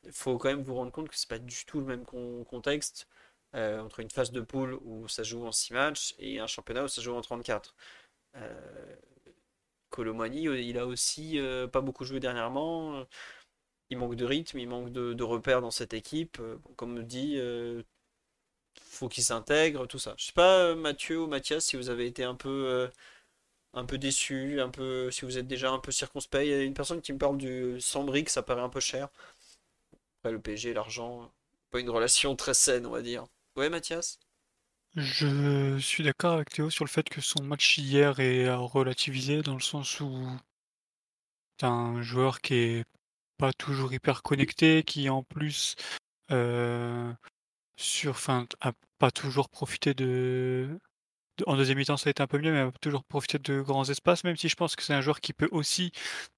Il 0.09 0.15
faut 0.15 0.39
quand 0.39 0.49
même 0.51 0.63
vous 0.63 0.75
rendre 0.75 0.93
compte 0.93 1.09
que 1.11 1.17
c'est 1.17 1.29
pas 1.29 1.39
du 1.39 1.65
tout 1.67 1.81
le 1.81 1.87
même 1.87 2.05
con- 2.07 2.45
contexte 2.45 3.09
euh, 3.55 3.81
entre 3.81 4.01
une 4.01 4.11
phase 4.11 4.33
de 4.33 4.41
poule 4.43 4.75
où 4.85 5.09
ça 5.09 5.23
joue 5.23 5.47
en 5.47 5.53
6 5.53 5.73
matchs 5.75 6.15
et 6.19 6.41
un 6.41 6.47
championnat 6.49 6.85
où 6.85 6.89
ça 6.89 7.03
joue 7.03 7.15
en 7.15 7.21
34. 7.23 7.75
Euh, 8.37 8.97
Colomani, 9.91 10.43
il 10.45 10.79
a 10.79 10.87
aussi 10.87 11.39
euh, 11.39 11.67
pas 11.67 11.81
beaucoup 11.81 12.05
joué 12.05 12.21
dernièrement. 12.21 13.05
Il 13.91 13.99
manque 13.99 14.17
de 14.17 14.25
rythme, 14.25 14.59
il 14.59 14.69
manque 14.69 14.91
de, 14.93 15.23
repères 15.23 15.61
dans 15.63 15.71
cette 15.71 15.95
équipe. 15.95 16.39
Euh, 16.41 16.57
bon, 16.65 16.73
comme 16.75 17.03
dit, 17.05 17.35
euh, 17.39 17.83
faut 18.83 19.09
qu'il 19.09 19.25
s'intègre, 19.25 19.87
tout 19.87 19.99
ça. 19.99 20.15
Je 20.19 20.27
sais 20.27 20.33
pas, 20.33 20.59
euh, 20.61 20.75
Mathieu 20.75 21.21
ou 21.23 21.27
Mathias, 21.27 21.65
si 21.67 21.77
vous 21.77 21.91
avez 21.91 22.07
été 22.07 22.25
un 22.25 22.35
peu, 22.35 22.49
euh, 22.49 22.89
un 23.75 23.85
peu 23.87 23.99
déçu, 23.99 24.61
un 24.61 24.71
peu, 24.71 25.11
si 25.11 25.25
vous 25.25 25.39
êtes 25.39 25.47
déjà 25.49 25.71
un 25.71 25.79
peu 25.81 25.93
circonspect. 25.93 26.47
Il 26.47 26.51
y 26.51 26.55
a 26.55 26.63
une 26.63 26.75
personne 26.75 27.03
qui 27.03 27.13
me 27.13 27.19
parle 27.19 27.39
du 27.39 27.81
100 27.81 28.05
briques, 28.05 28.31
ça 28.31 28.43
paraît 28.43 28.63
un 28.63 28.69
peu 28.71 28.81
cher. 28.81 29.09
Le 30.25 30.41
PSG, 30.41 30.75
l'argent, 30.75 31.33
pas 31.71 31.81
une 31.81 31.91
relation 31.91 32.37
très 32.37 32.55
saine, 32.55 32.87
on 32.87 32.91
va 32.91 33.03
dire. 33.03 33.27
Ouais, 33.57 33.69
Mathias? 33.71 34.19
Je 34.97 35.79
suis 35.79 36.05
d'accord 36.05 36.35
avec 36.35 36.51
Théo 36.51 36.69
sur 36.69 36.85
le 36.85 36.91
fait 36.91 37.09
que 37.09 37.23
son 37.23 37.43
match 37.43 37.79
hier 37.79 38.21
est 38.21 38.47
à 38.49 38.57
relativiser 38.59 39.41
dans 39.41 39.55
le 39.55 39.61
sens 39.61 39.99
où 40.01 40.29
t'as 41.57 41.69
un 41.69 42.03
joueur 42.03 42.41
qui 42.41 42.55
est 42.55 42.85
pas 43.39 43.53
toujours 43.53 43.93
hyper 43.93 44.23
connecté, 44.23 44.83
qui 44.85 45.09
en 45.11 45.23
plus 45.25 45.77
euh, 46.33 47.13
sur, 47.77 48.19
pas 48.99 49.11
toujours 49.11 49.49
profité 49.49 49.95
de- 49.95 50.79
en 51.47 51.57
deuxième 51.57 51.79
mi-temps 51.79 51.97
ça 51.97 52.09
a 52.09 52.11
été 52.11 52.23
un 52.23 52.27
peu 52.27 52.39
mieux, 52.39 52.53
mais 52.53 52.61
a 52.61 52.73
toujours 52.81 53.05
profité 53.05 53.39
de 53.39 53.61
grands 53.61 53.89
espaces, 53.89 54.25
même 54.25 54.37
si 54.37 54.49
je 54.49 54.57
pense 54.57 54.77
que 54.77 54.83
c'est 54.83 54.95
un 54.95 55.01
joueur 55.01 55.21
qui 55.21 55.33
peut 55.33 55.49
aussi 55.53 55.93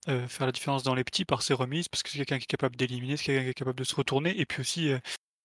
euh, 0.09 0.27
faire 0.29 0.47
la 0.47 0.53
différence 0.53 0.83
dans 0.83 0.95
les 0.95 1.05
petits 1.05 1.25
par 1.25 1.43
ses 1.43 1.55
remises, 1.55 1.89
parce 1.89 2.03
que 2.03 2.11
c'est 2.11 2.19
quelqu'un 2.19 2.39
qui 2.39 2.45
est 2.45 2.47
capable 2.47 2.77
d'éliminer, 2.77 3.17
c'est 3.17 3.25
quelqu'un 3.25 3.45
qui 3.45 3.51
est 3.51 3.55
capable 3.55 3.79
de 3.79 3.85
se 3.85 3.95
retourner, 3.95 4.39
et 4.41 4.47
puis 4.47 4.61
aussi 4.61 4.93
euh, 4.93 4.99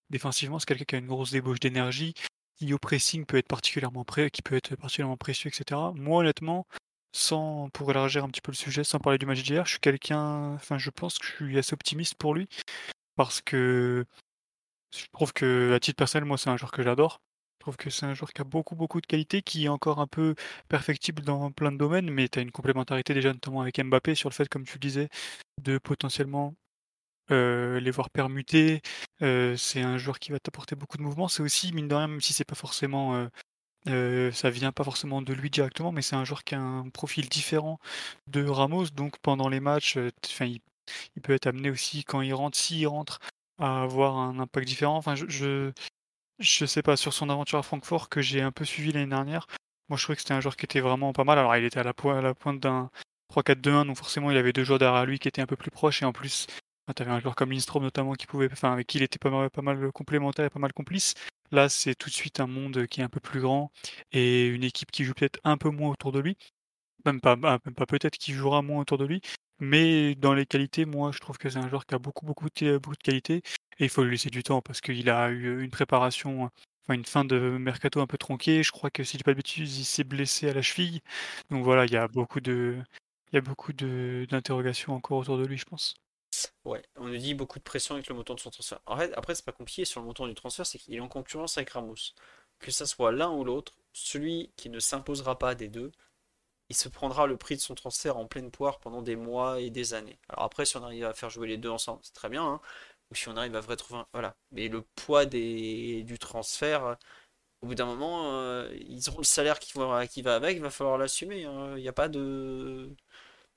défensivement 0.10 0.60
c'est 0.60 0.68
quelqu'un 0.68 0.86
qui 0.86 0.96
a 0.96 1.00
une 1.00 1.08
grosse 1.08 1.32
débauche 1.32 1.60
d'énergie, 1.60 2.14
qui 2.58 2.74
au 2.74 2.80
pressing 2.80 3.26
peut 3.26 3.38
être 3.38 3.48
particulièrement 3.48 4.06
prêt, 4.06 4.30
qui 4.32 4.42
peut 4.42 4.56
être 4.56 4.76
particulièrement 4.76 5.18
précieux, 5.18 5.50
etc. 5.50 5.80
Moi 5.96 6.22
honnêtement, 6.22 6.68
sans 7.14 7.70
pour 7.72 7.90
élargir 7.92 8.24
un 8.26 8.30
petit 8.30 8.42
peu 8.42 8.52
le 8.52 8.58
sujet, 8.58 8.84
sans 8.84 9.00
parler 9.00 9.18
du 9.18 9.26
match 9.26 9.44
d'hier, 9.44 9.66
je 9.66 9.72
suis 9.72 9.80
quelqu'un, 9.80 10.54
enfin 10.56 10.78
je 10.78 10.90
pense 10.90 11.18
que 11.18 11.26
je 11.28 11.46
suis 11.46 11.58
assez 11.58 11.74
optimiste 11.74 12.16
pour 12.16 12.34
lui 12.34 12.48
parce 13.16 13.42
que 13.42 14.06
je 14.96 15.06
trouve 15.14 15.34
que 15.34 15.74
à 15.74 15.80
titre 15.80 15.98
personnel, 15.98 16.26
moi 16.26 16.38
c'est 16.38 16.50
un 16.50 16.58
joueur 16.58 16.72
que 16.72 16.84
j'adore. 16.84 17.22
Je 17.66 17.72
trouve 17.72 17.78
que 17.78 17.90
c'est 17.90 18.06
un 18.06 18.14
joueur 18.14 18.32
qui 18.32 18.42
a 18.42 18.44
beaucoup 18.44 18.76
beaucoup 18.76 19.02
de 19.02 19.08
qualités, 19.08 19.42
qui 19.42 19.66
est 19.66 19.70
encore 19.70 20.00
un 20.00 20.06
peu 20.06 20.36
perfectible 20.70 21.24
dans 21.24 21.50
plein 21.52 21.72
de 21.72 21.78
domaines, 21.78 22.12
mais 22.12 22.30
tu 22.30 22.38
as 22.38 22.44
une 22.44 22.52
complémentarité 22.52 23.16
déjà 23.16 23.34
notamment 23.34 23.62
avec 23.62 23.84
Mbappé 23.84 24.14
sur 24.14 24.30
le 24.30 24.36
fait, 24.36 24.48
comme 24.48 24.66
tu 24.66 24.74
le 24.74 24.80
disais, 24.80 25.10
de 25.64 25.80
potentiellement 25.80 26.54
euh, 27.32 27.80
les 27.80 27.90
voir 27.90 28.12
permuter. 28.12 28.82
Euh, 29.24 29.58
c'est 29.58 29.82
un 29.82 29.98
joueur 29.98 30.20
qui 30.20 30.32
va 30.32 30.40
t'apporter 30.40 30.76
beaucoup 30.76 30.98
de 30.98 31.02
mouvements. 31.02 31.28
C'est 31.28 31.42
aussi, 31.42 31.74
mine 31.74 31.88
de 31.88 31.96
rien, 31.96 32.08
même 32.08 32.22
si 32.22 32.34
c'est 32.34 32.46
pas 32.46 32.54
forcément 32.54 33.28
euh, 33.88 34.32
ça 34.32 34.52
vient 34.52 34.72
pas 34.72 34.84
forcément 34.84 35.24
de 35.24 35.34
lui 35.34 35.50
directement, 35.50 35.92
mais 35.92 36.04
c'est 36.04 36.16
un 36.16 36.26
joueur 36.26 36.44
qui 36.44 36.54
a 36.54 36.60
un 36.62 36.90
profil 36.90 37.30
différent 37.30 37.80
de 38.28 38.46
Ramos. 38.46 38.86
Donc 38.94 39.18
pendant 39.24 39.50
les 39.50 39.60
matchs, 39.60 39.98
il, 40.40 40.62
peut 41.24 41.34
être 41.34 41.48
amené 41.48 41.72
aussi 41.72 42.04
quand 42.04 42.22
il 42.22 42.34
rentre, 42.36 42.58
s'il 42.60 42.88
rentre, 42.88 43.20
à 43.60 43.82
avoir 43.82 44.18
un 44.18 44.38
impact 44.38 44.68
différent. 44.68 44.98
Enfin, 44.98 45.16
je, 45.16 45.72
je 46.40 46.66
sais 46.66 46.82
pas 46.82 46.98
sur 46.98 47.14
son 47.14 47.30
aventure 47.30 47.60
à 47.60 47.64
Francfort 47.64 48.10
que 48.10 48.22
j'ai 48.22 48.42
un 48.42 48.52
peu 48.52 48.66
suivi 48.66 48.92
l'année 48.92 49.10
dernière. 49.10 49.48
Moi, 49.90 49.98
je 49.98 50.04
trouvais 50.04 50.16
que 50.16 50.22
c'était 50.22 50.34
un 50.34 50.42
joueur 50.42 50.58
qui 50.58 50.66
était 50.66 50.80
vraiment 50.80 51.14
pas 51.14 51.24
mal. 51.24 51.38
Alors, 51.38 51.56
il 51.56 51.64
était 51.64 51.80
à 51.80 51.84
la, 51.84 51.94
pointe 51.94 52.60
d'un 52.60 52.90
3-4-2-1, 53.30 53.86
donc 53.86 53.98
forcément, 53.98 54.32
il 54.32 54.38
avait 54.38 54.54
deux 54.54 54.64
joueurs 54.64 54.80
derrière 54.80 55.06
lui 55.06 55.20
qui 55.20 55.28
étaient 55.28 55.42
un 55.42 55.46
peu 55.46 55.56
plus 55.56 55.72
proches. 55.72 56.02
Et 56.02 56.06
en 56.06 56.14
plus, 56.14 56.48
tu 56.96 57.02
avais 57.02 57.12
un 57.12 57.20
joueur 57.20 57.36
comme 57.36 57.52
Lindstrom 57.52 57.84
notamment 57.84 58.14
qui 58.14 58.26
pouvait, 58.26 58.50
enfin, 58.52 58.74
avec 58.74 58.88
qui 58.88 58.98
il 58.98 59.04
était 59.04 59.20
pas 59.20 59.30
mal, 59.30 59.50
pas 59.50 59.62
mal 59.62 59.92
complémentaire 59.92 60.46
et 60.46 60.50
pas 60.50 60.60
mal 60.60 60.74
complice. 60.74 61.14
Là, 61.52 61.70
c'est 61.70 61.96
tout 61.96 62.10
de 62.10 62.16
suite 62.16 62.40
un 62.40 62.48
monde 62.48 62.88
qui 62.88 63.02
est 63.02 63.04
un 63.04 63.10
peu 63.10 63.20
plus 63.20 63.42
grand 63.42 63.72
et 64.12 64.48
une 64.48 64.64
équipe 64.64 64.92
qui 64.92 65.04
joue 65.04 65.14
peut-être 65.14 65.40
un 65.44 65.58
peu 65.58 65.70
moins 65.70 65.92
autour 65.92 66.12
de 66.12 66.20
lui. 66.20 66.38
même 67.06 67.22
pas, 67.22 67.36
bah, 67.36 67.60
même 67.66 67.76
pas 67.76 67.86
peut-être 67.86 68.18
qu'il 68.18 68.34
jouera 68.36 68.62
moins 68.62 68.82
autour 68.82 68.98
de 68.98 69.06
lui, 69.06 69.22
mais 69.60 70.16
dans 70.16 70.34
les 70.34 70.46
qualités, 70.46 70.86
moi 70.86 71.12
je 71.12 71.20
trouve 71.20 71.38
que 71.38 71.50
c'est 71.50 71.60
un 71.60 71.70
joueur 71.70 71.86
qui 71.86 71.96
a 71.96 72.00
beaucoup, 72.00 72.26
beaucoup, 72.26 72.48
de, 72.50 72.78
beaucoup 72.78 72.96
de 72.96 73.04
qualités 73.04 73.42
et 73.80 73.86
il 73.86 73.90
faut 73.90 74.04
lui 74.04 74.12
laisser 74.12 74.30
du 74.30 74.44
temps 74.44 74.62
parce 74.62 74.82
qu'il 74.82 75.10
a 75.10 75.30
eu 75.30 75.62
une 75.62 75.72
préparation, 75.72 76.50
enfin 76.84 76.94
une 76.94 77.06
fin 77.06 77.26
de 77.26 77.38
mercato 77.58 78.00
un 78.02 78.08
peu 78.08 78.18
tronquée. 78.18 78.64
Je 78.64 78.72
crois 78.72 78.90
que 78.90 79.04
si 79.04 79.14
je 79.14 79.18
dis 79.18 79.24
pas 79.24 79.32
de 79.32 79.38
bêtises, 79.38 79.80
il 79.80 79.86
s'est 79.86 80.04
blessé 80.04 80.50
à 80.50 80.54
la 80.54 80.62
cheville. 80.62 81.02
Donc 81.50 81.64
voilà, 81.64 81.86
il 81.86 81.92
y 81.92 81.98
a 81.98 82.08
beaucoup 82.08 82.42
de, 82.42 82.78
il 83.32 83.36
y 83.36 83.38
a 83.38 83.42
beaucoup 83.42 83.74
de, 83.74 84.26
d'interrogations 84.30 84.94
encore 84.94 85.20
autour 85.20 85.38
de 85.38 85.46
lui, 85.46 85.58
je 85.58 85.66
pense. 85.66 85.96
Ouais, 86.66 86.84
on 86.98 87.08
nous 87.08 87.18
dit 87.18 87.34
beaucoup 87.34 87.60
de 87.60 87.64
pression 87.64 87.96
avec 87.96 88.08
le 88.08 88.16
montant 88.16 88.36
de 88.36 88.40
son 88.40 88.50
transfert. 88.50 88.80
En 88.86 88.98
fait, 88.98 89.14
après, 89.16 89.36
c'est 89.36 89.46
pas 89.46 89.52
compliqué 89.52 89.86
sur 89.86 90.02
le 90.02 90.08
montant 90.08 90.28
du 90.28 90.36
transfert, 90.36 90.66
c'est 90.66 90.78
qu'il 90.78 90.94
est 90.94 91.00
en 91.00 91.08
concurrence 91.08 91.58
avec 91.58 91.70
Ramos. 91.72 91.96
Que 92.60 92.72
ça 92.72 92.86
soit 92.86 93.12
l'un 93.12 93.32
ou 93.32 93.44
l'autre, 93.44 93.74
celui 93.94 94.52
qui 94.56 94.70
ne 94.70 94.80
s'imposera 94.80 95.38
pas 95.38 95.56
des 95.56 95.68
deux, 95.68 95.92
il 96.70 96.76
se 96.76 96.90
prendra 96.90 97.28
le 97.28 97.38
prix 97.38 97.56
de 97.56 97.62
son 97.62 97.76
transfert 97.76 98.18
en 98.18 98.26
pleine 98.28 98.52
poire 98.52 98.80
pendant 98.80 99.02
des 99.02 99.16
mois 99.16 99.60
et 99.62 99.70
des 99.70 99.94
années. 99.94 100.20
Alors 100.30 100.46
après, 100.46 100.66
si 100.66 100.78
on 100.78 100.84
arrive 100.84 101.06
à 101.06 101.14
faire 101.14 101.30
jouer 101.30 101.48
les 101.48 101.58
deux 101.58 101.70
ensemble, 101.70 102.00
c'est 102.04 102.14
très 102.14 102.30
bien. 102.30 102.44
Hein. 102.46 102.62
ou 103.12 103.16
si 103.16 103.30
on 103.30 103.38
arrive 103.38 103.56
à 103.56 103.62
vrai 103.62 103.76
trouver 103.78 104.02
un... 104.02 104.08
Voilà. 104.14 104.36
Mais 104.52 104.68
le 104.68 104.82
poids 104.82 105.26
des... 105.26 106.04
du 106.04 106.20
transfert, 106.20 106.98
au 107.62 107.68
bout 107.68 107.76
d'un 107.76 107.86
moment, 107.86 108.34
euh, 108.34 108.70
ils 108.88 109.10
auront 109.10 109.20
le 109.20 109.24
salaire 109.26 109.60
qui 109.60 109.74
va, 109.78 109.96
avec, 109.96 110.58
il 110.58 110.62
va 110.62 110.70
falloir 110.70 110.98
l'assumer. 110.98 111.46
Hein. 111.46 111.76
Il 111.78 111.82
n'y 111.82 111.88
a 111.90 111.94
pas 111.94 112.10
de... 112.10 112.90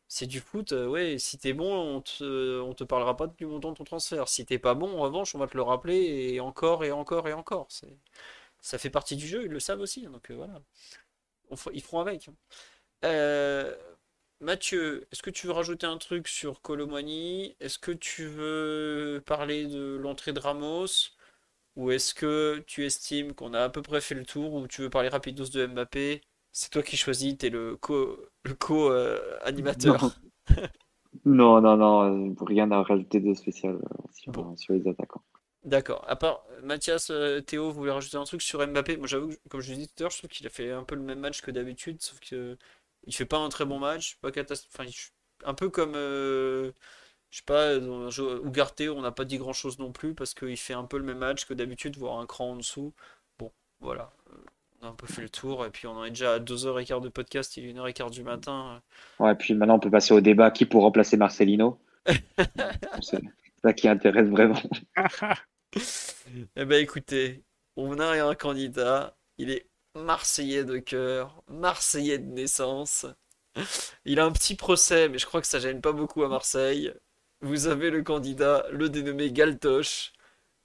C'est 0.08 0.26
du 0.26 0.40
foot, 0.40 0.72
euh, 0.72 0.86
ouais, 0.88 1.18
si 1.18 1.38
t'es 1.38 1.52
bon, 1.52 1.70
on 1.96 2.00
te, 2.00 2.72
te 2.74 2.84
parlera 2.84 3.16
pas 3.16 3.26
du 3.26 3.46
montant 3.46 3.72
de 3.72 3.76
ton 3.76 3.84
transfert. 3.84 4.28
Si 4.28 4.46
t'es 4.46 4.58
pas 4.58 4.74
bon, 4.74 4.98
en 4.98 5.02
revanche, 5.02 5.34
on 5.34 5.38
va 5.38 5.46
te 5.46 5.56
le 5.56 5.62
rappeler 5.62 5.96
et 6.34 6.40
encore 6.40 6.84
et 6.84 6.90
encore 6.92 7.28
et 7.28 7.34
encore. 7.34 7.68
Ça 8.60 8.78
fait 8.78 8.90
partie 8.90 9.16
du 9.16 9.26
jeu, 9.26 9.44
ils 9.44 9.50
le 9.50 9.60
savent 9.60 9.80
aussi. 9.80 10.06
Hein, 10.06 10.10
donc 10.10 10.30
euh, 10.30 10.34
voilà. 10.36 10.60
ils 11.72 11.82
feront 11.82 12.00
avec. 12.00 12.30
Euh, 13.04 13.74
Mathieu, 14.40 15.06
est-ce 15.12 15.22
que 15.22 15.30
tu 15.30 15.46
veux 15.46 15.52
rajouter 15.52 15.86
un 15.86 15.98
truc 15.98 16.28
sur 16.28 16.62
Colomani? 16.62 17.56
Est-ce 17.60 17.78
que 17.78 17.92
tu 17.92 18.26
veux 18.26 19.22
parler 19.26 19.66
de 19.66 19.96
l'entrée 19.96 20.32
de 20.32 20.40
Ramos? 20.40 20.86
Ou 21.76 21.90
est-ce 21.92 22.14
que 22.14 22.62
tu 22.66 22.84
estimes 22.86 23.34
qu'on 23.34 23.54
a 23.54 23.64
à 23.64 23.70
peu 23.70 23.82
près 23.82 24.00
fait 24.00 24.14
le 24.14 24.24
tour 24.26 24.54
Ou 24.54 24.68
tu 24.68 24.82
veux 24.82 24.90
parler 24.90 25.08
rapidos 25.08 25.48
de 25.50 25.66
Mbappé? 25.66 26.22
C'est 26.52 26.70
toi 26.70 26.82
qui 26.82 26.96
choisis, 26.96 27.38
t'es 27.38 27.50
le 27.50 27.76
co, 27.76 28.18
le 28.44 28.54
co 28.54 28.90
animateur. 29.42 30.18
Non. 31.24 31.60
non, 31.60 31.76
non, 31.76 32.34
rien 32.40 32.70
à 32.72 32.82
rajouter 32.82 33.20
de 33.20 33.32
spécial 33.34 33.78
sur, 34.12 34.32
sur 34.56 34.74
les 34.74 34.88
attaquants. 34.88 35.22
D'accord. 35.64 36.04
À 36.08 36.16
part 36.16 36.44
Mathias, 36.62 37.10
euh, 37.10 37.40
Théo, 37.40 37.70
vous 37.70 37.74
voulez 37.80 37.90
rajouter 37.90 38.16
un 38.16 38.24
truc 38.24 38.42
sur 38.42 38.64
Mbappé? 38.66 38.96
Moi, 38.96 39.06
j'avoue, 39.06 39.30
comme 39.50 39.60
je 39.60 39.72
l'ai 39.72 39.78
dit 39.78 39.88
tout 39.88 39.94
à 39.98 40.02
l'heure, 40.04 40.10
je 40.10 40.18
trouve 40.18 40.30
qu'il 40.30 40.46
a 40.46 40.50
fait 40.50 40.70
un 40.72 40.84
peu 40.84 40.94
le 40.94 41.02
même 41.02 41.18
match 41.20 41.42
que 41.42 41.50
d'habitude, 41.50 42.00
sauf 42.00 42.20
que 42.20 42.56
il 43.08 43.14
fait 43.14 43.24
pas 43.24 43.38
un 43.38 43.48
très 43.48 43.64
bon 43.64 43.78
match, 43.78 44.18
pas 44.20 44.30
catastrophique. 44.30 45.12
un 45.44 45.54
peu 45.54 45.70
comme, 45.70 45.94
euh, 45.96 46.72
je 47.30 47.38
sais 47.38 47.44
pas, 47.44 47.74
Ugarte, 47.76 48.82
on 48.82 49.00
n'a 49.00 49.12
pas 49.12 49.24
dit 49.24 49.38
grand 49.38 49.54
chose 49.54 49.78
non 49.78 49.92
plus 49.92 50.14
parce 50.14 50.34
qu'il 50.34 50.56
fait 50.58 50.74
un 50.74 50.84
peu 50.84 50.98
le 50.98 51.04
même 51.04 51.18
match 51.18 51.46
que 51.46 51.54
d'habitude, 51.54 51.96
voire 51.96 52.20
un 52.20 52.26
cran 52.26 52.50
en 52.50 52.56
dessous. 52.56 52.92
Bon, 53.38 53.50
voilà. 53.80 54.12
On 54.80 54.86
a 54.86 54.90
un 54.90 54.94
peu 54.94 55.06
fait 55.06 55.22
le 55.22 55.30
tour 55.30 55.64
et 55.64 55.70
puis 55.70 55.86
on 55.86 55.92
en 55.92 56.04
est 56.04 56.10
déjà 56.10 56.34
à 56.34 56.38
2h15 56.38 57.00
de 57.00 57.08
podcast, 57.08 57.56
il 57.56 57.64
est 57.64 57.72
1h15 57.72 58.10
du 58.10 58.22
matin. 58.22 58.82
Ouais, 59.18 59.32
et 59.32 59.34
puis 59.34 59.54
maintenant 59.54 59.76
on 59.76 59.80
peut 59.80 59.90
passer 59.90 60.12
au 60.12 60.20
débat 60.20 60.50
qui 60.50 60.66
pour 60.66 60.82
remplacer 60.82 61.16
Marcelino? 61.16 61.80
C'est 63.00 63.22
ça 63.64 63.72
qui 63.72 63.88
intéresse 63.88 64.28
vraiment. 64.28 64.60
eh 66.56 66.64
ben 66.64 66.80
écoutez, 66.82 67.42
on 67.76 67.98
a 67.98 68.22
un 68.22 68.34
candidat, 68.34 69.16
il 69.38 69.50
est 69.50 69.67
marseillais 70.04 70.64
de 70.64 70.78
cœur, 70.78 71.42
marseillais 71.48 72.18
de 72.18 72.26
naissance. 72.26 73.06
Il 74.04 74.20
a 74.20 74.24
un 74.24 74.32
petit 74.32 74.54
procès, 74.54 75.08
mais 75.08 75.18
je 75.18 75.26
crois 75.26 75.40
que 75.40 75.46
ça 75.46 75.58
gêne 75.58 75.80
pas 75.80 75.92
beaucoup 75.92 76.22
à 76.22 76.28
Marseille. 76.28 76.92
Vous 77.40 77.66
avez 77.66 77.90
le 77.90 78.02
candidat, 78.02 78.64
le 78.70 78.88
dénommé 78.88 79.32
Galtoche. 79.32 80.12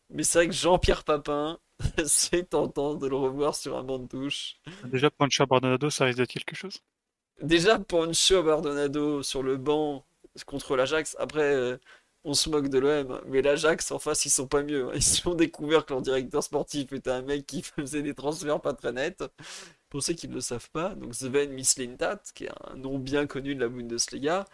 Mais 0.09 0.23
c'est 0.23 0.39
vrai 0.39 0.47
que 0.47 0.53
Jean-Pierre 0.53 1.03
Papin, 1.03 1.59
c'est 2.05 2.49
tentant 2.49 2.95
de 2.95 3.07
le 3.07 3.15
revoir 3.15 3.55
sur 3.55 3.77
un 3.77 3.83
banc 3.83 3.99
de 3.99 4.07
touche. 4.07 4.57
Déjà, 4.85 5.09
Pancho 5.09 5.45
Bardonado, 5.45 5.89
ça 5.89 6.05
risque 6.05 6.19
d'être 6.19 6.29
quelque 6.29 6.55
chose? 6.55 6.79
Déjà, 7.41 7.79
Pancho 7.79 8.43
Bardonado 8.43 9.23
sur 9.23 9.43
le 9.43 9.57
banc 9.57 10.05
contre 10.45 10.75
l'Ajax. 10.75 11.15
Après, 11.19 11.53
euh, 11.53 11.77
on 12.25 12.33
se 12.33 12.49
moque 12.49 12.69
de 12.69 12.79
l'OM, 12.79 13.21
mais 13.27 13.41
l'Ajax 13.41 13.91
en 13.91 13.99
face 13.99 14.25
ils 14.25 14.29
sont 14.29 14.47
pas 14.47 14.63
mieux. 14.63 14.89
Ils 14.95 15.27
ont 15.27 15.35
découvert 15.35 15.85
que 15.85 15.93
leur 15.93 16.01
directeur 16.01 16.43
sportif 16.43 16.91
était 16.93 17.09
un 17.11 17.21
mec 17.21 17.45
qui 17.45 17.61
faisait 17.77 18.01
des 18.01 18.13
transferts 18.13 18.61
pas 18.61 18.73
très 18.73 18.91
nets. 18.91 19.23
Pour 19.89 20.01
ceux 20.03 20.13
qui 20.13 20.27
ne 20.27 20.33
le 20.35 20.41
savent 20.41 20.69
pas, 20.71 20.95
donc 20.95 21.13
Sven 21.15 21.51
Mislintat, 21.53 22.21
qui 22.33 22.45
est 22.45 22.51
un 22.71 22.75
nom 22.77 22.97
bien 22.97 23.27
connu 23.27 23.55
de 23.55 23.61
la 23.61 23.69
Bundesliga, 23.69 24.45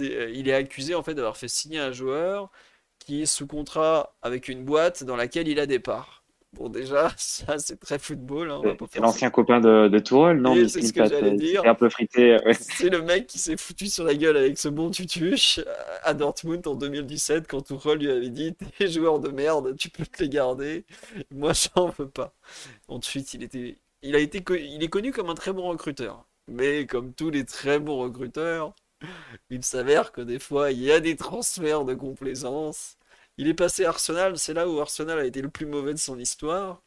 euh, 0.00 0.30
il 0.34 0.48
est 0.48 0.54
accusé 0.54 0.94
en 0.94 1.02
fait 1.02 1.14
d'avoir 1.14 1.36
fait 1.36 1.48
signer 1.48 1.78
un 1.78 1.92
joueur 1.92 2.50
qui 2.98 3.22
est 3.22 3.26
sous 3.26 3.46
contrat 3.46 4.16
avec 4.22 4.48
une 4.48 4.64
boîte 4.64 5.04
dans 5.04 5.16
laquelle 5.16 5.48
il 5.48 5.58
a 5.60 5.66
des 5.66 5.78
parts. 5.80 6.21
Bon, 6.54 6.68
déjà, 6.68 7.10
ça, 7.16 7.58
c'est 7.58 7.80
très 7.80 7.98
football. 7.98 8.50
Hein, 8.50 8.60
c'est 8.90 9.00
l'ancien 9.00 9.30
copain 9.30 9.58
de, 9.60 9.88
de 9.88 9.98
Tourelle, 9.98 10.36
non 10.36 10.54
C'est 10.68 10.82
ce 10.82 10.92
que 10.92 11.06
j'allais 11.06 11.36
dire. 11.36 11.62
un 11.64 11.74
peu 11.74 11.88
frité. 11.88 12.36
C'est 12.60 12.90
le 12.90 13.00
mec 13.00 13.26
qui 13.26 13.38
s'est 13.38 13.56
foutu 13.56 13.86
sur 13.86 14.04
la 14.04 14.14
gueule 14.14 14.36
avec 14.36 14.58
ce 14.58 14.68
bon 14.68 14.90
tutuche 14.90 15.60
à 16.02 16.12
Dortmund 16.12 16.66
en 16.66 16.74
2017 16.74 17.48
quand 17.48 17.62
Tourelle 17.62 17.98
lui 17.98 18.10
avait 18.10 18.28
dit 18.28 18.54
T'es 18.78 18.88
joueur 18.88 19.18
de 19.18 19.30
merde, 19.30 19.76
tu 19.78 19.88
peux 19.88 20.04
te 20.04 20.22
les 20.22 20.28
garder. 20.28 20.84
Moi, 21.30 21.52
j'en 21.74 21.88
veux 21.88 22.08
pas. 22.08 22.34
Ensuite, 22.86 23.32
il, 23.32 23.42
était, 23.42 23.78
il, 24.02 24.14
a 24.14 24.18
été, 24.18 24.44
il 24.60 24.82
est 24.82 24.88
connu 24.88 25.10
comme 25.10 25.30
un 25.30 25.34
très 25.34 25.54
bon 25.54 25.68
recruteur. 25.68 26.26
Mais 26.48 26.86
comme 26.86 27.14
tous 27.14 27.30
les 27.30 27.46
très 27.46 27.78
bons 27.78 27.98
recruteurs, 27.98 28.74
il 29.48 29.64
s'avère 29.64 30.12
que 30.12 30.20
des 30.20 30.38
fois, 30.38 30.70
il 30.70 30.82
y 30.82 30.92
a 30.92 31.00
des 31.00 31.16
transferts 31.16 31.84
de 31.84 31.94
complaisance 31.94 32.98
il 33.38 33.48
est 33.48 33.54
passé 33.54 33.84
à 33.84 33.90
Arsenal, 33.90 34.38
c'est 34.38 34.54
là 34.54 34.68
où 34.68 34.80
Arsenal 34.80 35.18
a 35.18 35.24
été 35.24 35.42
le 35.42 35.48
plus 35.50 35.66
mauvais 35.66 35.92
de 35.94 35.98
son 35.98 36.18
histoire. 36.18 36.82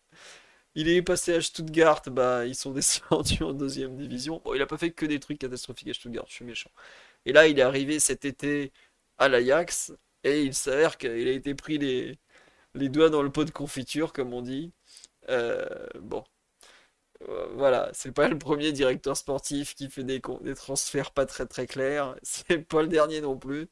Il 0.75 0.89
est 0.89 1.01
passé 1.01 1.35
à 1.35 1.41
Stuttgart, 1.41 2.03
bah 2.07 2.45
ils 2.45 2.55
sont 2.55 2.71
descendus 2.73 3.43
en 3.43 3.53
deuxième 3.53 3.97
division. 3.97 4.41
Il 4.55 4.61
a 4.61 4.67
pas 4.67 4.77
fait 4.77 4.91
que 4.91 5.05
des 5.05 5.19
trucs 5.19 5.39
catastrophiques 5.39 5.89
à 5.89 5.93
Stuttgart, 5.93 6.25
je 6.29 6.33
suis 6.35 6.45
méchant. 6.45 6.71
Et 7.25 7.33
là, 7.33 7.47
il 7.47 7.59
est 7.59 7.61
arrivé 7.63 7.99
cet 7.99 8.25
été 8.25 8.73
à 9.17 9.29
l'Ajax, 9.29 9.93
et 10.23 10.43
il 10.43 10.53
s'avère 10.55 10.97
qu'il 10.97 11.27
a 11.27 11.31
été 11.31 11.55
pris 11.55 11.77
les, 11.79 12.19
les 12.75 12.89
doigts 12.89 13.09
dans 13.09 13.23
le 13.23 13.31
pot 13.31 13.45
de 13.45 13.51
confiture, 13.51 14.13
comme 14.13 14.33
on 14.33 14.41
dit. 14.43 14.73
Euh, 15.29 15.65
bon, 16.01 16.23
euh, 17.29 17.47
voilà, 17.55 17.89
c'est 17.93 18.11
pas 18.11 18.27
le 18.27 18.37
premier 18.37 18.71
directeur 18.71 19.15
sportif 19.17 19.73
qui 19.75 19.89
fait 19.89 20.03
des, 20.03 20.21
des 20.41 20.55
transferts 20.55 21.11
pas 21.11 21.25
très 21.25 21.45
très 21.45 21.65
clairs. 21.67 22.15
C'est 22.23 22.59
pas 22.67 22.81
le 22.81 22.87
dernier 22.89 23.21
non 23.21 23.37
plus. 23.37 23.67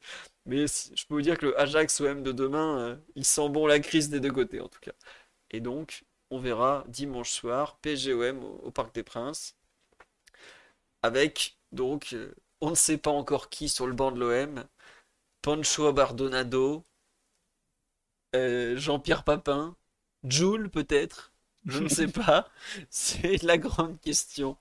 Mais 0.46 0.66
je 0.66 1.06
peux 1.06 1.14
vous 1.14 1.22
dire 1.22 1.38
que 1.38 1.46
le 1.46 1.58
Ajax 1.60 2.00
OM 2.00 2.22
de 2.22 2.32
demain, 2.32 2.78
euh, 2.78 2.96
il 3.14 3.24
sent 3.24 3.48
bon 3.48 3.66
la 3.66 3.80
crise 3.80 4.10
des 4.10 4.20
deux 4.20 4.32
côtés 4.32 4.60
en 4.60 4.68
tout 4.68 4.80
cas. 4.80 4.92
Et 5.50 5.60
donc, 5.60 6.04
on 6.30 6.38
verra 6.38 6.84
dimanche 6.88 7.30
soir 7.30 7.78
PGOM 7.82 8.44
au, 8.44 8.60
au 8.64 8.70
Parc 8.70 8.94
des 8.94 9.02
Princes. 9.02 9.56
Avec 11.02 11.56
donc, 11.70 12.14
euh, 12.14 12.34
on 12.60 12.70
ne 12.70 12.74
sait 12.74 12.98
pas 12.98 13.12
encore 13.12 13.48
qui 13.48 13.68
sur 13.68 13.86
le 13.86 13.92
banc 13.92 14.10
de 14.10 14.18
l'OM. 14.18 14.64
Pancho 15.42 15.92
Bardonado, 15.92 16.84
Jean-Pierre 18.34 19.24
Papin, 19.24 19.76
Jules 20.24 20.70
peut-être, 20.70 21.32
je 21.66 21.82
ne 21.82 21.88
sais 21.88 22.08
pas. 22.08 22.48
C'est 22.90 23.42
la 23.42 23.58
grande 23.58 24.00
question. 24.00 24.56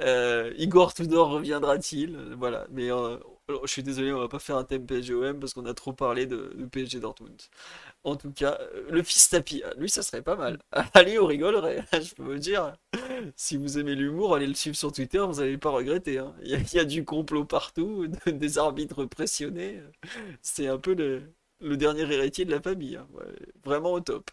Euh, 0.00 0.52
Igor 0.58 0.94
Tudor 0.94 1.30
reviendra-t-il? 1.30 2.16
Voilà. 2.38 2.66
Mais 2.70 2.90
euh, 2.90 3.18
je 3.48 3.66
suis 3.66 3.82
désolé, 3.82 4.12
on 4.12 4.18
va 4.18 4.28
pas 4.28 4.38
faire 4.38 4.56
un 4.56 4.64
thème 4.64 4.86
PSGOM 4.86 5.38
parce 5.40 5.54
qu'on 5.54 5.66
a 5.66 5.74
trop 5.74 5.92
parlé 5.92 6.26
de, 6.26 6.52
PSG 6.70 7.00
Dortmund. 7.00 7.40
En 8.04 8.16
tout 8.16 8.32
cas, 8.32 8.58
euh, 8.60 8.86
le 8.90 9.02
fils 9.02 9.28
Tapi, 9.28 9.62
lui, 9.76 9.88
ça 9.90 10.02
serait 10.02 10.22
pas 10.22 10.36
mal. 10.36 10.58
Allez, 10.94 11.18
on 11.18 11.26
rigolerait, 11.26 11.84
je 11.92 12.14
peux 12.14 12.22
vous 12.22 12.38
dire. 12.38 12.74
Si 13.36 13.56
vous 13.56 13.78
aimez 13.78 13.94
l'humour, 13.94 14.34
allez 14.34 14.46
le 14.46 14.54
suivre 14.54 14.76
sur 14.76 14.92
Twitter, 14.92 15.18
vous 15.18 15.40
n'allez 15.40 15.58
pas 15.58 15.70
regretter. 15.70 16.18
Hein. 16.18 16.34
Il, 16.42 16.50
y 16.50 16.78
a, 16.78 16.84
du 16.84 17.04
complot 17.04 17.44
partout, 17.44 18.06
des 18.26 18.58
arbitres 18.58 19.04
pressionnés. 19.06 19.80
C'est 20.42 20.68
un 20.68 20.78
peu 20.78 20.94
le, 20.94 21.76
dernier 21.76 22.02
héritier 22.12 22.44
de 22.44 22.50
la 22.50 22.60
famille. 22.60 22.96
Hein. 22.96 23.06
vraiment 23.64 23.92
au 23.92 24.00
top. 24.00 24.30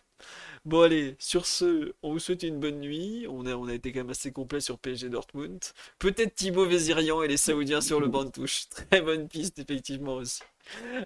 Bon 0.65 0.81
allez, 0.81 1.15
sur 1.19 1.45
ce, 1.45 1.93
on 2.03 2.11
vous 2.11 2.19
souhaite 2.19 2.43
une 2.43 2.59
bonne 2.59 2.79
nuit. 2.79 3.25
On 3.29 3.45
a, 3.45 3.73
été 3.73 3.91
quand 3.91 4.01
même 4.01 4.09
assez 4.09 4.31
complet 4.31 4.59
sur 4.61 4.77
PSG 4.77 5.09
Dortmund. 5.09 5.59
Peut-être 5.99 6.35
Thibaut 6.35 6.65
Vézirian 6.65 7.21
et 7.23 7.27
les 7.27 7.37
Saoudiens 7.37 7.81
sur 7.81 7.99
le 7.99 8.07
banc 8.07 8.25
de 8.25 8.31
touche. 8.31 8.67
Très 8.89 9.01
bonne 9.01 9.27
piste 9.27 9.59
effectivement 9.59 10.15
aussi. 10.15 10.41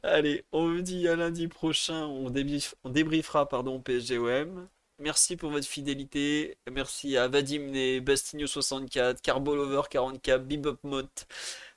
Allez, 0.04 0.44
on 0.52 0.68
vous 0.70 0.82
dit 0.82 1.08
à 1.08 1.16
lundi 1.16 1.48
prochain. 1.48 2.06
On, 2.06 2.30
débriefera 2.30 3.48
pardon, 3.48 3.80
PSGOM. 3.80 4.68
Merci 5.00 5.36
pour 5.38 5.52
votre 5.52 5.68
fidélité. 5.68 6.58
Merci 6.72 7.18
à 7.18 7.28
Vadim 7.28 7.74
et 7.74 8.00
Bastigno64, 8.00 9.22
Carbolover 9.22 9.82
44, 9.90 10.46
Bebop 10.46 10.78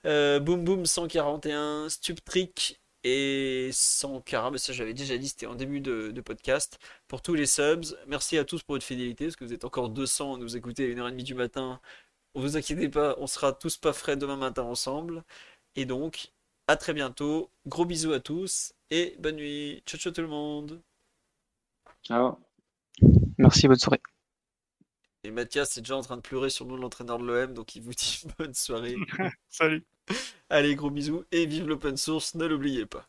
euh, 0.05 0.39
Boom 0.41 0.65
Boom 0.65 0.87
141, 0.87 1.89
Stuptrick 1.89 2.81
et 3.09 3.71
sans 3.73 4.23
mais 4.51 4.59
ça 4.59 4.73
j'avais 4.73 4.95
déjà 4.95 5.17
dit, 5.19 5.29
c'était 5.29 5.47
en 5.47 5.55
début 5.55 5.81
de, 5.81 6.21
podcast. 6.21 6.79
Pour 7.09 7.23
tous 7.23 7.35
les 7.35 7.47
subs, 7.47 7.97
merci 8.07 8.39
à 8.39 8.45
tous 8.45 8.63
pour 8.63 8.75
votre 8.75 8.85
fidélité, 8.85 9.27
parce 9.27 9.37
que 9.37 9.45
vous 9.45 9.53
êtes 9.53 9.65
encore 9.65 9.91
200 9.91 10.35
à 10.35 10.39
nous 10.39 10.57
écouter 10.57 10.85
à 10.93 10.95
1h30 10.95 11.23
du 11.23 11.35
matin 11.35 11.81
vous 12.37 12.57
inquiétez 12.57 12.89
pas, 12.89 13.17
on 13.19 13.27
sera 13.27 13.53
tous 13.53 13.77
pas 13.77 13.93
frais 13.93 14.17
demain 14.17 14.37
matin 14.37 14.63
ensemble. 14.63 15.25
Et 15.75 15.85
donc, 15.85 16.33
à 16.67 16.77
très 16.77 16.93
bientôt. 16.95 17.51
Gros 17.67 17.85
bisous 17.85 18.13
à 18.13 18.21
tous 18.21 18.75
et 18.91 19.17
bonne 19.19 19.37
nuit. 19.37 19.83
Ciao 19.87 19.99
ciao 19.99 20.13
tout 20.13 20.21
le 20.21 20.29
monde. 20.29 20.83
Ciao. 22.03 22.39
Merci, 23.39 23.69
bonne 23.69 23.79
soirée. 23.79 24.01
Et 25.25 25.31
Mathias 25.31 25.77
est 25.77 25.81
déjà 25.81 25.97
en 25.97 26.03
train 26.03 26.17
de 26.17 26.23
pleurer 26.23 26.51
sur 26.51 26.65
le 26.65 26.71
nom 26.71 26.77
de 26.77 26.83
l'entraîneur 26.83 27.19
de 27.19 27.25
l'OM, 27.25 27.53
donc 27.53 27.75
il 27.75 27.83
vous 27.83 27.95
dit 27.95 28.23
bonne 28.39 28.55
soirée. 28.55 28.97
Salut. 29.49 29.85
Allez, 30.51 30.75
gros 30.75 30.91
bisous 30.91 31.25
et 31.31 31.47
vive 31.47 31.69
l'open 31.69 31.97
source, 31.97 32.35
ne 32.35 32.47
l'oubliez 32.47 32.87
pas. 32.87 33.07